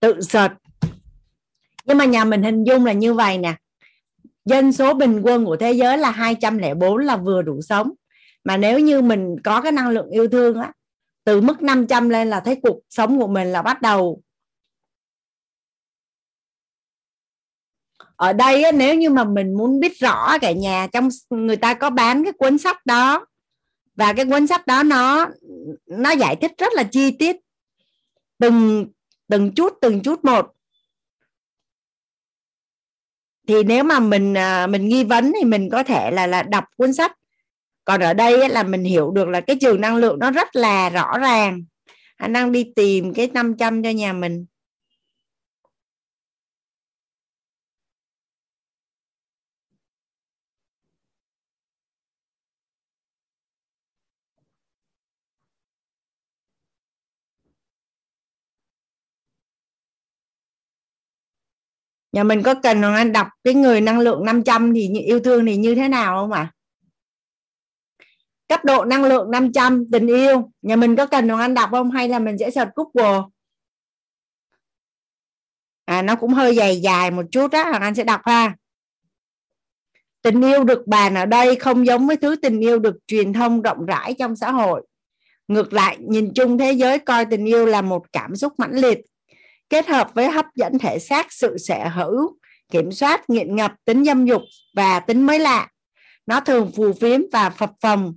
tự 0.00 0.20
search 0.20 0.52
nhưng 1.84 1.98
mà 1.98 2.04
nhà 2.04 2.24
mình 2.24 2.42
hình 2.42 2.64
dung 2.64 2.84
là 2.86 2.92
như 2.92 3.14
vậy 3.14 3.38
nè. 3.38 3.54
Dân 4.44 4.72
số 4.72 4.94
bình 4.94 5.20
quân 5.22 5.44
của 5.44 5.56
thế 5.56 5.72
giới 5.72 5.98
là 5.98 6.10
204 6.10 6.96
là 6.96 7.16
vừa 7.16 7.42
đủ 7.42 7.60
sống. 7.62 7.92
Mà 8.44 8.56
nếu 8.56 8.78
như 8.78 9.02
mình 9.02 9.36
có 9.44 9.60
cái 9.60 9.72
năng 9.72 9.88
lượng 9.88 10.10
yêu 10.10 10.28
thương 10.28 10.60
á 10.60 10.72
từ 11.24 11.40
mức 11.40 11.62
500 11.62 12.08
lên 12.08 12.30
là 12.30 12.40
thấy 12.40 12.60
cuộc 12.62 12.78
sống 12.90 13.20
của 13.20 13.26
mình 13.26 13.52
là 13.52 13.62
bắt 13.62 13.82
đầu. 13.82 14.22
Ở 18.16 18.32
đây 18.32 18.62
á, 18.62 18.72
nếu 18.72 18.94
như 18.94 19.10
mà 19.10 19.24
mình 19.24 19.54
muốn 19.54 19.80
biết 19.80 19.98
rõ 19.98 20.38
cả 20.38 20.52
nhà 20.52 20.86
trong 20.92 21.08
người 21.30 21.56
ta 21.56 21.74
có 21.74 21.90
bán 21.90 22.24
cái 22.24 22.32
cuốn 22.32 22.58
sách 22.58 22.86
đó 22.86 23.26
và 23.94 24.12
cái 24.12 24.26
cuốn 24.26 24.46
sách 24.46 24.66
đó 24.66 24.82
nó 24.82 25.28
nó 25.86 26.10
giải 26.10 26.36
thích 26.36 26.52
rất 26.58 26.72
là 26.72 26.82
chi 26.82 27.16
tiết. 27.18 27.36
Từng 28.38 28.86
từng 29.28 29.54
chút 29.54 29.78
từng 29.80 30.02
chút 30.02 30.24
một. 30.24 30.52
Thì 33.48 33.62
nếu 33.62 33.84
mà 33.84 34.00
mình 34.00 34.34
à, 34.34 34.66
mình 34.66 34.88
nghi 34.88 35.04
vấn 35.04 35.32
thì 35.38 35.44
mình 35.44 35.68
có 35.72 35.82
thể 35.82 36.10
là 36.10 36.26
là 36.26 36.42
đọc 36.42 36.64
cuốn 36.76 36.92
sách. 36.92 37.12
Còn 37.84 38.00
ở 38.00 38.14
đây 38.14 38.48
là 38.48 38.62
mình 38.62 38.84
hiểu 38.84 39.10
được 39.10 39.28
là 39.28 39.40
cái 39.40 39.56
trường 39.60 39.80
năng 39.80 39.96
lượng 39.96 40.18
nó 40.18 40.30
rất 40.30 40.56
là 40.56 40.90
rõ 40.90 41.18
ràng. 41.18 41.64
Anh 42.16 42.32
đang 42.32 42.52
đi 42.52 42.72
tìm 42.76 43.14
cái 43.14 43.30
500 43.34 43.82
cho 43.82 43.90
nhà 43.90 44.12
mình. 44.12 44.46
Nhà 62.12 62.24
mình 62.24 62.42
có 62.42 62.54
cần 62.54 62.82
Anh? 62.82 63.12
Đọc 63.12 63.26
cái 63.44 63.54
người 63.54 63.80
năng 63.80 63.98
lượng 63.98 64.24
500 64.24 64.74
thì 64.74 64.88
yêu 65.06 65.20
thương 65.20 65.46
thì 65.46 65.56
như 65.56 65.74
thế 65.74 65.88
nào 65.88 66.16
không 66.16 66.32
ạ? 66.32 66.40
À? 66.40 66.52
cấp 68.52 68.64
độ 68.64 68.84
năng 68.84 69.04
lượng 69.04 69.30
500 69.30 69.84
tình 69.92 70.06
yêu. 70.06 70.50
Nhà 70.62 70.76
mình 70.76 70.96
có 70.96 71.06
cần 71.06 71.28
Hoàng 71.28 71.40
Anh? 71.40 71.54
Đọc 71.54 71.70
không? 71.70 71.90
Hay 71.90 72.08
là 72.08 72.18
mình 72.18 72.38
sẽ 72.38 72.50
search 72.50 72.70
Google? 72.74 73.20
À 75.84 76.02
nó 76.02 76.16
cũng 76.16 76.32
hơi 76.32 76.56
dài 76.56 76.80
dài 76.80 77.10
một 77.10 77.22
chút 77.30 77.52
á 77.52 77.62
Hoàng 77.62 77.82
Anh 77.82 77.94
sẽ 77.94 78.04
đọc 78.04 78.20
ha. 78.24 78.56
Tình 80.22 80.42
yêu 80.42 80.64
được 80.64 80.86
bàn 80.86 81.14
ở 81.14 81.26
đây 81.26 81.56
không 81.56 81.86
giống 81.86 82.06
với 82.06 82.16
thứ 82.16 82.36
tình 82.36 82.60
yêu 82.60 82.78
được 82.78 82.96
truyền 83.06 83.32
thông 83.32 83.62
rộng 83.62 83.86
rãi 83.86 84.14
trong 84.18 84.36
xã 84.36 84.50
hội. 84.50 84.86
Ngược 85.48 85.72
lại, 85.72 85.96
nhìn 86.00 86.32
chung 86.34 86.58
thế 86.58 86.72
giới 86.72 86.98
coi 86.98 87.24
tình 87.24 87.44
yêu 87.44 87.66
là 87.66 87.82
một 87.82 88.12
cảm 88.12 88.36
xúc 88.36 88.52
mãnh 88.58 88.74
liệt 88.74 89.00
kết 89.72 89.88
hợp 89.88 90.10
với 90.14 90.30
hấp 90.30 90.46
dẫn 90.54 90.78
thể 90.78 90.98
xác, 90.98 91.32
sự 91.32 91.58
sở 91.58 91.88
hữu, 91.88 92.36
kiểm 92.72 92.92
soát, 92.92 93.30
nghiện 93.30 93.56
ngập, 93.56 93.72
tính 93.84 94.04
dâm 94.04 94.24
dục 94.24 94.42
và 94.76 95.00
tính 95.00 95.26
mới 95.26 95.38
lạ. 95.38 95.68
Nó 96.26 96.40
thường 96.40 96.70
phù 96.76 96.92
phiếm 96.92 97.20
và 97.32 97.50
phập 97.50 97.72
phồng, 97.80 98.14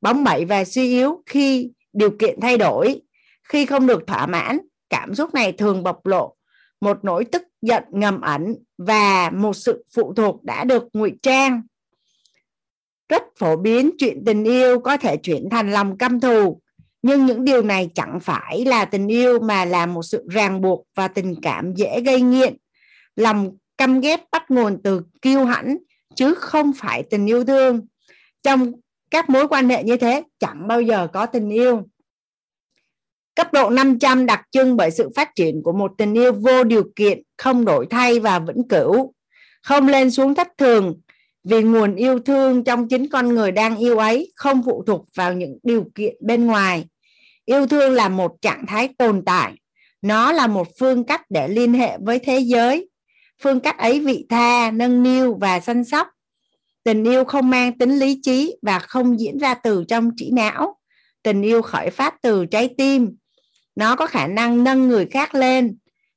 bóng 0.00 0.24
bẩy 0.24 0.44
và 0.44 0.64
suy 0.64 0.88
yếu 0.88 1.22
khi 1.26 1.70
điều 1.92 2.10
kiện 2.18 2.40
thay 2.40 2.58
đổi. 2.58 3.00
Khi 3.48 3.66
không 3.66 3.86
được 3.86 4.06
thỏa 4.06 4.26
mãn, 4.26 4.58
cảm 4.90 5.14
xúc 5.14 5.34
này 5.34 5.52
thường 5.52 5.82
bộc 5.82 6.06
lộ. 6.06 6.34
Một 6.80 6.98
nỗi 7.02 7.24
tức 7.24 7.42
giận, 7.62 7.84
ngầm 7.90 8.20
ẩn 8.20 8.54
và 8.78 9.30
một 9.30 9.56
sự 9.56 9.84
phụ 9.94 10.14
thuộc 10.14 10.44
đã 10.44 10.64
được 10.64 10.84
ngụy 10.92 11.12
trang. 11.22 11.62
Rất 13.08 13.22
phổ 13.38 13.56
biến, 13.56 13.90
chuyện 13.98 14.22
tình 14.26 14.44
yêu 14.44 14.80
có 14.80 14.96
thể 14.96 15.16
chuyển 15.16 15.50
thành 15.50 15.72
lòng 15.72 15.98
căm 15.98 16.20
thù 16.20 16.60
nhưng 17.06 17.26
những 17.26 17.44
điều 17.44 17.62
này 17.62 17.90
chẳng 17.94 18.20
phải 18.20 18.64
là 18.64 18.84
tình 18.84 19.08
yêu 19.08 19.40
mà 19.40 19.64
là 19.64 19.86
một 19.86 20.02
sự 20.02 20.24
ràng 20.30 20.60
buộc 20.60 20.86
và 20.94 21.08
tình 21.08 21.34
cảm 21.42 21.74
dễ 21.74 22.00
gây 22.00 22.20
nghiện. 22.20 22.56
Lòng 23.16 23.56
căm 23.78 24.00
ghét 24.00 24.20
bắt 24.32 24.50
nguồn 24.50 24.82
từ 24.84 25.02
kiêu 25.22 25.44
hãnh, 25.44 25.76
chứ 26.14 26.34
không 26.34 26.72
phải 26.76 27.02
tình 27.02 27.26
yêu 27.26 27.44
thương. 27.44 27.86
Trong 28.42 28.72
các 29.10 29.30
mối 29.30 29.48
quan 29.48 29.68
hệ 29.68 29.82
như 29.82 29.96
thế, 29.96 30.22
chẳng 30.38 30.68
bao 30.68 30.80
giờ 30.80 31.06
có 31.12 31.26
tình 31.26 31.50
yêu. 31.50 31.82
Cấp 33.34 33.52
độ 33.52 33.70
500 33.70 34.26
đặc 34.26 34.40
trưng 34.50 34.76
bởi 34.76 34.90
sự 34.90 35.10
phát 35.16 35.30
triển 35.34 35.62
của 35.62 35.72
một 35.72 35.92
tình 35.98 36.14
yêu 36.14 36.32
vô 36.32 36.64
điều 36.64 36.84
kiện, 36.96 37.22
không 37.36 37.64
đổi 37.64 37.86
thay 37.90 38.20
và 38.20 38.38
vĩnh 38.38 38.68
cửu. 38.68 39.12
Không 39.62 39.88
lên 39.88 40.10
xuống 40.10 40.34
thất 40.34 40.48
thường, 40.58 41.00
vì 41.44 41.62
nguồn 41.62 41.94
yêu 41.94 42.18
thương 42.18 42.64
trong 42.64 42.88
chính 42.88 43.08
con 43.08 43.28
người 43.34 43.52
đang 43.52 43.76
yêu 43.76 43.98
ấy 43.98 44.32
không 44.36 44.62
phụ 44.66 44.84
thuộc 44.86 45.06
vào 45.14 45.32
những 45.32 45.58
điều 45.62 45.84
kiện 45.94 46.14
bên 46.20 46.46
ngoài 46.46 46.84
yêu 47.46 47.66
thương 47.66 47.92
là 47.92 48.08
một 48.08 48.32
trạng 48.42 48.66
thái 48.66 48.88
tồn 48.98 49.22
tại. 49.26 49.54
Nó 50.02 50.32
là 50.32 50.46
một 50.46 50.66
phương 50.78 51.04
cách 51.04 51.22
để 51.30 51.48
liên 51.48 51.74
hệ 51.74 51.98
với 51.98 52.18
thế 52.18 52.38
giới. 52.38 52.88
Phương 53.42 53.60
cách 53.60 53.78
ấy 53.78 54.00
vị 54.00 54.26
tha, 54.30 54.70
nâng 54.70 55.02
niu 55.02 55.38
và 55.40 55.60
săn 55.60 55.84
sóc. 55.84 56.08
Tình 56.84 57.04
yêu 57.04 57.24
không 57.24 57.50
mang 57.50 57.78
tính 57.78 57.98
lý 57.98 58.20
trí 58.22 58.56
và 58.62 58.78
không 58.78 59.20
diễn 59.20 59.38
ra 59.38 59.54
từ 59.54 59.84
trong 59.88 60.10
trí 60.16 60.30
não. 60.30 60.78
Tình 61.22 61.42
yêu 61.42 61.62
khởi 61.62 61.90
phát 61.90 62.14
từ 62.22 62.46
trái 62.46 62.74
tim. 62.78 63.16
Nó 63.76 63.96
có 63.96 64.06
khả 64.06 64.26
năng 64.26 64.64
nâng 64.64 64.88
người 64.88 65.06
khác 65.06 65.34
lên 65.34 65.76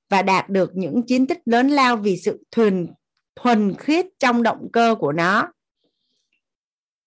và 0.09 0.21
đạt 0.21 0.49
được 0.49 0.71
những 0.73 1.01
chiến 1.07 1.27
tích 1.27 1.39
lớn 1.45 1.67
lao 1.69 1.97
vì 1.97 2.17
sự 2.17 2.43
thuần 2.51 2.87
thuần 3.35 3.73
khiết 3.77 4.05
trong 4.19 4.43
động 4.43 4.67
cơ 4.73 4.95
của 4.99 5.11
nó. 5.11 5.47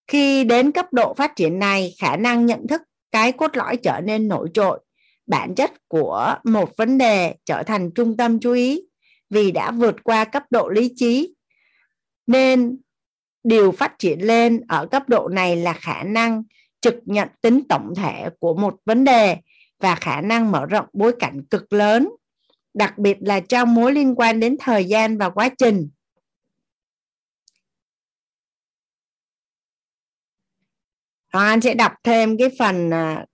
Khi 0.07 0.45
đến 0.45 0.73
cấp 0.73 0.87
độ 0.93 1.15
phát 1.15 1.37
triển 1.37 1.59
này, 1.59 1.95
khả 1.99 2.17
năng 2.17 2.47
nhận 2.47 2.67
thức 2.69 2.83
cái 3.13 3.33
cốt 3.33 3.57
lõi 3.57 3.77
trở 3.77 4.01
nên 4.05 4.29
nổi 4.29 4.49
trội. 4.55 4.81
Bản 5.27 5.55
chất 5.55 5.73
của 5.89 6.35
một 6.45 6.77
vấn 6.77 6.99
đề 6.99 7.35
trở 7.45 7.63
thành 7.63 7.91
trung 7.95 8.17
tâm 8.17 8.41
chú 8.41 8.53
ý 8.53 8.83
vì 9.31 9.51
đã 9.51 9.71
vượt 9.71 9.97
qua 10.05 10.25
cấp 10.25 10.43
độ 10.51 10.69
lý 10.69 10.93
trí. 10.97 11.35
Nên 12.27 12.79
điều 13.45 13.73
phát 13.73 13.99
triển 13.99 14.21
lên 14.21 14.61
ở 14.69 14.87
cấp 14.87 15.09
độ 15.09 15.29
này 15.29 15.57
là 15.57 15.73
khả 15.73 16.03
năng 16.03 16.43
trực 16.81 16.95
nhận 17.05 17.29
tính 17.41 17.63
tổng 17.69 17.95
thể 17.97 18.29
của 18.39 18.55
một 18.55 18.77
vấn 18.85 19.05
đề 19.05 19.37
và 19.81 19.95
khả 19.95 20.21
năng 20.21 20.53
mở 20.53 20.67
rộng 20.67 20.87
bối 20.93 21.13
cảnh 21.19 21.43
cực 21.51 21.73
lớn, 21.73 22.09
đặc 22.75 22.99
biệt 22.99 23.17
là 23.21 23.41
trong 23.41 23.75
mối 23.75 23.93
liên 23.93 24.15
quan 24.15 24.41
đến 24.41 24.57
thời 24.61 24.85
gian 24.85 25.19
và 25.19 25.31
quá 25.31 25.49
trình. 25.59 25.89
Hoàng 31.33 31.47
Anh 31.47 31.61
sẽ 31.61 31.75
đọc 31.75 31.93
thêm 32.05 32.39
cái 32.39 32.51
phần 32.59 32.91
à, 32.91 33.25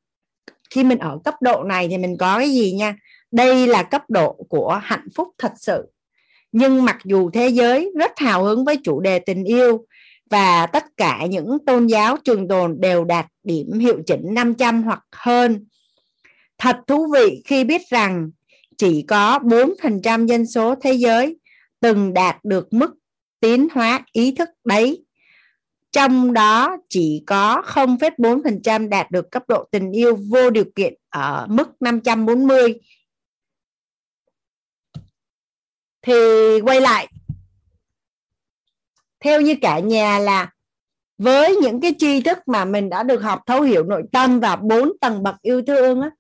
khi 0.71 0.85
mình 0.85 0.99
ở 0.99 1.19
cấp 1.25 1.35
độ 1.41 1.63
này 1.63 1.89
thì 1.89 1.99
mình 1.99 2.17
có 2.19 2.39
cái 2.39 2.51
gì 2.51 2.73
nha 2.73 2.97
đây 3.31 3.67
là 3.67 3.83
cấp 3.83 4.03
độ 4.09 4.33
của 4.49 4.81
hạnh 4.83 5.09
phúc 5.15 5.29
thật 5.39 5.53
sự 5.57 5.87
nhưng 6.53 6.85
mặc 6.85 6.99
dù 7.05 7.31
thế 7.31 7.49
giới 7.49 7.93
rất 7.99 8.19
hào 8.19 8.45
hứng 8.45 8.65
với 8.65 8.77
chủ 8.85 9.01
đề 9.01 9.19
tình 9.19 9.45
yêu 9.45 9.87
và 10.31 10.67
tất 10.67 10.85
cả 10.97 11.27
những 11.31 11.59
tôn 11.67 11.87
giáo 11.87 12.17
trường 12.25 12.49
tồn 12.49 12.81
đều 12.81 13.05
đạt 13.05 13.27
điểm 13.43 13.79
hiệu 13.79 14.03
chỉnh 14.07 14.35
500 14.35 14.83
hoặc 14.83 15.01
hơn. 15.13 15.67
Thật 16.59 16.77
thú 16.87 17.07
vị 17.13 17.43
khi 17.47 17.65
biết 17.65 17.83
rằng 17.91 18.31
chỉ 18.79 19.05
có 19.09 19.39
4% 19.39 20.27
dân 20.27 20.47
số 20.47 20.75
thế 20.75 20.93
giới 20.93 21.39
từng 21.81 22.15
đạt 22.15 22.37
được 22.45 22.73
mức 22.73 22.95
tiến 23.41 23.69
hóa 23.73 24.05
ý 24.13 24.35
thức 24.35 24.49
đấy. 24.65 25.05
Trong 25.97 26.33
đó 26.33 26.77
chỉ 26.89 27.23
có 27.27 27.63
0,4% 27.67 28.89
đạt 28.89 29.11
được 29.11 29.31
cấp 29.31 29.43
độ 29.49 29.65
tình 29.71 29.93
yêu 29.93 30.19
vô 30.31 30.51
điều 30.51 30.65
kiện 30.75 30.95
ở 31.09 31.47
mức 31.51 31.69
540. 31.81 32.81
Thì 36.03 36.15
quay 36.61 36.81
lại 36.81 37.09
theo 39.21 39.41
như 39.41 39.55
cả 39.63 39.79
nhà 39.79 40.19
là 40.19 40.51
với 41.19 41.57
những 41.57 41.81
cái 41.81 41.95
tri 41.99 42.21
thức 42.21 42.39
mà 42.47 42.65
mình 42.65 42.91
đã 42.91 43.03
được 43.03 43.23
học 43.23 43.41
thấu 43.47 43.63
hiểu 43.63 43.85
nội 43.85 44.03
tâm 44.13 44.41
và 44.41 44.57
bốn 44.57 44.93
tầng 45.01 45.23
bậc 45.23 45.35
yêu 45.43 45.63
thương 45.67 46.01
á, 46.01 46.11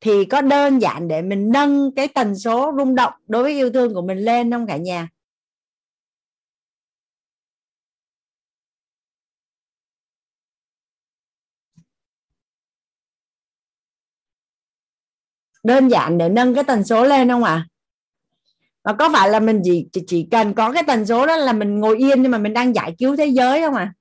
thì 0.00 0.24
có 0.24 0.40
đơn 0.40 0.78
giản 0.78 1.08
để 1.08 1.22
mình 1.22 1.48
nâng 1.52 1.94
cái 1.94 2.08
tần 2.08 2.38
số 2.38 2.72
rung 2.78 2.94
động 2.94 3.12
đối 3.26 3.42
với 3.42 3.52
yêu 3.52 3.70
thương 3.70 3.94
của 3.94 4.02
mình 4.02 4.18
lên 4.18 4.50
không 4.50 4.66
cả 4.66 4.76
nhà 4.76 5.08
đơn 15.62 15.88
giản 15.88 16.18
để 16.18 16.28
nâng 16.28 16.54
cái 16.54 16.64
tần 16.64 16.84
số 16.84 17.04
lên 17.04 17.28
không 17.28 17.44
ạ? 17.44 17.52
À? 17.52 17.66
và 18.84 18.92
có 18.98 19.10
phải 19.12 19.30
là 19.30 19.40
mình 19.40 19.60
chỉ 19.64 19.88
chỉ 20.06 20.28
cần 20.30 20.54
có 20.54 20.72
cái 20.72 20.82
tần 20.86 21.06
số 21.06 21.26
đó 21.26 21.36
là 21.36 21.52
mình 21.52 21.80
ngồi 21.80 21.98
yên 21.98 22.22
nhưng 22.22 22.30
mà 22.30 22.38
mình 22.38 22.52
đang 22.52 22.74
giải 22.74 22.94
cứu 22.98 23.16
thế 23.16 23.26
giới 23.26 23.60
không 23.60 23.74
à 23.74 23.92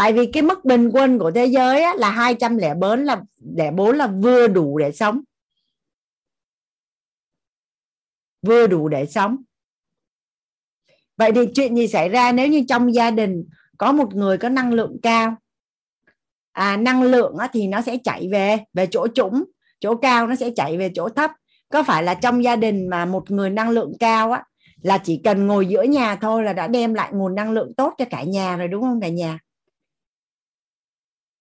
tại 0.00 0.12
vì 0.12 0.26
cái 0.32 0.42
mức 0.42 0.64
bình 0.64 0.90
quân 0.92 1.18
của 1.18 1.30
thế 1.30 1.46
giới 1.46 1.82
á, 1.82 1.94
là 1.98 2.10
204 2.10 3.04
là 3.04 3.22
để 3.38 3.70
bốn 3.70 3.96
là 3.96 4.06
vừa 4.06 4.48
đủ 4.48 4.78
để 4.78 4.92
sống. 4.92 5.20
Vừa 8.42 8.66
đủ 8.66 8.88
để 8.88 9.06
sống. 9.06 9.36
Vậy 11.16 11.32
thì 11.34 11.40
chuyện 11.54 11.76
gì 11.76 11.88
xảy 11.88 12.08
ra 12.08 12.32
nếu 12.32 12.48
như 12.48 12.64
trong 12.68 12.94
gia 12.94 13.10
đình 13.10 13.44
có 13.78 13.92
một 13.92 14.14
người 14.14 14.38
có 14.38 14.48
năng 14.48 14.72
lượng 14.72 14.96
cao? 15.02 15.36
À, 16.52 16.76
năng 16.76 17.02
lượng 17.02 17.36
á, 17.36 17.48
thì 17.52 17.66
nó 17.66 17.80
sẽ 17.80 17.96
chạy 18.04 18.28
về 18.32 18.58
về 18.74 18.86
chỗ 18.86 19.06
trũng 19.14 19.44
chỗ 19.80 19.94
cao 19.94 20.26
nó 20.26 20.34
sẽ 20.34 20.50
chạy 20.56 20.78
về 20.78 20.90
chỗ 20.94 21.08
thấp. 21.08 21.30
Có 21.68 21.82
phải 21.82 22.02
là 22.02 22.14
trong 22.14 22.44
gia 22.44 22.56
đình 22.56 22.88
mà 22.88 23.04
một 23.04 23.30
người 23.30 23.50
năng 23.50 23.70
lượng 23.70 23.92
cao 24.00 24.32
á 24.32 24.44
là 24.82 24.98
chỉ 24.98 25.20
cần 25.24 25.46
ngồi 25.46 25.66
giữa 25.66 25.82
nhà 25.82 26.16
thôi 26.16 26.44
là 26.44 26.52
đã 26.52 26.68
đem 26.68 26.94
lại 26.94 27.10
nguồn 27.12 27.34
năng 27.34 27.52
lượng 27.52 27.74
tốt 27.76 27.94
cho 27.98 28.04
cả 28.10 28.22
nhà 28.22 28.56
rồi 28.56 28.68
đúng 28.68 28.82
không 28.82 29.00
cả 29.00 29.08
nhà? 29.08 29.38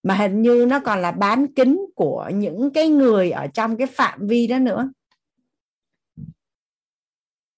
Mà 0.03 0.15
hình 0.15 0.41
như 0.41 0.65
nó 0.69 0.79
còn 0.79 0.99
là 0.99 1.11
bán 1.11 1.53
kính 1.53 1.85
của 1.95 2.29
những 2.33 2.73
cái 2.73 2.89
người 2.89 3.31
ở 3.31 3.47
trong 3.47 3.77
cái 3.77 3.87
phạm 3.87 4.27
vi 4.27 4.47
đó 4.47 4.59
nữa. 4.59 4.91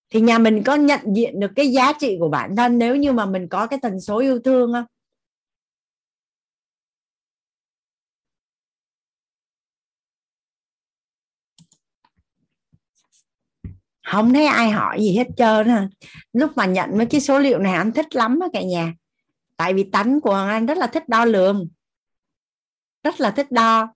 Thì 0.09 0.21
nhà 0.21 0.37
mình 0.37 0.63
có 0.63 0.75
nhận 0.75 0.99
diện 1.15 1.39
được 1.39 1.51
cái 1.55 1.71
giá 1.71 1.93
trị 1.93 2.17
của 2.19 2.29
bản 2.29 2.55
thân 2.55 2.77
nếu 2.77 2.95
như 2.95 3.11
mà 3.11 3.25
mình 3.25 3.47
có 3.47 3.67
cái 3.67 3.79
tần 3.81 3.99
số 3.99 4.19
yêu 4.19 4.39
thương 4.39 4.73
không? 4.73 4.85
Không 14.07 14.33
thấy 14.33 14.45
ai 14.45 14.71
hỏi 14.71 14.99
gì 15.01 15.17
hết 15.17 15.27
trơn 15.37 15.67
à. 15.67 15.89
lúc 16.33 16.51
mà 16.55 16.65
nhận 16.65 16.97
mấy 16.97 17.05
cái 17.05 17.21
số 17.21 17.39
liệu 17.39 17.59
này, 17.59 17.73
anh 17.73 17.91
thích 17.91 18.15
lắm 18.15 18.39
á 18.39 18.47
cả 18.53 18.61
nhà. 18.61 18.93
Tại 19.57 19.73
vì 19.73 19.83
tánh 19.83 20.21
của 20.21 20.33
anh 20.33 20.65
rất 20.65 20.77
là 20.77 20.87
thích 20.87 21.09
đo 21.09 21.25
lường. 21.25 21.67
Rất 23.03 23.21
là 23.21 23.31
thích 23.31 23.51
đo. 23.51 23.93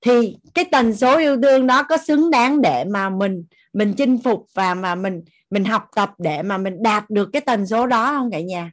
Thì 0.00 0.36
cái 0.54 0.64
tần 0.64 0.96
số 0.96 1.18
yêu 1.18 1.36
thương 1.42 1.66
đó 1.66 1.82
có 1.82 1.96
xứng 1.96 2.30
đáng 2.30 2.60
để 2.60 2.84
mà 2.84 3.10
mình 3.10 3.44
mình 3.72 3.94
chinh 3.96 4.18
phục 4.18 4.46
và 4.54 4.74
mà 4.74 4.94
mình 4.94 5.22
mình 5.50 5.64
học 5.64 5.84
tập 5.96 6.10
để 6.18 6.42
mà 6.42 6.58
mình 6.58 6.82
đạt 6.82 7.10
được 7.10 7.28
cái 7.32 7.42
tần 7.42 7.66
số 7.66 7.86
đó 7.86 8.06
không 8.06 8.30
cả 8.30 8.40
nhà? 8.40 8.70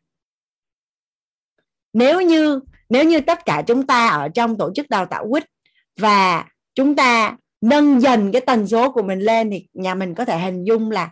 Nếu 1.93 2.21
như 2.21 2.59
nếu 2.89 3.03
như 3.03 3.21
tất 3.21 3.45
cả 3.45 3.63
chúng 3.67 3.87
ta 3.87 4.07
ở 4.07 4.29
trong 4.29 4.57
tổ 4.57 4.71
chức 4.75 4.89
đào 4.89 5.05
tạo 5.05 5.27
quýt 5.29 5.43
và 5.99 6.45
chúng 6.75 6.95
ta 6.95 7.37
nâng 7.61 8.01
dần 8.01 8.31
cái 8.31 8.41
tần 8.41 8.67
số 8.67 8.91
của 8.91 9.01
mình 9.03 9.19
lên 9.19 9.51
thì 9.51 9.67
nhà 9.73 9.95
mình 9.95 10.15
có 10.15 10.25
thể 10.25 10.39
hình 10.39 10.63
dung 10.63 10.91
là 10.91 11.11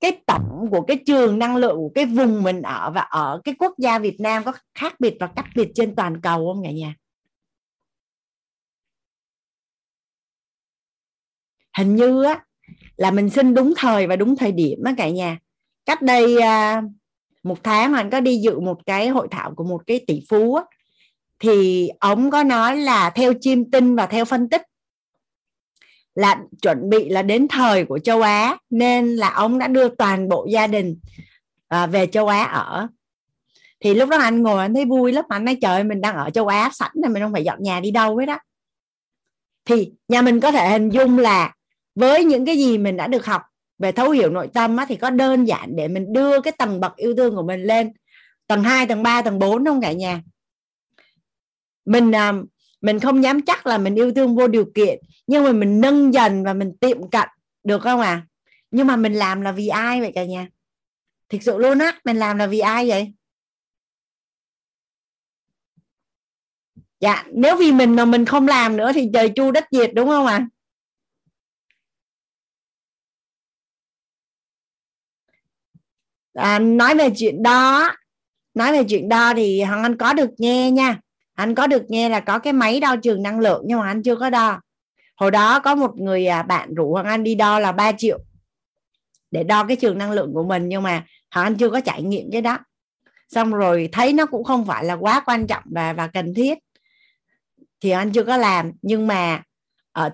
cái 0.00 0.20
tổng 0.26 0.68
của 0.70 0.82
cái 0.82 0.98
trường 1.06 1.38
năng 1.38 1.56
lượng 1.56 1.76
của 1.76 1.90
cái 1.94 2.06
vùng 2.06 2.42
mình 2.42 2.62
ở 2.62 2.90
và 2.94 3.00
ở 3.00 3.40
cái 3.44 3.54
quốc 3.58 3.74
gia 3.78 3.98
Việt 3.98 4.20
Nam 4.20 4.44
có 4.44 4.52
khác 4.74 5.00
biệt 5.00 5.16
và 5.20 5.26
cách 5.26 5.46
biệt 5.54 5.70
trên 5.74 5.94
toàn 5.94 6.20
cầu 6.20 6.52
không 6.52 6.64
cả 6.64 6.70
nhà? 6.70 6.94
Hình 11.78 11.96
như 11.96 12.22
á 12.22 12.44
là 12.96 13.10
mình 13.10 13.30
sinh 13.30 13.54
đúng 13.54 13.74
thời 13.76 14.06
và 14.06 14.16
đúng 14.16 14.36
thời 14.36 14.52
điểm 14.52 14.78
á 14.84 14.94
cả 14.96 15.08
nhà. 15.08 15.38
Cách 15.86 16.02
đây 16.02 16.40
à, 16.40 16.82
một 17.42 17.64
tháng 17.64 17.94
anh 17.94 18.10
có 18.10 18.20
đi 18.20 18.36
dự 18.36 18.60
một 18.60 18.86
cái 18.86 19.08
hội 19.08 19.28
thảo 19.30 19.54
của 19.54 19.64
một 19.64 19.82
cái 19.86 20.04
tỷ 20.06 20.20
phú 20.28 20.54
á, 20.54 20.64
thì 21.38 21.88
ông 22.00 22.30
có 22.30 22.42
nói 22.42 22.76
là 22.76 23.10
theo 23.10 23.32
chiêm 23.40 23.70
tinh 23.70 23.96
và 23.96 24.06
theo 24.06 24.24
phân 24.24 24.48
tích 24.48 24.62
là 26.18 26.38
chuẩn 26.62 26.90
bị 26.90 27.08
là 27.08 27.22
đến 27.22 27.48
thời 27.48 27.84
của 27.84 27.98
châu 27.98 28.22
Á 28.22 28.56
nên 28.70 29.16
là 29.16 29.30
ông 29.30 29.58
đã 29.58 29.68
đưa 29.68 29.88
toàn 29.88 30.28
bộ 30.28 30.46
gia 30.50 30.66
đình 30.66 30.98
à, 31.68 31.86
về 31.86 32.06
châu 32.06 32.26
Á 32.26 32.42
ở. 32.42 32.88
Thì 33.80 33.94
lúc 33.94 34.08
đó 34.08 34.18
anh 34.18 34.42
ngồi 34.42 34.60
anh 34.60 34.74
thấy 34.74 34.84
vui 34.84 35.12
lắm 35.12 35.24
anh 35.28 35.44
nói 35.44 35.56
trời 35.60 35.84
mình 35.84 36.00
đang 36.00 36.16
ở 36.16 36.30
châu 36.30 36.46
Á 36.46 36.70
sẵn 36.72 36.90
này 36.94 37.10
mình 37.10 37.22
không 37.22 37.32
phải 37.32 37.44
dọn 37.44 37.62
nhà 37.62 37.80
đi 37.80 37.90
đâu 37.90 38.16
hết 38.16 38.26
đó 38.26 38.38
thì 39.68 39.92
nhà 40.08 40.22
mình 40.22 40.40
có 40.40 40.52
thể 40.52 40.70
hình 40.70 40.88
dung 40.90 41.18
là 41.18 41.54
với 41.94 42.24
những 42.24 42.46
cái 42.46 42.56
gì 42.56 42.78
mình 42.78 42.96
đã 42.96 43.06
được 43.06 43.26
học 43.26 43.42
về 43.78 43.92
thấu 43.92 44.10
hiểu 44.10 44.30
nội 44.30 44.48
tâm 44.54 44.76
á, 44.76 44.86
thì 44.88 44.96
có 44.96 45.10
đơn 45.10 45.44
giản 45.44 45.76
để 45.76 45.88
mình 45.88 46.12
đưa 46.12 46.40
cái 46.40 46.52
tầng 46.58 46.80
bậc 46.80 46.96
yêu 46.96 47.14
thương 47.16 47.36
của 47.36 47.42
mình 47.42 47.62
lên. 47.62 47.92
Tầng 48.46 48.62
2, 48.62 48.86
tầng 48.86 49.02
3, 49.02 49.22
tầng 49.22 49.38
4 49.38 49.64
không 49.64 49.80
cả 49.80 49.92
nhà. 49.92 50.22
Mình 51.84 52.12
à, 52.12 52.32
mình 52.80 53.00
không 53.00 53.22
dám 53.22 53.42
chắc 53.42 53.66
là 53.66 53.78
mình 53.78 53.94
yêu 53.94 54.12
thương 54.14 54.36
vô 54.36 54.48
điều 54.48 54.64
kiện 54.74 54.98
nhưng 55.26 55.44
mà 55.44 55.52
mình 55.52 55.80
nâng 55.80 56.14
dần 56.14 56.44
và 56.44 56.54
mình 56.54 56.72
tiệm 56.80 57.10
cận 57.10 57.28
được 57.64 57.82
không 57.82 58.00
à 58.00 58.26
nhưng 58.70 58.86
mà 58.86 58.96
mình 58.96 59.14
làm 59.14 59.40
là 59.40 59.52
vì 59.52 59.68
ai 59.68 60.00
vậy 60.00 60.12
cả 60.14 60.24
nhà? 60.24 60.48
Thực 61.28 61.42
sự 61.42 61.58
luôn 61.58 61.78
á 61.78 62.00
mình 62.04 62.16
làm 62.16 62.38
là 62.38 62.46
vì 62.46 62.58
ai 62.58 62.88
vậy? 62.88 63.12
Dạ 67.00 67.24
nếu 67.32 67.56
vì 67.56 67.72
mình 67.72 67.96
mà 67.96 68.04
mình 68.04 68.24
không 68.24 68.48
làm 68.48 68.76
nữa 68.76 68.92
thì 68.94 69.10
trời 69.14 69.28
chu 69.36 69.50
đất 69.50 69.64
diệt 69.70 69.90
đúng 69.94 70.08
không 70.08 70.26
ạ? 70.26 70.46
À? 76.34 76.54
à, 76.56 76.58
nói 76.58 76.94
về 76.94 77.10
chuyện 77.16 77.42
đó 77.42 77.90
nói 78.54 78.72
về 78.72 78.84
chuyện 78.88 79.08
đó 79.08 79.34
thì 79.36 79.62
hoàng 79.62 79.82
anh 79.82 79.96
có 79.96 80.12
được 80.12 80.30
nghe 80.38 80.70
nha 80.70 81.00
anh 81.38 81.54
có 81.54 81.66
được 81.66 81.90
nghe 81.90 82.08
là 82.08 82.20
có 82.20 82.38
cái 82.38 82.52
máy 82.52 82.80
đo 82.80 82.96
trường 82.96 83.22
năng 83.22 83.40
lượng 83.40 83.62
nhưng 83.66 83.78
mà 83.78 83.86
anh 83.86 84.02
chưa 84.02 84.16
có 84.16 84.30
đo. 84.30 84.60
Hồi 85.16 85.30
đó 85.30 85.60
có 85.60 85.74
một 85.74 85.96
người 85.96 86.26
à, 86.26 86.42
bạn 86.42 86.74
rủ 86.74 86.92
hoàng 86.92 87.06
anh 87.06 87.24
đi 87.24 87.34
đo 87.34 87.58
là 87.58 87.72
3 87.72 87.92
triệu 87.92 88.18
để 89.30 89.44
đo 89.44 89.64
cái 89.64 89.76
trường 89.76 89.98
năng 89.98 90.12
lượng 90.12 90.34
của 90.34 90.42
mình 90.44 90.68
nhưng 90.68 90.82
mà 90.82 91.04
hoàng 91.30 91.46
anh 91.46 91.54
chưa 91.54 91.70
có 91.70 91.80
trải 91.80 92.02
nghiệm 92.02 92.30
cái 92.32 92.42
đó. 92.42 92.58
Xong 93.28 93.52
rồi 93.52 93.88
thấy 93.92 94.12
nó 94.12 94.26
cũng 94.26 94.44
không 94.44 94.66
phải 94.66 94.84
là 94.84 94.94
quá 94.94 95.22
quan 95.26 95.46
trọng 95.46 95.62
và 95.64 95.92
và 95.92 96.06
cần 96.06 96.34
thiết. 96.34 96.58
Thì 97.80 97.90
anh 97.90 98.12
chưa 98.12 98.24
có 98.24 98.36
làm 98.36 98.72
nhưng 98.82 99.06
mà 99.06 99.42
ở 99.92 100.10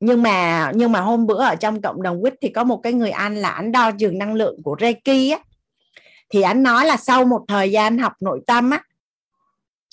nhưng 0.00 0.22
mà 0.22 0.72
nhưng 0.74 0.92
mà 0.92 1.00
hôm 1.00 1.26
bữa 1.26 1.42
ở 1.42 1.56
trong 1.56 1.82
cộng 1.82 2.02
đồng 2.02 2.22
quýt 2.22 2.34
thì 2.40 2.48
có 2.48 2.64
một 2.64 2.80
cái 2.82 2.92
người 2.92 3.10
anh 3.10 3.36
là 3.36 3.50
anh 3.50 3.72
đo 3.72 3.90
trường 3.98 4.18
năng 4.18 4.34
lượng 4.34 4.62
của 4.62 4.76
Reiki 4.80 5.32
á. 5.32 5.38
Thì 6.28 6.42
anh 6.42 6.62
nói 6.62 6.86
là 6.86 6.96
sau 6.96 7.24
một 7.24 7.44
thời 7.48 7.70
gian 7.70 7.98
học 7.98 8.12
nội 8.20 8.40
tâm 8.46 8.70
á 8.70 8.82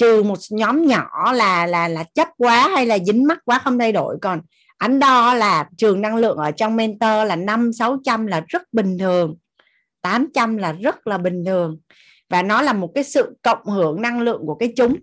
trừ 0.01 0.23
một 0.23 0.37
nhóm 0.49 0.87
nhỏ 0.87 1.33
là 1.33 1.65
là 1.65 1.87
là 1.87 2.03
chấp 2.03 2.27
quá 2.37 2.69
hay 2.75 2.85
là 2.85 2.99
dính 2.99 3.27
mắc 3.27 3.39
quá 3.45 3.59
không 3.63 3.79
thay 3.79 3.91
đổi. 3.91 4.17
Còn 4.21 4.41
anh 4.77 4.99
đo 4.99 5.33
là 5.33 5.69
trường 5.77 6.01
năng 6.01 6.15
lượng 6.15 6.37
ở 6.37 6.51
trong 6.51 6.75
mentor 6.75 7.27
là 7.27 7.35
năm, 7.35 7.73
sáu 7.73 7.97
trăm 8.03 8.27
là 8.27 8.43
rất 8.47 8.61
bình 8.73 8.97
thường. 8.97 9.37
800 10.01 10.57
là 10.57 10.71
rất 10.71 11.07
là 11.07 11.17
bình 11.17 11.45
thường. 11.45 11.79
Và 12.29 12.43
nó 12.43 12.61
là 12.61 12.73
một 12.73 12.91
cái 12.95 13.03
sự 13.03 13.37
cộng 13.41 13.65
hưởng 13.65 14.01
năng 14.01 14.21
lượng 14.21 14.41
của 14.45 14.55
cái 14.55 14.73
chúng. 14.75 14.95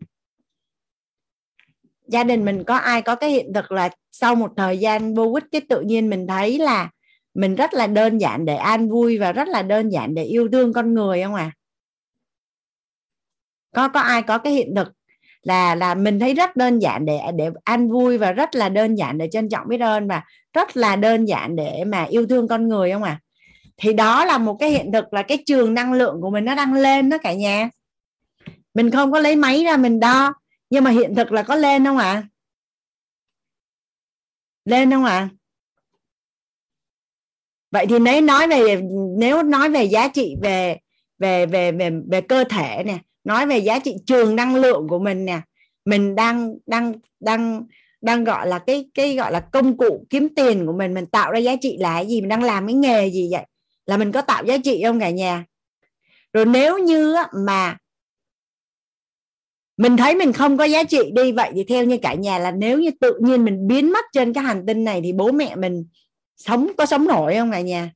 Gia 2.09 2.25
đình 2.25 2.44
mình 2.44 2.65
có 2.65 2.77
ai 2.77 3.02
có 3.02 3.15
cái 3.15 3.31
hiện 3.31 3.52
thực 3.55 3.73
là 3.73 3.91
sau 4.10 4.35
một 4.35 4.51
thời 4.57 4.78
gian 4.78 5.15
vô 5.15 5.33
ích 5.35 5.44
cái 5.52 5.60
tự 5.68 5.81
nhiên 5.81 6.10
mình 6.10 6.27
thấy 6.27 6.59
là 6.59 6.91
mình 7.35 7.55
rất 7.55 7.75
là 7.75 7.86
đơn 7.86 8.18
giản 8.18 8.44
để 8.44 8.57
an 8.57 8.91
vui 8.91 9.18
và 9.18 9.33
rất 9.33 9.49
là 9.49 9.62
đơn 9.62 9.89
giản 9.89 10.15
để 10.15 10.25
yêu 10.25 10.49
thương 10.52 10.73
con 10.73 10.94
người 10.94 11.23
không 11.23 11.35
à 11.35 11.52
có 13.78 13.89
có 13.89 14.00
ai 14.00 14.23
có 14.23 14.39
cái 14.39 14.52
hiện 14.52 14.74
thực 14.76 14.89
là 15.42 15.74
là 15.74 15.94
mình 15.94 16.20
thấy 16.20 16.34
rất 16.34 16.57
đơn 16.57 16.78
giản 16.78 17.07
để 17.07 17.20
để 17.36 17.50
an 17.65 17.89
vui 17.89 18.18
và 18.18 18.32
rất 18.32 18.55
là 18.55 18.68
đơn 18.68 18.94
giản 18.94 19.18
để 19.18 19.28
trân 19.32 19.48
trọng 19.48 19.68
biết 19.68 19.81
ơn 19.81 20.08
và 20.08 20.23
rất 20.52 20.76
là 20.76 20.97
đơn 20.97 21.24
giản 21.24 21.57
để 21.57 21.84
mà 21.84 22.05
yêu 22.05 22.26
thương 22.26 22.48
con 22.48 22.68
người 22.68 22.92
không 22.92 23.02
à 23.02 23.20
thì 23.76 23.92
đó 23.92 24.24
là 24.24 24.39
một 24.39 24.57
cái 24.60 24.70
hiện 24.70 24.92
thực, 24.92 25.12
là 25.12 25.23
cái 25.23 25.39
trường 25.47 25.74
năng 25.74 25.92
lượng 25.92 26.20
của 26.20 26.31
mình 26.31 26.44
nó 26.44 26.55
đang 26.55 26.74
lên 26.74 27.10
đó 27.10 27.18
cả 27.18 27.32
nhà 27.32 27.70
mình 28.74 28.90
không 28.90 29.12
có 29.12 29.18
lấy 29.18 29.36
máy 29.36 29.65
ra 29.65 29.76
mình 29.76 30.00
đo, 30.00 30.34
nhưng 30.70 30.84
mà 30.84 30.90
hiện 30.90 31.15
thực 31.15 31.32
là 31.32 31.42
có 31.42 31.55
lên 31.55 31.84
không 31.84 31.98
ạ 31.98 32.12
à? 32.12 32.23
lên 34.65 34.90
không 34.90 35.05
ạ 35.05 35.18
à? 35.18 35.28
vậy 37.70 37.86
thì 37.89 37.98
nếu 37.98 38.20
nói 38.20 38.48
về, 38.48 38.82
nếu 39.18 39.42
nói 39.42 39.70
về 39.70 39.84
giá 39.84 40.08
trị 40.08 40.36
về 40.42 40.78
về 41.18 41.47
về 41.47 41.73
về 41.73 41.90
về 42.10 42.20
cơ 42.20 42.44
thể 42.44 42.82
nè 42.86 42.98
nói 43.28 43.47
về 43.47 43.58
giá 43.58 43.78
trị 43.78 43.94
trường 44.07 44.36
năng 44.36 44.55
lượng 44.57 44.89
của 44.89 44.98
mình 44.98 45.24
nè. 45.24 45.40
Mình 45.84 46.15
đang 46.15 46.55
đang 46.66 46.92
đang 47.20 47.62
đang 48.00 48.24
gọi 48.24 48.47
là 48.47 48.58
cái 48.58 48.90
cái 48.94 49.16
gọi 49.16 49.32
là 49.32 49.40
công 49.40 49.76
cụ 49.76 50.07
kiếm 50.10 50.28
tiền 50.36 50.66
của 50.66 50.73
mình. 50.73 50.94
Mình 50.94 51.07
tạo 51.07 51.32
ra 51.32 51.39
giá 51.39 51.57
trị 51.60 51.76
là 51.81 51.94
cái 51.94 52.07
gì? 52.07 52.20
Mình 52.20 52.28
đang 52.28 52.42
làm 52.42 52.66
cái 52.66 52.74
nghề 52.74 53.10
gì 53.10 53.28
vậy? 53.32 53.44
Là 53.86 53.97
mình 53.97 54.12
có 54.12 54.23
tạo 54.23 54.44
giá 54.44 54.58
trị 54.58 54.82
không 54.86 55.00
cả 55.00 55.10
nhà? 55.10 55.44
Rồi 56.32 56.44
nếu 56.44 56.78
như 56.78 57.16
mà 57.47 57.76
mình 59.76 59.97
thấy 59.97 60.15
mình 60.15 60.32
không 60.32 60.57
có 60.57 60.65
giá 60.65 60.84
trị 60.84 60.98
đi 61.12 61.32
vậy 61.32 61.50
thì 61.55 61.65
theo 61.65 61.84
như 61.84 61.98
cả 62.02 62.15
nhà 62.15 62.39
là 62.39 62.50
nếu 62.50 62.78
như 62.78 62.90
tự 63.00 63.15
nhiên 63.20 63.44
mình 63.44 63.66
biến 63.68 63.92
mất 63.92 64.05
trên 64.12 64.32
cái 64.32 64.44
hành 64.44 64.66
tinh 64.66 64.84
này 64.84 65.00
thì 65.05 65.12
bố 65.12 65.32
mẹ 65.32 65.57
mình 65.57 65.84
sống, 66.36 66.70
có 66.78 66.86
sống 66.86 67.05
nổi 67.05 67.34
không 67.34 67.50
cả 67.50 67.60
nhà? 67.60 67.92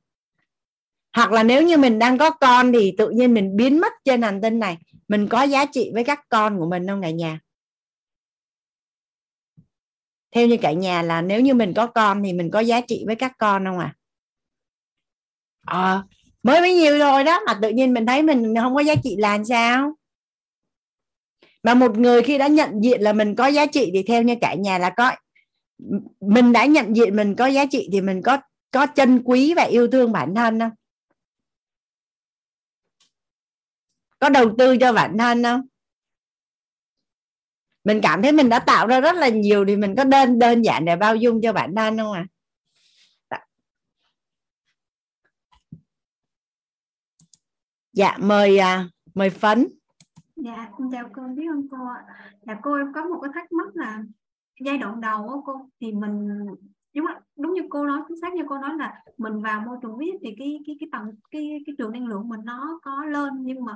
Hoặc 1.15 1.31
là 1.31 1.43
nếu 1.43 1.61
như 1.61 1.77
mình 1.77 1.99
đang 1.99 2.17
có 2.17 2.29
con 2.29 2.71
thì 2.73 2.95
tự 2.97 3.09
nhiên 3.09 3.33
mình 3.33 3.55
biến 3.55 3.79
mất 3.79 3.93
trên 4.05 4.21
hành 4.21 4.41
tinh 4.41 4.59
này 4.59 4.77
mình 5.13 5.27
có 5.27 5.43
giá 5.43 5.65
trị 5.65 5.91
với 5.93 6.03
các 6.03 6.19
con 6.29 6.59
của 6.59 6.65
mình 6.69 6.87
không 6.87 7.01
cả 7.01 7.09
nhà? 7.09 7.39
Theo 10.35 10.47
như 10.47 10.57
cả 10.61 10.71
nhà 10.71 11.01
là 11.01 11.21
nếu 11.21 11.41
như 11.41 11.53
mình 11.53 11.73
có 11.75 11.87
con 11.87 12.23
thì 12.23 12.33
mình 12.33 12.51
có 12.51 12.59
giá 12.59 12.81
trị 12.81 13.03
với 13.07 13.15
các 13.15 13.31
con 13.37 13.65
không 13.65 13.79
à 13.79 13.95
à, 15.65 16.03
mới 16.43 16.61
bấy 16.61 16.73
nhiêu 16.73 16.99
thôi 16.99 17.23
đó 17.23 17.39
mà 17.47 17.59
tự 17.61 17.69
nhiên 17.69 17.93
mình 17.93 18.05
thấy 18.05 18.23
mình 18.23 18.53
không 18.61 18.75
có 18.75 18.81
giá 18.81 18.95
trị 19.03 19.15
là 19.19 19.39
sao? 19.49 19.95
Mà 21.63 21.73
một 21.73 21.97
người 21.97 22.23
khi 22.23 22.37
đã 22.37 22.47
nhận 22.47 22.83
diện 22.83 23.01
là 23.01 23.13
mình 23.13 23.35
có 23.35 23.47
giá 23.47 23.65
trị 23.65 23.91
thì 23.93 24.03
theo 24.03 24.23
như 24.23 24.35
cả 24.41 24.53
nhà 24.53 24.77
là 24.77 24.89
có 24.89 25.11
mình 26.19 26.53
đã 26.53 26.65
nhận 26.65 26.95
diện 26.95 27.15
mình 27.15 27.35
có 27.35 27.45
giá 27.45 27.65
trị 27.65 27.89
thì 27.91 28.01
mình 28.01 28.21
có 28.21 28.37
có 28.71 28.87
chân 28.87 29.21
quý 29.25 29.53
và 29.53 29.63
yêu 29.63 29.87
thương 29.87 30.11
bản 30.11 30.35
thân 30.35 30.59
không? 30.59 30.71
Có 34.23 34.29
đầu 34.29 34.55
tư 34.57 34.77
cho 34.77 34.93
bản 34.93 35.17
thân 35.17 35.43
không? 35.43 35.61
Mình 37.83 37.99
cảm 38.03 38.21
thấy 38.21 38.31
mình 38.31 38.49
đã 38.49 38.59
tạo 38.59 38.87
ra 38.87 38.99
rất 38.99 39.15
là 39.15 39.29
nhiều 39.29 39.65
thì 39.67 39.75
mình 39.75 39.95
có 39.97 40.03
đơn 40.03 40.39
đơn 40.39 40.61
giản 40.61 40.85
để 40.85 40.95
bao 40.95 41.15
dung 41.15 41.41
cho 41.41 41.53
bản 41.53 41.75
thân 41.75 41.97
không 41.97 42.11
à 42.11 42.25
dạ 47.93 48.17
mời 48.19 48.57
à, 48.57 48.89
mời 49.13 49.29
phấn. 49.29 49.67
Dạ 50.35 50.69
chào 50.91 51.09
cô, 51.13 51.21
biết 51.35 51.43
không 51.51 51.67
cô 51.71 51.77
ạ. 51.77 52.05
Dạ 52.47 52.59
cô 52.61 52.75
em 52.75 52.93
có 52.95 53.03
một 53.05 53.19
cái 53.21 53.31
thắc 53.33 53.51
mắc 53.51 53.67
là 53.75 54.03
giai 54.65 54.77
đoạn 54.77 55.01
đầu 55.01 55.27
của 55.27 55.41
cô, 55.45 55.69
thì 55.81 55.91
mình, 55.91 56.27
đúng 56.95 57.05
đúng 57.37 57.53
như 57.53 57.61
cô 57.69 57.85
nói, 57.85 58.01
chính 58.07 58.21
xác 58.21 58.33
như 58.33 58.43
cô 58.49 58.57
nói 58.57 58.71
là 58.77 59.03
mình 59.17 59.41
vào 59.41 59.61
môi 59.65 59.77
trường 59.81 59.97
viết 59.97 60.11
thì 60.21 60.35
cái 60.39 60.59
cái 60.65 60.77
cái 60.79 60.89
tầng, 60.91 61.15
cái 61.31 61.59
cái 61.65 61.75
trường 61.77 61.91
năng 61.91 62.07
lượng 62.07 62.29
mình 62.29 62.41
nó 62.43 62.79
có 62.83 63.05
lên, 63.05 63.33
nhưng 63.43 63.65
mà 63.65 63.73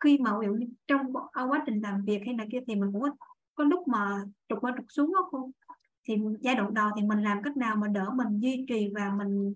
khi 0.00 0.18
mà 0.18 0.38
ví 0.40 0.46
dụ 0.46 0.52
như 0.52 0.66
trong 0.86 1.00
à, 1.32 1.42
quá 1.42 1.62
trình 1.66 1.80
làm 1.82 2.04
việc 2.04 2.22
hay 2.26 2.34
là 2.38 2.44
kia 2.52 2.58
thì 2.66 2.74
mình 2.74 2.92
cũng 2.92 3.02
có, 3.02 3.10
có 3.54 3.64
lúc 3.64 3.88
mà 3.88 4.24
trục 4.48 4.58
qua 4.60 4.72
trục 4.76 4.86
xuống 4.88 5.12
đó 5.14 5.28
cô 5.30 5.50
thì 6.04 6.14
giai 6.40 6.54
đoạn 6.54 6.74
đầu 6.74 6.90
thì 6.96 7.02
mình 7.02 7.22
làm 7.22 7.42
cách 7.42 7.56
nào 7.56 7.76
mà 7.76 7.88
đỡ 7.88 8.10
mình 8.14 8.40
duy 8.40 8.64
trì 8.68 8.90
và 8.94 9.10
mình 9.18 9.54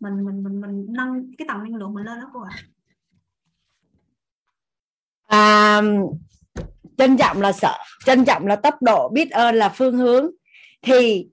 mình 0.00 0.24
mình 0.24 0.42
mình 0.44 0.60
mình 0.60 0.86
nâng 0.88 1.30
cái 1.38 1.48
tầng 1.48 1.62
năng 1.62 1.74
lượng 1.74 1.94
mình 1.94 2.04
lên 2.04 2.20
đó 2.20 2.30
cô 2.34 2.40
ạ 2.40 2.50
à? 5.26 5.82
trân 6.98 7.16
trọng 7.16 7.40
là 7.40 7.52
sợ 7.52 7.78
trân 8.04 8.24
trọng 8.24 8.46
là 8.46 8.56
tốc 8.56 8.82
độ 8.82 9.08
biết 9.08 9.30
ơn 9.30 9.54
là 9.54 9.68
phương 9.68 9.96
hướng 9.96 10.30
thì 10.82 11.28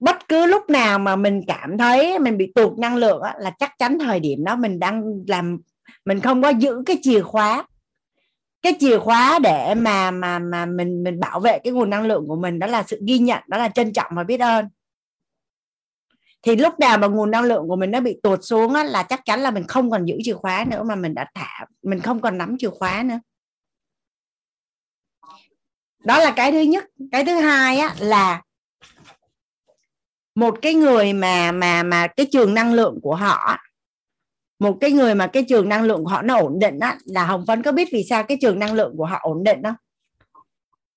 bất 0.00 0.28
cứ 0.28 0.46
lúc 0.46 0.70
nào 0.70 0.98
mà 0.98 1.16
mình 1.16 1.42
cảm 1.46 1.78
thấy 1.78 2.18
mình 2.18 2.36
bị 2.36 2.52
tụt 2.54 2.78
năng 2.78 2.96
lượng 2.96 3.22
á, 3.22 3.34
là 3.38 3.50
chắc 3.58 3.78
chắn 3.78 3.98
thời 3.98 4.20
điểm 4.20 4.44
đó 4.44 4.56
mình 4.56 4.78
đang 4.78 5.02
làm 5.28 5.58
mình 6.04 6.20
không 6.20 6.42
có 6.42 6.48
giữ 6.48 6.82
cái 6.86 6.98
chìa 7.02 7.22
khóa. 7.22 7.66
Cái 8.62 8.76
chìa 8.80 8.98
khóa 8.98 9.38
để 9.38 9.74
mà 9.74 10.10
mà 10.10 10.38
mà 10.38 10.66
mình 10.66 11.02
mình 11.02 11.20
bảo 11.20 11.40
vệ 11.40 11.58
cái 11.64 11.72
nguồn 11.72 11.90
năng 11.90 12.06
lượng 12.06 12.24
của 12.28 12.36
mình 12.36 12.58
đó 12.58 12.66
là 12.66 12.82
sự 12.82 13.00
ghi 13.06 13.18
nhận 13.18 13.42
đó 13.46 13.58
là 13.58 13.68
trân 13.68 13.92
trọng 13.92 14.12
và 14.16 14.24
biết 14.24 14.40
ơn. 14.40 14.68
Thì 16.42 16.56
lúc 16.56 16.78
nào 16.80 16.98
mà 16.98 17.06
nguồn 17.06 17.30
năng 17.30 17.44
lượng 17.44 17.68
của 17.68 17.76
mình 17.76 17.90
nó 17.90 18.00
bị 18.00 18.20
tụt 18.22 18.38
xuống 18.42 18.74
á, 18.74 18.84
là 18.84 19.02
chắc 19.02 19.24
chắn 19.24 19.40
là 19.40 19.50
mình 19.50 19.66
không 19.66 19.90
còn 19.90 20.04
giữ 20.04 20.14
chìa 20.22 20.34
khóa 20.34 20.64
nữa 20.70 20.82
mà 20.82 20.94
mình 20.94 21.14
đã 21.14 21.30
thả 21.34 21.66
mình 21.82 22.00
không 22.00 22.20
còn 22.20 22.38
nắm 22.38 22.56
chìa 22.58 22.70
khóa 22.70 23.02
nữa. 23.02 23.20
Đó 25.98 26.18
là 26.18 26.32
cái 26.36 26.52
thứ 26.52 26.60
nhất. 26.60 26.84
Cái 27.12 27.24
thứ 27.24 27.40
hai 27.40 27.78
á 27.78 27.94
là 27.98 28.42
một 30.34 30.58
cái 30.62 30.74
người 30.74 31.12
mà 31.12 31.52
mà 31.52 31.82
mà 31.82 32.06
cái 32.06 32.26
trường 32.32 32.54
năng 32.54 32.72
lượng 32.72 32.98
của 33.02 33.14
họ 33.14 33.56
một 34.58 34.76
cái 34.80 34.92
người 34.92 35.14
mà 35.14 35.26
cái 35.26 35.44
trường 35.48 35.68
năng 35.68 35.82
lượng 35.82 36.04
của 36.04 36.10
họ 36.10 36.22
nó 36.22 36.36
ổn 36.36 36.58
định 36.58 36.78
á 36.78 36.96
là 37.04 37.24
hồng 37.26 37.44
phấn 37.46 37.62
có 37.62 37.72
biết 37.72 37.88
vì 37.92 38.04
sao 38.10 38.22
cái 38.22 38.38
trường 38.40 38.58
năng 38.58 38.74
lượng 38.74 38.94
của 38.96 39.04
họ 39.04 39.18
ổn 39.22 39.44
định 39.44 39.62
không? 39.62 39.74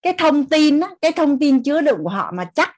Cái 0.02 0.14
thông 0.18 0.46
tin 0.46 0.80
á, 0.80 0.90
cái 1.02 1.12
thông 1.12 1.40
tin 1.40 1.64
chứa 1.64 1.82
đựng 1.82 2.04
của 2.04 2.10
họ 2.10 2.32
mà 2.36 2.46
chắc 2.56 2.76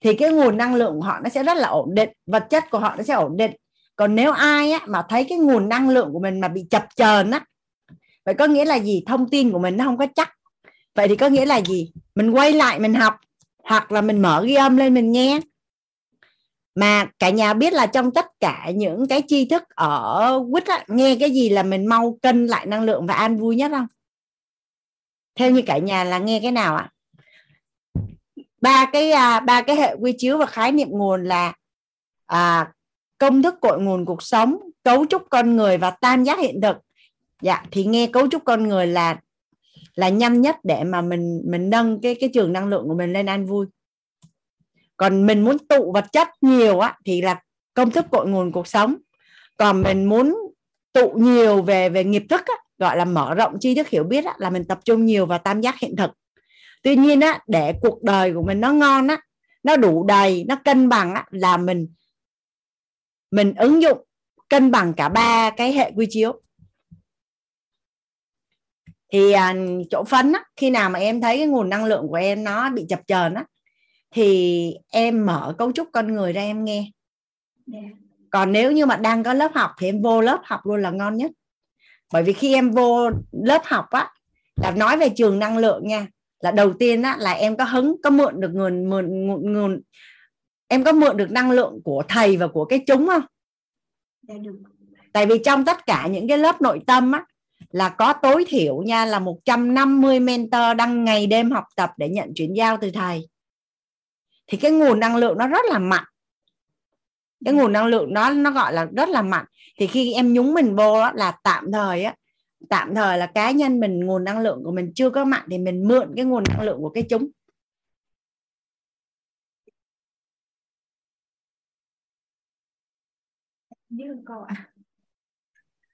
thì 0.00 0.14
cái 0.14 0.32
nguồn 0.32 0.56
năng 0.56 0.74
lượng 0.74 0.94
của 0.94 1.06
họ 1.06 1.20
nó 1.24 1.30
sẽ 1.30 1.42
rất 1.42 1.56
là 1.56 1.68
ổn 1.68 1.94
định 1.94 2.08
vật 2.26 2.46
chất 2.50 2.70
của 2.70 2.78
họ 2.78 2.94
nó 2.96 3.02
sẽ 3.02 3.14
ổn 3.14 3.36
định. 3.36 3.52
Còn 3.96 4.14
nếu 4.14 4.32
ai 4.32 4.72
á, 4.72 4.80
mà 4.86 5.02
thấy 5.08 5.24
cái 5.24 5.38
nguồn 5.38 5.68
năng 5.68 5.88
lượng 5.88 6.12
của 6.12 6.20
mình 6.20 6.40
mà 6.40 6.48
bị 6.48 6.64
chập 6.70 6.86
chờn 6.96 7.30
á 7.30 7.44
vậy 8.24 8.34
có 8.34 8.46
nghĩa 8.46 8.64
là 8.64 8.78
gì? 8.78 9.02
Thông 9.06 9.30
tin 9.30 9.52
của 9.52 9.58
mình 9.58 9.76
nó 9.76 9.84
không 9.84 9.96
có 9.96 10.06
chắc. 10.14 10.30
Vậy 10.94 11.08
thì 11.08 11.16
có 11.16 11.28
nghĩa 11.28 11.46
là 11.46 11.60
gì? 11.60 11.92
Mình 12.14 12.30
quay 12.30 12.52
lại 12.52 12.80
mình 12.80 12.94
học 12.94 13.14
hoặc 13.64 13.92
là 13.92 14.00
mình 14.00 14.22
mở 14.22 14.44
ghi 14.46 14.54
âm 14.54 14.76
lên 14.76 14.94
mình 14.94 15.12
nghe 15.12 15.40
mà 16.74 17.10
cả 17.18 17.30
nhà 17.30 17.54
biết 17.54 17.72
là 17.72 17.86
trong 17.86 18.10
tất 18.10 18.26
cả 18.40 18.70
những 18.74 19.08
cái 19.08 19.22
tri 19.26 19.44
thức 19.44 19.62
ở 19.68 20.44
quýt 20.52 20.66
á, 20.66 20.84
nghe 20.88 21.16
cái 21.20 21.30
gì 21.30 21.48
là 21.48 21.62
mình 21.62 21.86
mau 21.86 22.18
cân 22.22 22.46
lại 22.46 22.66
năng 22.66 22.82
lượng 22.82 23.06
và 23.06 23.14
an 23.14 23.36
vui 23.36 23.56
nhất 23.56 23.70
không? 23.70 23.86
Theo 25.34 25.50
như 25.50 25.62
cả 25.66 25.78
nhà 25.78 26.04
là 26.04 26.18
nghe 26.18 26.40
cái 26.42 26.52
nào 26.52 26.76
ạ? 26.76 26.90
Ba 28.60 28.86
cái 28.92 29.10
à, 29.10 29.40
ba 29.40 29.62
cái 29.62 29.76
hệ 29.76 29.94
quy 30.00 30.14
chiếu 30.18 30.38
và 30.38 30.46
khái 30.46 30.72
niệm 30.72 30.88
nguồn 30.90 31.24
là 31.24 31.52
à, 32.26 32.72
công 33.18 33.42
thức 33.42 33.54
cội 33.60 33.82
nguồn 33.82 34.06
cuộc 34.06 34.22
sống 34.22 34.58
cấu 34.82 35.06
trúc 35.06 35.22
con 35.30 35.56
người 35.56 35.78
và 35.78 35.90
tam 35.90 36.24
giác 36.24 36.38
hiện 36.38 36.60
thực. 36.60 36.76
Dạ 37.42 37.64
thì 37.70 37.84
nghe 37.84 38.06
cấu 38.06 38.28
trúc 38.28 38.44
con 38.44 38.68
người 38.68 38.86
là 38.86 39.20
là 39.94 40.08
nhanh 40.08 40.40
nhất 40.40 40.56
để 40.62 40.84
mà 40.84 41.00
mình 41.00 41.42
mình 41.46 41.70
nâng 41.70 42.00
cái 42.00 42.14
cái 42.14 42.30
trường 42.34 42.52
năng 42.52 42.68
lượng 42.68 42.88
của 42.88 42.94
mình 42.94 43.12
lên 43.12 43.26
an 43.26 43.46
vui 43.46 43.66
còn 45.00 45.26
mình 45.26 45.44
muốn 45.44 45.58
tụ 45.58 45.92
vật 45.92 46.04
chất 46.12 46.28
nhiều 46.40 46.80
á 46.80 46.98
thì 47.04 47.22
là 47.22 47.42
công 47.74 47.90
thức 47.90 48.06
cội 48.10 48.28
nguồn 48.28 48.52
cuộc 48.52 48.66
sống. 48.66 48.96
Còn 49.56 49.82
mình 49.82 50.04
muốn 50.04 50.36
tụ 50.92 51.10
nhiều 51.10 51.62
về 51.62 51.88
về 51.88 52.04
nghiệp 52.04 52.24
thức 52.28 52.40
á, 52.46 52.54
gọi 52.78 52.96
là 52.96 53.04
mở 53.04 53.34
rộng 53.34 53.56
tri 53.60 53.74
thức 53.74 53.88
hiểu 53.88 54.04
biết 54.04 54.24
á, 54.24 54.34
là 54.38 54.50
mình 54.50 54.64
tập 54.64 54.80
trung 54.84 55.06
nhiều 55.06 55.26
vào 55.26 55.38
tam 55.38 55.60
giác 55.60 55.78
hiện 55.78 55.96
thực. 55.96 56.10
Tuy 56.82 56.96
nhiên 56.96 57.20
á 57.20 57.40
để 57.46 57.74
cuộc 57.82 58.02
đời 58.02 58.34
của 58.34 58.42
mình 58.42 58.60
nó 58.60 58.72
ngon 58.72 59.06
á 59.06 59.20
nó 59.62 59.76
đủ 59.76 60.04
đầy 60.04 60.44
nó 60.48 60.56
cân 60.64 60.88
bằng 60.88 61.14
á 61.14 61.26
là 61.30 61.56
mình 61.56 61.88
mình 63.30 63.54
ứng 63.54 63.82
dụng 63.82 63.98
cân 64.48 64.70
bằng 64.70 64.94
cả 64.94 65.08
ba 65.08 65.50
cái 65.50 65.72
hệ 65.72 65.92
quy 65.96 66.06
chiếu. 66.10 66.40
Thì 69.12 69.32
à, 69.32 69.54
chỗ 69.90 70.04
phấn 70.04 70.32
á, 70.32 70.44
khi 70.56 70.70
nào 70.70 70.90
mà 70.90 70.98
em 70.98 71.20
thấy 71.20 71.38
cái 71.38 71.46
nguồn 71.46 71.68
năng 71.68 71.84
lượng 71.84 72.08
của 72.08 72.16
em 72.16 72.44
nó 72.44 72.70
bị 72.70 72.86
chập 72.88 73.00
chờn 73.06 73.34
á 73.34 73.44
thì 74.10 74.74
em 74.90 75.26
mở 75.26 75.54
cấu 75.58 75.72
trúc 75.72 75.88
con 75.92 76.14
người 76.14 76.32
ra 76.32 76.42
em 76.42 76.64
nghe 76.64 76.90
yeah. 77.72 77.84
Dạ. 77.84 77.96
còn 78.30 78.52
nếu 78.52 78.72
như 78.72 78.86
mà 78.86 78.96
đang 78.96 79.22
có 79.22 79.34
lớp 79.34 79.50
học 79.54 79.70
thì 79.78 79.88
em 79.88 80.02
vô 80.02 80.20
lớp 80.20 80.40
học 80.44 80.60
luôn 80.64 80.82
là 80.82 80.90
ngon 80.90 81.16
nhất 81.16 81.30
bởi 82.12 82.22
vì 82.22 82.32
khi 82.32 82.54
em 82.54 82.70
vô 82.70 83.10
lớp 83.32 83.62
học 83.64 83.86
á 83.90 84.12
là 84.56 84.70
nói 84.70 84.96
về 84.96 85.08
trường 85.08 85.38
năng 85.38 85.58
lượng 85.58 85.86
nha 85.86 86.06
là 86.40 86.50
đầu 86.50 86.72
tiên 86.72 87.02
á 87.02 87.16
là 87.18 87.32
em 87.32 87.56
có 87.56 87.64
hứng 87.64 87.96
có 88.02 88.10
mượn 88.10 88.40
được 88.40 88.50
nguồn 88.54 88.90
mượn 88.90 89.26
nguồn, 89.26 89.52
nguồn 89.52 89.80
em 90.68 90.84
có 90.84 90.92
mượn 90.92 91.16
được 91.16 91.30
năng 91.30 91.50
lượng 91.50 91.80
của 91.84 92.02
thầy 92.08 92.36
và 92.36 92.46
của 92.46 92.64
cái 92.64 92.84
chúng 92.86 93.06
không 93.06 93.22
yeah, 94.28 94.40
dạ, 94.40 94.42
được. 94.42 94.58
tại 95.12 95.26
vì 95.26 95.38
trong 95.44 95.64
tất 95.64 95.86
cả 95.86 96.06
những 96.06 96.28
cái 96.28 96.38
lớp 96.38 96.62
nội 96.62 96.80
tâm 96.86 97.12
á 97.12 97.24
là 97.70 97.88
có 97.88 98.12
tối 98.12 98.44
thiểu 98.48 98.82
nha 98.82 99.04
là 99.04 99.18
150 99.18 100.20
mentor 100.20 100.76
đang 100.76 101.04
ngày 101.04 101.26
đêm 101.26 101.50
học 101.50 101.64
tập 101.76 101.90
để 101.96 102.08
nhận 102.08 102.34
chuyển 102.34 102.54
giao 102.56 102.76
từ 102.80 102.90
thầy 102.90 103.28
thì 104.50 104.58
cái 104.58 104.70
nguồn 104.70 105.00
năng 105.00 105.16
lượng 105.16 105.38
nó 105.38 105.46
rất 105.46 105.66
là 105.70 105.78
mạnh. 105.78 106.04
Cái 107.44 107.54
nguồn 107.54 107.72
năng 107.72 107.86
lượng 107.86 108.14
đó 108.14 108.30
nó 108.30 108.50
gọi 108.50 108.72
là 108.72 108.84
rất 108.96 109.08
là 109.08 109.22
mạnh. 109.22 109.44
Thì 109.78 109.86
khi 109.86 110.12
em 110.12 110.32
nhúng 110.32 110.54
mình 110.54 110.76
vô 110.76 111.00
đó, 111.00 111.12
là 111.14 111.38
tạm 111.42 111.72
thời 111.72 112.04
á 112.04 112.14
tạm 112.68 112.94
thời 112.94 113.18
là 113.18 113.26
cá 113.26 113.50
nhân 113.50 113.80
mình 113.80 114.06
nguồn 114.06 114.24
năng 114.24 114.40
lượng 114.40 114.64
của 114.64 114.72
mình 114.72 114.92
chưa 114.94 115.10
có 115.10 115.24
mạnh 115.24 115.46
thì 115.50 115.58
mình 115.58 115.88
mượn 115.88 116.12
cái 116.16 116.24
nguồn 116.24 116.44
năng 116.48 116.62
lượng 116.62 116.78
của 116.80 116.90
cái 116.90 117.04
chúng. 117.10 117.28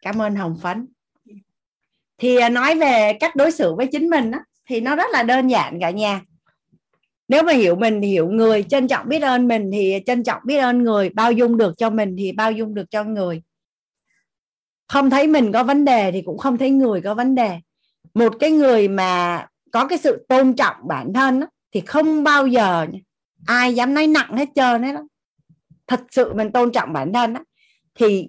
Cảm 0.03 0.23
ơn 0.23 0.37
hồng 0.37 0.59
phấn. 0.63 0.87
Thì 2.19 2.37
à, 2.37 2.49
nói 2.49 2.79
về 2.79 3.17
cách 3.21 3.37
đối 3.37 3.53
xử 3.53 3.75
với 3.75 3.89
chính 3.93 4.11
mình 4.11 4.31
á, 4.31 4.45
thì 4.67 4.81
nó 4.81 4.97
rất 4.97 5.11
là 5.13 5.23
đơn 5.23 5.49
giản 5.49 5.79
cả 5.81 5.91
nhà 5.91 6.23
nếu 7.29 7.43
mà 7.43 7.53
hiểu 7.53 7.77
mình 7.77 8.01
thì 8.03 8.09
hiểu 8.09 8.29
người 8.29 8.63
trân 8.63 8.89
trọng 8.89 9.09
biết 9.09 9.23
ơn 9.23 9.49
mình 9.49 9.71
thì 9.73 9.95
trân 10.07 10.23
trọng 10.23 10.43
biết 10.45 10.57
ơn 10.57 10.83
người 10.83 11.09
bao 11.09 11.33
dung 11.33 11.57
được 11.57 11.75
cho 11.77 11.91
mình 11.91 12.17
thì 12.19 12.33
bao 12.33 12.53
dung 12.53 12.75
được 12.75 12.91
cho 12.91 13.05
người. 13.05 13.43
Không 14.89 15.11
thấy 15.11 15.27
mình 15.27 15.53
có 15.53 15.65
vấn 15.65 15.85
đề 15.85 16.13
thì 16.13 16.23
cũng 16.23 16.39
không 16.39 16.59
thấy 16.59 16.71
người 16.71 17.01
có 17.01 17.15
vấn 17.15 17.35
đề. 17.35 17.59
Một 18.15 18.33
cái 18.41 18.51
người 18.51 18.89
mà 18.89 19.47
có 19.73 19.87
cái 19.87 19.99
sự 19.99 20.27
tôn 20.29 20.55
trọng 20.55 20.77
bản 20.89 21.13
thân 21.13 21.41
đó, 21.41 21.47
thì 21.73 21.81
không 21.81 22.25
bao 22.25 22.47
giờ 22.47 22.87
ai 23.47 23.75
dám 23.75 23.95
nói 23.95 24.07
nặng 24.07 24.37
hết 24.37 24.49
trơn 24.55 24.83
hết 24.83 24.93
đó 24.93 25.03
thật 25.87 26.01
sự 26.11 26.35
mình 26.35 26.53
tôn 26.53 26.73
trọng 26.73 26.93
bản 26.93 27.13
thân 27.13 27.33
đó, 27.33 27.41
thì 27.95 28.29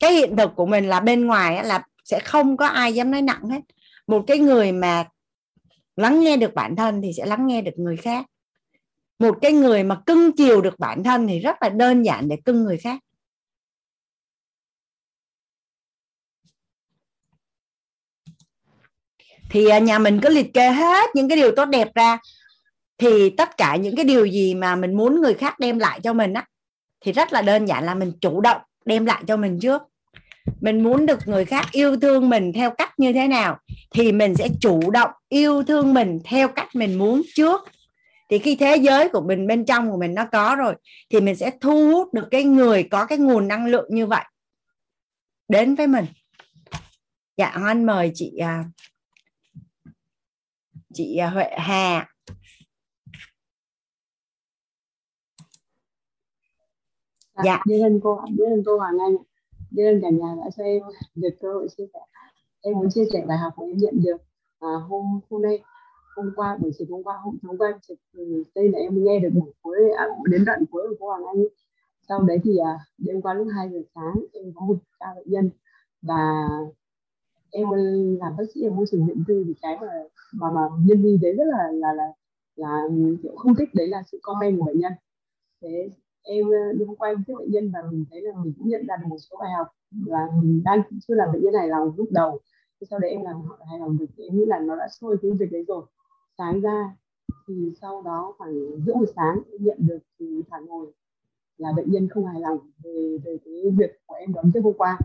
cái 0.00 0.12
hiện 0.12 0.36
thực 0.36 0.50
của 0.56 0.66
mình 0.66 0.88
là 0.88 1.00
bên 1.00 1.26
ngoài 1.26 1.64
là 1.64 1.82
sẽ 2.04 2.18
không 2.18 2.56
có 2.56 2.66
ai 2.66 2.94
dám 2.94 3.10
nói 3.10 3.22
nặng 3.22 3.48
hết. 3.48 3.60
Một 4.06 4.24
cái 4.26 4.38
người 4.38 4.72
mà 4.72 5.04
lắng 5.96 6.20
nghe 6.20 6.36
được 6.36 6.54
bản 6.54 6.76
thân 6.76 7.02
thì 7.02 7.12
sẽ 7.16 7.26
lắng 7.26 7.46
nghe 7.46 7.62
được 7.62 7.72
người 7.76 7.96
khác 7.96 8.26
một 9.18 9.38
cái 9.42 9.52
người 9.52 9.82
mà 9.82 10.00
cưng 10.06 10.32
chiều 10.36 10.60
được 10.60 10.78
bản 10.78 11.02
thân 11.04 11.26
thì 11.26 11.38
rất 11.38 11.56
là 11.60 11.68
đơn 11.68 12.02
giản 12.02 12.28
để 12.28 12.36
cưng 12.44 12.64
người 12.64 12.76
khác. 12.76 13.00
Thì 19.50 19.68
à, 19.68 19.78
nhà 19.78 19.98
mình 19.98 20.20
cứ 20.22 20.28
liệt 20.28 20.54
kê 20.54 20.70
hết 20.70 21.10
những 21.14 21.28
cái 21.28 21.36
điều 21.36 21.50
tốt 21.56 21.64
đẹp 21.64 21.88
ra. 21.94 22.18
Thì 22.98 23.30
tất 23.30 23.56
cả 23.56 23.76
những 23.76 23.96
cái 23.96 24.04
điều 24.04 24.26
gì 24.26 24.54
mà 24.54 24.76
mình 24.76 24.96
muốn 24.96 25.20
người 25.20 25.34
khác 25.34 25.58
đem 25.58 25.78
lại 25.78 26.00
cho 26.02 26.12
mình 26.12 26.34
á, 26.34 26.46
thì 27.00 27.12
rất 27.12 27.32
là 27.32 27.42
đơn 27.42 27.66
giản 27.66 27.84
là 27.84 27.94
mình 27.94 28.12
chủ 28.20 28.40
động 28.40 28.60
đem 28.84 29.06
lại 29.06 29.22
cho 29.26 29.36
mình 29.36 29.58
trước. 29.60 29.82
Mình 30.60 30.82
muốn 30.82 31.06
được 31.06 31.18
người 31.28 31.44
khác 31.44 31.66
yêu 31.72 31.96
thương 31.96 32.28
mình 32.28 32.52
theo 32.52 32.70
cách 32.70 32.98
như 32.98 33.12
thế 33.12 33.28
nào 33.28 33.58
thì 33.90 34.12
mình 34.12 34.34
sẽ 34.34 34.48
chủ 34.60 34.90
động 34.90 35.10
yêu 35.28 35.62
thương 35.62 35.94
mình 35.94 36.18
theo 36.24 36.48
cách 36.48 36.68
mình 36.74 36.98
muốn 36.98 37.22
trước 37.34 37.60
thì 38.28 38.38
khi 38.38 38.56
thế 38.56 38.76
giới 38.76 39.08
của 39.08 39.20
mình 39.20 39.46
bên 39.46 39.64
trong 39.64 39.90
của 39.90 39.96
mình 39.96 40.14
nó 40.14 40.26
có 40.32 40.56
rồi 40.58 40.74
thì 41.10 41.20
mình 41.20 41.36
sẽ 41.36 41.50
thu 41.60 41.88
hút 41.92 42.14
được 42.14 42.28
cái 42.30 42.44
người 42.44 42.88
có 42.90 43.06
cái 43.06 43.18
nguồn 43.18 43.48
năng 43.48 43.66
lượng 43.66 43.88
như 43.90 44.06
vậy 44.06 44.24
đến 45.48 45.74
với 45.74 45.86
mình. 45.86 46.04
Dạ 47.36 47.50
hoan 47.50 47.86
mời 47.86 48.10
chị 48.14 48.36
à, 48.36 48.64
chị 50.94 51.16
à, 51.16 51.30
Huệ 51.30 51.50
Hà. 51.58 52.08
Dạ, 57.36 57.42
dạ. 57.44 57.62
biết 57.66 57.80
ơn 57.82 58.00
cô 58.02 58.24
biết 58.30 58.44
ơn 58.50 58.62
cô 58.66 58.78
Hoàng 58.78 58.98
Anh 58.98 59.16
biết 59.70 59.84
ơn 59.84 60.00
cả 60.02 60.10
nhà 60.10 60.34
đã 60.44 60.50
cho 60.56 60.64
em 60.64 60.82
được 61.14 61.36
cơ 61.40 61.52
hội 61.52 61.68
chia 61.76 61.84
sẻ. 61.92 62.00
Em 62.60 62.74
muốn 62.74 62.88
chia 62.90 63.04
sẻ 63.12 63.24
bài 63.26 63.38
học 63.38 63.52
mà 63.56 63.64
em 63.66 63.78
nhận 63.78 64.02
được 64.02 64.16
à, 64.60 64.68
hôm 64.88 65.20
hôm 65.30 65.42
nay 65.42 65.62
hôm 66.16 66.32
qua 66.36 66.56
buổi 66.60 66.70
chiều 66.78 66.86
hôm 66.90 67.02
qua 67.02 67.16
hôm 67.24 67.38
hôm 67.42 67.58
qua 67.58 67.70
ừ, 67.70 67.78
trực 67.82 67.98
đây 68.54 68.68
là 68.68 68.78
em 68.78 69.04
nghe 69.04 69.20
được 69.20 69.28
buổi 69.34 69.52
cuối 69.62 69.76
à, 69.96 70.06
đến 70.30 70.44
đoạn 70.44 70.64
cuối 70.70 70.82
của 70.88 70.96
cô 71.00 71.06
Hoàng 71.06 71.24
Anh. 71.26 71.44
Sau 72.08 72.22
đấy 72.22 72.38
thì 72.44 72.58
à, 72.58 72.78
đêm 72.98 73.22
qua 73.22 73.34
lúc 73.34 73.46
2 73.56 73.70
giờ 73.70 73.78
sáng 73.94 74.14
em 74.32 74.52
có 74.54 74.66
một 74.66 74.76
ca 75.00 75.06
bệnh 75.16 75.30
nhân 75.30 75.50
và 76.02 76.48
em 77.50 77.66
làm 78.20 78.36
bác 78.36 78.44
sĩ 78.54 78.62
ở 78.62 78.70
môi 78.70 78.86
trường 78.90 79.06
viện 79.06 79.24
tư 79.28 79.44
thì 79.46 79.54
cái 79.62 79.78
mà 79.80 79.86
mà 80.32 80.50
mà 80.50 80.60
nhân 80.86 81.02
viên 81.02 81.20
đấy 81.20 81.32
rất 81.32 81.44
là 81.46 81.72
là 81.72 81.92
là 81.92 82.04
là 82.56 82.82
ừ, 82.88 83.16
kiểu 83.22 83.36
không 83.36 83.54
thích 83.54 83.68
đấy 83.74 83.88
là 83.88 84.02
sự 84.12 84.18
comment 84.22 84.58
của 84.58 84.64
bệnh 84.66 84.78
nhân. 84.78 84.92
Thế 85.62 85.88
em 86.22 86.46
ờ, 86.50 86.72
đi 86.78 86.84
hôm 86.84 86.96
qua 86.96 87.08
em 87.08 87.24
tiếp 87.26 87.34
bệnh 87.38 87.50
nhân 87.50 87.70
và 87.74 87.82
mình 87.90 88.04
thấy 88.10 88.22
là 88.22 88.32
mình 88.44 88.52
cũng 88.58 88.68
nhận 88.68 88.86
ra 88.86 88.96
được 88.96 89.06
một 89.08 89.18
số 89.18 89.36
bài 89.40 89.50
học 89.58 89.66
và 90.06 90.18
mình 90.42 90.62
đang 90.64 90.82
chưa 91.08 91.14
làm 91.14 91.32
bệnh 91.32 91.42
nhân 91.42 91.54
hài 91.54 91.68
lòng 91.68 91.92
lúc 91.96 92.08
đầu. 92.10 92.40
Sau 92.90 92.98
đấy 92.98 93.10
em 93.10 93.22
làm 93.22 93.40
họ 93.42 93.58
hài 93.70 93.78
lòng 93.78 93.98
được 93.98 94.06
em 94.16 94.36
nghĩ 94.36 94.44
là 94.46 94.58
nó 94.58 94.76
đã 94.76 94.88
xôi 94.88 95.16
cái 95.22 95.30
việc 95.30 95.52
đấy 95.52 95.64
rồi 95.68 95.84
sáng 96.38 96.60
ra 96.60 96.96
thì 97.48 97.72
sau 97.80 98.02
đó 98.02 98.34
khoảng 98.38 98.52
giữa 98.86 98.94
buổi 98.94 99.06
sáng 99.16 99.42
nhận 99.60 99.76
được 99.80 99.98
thì 100.18 100.42
phản 100.50 100.66
hồi 100.66 100.92
là 101.58 101.72
bệnh 101.76 101.90
nhân 101.90 102.08
không 102.08 102.26
hài 102.26 102.40
lòng 102.40 102.58
về 102.84 103.18
về 103.24 103.38
cái 103.44 103.54
việc 103.78 103.90
của 104.06 104.14
em 104.14 104.32
đón 104.32 104.50
tiếp 104.54 104.60
hôm 104.64 104.74
qua. 104.78 104.98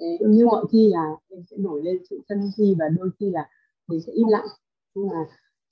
Thế, 0.00 0.18
như 0.20 0.46
mọi 0.46 0.64
khi 0.72 0.88
là 0.88 1.16
em 1.28 1.42
sẽ 1.50 1.56
nổi 1.56 1.82
lên 1.82 1.98
sự 2.10 2.20
sân 2.28 2.50
si 2.56 2.74
và 2.78 2.88
đôi 2.88 3.10
khi 3.20 3.30
là 3.30 3.48
mình 3.86 4.00
sẽ 4.00 4.12
im 4.12 4.28
lặng. 4.28 4.46
Nhưng 4.94 5.08
mà 5.08 5.26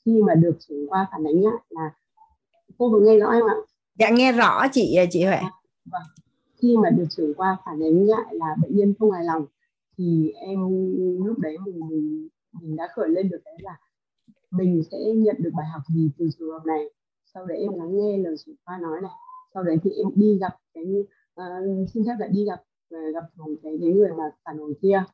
khi 0.04 0.22
mà 0.22 0.34
được 0.34 0.56
chuyển 0.68 0.86
qua 0.88 1.06
phản 1.12 1.24
ánh 1.26 1.44
lại 1.44 1.62
là 1.68 1.90
cô 2.78 2.90
vừa 2.90 3.00
nghe 3.00 3.18
rõ 3.18 3.30
em 3.30 3.44
ạ? 3.48 3.56
Dạ 3.98 4.10
nghe 4.10 4.32
rõ 4.32 4.66
chị 4.72 4.96
chị 5.10 5.24
Huệ. 5.24 5.38
Vâng. 5.92 6.02
khi 6.62 6.76
mà 6.82 6.90
được 6.90 7.06
chuyển 7.16 7.34
qua 7.34 7.56
phản 7.64 7.82
ánh 7.82 8.06
lại 8.06 8.34
là 8.34 8.56
bệnh 8.62 8.76
nhân 8.76 8.94
không 8.98 9.10
hài 9.10 9.24
lòng 9.24 9.46
thì 9.98 10.30
em 10.30 10.58
lúc 11.24 11.38
đấy 11.38 11.56
mình 11.64 11.80
mình 11.88 12.28
mình 12.62 12.76
đã 12.76 12.88
khởi 12.94 13.08
lên 13.08 13.28
được 13.28 13.40
cái 13.44 13.54
là 13.58 13.76
mình 14.56 14.82
sẽ 14.90 14.98
nhận 15.16 15.36
được 15.38 15.50
bài 15.56 15.66
học 15.72 15.82
gì 15.94 16.10
từ 16.18 16.28
trường 16.38 16.50
hợp 16.50 16.66
này? 16.66 16.84
Sau 17.34 17.46
đấy 17.46 17.58
em 17.58 17.72
lắng 17.74 17.96
nghe 17.96 18.18
lời 18.18 18.34
chị 18.46 18.56
khoa 18.64 18.78
nói 18.78 19.00
này. 19.02 19.10
Sau 19.54 19.62
đấy 19.62 19.76
thì 19.82 19.90
em 19.90 20.06
đi 20.14 20.38
gặp 20.38 20.56
cái 20.74 20.84
uh, 21.40 21.88
xin 21.94 22.04
phép 22.06 22.16
lại 22.18 22.28
đi 22.32 22.44
gặp 22.44 22.62
ờ, 22.90 22.98
gặp 23.14 23.24
một 23.36 23.50
cái, 23.62 23.78
cái 23.80 23.90
người 23.90 24.10
mà 24.18 24.24
phản 24.44 24.58
hồi 24.58 24.74
kia. 24.82 25.04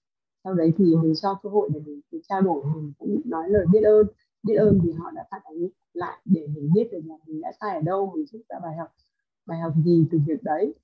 Sau 0.45 0.55
đấy 0.55 0.73
thì 0.79 0.97
mình 0.97 1.15
cho 1.23 1.41
cơ 1.43 1.49
hội 1.49 1.69
để 1.75 1.81
mình, 1.87 2.01
mình 2.13 2.23
trao 2.29 2.41
đổi 2.41 2.65
mình 2.75 2.93
cũng 2.99 3.21
nói 3.25 3.49
lời 3.49 3.67
biết 3.73 3.83
ơn. 3.83 4.07
Biết 4.43 4.55
ơn 4.55 4.81
vì 4.85 4.93
họ 4.93 5.11
đã 5.11 5.25
phản 5.31 5.41
ánh 5.45 5.69
lại 5.93 6.19
để 6.25 6.47
mình 6.55 6.71
biết 6.75 6.89
được 6.93 7.01
là 7.05 7.15
mình 7.27 7.41
đã 7.41 7.53
sai 7.61 7.75
ở 7.75 7.81
đâu 7.81 8.13
mình 8.17 8.27
rút 8.27 8.41
ra 8.49 8.57
bài 8.63 8.77
học 8.77 8.89
bài 9.47 9.61
học 9.61 9.73
gì 9.85 10.07
từ 10.13 10.19
việc 10.27 10.43
đấy. 10.43 10.75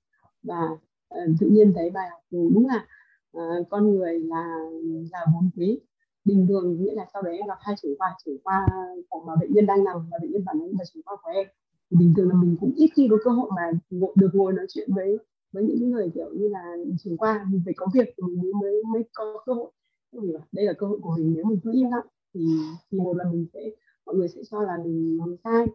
Và 0.43 0.69
uh, 1.15 1.29
tự 1.39 1.47
nhiên 1.49 1.73
thấy 1.75 1.89
bài 1.89 2.09
học 2.09 2.21
đúng 2.31 2.67
là 2.67 2.87
uh, 3.37 3.69
con 3.69 3.91
người 3.91 4.19
là 4.19 4.57
là 5.11 5.25
vốn 5.33 5.49
quý 5.55 5.79
bình 6.25 6.45
thường 6.49 6.83
nghĩa 6.83 6.93
là 6.95 7.05
sau 7.13 7.21
đấy 7.21 7.37
em 7.37 7.47
gặp 7.47 7.57
hai 7.61 7.75
trưởng 7.81 7.95
khoa 7.99 8.15
trưởng 8.25 8.37
khoa 8.43 8.67
của 9.09 9.23
mà 9.27 9.35
bệnh 9.35 9.53
nhân 9.53 9.65
đang 9.65 9.83
nằm 9.83 9.95
và 10.11 10.17
bệnh 10.21 10.31
nhân 10.31 10.43
phản 10.45 10.59
ứng 10.59 10.73
là 10.79 10.85
trưởng 10.93 11.03
khoa 11.05 11.15
của 11.23 11.31
em. 11.31 11.47
Thì 11.89 11.97
bình 11.97 12.13
thường 12.17 12.29
là 12.29 12.35
mình 12.35 12.57
cũng 12.59 12.73
ít 12.75 12.89
khi 12.95 13.07
có 13.11 13.17
cơ 13.23 13.31
hội 13.31 13.49
mà 13.55 13.71
được 14.15 14.29
ngồi 14.33 14.53
nói 14.53 14.65
chuyện 14.69 14.89
với 14.93 15.17
với 15.51 15.63
những 15.63 15.91
người 15.91 16.11
kiểu 16.15 16.29
như 16.33 16.47
là 16.47 16.75
trưởng 17.03 17.17
khoa 17.17 17.45
mình 17.49 17.61
phải 17.65 17.73
có 17.77 17.87
việc 17.93 18.07
thì 18.17 18.23
mình 18.27 18.51
mới 18.61 18.83
mới 18.93 19.03
có 19.13 19.43
cơ 19.45 19.53
hội. 19.53 19.71
Đây 20.51 20.65
là 20.65 20.73
cơ 20.73 20.87
hội 20.87 20.99
của 21.01 21.15
mình 21.17 21.33
nếu 21.35 21.45
mình 21.45 21.59
cứ 21.63 21.71
im 21.73 21.87
lặng 21.91 22.07
thì 22.33 22.39
thì 22.91 22.97
một 22.99 23.13
là 23.17 23.23
mình 23.31 23.45
sẽ 23.53 23.69
mọi 24.05 24.15
người 24.15 24.27
sẽ 24.27 24.41
cho 24.51 24.61
là 24.61 24.77
mình, 24.83 25.17
làm 25.19 25.35
sai 25.43 25.65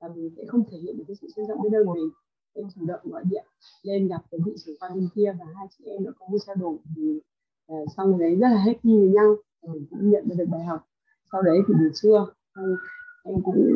và 0.00 0.08
mình 0.14 0.30
sẽ 0.36 0.44
không 0.48 0.64
thể 0.70 0.78
hiện 0.78 0.98
được 0.98 1.04
cái 1.08 1.16
sự 1.20 1.28
trân 1.36 1.44
trọng 1.48 1.62
bên 1.62 1.72
ơn 1.72 1.86
của 1.86 1.94
mình. 1.94 2.10
Em 2.54 2.66
chủ 2.74 2.86
động 2.86 3.00
gọi 3.04 3.22
điện 3.30 3.44
lên 3.82 4.08
gặp 4.08 4.22
cái 4.30 4.40
vị 4.46 4.52
trưởng 4.64 4.76
khoa 4.80 4.88
bên 4.88 5.08
kia 5.14 5.34
và 5.38 5.46
hai 5.56 5.66
chị 5.78 5.84
em 5.84 6.04
đã 6.04 6.10
có 6.18 6.26
một 6.30 6.38
trao 6.46 6.56
đổi 6.56 6.76
thì 6.96 7.20
uh, 7.72 7.88
xong 7.96 8.18
đấy 8.18 8.36
rất 8.36 8.48
là 8.48 8.58
happy 8.58 8.98
với 8.98 9.08
nhau 9.08 9.36
mình 9.68 9.86
cũng 9.90 10.10
nhận 10.10 10.28
được 10.28 10.44
bài 10.50 10.64
học. 10.64 10.88
Sau 11.32 11.42
đấy 11.42 11.58
thì 11.68 11.74
buổi 11.74 11.90
trưa 11.94 12.26
em, 12.56 12.76
em 13.24 13.42
cũng 13.44 13.66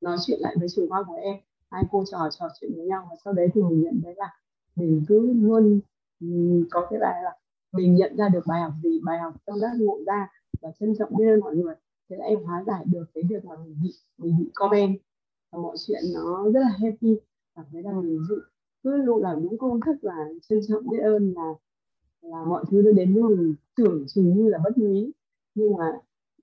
nói 0.00 0.16
chuyện 0.26 0.38
lại 0.40 0.56
với 0.58 0.68
trưởng 0.68 0.88
khoa 0.88 1.02
của 1.02 1.14
em. 1.14 1.36
Hai 1.70 1.84
cô 1.90 2.04
trò 2.10 2.18
trò 2.38 2.48
chuyện 2.60 2.72
với 2.76 2.86
nhau 2.86 3.06
và 3.10 3.16
sau 3.24 3.32
đấy 3.32 3.48
thì 3.54 3.62
mình 3.62 3.82
nhận 3.82 4.00
thấy 4.04 4.14
là 4.16 4.30
mình 4.76 5.04
cứ 5.08 5.32
luôn 5.32 5.80
có 6.70 6.86
cái 6.90 6.98
bài 7.00 7.22
là 7.22 7.36
mình 7.72 7.94
nhận 7.94 8.16
ra 8.16 8.28
được 8.28 8.46
bài 8.46 8.62
học 8.62 8.72
gì 8.82 9.00
bài 9.04 9.18
học 9.18 9.34
trong 9.46 9.58
giác 9.58 9.70
ngộ 9.78 9.98
ra 10.06 10.28
và 10.62 10.70
trân 10.80 10.94
trọng 10.98 11.16
biết 11.16 11.24
ơn 11.26 11.40
mọi 11.40 11.56
người. 11.56 11.74
Thế 12.10 12.16
là 12.16 12.24
em 12.24 12.44
hóa 12.44 12.64
giải 12.66 12.84
được 12.86 13.04
cái 13.14 13.24
việc 13.28 13.44
mà 13.44 13.56
mình 13.64 13.76
bị 13.82 13.90
mình 14.18 14.36
bị 14.38 14.50
comment. 14.54 14.98
Và 15.52 15.58
mọi 15.58 15.76
chuyện 15.86 16.02
nó 16.14 16.50
rất 16.50 16.60
là 16.60 16.70
happy. 16.82 17.16
Cảm 17.56 17.64
thấy 17.72 17.82
là 17.82 17.92
mình 17.92 18.18
dự 18.28 18.42
cứ 18.82 18.96
luôn 18.96 19.22
làm 19.22 19.42
đúng 19.42 19.58
công 19.58 19.80
thức 19.80 19.96
là 20.02 20.28
trân 20.48 20.60
trọng 20.68 20.88
biết 20.90 20.98
ơn 20.98 21.34
là 21.36 21.54
là 22.22 22.44
mọi 22.44 22.64
thứ 22.70 22.82
nó 22.82 22.92
đến 22.92 23.14
với 23.14 23.22
mình. 23.22 23.54
Tưởng 23.76 24.04
chừng 24.08 24.34
như 24.36 24.48
là 24.48 24.58
bất 24.64 24.78
lý 24.78 25.12
nhưng 25.54 25.76
mà 25.76 25.92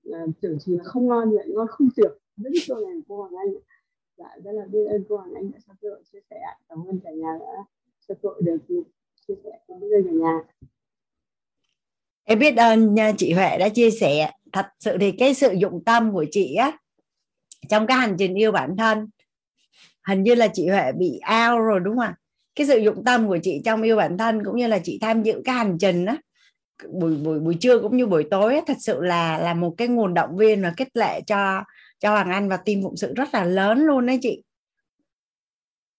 uh, 0.08 0.30
tưởng 0.40 0.58
chừng 0.58 0.78
là 0.78 0.84
không 0.84 1.06
ngon 1.06 1.30
vậy 1.30 1.46
ngon 1.48 1.66
không 1.68 1.88
tưởng. 1.96 2.18
Rất 2.36 2.50
chỗ 2.66 2.74
này 2.74 3.00
cô 3.08 3.16
Hoàng 3.16 3.32
Anh 3.36 3.54
dạ 4.16 4.28
rất 4.44 4.52
là 4.52 4.64
biết 4.64 4.84
ơn 4.90 5.04
cô 5.08 5.16
Hoàng 5.16 5.34
Anh 5.34 5.50
đã 5.52 5.58
cho 5.66 5.72
tôi 5.80 6.02
chia 6.12 6.18
sẻ 6.30 6.40
cảm 6.68 6.78
ơn 6.88 7.00
cả 7.04 7.10
nhà 7.10 7.38
đã 7.40 7.64
cho 8.08 8.14
tôi 8.22 8.42
được 8.42 8.58
chia 9.28 9.34
sẻ 9.44 9.50
cùng 9.66 9.80
với 9.80 9.90
cả 10.04 10.10
nhà. 10.10 10.40
Em 12.24 12.38
biết 12.38 12.56
ơn 12.56 12.96
chị 13.16 13.32
Huệ 13.32 13.58
đã 13.58 13.68
chia 13.68 13.90
sẻ. 13.90 14.30
Thật 14.52 14.66
sự 14.80 14.96
thì 15.00 15.12
cái 15.12 15.34
sự 15.34 15.52
dụng 15.52 15.84
tâm 15.84 16.12
của 16.12 16.24
chị 16.30 16.54
á 16.54 16.78
trong 17.68 17.86
cái 17.86 17.96
hành 17.96 18.16
trình 18.18 18.34
yêu 18.34 18.52
bản 18.52 18.76
thân 18.76 19.08
hình 20.06 20.22
như 20.22 20.34
là 20.34 20.48
chị 20.48 20.68
Huệ 20.68 20.92
bị 20.92 21.18
ao 21.18 21.60
rồi 21.60 21.80
đúng 21.80 21.96
không 21.96 22.04
ạ? 22.04 22.16
Cái 22.54 22.66
sự 22.66 22.78
dụng 22.78 23.04
tâm 23.04 23.28
của 23.28 23.38
chị 23.42 23.62
trong 23.64 23.82
yêu 23.82 23.96
bản 23.96 24.18
thân 24.18 24.44
cũng 24.44 24.56
như 24.56 24.66
là 24.66 24.78
chị 24.84 24.98
tham 25.00 25.22
dự 25.22 25.42
cái 25.44 25.54
hành 25.54 25.78
trình 25.80 26.06
á 26.06 26.16
buổi 26.90 27.16
buổi 27.16 27.40
buổi 27.40 27.54
trưa 27.60 27.78
cũng 27.78 27.96
như 27.96 28.06
buổi 28.06 28.24
tối 28.30 28.60
thật 28.66 28.76
sự 28.80 29.00
là 29.00 29.38
là 29.38 29.54
một 29.54 29.74
cái 29.78 29.88
nguồn 29.88 30.14
động 30.14 30.36
viên 30.36 30.62
và 30.62 30.72
kết 30.76 30.88
lệ 30.96 31.20
cho 31.26 31.64
cho 32.00 32.10
Hoàng 32.10 32.30
Anh 32.30 32.48
và 32.48 32.56
team 32.56 32.82
phụng 32.82 32.96
sự 32.96 33.14
rất 33.14 33.34
là 33.34 33.44
lớn 33.44 33.78
luôn 33.86 34.06
đấy 34.06 34.18
chị. 34.22 34.42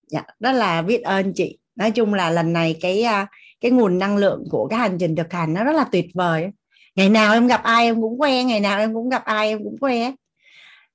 Dạ, 0.08 0.24
đó 0.40 0.52
là 0.52 0.82
biết 0.82 1.02
ơn 1.02 1.34
chị. 1.36 1.60
Nói 1.76 1.92
chung 1.92 2.14
là 2.14 2.30
lần 2.30 2.54
này 2.54 2.78
cái 2.82 3.04
à, 3.04 3.28
cái 3.62 3.72
nguồn 3.72 4.00
năng 4.00 4.18
lượng 4.18 4.44
của 4.50 4.68
cái 4.68 4.80
hành 4.80 4.98
trình 5.00 5.16
thực 5.16 5.34
hành 5.34 5.54
nó 5.54 5.64
rất 5.64 5.72
là 5.72 5.86
tuyệt 5.92 6.06
vời 6.14 6.50
ngày 6.96 7.10
nào 7.10 7.34
em 7.34 7.48
gặp 7.48 7.64
ai 7.64 7.86
em 7.86 8.02
cũng 8.02 8.20
que 8.20 8.44
ngày 8.44 8.60
nào 8.60 8.80
em 8.80 8.94
cũng 8.94 9.10
gặp 9.10 9.26
ai 9.26 9.48
em 9.48 9.64
cũng 9.64 9.78
que 9.80 10.12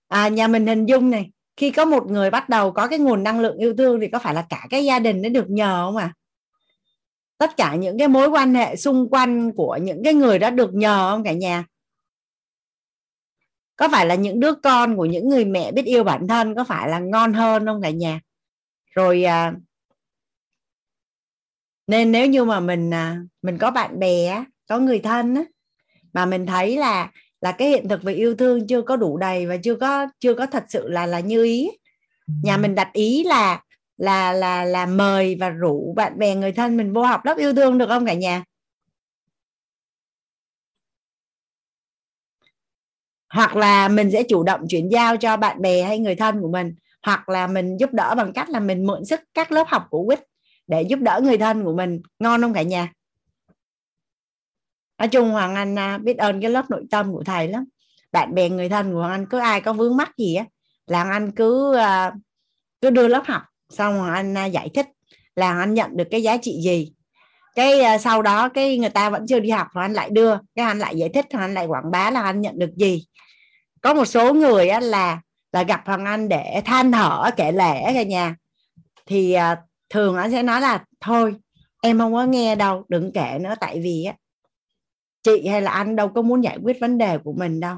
à, 0.09 0.29
nhà 0.29 0.49
mình 0.49 0.67
hình 0.67 0.87
dung 0.87 1.11
này 1.11 1.31
khi 1.57 1.71
có 1.71 1.85
một 1.85 2.11
người 2.11 2.31
bắt 2.31 2.49
đầu 2.49 2.73
có 2.73 2.87
cái 2.87 2.99
nguồn 2.99 3.23
năng 3.23 3.41
lượng 3.41 3.59
yêu 3.59 3.75
thương 3.79 4.01
thì 4.01 4.09
có 4.09 4.19
phải 4.19 4.35
là 4.35 4.47
cả 4.49 4.67
cái 4.71 4.85
gia 4.85 4.99
đình 4.99 5.23
nó 5.23 5.29
được 5.29 5.51
nhờ 5.51 5.87
không 5.87 5.97
à 5.97 6.13
tất 7.39 7.57
cả 7.57 7.75
những 7.75 7.99
cái 7.99 8.09
mối 8.09 8.29
quan 8.29 8.55
hệ 8.55 8.77
xung 8.77 9.09
quanh 9.11 9.53
của 9.53 9.79
những 9.83 10.05
cái 10.05 10.15
người 10.15 10.39
đó 10.39 10.51
được 10.51 10.75
nhờ 10.75 11.11
không 11.11 11.25
cả 11.25 11.33
nhà? 11.33 11.65
Có 13.77 13.89
phải 13.93 14.07
là 14.07 14.15
những 14.15 14.41
đứa 14.41 14.55
con 14.55 14.97
của 14.97 15.05
những 15.05 15.29
người 15.29 15.45
mẹ 15.45 15.73
biết 15.73 15.85
yêu 15.85 16.05
bản 16.05 16.29
thân 16.29 16.55
có 16.55 16.65
phải 16.65 16.89
là 16.89 16.99
ngon 16.99 17.33
hơn 17.33 17.67
không 17.67 17.83
cả 17.83 17.91
nhà? 17.91 18.21
Rồi 18.95 19.25
à, 19.25 19.53
nên 21.87 22.13
nếu 22.13 22.27
như 22.27 22.45
mà 22.45 22.61
mình 22.61 22.95
à, 22.95 23.21
mình 23.43 23.59
có 23.59 23.71
bạn 23.71 23.99
bè 23.99 24.45
có 24.69 24.79
người 24.79 24.99
thân 24.99 25.35
á, 25.35 25.43
mà 26.13 26.27
mình 26.27 26.47
thấy 26.47 26.77
là 26.77 27.11
là 27.41 27.53
cái 27.53 27.69
hiện 27.69 27.89
thực 27.89 28.03
về 28.03 28.13
yêu 28.15 28.35
thương 28.35 28.67
chưa 28.67 28.83
có 28.83 28.97
đủ 28.97 29.17
đầy 29.17 29.47
và 29.47 29.57
chưa 29.57 29.75
có 29.75 30.07
chưa 30.21 30.35
có 30.35 30.47
thật 30.47 30.65
sự 30.69 30.89
là 30.89 31.07
là 31.07 31.21
như 31.21 31.45
ý 31.45 31.71
nhà 32.43 32.57
mình 32.57 32.75
đặt 32.75 32.91
ý 32.93 33.25
là 33.25 33.63
là 33.99 34.33
là 34.33 34.65
là 34.65 34.87
mời 34.87 35.37
và 35.41 35.49
rủ 35.49 35.95
bạn 35.97 36.19
bè, 36.19 36.35
người 36.35 36.53
thân 36.53 36.77
mình 36.77 36.93
vô 36.93 37.03
học 37.03 37.25
lớp 37.25 37.39
yêu 37.39 37.55
thương 37.55 37.79
được 37.79 37.87
không 37.89 38.07
cả 38.07 38.15
nhà? 38.15 38.45
Hoặc 43.35 43.57
là 43.57 43.89
mình 43.89 44.11
sẽ 44.11 44.23
chủ 44.23 44.43
động 44.43 44.61
chuyển 44.69 44.89
giao 44.93 45.17
cho 45.17 45.37
bạn 45.37 45.63
bè 45.63 45.83
hay 45.83 45.99
người 45.99 46.15
thân 46.15 46.41
của 46.41 46.51
mình. 46.51 46.75
Hoặc 47.03 47.29
là 47.29 47.47
mình 47.47 47.77
giúp 47.77 47.93
đỡ 47.93 48.15
bằng 48.17 48.33
cách 48.33 48.49
là 48.51 48.61
mình 48.61 48.87
mượn 48.87 49.05
sức 49.05 49.21
các 49.35 49.53
lớp 49.53 49.65
học 49.69 49.87
của 49.91 50.05
quýt 50.07 50.21
để 50.67 50.83
giúp 50.83 50.99
đỡ 51.01 51.21
người 51.25 51.39
thân 51.39 51.65
của 51.65 51.73
mình. 51.77 52.03
Ngon 52.19 52.43
không 52.43 52.55
cả 52.55 52.63
nhà? 52.63 52.93
Nói 54.99 55.09
chung 55.09 55.31
hoàng 55.31 55.55
anh 55.55 55.79
à, 55.79 55.99
biết 55.99 56.19
ơn 56.19 56.41
cái 56.41 56.51
lớp 56.51 56.71
nội 56.71 56.85
tâm 56.91 57.13
của 57.13 57.23
thầy 57.27 57.49
lắm. 57.49 57.65
Bạn 58.13 58.35
bè, 58.35 58.49
người 58.49 58.69
thân 58.69 58.93
của 58.93 58.99
hoàng 58.99 59.13
anh, 59.13 59.27
cứ 59.31 59.39
ai 59.39 59.61
có 59.61 59.73
vướng 59.73 59.97
mắc 59.97 60.17
gì 60.17 60.35
á, 60.35 60.45
là 60.87 61.05
hoàng 61.05 61.13
anh 61.13 61.31
cứ 61.33 61.75
à, 61.77 62.13
cứ 62.81 62.91
đưa 62.91 63.09
lớp 63.09 63.23
học 63.27 63.43
xong 63.71 63.99
rồi 63.99 64.11
anh 64.15 64.37
à, 64.37 64.45
giải 64.45 64.69
thích 64.75 64.87
là 65.37 65.59
anh 65.59 65.75
nhận 65.75 65.97
được 65.97 66.09
cái 66.11 66.23
giá 66.23 66.37
trị 66.37 66.61
gì. 66.65 66.93
Cái 67.55 67.81
à, 67.81 67.99
sau 67.99 68.23
đó 68.23 68.49
cái 68.49 68.79
người 68.79 68.91
ta 68.91 69.11
vẫn 69.11 69.27
chưa 69.27 69.41
đi 69.41 69.51
học 69.51 69.67
rồi 69.75 69.85
anh 69.85 69.93
lại 69.93 70.11
đưa. 70.11 70.37
Cái 70.55 70.67
anh 70.67 70.79
lại 70.79 70.97
giải 70.97 71.09
thích 71.09 71.27
rồi 71.33 71.43
anh 71.43 71.55
lại 71.55 71.67
quảng 71.67 71.91
bá 71.91 72.11
là 72.11 72.23
anh 72.23 72.41
nhận 72.41 72.59
được 72.59 72.71
gì. 72.77 73.07
Có 73.81 73.95
một 73.95 74.05
số 74.05 74.35
người 74.35 74.69
á, 74.69 74.81
là 74.81 75.21
là 75.53 75.63
gặp 75.63 75.83
hoàng 75.87 76.05
anh 76.05 76.29
để 76.29 76.63
than 76.65 76.93
thở 76.93 77.31
kể 77.37 77.53
lể 77.53 77.83
cả 77.95 78.03
nhà. 78.03 78.37
Thì 79.07 79.33
à, 79.33 79.57
thường 79.91 80.17
anh 80.17 80.31
sẽ 80.31 80.43
nói 80.43 80.61
là 80.61 80.85
thôi 81.01 81.35
em 81.83 81.99
không 81.99 82.15
có 82.15 82.25
nghe 82.25 82.55
đâu 82.55 82.85
đừng 82.89 83.13
kể 83.13 83.39
nữa 83.41 83.55
tại 83.61 83.81
vì 83.81 84.05
á 84.05 84.15
chị 85.23 85.49
hay 85.49 85.63
là 85.63 85.71
anh 85.71 85.97
đâu 85.97 86.09
có 86.09 86.23
muốn 86.23 86.45
giải 86.45 86.59
quyết 86.63 86.81
vấn 86.81 86.99
đề 86.99 87.19
của 87.19 87.33
mình 87.33 87.61
đâu. 87.61 87.77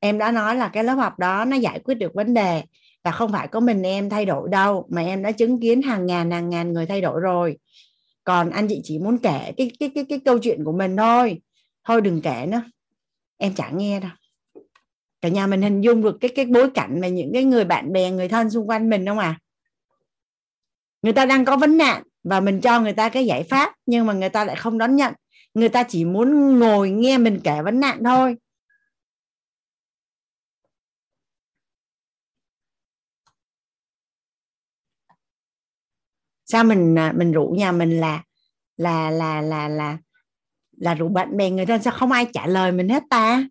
Em 0.00 0.18
đã 0.18 0.30
nói 0.30 0.56
là 0.56 0.68
cái 0.68 0.84
lớp 0.84 0.94
học 0.94 1.18
đó 1.18 1.44
nó 1.44 1.56
giải 1.56 1.80
quyết 1.84 1.94
được 1.94 2.14
vấn 2.14 2.34
đề 2.34 2.62
và 3.04 3.10
không 3.10 3.32
phải 3.32 3.48
có 3.48 3.60
mình 3.60 3.82
em 3.82 4.10
thay 4.10 4.26
đổi 4.26 4.48
đâu, 4.48 4.86
mà 4.90 5.02
em 5.02 5.22
đã 5.22 5.32
chứng 5.32 5.60
kiến 5.60 5.82
hàng 5.82 6.06
ngàn 6.06 6.30
hàng 6.30 6.50
ngàn 6.50 6.72
người 6.72 6.86
thay 6.86 7.00
đổi 7.00 7.20
rồi. 7.20 7.58
Còn 8.24 8.50
anh 8.50 8.68
chị 8.68 8.80
chỉ 8.84 8.98
muốn 8.98 9.18
kể 9.18 9.52
cái 9.56 9.70
cái 9.80 9.90
cái 9.94 10.04
cái 10.08 10.20
câu 10.24 10.38
chuyện 10.38 10.64
của 10.64 10.72
mình 10.72 10.96
thôi. 10.96 11.40
Thôi 11.84 12.00
đừng 12.00 12.22
kể 12.22 12.46
nữa. 12.48 12.62
Em 13.36 13.54
chẳng 13.54 13.78
nghe 13.78 14.00
đâu. 14.00 14.10
Cả 15.20 15.28
nhà 15.28 15.46
mình 15.46 15.62
hình 15.62 15.80
dung 15.80 16.02
được 16.02 16.16
cái 16.20 16.30
cái 16.34 16.44
bối 16.44 16.70
cảnh 16.70 17.00
mà 17.00 17.08
những 17.08 17.30
cái 17.32 17.44
người 17.44 17.64
bạn 17.64 17.92
bè, 17.92 18.10
người 18.10 18.28
thân 18.28 18.50
xung 18.50 18.68
quanh 18.68 18.90
mình 18.90 19.06
không 19.06 19.18
à? 19.18 19.38
Người 21.02 21.12
ta 21.12 21.26
đang 21.26 21.44
có 21.44 21.56
vấn 21.56 21.76
nạn 21.76 22.02
và 22.24 22.40
mình 22.40 22.60
cho 22.60 22.80
người 22.80 22.92
ta 22.92 23.08
cái 23.08 23.26
giải 23.26 23.42
pháp, 23.42 23.74
nhưng 23.86 24.06
mà 24.06 24.12
người 24.12 24.28
ta 24.28 24.44
lại 24.44 24.56
không 24.56 24.78
đón 24.78 24.96
nhận. 24.96 25.14
Người 25.54 25.68
ta 25.68 25.82
chỉ 25.82 26.04
muốn 26.04 26.58
ngồi 26.58 26.90
nghe 26.90 27.18
mình 27.18 27.40
kể 27.44 27.62
vấn 27.62 27.80
nạn 27.80 27.98
thôi. 28.04 28.36
Sao 36.44 36.64
mình 36.64 36.98
à, 36.98 37.12
mình 37.16 37.32
rủ 37.32 37.54
nhà 37.58 37.72
mình 37.72 38.00
là 38.00 38.22
là 38.76 39.10
là 39.10 39.40
là 39.40 39.68
là 39.68 39.98
là 40.76 40.94
rủ 40.94 41.08
bạn 41.08 41.36
bè 41.36 41.50
người 41.50 41.66
ta 41.66 41.78
sao 41.78 41.92
không 41.96 42.12
ai 42.12 42.26
trả 42.34 42.46
lời 42.46 42.72
mình 42.72 42.88
hết 42.88 43.02
ta? 43.10 43.44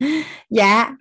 Dạ. 0.50 0.96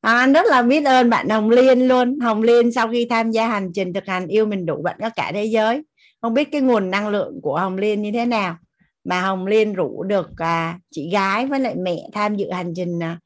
À, 0.00 0.18
anh 0.18 0.32
rất 0.32 0.46
là 0.46 0.62
biết 0.62 0.84
ơn 0.84 1.10
bạn 1.10 1.28
Hồng 1.28 1.50
Liên 1.50 1.88
luôn. 1.88 2.20
Hồng 2.20 2.42
Liên 2.42 2.72
sau 2.72 2.88
khi 2.88 3.06
tham 3.10 3.30
gia 3.30 3.48
hành 3.48 3.70
trình 3.74 3.92
thực 3.92 4.06
hành 4.06 4.26
yêu 4.26 4.46
mình 4.46 4.66
đủ 4.66 4.82
bạn 4.82 4.96
có 5.00 5.10
cả 5.16 5.32
thế 5.34 5.44
giới. 5.44 5.82
Không 6.22 6.34
biết 6.34 6.48
cái 6.52 6.60
nguồn 6.60 6.90
năng 6.90 7.08
lượng 7.08 7.40
của 7.42 7.58
Hồng 7.58 7.76
Liên 7.76 8.02
như 8.02 8.12
thế 8.12 8.26
nào 8.26 8.56
mà 9.04 9.20
Hồng 9.22 9.46
Liên 9.46 9.72
rủ 9.74 10.02
được 10.02 10.30
à, 10.36 10.78
chị 10.90 11.10
gái 11.12 11.46
với 11.46 11.60
lại 11.60 11.74
mẹ 11.74 11.96
tham 12.12 12.36
dự 12.36 12.50
hành 12.50 12.72
trình 12.76 13.02
à, 13.02 13.18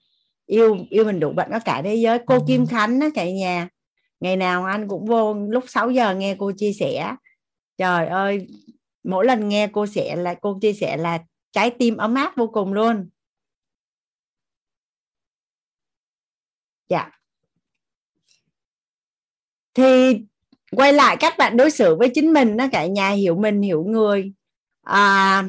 yêu 0.47 0.77
yêu 0.91 1.05
mình 1.05 1.21
đủ 1.21 1.33
bạn 1.33 1.51
có 1.53 1.59
cả 1.65 1.83
thế 1.85 1.95
giới. 1.95 2.19
Cô 2.27 2.45
Kim 2.47 2.67
Khánh 2.67 3.01
đó 3.01 3.09
cả 3.15 3.31
nhà. 3.31 3.69
Ngày 4.21 4.37
nào 4.37 4.65
anh 4.65 4.89
cũng 4.89 5.07
vô 5.07 5.35
lúc 5.35 5.65
6 5.69 5.91
giờ 5.91 6.15
nghe 6.15 6.37
cô 6.39 6.53
chia 6.57 6.73
sẻ. 6.73 7.15
Trời 7.79 8.07
ơi 8.07 8.47
mỗi 9.05 9.27
lần 9.27 9.49
nghe 9.49 9.69
cô 9.73 9.87
sẽ 9.87 10.17
là 10.17 10.35
cô 10.35 10.59
chia 10.61 10.73
sẻ 10.73 10.97
là 10.97 11.19
trái 11.53 11.71
tim 11.71 11.97
ấm 11.97 12.15
áp 12.15 12.37
vô 12.37 12.47
cùng 12.47 12.73
luôn. 12.73 13.09
Dạ. 16.89 17.11
Thì 19.75 20.21
quay 20.71 20.93
lại 20.93 21.17
các 21.21 21.35
bạn 21.39 21.57
đối 21.57 21.71
xử 21.71 21.97
với 21.97 22.11
chính 22.15 22.33
mình 22.33 22.57
đó 22.57 22.67
cả 22.73 22.87
nhà 22.87 23.11
hiểu 23.11 23.37
mình 23.37 23.63
hiểu 23.63 23.85
người. 23.85 24.33
À, 24.83 25.45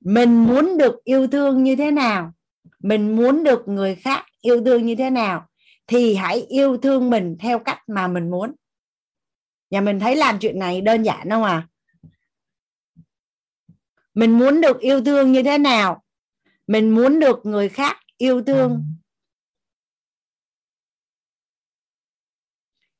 mình 0.00 0.44
muốn 0.46 0.78
được 0.78 1.04
yêu 1.04 1.26
thương 1.26 1.62
như 1.62 1.76
thế 1.76 1.90
nào 1.90 2.32
mình 2.82 3.16
muốn 3.16 3.44
được 3.44 3.68
người 3.68 3.94
khác 3.94 4.26
yêu 4.40 4.64
thương 4.64 4.86
như 4.86 4.94
thế 4.94 5.10
nào 5.10 5.48
thì 5.86 6.14
hãy 6.14 6.40
yêu 6.48 6.76
thương 6.76 7.10
mình 7.10 7.36
theo 7.40 7.58
cách 7.58 7.78
mà 7.86 8.08
mình 8.08 8.30
muốn. 8.30 8.54
Nhà 9.70 9.80
mình 9.80 10.00
thấy 10.00 10.16
làm 10.16 10.38
chuyện 10.38 10.58
này 10.58 10.80
đơn 10.80 11.02
giản 11.02 11.30
không 11.30 11.42
à? 11.42 11.68
Mình 14.14 14.38
muốn 14.38 14.60
được 14.60 14.80
yêu 14.80 15.04
thương 15.04 15.32
như 15.32 15.42
thế 15.42 15.58
nào? 15.58 16.02
Mình 16.66 16.94
muốn 16.94 17.20
được 17.20 17.46
người 17.46 17.68
khác 17.68 17.96
yêu 18.16 18.42
thương. 18.42 18.84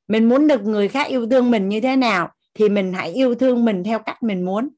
Mình 0.07 0.29
muốn 0.29 0.47
được 0.47 0.61
người 0.61 0.87
khác 0.87 1.07
yêu 1.07 1.29
thương 1.29 1.51
mình 1.51 1.69
như 1.69 1.81
thế 1.81 1.95
nào 1.95 2.31
thì 2.53 2.69
mình 2.69 2.93
hãy 2.93 3.13
yêu 3.13 3.35
thương 3.35 3.65
mình 3.65 3.83
theo 3.83 3.99
cách 3.99 4.23
mình 4.23 4.45
muốn. 4.45 4.69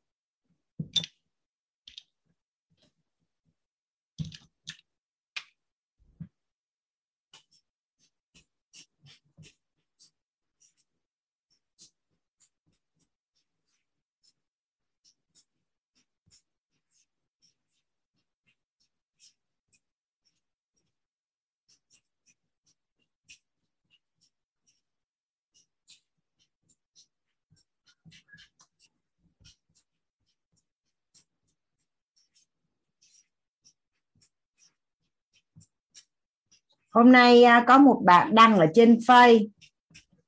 Hôm 36.95 37.11
nay 37.11 37.43
à, 37.43 37.63
có 37.67 37.77
một 37.77 38.01
bạn 38.05 38.35
đăng 38.35 38.57
ở 38.57 38.67
trên 38.73 38.97
face. 38.97 39.47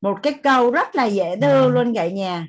Một 0.01 0.17
cái 0.23 0.33
câu 0.33 0.71
rất 0.71 0.95
là 0.95 1.05
dễ 1.05 1.35
thương 1.41 1.63
ừ. 1.63 1.69
luôn 1.69 1.93
cả 1.95 2.07
nhà. 2.07 2.47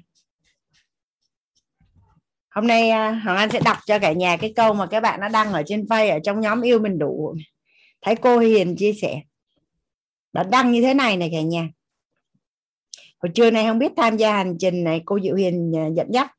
Hôm 2.50 2.66
nay 2.66 2.90
à, 2.90 3.20
hoàng 3.24 3.36
anh 3.36 3.50
sẽ 3.50 3.60
đọc 3.64 3.76
cho 3.86 3.98
cả 3.98 4.12
nhà 4.12 4.36
cái 4.36 4.52
câu 4.56 4.74
mà 4.74 4.86
các 4.86 5.00
bạn 5.00 5.20
đã 5.20 5.28
đăng 5.28 5.52
ở 5.52 5.62
trên 5.66 5.84
face 5.84 6.12
ở 6.12 6.18
trong 6.24 6.40
nhóm 6.40 6.62
yêu 6.62 6.78
mình 6.78 6.98
đủ. 6.98 7.34
Thấy 8.02 8.16
cô 8.16 8.38
hiền 8.38 8.76
chia 8.76 8.92
sẻ. 8.92 9.20
Bạn 10.32 10.50
đăng 10.50 10.72
như 10.72 10.82
thế 10.82 10.94
này 10.94 11.16
này 11.16 11.28
cả 11.32 11.40
nhà. 11.40 11.68
Hồi 13.22 13.30
trưa 13.34 13.50
nay 13.50 13.64
không 13.66 13.78
biết 13.78 13.92
tham 13.96 14.16
gia 14.16 14.36
hành 14.36 14.56
trình 14.58 14.84
này 14.84 15.02
cô 15.04 15.20
diệu 15.20 15.34
hiền 15.34 15.72
à, 15.76 15.86
dẫn 15.96 16.06
dắt. 16.12 16.32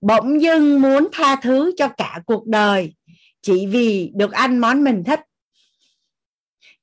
Bỗng 0.00 0.42
dưng 0.42 0.82
muốn 0.82 1.08
tha 1.12 1.36
thứ 1.36 1.72
cho 1.76 1.88
cả 1.88 2.20
cuộc 2.26 2.46
đời 2.46 2.94
chỉ 3.42 3.66
vì 3.66 4.10
được 4.14 4.32
ăn 4.32 4.58
món 4.58 4.84
mình 4.84 5.04
thích 5.04 5.20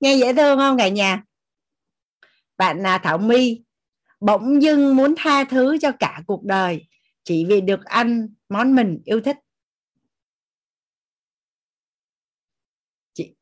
nghe 0.02 0.16
dễ 0.16 0.34
thương 0.34 0.58
không 0.58 0.78
cả 0.78 0.88
nhà? 0.88 1.24
Bạn 2.58 2.80
là 2.80 2.98
thảo 2.98 3.18
my 3.18 3.62
bỗng 4.20 4.62
dưng 4.62 4.96
muốn 4.96 5.14
tha 5.18 5.44
thứ 5.44 5.78
cho 5.82 5.92
cả 6.00 6.22
cuộc 6.28 6.44
đời 6.44 6.88
chỉ 7.24 7.46
vì 7.46 7.62
được 7.62 7.86
ăn 7.86 8.28
món 8.50 8.76
mình 8.76 9.02
yêu 9.06 9.22
thích. 9.22 9.38
Chị. 13.14 13.36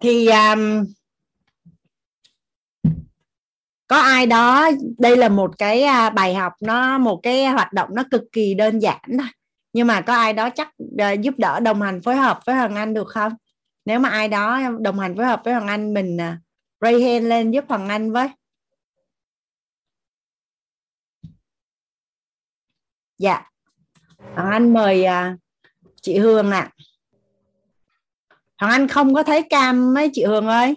Thì 0.00 0.26
um, 0.26 0.84
có 3.88 3.96
ai 3.96 4.26
đó, 4.26 4.70
đây 4.98 5.16
là 5.16 5.28
một 5.28 5.58
cái 5.58 5.82
à, 5.82 6.10
bài 6.10 6.34
học, 6.34 6.52
nó 6.60 6.98
một 6.98 7.20
cái 7.22 7.46
hoạt 7.46 7.72
động 7.72 7.88
nó 7.92 8.02
cực 8.10 8.22
kỳ 8.32 8.54
đơn 8.54 8.78
giản 8.78 9.00
thôi. 9.18 9.28
Nhưng 9.72 9.86
mà 9.86 10.00
có 10.00 10.14
ai 10.14 10.32
đó 10.32 10.50
chắc 10.50 10.70
à, 10.98 11.12
giúp 11.12 11.34
đỡ 11.38 11.60
đồng 11.60 11.82
hành 11.82 12.02
phối 12.02 12.16
hợp 12.16 12.40
với 12.46 12.54
Hoàng 12.56 12.76
Anh 12.76 12.94
được 12.94 13.08
không? 13.08 13.32
Nếu 13.84 13.98
mà 13.98 14.08
ai 14.08 14.28
đó 14.28 14.60
đồng 14.80 14.98
hành 14.98 15.16
phối 15.16 15.26
hợp 15.26 15.40
với 15.44 15.54
Hoàng 15.54 15.68
Anh, 15.68 15.94
mình 15.94 16.20
à, 16.20 16.38
ray 16.80 17.02
hand 17.02 17.26
lên 17.26 17.50
giúp 17.50 17.64
Hoàng 17.68 17.88
Anh 17.88 18.12
với. 18.12 18.28
Dạ. 23.18 23.50
Hoàng 24.34 24.50
Anh 24.50 24.72
mời 24.72 25.04
chị 26.02 26.18
Hương 26.18 26.50
ạ. 26.50 26.60
À. 26.60 26.70
Hoàng 28.58 28.72
Anh 28.72 28.88
không 28.88 29.14
có 29.14 29.22
thấy 29.22 29.42
cam 29.50 29.94
mấy 29.94 30.10
chị 30.12 30.24
Hương 30.24 30.46
ơi. 30.46 30.74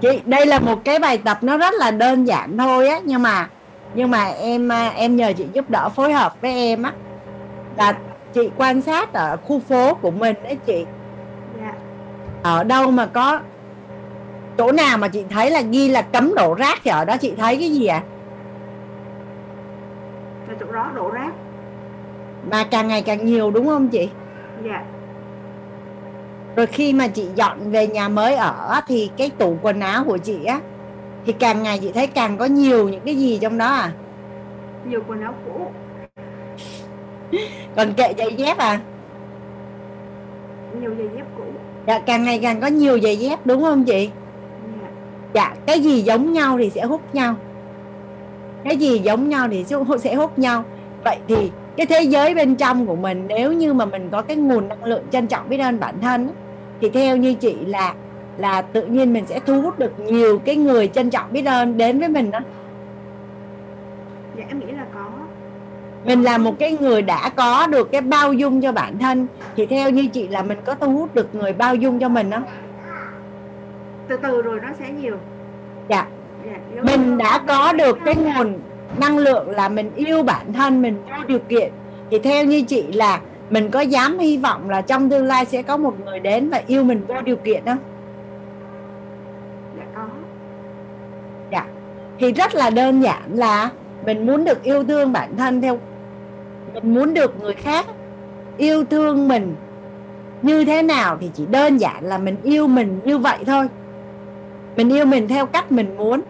Chị 0.00 0.20
đây 0.24 0.46
là 0.46 0.58
một 0.58 0.84
cái 0.84 0.98
bài 0.98 1.18
tập 1.18 1.38
nó 1.42 1.56
rất 1.56 1.74
là 1.74 1.90
đơn 1.90 2.24
giản 2.24 2.58
thôi 2.58 2.88
á 2.88 3.00
nhưng 3.04 3.22
mà 3.22 3.48
nhưng 3.94 4.10
mà 4.10 4.24
em 4.24 4.72
à, 4.72 4.88
em 4.88 5.16
nhờ 5.16 5.32
chị 5.36 5.46
giúp 5.52 5.70
đỡ 5.70 5.88
phối 5.88 6.12
hợp 6.12 6.40
với 6.40 6.52
em 6.52 6.82
á. 6.82 6.92
Là 7.76 7.98
chị 8.32 8.50
quan 8.56 8.80
sát 8.80 9.12
ở 9.12 9.36
khu 9.36 9.60
phố 9.60 9.94
của 9.94 10.10
mình 10.10 10.36
đấy 10.42 10.58
chị. 10.66 10.86
Dạ. 11.60 11.72
ở 12.42 12.64
đâu 12.64 12.90
mà 12.90 13.06
có 13.06 13.40
chỗ 14.58 14.72
nào 14.72 14.98
mà 14.98 15.08
chị 15.08 15.24
thấy 15.30 15.50
là 15.50 15.60
ghi 15.60 15.88
là 15.88 16.02
cấm 16.02 16.34
đổ 16.34 16.54
rác 16.54 16.78
thì 16.84 16.90
ở 16.90 17.04
đó 17.04 17.16
chị 17.16 17.32
thấy 17.38 17.56
cái 17.56 17.70
gì 17.70 17.86
à 17.86 18.02
cái 20.46 20.56
chỗ 20.60 20.72
đó 20.72 20.90
đổ 20.94 21.10
rác. 21.10 21.30
Mà 22.50 22.64
càng 22.70 22.88
ngày 22.88 23.02
càng 23.02 23.26
nhiều 23.26 23.50
đúng 23.50 23.66
không 23.66 23.88
chị? 23.88 24.08
Dạ 24.64 24.82
rồi 26.58 26.66
khi 26.66 26.92
mà 26.92 27.08
chị 27.08 27.26
dọn 27.34 27.70
về 27.70 27.86
nhà 27.86 28.08
mới 28.08 28.34
ở 28.34 28.80
thì 28.86 29.10
cái 29.16 29.30
tủ 29.30 29.56
quần 29.62 29.80
áo 29.80 30.04
của 30.04 30.18
chị 30.18 30.44
á 30.44 30.60
thì 31.26 31.32
càng 31.32 31.62
ngày 31.62 31.78
chị 31.78 31.92
thấy 31.92 32.06
càng 32.06 32.38
có 32.38 32.44
nhiều 32.44 32.88
những 32.88 33.00
cái 33.04 33.16
gì 33.16 33.38
trong 33.42 33.58
đó 33.58 33.66
à? 33.66 33.92
Nhiều 34.88 35.00
quần 35.08 35.20
áo 35.20 35.34
cũ. 35.44 35.70
Còn 37.76 37.92
kệ 37.92 38.14
giày 38.18 38.34
dép 38.34 38.58
à? 38.58 38.80
Nhiều 40.80 40.94
giày 40.98 41.08
dép 41.16 41.24
cũ. 41.36 41.44
Dạ 41.86 41.98
càng 41.98 42.24
ngày 42.24 42.38
càng 42.42 42.60
có 42.60 42.66
nhiều 42.66 43.00
giày 43.00 43.16
dép 43.16 43.46
đúng 43.46 43.62
không 43.62 43.84
chị? 43.84 44.10
Dạ, 44.82 44.88
dạ 45.34 45.54
cái 45.66 45.80
gì 45.80 46.02
giống 46.02 46.32
nhau 46.32 46.58
thì 46.58 46.70
sẽ 46.70 46.84
hút 46.84 47.14
nhau. 47.14 47.34
Cái 48.64 48.76
gì 48.76 48.98
giống 48.98 49.28
nhau 49.28 49.48
thì 49.50 49.64
sẽ 49.98 50.14
hút 50.14 50.38
nhau. 50.38 50.64
Vậy 51.04 51.16
thì 51.28 51.50
cái 51.76 51.86
thế 51.86 52.02
giới 52.02 52.34
bên 52.34 52.54
trong 52.54 52.86
của 52.86 52.96
mình 52.96 53.24
nếu 53.28 53.52
như 53.52 53.74
mà 53.74 53.84
mình 53.84 54.08
có 54.12 54.22
cái 54.22 54.36
nguồn 54.36 54.68
năng 54.68 54.84
lượng 54.84 55.04
trân 55.10 55.26
trọng 55.26 55.48
biết 55.48 55.58
ơn 55.58 55.80
bản 55.80 56.00
thân 56.00 56.28
thì 56.80 56.90
theo 56.90 57.16
như 57.16 57.34
chị 57.34 57.56
là 57.66 57.94
là 58.38 58.62
tự 58.62 58.86
nhiên 58.86 59.12
mình 59.12 59.26
sẽ 59.26 59.40
thu 59.46 59.62
hút 59.62 59.78
được 59.78 60.00
nhiều 60.00 60.38
cái 60.38 60.56
người 60.56 60.88
trân 60.88 61.10
trọng 61.10 61.32
biết 61.32 61.46
ơn 61.46 61.78
đến 61.78 61.98
với 61.98 62.08
mình 62.08 62.30
đó. 62.30 62.40
Dạ 64.36 64.44
em 64.48 64.60
nghĩ 64.60 64.72
là 64.72 64.84
có. 64.94 65.10
Mình 66.04 66.22
là 66.22 66.38
một 66.38 66.54
cái 66.58 66.76
người 66.80 67.02
đã 67.02 67.30
có 67.36 67.66
được 67.66 67.92
cái 67.92 68.00
bao 68.00 68.32
dung 68.32 68.60
cho 68.60 68.72
bản 68.72 68.98
thân 68.98 69.26
thì 69.56 69.66
theo 69.66 69.90
như 69.90 70.06
chị 70.06 70.28
là 70.28 70.42
mình 70.42 70.58
có 70.64 70.74
thu 70.74 70.92
hút 70.92 71.14
được 71.14 71.34
người 71.34 71.52
bao 71.52 71.74
dung 71.74 71.98
cho 71.98 72.08
mình 72.08 72.30
không? 72.30 72.44
Từ 74.08 74.16
từ 74.16 74.42
rồi 74.42 74.60
nó 74.62 74.68
sẽ 74.78 74.90
nhiều. 75.02 75.16
Dạ, 75.88 76.06
dạ 76.44 76.82
mình 76.82 77.18
đã 77.18 77.40
có 77.48 77.72
được 77.72 77.98
cái 78.04 78.14
nguồn 78.16 78.58
năng 79.00 79.18
lượng 79.18 79.50
là 79.50 79.68
mình 79.68 79.90
yêu 79.96 80.22
bản 80.22 80.52
thân 80.52 80.82
mình 80.82 81.02
vô 81.06 81.24
điều 81.26 81.38
kiện. 81.38 81.72
Thì 82.10 82.18
theo 82.18 82.44
như 82.44 82.62
chị 82.62 82.84
là 82.92 83.20
mình 83.50 83.70
có 83.70 83.80
dám 83.80 84.18
hy 84.18 84.36
vọng 84.36 84.70
là 84.70 84.80
trong 84.80 85.10
tương 85.10 85.24
lai 85.24 85.44
sẽ 85.44 85.62
có 85.62 85.76
một 85.76 85.94
người 86.04 86.20
đến 86.20 86.50
và 86.50 86.62
yêu 86.66 86.84
mình 86.84 87.04
vô 87.08 87.14
điều 87.24 87.36
kiện 87.36 87.64
không? 87.64 87.78
Dạ 89.78 89.84
có. 89.94 90.06
Dạ. 91.52 91.66
Thì 92.18 92.32
rất 92.32 92.54
là 92.54 92.70
đơn 92.70 93.02
giản 93.02 93.22
là 93.34 93.70
mình 94.06 94.26
muốn 94.26 94.44
được 94.44 94.62
yêu 94.62 94.84
thương 94.84 95.12
bản 95.12 95.36
thân 95.36 95.60
theo 95.60 95.78
mình 96.74 96.94
muốn 96.94 97.14
được 97.14 97.42
người 97.42 97.54
khác 97.54 97.86
yêu 98.56 98.84
thương 98.84 99.28
mình 99.28 99.54
như 100.42 100.64
thế 100.64 100.82
nào 100.82 101.18
thì 101.20 101.30
chỉ 101.34 101.46
đơn 101.50 101.76
giản 101.76 102.04
là 102.04 102.18
mình 102.18 102.36
yêu 102.42 102.66
mình 102.66 103.00
như 103.04 103.18
vậy 103.18 103.38
thôi. 103.46 103.68
Mình 104.76 104.92
yêu 104.92 105.04
mình 105.04 105.28
theo 105.28 105.46
cách 105.46 105.72
mình 105.72 105.96
muốn. 105.96 106.20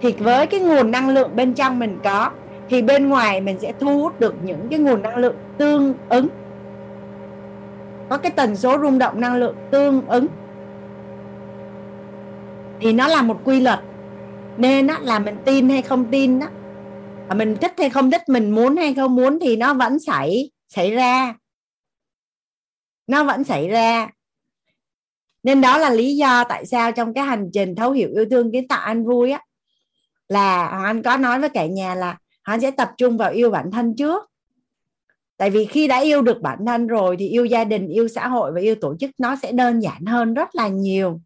Thì 0.00 0.12
với 0.18 0.46
cái 0.46 0.60
nguồn 0.60 0.90
năng 0.90 1.08
lượng 1.08 1.30
bên 1.36 1.54
trong 1.54 1.78
mình 1.78 1.98
có 2.04 2.30
thì 2.68 2.82
bên 2.82 3.08
ngoài 3.08 3.40
mình 3.40 3.58
sẽ 3.58 3.72
thu 3.80 4.02
hút 4.02 4.20
được 4.20 4.34
những 4.42 4.68
cái 4.70 4.78
nguồn 4.78 5.02
năng 5.02 5.16
lượng 5.16 5.36
tương 5.58 5.94
ứng 6.08 6.28
có 8.10 8.18
cái 8.18 8.32
tần 8.32 8.56
số 8.56 8.78
rung 8.78 8.98
động 8.98 9.20
năng 9.20 9.36
lượng 9.36 9.56
tương 9.70 10.08
ứng. 10.08 10.26
Thì 12.80 12.92
nó 12.92 13.08
là 13.08 13.22
một 13.22 13.40
quy 13.44 13.60
luật. 13.60 13.78
Nên 14.56 14.86
á, 14.86 14.98
là 15.02 15.18
mình 15.18 15.36
tin 15.44 15.68
hay 15.68 15.82
không 15.82 16.10
tin 16.10 16.38
đó 16.38 16.46
à, 17.28 17.34
mình 17.34 17.56
thích 17.60 17.72
hay 17.78 17.90
không 17.90 18.10
thích 18.10 18.28
mình 18.28 18.50
muốn 18.50 18.76
hay 18.76 18.94
không 18.94 19.16
muốn 19.16 19.38
thì 19.40 19.56
nó 19.56 19.74
vẫn 19.74 19.98
xảy 19.98 20.50
xảy 20.68 20.90
ra. 20.90 21.34
Nó 23.06 23.24
vẫn 23.24 23.44
xảy 23.44 23.68
ra. 23.68 24.08
Nên 25.42 25.60
đó 25.60 25.78
là 25.78 25.90
lý 25.90 26.16
do 26.16 26.44
tại 26.44 26.66
sao 26.66 26.92
trong 26.92 27.14
cái 27.14 27.24
hành 27.24 27.50
trình 27.52 27.74
thấu 27.74 27.92
hiểu 27.92 28.08
yêu 28.14 28.26
thương 28.30 28.52
kiến 28.52 28.68
tạo 28.68 28.80
anh 28.80 29.04
vui 29.04 29.30
á 29.30 29.40
là 30.28 30.68
hoàng 30.68 30.84
anh 30.84 31.02
có 31.02 31.16
nói 31.16 31.40
với 31.40 31.48
cả 31.48 31.66
nhà 31.66 31.94
là 31.94 32.10
họ 32.42 32.52
anh 32.52 32.60
sẽ 32.60 32.70
tập 32.70 32.90
trung 32.96 33.16
vào 33.16 33.30
yêu 33.30 33.50
bản 33.50 33.70
thân 33.70 33.96
trước 33.96 34.30
tại 35.38 35.50
vì 35.50 35.64
khi 35.64 35.88
đã 35.88 35.98
yêu 35.98 36.22
được 36.22 36.40
bản 36.40 36.58
thân 36.66 36.86
rồi 36.86 37.16
thì 37.18 37.28
yêu 37.28 37.44
gia 37.44 37.64
đình 37.64 37.88
yêu 37.88 38.08
xã 38.08 38.28
hội 38.28 38.52
và 38.52 38.60
yêu 38.60 38.74
tổ 38.74 38.96
chức 39.00 39.10
nó 39.18 39.36
sẽ 39.36 39.52
đơn 39.52 39.80
giản 39.80 40.06
hơn 40.06 40.34
rất 40.34 40.54
là 40.54 40.68
nhiều. 40.68 41.20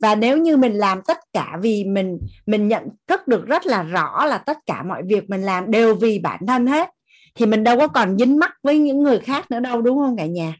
Và 0.00 0.14
nếu 0.14 0.38
như 0.38 0.56
mình 0.56 0.72
làm 0.72 1.02
tất 1.02 1.18
cả 1.32 1.58
vì 1.62 1.84
mình 1.84 2.18
mình 2.46 2.68
nhận 2.68 2.88
thức 3.06 3.28
được 3.28 3.46
rất 3.46 3.66
là 3.66 3.82
rõ 3.82 4.24
là 4.24 4.38
tất 4.38 4.58
cả 4.66 4.82
mọi 4.82 5.02
việc 5.02 5.30
mình 5.30 5.42
làm 5.42 5.70
đều 5.70 5.94
vì 5.94 6.18
bản 6.18 6.46
thân 6.46 6.66
hết 6.66 6.90
thì 7.34 7.46
mình 7.46 7.64
đâu 7.64 7.78
có 7.78 7.88
còn 7.88 8.18
dính 8.18 8.38
mắc 8.38 8.52
với 8.62 8.78
những 8.78 9.02
người 9.02 9.18
khác 9.18 9.50
nữa 9.50 9.60
đâu 9.60 9.82
đúng 9.82 9.98
không 9.98 10.16
cả 10.16 10.26
nhà? 10.26 10.56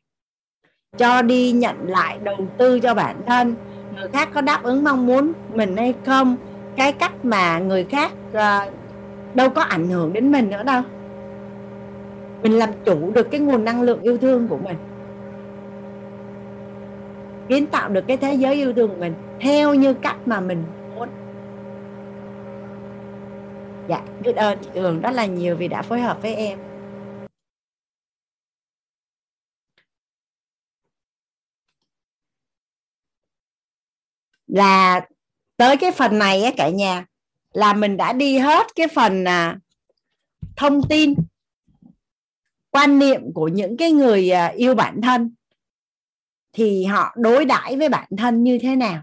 Cho 0.98 1.22
đi 1.22 1.52
nhận 1.52 1.76
lại 1.88 2.18
đầu 2.22 2.48
tư 2.58 2.80
cho 2.80 2.94
bản 2.94 3.16
thân 3.26 3.54
người 3.94 4.08
khác 4.08 4.28
có 4.34 4.40
đáp 4.40 4.62
ứng 4.62 4.84
mong 4.84 5.06
muốn 5.06 5.32
mình 5.54 5.76
hay 5.76 5.94
không 6.06 6.36
cái 6.76 6.92
cách 6.92 7.24
mà 7.24 7.58
người 7.58 7.84
khác 7.84 8.12
uh, 8.32 8.74
đâu 9.34 9.50
có 9.50 9.62
ảnh 9.62 9.90
hưởng 9.90 10.12
đến 10.12 10.32
mình 10.32 10.50
nữa 10.50 10.62
đâu 10.62 10.82
mình 12.44 12.58
làm 12.58 12.70
chủ 12.84 13.10
được 13.10 13.28
cái 13.30 13.40
nguồn 13.40 13.64
năng 13.64 13.82
lượng 13.82 14.02
yêu 14.02 14.18
thương 14.18 14.48
của 14.48 14.58
mình. 14.58 14.76
Kiến 17.48 17.66
tạo 17.66 17.88
được 17.88 18.04
cái 18.08 18.16
thế 18.16 18.34
giới 18.34 18.54
yêu 18.54 18.72
thương 18.72 18.88
của 18.88 18.96
mình 18.96 19.14
theo 19.40 19.74
như 19.74 19.94
cách 19.94 20.16
mà 20.26 20.40
mình 20.40 20.64
muốn. 20.94 21.08
Dạ 23.88 24.04
biết 24.22 24.36
ơn 24.36 24.58
chị 24.58 24.80
Hường 24.80 25.00
rất 25.00 25.10
là 25.10 25.26
nhiều 25.26 25.56
vì 25.56 25.68
đã 25.68 25.82
phối 25.82 26.00
hợp 26.00 26.22
với 26.22 26.34
em. 26.34 26.58
Là 34.46 35.00
tới 35.56 35.76
cái 35.76 35.92
phần 35.92 36.18
này 36.18 36.42
á 36.44 36.50
cả 36.56 36.68
nhà 36.68 37.04
là 37.52 37.72
mình 37.72 37.96
đã 37.96 38.12
đi 38.12 38.38
hết 38.38 38.66
cái 38.74 38.88
phần 38.94 39.24
à, 39.24 39.58
thông 40.56 40.82
tin 40.88 41.14
quan 42.74 42.98
niệm 42.98 43.32
của 43.34 43.48
những 43.48 43.76
cái 43.76 43.92
người 43.92 44.30
à, 44.30 44.46
yêu 44.46 44.74
bản 44.74 45.00
thân 45.02 45.34
thì 46.52 46.84
họ 46.84 47.14
đối 47.16 47.44
đãi 47.44 47.76
với 47.76 47.88
bản 47.88 48.08
thân 48.18 48.42
như 48.42 48.58
thế 48.62 48.76
nào 48.76 49.02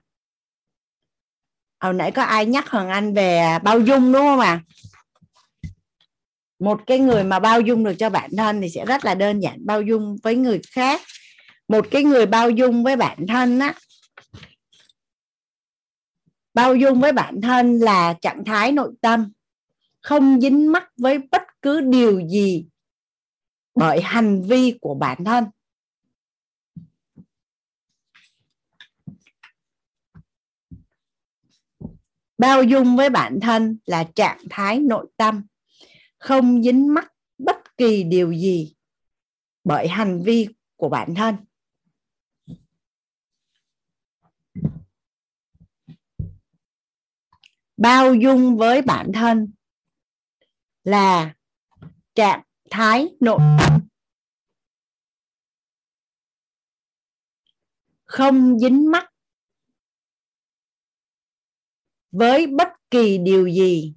hồi 1.80 1.94
nãy 1.94 2.12
có 2.12 2.24
ai 2.24 2.46
nhắc 2.46 2.70
hoàng 2.70 2.90
anh 2.90 3.14
về 3.14 3.38
à, 3.38 3.60
bao 3.60 3.80
dung 3.80 4.12
đúng 4.12 4.22
không 4.22 4.40
ạ 4.40 4.48
à? 4.48 4.62
một 6.60 6.82
cái 6.88 7.00
người 7.00 7.24
mà 7.24 7.40
bao 7.40 7.62
dung 7.62 7.84
được 7.84 7.94
cho 8.00 8.10
bản 8.10 8.30
thân 8.38 8.62
thì 8.62 8.70
sẽ 8.70 8.86
rất 8.86 9.06
là 9.06 9.16
đơn 9.16 9.40
giản, 9.40 9.66
bao 9.66 9.82
dung 9.82 10.18
với 10.24 10.36
người 10.36 10.62
khác 10.72 11.02
một 11.68 11.88
cái 11.92 12.04
người 12.04 12.26
bao 12.26 12.50
dung 12.50 12.84
với 12.84 12.96
bản 12.96 13.28
thân 13.28 13.60
á, 13.60 13.74
bao 16.54 16.76
dung 16.76 17.02
với 17.02 17.12
bản 17.12 17.42
thân 17.42 17.80
là 17.80 18.14
trạng 18.22 18.46
thái 18.46 18.72
nội 18.72 18.92
tâm, 19.02 19.32
không 20.02 20.42
dính 20.42 20.72
mắc 20.72 20.90
với 20.98 21.20
bất 21.32 21.42
cứ 21.62 21.82
điều 21.82 22.22
gì 22.28 22.66
bởi 23.82 24.02
hành 24.02 24.42
vi 24.42 24.78
của 24.82 24.96
bản 24.96 25.24
thân. 25.26 25.46
Bao 32.38 32.64
dung 32.64 32.96
với 32.96 33.10
bản 33.10 33.40
thân 33.42 33.80
là 33.86 34.04
trạng 34.16 34.40
thái 34.50 34.80
nội 34.80 35.08
tâm, 35.18 35.44
không 36.18 36.64
dính 36.64 36.94
mắc 36.94 37.14
bất 37.38 37.78
kỳ 37.78 38.04
điều 38.04 38.32
gì 38.32 38.76
bởi 39.64 39.88
hành 39.88 40.24
vi 40.24 40.48
của 40.76 40.90
bản 40.90 41.16
thân. 41.16 41.36
Bao 47.78 48.16
dung 48.16 48.58
với 48.58 48.82
bản 48.82 49.12
thân 49.14 49.54
là 50.84 51.34
trạng 52.16 52.42
thái, 52.72 53.08
nội. 53.20 53.40
Tâm 53.60 53.82
không 58.12 58.60
dính 58.60 58.92
mắc 58.92 59.14
với 62.12 62.48
bất 62.48 62.68
kỳ 62.92 63.18
điều 63.18 63.48
gì. 63.48 63.94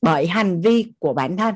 Bởi 0.00 0.26
hành 0.26 0.60
vi 0.64 0.92
của 0.98 1.14
bản 1.14 1.36
thân. 1.36 1.54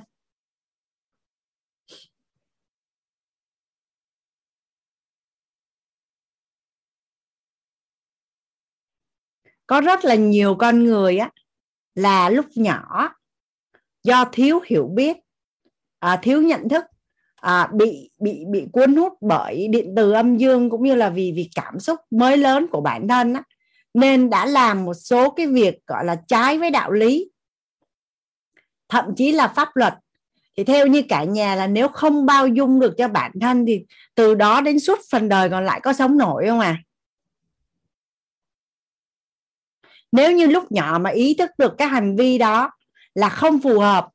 Có 9.66 9.80
rất 9.80 10.04
là 10.04 10.14
nhiều 10.14 10.56
con 10.58 10.84
người 10.84 11.18
á, 11.18 11.30
là 11.94 12.30
lúc 12.30 12.46
nhỏ 12.54 13.14
do 14.04 14.24
thiếu 14.32 14.60
hiểu 14.66 14.90
biết 14.94 15.16
à, 15.98 16.16
thiếu 16.22 16.42
nhận 16.42 16.68
thức 16.68 16.84
à, 17.34 17.68
bị 17.72 18.10
bị 18.20 18.44
bị 18.52 18.66
cuốn 18.72 18.96
hút 18.96 19.12
bởi 19.20 19.68
điện 19.68 19.92
từ 19.96 20.12
âm 20.12 20.36
dương 20.36 20.70
cũng 20.70 20.82
như 20.82 20.94
là 20.94 21.10
vì 21.10 21.32
vì 21.36 21.50
cảm 21.54 21.80
xúc 21.80 22.00
mới 22.10 22.36
lớn 22.36 22.66
của 22.72 22.80
bản 22.80 23.08
thân 23.08 23.34
á, 23.34 23.42
nên 23.94 24.30
đã 24.30 24.46
làm 24.46 24.84
một 24.84 24.94
số 24.94 25.30
cái 25.30 25.46
việc 25.46 25.86
gọi 25.86 26.04
là 26.04 26.16
trái 26.28 26.58
với 26.58 26.70
đạo 26.70 26.90
lý 26.92 27.30
thậm 28.88 29.04
chí 29.16 29.32
là 29.32 29.48
pháp 29.48 29.76
luật. 29.76 29.94
Thì 30.56 30.64
theo 30.64 30.86
như 30.86 31.02
cả 31.08 31.24
nhà 31.24 31.54
là 31.54 31.66
nếu 31.66 31.88
không 31.88 32.26
bao 32.26 32.48
dung 32.48 32.80
được 32.80 32.94
cho 32.98 33.08
bản 33.08 33.32
thân 33.40 33.66
thì 33.66 33.84
từ 34.14 34.34
đó 34.34 34.60
đến 34.60 34.80
suốt 34.80 34.98
phần 35.10 35.28
đời 35.28 35.50
còn 35.50 35.64
lại 35.64 35.80
có 35.82 35.92
sống 35.92 36.18
nổi 36.18 36.46
không 36.48 36.60
à? 36.60 36.82
Nếu 40.12 40.32
như 40.32 40.46
lúc 40.46 40.72
nhỏ 40.72 40.98
mà 41.00 41.10
ý 41.10 41.34
thức 41.34 41.50
được 41.58 41.74
cái 41.78 41.88
hành 41.88 42.16
vi 42.16 42.38
đó 42.38 42.70
là 43.14 43.28
không 43.28 43.60
phù 43.60 43.78
hợp 43.78 44.08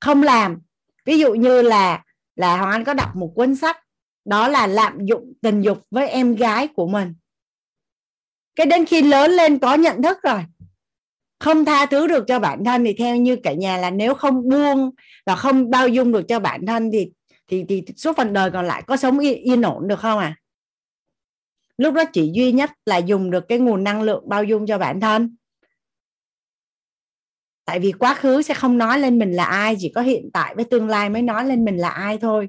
không 0.00 0.22
làm. 0.22 0.60
Ví 1.04 1.18
dụ 1.18 1.34
như 1.34 1.62
là 1.62 2.04
là 2.36 2.56
hoàng 2.56 2.70
anh 2.70 2.84
có 2.84 2.94
đọc 2.94 3.16
một 3.16 3.32
cuốn 3.36 3.54
sách 3.56 3.76
đó 4.24 4.48
là 4.48 4.66
lạm 4.66 5.06
dụng 5.06 5.32
tình 5.42 5.62
dục 5.62 5.78
với 5.90 6.08
em 6.08 6.34
gái 6.34 6.68
của 6.68 6.86
mình. 6.86 7.14
Cái 8.56 8.66
đến 8.66 8.86
khi 8.86 9.02
lớn 9.02 9.30
lên 9.30 9.58
có 9.58 9.74
nhận 9.74 10.02
thức 10.02 10.18
rồi 10.22 10.44
không 11.40 11.64
tha 11.64 11.86
thứ 11.86 12.06
được 12.06 12.24
cho 12.28 12.38
bản 12.38 12.64
thân 12.64 12.84
thì 12.84 12.94
theo 12.98 13.16
như 13.16 13.36
cả 13.36 13.52
nhà 13.52 13.76
là 13.76 13.90
nếu 13.90 14.14
không 14.14 14.48
buông 14.48 14.90
và 15.26 15.36
không 15.36 15.70
bao 15.70 15.88
dung 15.88 16.12
được 16.12 16.22
cho 16.28 16.38
bản 16.38 16.66
thân 16.66 16.90
thì 16.92 17.12
thì 17.48 17.64
thì 17.68 17.84
suốt 17.96 18.16
phần 18.16 18.32
đời 18.32 18.50
còn 18.50 18.66
lại 18.66 18.82
có 18.86 18.96
sống 18.96 19.18
yên, 19.18 19.42
yên 19.42 19.62
ổn 19.62 19.88
được 19.88 20.00
không 20.00 20.18
à 20.18 20.36
lúc 21.82 21.94
đó 21.94 22.04
chỉ 22.12 22.30
duy 22.34 22.52
nhất 22.52 22.70
là 22.86 22.96
dùng 22.96 23.30
được 23.30 23.48
cái 23.48 23.58
nguồn 23.58 23.84
năng 23.84 24.02
lượng 24.02 24.28
bao 24.28 24.44
dung 24.44 24.66
cho 24.66 24.78
bản 24.78 25.00
thân 25.00 25.36
tại 27.64 27.80
vì 27.80 27.92
quá 27.92 28.14
khứ 28.14 28.42
sẽ 28.42 28.54
không 28.54 28.78
nói 28.78 28.98
lên 28.98 29.18
mình 29.18 29.32
là 29.32 29.44
ai, 29.44 29.76
chỉ 29.78 29.92
có 29.94 30.00
hiện 30.00 30.30
tại 30.32 30.54
với 30.54 30.64
tương 30.64 30.88
lai 30.88 31.10
mới 31.10 31.22
nói 31.22 31.44
lên 31.44 31.64
mình 31.64 31.76
là 31.76 31.88
ai 31.88 32.18
thôi. 32.18 32.48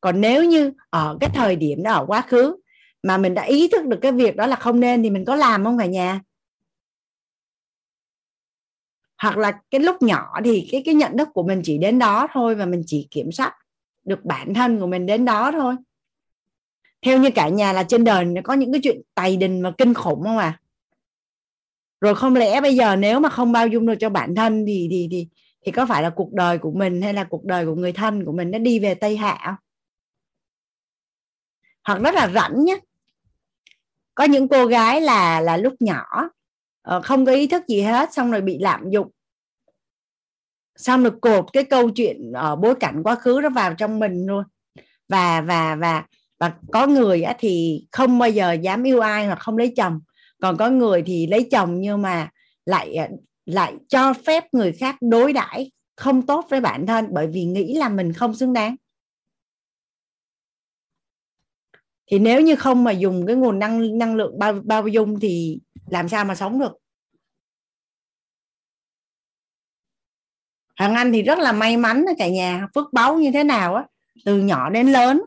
Còn 0.00 0.20
nếu 0.20 0.44
như 0.44 0.72
ở 0.90 1.16
cái 1.20 1.30
thời 1.34 1.56
điểm 1.56 1.82
đó, 1.82 1.92
ở 1.92 2.04
quá 2.06 2.20
khứ, 2.20 2.56
mà 3.02 3.18
mình 3.18 3.34
đã 3.34 3.42
ý 3.42 3.68
thức 3.68 3.86
được 3.86 3.98
cái 4.02 4.12
việc 4.12 4.36
đó 4.36 4.46
là 4.46 4.56
không 4.56 4.80
nên 4.80 5.02
thì 5.02 5.10
mình 5.10 5.24
có 5.24 5.34
làm 5.36 5.64
không 5.64 5.78
cả 5.78 5.86
nhà? 5.86 6.20
Hoặc 9.22 9.36
là 9.36 9.52
cái 9.70 9.80
lúc 9.80 10.02
nhỏ 10.02 10.40
thì 10.44 10.68
cái 10.72 10.82
cái 10.84 10.94
nhận 10.94 11.18
thức 11.18 11.28
của 11.34 11.42
mình 11.42 11.60
chỉ 11.64 11.78
đến 11.78 11.98
đó 11.98 12.26
thôi 12.32 12.54
và 12.54 12.66
mình 12.66 12.82
chỉ 12.86 13.08
kiểm 13.10 13.32
soát 13.32 13.54
được 14.04 14.24
bản 14.24 14.54
thân 14.54 14.80
của 14.80 14.86
mình 14.86 15.06
đến 15.06 15.24
đó 15.24 15.52
thôi. 15.52 15.76
Theo 17.02 17.18
như 17.18 17.30
cả 17.34 17.48
nhà 17.48 17.72
là 17.72 17.82
trên 17.82 18.04
đời 18.04 18.24
nó 18.24 18.40
có 18.44 18.54
những 18.54 18.72
cái 18.72 18.80
chuyện 18.84 19.00
tày 19.14 19.36
đình 19.36 19.60
mà 19.60 19.72
kinh 19.78 19.94
khủng 19.94 20.22
không 20.24 20.38
à 20.38 20.61
rồi 22.02 22.14
không 22.14 22.36
lẽ 22.36 22.60
bây 22.60 22.76
giờ 22.76 22.96
nếu 22.96 23.20
mà 23.20 23.28
không 23.28 23.52
bao 23.52 23.66
dung 23.68 23.86
được 23.86 23.94
cho 24.00 24.10
bản 24.10 24.34
thân 24.34 24.64
thì 24.66 24.88
thì 24.90 25.08
thì 25.10 25.28
thì 25.66 25.72
có 25.72 25.86
phải 25.86 26.02
là 26.02 26.10
cuộc 26.10 26.32
đời 26.32 26.58
của 26.58 26.72
mình 26.72 27.02
hay 27.02 27.14
là 27.14 27.24
cuộc 27.24 27.44
đời 27.44 27.66
của 27.66 27.74
người 27.74 27.92
thân 27.92 28.24
của 28.24 28.32
mình 28.32 28.50
nó 28.50 28.58
đi 28.58 28.78
về 28.78 28.94
tây 28.94 29.16
hạ 29.16 29.38
không? 29.46 29.54
hoặc 31.84 31.98
rất 32.02 32.14
là 32.14 32.28
rảnh 32.34 32.64
nhé 32.64 32.78
có 34.14 34.24
những 34.24 34.48
cô 34.48 34.66
gái 34.66 35.00
là 35.00 35.40
là 35.40 35.56
lúc 35.56 35.74
nhỏ 35.80 36.04
ờ, 36.82 37.00
không 37.00 37.26
có 37.26 37.32
ý 37.32 37.46
thức 37.46 37.62
gì 37.68 37.80
hết, 37.82 38.12
xong 38.12 38.30
rồi 38.30 38.40
bị 38.40 38.58
lạm 38.58 38.90
dụng. 38.90 39.10
Xong 40.76 41.02
rồi 41.02 41.12
cột 41.20 41.46
cái 41.52 41.64
câu 41.64 41.90
chuyện 41.90 42.32
ở 42.32 42.56
bối 42.56 42.74
cảnh 42.74 43.02
quá 43.02 43.14
khứ 43.14 43.40
nó 43.42 43.48
vào 43.50 43.74
trong 43.74 43.98
mình 43.98 44.26
luôn. 44.26 44.44
Và 45.08 45.40
và 45.40 45.76
và 45.76 46.04
và 46.38 46.52
có 46.72 46.86
người 46.86 47.24
thì 47.38 47.84
không 47.92 48.18
bao 48.18 48.30
giờ 48.30 48.52
dám 48.52 48.82
yêu 48.82 49.00
ai 49.00 49.26
hoặc 49.26 49.38
không 49.38 49.58
lấy 49.58 49.72
chồng 49.76 50.00
còn 50.42 50.56
có 50.56 50.70
người 50.70 51.02
thì 51.06 51.26
lấy 51.26 51.48
chồng 51.50 51.80
nhưng 51.80 52.02
mà 52.02 52.30
lại 52.66 52.94
ờ, 52.94 53.06
lại 53.46 53.74
cho 53.88 54.12
phép 54.12 54.44
người 54.54 54.72
khác 54.72 54.96
đối 55.00 55.32
đãi 55.32 55.70
không 55.96 56.26
tốt 56.26 56.46
với 56.50 56.60
bản 56.60 56.86
thân 56.86 57.06
bởi 57.10 57.26
vì 57.26 57.44
nghĩ 57.44 57.74
là 57.74 57.88
mình 57.88 58.12
không 58.12 58.34
xứng 58.34 58.52
đáng. 58.52 58.76
Thì 62.06 62.18
nếu 62.18 62.40
như 62.40 62.56
không 62.56 62.84
mà 62.84 62.90
dùng 62.90 63.26
cái 63.26 63.36
nguồn 63.36 63.58
năng 63.58 63.98
năng 63.98 64.14
lượng 64.14 64.38
bao 64.38 64.52
bao 64.64 64.88
dung 64.88 65.20
thì 65.20 65.60
làm 65.90 66.08
sao 66.08 66.24
mà 66.24 66.34
sống 66.34 66.60
được? 66.60 66.72
Hoàng 70.78 70.94
Anh 70.94 71.12
thì 71.12 71.22
rất 71.22 71.38
là 71.38 71.52
may 71.52 71.76
mắn 71.76 72.04
cả 72.18 72.28
nhà, 72.28 72.68
phước 72.74 72.92
báu 72.92 73.18
như 73.18 73.30
thế 73.34 73.44
nào 73.44 73.74
á, 73.74 73.84
từ 74.24 74.38
nhỏ 74.38 74.70
đến 74.70 74.92
lớn 74.92 75.22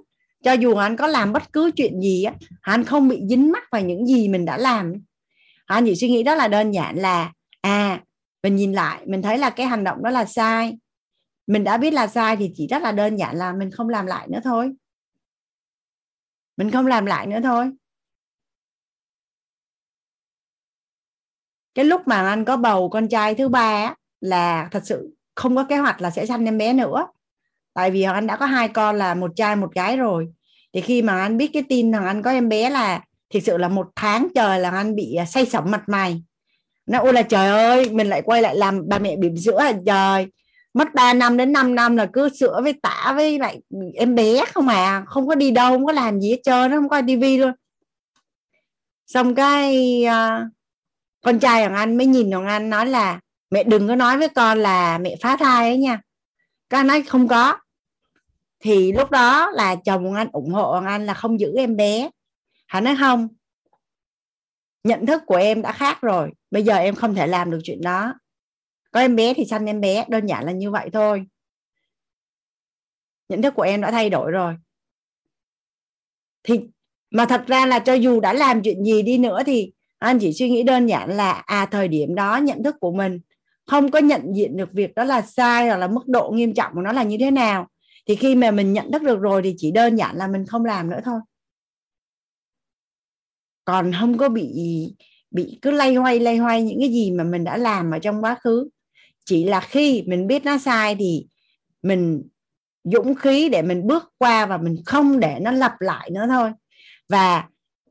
cho 0.46 0.54
dù 0.54 0.76
anh 0.76 0.98
có 0.98 1.08
làm 1.08 1.34
bất 1.34 1.54
cứ 1.54 1.72
chuyện 1.76 2.02
gì 2.02 2.24
á 2.24 2.34
anh 2.62 2.84
không 2.84 3.08
bị 3.08 3.22
dính 3.30 3.52
mắc 3.52 3.64
vào 3.72 3.82
những 3.82 4.06
gì 4.06 4.28
mình 4.28 4.46
đã 4.46 4.58
làm. 4.58 4.94
Anh 5.66 5.86
chỉ 5.86 5.96
suy 5.96 6.10
nghĩ 6.10 6.24
đó 6.24 6.36
là 6.36 6.48
đơn 6.48 6.72
giản 6.72 6.98
là 6.98 7.34
à 7.62 8.04
mình 8.44 8.56
nhìn 8.56 8.74
lại 8.74 9.04
mình 9.06 9.22
thấy 9.22 9.38
là 9.38 9.50
cái 9.50 9.66
hành 9.66 9.84
động 9.84 10.04
đó 10.04 10.10
là 10.10 10.26
sai. 10.26 10.78
Mình 11.48 11.64
đã 11.64 11.78
biết 11.78 11.94
là 11.94 12.08
sai 12.08 12.38
thì 12.38 12.52
chỉ 12.56 12.68
rất 12.68 12.82
là 12.82 12.92
đơn 12.92 13.16
giản 13.16 13.36
là 13.36 13.54
mình 13.54 13.72
không 13.72 13.90
làm 13.90 14.06
lại 14.06 14.28
nữa 14.28 14.40
thôi. 14.44 14.74
Mình 16.58 16.72
không 16.72 16.88
làm 16.88 17.06
lại 17.06 17.28
nữa 17.28 17.40
thôi. 17.44 17.72
Cái 21.74 21.86
lúc 21.86 22.02
mà 22.08 22.30
anh 22.30 22.46
có 22.46 22.58
bầu 22.58 22.90
con 22.90 23.08
trai 23.08 23.36
thứ 23.36 23.50
ba 23.50 23.86
á, 23.86 23.96
là 24.22 24.68
thật 24.72 24.82
sự 24.86 25.16
không 25.36 25.56
có 25.56 25.64
kế 25.70 25.78
hoạch 25.78 26.02
là 26.02 26.12
sẽ 26.12 26.26
sanh 26.26 26.46
em 26.46 26.58
bé 26.58 26.74
nữa 26.74 27.08
tại 27.76 27.92
vì 27.92 28.02
anh 28.02 28.28
đã 28.28 28.36
có 28.36 28.46
hai 28.46 28.68
con 28.68 28.96
là 28.96 29.14
một 29.14 29.32
trai 29.36 29.56
một 29.56 29.74
gái 29.76 29.98
rồi. 29.98 30.28
Thì 30.74 30.82
khi 30.82 31.02
mà 31.02 31.22
anh 31.22 31.38
biết 31.38 31.50
cái 31.54 31.64
tin 31.70 31.92
rằng 31.92 32.06
anh 32.06 32.22
có 32.22 32.32
em 32.32 32.50
bé 32.50 32.70
là 32.70 33.02
thực 33.34 33.40
sự 33.44 33.58
là 33.58 33.68
một 33.68 33.88
tháng 33.96 34.28
trời 34.36 34.60
là 34.60 34.70
anh 34.70 34.96
bị 34.96 35.16
à, 35.16 35.26
say 35.26 35.46
sẩm 35.46 35.72
mặt 35.72 35.84
mày. 35.88 36.24
Nó 36.86 37.00
ôi 37.00 37.14
là 37.14 37.22
trời 37.22 37.48
ơi 37.48 37.90
mình 37.90 38.08
lại 38.08 38.22
quay 38.22 38.42
lại 38.42 38.56
làm 38.56 38.82
bà 38.88 39.00
mẹ 39.00 39.16
bỉm 39.16 39.38
sữa 39.38 39.58
à 39.58 39.74
trời. 39.86 40.28
Mất 40.74 40.94
3 40.94 41.14
năm 41.14 41.38
đến 41.38 41.52
5 41.52 41.76
năm 41.76 41.98
là 41.98 42.06
cứ 42.14 42.30
sữa 42.30 42.60
với 42.64 42.74
tả 42.82 43.14
với 43.16 43.40
lại 43.40 43.62
em 43.96 44.16
bé 44.16 44.46
không 44.54 44.68
à 44.68 45.04
không 45.08 45.28
có 45.28 45.36
đi 45.36 45.52
đâu 45.52 45.72
không 45.72 45.86
có 45.86 45.92
làm 45.92 46.22
gì 46.22 46.30
hết 46.32 46.40
trơn 46.44 46.72
nó 46.72 46.78
không 46.78 46.90
có 46.90 47.02
tivi 47.08 47.38
luôn. 47.38 47.52
Xong 49.08 49.36
cái 49.36 50.04
uh, 50.06 50.52
con 51.22 51.40
trai 51.40 51.62
hoàng 51.62 51.76
anh 51.76 51.98
mới 51.98 52.06
nhìn 52.06 52.32
hoàng 52.32 52.48
anh 52.48 52.70
nói 52.70 52.86
là 52.86 53.20
mẹ 53.52 53.64
đừng 53.64 53.88
có 53.88 53.96
nói 53.96 54.18
với 54.18 54.30
con 54.30 54.58
là 54.60 54.98
mẹ 54.98 55.16
phá 55.22 55.38
thai 55.38 55.70
ấy 55.70 55.78
nha. 55.78 56.00
Con 56.70 56.80
anh 56.80 56.88
nói 56.88 57.02
không 57.02 57.28
có 57.28 57.58
thì 58.60 58.92
lúc 58.92 59.12
đó 59.12 59.52
là 59.52 59.76
chồng 59.76 60.14
anh 60.14 60.28
ủng 60.32 60.50
hộ 60.50 60.72
anh 60.72 61.06
là 61.06 61.14
không 61.14 61.40
giữ 61.40 61.54
em 61.58 61.76
bé. 61.76 62.10
Hắn 62.68 62.84
nói, 62.84 62.96
không, 63.00 63.28
nhận 64.84 65.06
thức 65.06 65.22
của 65.26 65.36
em 65.36 65.62
đã 65.62 65.72
khác 65.72 66.02
rồi, 66.02 66.32
bây 66.52 66.64
giờ 66.64 66.76
em 66.76 66.96
không 66.96 67.16
thể 67.16 67.28
làm 67.28 67.52
được 67.52 67.60
chuyện 67.64 67.82
đó. 67.82 68.14
Có 68.92 69.00
em 69.00 69.16
bé 69.16 69.34
thì 69.34 69.46
sanh 69.46 69.66
em 69.66 69.82
bé, 69.82 70.06
đơn 70.08 70.26
giản 70.26 70.46
là 70.46 70.52
như 70.52 70.72
vậy 70.72 70.90
thôi. 70.94 71.26
Nhận 73.30 73.42
thức 73.42 73.54
của 73.56 73.62
em 73.62 73.82
đã 73.82 73.92
thay 73.92 74.10
đổi 74.10 74.32
rồi. 74.32 74.56
Thì, 76.44 76.60
mà 77.12 77.26
thật 77.26 77.44
ra 77.48 77.66
là 77.66 77.80
cho 77.80 77.94
dù 77.94 78.20
đã 78.20 78.34
làm 78.34 78.62
chuyện 78.62 78.84
gì 78.84 79.02
đi 79.02 79.18
nữa 79.18 79.44
thì 79.46 79.72
anh 80.00 80.20
chỉ 80.20 80.34
suy 80.34 80.50
nghĩ 80.50 80.64
đơn 80.64 80.86
giản 80.88 81.10
là 81.10 81.32
à 81.32 81.66
thời 81.66 81.88
điểm 81.88 82.16
đó 82.16 82.38
nhận 82.38 82.64
thức 82.64 82.76
của 82.80 82.92
mình 82.92 83.20
không 83.66 83.92
có 83.92 84.00
nhận 84.00 84.36
diện 84.36 84.58
được 84.58 84.70
việc 84.74 84.96
đó 84.96 85.04
là 85.04 85.22
sai 85.22 85.68
hoặc 85.68 85.78
là 85.78 85.88
mức 85.88 86.08
độ 86.08 86.32
nghiêm 86.32 86.54
trọng 86.54 86.74
của 86.74 86.82
nó 86.82 86.92
là 86.92 87.04
như 87.04 87.18
thế 87.20 87.32
nào 87.32 87.68
thì 88.08 88.16
khi 88.16 88.36
mà 88.36 88.52
mình 88.52 88.74
nhận 88.74 88.92
thức 88.92 89.04
được 89.04 89.20
rồi 89.20 89.42
thì 89.44 89.56
chỉ 89.58 89.72
đơn 89.72 89.96
giản 89.96 90.16
là 90.16 90.28
mình 90.28 90.46
không 90.46 90.66
làm 90.66 90.90
nữa 90.90 91.00
thôi. 91.06 91.20
Còn 93.66 93.92
không 94.00 94.18
có 94.18 94.30
bị 94.30 94.54
bị 95.32 95.60
cứ 95.62 95.72
lay 95.72 95.96
hoay 95.96 96.20
lay 96.20 96.38
hoay 96.38 96.64
những 96.64 96.80
cái 96.80 96.90
gì 96.90 97.12
mà 97.12 97.24
mình 97.24 97.44
đã 97.44 97.58
làm 97.58 97.92
ở 97.92 98.00
trong 98.00 98.24
quá 98.24 98.36
khứ. 98.42 98.70
Chỉ 99.26 99.44
là 99.44 99.60
khi 99.60 100.04
mình 100.08 100.28
biết 100.28 100.46
nó 100.46 100.58
sai 100.58 100.96
thì 100.96 101.28
mình 101.84 102.24
dũng 102.84 103.16
khí 103.16 103.50
để 103.50 103.62
mình 103.62 103.88
bước 103.88 104.04
qua 104.18 104.46
và 104.46 104.58
mình 104.58 104.76
không 104.86 105.20
để 105.20 105.40
nó 105.42 105.52
lặp 105.52 105.82
lại 105.82 106.10
nữa 106.10 106.26
thôi. 106.28 106.52
Và 107.10 107.44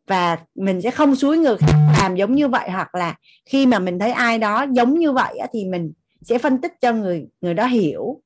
và 0.06 0.38
mình 0.54 0.82
sẽ 0.82 0.90
không 0.90 1.16
suối 1.16 1.38
ngược 1.38 1.58
làm 1.98 2.16
giống 2.16 2.34
như 2.34 2.48
vậy 2.48 2.70
hoặc 2.70 2.94
là 2.94 3.14
khi 3.46 3.66
mà 3.66 3.78
mình 3.78 3.98
thấy 3.98 4.10
ai 4.10 4.38
đó 4.38 4.66
giống 4.72 4.98
như 4.98 5.12
vậy 5.12 5.38
thì 5.52 5.64
mình 5.64 5.92
sẽ 6.22 6.38
phân 6.38 6.60
tích 6.60 6.72
cho 6.80 6.92
người 6.92 7.26
người 7.40 7.54
đó 7.54 7.66
hiểu 7.66 8.20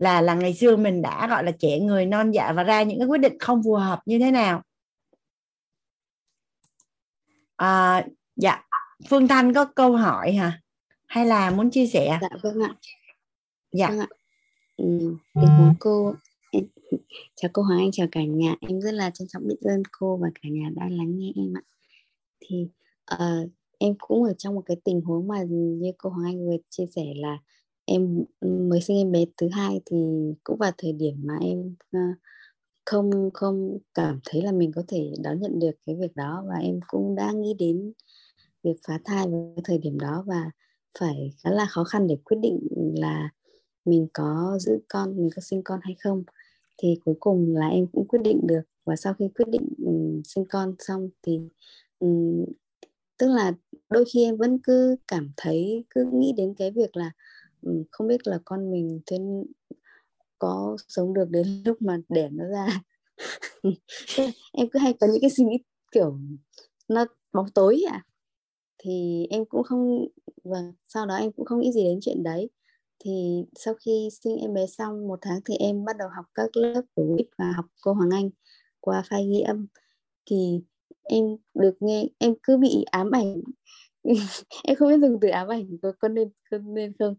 là 0.00 0.20
là 0.20 0.34
ngày 0.34 0.54
xưa 0.54 0.76
mình 0.76 1.02
đã 1.02 1.26
gọi 1.28 1.44
là 1.44 1.52
trẻ 1.52 1.78
người 1.78 2.06
non 2.06 2.30
dạ 2.30 2.52
và 2.52 2.62
ra 2.62 2.82
những 2.82 2.98
cái 2.98 3.08
quyết 3.08 3.18
định 3.18 3.38
không 3.38 3.62
phù 3.64 3.74
hợp 3.74 4.00
như 4.06 4.18
thế 4.18 4.30
nào. 4.30 4.62
À, 7.56 8.06
dạ. 8.36 8.64
Phương 9.08 9.28
thanh 9.28 9.54
có 9.54 9.64
câu 9.64 9.96
hỏi 9.96 10.32
hả? 10.32 10.60
Hay 11.06 11.26
là 11.26 11.50
muốn 11.50 11.70
chia 11.70 11.86
sẻ? 11.86 12.18
Dạ 12.22 12.28
vâng 12.42 12.62
ạ. 12.62 12.74
Dạ. 13.72 13.88
Vâng 13.88 13.98
ạ. 13.98 14.06
Ừ, 14.76 15.16
tình 15.34 15.50
huống 15.58 15.74
cô 15.80 16.14
em, 16.50 16.64
chào 17.34 17.50
cô 17.52 17.62
Hoàng 17.62 17.78
Anh 17.78 17.90
chào 17.92 18.06
cả 18.12 18.20
nhà. 18.24 18.54
Em 18.60 18.80
rất 18.80 18.94
là 18.94 19.10
trân 19.10 19.28
trọng 19.28 19.48
biết 19.48 19.60
ơn 19.60 19.82
cô 19.92 20.16
và 20.16 20.28
cả 20.34 20.48
nhà 20.48 20.70
đã 20.76 20.88
lắng 20.90 21.18
nghe 21.18 21.32
em 21.36 21.54
ạ. 21.56 21.62
Thì 22.40 22.68
uh, 23.14 23.50
em 23.78 23.94
cũng 23.98 24.24
ở 24.24 24.34
trong 24.38 24.54
một 24.54 24.62
cái 24.66 24.76
tình 24.84 25.00
huống 25.00 25.28
mà 25.28 25.42
như 25.48 25.92
cô 25.98 26.10
Hoàng 26.10 26.26
Anh 26.26 26.46
vừa 26.46 26.56
chia 26.70 26.86
sẻ 26.96 27.04
là 27.16 27.38
em 27.90 28.24
mới 28.40 28.80
sinh 28.80 28.96
em 28.96 29.12
bé 29.12 29.24
thứ 29.36 29.48
hai 29.52 29.80
thì 29.86 29.96
cũng 30.44 30.58
vào 30.58 30.72
thời 30.78 30.92
điểm 30.92 31.14
mà 31.24 31.38
em 31.40 31.74
ờ, 31.92 31.98
không 32.86 33.30
không 33.34 33.78
cảm 33.94 34.20
thấy 34.24 34.42
là 34.42 34.52
mình 34.52 34.72
có 34.74 34.82
thể 34.88 35.12
đón 35.22 35.40
nhận 35.40 35.58
được 35.58 35.72
cái 35.86 35.96
việc 35.96 36.16
đó 36.16 36.44
và 36.48 36.54
em 36.54 36.80
cũng 36.88 37.14
đã 37.14 37.32
nghĩ 37.32 37.54
đến 37.58 37.92
việc 38.62 38.76
phá 38.86 39.00
thai 39.04 39.28
vào 39.28 39.54
thời 39.64 39.78
điểm 39.78 39.98
đó 39.98 40.24
và 40.26 40.50
phải 40.98 41.32
khá 41.44 41.50
là 41.50 41.66
khó 41.66 41.84
khăn 41.84 42.06
để 42.06 42.16
quyết 42.24 42.38
định 42.42 42.60
là 42.96 43.30
mình 43.84 44.06
có 44.14 44.58
giữ 44.60 44.78
con 44.88 45.16
mình 45.16 45.30
có 45.36 45.42
sinh 45.42 45.62
con 45.64 45.80
hay 45.82 45.96
không. 46.00 46.24
Thì 46.78 46.98
cuối 47.04 47.14
cùng 47.20 47.56
là 47.56 47.68
em 47.68 47.86
cũng 47.92 48.08
quyết 48.08 48.22
định 48.24 48.40
được 48.46 48.62
và 48.84 48.96
sau 48.96 49.14
khi 49.14 49.28
quyết 49.34 49.48
định 49.48 49.68
um, 49.86 50.22
sinh 50.24 50.44
con 50.48 50.74
xong 50.78 51.08
thì 51.22 51.40
um, 51.98 52.44
tức 53.18 53.28
là 53.28 53.52
đôi 53.90 54.04
khi 54.12 54.24
em 54.24 54.36
vẫn 54.36 54.58
cứ 54.62 54.96
cảm 55.08 55.30
thấy 55.36 55.84
cứ 55.90 56.04
nghĩ 56.12 56.32
đến 56.36 56.54
cái 56.58 56.70
việc 56.70 56.96
là 56.96 57.10
Ừ, 57.62 57.84
không 57.90 58.06
biết 58.08 58.26
là 58.26 58.38
con 58.44 58.70
mình 58.72 59.00
thế 59.06 59.18
có 60.38 60.76
sống 60.88 61.14
được 61.14 61.28
đến 61.30 61.44
lúc 61.66 61.82
mà 61.82 61.98
đẻ 62.08 62.28
nó 62.32 62.44
ra. 62.44 62.82
Em 64.52 64.68
cứ 64.72 64.78
hay 64.78 64.94
có 65.00 65.06
những 65.06 65.20
cái 65.20 65.30
suy 65.30 65.44
nghĩ 65.44 65.58
kiểu 65.92 66.18
nó 66.88 67.04
bóng 67.32 67.46
tối 67.54 67.82
à. 67.90 68.04
Thì 68.78 69.26
em 69.30 69.44
cũng 69.44 69.62
không 69.62 70.08
và 70.44 70.58
sau 70.88 71.06
đó 71.06 71.16
em 71.16 71.32
cũng 71.32 71.46
không 71.46 71.60
nghĩ 71.60 71.72
gì 71.72 71.84
đến 71.84 71.98
chuyện 72.02 72.22
đấy. 72.22 72.50
Thì 73.04 73.44
sau 73.54 73.74
khi 73.74 74.08
sinh 74.22 74.36
em 74.36 74.54
bé 74.54 74.66
xong 74.66 75.08
một 75.08 75.18
tháng 75.22 75.40
thì 75.44 75.54
em 75.56 75.84
bắt 75.84 75.96
đầu 75.98 76.08
học 76.16 76.24
các 76.34 76.56
lớp 76.56 76.82
của 76.94 77.02
WIT 77.02 77.24
và 77.38 77.52
học 77.56 77.64
cô 77.82 77.92
Hoàng 77.92 78.10
Anh 78.10 78.30
qua 78.80 79.02
file 79.10 79.30
ghi 79.32 79.40
âm. 79.40 79.66
Thì 80.30 80.60
em 81.02 81.24
được 81.54 81.76
nghe 81.80 82.08
em 82.18 82.34
cứ 82.42 82.56
bị 82.56 82.84
ám 82.90 83.10
ảnh. 83.10 83.40
Em 84.64 84.76
không 84.76 84.88
biết 84.88 84.98
dùng 85.00 85.18
từ 85.20 85.28
ám 85.28 85.48
ảnh 85.48 85.78
có, 85.82 85.92
có 86.00 86.08
nên 86.08 86.30
có 86.50 86.58
nên 86.58 86.92
không 86.98 87.14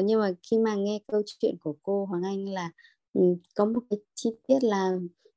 nhưng 0.00 0.20
mà 0.20 0.30
khi 0.50 0.58
mà 0.58 0.74
nghe 0.74 0.98
câu 1.06 1.22
chuyện 1.26 1.56
của 1.60 1.74
cô 1.82 2.04
Hoàng 2.04 2.22
Anh 2.22 2.48
là 2.48 2.70
um, 3.12 3.36
có 3.54 3.64
một 3.64 3.80
cái 3.90 3.98
chi 4.14 4.30
tiết 4.48 4.58
là 4.62 4.90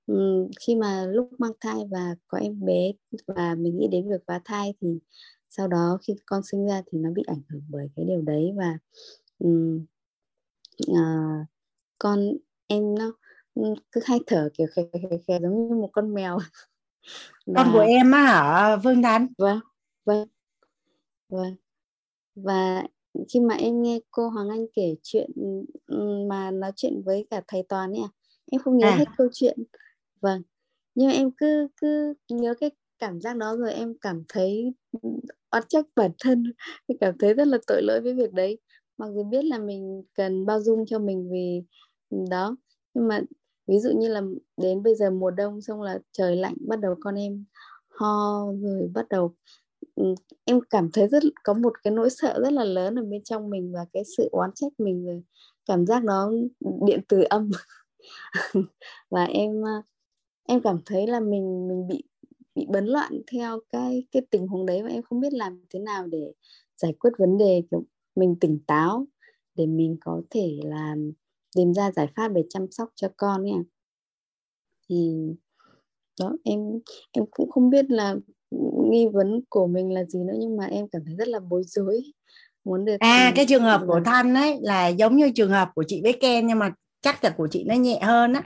um, 0.08 0.50
khi 0.60 0.76
mà 0.76 1.06
lúc 1.06 1.30
mang 1.38 1.52
thai 1.60 1.76
và 1.92 2.16
có 2.28 2.38
em 2.38 2.66
bé 2.66 2.92
và 3.28 3.56
mình 3.56 3.78
nghĩ 3.78 3.88
đến 3.88 4.10
việc 4.10 4.24
phá 4.28 4.42
thai 4.46 4.74
thì 4.82 5.00
sau 5.50 5.68
đó 5.68 5.98
khi 6.02 6.16
con 6.26 6.42
sinh 6.44 6.68
ra 6.68 6.82
thì 6.92 6.98
nó 6.98 7.10
bị 7.10 7.24
ảnh 7.28 7.42
hưởng 7.50 7.64
bởi 7.70 7.90
cái 7.96 8.06
điều 8.06 8.22
đấy 8.22 8.52
và 8.58 8.78
um, 9.40 9.86
uh, 10.92 11.48
con 12.00 12.32
em 12.68 12.96
nó 12.96 13.12
cứ 13.92 14.02
hay 14.06 14.20
thở 14.28 14.50
kiểu 14.54 14.68
khè 14.76 14.84
khè 14.94 15.18
khè 15.28 15.40
giống 15.42 15.68
như 15.70 15.76
một 15.76 15.90
con 15.94 16.14
mèo. 16.14 16.40
Và... 17.46 17.64
con 17.64 17.74
của 17.74 17.80
em 17.80 18.12
á 18.12 18.22
hả 18.22 18.78
Phương 18.84 19.02
Thanh 19.02 19.28
vâng 19.38 19.60
vâng 20.06 20.28
vâng. 21.30 21.56
Và 22.36 22.84
khi 23.34 23.40
mà 23.40 23.56
em 23.56 23.82
nghe 23.82 24.00
cô 24.12 24.30
Hoàng 24.30 24.50
Anh 24.50 24.66
kể 24.74 24.96
chuyện 25.04 25.32
mà 26.30 26.52
nói 26.52 26.72
chuyện 26.76 27.02
với 27.06 27.28
cả 27.30 27.42
thầy 27.48 27.64
Toàn 27.70 27.92
ấy 27.92 28.02
à, 28.02 28.10
em 28.52 28.62
không 28.62 28.78
nhớ 28.78 28.88
à. 28.88 28.96
hết 28.96 29.06
câu 29.18 29.28
chuyện. 29.34 29.58
Vâng 30.22 30.42
nhưng 30.96 31.12
em 31.12 31.32
cứ 31.32 31.68
cứ 31.82 32.14
nhớ 32.30 32.54
cái 32.60 32.72
cảm 33.00 33.22
giác 33.22 33.38
đó 33.38 33.56
rồi 33.56 33.74
em 33.74 33.94
cảm 34.02 34.24
thấy 34.30 34.74
oán 35.50 35.64
trách 35.70 35.86
bản 35.96 36.12
thân. 36.20 36.44
Em 36.88 36.98
cảm 37.02 37.14
thấy 37.20 37.34
rất 37.34 37.48
là 37.48 37.58
tội 37.68 37.82
lỗi 37.84 38.02
với 38.02 38.14
việc 38.14 38.34
đấy. 38.34 38.60
Mặc 38.98 39.08
dù 39.14 39.24
biết 39.24 39.46
là 39.46 39.58
mình 39.58 40.04
cần 40.14 40.46
bao 40.46 40.62
dung 40.62 40.86
cho 40.86 41.00
mình 41.00 41.30
vì 41.32 41.64
đó 42.30 42.56
nhưng 42.94 43.08
mà 43.08 43.22
ví 43.68 43.80
dụ 43.80 43.90
như 43.98 44.08
là 44.08 44.22
đến 44.58 44.84
bây 44.84 44.96
giờ 44.96 45.12
mùa 45.12 45.32
đông 45.32 45.62
xong 45.62 45.82
là 45.82 46.00
trời 46.12 46.36
lạnh 46.36 46.56
bắt 46.68 46.80
đầu 46.80 46.96
con 47.00 47.16
em 47.16 47.46
ho 47.90 48.46
rồi 48.62 48.90
bắt 48.94 49.06
đầu 49.10 49.34
em 50.46 50.60
cảm 50.70 50.90
thấy 50.94 51.08
rất, 51.08 51.24
có 51.44 51.54
một 51.54 51.74
cái 51.84 51.94
nỗi 51.94 52.10
sợ 52.10 52.40
rất 52.44 52.54
là 52.54 52.64
lớn 52.64 52.96
ở 53.00 53.04
bên 53.06 53.24
trong 53.24 53.50
mình 53.50 53.72
và 53.74 53.86
cái 53.94 54.04
sự 54.18 54.30
oán 54.32 54.50
trách 54.56 54.74
mình 54.80 55.06
rồi 55.06 55.24
cảm 55.66 55.86
giác 55.86 56.04
nó 56.04 56.32
điện 56.88 57.00
từ 57.10 57.24
âm. 57.30 57.50
Và 59.12 59.26
em 59.26 59.52
em 60.48 60.62
cảm 60.64 60.80
thấy 60.88 61.08
là 61.08 61.22
mình 61.22 61.70
mình 61.70 61.88
bị 61.90 62.04
bị 62.56 62.68
bấn 62.70 62.86
loạn 62.88 63.22
theo 63.34 63.60
cái 63.72 64.08
cái 64.14 64.24
tình 64.32 64.48
huống 64.48 64.66
đấy 64.66 64.84
và 64.84 64.90
em 64.90 65.04
không 65.04 65.20
biết 65.22 65.34
làm 65.34 65.62
thế 65.72 65.80
nào 65.80 66.08
để 66.08 66.34
giải 66.78 66.94
quyết 66.94 67.12
vấn 67.20 67.38
đề, 67.40 67.64
kiểu, 67.72 67.84
mình 68.18 68.38
tỉnh 68.42 68.60
táo 68.68 69.08
để 69.56 69.68
mình 69.68 69.98
có 70.02 70.24
thể 70.32 70.60
là 70.66 70.96
tìm 71.58 71.74
ra 71.76 71.92
giải 71.92 72.08
pháp 72.18 72.30
để 72.30 72.44
chăm 72.50 72.68
sóc 72.72 72.90
cho 72.96 73.10
con 73.18 73.44
ấy 73.44 73.54
thì, 74.90 75.14
đó, 76.22 76.34
em 76.44 76.60
em 77.12 77.26
cũng 77.32 77.52
không 77.52 77.70
biết 77.70 77.86
là 77.92 78.16
nghi 78.90 79.08
vấn 79.14 79.42
của 79.50 79.68
mình 79.68 79.94
là 79.94 80.04
gì 80.04 80.20
nữa 80.20 80.34
nhưng 80.40 80.58
mà 80.58 80.66
em 80.66 80.88
cảm 80.92 81.02
thấy 81.06 81.16
rất 81.16 81.28
là 81.28 81.40
bối 81.40 81.64
rối. 81.66 82.02
Muốn 82.64 82.86
được 82.86 82.96
à 83.00 83.32
cái 83.36 83.46
trường 83.46 83.64
hợp 83.64 83.82
của 83.88 84.02
thanh 84.06 84.34
ấy 84.34 84.58
là 84.62 84.88
giống 84.88 85.16
như 85.16 85.32
trường 85.36 85.52
hợp 85.52 85.70
của 85.76 85.84
chị 85.88 86.02
với 86.04 86.14
ken 86.14 86.48
nhưng 86.48 86.60
mà 86.60 86.74
chắc 87.02 87.24
là 87.24 87.30
của 87.30 87.48
chị 87.52 87.64
nó 87.64 87.76
nhẹ 87.76 88.00
hơn 88.00 88.34
á. 88.34 88.44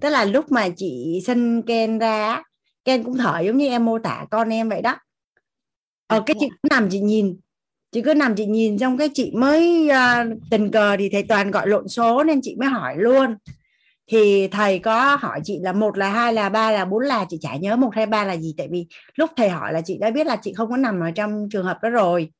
Tức 0.00 0.10
là 0.10 0.24
lúc 0.24 0.52
mà 0.52 0.68
chị 0.68 1.20
sinh 1.26 1.62
ken 1.62 1.98
ra 1.98 2.42
ken 2.84 3.04
cũng 3.04 3.16
thở 3.16 3.40
giống 3.40 3.56
như 3.56 3.68
em 3.68 3.84
mô 3.84 3.98
tả 3.98 4.26
con 4.30 4.48
em 4.48 4.68
vậy 4.68 4.82
đó. 4.82 4.96
Ờ 6.06 6.22
cái 6.26 6.36
chị 6.40 6.48
cứ 6.62 6.68
nằm 6.70 6.88
chị 6.90 7.00
nhìn. 7.00 7.36
Chị 7.92 8.02
cứ 8.02 8.14
nằm 8.14 8.34
chị 8.34 8.46
nhìn 8.46 8.78
trong 8.78 8.98
cái 8.98 9.08
chị 9.14 9.32
mới 9.34 9.88
uh, 9.88 10.38
tình 10.50 10.70
cờ 10.70 10.96
thì 10.98 11.08
thầy 11.08 11.22
toàn 11.22 11.50
gọi 11.50 11.68
lộn 11.68 11.88
số 11.88 12.24
nên 12.24 12.40
chị 12.42 12.56
mới 12.58 12.68
hỏi 12.68 12.94
luôn 12.98 13.36
thì 14.10 14.48
thầy 14.48 14.78
có 14.78 15.16
hỏi 15.20 15.40
chị 15.44 15.58
là 15.62 15.72
một 15.72 15.98
là 15.98 16.10
hai 16.10 16.34
là 16.34 16.48
ba 16.48 16.70
là 16.70 16.84
bốn 16.84 17.02
là 17.02 17.26
chị 17.28 17.38
chả 17.40 17.56
nhớ 17.56 17.76
một 17.76 17.94
hay 17.94 18.06
ba 18.06 18.24
là 18.24 18.36
gì 18.36 18.54
tại 18.58 18.68
vì 18.70 18.86
lúc 19.14 19.30
thầy 19.36 19.48
hỏi 19.48 19.72
là 19.72 19.80
chị 19.80 19.98
đã 20.00 20.10
biết 20.10 20.26
là 20.26 20.36
chị 20.42 20.52
không 20.56 20.70
có 20.70 20.76
nằm 20.76 21.00
ở 21.00 21.10
trong 21.10 21.48
trường 21.52 21.64
hợp 21.64 21.78
đó 21.82 21.88
rồi. 21.88 22.30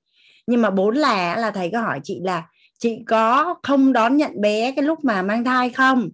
Nhưng 0.46 0.62
mà 0.62 0.70
bốn 0.70 0.94
là 0.94 1.36
là 1.36 1.50
thầy 1.50 1.70
có 1.72 1.80
hỏi 1.80 2.00
chị 2.02 2.20
là 2.22 2.48
chị 2.78 2.98
có 3.06 3.54
không 3.62 3.92
đón 3.92 4.16
nhận 4.16 4.40
bé 4.40 4.72
cái 4.72 4.84
lúc 4.84 5.04
mà 5.04 5.22
mang 5.22 5.44
thai 5.44 5.70
không? 5.70 6.08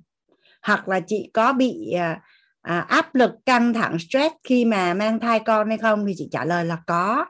Hoặc 0.63 0.89
là 0.89 1.01
chị 1.01 1.31
có 1.35 1.53
bị 1.53 1.93
à, 1.93 2.21
à, 2.63 2.81
áp 2.81 3.15
lực 3.15 3.31
căng 3.47 3.75
thẳng 3.75 3.99
stress 3.99 4.35
khi 4.45 4.65
mà 4.65 4.95
mang 4.95 5.21
thai 5.21 5.41
con 5.41 5.69
hay 5.69 5.79
không? 5.79 6.07
Thì 6.07 6.15
chị 6.17 6.29
trả 6.33 6.45
lời 6.45 6.65
là 6.65 6.79
có. 6.87 7.25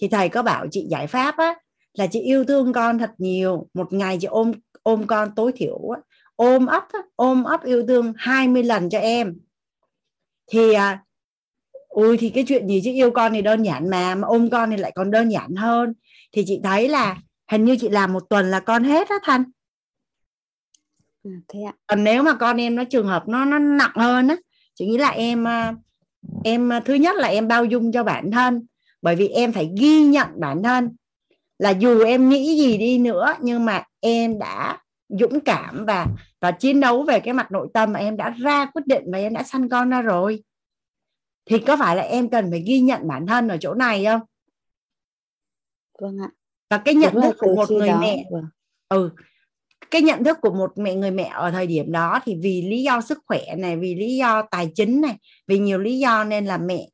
Thì 0.00 0.08
thầy 0.08 0.28
có 0.28 0.42
bảo 0.42 0.66
chị 0.70 0.86
giải 0.90 1.06
pháp 1.06 1.36
á 1.36 1.54
là 1.94 2.06
chị 2.06 2.20
yêu 2.20 2.44
thương 2.44 2.72
con 2.72 2.98
thật 2.98 3.10
nhiều. 3.18 3.68
Một 3.74 3.92
ngày 3.92 4.18
chị 4.20 4.26
ôm 4.26 4.52
ôm 4.82 5.06
con 5.06 5.34
tối 5.36 5.52
thiểu 5.56 5.78
á, 5.96 6.00
ôm 6.36 6.66
ấp 6.66 6.84
ôm 7.16 7.44
ấp 7.44 7.64
yêu 7.64 7.86
thương 7.88 8.12
20 8.16 8.62
lần 8.62 8.90
cho 8.90 8.98
em. 8.98 9.36
Thì 10.52 10.72
à, 10.72 11.04
ui 11.88 12.16
thì 12.16 12.30
cái 12.30 12.44
chuyện 12.48 12.68
gì 12.68 12.80
chứ? 12.84 12.90
Yêu 12.92 13.10
con 13.10 13.32
thì 13.32 13.42
đơn 13.42 13.62
giản 13.62 13.90
mà 13.90 14.14
mà 14.14 14.28
ôm 14.28 14.50
con 14.50 14.70
thì 14.70 14.76
lại 14.76 14.92
còn 14.94 15.10
đơn 15.10 15.28
giản 15.28 15.54
hơn. 15.54 15.94
Thì 16.32 16.44
chị 16.46 16.60
thấy 16.64 16.88
là 16.88 17.16
hình 17.50 17.64
như 17.64 17.76
chị 17.80 17.88
làm 17.88 18.12
một 18.12 18.22
tuần 18.30 18.50
là 18.50 18.60
con 18.60 18.84
hết 18.84 19.08
á 19.08 19.16
thanh. 19.22 19.44
À, 21.24 21.30
thế 21.48 21.60
ạ. 21.62 21.72
còn 21.86 22.04
nếu 22.04 22.22
mà 22.22 22.34
con 22.34 22.60
em 22.60 22.74
nó 22.74 22.84
trường 22.84 23.06
hợp 23.06 23.28
nó 23.28 23.44
nó 23.44 23.58
nặng 23.58 23.94
hơn 23.94 24.28
á 24.28 24.36
chị 24.74 24.86
nghĩ 24.86 24.98
là 24.98 25.08
em 25.08 25.48
à, 25.48 25.74
em 26.44 26.72
à, 26.72 26.80
thứ 26.80 26.94
nhất 26.94 27.16
là 27.16 27.28
em 27.28 27.48
bao 27.48 27.64
dung 27.64 27.92
cho 27.92 28.04
bản 28.04 28.30
thân. 28.30 28.66
Bởi 29.02 29.16
vì 29.16 29.28
em 29.28 29.52
phải 29.52 29.70
ghi 29.80 30.02
nhận 30.02 30.28
bản 30.36 30.62
thân. 30.62 30.96
Là 31.58 31.70
dù 31.70 32.04
em 32.04 32.28
nghĩ 32.28 32.56
gì 32.56 32.78
đi 32.78 32.98
nữa 32.98 33.34
nhưng 33.40 33.64
mà 33.64 33.82
em 34.00 34.38
đã 34.38 34.78
dũng 35.08 35.40
cảm 35.40 35.84
và 35.86 36.06
và 36.40 36.50
chiến 36.50 36.80
đấu 36.80 37.02
về 37.02 37.20
cái 37.20 37.34
mặt 37.34 37.52
nội 37.52 37.68
tâm 37.74 37.92
mà 37.92 38.00
em 38.00 38.16
đã 38.16 38.30
ra 38.30 38.66
quyết 38.66 38.86
định 38.86 39.04
và 39.12 39.18
em 39.18 39.34
đã 39.34 39.42
sanh 39.42 39.68
con 39.68 39.90
ra 39.90 40.02
rồi 40.02 40.42
thì 41.44 41.58
có 41.58 41.76
phải 41.76 41.96
là 41.96 42.02
em 42.02 42.28
cần 42.30 42.50
phải 42.50 42.60
ghi 42.60 42.80
nhận 42.80 43.08
bản 43.08 43.26
thân 43.26 43.48
ở 43.48 43.56
chỗ 43.60 43.74
này 43.74 44.04
không 44.04 44.20
vâng 46.00 46.18
ạ 46.18 46.30
và 46.70 46.78
cái 46.78 46.94
nhận 46.94 47.14
thức 47.22 47.36
của 47.38 47.54
một 47.54 47.70
người 47.70 47.88
đó. 47.88 47.98
mẹ 48.00 48.24
vâng. 48.30 48.44
ừ 48.88 49.10
cái 49.90 50.02
nhận 50.02 50.24
thức 50.24 50.38
của 50.40 50.54
một 50.54 50.72
mẹ 50.76 50.94
người 50.94 51.10
mẹ 51.10 51.30
ở 51.34 51.50
thời 51.50 51.66
điểm 51.66 51.92
đó 51.92 52.20
thì 52.24 52.34
vì 52.34 52.62
lý 52.62 52.82
do 52.82 53.00
sức 53.00 53.18
khỏe 53.26 53.40
này 53.58 53.76
vì 53.76 53.94
lý 53.94 54.16
do 54.16 54.42
tài 54.50 54.70
chính 54.74 55.00
này 55.00 55.16
vì 55.46 55.58
nhiều 55.58 55.78
lý 55.78 55.98
do 55.98 56.24
nên 56.24 56.46
là 56.46 56.58
mẹ 56.58 56.88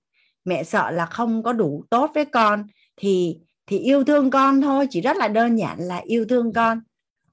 mẹ 0.45 0.65
sợ 0.65 0.91
là 0.91 1.07
không 1.07 1.43
có 1.43 1.53
đủ 1.53 1.85
tốt 1.91 2.11
với 2.15 2.25
con 2.25 2.65
thì 2.97 3.39
thì 3.67 3.79
yêu 3.79 4.05
thương 4.05 4.31
con 4.31 4.61
thôi 4.61 4.87
chỉ 4.91 5.01
rất 5.01 5.17
là 5.17 5.29
đơn 5.29 5.57
giản 5.59 5.79
là 5.79 6.03
yêu 6.05 6.25
thương 6.29 6.53
con 6.53 6.81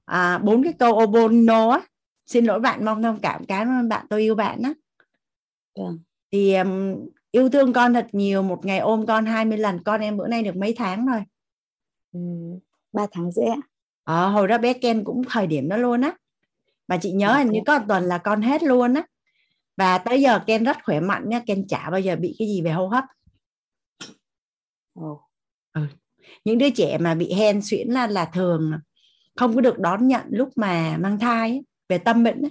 à, 0.08 0.38
bốn 0.38 0.62
cái 0.62 0.72
câu 0.72 0.92
obono 1.02 1.70
á 1.70 1.80
xin 2.26 2.44
lỗi 2.44 2.60
bạn 2.60 2.84
mong 2.84 3.02
thông 3.02 3.20
cảm 3.20 3.44
cảm 3.44 3.68
ơn 3.68 3.88
bạn 3.88 4.06
tôi 4.10 4.20
yêu 4.20 4.34
bạn 4.34 4.62
á. 4.62 4.72
Vâng. 5.78 5.98
thì 6.32 6.54
um, 6.54 6.94
yêu 7.30 7.48
thương 7.48 7.72
con 7.72 7.94
thật 7.94 8.06
nhiều 8.12 8.42
một 8.42 8.66
ngày 8.66 8.78
ôm 8.78 9.06
con 9.06 9.26
20 9.26 9.58
lần 9.58 9.82
con 9.84 10.00
em 10.00 10.16
bữa 10.16 10.28
nay 10.28 10.42
được 10.42 10.56
mấy 10.56 10.74
tháng 10.78 11.06
rồi? 11.06 11.20
Ừ, 12.12 12.20
3 12.92 13.06
tháng 13.12 13.32
rưỡi 13.32 13.46
ạ. 13.46 13.58
Ờ, 14.04 14.28
hồi 14.28 14.48
đó 14.48 14.58
bé 14.58 14.72
Ken 14.72 15.04
cũng 15.04 15.22
thời 15.28 15.46
điểm 15.46 15.68
đó 15.68 15.76
luôn 15.76 16.00
á. 16.00 16.14
Mà 16.88 16.96
chị 16.96 17.12
nhớ 17.12 17.34
hình 17.34 17.50
như 17.50 17.60
có 17.66 17.78
một 17.78 17.84
tuần 17.88 18.04
là 18.04 18.18
con 18.18 18.42
hết 18.42 18.62
luôn 18.62 18.94
á. 18.94 19.02
Và 19.76 19.98
tới 19.98 20.22
giờ 20.22 20.38
Ken 20.46 20.64
rất 20.64 20.76
khỏe 20.84 21.00
mạnh 21.00 21.28
nhá 21.28 21.40
Ken 21.46 21.66
chả 21.68 21.90
bao 21.90 22.00
giờ 22.00 22.16
bị 22.16 22.36
cái 22.38 22.48
gì 22.48 22.62
về 22.62 22.70
hô 22.70 22.86
hấp. 22.86 23.04
Oh. 25.00 25.20
ừ. 25.72 25.82
những 26.44 26.58
đứa 26.58 26.70
trẻ 26.70 26.98
mà 26.98 27.14
bị 27.14 27.32
hen 27.32 27.60
suyễn 27.62 27.88
là 27.88 28.06
là 28.06 28.24
thường 28.24 28.72
không 29.38 29.54
có 29.54 29.60
được 29.60 29.78
đón 29.78 30.08
nhận 30.08 30.26
lúc 30.30 30.48
mà 30.56 30.96
mang 31.00 31.18
thai 31.18 31.50
ấy, 31.50 31.64
về 31.88 31.98
tâm 31.98 32.24
bệnh 32.24 32.42
ấy. 32.42 32.50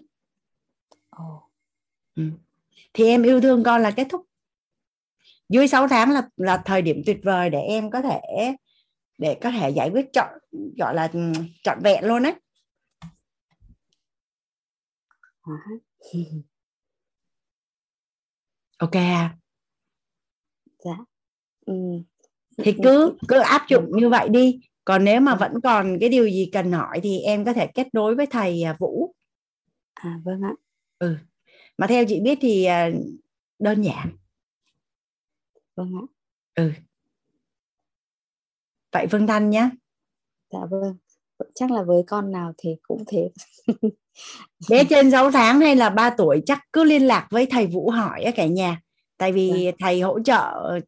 Oh. 1.22 1.43
Ừ. 2.16 2.24
thì 2.93 3.06
em 3.06 3.24
yêu 3.24 3.41
thương 3.41 3.64
con 3.64 3.82
là 3.82 3.91
kết 3.91 4.07
thúc 4.09 4.25
dưới 5.49 5.67
6 5.67 5.88
tháng 5.88 6.11
là 6.11 6.30
là 6.38 6.61
thời 6.66 6.82
điểm 6.82 7.01
tuyệt 7.06 7.19
vời 7.24 7.49
để 7.49 7.59
em 7.59 7.91
có 7.91 8.01
thể 8.01 8.22
để 9.17 9.38
có 9.41 9.51
thể 9.51 9.69
giải 9.69 9.90
quyết 9.90 10.14
chọn 10.14 10.30
gọi 10.77 10.95
là 10.95 11.11
trọn 11.64 11.80
vẹn 11.83 12.06
luôn 12.06 12.24
á 12.24 12.35
ok 18.77 18.95
dạ 20.83 20.98
ừ. 21.66 21.74
thì 22.57 22.75
cứ 22.83 23.17
cứ 23.27 23.40
áp 23.40 23.66
dụng 23.69 23.91
như 23.91 24.09
vậy 24.09 24.30
đi 24.30 24.59
còn 24.88 25.03
nếu 25.03 25.22
mà 25.22 25.35
vẫn 25.35 25.61
còn 25.64 25.98
cái 25.99 26.09
điều 26.09 26.27
gì 26.27 26.49
cần 26.53 26.72
hỏi 26.72 26.99
thì 27.03 27.19
em 27.19 27.45
có 27.45 27.53
thể 27.53 27.67
kết 27.67 27.88
nối 27.93 28.16
với 28.16 28.25
thầy 28.25 28.64
à, 28.64 28.75
Vũ. 28.80 29.16
À 29.93 30.19
vâng 30.24 30.41
ạ. 30.41 30.53
Ừ. 30.99 31.16
Mà 31.77 31.88
theo 31.88 32.06
chị 32.07 32.19
biết 32.19 32.38
thì 32.41 32.66
à, 32.66 32.90
đơn 33.59 33.82
giản. 33.82 34.09
Vâng 35.75 35.91
ạ. 35.95 36.06
Ừ. 36.56 36.72
Vậy 38.91 39.07
Vân 39.07 39.27
Thanh 39.27 39.49
nhé 39.49 39.69
dạ 40.53 40.59
vâng. 40.69 40.98
Chắc 41.56 41.72
là 41.72 41.83
với 41.83 42.03
con 42.07 42.32
nào 42.32 42.53
thì 42.57 42.75
cũng 42.82 43.03
thế. 43.07 43.30
Bé 44.69 44.83
trên 44.90 45.11
6 45.11 45.32
tháng 45.32 45.59
hay 45.59 45.75
là 45.75 45.90
3 45.90 46.09
tuổi 46.09 46.41
chắc 46.45 46.59
cứ 46.74 46.83
liên 46.83 47.07
lạc 47.07 47.27
với 47.32 47.45
thầy 47.45 47.67
Vũ 47.67 47.90
hỏi 47.90 48.24
á 48.24 48.32
cả 48.35 48.45
nhà. 48.45 48.82
Tại 49.17 49.32
vì 49.32 49.51
dạ. 49.66 49.72
thầy 49.80 50.01
hỗ 50.01 50.19
trợ 50.19 50.80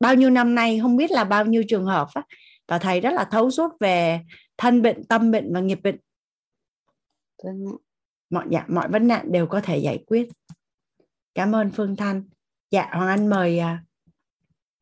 bao 0.00 0.14
nhiêu 0.14 0.30
năm 0.30 0.54
nay 0.54 0.78
không 0.82 0.96
biết 0.96 1.10
là 1.10 1.24
bao 1.24 1.46
nhiêu 1.46 1.62
trường 1.68 1.84
hợp 1.84 2.08
á 2.14 2.22
và 2.68 2.78
thầy 2.78 3.00
rất 3.00 3.10
là 3.10 3.24
thấu 3.24 3.50
suốt 3.50 3.72
về 3.80 4.20
thân 4.58 4.82
bệnh 4.82 5.04
tâm 5.04 5.30
bệnh 5.30 5.54
và 5.54 5.60
nghiệp 5.60 5.78
bệnh. 5.82 5.96
Vâng 7.44 7.64
mọi 8.30 8.46
dạ, 8.50 8.64
mọi 8.68 8.88
vấn 8.88 9.08
nạn 9.08 9.32
đều 9.32 9.46
có 9.46 9.60
thể 9.60 9.78
giải 9.78 10.04
quyết. 10.06 10.28
Cảm 11.34 11.54
ơn 11.54 11.70
Phương 11.70 11.96
Thanh. 11.96 12.24
Dạ 12.70 12.88
Hoàng 12.92 13.08
Anh 13.08 13.30
mời 13.30 13.60
uh, 13.60 13.78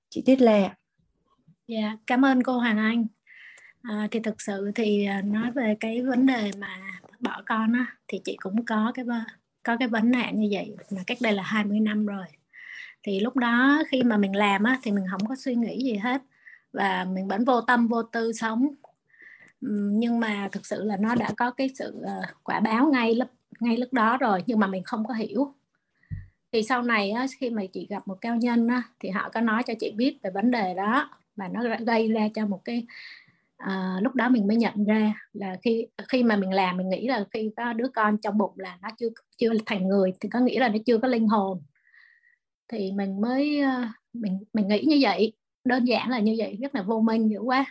chị 0.08 0.22
Tiết 0.26 0.40
Lê 0.40 0.70
Dạ, 1.68 1.96
cảm 2.06 2.24
ơn 2.24 2.42
cô 2.42 2.58
Hoàng 2.58 2.78
Anh. 2.78 3.06
À, 3.82 4.08
thì 4.10 4.20
thực 4.20 4.40
sự 4.40 4.72
thì 4.74 5.04
à, 5.04 5.22
nói 5.22 5.50
về 5.50 5.76
cái 5.80 6.02
vấn 6.02 6.26
đề 6.26 6.50
mà 6.58 6.78
bỏ 7.20 7.42
con 7.46 7.72
á, 7.72 7.86
thì 8.08 8.20
chị 8.24 8.36
cũng 8.40 8.64
có 8.64 8.92
cái 8.94 9.04
có 9.62 9.76
cái 9.76 9.88
vấn 9.88 10.10
nạn 10.10 10.40
như 10.40 10.48
vậy 10.52 10.76
mà 10.90 11.02
cách 11.06 11.18
đây 11.20 11.32
là 11.32 11.42
20 11.42 11.80
năm 11.80 12.06
rồi. 12.06 12.26
Thì 13.02 13.20
lúc 13.20 13.36
đó 13.36 13.82
khi 13.88 14.02
mà 14.02 14.16
mình 14.16 14.36
làm 14.36 14.62
á, 14.62 14.78
thì 14.82 14.90
mình 14.90 15.04
không 15.10 15.26
có 15.26 15.34
suy 15.36 15.54
nghĩ 15.54 15.84
gì 15.84 15.96
hết 15.96 16.22
và 16.72 17.04
mình 17.04 17.28
vẫn 17.28 17.44
vô 17.44 17.60
tâm 17.60 17.88
vô 17.88 18.02
tư 18.02 18.32
sống. 18.32 18.68
Nhưng 19.60 20.20
mà 20.20 20.48
thực 20.52 20.66
sự 20.66 20.84
là 20.84 20.96
nó 20.96 21.14
đã 21.14 21.30
có 21.36 21.50
cái 21.50 21.70
sự 21.74 22.02
ờ, 22.02 22.22
quả 22.42 22.60
báo 22.60 22.90
ngay 22.92 23.14
lúc 23.14 23.28
ngay 23.60 23.76
lúc 23.76 23.92
đó 23.92 24.16
rồi 24.16 24.42
nhưng 24.46 24.58
mà 24.58 24.66
mình 24.66 24.82
không 24.84 25.06
có 25.06 25.14
hiểu. 25.14 25.54
Thì 26.52 26.62
sau 26.62 26.82
này 26.82 27.10
á, 27.10 27.26
khi 27.38 27.50
mà 27.50 27.62
chị 27.72 27.86
gặp 27.90 28.08
một 28.08 28.20
cao 28.20 28.36
nhân 28.36 28.68
á, 28.68 28.82
thì 29.00 29.08
họ 29.08 29.28
có 29.34 29.40
nói 29.40 29.62
cho 29.66 29.74
chị 29.80 29.90
biết 29.96 30.18
về 30.22 30.30
vấn 30.30 30.50
đề 30.50 30.74
đó 30.74 31.10
và 31.36 31.48
nó 31.48 31.62
gây 31.86 32.08
ra 32.08 32.28
cho 32.34 32.46
một 32.46 32.60
cái 32.64 32.86
à, 33.56 33.96
lúc 34.02 34.14
đó 34.14 34.28
mình 34.28 34.46
mới 34.46 34.56
nhận 34.56 34.84
ra 34.84 35.14
là 35.32 35.56
khi 35.62 35.86
khi 36.08 36.22
mà 36.22 36.36
mình 36.36 36.52
làm 36.52 36.76
mình 36.76 36.88
nghĩ 36.88 37.08
là 37.08 37.24
khi 37.30 37.50
có 37.56 37.72
đứa 37.72 37.88
con 37.88 38.16
trong 38.18 38.38
bụng 38.38 38.54
là 38.56 38.78
nó 38.82 38.88
chưa 38.98 39.08
chưa 39.38 39.50
thành 39.66 39.88
người 39.88 40.12
thì 40.20 40.28
có 40.28 40.38
nghĩa 40.40 40.60
là 40.60 40.68
nó 40.68 40.78
chưa 40.86 40.98
có 40.98 41.08
linh 41.08 41.28
hồn. 41.28 41.62
Thì 42.68 42.92
mình 42.92 43.20
mới 43.20 43.60
ờ, 43.60 43.86
mình 44.12 44.38
mình 44.52 44.68
nghĩ 44.68 44.84
như 44.84 44.98
vậy 45.00 45.32
đơn 45.64 45.84
giản 45.84 46.10
là 46.10 46.18
như 46.18 46.34
vậy 46.38 46.58
rất 46.60 46.74
là 46.74 46.82
vô 46.82 47.00
minh 47.00 47.30
dữ 47.30 47.38
quá. 47.38 47.64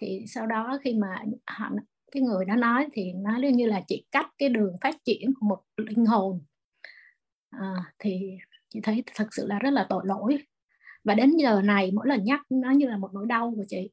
Thì 0.00 0.24
sau 0.28 0.46
đó 0.46 0.78
khi 0.84 0.94
mà 0.94 1.24
họ 1.46 1.70
cái 2.12 2.22
người 2.22 2.44
đó 2.44 2.56
nói 2.56 2.88
thì 2.92 3.12
nó 3.12 3.36
như 3.36 3.66
là 3.66 3.82
chỉ 3.86 4.06
cắt 4.10 4.26
cái 4.38 4.48
đường 4.48 4.76
phát 4.80 4.96
triển 5.04 5.34
của 5.40 5.46
một 5.46 5.62
linh 5.76 6.06
hồn. 6.06 6.40
À, 7.50 7.74
thì 7.98 8.38
chị 8.68 8.80
thấy 8.82 9.02
thật 9.14 9.26
sự 9.30 9.46
là 9.46 9.58
rất 9.58 9.70
là 9.70 9.86
tội 9.88 10.02
lỗi. 10.06 10.38
Và 11.04 11.14
đến 11.14 11.36
giờ 11.36 11.62
này 11.62 11.90
mỗi 11.92 12.08
lần 12.08 12.24
nhắc 12.24 12.40
nó 12.50 12.70
như 12.70 12.88
là 12.88 12.96
một 12.96 13.10
nỗi 13.14 13.26
đau 13.28 13.52
của 13.56 13.64
chị. 13.68 13.90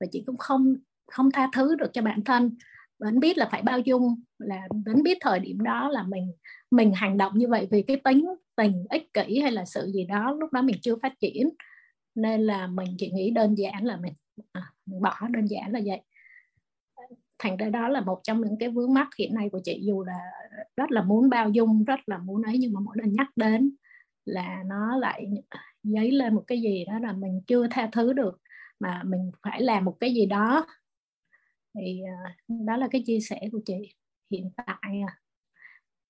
Và 0.00 0.06
chị 0.12 0.22
cũng 0.26 0.36
không 0.36 0.74
không 1.06 1.30
tha 1.30 1.48
thứ 1.52 1.74
được 1.74 1.90
cho 1.92 2.02
bản 2.02 2.24
thân. 2.24 2.56
Vẫn 2.98 3.20
biết 3.20 3.38
là 3.38 3.48
phải 3.50 3.62
bao 3.62 3.78
dung 3.78 4.22
là 4.38 4.68
vẫn 4.86 5.02
biết 5.02 5.18
thời 5.20 5.40
điểm 5.40 5.60
đó 5.60 5.88
là 5.88 6.02
mình 6.02 6.32
mình 6.70 6.92
hành 6.94 7.16
động 7.16 7.32
như 7.38 7.48
vậy 7.48 7.68
vì 7.70 7.82
cái 7.82 7.96
tính 8.04 8.26
tình 8.56 8.84
ích 8.90 9.12
kỷ 9.12 9.40
hay 9.40 9.52
là 9.52 9.64
sự 9.64 9.90
gì 9.94 10.04
đó 10.04 10.36
lúc 10.40 10.52
đó 10.52 10.62
mình 10.62 10.76
chưa 10.82 10.96
phát 11.02 11.12
triển 11.20 11.50
nên 12.14 12.40
là 12.40 12.66
mình 12.66 12.94
chỉ 12.98 13.10
nghĩ 13.10 13.30
đơn 13.30 13.54
giản 13.54 13.84
là 13.84 13.96
mình, 13.96 14.12
à, 14.52 14.72
mình 14.86 15.00
bỏ 15.00 15.16
đơn 15.30 15.46
giản 15.46 15.72
là 15.72 15.80
vậy. 15.84 16.00
Thành 17.38 17.56
ra 17.56 17.68
đó 17.70 17.88
là 17.88 18.00
một 18.00 18.20
trong 18.22 18.40
những 18.40 18.58
cái 18.58 18.68
vướng 18.68 18.94
mắt 18.94 19.08
hiện 19.18 19.34
nay 19.34 19.48
của 19.52 19.60
chị 19.64 19.80
dù 19.82 20.04
là 20.04 20.18
rất 20.76 20.90
là 20.90 21.02
muốn 21.02 21.28
bao 21.30 21.50
dung 21.50 21.84
rất 21.84 22.00
là 22.06 22.18
muốn 22.18 22.42
ấy 22.42 22.58
nhưng 22.58 22.72
mà 22.72 22.80
mỗi 22.80 22.96
lần 22.98 23.12
nhắc 23.12 23.28
đến 23.36 23.76
là 24.24 24.62
nó 24.66 24.96
lại 24.96 25.26
dấy 25.82 26.10
lên 26.10 26.34
một 26.34 26.44
cái 26.46 26.60
gì 26.60 26.84
đó 26.84 26.98
là 26.98 27.12
mình 27.12 27.40
chưa 27.46 27.66
tha 27.70 27.88
thứ 27.92 28.12
được 28.12 28.40
mà 28.80 29.02
mình 29.04 29.30
phải 29.42 29.62
làm 29.62 29.84
một 29.84 29.96
cái 30.00 30.14
gì 30.14 30.26
đó. 30.26 30.66
Thì 31.74 32.02
à, 32.02 32.36
đó 32.48 32.76
là 32.76 32.88
cái 32.90 33.02
chia 33.06 33.20
sẻ 33.20 33.40
của 33.52 33.60
chị 33.64 33.94
hiện 34.30 34.50
tại 34.56 35.02
à. 35.08 35.18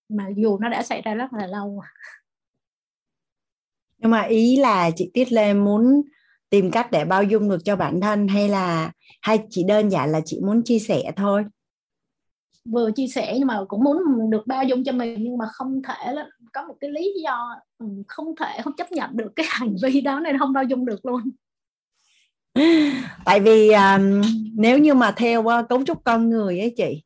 mà 0.08 0.28
dù 0.36 0.58
nó 0.58 0.68
đã 0.68 0.82
xảy 0.82 1.02
ra 1.02 1.14
rất 1.14 1.32
là 1.32 1.46
lâu 1.46 1.80
à 1.84 1.88
nhưng 3.98 4.10
mà 4.10 4.22
ý 4.22 4.56
là 4.56 4.90
chị 4.96 5.10
Tiết 5.14 5.32
Lê 5.32 5.54
muốn 5.54 6.02
tìm 6.50 6.70
cách 6.70 6.90
để 6.90 7.04
bao 7.04 7.22
dung 7.22 7.48
được 7.48 7.64
cho 7.64 7.76
bản 7.76 8.00
thân 8.00 8.28
hay 8.28 8.48
là 8.48 8.92
hay 9.22 9.38
chỉ 9.50 9.64
đơn 9.64 9.88
giản 9.88 10.12
là 10.12 10.20
chị 10.24 10.40
muốn 10.42 10.62
chia 10.62 10.78
sẻ 10.78 11.12
thôi? 11.16 11.44
Vừa 12.64 12.90
chia 12.90 13.06
sẻ 13.06 13.34
nhưng 13.38 13.46
mà 13.46 13.60
cũng 13.68 13.84
muốn 13.84 14.30
được 14.30 14.46
bao 14.46 14.64
dung 14.64 14.84
cho 14.84 14.92
mình 14.92 15.16
nhưng 15.20 15.38
mà 15.38 15.46
không 15.52 15.82
thể 15.82 16.12
là 16.12 16.26
có 16.52 16.62
một 16.62 16.74
cái 16.80 16.90
lý 16.90 17.12
do 17.24 17.48
ừ, 17.78 17.86
không 18.08 18.26
thể 18.40 18.62
không 18.64 18.76
chấp 18.76 18.92
nhận 18.92 19.16
được 19.16 19.32
cái 19.36 19.46
hành 19.50 19.76
vi 19.82 20.00
đó 20.00 20.20
nên 20.20 20.38
không 20.38 20.52
bao 20.52 20.64
dung 20.64 20.84
được 20.84 21.06
luôn. 21.06 21.20
Tại 23.24 23.40
vì 23.40 23.70
um, 23.70 24.22
nếu 24.54 24.78
như 24.78 24.94
mà 24.94 25.12
theo 25.16 25.40
uh, 25.40 25.68
cấu 25.68 25.84
trúc 25.84 26.04
con 26.04 26.30
người 26.30 26.60
ấy 26.60 26.74
chị 26.76 27.02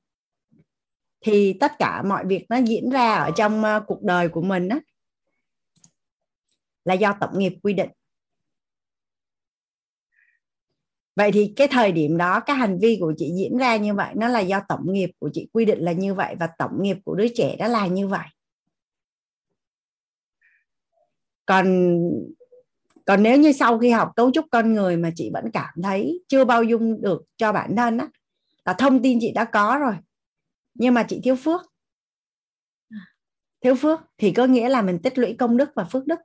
thì 1.21 1.53
tất 1.53 1.73
cả 1.79 2.03
mọi 2.03 2.25
việc 2.27 2.47
nó 2.49 2.57
diễn 2.57 2.91
ra 2.91 3.15
ở 3.15 3.31
trong 3.37 3.61
uh, 3.61 3.83
cuộc 3.87 4.03
đời 4.03 4.29
của 4.29 4.43
mình 4.43 4.69
á 4.69 4.81
là 6.89 6.95
do 6.95 7.15
tổng 7.21 7.39
nghiệp 7.39 7.53
quy 7.63 7.73
định. 7.73 7.91
Vậy 11.17 11.33
thì 11.33 11.53
cái 11.57 11.69
thời 11.69 11.93
điểm 11.93 12.17
đó, 12.17 12.41
cái 12.41 12.57
hành 12.57 12.79
vi 12.83 12.97
của 13.01 13.13
chị 13.17 13.33
diễn 13.39 13.59
ra 13.59 13.77
như 13.77 13.95
vậy, 13.95 14.15
nó 14.17 14.29
là 14.29 14.41
do 14.41 14.61
tổng 14.69 14.93
nghiệp 14.93 15.11
của 15.19 15.31
chị 15.33 15.49
quy 15.53 15.65
định 15.65 15.79
là 15.79 15.93
như 15.93 16.15
vậy 16.15 16.37
và 16.41 16.49
tổng 16.59 16.83
nghiệp 16.83 16.97
của 17.05 17.15
đứa 17.15 17.29
trẻ 17.29 17.57
đó 17.57 17.69
là 17.69 17.87
như 17.87 18.09
vậy. 18.09 18.27
Còn 21.47 21.97
còn 23.07 23.23
nếu 23.23 23.39
như 23.39 23.53
sau 23.53 23.79
khi 23.79 23.91
học 23.91 24.13
cấu 24.17 24.31
trúc 24.31 24.47
con 24.51 24.73
người 24.73 24.97
mà 24.97 25.11
chị 25.15 25.31
vẫn 25.33 25.45
cảm 25.53 25.75
thấy 25.83 26.25
chưa 26.29 26.45
bao 26.45 26.63
dung 26.63 27.03
được 27.03 27.23
cho 27.37 27.53
bản 27.53 27.77
thân 27.77 27.99
á, 27.99 28.09
là 28.65 28.73
thông 28.73 29.03
tin 29.03 29.19
chị 29.21 29.33
đã 29.33 29.45
có 29.45 29.79
rồi, 29.81 29.95
nhưng 30.75 30.95
mà 30.95 31.03
chị 31.09 31.21
thiếu 31.25 31.37
phước. 31.37 31.61
Thiếu 33.61 33.75
phước 33.75 34.01
thì 34.19 34.33
có 34.33 34.47
nghĩa 34.47 34.69
là 34.69 34.83
mình 34.83 34.99
tích 35.03 35.19
lũy 35.19 35.37
công 35.39 35.57
đức 35.57 35.71
và 35.75 35.85
phước 35.85 36.07
đức 36.07 36.19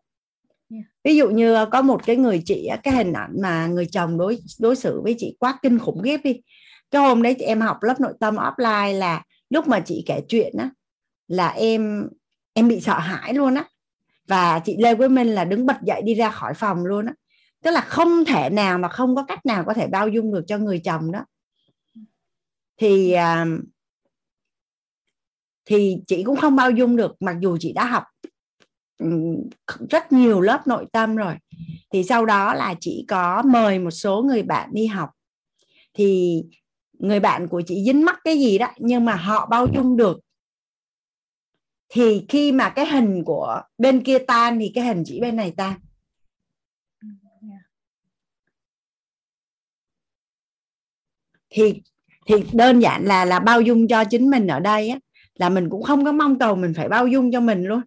ví 1.03 1.15
dụ 1.15 1.29
như 1.29 1.53
ờ, 1.53 1.65
có 1.65 1.81
một 1.81 2.05
cái 2.05 2.15
người 2.15 2.41
chị 2.45 2.69
cái 2.83 2.93
hình 2.93 3.13
ảnh 3.13 3.41
mà 3.41 3.67
người 3.67 3.85
chồng 3.85 4.17
đối 4.17 4.37
đối 4.59 4.75
xử 4.75 5.01
với 5.01 5.15
chị 5.17 5.37
quá 5.39 5.59
kinh 5.61 5.79
khủng 5.79 6.01
ghép 6.01 6.23
đi. 6.23 6.41
Cái 6.91 7.01
hôm 7.01 7.21
đấy 7.21 7.35
em 7.39 7.61
học 7.61 7.77
lớp 7.81 7.99
nội 7.99 8.13
tâm 8.19 8.35
offline 8.35 8.97
là 8.97 9.23
lúc 9.49 9.67
mà 9.67 9.79
chị 9.79 10.03
kể 10.05 10.21
chuyện 10.27 10.53
á, 10.57 10.69
là 11.27 11.47
em 11.49 12.09
em 12.53 12.67
bị 12.67 12.81
sợ 12.81 12.99
hãi 12.99 13.33
luôn 13.33 13.55
á. 13.55 13.65
Và 14.27 14.59
chị 14.59 14.77
Lê 14.79 14.95
với 14.95 15.09
Minh 15.09 15.27
là 15.27 15.45
đứng 15.45 15.65
bật 15.65 15.77
dậy 15.83 16.01
đi 16.05 16.13
ra 16.13 16.29
khỏi 16.29 16.53
phòng 16.53 16.85
luôn 16.85 17.05
á. 17.05 17.13
Tức 17.63 17.71
là 17.71 17.81
không 17.81 18.25
thể 18.25 18.49
nào 18.49 18.77
mà 18.77 18.87
không 18.87 19.15
có 19.15 19.23
cách 19.23 19.45
nào 19.45 19.63
có 19.67 19.73
thể 19.73 19.87
bao 19.87 20.07
dung 20.07 20.33
được 20.33 20.43
cho 20.47 20.57
người 20.57 20.79
chồng 20.79 21.11
đó. 21.11 21.25
Thì 22.77 23.11
ờ, 23.11 23.45
thì 25.65 25.97
chị 26.07 26.23
cũng 26.23 26.37
không 26.37 26.55
bao 26.55 26.71
dung 26.71 26.95
được, 26.95 27.15
mặc 27.19 27.35
dù 27.41 27.57
chị 27.59 27.73
đã 27.73 27.85
học 27.85 28.03
Ừ, 28.97 29.07
rất 29.89 30.11
nhiều 30.11 30.41
lớp 30.41 30.67
nội 30.67 30.85
tâm 30.91 31.15
rồi. 31.15 31.35
Thì 31.91 32.03
sau 32.03 32.25
đó 32.25 32.53
là 32.53 32.75
chị 32.79 33.05
có 33.07 33.43
mời 33.45 33.79
một 33.79 33.91
số 33.91 34.21
người 34.21 34.43
bạn 34.43 34.69
đi 34.73 34.85
học. 34.87 35.09
Thì 35.93 36.41
người 36.99 37.19
bạn 37.19 37.47
của 37.47 37.61
chị 37.67 37.83
dính 37.85 38.05
mắc 38.05 38.19
cái 38.23 38.39
gì 38.39 38.57
đó, 38.57 38.67
nhưng 38.77 39.05
mà 39.05 39.15
họ 39.15 39.45
bao 39.45 39.67
dung 39.75 39.97
được. 39.97 40.19
Thì 41.89 42.25
khi 42.29 42.51
mà 42.51 42.69
cái 42.69 42.85
hình 42.85 43.23
của 43.25 43.61
bên 43.77 44.03
kia 44.03 44.19
tan 44.19 44.59
thì 44.59 44.71
cái 44.75 44.85
hình 44.85 45.03
chỉ 45.05 45.21
bên 45.21 45.35
này 45.35 45.53
tan. 45.57 45.73
Thì 51.49 51.81
thì 52.25 52.35
đơn 52.53 52.79
giản 52.79 53.05
là 53.05 53.25
là 53.25 53.39
bao 53.39 53.61
dung 53.61 53.87
cho 53.87 54.03
chính 54.03 54.29
mình 54.29 54.47
ở 54.47 54.59
đây 54.59 54.89
á, 54.89 54.99
là 55.35 55.49
mình 55.49 55.69
cũng 55.69 55.83
không 55.83 56.05
có 56.05 56.11
mong 56.11 56.39
cầu 56.39 56.55
mình 56.55 56.73
phải 56.73 56.89
bao 56.89 57.07
dung 57.07 57.31
cho 57.31 57.39
mình 57.39 57.63
luôn 57.63 57.81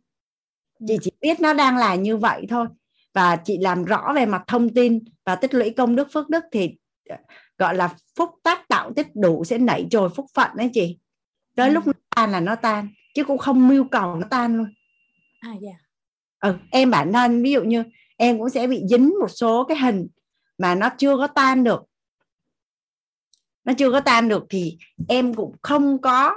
chị 0.87 0.99
chỉ 1.03 1.11
biết 1.21 1.41
nó 1.41 1.53
đang 1.53 1.77
là 1.77 1.95
như 1.95 2.17
vậy 2.17 2.47
thôi. 2.49 2.67
Và 3.15 3.37
chị 3.37 3.59
làm 3.59 3.85
rõ 3.85 4.13
về 4.15 4.27
mặt 4.27 4.43
thông 4.47 4.75
tin 4.75 5.05
và 5.25 5.37
tích 5.37 5.55
lũy 5.55 5.71
công 5.71 5.97
đức 5.97 6.09
phước 6.13 6.29
đức 6.29 6.45
thì 6.53 6.77
ờ, 7.09 7.17
gọi 7.59 7.75
là 7.75 7.95
phúc 8.17 8.31
tác 8.43 8.69
tạo 8.69 8.93
tích 8.97 9.07
đủ 9.15 9.45
sẽ 9.45 9.59
nảy 9.59 9.87
trồi 9.91 10.09
phúc 10.09 10.27
phận 10.35 10.51
đấy 10.57 10.71
chị. 10.75 10.99
Tới 11.57 11.69
ừ. 11.69 11.73
lúc 11.73 11.87
nó 11.87 11.93
tan 12.17 12.33
là 12.33 12.41
nó 12.41 12.55
tan 12.55 12.89
chứ 13.15 13.25
cũng 13.25 13.39
không 13.39 13.69
mưu 13.69 13.85
cầu 13.91 14.17
nó 14.17 14.27
tan 14.31 14.57
luôn. 14.57 14.75
À 15.41 15.53
dạ. 15.61 15.69
Yeah. 15.69 15.81
ừ, 16.41 16.61
em 16.71 16.91
bản 16.91 17.13
thân 17.13 17.43
ví 17.43 17.53
dụ 17.53 17.63
như 17.63 17.85
em 18.17 18.39
cũng 18.39 18.51
sẽ 18.51 18.67
bị 18.67 18.83
dính 18.91 19.15
một 19.21 19.29
số 19.29 19.65
cái 19.65 19.79
hình 19.79 20.09
mà 20.59 20.75
nó 20.75 20.91
chưa 20.99 21.17
có 21.17 21.27
tan 21.27 21.65
được. 21.65 21.83
Nó 23.65 23.73
chưa 23.79 23.93
có 23.93 24.01
tan 24.01 24.29
được 24.29 24.45
thì 24.51 24.79
em 25.09 25.35
cũng 25.35 25.55
không 25.63 26.01
có 26.01 26.35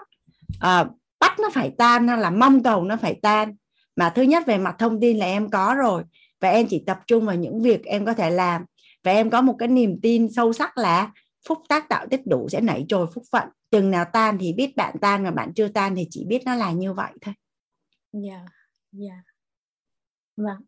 uh, 0.55 0.87
bắt 1.19 1.39
nó 1.39 1.49
phải 1.53 1.71
tan 1.77 2.07
hay 2.07 2.17
là 2.17 2.29
mong 2.29 2.63
cầu 2.63 2.83
nó 2.83 2.97
phải 2.97 3.19
tan 3.21 3.55
mà 3.99 4.09
thứ 4.09 4.21
nhất 4.21 4.43
về 4.47 4.57
mặt 4.57 4.75
thông 4.79 4.99
tin 4.99 5.17
là 5.17 5.25
em 5.25 5.49
có 5.49 5.75
rồi 5.77 6.03
và 6.39 6.49
em 6.49 6.67
chỉ 6.69 6.83
tập 6.85 6.99
trung 7.07 7.25
vào 7.25 7.35
những 7.35 7.61
việc 7.61 7.83
em 7.83 8.05
có 8.05 8.13
thể 8.13 8.29
làm. 8.29 8.65
Và 9.03 9.11
em 9.11 9.29
có 9.29 9.41
một 9.41 9.55
cái 9.59 9.67
niềm 9.67 9.99
tin 10.01 10.31
sâu 10.33 10.53
sắc 10.53 10.77
là 10.77 11.11
phúc 11.47 11.57
tác 11.69 11.89
tạo 11.89 12.07
tích 12.11 12.21
đủ 12.27 12.49
sẽ 12.49 12.61
nảy 12.61 12.85
trồi 12.87 13.07
phúc 13.13 13.23
phận. 13.31 13.49
Chừng 13.71 13.91
nào 13.91 14.05
tan 14.13 14.37
thì 14.39 14.53
biết 14.53 14.75
bạn 14.75 14.95
tan 15.01 15.23
và 15.23 15.31
bạn 15.31 15.53
chưa 15.53 15.67
tan 15.67 15.95
thì 15.95 16.07
chỉ 16.09 16.25
biết 16.25 16.41
nó 16.45 16.55
là 16.55 16.71
như 16.71 16.93
vậy 16.93 17.11
thôi. 17.21 17.33
Dạ 18.13 18.29
yeah, 18.29 18.45
dạ. 18.91 19.13
Yeah. 19.13 19.25
vâng 20.37 20.65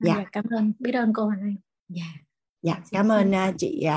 dạ. 0.00 0.14
yeah. 0.14 0.28
cảm 0.32 0.44
ơn. 0.50 0.72
Biết 0.78 0.92
ơn 0.92 1.12
cô 1.12 1.24
Hoàng 1.24 1.40
Anh. 1.40 1.56
Dạ. 1.88 2.04
Dạ 2.62 2.80
cảm 2.90 3.12
ơn 3.12 3.30
uh, 3.30 3.54
chị 3.58 3.78
uh, 3.78 3.90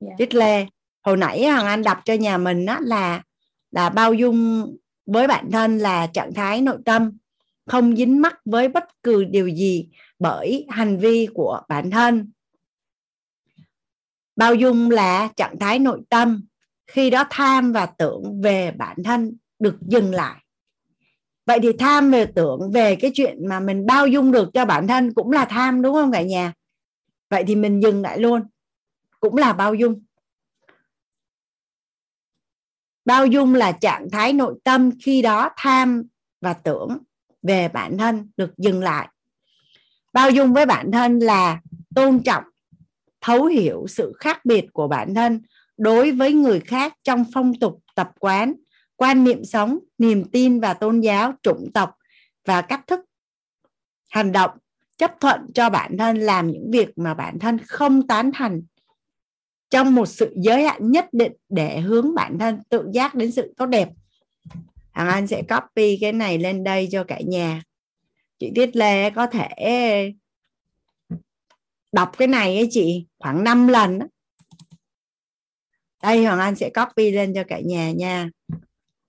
yeah. 0.00 0.18
Trích 0.18 0.34
Lê. 0.34 0.66
Hồi 1.02 1.16
nãy 1.16 1.46
Hoàng 1.46 1.66
Anh 1.66 1.82
đọc 1.82 1.98
cho 2.04 2.14
nhà 2.14 2.38
mình 2.38 2.66
đó 2.66 2.78
là 2.80 3.22
là 3.70 3.90
bao 3.90 4.14
dung 4.14 4.66
với 5.06 5.26
bản 5.26 5.50
thân 5.50 5.78
là 5.78 6.06
trạng 6.06 6.34
thái 6.34 6.62
nội 6.62 6.78
tâm 6.84 7.18
không 7.66 7.96
dính 7.96 8.22
mắc 8.22 8.40
với 8.44 8.68
bất 8.68 8.84
cứ 9.02 9.24
điều 9.24 9.48
gì 9.48 9.88
bởi 10.18 10.66
hành 10.68 10.98
vi 10.98 11.28
của 11.34 11.60
bản 11.68 11.90
thân. 11.90 12.30
Bao 14.36 14.54
dung 14.54 14.90
là 14.90 15.28
trạng 15.36 15.58
thái 15.58 15.78
nội 15.78 16.00
tâm, 16.08 16.44
khi 16.86 17.10
đó 17.10 17.24
tham 17.30 17.72
và 17.72 17.86
tưởng 17.86 18.40
về 18.42 18.70
bản 18.70 18.96
thân 19.04 19.36
được 19.58 19.76
dừng 19.80 20.14
lại. 20.14 20.42
Vậy 21.46 21.58
thì 21.62 21.68
tham 21.78 22.10
về 22.10 22.26
tưởng 22.26 22.70
về 22.72 22.96
cái 22.96 23.10
chuyện 23.14 23.48
mà 23.48 23.60
mình 23.60 23.86
bao 23.86 24.06
dung 24.06 24.32
được 24.32 24.48
cho 24.54 24.64
bản 24.64 24.86
thân 24.86 25.14
cũng 25.14 25.32
là 25.32 25.44
tham, 25.44 25.82
đúng 25.82 25.94
không 25.94 26.12
cả 26.12 26.22
nhà? 26.22 26.52
Vậy 27.30 27.44
thì 27.46 27.54
mình 27.54 27.82
dừng 27.82 28.02
lại 28.02 28.18
luôn, 28.18 28.42
cũng 29.20 29.36
là 29.36 29.52
bao 29.52 29.74
dung. 29.74 30.04
Bao 33.04 33.26
dung 33.26 33.54
là 33.54 33.72
trạng 33.72 34.10
thái 34.10 34.32
nội 34.32 34.54
tâm, 34.64 34.90
khi 35.04 35.22
đó 35.22 35.50
tham 35.56 36.02
và 36.40 36.52
tưởng 36.52 36.98
về 37.46 37.68
bản 37.68 37.98
thân 37.98 38.30
được 38.36 38.58
dừng 38.58 38.82
lại. 38.82 39.08
Bao 40.12 40.30
dung 40.30 40.52
với 40.52 40.66
bản 40.66 40.92
thân 40.92 41.18
là 41.18 41.60
tôn 41.94 42.22
trọng, 42.22 42.44
thấu 43.20 43.44
hiểu 43.44 43.86
sự 43.88 44.12
khác 44.20 44.44
biệt 44.44 44.66
của 44.72 44.88
bản 44.88 45.14
thân 45.14 45.40
đối 45.76 46.10
với 46.10 46.32
người 46.32 46.60
khác 46.60 46.94
trong 47.04 47.24
phong 47.34 47.54
tục, 47.54 47.82
tập 47.94 48.10
quán, 48.18 48.54
quan 48.96 49.24
niệm 49.24 49.44
sống, 49.44 49.78
niềm 49.98 50.24
tin 50.32 50.60
và 50.60 50.74
tôn 50.74 51.00
giáo, 51.00 51.32
chủng 51.42 51.70
tộc 51.74 51.90
và 52.44 52.62
cách 52.62 52.80
thức 52.86 53.00
hành 54.10 54.32
động, 54.32 54.50
chấp 54.96 55.20
thuận 55.20 55.40
cho 55.54 55.70
bản 55.70 55.96
thân 55.98 56.18
làm 56.18 56.50
những 56.50 56.70
việc 56.70 56.98
mà 56.98 57.14
bản 57.14 57.38
thân 57.38 57.58
không 57.58 58.06
tán 58.06 58.30
thành 58.34 58.62
trong 59.70 59.94
một 59.94 60.06
sự 60.06 60.32
giới 60.36 60.64
hạn 60.64 60.90
nhất 60.90 61.08
định 61.12 61.32
để 61.48 61.80
hướng 61.80 62.14
bản 62.14 62.38
thân 62.38 62.58
tự 62.68 62.88
giác 62.92 63.14
đến 63.14 63.32
sự 63.32 63.54
tốt 63.56 63.66
đẹp. 63.66 63.88
Hằng 64.96 65.08
Anh 65.08 65.26
sẽ 65.26 65.42
copy 65.42 65.98
cái 66.00 66.12
này 66.12 66.38
lên 66.38 66.64
đây 66.64 66.88
cho 66.92 67.04
cả 67.04 67.20
nhà. 67.26 67.62
Chị 68.38 68.52
Tiết 68.54 68.76
Lê 68.76 69.10
có 69.10 69.26
thể 69.26 70.12
đọc 71.92 72.12
cái 72.18 72.28
này 72.28 72.56
ấy 72.56 72.68
chị, 72.70 73.06
khoảng 73.18 73.44
5 73.44 73.68
lần 73.68 73.98
đây, 76.02 76.24
Hoàng 76.24 76.38
Anh 76.38 76.56
sẽ 76.56 76.70
copy 76.70 77.10
lên 77.10 77.34
cho 77.34 77.44
cả 77.48 77.60
nhà 77.60 77.90
nha. 77.90 78.30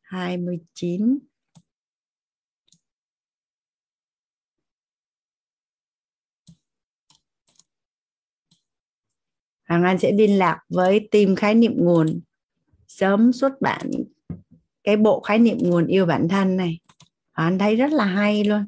29 0.02 1.20
Hoàng 9.68 9.84
Anh 9.84 10.00
sẽ 10.00 10.12
liên 10.12 10.38
lạc 10.38 10.60
với 10.70 11.08
team 11.12 11.36
khái 11.36 11.56
niệm 11.56 11.74
nguồn. 11.76 12.22
Sớm 12.88 13.34
xuất 13.34 13.62
bản 13.62 13.92
cái 14.88 14.98
bộ 14.98 15.20
khái 15.20 15.40
niệm 15.40 15.58
nguồn 15.62 15.88
yêu 15.88 16.06
bản 16.06 16.28
thân 16.28 16.58
này. 16.58 16.80
Anh 17.32 17.60
thấy 17.60 17.76
rất 17.76 17.92
là 17.92 18.06
hay 18.06 18.44
luôn. 18.44 18.66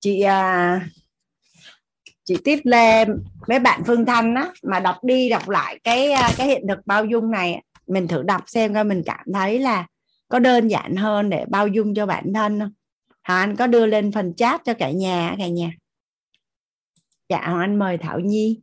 Chị 0.00 0.20
à, 0.20 0.80
chị 2.24 2.36
tiếp 2.44 2.58
lên 2.64 3.24
mấy 3.48 3.58
bạn 3.58 3.82
phương 3.86 4.06
thanh 4.06 4.34
á 4.34 4.52
mà 4.62 4.80
đọc 4.80 4.96
đi 5.02 5.28
đọc 5.28 5.48
lại 5.48 5.80
cái 5.84 6.10
à, 6.10 6.30
cái 6.36 6.46
hiện 6.46 6.62
thực 6.68 6.78
bao 6.86 7.04
dung 7.04 7.30
này 7.30 7.62
mình 7.86 8.08
thử 8.08 8.22
đọc 8.22 8.42
xem 8.46 8.74
coi 8.74 8.84
mình 8.84 9.02
cảm 9.06 9.26
thấy 9.34 9.58
là 9.58 9.86
có 10.30 10.38
đơn 10.38 10.68
giản 10.68 10.96
hơn 10.96 11.30
để 11.30 11.44
bao 11.48 11.68
dung 11.68 11.94
cho 11.94 12.06
bản 12.06 12.32
thân 12.34 12.60
không? 12.60 12.72
Hoàng 13.24 13.40
Anh 13.40 13.56
có 13.56 13.66
đưa 13.66 13.86
lên 13.86 14.12
phần 14.12 14.34
chat 14.34 14.64
cho 14.64 14.74
cả 14.74 14.90
nhà 14.90 15.34
cả 15.38 15.46
nhà. 15.48 15.70
Dạ 17.28 17.40
Hoàng 17.44 17.60
Anh 17.60 17.78
mời 17.78 17.98
Thảo 17.98 18.20
Nhi. 18.20 18.60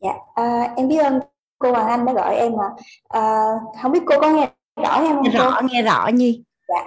Dạ 0.00 0.12
à, 0.34 0.74
em 0.76 0.88
biết 0.88 0.98
ơn 0.98 1.20
cô 1.58 1.72
Hoàng 1.72 1.86
Anh 1.86 2.04
đã 2.04 2.12
gọi 2.12 2.36
em 2.36 2.52
mà. 2.56 2.64
À, 3.08 3.44
không 3.82 3.92
biết 3.92 4.02
cô 4.06 4.20
có 4.20 4.30
nghe 4.30 4.48
rõ 4.82 5.00
em 5.02 5.14
không? 5.14 5.22
Nghe 5.22 5.30
rõ 5.30 5.60
nghe 5.70 5.82
rõ 5.82 6.08
Nhi. 6.08 6.42
Dạ 6.68 6.84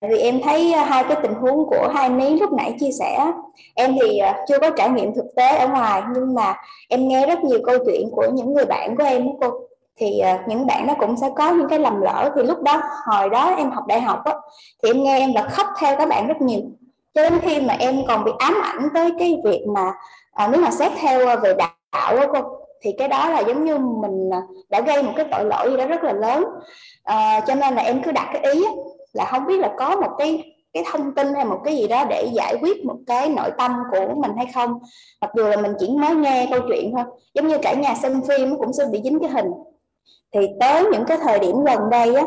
tại 0.00 0.10
vì 0.10 0.18
em 0.18 0.40
thấy 0.44 0.72
hai 0.72 1.04
cái 1.04 1.16
tình 1.22 1.34
huống 1.34 1.66
của 1.66 1.92
hai 1.94 2.08
ní 2.08 2.38
lúc 2.38 2.52
nãy 2.52 2.76
chia 2.80 2.90
sẻ. 2.98 3.32
Em 3.74 3.96
thì 4.02 4.18
à, 4.18 4.44
chưa 4.48 4.58
có 4.58 4.70
trải 4.76 4.90
nghiệm 4.90 5.14
thực 5.14 5.26
tế 5.36 5.58
ở 5.58 5.68
ngoài 5.68 6.02
nhưng 6.14 6.34
mà 6.34 6.54
em 6.88 7.08
nghe 7.08 7.26
rất 7.26 7.44
nhiều 7.44 7.58
câu 7.64 7.78
chuyện 7.86 8.08
của 8.12 8.30
những 8.32 8.52
người 8.52 8.64
bạn 8.64 8.96
của 8.96 9.04
em 9.04 9.26
cô 9.40 9.50
thì 10.00 10.18
ờ, 10.18 10.38
những 10.46 10.66
bạn 10.66 10.86
nó 10.86 10.94
cũng 11.00 11.16
sẽ 11.16 11.30
có 11.36 11.50
những 11.50 11.68
cái 11.68 11.78
lầm 11.78 12.00
lỡ. 12.00 12.32
Thì 12.36 12.42
lúc 12.42 12.62
đó 12.62 12.82
hồi 13.06 13.28
đó 13.28 13.54
em 13.56 13.70
học 13.70 13.86
đại 13.86 14.00
học 14.00 14.24
á, 14.24 14.34
thì 14.82 14.90
em 14.90 15.02
nghe 15.02 15.18
em 15.18 15.32
là 15.34 15.42
khóc 15.42 15.66
theo 15.78 15.96
các 15.96 16.08
bạn 16.08 16.26
rất 16.26 16.40
nhiều. 16.40 16.60
Cho 17.14 17.22
đến 17.22 17.40
khi 17.42 17.60
mà 17.60 17.76
em 17.78 18.02
còn 18.08 18.24
bị 18.24 18.32
ám 18.38 18.54
ảnh 18.62 18.88
tới 18.94 19.10
cái 19.18 19.40
việc 19.44 19.64
mà 19.74 19.92
à, 20.32 20.48
nếu 20.52 20.60
mà 20.60 20.70
xét 20.70 20.92
theo 21.00 21.26
ờ, 21.26 21.36
về 21.36 21.54
đạo 21.54 22.16
đó 22.16 22.26
cô 22.32 22.40
thì 22.82 22.92
cái 22.98 23.08
đó 23.08 23.28
là 23.28 23.40
giống 23.40 23.64
như 23.64 23.78
mình 23.78 24.30
đã 24.68 24.80
gây 24.80 25.02
một 25.02 25.12
cái 25.16 25.26
tội 25.30 25.44
lỗi 25.44 25.70
gì 25.70 25.76
đó 25.76 25.86
rất 25.86 26.04
là 26.04 26.12
lớn. 26.12 26.44
À, 27.04 27.40
cho 27.46 27.54
nên 27.54 27.74
là 27.74 27.82
em 27.82 28.02
cứ 28.02 28.12
đặt 28.12 28.28
cái 28.32 28.52
ý 28.52 28.64
là 29.12 29.24
không 29.24 29.46
biết 29.46 29.58
là 29.60 29.70
có 29.78 29.96
một 29.96 30.10
cái 30.18 30.54
cái 30.72 30.84
thông 30.92 31.14
tin 31.14 31.34
hay 31.34 31.44
một 31.44 31.58
cái 31.64 31.76
gì 31.76 31.88
đó 31.88 32.04
để 32.04 32.28
giải 32.32 32.56
quyết 32.60 32.84
một 32.84 32.96
cái 33.06 33.28
nội 33.28 33.50
tâm 33.58 33.76
của 33.90 34.14
mình 34.16 34.30
hay 34.36 34.46
không. 34.54 34.78
Mặc 35.20 35.30
dù 35.36 35.46
là 35.46 35.56
mình 35.56 35.72
chỉ 35.78 35.90
mới 35.90 36.14
nghe 36.14 36.48
câu 36.50 36.60
chuyện 36.68 36.92
thôi. 36.92 37.04
Giống 37.34 37.48
như 37.48 37.58
cả 37.58 37.74
nhà 37.74 37.94
xem 37.94 38.22
phim 38.28 38.58
cũng 38.58 38.72
sẽ 38.72 38.84
bị 38.92 39.00
dính 39.04 39.20
cái 39.20 39.30
hình 39.30 39.50
thì 40.32 40.40
tới 40.60 40.84
những 40.92 41.04
cái 41.04 41.18
thời 41.22 41.38
điểm 41.38 41.64
gần 41.64 41.90
đây 41.90 42.14
á 42.14 42.24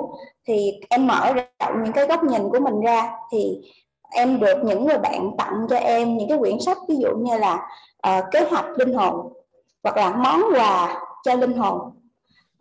thì 0.48 0.72
em 0.90 1.07
mở 1.07 1.33
rộng 1.33 1.83
những 1.83 1.93
cái 1.93 2.07
góc 2.07 2.23
nhìn 2.23 2.49
của 2.49 2.59
mình 2.59 2.82
ra 2.82 3.11
thì 3.32 3.57
em 4.14 4.40
được 4.40 4.57
những 4.64 4.85
người 4.85 4.98
bạn 4.98 5.32
tặng 5.38 5.67
cho 5.69 5.75
em 5.75 6.17
những 6.17 6.30
cái 6.30 6.38
quyển 6.38 6.59
sách 6.59 6.77
ví 6.88 6.95
dụ 6.95 7.09
như 7.17 7.38
là 7.38 7.67
uh, 8.07 8.23
kế 8.32 8.41
hoạch 8.41 8.65
linh 8.77 8.93
hồn 8.93 9.33
hoặc 9.83 9.98
là 9.98 10.09
món 10.09 10.41
quà 10.56 11.01
cho 11.23 11.35
linh 11.35 11.53
hồn. 11.53 11.80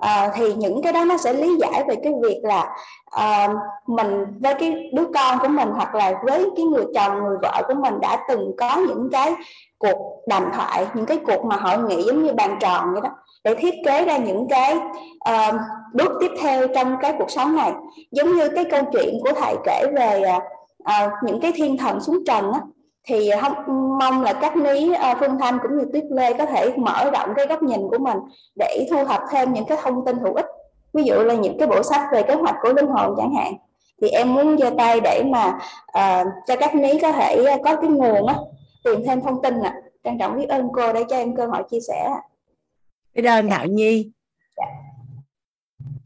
Uh, 0.04 0.32
thì 0.34 0.54
những 0.54 0.82
cái 0.82 0.92
đó 0.92 1.04
nó 1.04 1.16
sẽ 1.16 1.32
lý 1.32 1.56
giải 1.60 1.84
về 1.88 1.94
cái 2.02 2.12
việc 2.22 2.40
là 2.42 2.76
uh, 3.16 3.50
mình 3.86 4.24
với 4.40 4.54
cái 4.54 4.90
đứa 4.92 5.04
con 5.14 5.38
của 5.38 5.48
mình 5.48 5.68
hoặc 5.74 5.94
là 5.94 6.12
với 6.24 6.50
cái 6.56 6.64
người 6.64 6.84
chồng 6.94 7.22
người 7.22 7.36
vợ 7.42 7.62
của 7.68 7.74
mình 7.74 8.00
đã 8.00 8.24
từng 8.28 8.52
có 8.58 8.76
những 8.76 9.08
cái 9.12 9.34
cuộc 9.82 10.22
đàm 10.26 10.50
thoại 10.54 10.86
những 10.94 11.06
cái 11.06 11.18
cuộc 11.26 11.44
mà 11.44 11.56
hội 11.56 11.78
nghị 11.78 12.02
giống 12.02 12.22
như 12.22 12.32
bàn 12.32 12.56
tròn 12.60 12.92
vậy 12.92 13.00
đó 13.00 13.10
để 13.44 13.54
thiết 13.54 13.74
kế 13.84 14.04
ra 14.04 14.16
những 14.16 14.48
cái 14.48 14.76
uh, 15.30 15.54
bước 15.92 16.12
tiếp 16.20 16.30
theo 16.40 16.68
trong 16.68 16.96
cái 17.00 17.14
cuộc 17.18 17.30
sống 17.30 17.56
này. 17.56 17.72
Giống 18.10 18.36
như 18.36 18.48
cái 18.48 18.64
câu 18.64 18.82
chuyện 18.92 19.18
của 19.22 19.32
thầy 19.40 19.54
kể 19.64 19.86
về 19.96 20.22
uh, 20.82 21.12
những 21.22 21.40
cái 21.40 21.52
thiên 21.54 21.78
thần 21.78 22.00
xuống 22.00 22.24
trần 22.26 22.52
á 22.52 22.60
thì 23.08 23.30
không 23.40 23.52
mong 23.98 24.22
là 24.22 24.32
các 24.32 24.56
ní 24.56 24.90
uh, 24.90 25.16
phương 25.20 25.38
thanh 25.38 25.58
cũng 25.62 25.78
như 25.78 25.84
tuyết 25.92 26.04
lê 26.10 26.32
có 26.32 26.46
thể 26.46 26.72
mở 26.76 27.10
rộng 27.10 27.28
cái 27.36 27.46
góc 27.46 27.62
nhìn 27.62 27.80
của 27.90 27.98
mình 27.98 28.18
để 28.58 28.86
thu 28.90 29.04
thập 29.04 29.20
thêm 29.30 29.52
những 29.52 29.64
cái 29.64 29.78
thông 29.82 30.04
tin 30.04 30.18
hữu 30.18 30.34
ích. 30.34 30.46
Ví 30.92 31.02
dụ 31.02 31.14
là 31.14 31.34
những 31.34 31.58
cái 31.58 31.68
bộ 31.68 31.82
sách 31.82 32.00
về 32.12 32.22
kế 32.22 32.34
hoạch 32.34 32.56
của 32.62 32.72
linh 32.72 32.88
hồn 32.88 33.14
chẳng 33.16 33.34
hạn. 33.34 33.54
Thì 34.02 34.08
em 34.08 34.34
muốn 34.34 34.58
giơ 34.58 34.70
tay 34.78 35.00
để 35.00 35.22
mà 35.26 35.58
uh, 35.98 36.26
cho 36.46 36.56
các 36.56 36.74
ní 36.74 36.98
có 36.98 37.12
thể 37.12 37.58
có 37.64 37.76
cái 37.76 37.90
nguồn 37.90 38.26
á 38.26 38.34
tìm 38.84 39.00
thêm 39.06 39.20
thông 39.20 39.42
tin 39.42 39.54
ạ. 39.60 39.74
À. 39.74 39.80
trân 40.04 40.18
trọng 40.18 40.38
biết 40.38 40.48
ơn 40.48 40.68
cô 40.72 40.92
để 40.92 41.04
cho 41.10 41.16
em 41.16 41.36
cơ 41.36 41.46
hội 41.46 41.62
chia 41.70 41.80
sẻ 41.88 42.08
biết 43.14 43.24
ơn 43.24 43.50
thảo 43.50 43.66
nhi. 43.66 44.10
Dạ. 44.56 44.66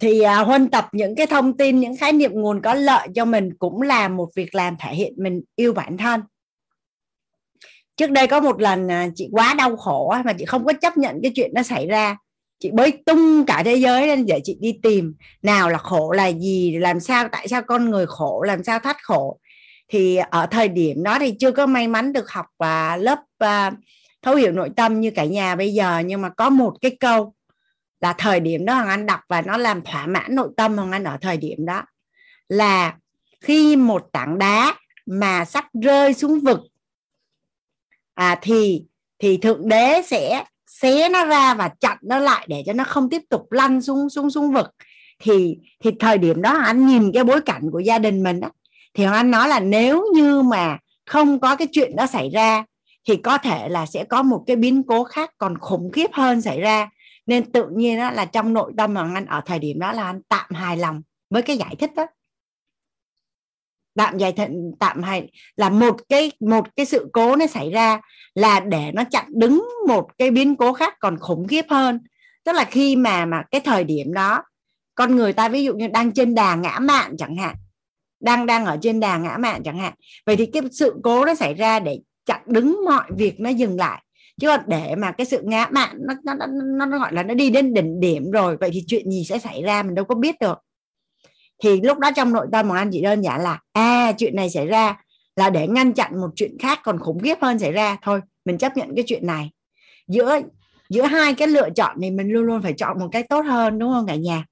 thì 0.00 0.20
à, 0.20 0.36
huân 0.36 0.68
tập 0.70 0.88
những 0.92 1.14
cái 1.14 1.26
thông 1.26 1.56
tin 1.56 1.80
những 1.80 1.96
khái 1.96 2.12
niệm 2.12 2.32
nguồn 2.34 2.62
có 2.62 2.74
lợi 2.74 3.08
cho 3.14 3.24
mình 3.24 3.50
cũng 3.58 3.82
là 3.82 4.08
một 4.08 4.28
việc 4.34 4.54
làm 4.54 4.76
thể 4.80 4.94
hiện 4.94 5.14
mình 5.16 5.42
yêu 5.56 5.72
bản 5.72 5.96
thân. 5.96 6.20
Trước 7.96 8.10
đây 8.10 8.26
có 8.26 8.40
một 8.40 8.60
lần 8.60 8.90
à, 8.90 9.08
chị 9.14 9.28
quá 9.32 9.54
đau 9.58 9.76
khổ 9.76 10.14
mà 10.24 10.32
chị 10.32 10.44
không 10.44 10.64
có 10.64 10.72
chấp 10.72 10.96
nhận 10.96 11.20
cái 11.22 11.32
chuyện 11.34 11.50
nó 11.54 11.62
xảy 11.62 11.86
ra. 11.86 12.16
Chị 12.58 12.70
bới 12.70 12.92
tung 13.06 13.44
cả 13.46 13.62
thế 13.64 13.74
giới 13.76 14.06
lên 14.06 14.26
để 14.26 14.40
chị 14.44 14.56
đi 14.60 14.78
tìm 14.82 15.14
nào 15.42 15.68
là 15.68 15.78
khổ 15.78 16.12
là 16.12 16.26
gì 16.26 16.78
làm 16.78 17.00
sao 17.00 17.28
tại 17.32 17.48
sao 17.48 17.62
con 17.62 17.90
người 17.90 18.06
khổ 18.06 18.42
làm 18.42 18.64
sao 18.64 18.78
thoát 18.78 18.96
khổ 19.02 19.38
thì 19.88 20.16
ở 20.16 20.46
thời 20.46 20.68
điểm 20.68 21.02
đó 21.02 21.18
thì 21.18 21.34
chưa 21.40 21.50
có 21.50 21.66
may 21.66 21.88
mắn 21.88 22.12
được 22.12 22.30
học 22.30 22.46
và 22.58 22.96
lớp 22.96 23.18
à, 23.38 23.72
thấu 24.22 24.34
hiểu 24.34 24.52
nội 24.52 24.70
tâm 24.76 25.00
như 25.00 25.10
cả 25.10 25.24
nhà 25.24 25.54
bây 25.54 25.74
giờ. 25.74 25.98
Nhưng 25.98 26.22
mà 26.22 26.28
có 26.28 26.50
một 26.50 26.74
cái 26.80 26.96
câu 27.00 27.34
là 28.00 28.12
thời 28.12 28.40
điểm 28.40 28.64
đó 28.64 28.74
hoàng 28.74 28.88
anh 28.88 29.06
đọc 29.06 29.20
và 29.28 29.42
nó 29.42 29.56
làm 29.56 29.82
thỏa 29.82 30.06
mãn 30.06 30.34
nội 30.34 30.48
tâm 30.56 30.76
hoàng 30.76 30.92
anh 30.92 31.04
ở 31.04 31.18
thời 31.20 31.36
điểm 31.36 31.66
đó 31.66 31.82
là 32.48 32.96
khi 33.40 33.76
một 33.76 34.08
tảng 34.12 34.38
đá 34.38 34.74
mà 35.06 35.44
sắp 35.44 35.64
rơi 35.82 36.14
xuống 36.14 36.40
vực 36.40 36.60
à, 38.14 38.38
thì 38.42 38.84
thì 39.18 39.36
thượng 39.36 39.68
đế 39.68 40.02
sẽ 40.06 40.44
xé 40.66 41.08
nó 41.08 41.24
ra 41.24 41.54
và 41.54 41.68
chặn 41.68 41.98
nó 42.02 42.18
lại 42.18 42.46
để 42.48 42.62
cho 42.66 42.72
nó 42.72 42.84
không 42.84 43.10
tiếp 43.10 43.22
tục 43.28 43.52
lăn 43.52 43.82
xuống 43.82 44.10
xuống 44.10 44.30
xuống 44.30 44.52
vực. 44.52 44.66
Thì 45.22 45.58
thì 45.84 45.90
thời 46.00 46.18
điểm 46.18 46.42
đó 46.42 46.58
anh 46.64 46.86
nhìn 46.86 47.12
cái 47.14 47.24
bối 47.24 47.40
cảnh 47.40 47.70
của 47.72 47.78
gia 47.78 47.98
đình 47.98 48.22
mình 48.22 48.40
đó 48.40 48.50
thì 48.96 49.04
anh 49.04 49.30
nói 49.30 49.48
là 49.48 49.60
nếu 49.60 50.04
như 50.14 50.42
mà 50.42 50.78
không 51.06 51.40
có 51.40 51.56
cái 51.56 51.68
chuyện 51.72 51.96
đó 51.96 52.06
xảy 52.06 52.30
ra, 52.30 52.64
thì 53.08 53.16
có 53.16 53.38
thể 53.38 53.68
là 53.68 53.86
sẽ 53.86 54.04
có 54.04 54.22
một 54.22 54.44
cái 54.46 54.56
biến 54.56 54.82
cố 54.82 55.04
khác 55.04 55.30
còn 55.38 55.58
khủng 55.58 55.92
khiếp 55.92 56.10
hơn 56.12 56.42
xảy 56.42 56.60
ra. 56.60 56.90
Nên 57.26 57.52
tự 57.52 57.68
nhiên 57.76 57.98
đó 57.98 58.10
là 58.10 58.24
trong 58.24 58.52
nội 58.52 58.72
tâm 58.76 58.94
mà 58.94 59.10
anh 59.14 59.26
ở 59.26 59.40
thời 59.46 59.58
điểm 59.58 59.78
đó 59.78 59.92
là 59.92 60.04
anh 60.04 60.20
tạm 60.28 60.50
hài 60.50 60.76
lòng 60.76 61.02
với 61.30 61.42
cái 61.42 61.56
giải 61.56 61.76
thích 61.78 61.90
đó. 61.96 62.06
Tạm 63.96 64.18
giải 64.18 64.32
thận 64.32 64.72
tạm 64.80 65.02
hay 65.02 65.30
là 65.56 65.68
một 65.68 65.96
cái 66.08 66.32
một 66.40 66.76
cái 66.76 66.86
sự 66.86 67.10
cố 67.12 67.36
nó 67.36 67.46
xảy 67.46 67.70
ra 67.70 68.00
là 68.34 68.60
để 68.60 68.90
nó 68.94 69.04
chặn 69.10 69.24
đứng 69.28 69.68
một 69.88 70.18
cái 70.18 70.30
biến 70.30 70.56
cố 70.56 70.72
khác 70.72 70.94
còn 71.00 71.18
khủng 71.18 71.48
khiếp 71.48 71.64
hơn. 71.68 72.00
Tức 72.44 72.52
là 72.52 72.64
khi 72.64 72.96
mà 72.96 73.26
mà 73.26 73.42
cái 73.50 73.60
thời 73.60 73.84
điểm 73.84 74.12
đó, 74.12 74.42
con 74.94 75.16
người 75.16 75.32
ta 75.32 75.48
ví 75.48 75.64
dụ 75.64 75.74
như 75.74 75.88
đang 75.88 76.12
trên 76.12 76.34
đà 76.34 76.54
ngã 76.54 76.78
mạn 76.78 77.16
chẳng 77.18 77.36
hạn 77.36 77.54
đang 78.20 78.46
đang 78.46 78.64
ở 78.64 78.78
trên 78.82 79.00
đà 79.00 79.18
ngã 79.18 79.36
mạn 79.36 79.62
chẳng 79.62 79.78
hạn. 79.78 79.92
Vậy 80.26 80.36
thì 80.36 80.46
cái 80.46 80.62
sự 80.72 80.94
cố 81.02 81.24
nó 81.24 81.34
xảy 81.34 81.54
ra 81.54 81.80
để 81.80 82.00
chặn 82.26 82.40
đứng 82.46 82.84
mọi 82.84 83.04
việc 83.16 83.40
nó 83.40 83.50
dừng 83.50 83.76
lại. 83.76 84.02
Chứ 84.40 84.48
còn 84.48 84.60
để 84.66 84.94
mà 84.96 85.12
cái 85.12 85.26
sự 85.26 85.40
ngã 85.44 85.68
mạn 85.70 85.96
nó 86.00 86.14
nó, 86.24 86.46
nó 86.78 86.86
nó 86.86 86.98
gọi 86.98 87.12
là 87.12 87.22
nó 87.22 87.34
đi 87.34 87.50
đến 87.50 87.74
đỉnh 87.74 88.00
điểm 88.00 88.30
rồi 88.30 88.56
vậy 88.56 88.70
thì 88.72 88.84
chuyện 88.86 89.10
gì 89.10 89.24
sẽ 89.24 89.38
xảy 89.38 89.62
ra 89.62 89.82
mình 89.82 89.94
đâu 89.94 90.04
có 90.04 90.14
biết 90.14 90.34
được. 90.40 90.58
Thì 91.62 91.80
lúc 91.80 91.98
đó 91.98 92.10
trong 92.16 92.32
nội 92.32 92.46
tâm 92.52 92.68
của 92.68 92.74
anh 92.74 92.90
chỉ 92.92 93.02
đơn 93.02 93.22
giản 93.22 93.42
là 93.42 93.60
à 93.72 94.12
chuyện 94.18 94.36
này 94.36 94.50
xảy 94.50 94.66
ra 94.66 94.96
là 95.36 95.50
để 95.50 95.68
ngăn 95.68 95.92
chặn 95.92 96.20
một 96.20 96.30
chuyện 96.36 96.58
khác 96.58 96.80
còn 96.84 96.98
khủng 96.98 97.20
khiếp 97.20 97.38
hơn 97.40 97.58
xảy 97.58 97.72
ra. 97.72 97.96
Thôi 98.02 98.20
mình 98.44 98.58
chấp 98.58 98.76
nhận 98.76 98.94
cái 98.96 99.04
chuyện 99.06 99.26
này. 99.26 99.50
Giữa 100.08 100.40
giữa 100.90 101.02
hai 101.02 101.34
cái 101.34 101.48
lựa 101.48 101.70
chọn 101.70 101.96
thì 102.02 102.10
mình 102.10 102.28
luôn 102.28 102.44
luôn 102.44 102.62
phải 102.62 102.72
chọn 102.72 102.98
một 102.98 103.08
cái 103.12 103.22
tốt 103.22 103.40
hơn 103.40 103.78
đúng 103.78 103.92
không 103.92 104.06
cả 104.06 104.14
nhà? 104.14 104.44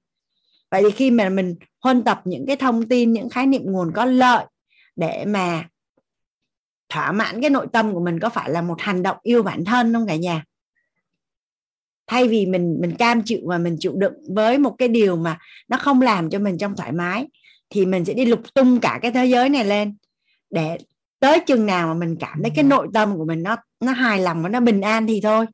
Vậy 0.71 0.83
thì 0.83 0.91
khi 0.91 1.11
mà 1.11 1.29
mình 1.29 1.55
huân 1.85 2.03
tập 2.03 2.21
những 2.25 2.45
cái 2.45 2.55
thông 2.55 2.87
tin 2.87 3.13
những 3.13 3.29
khái 3.29 3.47
niệm 3.47 3.61
nguồn 3.65 3.91
có 3.95 4.05
lợi 4.05 4.45
để 4.95 5.25
mà 5.25 5.69
thỏa 6.89 7.11
mãn 7.11 7.41
cái 7.41 7.49
nội 7.49 7.67
tâm 7.73 7.93
của 7.93 7.99
mình 7.99 8.19
có 8.19 8.29
phải 8.29 8.49
là 8.49 8.61
một 8.61 8.81
hành 8.81 9.03
động 9.03 9.17
yêu 9.21 9.43
bản 9.43 9.65
thân 9.65 9.93
không 9.93 10.07
cả 10.07 10.15
nhà? 10.15 10.43
Thay 12.07 12.27
vì 12.27 12.45
mình 12.45 12.77
mình 12.81 12.95
cam 12.95 13.21
chịu 13.25 13.39
và 13.45 13.57
mình 13.57 13.75
chịu 13.79 13.93
đựng 13.95 14.13
với 14.29 14.57
một 14.57 14.75
cái 14.77 14.87
điều 14.87 15.15
mà 15.15 15.37
nó 15.67 15.77
không 15.77 16.01
làm 16.01 16.29
cho 16.29 16.39
mình 16.39 16.57
trong 16.57 16.75
thoải 16.75 16.91
mái 16.91 17.27
thì 17.69 17.85
mình 17.85 18.05
sẽ 18.05 18.13
đi 18.13 18.25
lục 18.25 18.53
tung 18.53 18.79
cả 18.79 18.99
cái 19.01 19.11
thế 19.11 19.25
giới 19.25 19.49
này 19.49 19.65
lên 19.65 19.95
để 20.49 20.77
tới 21.19 21.39
chừng 21.39 21.65
nào 21.65 21.87
mà 21.87 21.93
mình 21.93 22.15
cảm 22.19 22.39
thấy 22.41 22.51
cái 22.55 22.63
nội 22.63 22.87
tâm 22.93 23.17
của 23.17 23.25
mình 23.25 23.43
nó 23.43 23.55
nó 23.79 23.91
hài 23.91 24.19
lòng 24.19 24.43
và 24.43 24.49
nó 24.49 24.59
bình 24.59 24.81
an 24.81 25.07
thì 25.07 25.21
thôi 25.23 25.45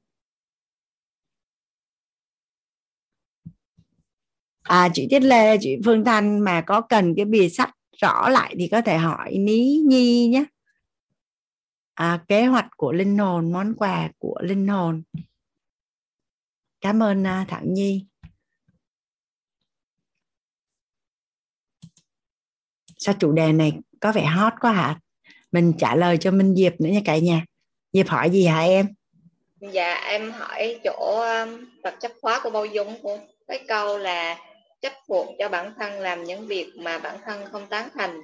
à 4.71 4.89
chị 4.93 5.07
Tiết 5.09 5.19
Lê 5.19 5.57
chị 5.61 5.77
Phương 5.85 6.05
Thanh 6.05 6.39
mà 6.39 6.61
có 6.61 6.81
cần 6.81 7.13
cái 7.15 7.25
bìa 7.25 7.49
sách 7.49 7.69
rõ 7.97 8.29
lại 8.29 8.55
thì 8.59 8.67
có 8.67 8.81
thể 8.81 8.97
hỏi 8.97 9.37
Ní 9.37 9.77
Nhi 9.87 10.27
nhé. 10.27 10.45
À, 11.93 12.23
kế 12.27 12.45
hoạch 12.45 12.67
của 12.77 12.91
linh 12.91 13.17
hồn 13.17 13.51
món 13.51 13.73
quà 13.77 14.09
của 14.19 14.39
linh 14.41 14.67
hồn. 14.67 15.03
Cảm 16.81 17.03
ơn 17.03 17.27
à, 17.27 17.41
uh, 17.41 17.47
thẳng 17.47 17.73
Nhi. 17.73 18.05
Sao 22.97 23.15
chủ 23.19 23.31
đề 23.31 23.53
này 23.53 23.73
có 23.99 24.11
vẻ 24.11 24.25
hot 24.25 24.53
quá 24.61 24.71
hả? 24.71 24.99
Mình 25.51 25.73
trả 25.77 25.95
lời 25.95 26.17
cho 26.17 26.31
Minh 26.31 26.55
Diệp 26.55 26.81
nữa 26.81 26.89
nha 26.89 27.01
cả 27.05 27.17
nhà. 27.17 27.45
Diệp 27.93 28.07
hỏi 28.07 28.29
gì 28.29 28.45
hả 28.45 28.59
em? 28.59 28.87
Dạ 29.59 29.93
em 29.93 30.31
hỏi 30.31 30.79
chỗ 30.83 31.21
um, 31.21 31.65
vật 31.83 31.95
chất 31.99 32.13
khóa 32.21 32.39
của 32.43 32.49
bao 32.49 32.65
dung 32.65 33.01
của 33.01 33.19
cái 33.47 33.65
câu 33.67 33.97
là 33.97 34.37
chấp 34.81 34.93
buộc 35.07 35.27
cho 35.39 35.49
bản 35.49 35.73
thân 35.77 35.93
làm 35.93 36.23
những 36.23 36.47
việc 36.47 36.71
mà 36.75 36.99
bản 36.99 37.17
thân 37.25 37.45
không 37.51 37.67
tán 37.69 37.89
thành. 37.93 38.21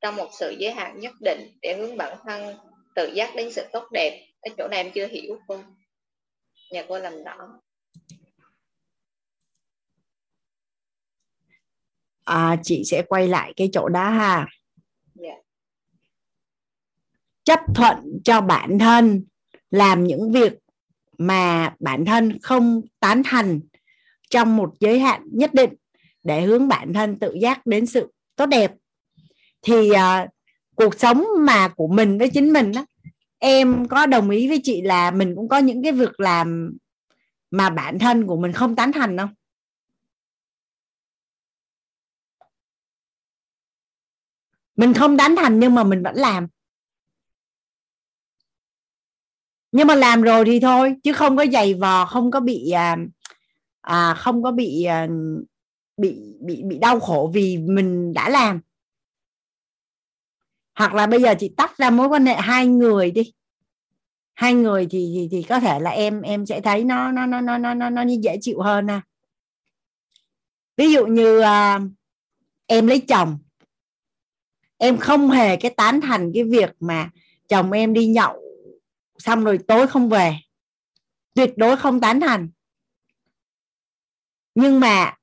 Trong 0.00 0.16
một 0.16 0.28
sự 0.38 0.56
giới 0.58 0.72
hạn 0.72 1.00
nhất 1.00 1.12
định 1.20 1.58
để 1.62 1.76
hướng 1.76 1.96
bản 1.96 2.18
thân 2.24 2.56
tự 2.94 3.12
giác 3.14 3.32
đến 3.36 3.52
sự 3.52 3.62
tốt 3.72 3.88
đẹp. 3.92 4.26
Cái 4.42 4.54
chỗ 4.58 4.68
này 4.68 4.82
em 4.82 4.92
chưa 4.94 5.06
hiểu 5.06 5.38
cô. 5.48 5.60
Nhờ 6.70 6.84
cô 6.88 6.98
làm 6.98 7.24
rõ. 7.24 7.36
À, 12.24 12.56
chị 12.62 12.82
sẽ 12.84 13.02
quay 13.08 13.28
lại 13.28 13.52
cái 13.56 13.68
chỗ 13.72 13.88
đó 13.88 14.10
ha. 14.10 14.36
Yeah. 14.36 14.46
Dạ. 15.14 15.34
chấp 17.44 17.60
thuận 17.74 18.20
cho 18.24 18.40
bản 18.40 18.78
thân 18.78 19.24
làm 19.70 20.04
những 20.04 20.32
việc 20.32 20.52
mà 21.18 21.74
bản 21.80 22.04
thân 22.04 22.38
không 22.42 22.80
tán 23.00 23.22
thành 23.24 23.60
trong 24.30 24.56
một 24.56 24.74
giới 24.80 24.98
hạn 24.98 25.22
nhất 25.32 25.54
định 25.54 25.74
để 26.22 26.42
hướng 26.42 26.68
bản 26.68 26.92
thân 26.92 27.18
tự 27.18 27.34
giác 27.40 27.66
đến 27.66 27.86
sự 27.86 28.12
tốt 28.36 28.46
đẹp. 28.46 28.72
Thì 29.62 29.90
uh, 29.90 30.30
cuộc 30.74 30.94
sống 30.94 31.24
mà 31.38 31.68
của 31.68 31.88
mình 31.88 32.18
với 32.18 32.30
chính 32.30 32.52
mình 32.52 32.72
đó 32.72 32.86
em 33.38 33.88
có 33.88 34.06
đồng 34.06 34.30
ý 34.30 34.48
với 34.48 34.60
chị 34.64 34.82
là 34.82 35.10
mình 35.10 35.34
cũng 35.36 35.48
có 35.48 35.58
những 35.58 35.82
cái 35.82 35.92
việc 35.92 36.20
làm 36.20 36.76
mà 37.50 37.70
bản 37.70 37.98
thân 37.98 38.26
của 38.26 38.36
mình 38.36 38.52
không 38.52 38.76
tán 38.76 38.92
thành 38.92 39.18
không? 39.18 39.34
Mình 44.76 44.94
không 44.94 45.18
tán 45.18 45.36
thành 45.36 45.58
nhưng 45.60 45.74
mà 45.74 45.84
mình 45.84 46.02
vẫn 46.02 46.14
làm. 46.14 46.46
Nhưng 49.72 49.86
mà 49.86 49.94
làm 49.94 50.22
rồi 50.22 50.44
thì 50.44 50.60
thôi 50.60 50.94
chứ 51.02 51.12
không 51.12 51.36
có 51.36 51.46
giày 51.52 51.74
vò 51.74 52.06
không 52.06 52.30
có 52.30 52.40
bị 52.40 52.70
à, 52.70 52.96
à 53.80 54.14
không 54.14 54.42
có 54.42 54.52
bị 54.52 54.84
à, 54.84 55.08
bị 56.00 56.36
bị 56.40 56.62
bị 56.62 56.78
đau 56.78 57.00
khổ 57.00 57.30
vì 57.34 57.58
mình 57.58 58.12
đã 58.12 58.28
làm. 58.28 58.60
Hoặc 60.74 60.94
là 60.94 61.06
bây 61.06 61.22
giờ 61.22 61.34
chị 61.38 61.54
tách 61.56 61.78
ra 61.78 61.90
mối 61.90 62.08
quan 62.08 62.26
hệ 62.26 62.34
hai 62.34 62.66
người 62.66 63.10
đi. 63.10 63.32
Hai 64.34 64.54
người 64.54 64.86
thì 64.90 65.12
thì, 65.14 65.28
thì 65.30 65.42
có 65.42 65.60
thể 65.60 65.80
là 65.80 65.90
em 65.90 66.22
em 66.22 66.46
sẽ 66.46 66.60
thấy 66.60 66.84
nó 66.84 67.12
nó 67.12 67.26
nó 67.26 67.40
nó 67.40 67.58
nó 67.58 67.74
nó, 67.74 67.90
nó 67.90 68.02
như 68.02 68.18
dễ 68.22 68.36
chịu 68.40 68.60
hơn 68.60 68.90
à 68.90 69.02
ví 70.80 70.92
dụ 70.92 71.06
như 71.06 71.40
à, 71.40 71.80
em 72.66 72.86
lấy 72.86 73.00
chồng. 73.00 73.38
Em 74.78 74.98
không 74.98 75.30
hề 75.30 75.56
cái 75.56 75.74
tán 75.76 76.00
thành 76.00 76.30
cái 76.34 76.44
việc 76.44 76.70
mà 76.80 77.10
chồng 77.48 77.72
em 77.72 77.92
đi 77.92 78.06
nhậu 78.06 78.42
xong 79.18 79.44
rồi 79.44 79.58
tối 79.68 79.86
không 79.86 80.08
về. 80.08 80.36
Tuyệt 81.34 81.52
đối 81.56 81.76
không 81.76 82.00
tán 82.00 82.20
thành. 82.20 82.50
Nhưng 84.54 84.80
mà 84.80 85.14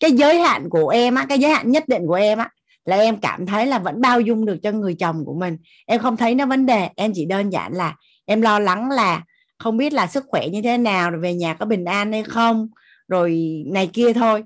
cái 0.00 0.12
giới 0.12 0.38
hạn 0.38 0.68
của 0.70 0.88
em 0.88 1.14
á 1.14 1.26
cái 1.28 1.38
giới 1.38 1.50
hạn 1.50 1.70
nhất 1.70 1.88
định 1.88 2.06
của 2.06 2.14
em 2.14 2.38
á 2.38 2.50
là 2.84 2.96
em 2.96 3.20
cảm 3.20 3.46
thấy 3.46 3.66
là 3.66 3.78
vẫn 3.78 4.00
bao 4.00 4.20
dung 4.20 4.46
được 4.46 4.56
cho 4.62 4.72
người 4.72 4.94
chồng 4.94 5.24
của 5.24 5.34
mình. 5.34 5.56
Em 5.86 6.00
không 6.00 6.16
thấy 6.16 6.34
nó 6.34 6.46
vấn 6.46 6.66
đề 6.66 6.88
em 6.96 7.12
chỉ 7.14 7.24
đơn 7.24 7.50
giản 7.50 7.72
là 7.72 7.96
em 8.24 8.42
lo 8.42 8.58
lắng 8.58 8.90
là 8.90 9.24
không 9.58 9.76
biết 9.76 9.92
là 9.92 10.06
sức 10.06 10.24
khỏe 10.28 10.48
như 10.48 10.62
thế 10.62 10.78
nào 10.78 11.10
rồi 11.10 11.20
về 11.20 11.34
nhà 11.34 11.54
có 11.54 11.66
bình 11.66 11.84
an 11.84 12.12
hay 12.12 12.22
không 12.22 12.68
rồi 13.08 13.62
này 13.66 13.90
kia 13.92 14.12
thôi. 14.12 14.44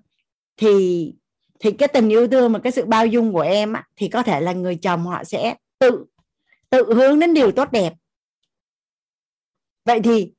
Thì 0.56 1.12
thì 1.60 1.72
cái 1.72 1.88
tình 1.88 2.08
yêu 2.08 2.28
thương 2.28 2.52
và 2.52 2.58
cái 2.58 2.72
sự 2.72 2.84
bao 2.84 3.06
dung 3.06 3.32
của 3.32 3.40
em 3.40 3.72
á, 3.72 3.84
thì 3.96 4.08
có 4.08 4.22
thể 4.22 4.40
là 4.40 4.52
người 4.52 4.76
chồng 4.76 5.06
họ 5.06 5.24
sẽ 5.24 5.54
tự 5.78 6.04
tự 6.70 6.94
hướng 6.94 7.20
đến 7.20 7.34
điều 7.34 7.52
tốt 7.52 7.72
đẹp. 7.72 7.92
Vậy 9.84 10.00
thì 10.00 10.32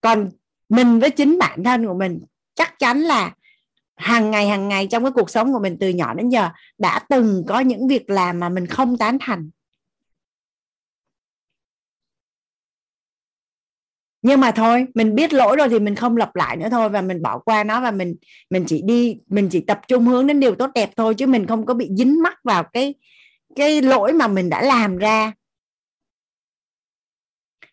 còn 0.00 0.30
mình 0.68 1.00
với 1.00 1.10
chính 1.10 1.38
bản 1.38 1.64
thân 1.64 1.86
của 1.86 1.94
mình 1.94 2.20
chắc 2.54 2.78
chắn 2.78 3.00
là 3.00 3.34
hàng 3.96 4.30
ngày 4.30 4.48
hàng 4.48 4.68
ngày 4.68 4.86
trong 4.90 5.02
cái 5.02 5.12
cuộc 5.12 5.30
sống 5.30 5.52
của 5.52 5.58
mình 5.58 5.76
từ 5.80 5.88
nhỏ 5.88 6.14
đến 6.14 6.28
giờ 6.28 6.48
đã 6.78 6.98
từng 7.08 7.44
có 7.48 7.60
những 7.60 7.88
việc 7.88 8.10
làm 8.10 8.40
mà 8.40 8.48
mình 8.48 8.66
không 8.66 8.98
tán 8.98 9.18
thành. 9.20 9.50
Nhưng 14.22 14.40
mà 14.40 14.50
thôi, 14.50 14.86
mình 14.94 15.14
biết 15.14 15.32
lỗi 15.32 15.56
rồi 15.56 15.68
thì 15.68 15.78
mình 15.78 15.94
không 15.94 16.16
lặp 16.16 16.36
lại 16.36 16.56
nữa 16.56 16.68
thôi 16.70 16.88
và 16.88 17.02
mình 17.02 17.22
bỏ 17.22 17.38
qua 17.38 17.64
nó 17.64 17.80
và 17.80 17.90
mình 17.90 18.14
mình 18.50 18.64
chỉ 18.66 18.82
đi, 18.82 19.16
mình 19.26 19.48
chỉ 19.52 19.60
tập 19.60 19.80
trung 19.88 20.06
hướng 20.06 20.26
đến 20.26 20.40
điều 20.40 20.54
tốt 20.54 20.70
đẹp 20.74 20.90
thôi 20.96 21.14
chứ 21.14 21.26
mình 21.26 21.46
không 21.46 21.66
có 21.66 21.74
bị 21.74 21.88
dính 21.96 22.22
mắc 22.22 22.38
vào 22.44 22.64
cái 22.72 22.94
cái 23.56 23.82
lỗi 23.82 24.12
mà 24.12 24.28
mình 24.28 24.50
đã 24.50 24.62
làm 24.62 24.98
ra. 24.98 25.32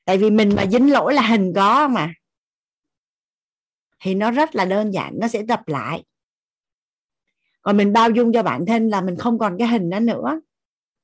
Tại 0.05 0.17
vì 0.17 0.29
mình 0.29 0.55
mà 0.55 0.65
dính 0.65 0.91
lỗi 0.91 1.13
là 1.13 1.21
hình 1.21 1.53
có 1.55 1.87
mà. 1.87 2.13
Thì 3.99 4.15
nó 4.15 4.31
rất 4.31 4.55
là 4.55 4.65
đơn 4.65 4.93
giản, 4.93 5.13
nó 5.19 5.27
sẽ 5.27 5.43
lặp 5.47 5.67
lại 5.67 6.03
còn 7.61 7.77
mình 7.77 7.93
bao 7.93 8.09
dung 8.09 8.33
cho 8.33 8.43
bản 8.43 8.65
thân 8.65 8.89
là 8.89 9.01
mình 9.01 9.15
không 9.17 9.39
còn 9.39 9.55
cái 9.59 9.67
hình 9.67 9.89
đó 9.89 9.99
nữa. 9.99 10.41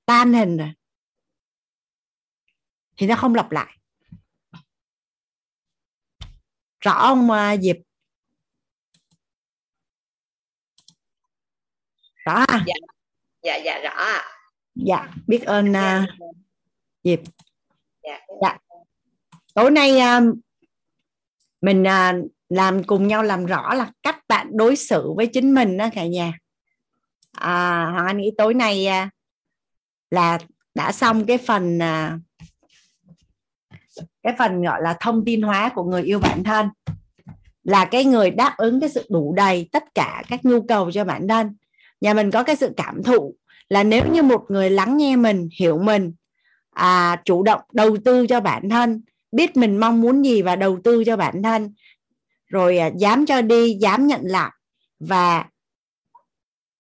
Tan 0.06 0.34
hình 0.34 0.58
rồi. 0.58 0.72
Thì 2.98 3.08
nó 3.08 3.16
không 3.16 3.36
lặp 3.36 3.52
lại. 3.52 3.78
Rõ 6.80 7.00
không 7.00 7.30
uh, 7.30 7.62
Diệp? 7.62 7.76
Rõ 12.26 12.34
à? 12.34 12.66
dạ. 12.68 12.74
Dạ 13.44 13.56
dạ 13.56 13.80
rõ 13.84 13.90
ạ. 13.90 14.24
Dạ 14.76 15.14
biết 15.28 15.44
ơn 15.46 15.72
uh, 15.72 16.10
Diệp. 17.04 17.20
Dạ. 18.04 18.20
dạ. 18.42 18.58
Tối 19.54 19.72
nay 19.72 19.92
uh, 19.92 20.38
mình 21.62 21.84
uh, 21.84 22.32
làm 22.50 22.84
cùng 22.84 23.08
nhau 23.08 23.24
làm 23.24 23.46
rõ 23.46 23.74
là 23.74 23.92
cách 24.04 24.28
bạn 24.28 24.50
đối 24.54 24.76
xử 24.76 25.14
với 25.16 25.30
chính 25.34 25.54
mình 25.54 25.78
đó 25.78 25.90
cả 25.94 26.06
nhà 26.06 26.34
à, 27.36 27.86
hoàng 27.92 28.06
anh 28.06 28.18
nghĩ 28.18 28.32
tối 28.38 28.54
nay 28.54 28.88
à, 28.88 29.10
là 30.12 30.38
đã 30.76 30.92
xong 30.92 31.26
cái 31.26 31.38
phần 31.38 31.80
à, 31.82 32.20
cái 34.24 34.36
phần 34.38 34.62
gọi 34.62 34.82
là 34.82 34.98
thông 35.00 35.26
tin 35.26 35.42
hóa 35.42 35.72
của 35.76 35.84
người 35.84 36.04
yêu 36.04 36.20
bản 36.20 36.44
thân. 36.44 36.70
Là 37.64 37.86
cái 37.86 38.06
người 38.06 38.32
đáp 38.32 38.54
ứng 38.58 38.80
cái 38.80 38.90
sự 38.90 39.06
đủ 39.10 39.34
đầy 39.38 39.70
tất 39.72 39.84
cả 39.96 40.24
các 40.28 40.46
nhu 40.46 40.62
cầu 40.62 40.92
cho 40.92 41.06
bản 41.06 41.28
thân. 41.28 41.56
Nhà 42.02 42.14
mình 42.14 42.32
có 42.32 42.44
cái 42.44 42.56
sự 42.56 42.74
cảm 42.78 43.04
thụ 43.04 43.36
là 43.70 43.84
nếu 43.84 44.08
như 44.08 44.24
một 44.24 44.46
người 44.50 44.70
lắng 44.70 44.98
nghe 44.98 45.16
mình 45.16 45.50
hiểu 45.60 45.78
mình 45.78 46.14
à, 46.72 47.22
chủ 47.26 47.44
động 47.44 47.62
đầu 47.74 47.98
tư 48.06 48.28
cho 48.28 48.40
bản 48.40 48.70
thân 48.70 49.02
biết 49.32 49.58
mình 49.58 49.78
mong 49.78 50.02
muốn 50.02 50.26
gì 50.26 50.42
và 50.42 50.56
đầu 50.56 50.80
tư 50.84 51.04
cho 51.04 51.18
bản 51.18 51.44
thân 51.44 51.74
rồi 52.48 52.78
à, 52.78 52.88
dám 52.98 53.26
cho 53.26 53.42
đi 53.42 53.78
dám 53.82 54.08
nhận 54.08 54.22
lại 54.24 54.52
và 55.00 55.46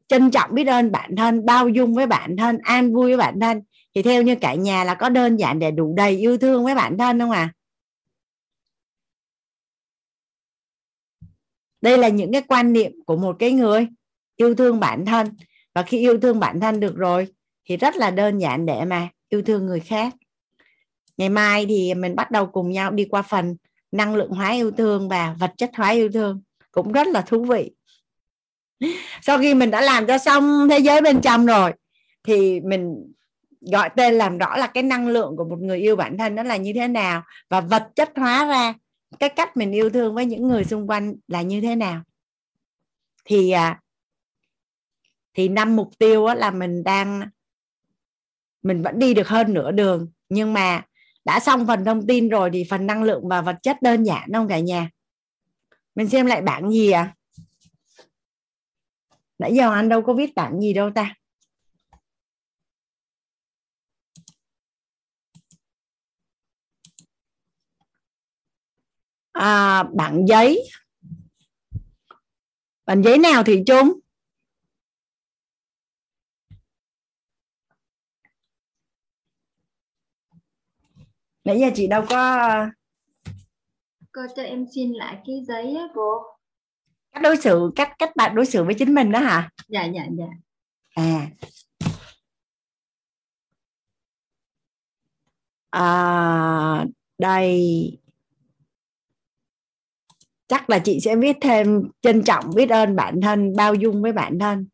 trân 0.07 0.31
trọng 0.31 0.53
biết 0.53 0.67
ơn 0.67 0.91
bản 0.91 1.15
thân, 1.15 1.45
bao 1.45 1.69
dung 1.69 1.93
với 1.93 2.07
bản 2.07 2.37
thân, 2.37 2.57
an 2.63 2.93
vui 2.93 3.07
với 3.07 3.17
bản 3.17 3.39
thân. 3.39 3.61
Thì 3.95 4.01
theo 4.01 4.21
như 4.21 4.35
cả 4.35 4.55
nhà 4.55 4.83
là 4.83 4.95
có 4.95 5.09
đơn 5.09 5.35
giản 5.37 5.59
để 5.59 5.71
đủ 5.71 5.93
đầy 5.97 6.17
yêu 6.17 6.37
thương 6.37 6.65
với 6.65 6.75
bản 6.75 6.97
thân 6.97 7.19
không 7.19 7.31
à 7.31 7.53
đây 11.85 11.97
là 11.97 12.09
những 12.09 12.31
cái 12.31 12.41
quan 12.41 12.73
niệm 12.73 12.91
của 13.05 13.17
một 13.17 13.35
cái 13.39 13.51
người 13.51 13.87
yêu 14.35 14.55
thương 14.55 14.79
bản 14.79 15.05
thân. 15.05 15.27
Và 15.73 15.83
khi 15.83 15.99
yêu 15.99 16.19
thương 16.19 16.39
bản 16.39 16.59
thân 16.59 16.79
được 16.79 16.95
rồi, 16.95 17.27
thì 17.65 17.77
rất 17.77 17.95
là 17.95 18.11
đơn 18.11 18.37
giản 18.37 18.65
để 18.65 18.85
mà 18.85 19.09
yêu 19.29 19.41
thương 19.41 19.65
người 19.65 19.79
khác. 19.79 20.13
Ngày 21.17 21.29
mai 21.29 21.65
thì 21.65 21.93
mình 21.93 22.15
bắt 22.15 22.31
đầu 22.31 22.45
cùng 22.47 22.71
nhau 22.71 22.91
đi 22.91 23.05
qua 23.05 23.21
phần 23.21 23.55
năng 23.91 24.15
lượng 24.15 24.31
hóa 24.31 24.51
yêu 24.51 24.71
thương 24.71 25.09
và 25.09 25.35
vật 25.39 25.53
chất 25.57 25.71
hóa 25.75 25.89
yêu 25.89 26.09
thương. 26.13 26.41
Cũng 26.71 26.91
rất 26.91 27.07
là 27.07 27.21
thú 27.21 27.45
vị 27.45 27.71
sau 29.21 29.39
khi 29.39 29.53
mình 29.53 29.71
đã 29.71 29.81
làm 29.81 30.07
cho 30.07 30.17
xong 30.17 30.69
thế 30.69 30.79
giới 30.79 31.01
bên 31.01 31.21
trong 31.21 31.45
rồi, 31.45 31.73
thì 32.23 32.59
mình 32.59 33.13
gọi 33.71 33.89
tên 33.95 34.13
làm 34.13 34.37
rõ 34.37 34.57
là 34.57 34.67
cái 34.67 34.83
năng 34.83 35.07
lượng 35.07 35.37
của 35.37 35.43
một 35.43 35.59
người 35.59 35.79
yêu 35.79 35.95
bản 35.95 36.17
thân 36.17 36.35
nó 36.35 36.43
là 36.43 36.57
như 36.57 36.71
thế 36.75 36.87
nào 36.87 37.23
và 37.49 37.61
vật 37.61 37.89
chất 37.95 38.11
hóa 38.15 38.45
ra 38.45 38.73
cái 39.19 39.29
cách 39.29 39.57
mình 39.57 39.71
yêu 39.71 39.89
thương 39.89 40.15
với 40.15 40.25
những 40.25 40.47
người 40.47 40.63
xung 40.63 40.89
quanh 40.89 41.15
là 41.27 41.41
như 41.41 41.61
thế 41.61 41.75
nào. 41.75 42.01
Thì 43.25 43.51
à, 43.51 43.79
thì 45.33 45.47
năm 45.47 45.75
mục 45.75 45.89
tiêu 45.97 46.27
là 46.27 46.51
mình 46.51 46.83
đang, 46.83 47.21
mình 48.63 48.83
vẫn 48.83 48.99
đi 48.99 49.13
được 49.13 49.27
hơn 49.27 49.53
nửa 49.53 49.71
đường, 49.71 50.11
nhưng 50.29 50.53
mà 50.53 50.81
đã 51.25 51.39
xong 51.39 51.67
phần 51.67 51.85
thông 51.85 52.07
tin 52.07 52.29
rồi 52.29 52.49
thì 52.53 52.63
phần 52.69 52.87
năng 52.87 53.03
lượng 53.03 53.27
và 53.27 53.41
vật 53.41 53.55
chất 53.63 53.81
đơn 53.81 54.03
giản 54.03 54.29
không 54.33 54.47
cả 54.47 54.59
nhà? 54.59 54.89
Mình 55.95 56.09
xem 56.09 56.25
lại 56.25 56.41
bảng 56.41 56.69
gì 56.71 56.91
à 56.91 57.14
nãy 59.37 59.53
giờ 59.55 59.71
anh 59.73 59.89
đâu 59.89 60.01
có 60.01 60.13
viết 60.13 60.35
bảng 60.35 60.61
gì 60.61 60.73
đâu 60.73 60.89
ta. 60.95 61.15
À, 69.33 69.83
bảng 69.83 70.27
giấy. 70.27 70.69
Bảng 72.85 73.03
giấy 73.03 73.17
nào 73.17 73.43
thì 73.45 73.63
chung? 73.67 73.99
Nãy 81.43 81.59
giờ 81.59 81.67
chị 81.75 81.87
đâu 81.87 82.05
có 82.09 82.47
cô 84.11 84.21
cho 84.35 84.43
em 84.43 84.65
xin 84.75 84.93
lại 84.93 85.17
cái 85.25 85.35
giấy 85.47 85.75
á 85.75 85.87
cô 85.95 86.34
cách 87.15 87.23
đối 87.23 87.37
xử 87.37 87.71
cách 87.75 87.91
cách 87.99 88.15
bạn 88.15 88.35
đối 88.35 88.45
xử 88.45 88.63
với 88.63 88.73
chính 88.73 88.93
mình 88.93 89.11
đó 89.11 89.19
hả? 89.19 89.49
Dạ 89.67 89.83
dạ 89.85 90.03
dạ. 90.17 90.25
À. 90.95 91.27
À 95.69 96.85
đây. 97.17 97.97
Chắc 100.47 100.69
là 100.69 100.79
chị 100.79 100.99
sẽ 100.99 101.15
viết 101.15 101.37
thêm 101.41 101.89
trân 102.01 102.23
trọng 102.23 102.45
biết 102.55 102.69
ơn 102.69 102.95
bản 102.95 103.21
thân 103.21 103.55
bao 103.55 103.73
dung 103.73 104.01
với 104.01 104.11
bản 104.13 104.39
thân 104.39 104.67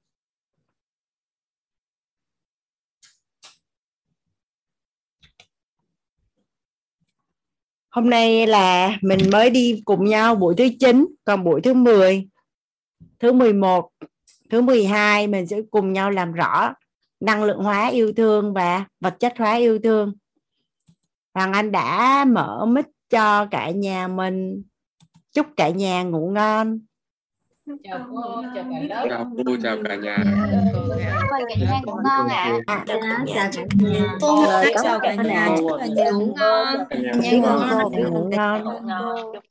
hôm 7.92 8.10
nay 8.10 8.48
là 8.48 8.98
mình 9.02 9.20
mới 9.32 9.50
đi 9.50 9.82
cùng 9.86 10.06
nhau 10.06 10.36
buổi 10.36 10.56
thứ 10.58 10.68
9 10.80 11.08
còn 11.24 11.44
buổi 11.44 11.62
thứ 11.62 11.74
10 11.74 12.28
thứ 13.20 13.32
11 13.32 13.90
thứ 14.50 14.62
12 14.62 15.28
mình 15.28 15.48
sẽ 15.48 15.62
cùng 15.72 15.94
nhau 15.94 16.12
làm 16.12 16.32
rõ 16.32 16.74
năng 17.22 17.44
lượng 17.44 17.64
hóa 17.64 17.88
yêu 17.88 18.14
thương 18.18 18.54
và 18.54 18.86
vật 19.00 19.16
chất 19.20 19.34
hóa 19.38 19.54
yêu 19.54 19.80
thương. 19.84 20.14
Hoàng 21.34 21.54
Anh 21.54 21.72
đã 21.72 22.26
mở 22.26 22.66
mic 22.66 22.86
cho 23.10 23.46
cả 23.52 23.70
nhà 23.70 24.08
mình. 24.08 24.64
Chúc 25.34 25.48
cả 25.58 25.70
nhà 25.70 26.04
ngủ 26.04 26.32
ngon 26.36 26.80
chào 27.84 28.00
cô 28.10 28.44
chào 28.56 28.64
cả 28.72 28.80
lớp. 28.90 29.06
Chào 29.10 29.32
cô 29.46 29.56
chào 29.64 29.78
cả 29.84 29.96
nhà. 29.96 30.18
Mời 31.32 31.44
cả 31.50 31.56
nhà. 31.60 31.82
Ngủ 31.86 31.94
ngon 32.04 32.28
ạ 32.28 32.60
à. 32.66 32.84
chào 32.88 33.00
cả 33.02 33.24
nhà. 33.26 33.50
Chào 34.84 35.00
cả 35.00 35.14
nhà. 35.16 35.50
Cả 35.80 35.86
nhà 35.86 36.12
ngủ 36.12 36.36
ngon 36.38 36.78
ngủ 38.12 38.30
ngon 38.32 38.64
ngủ 38.64 38.80
ngon 38.84 39.42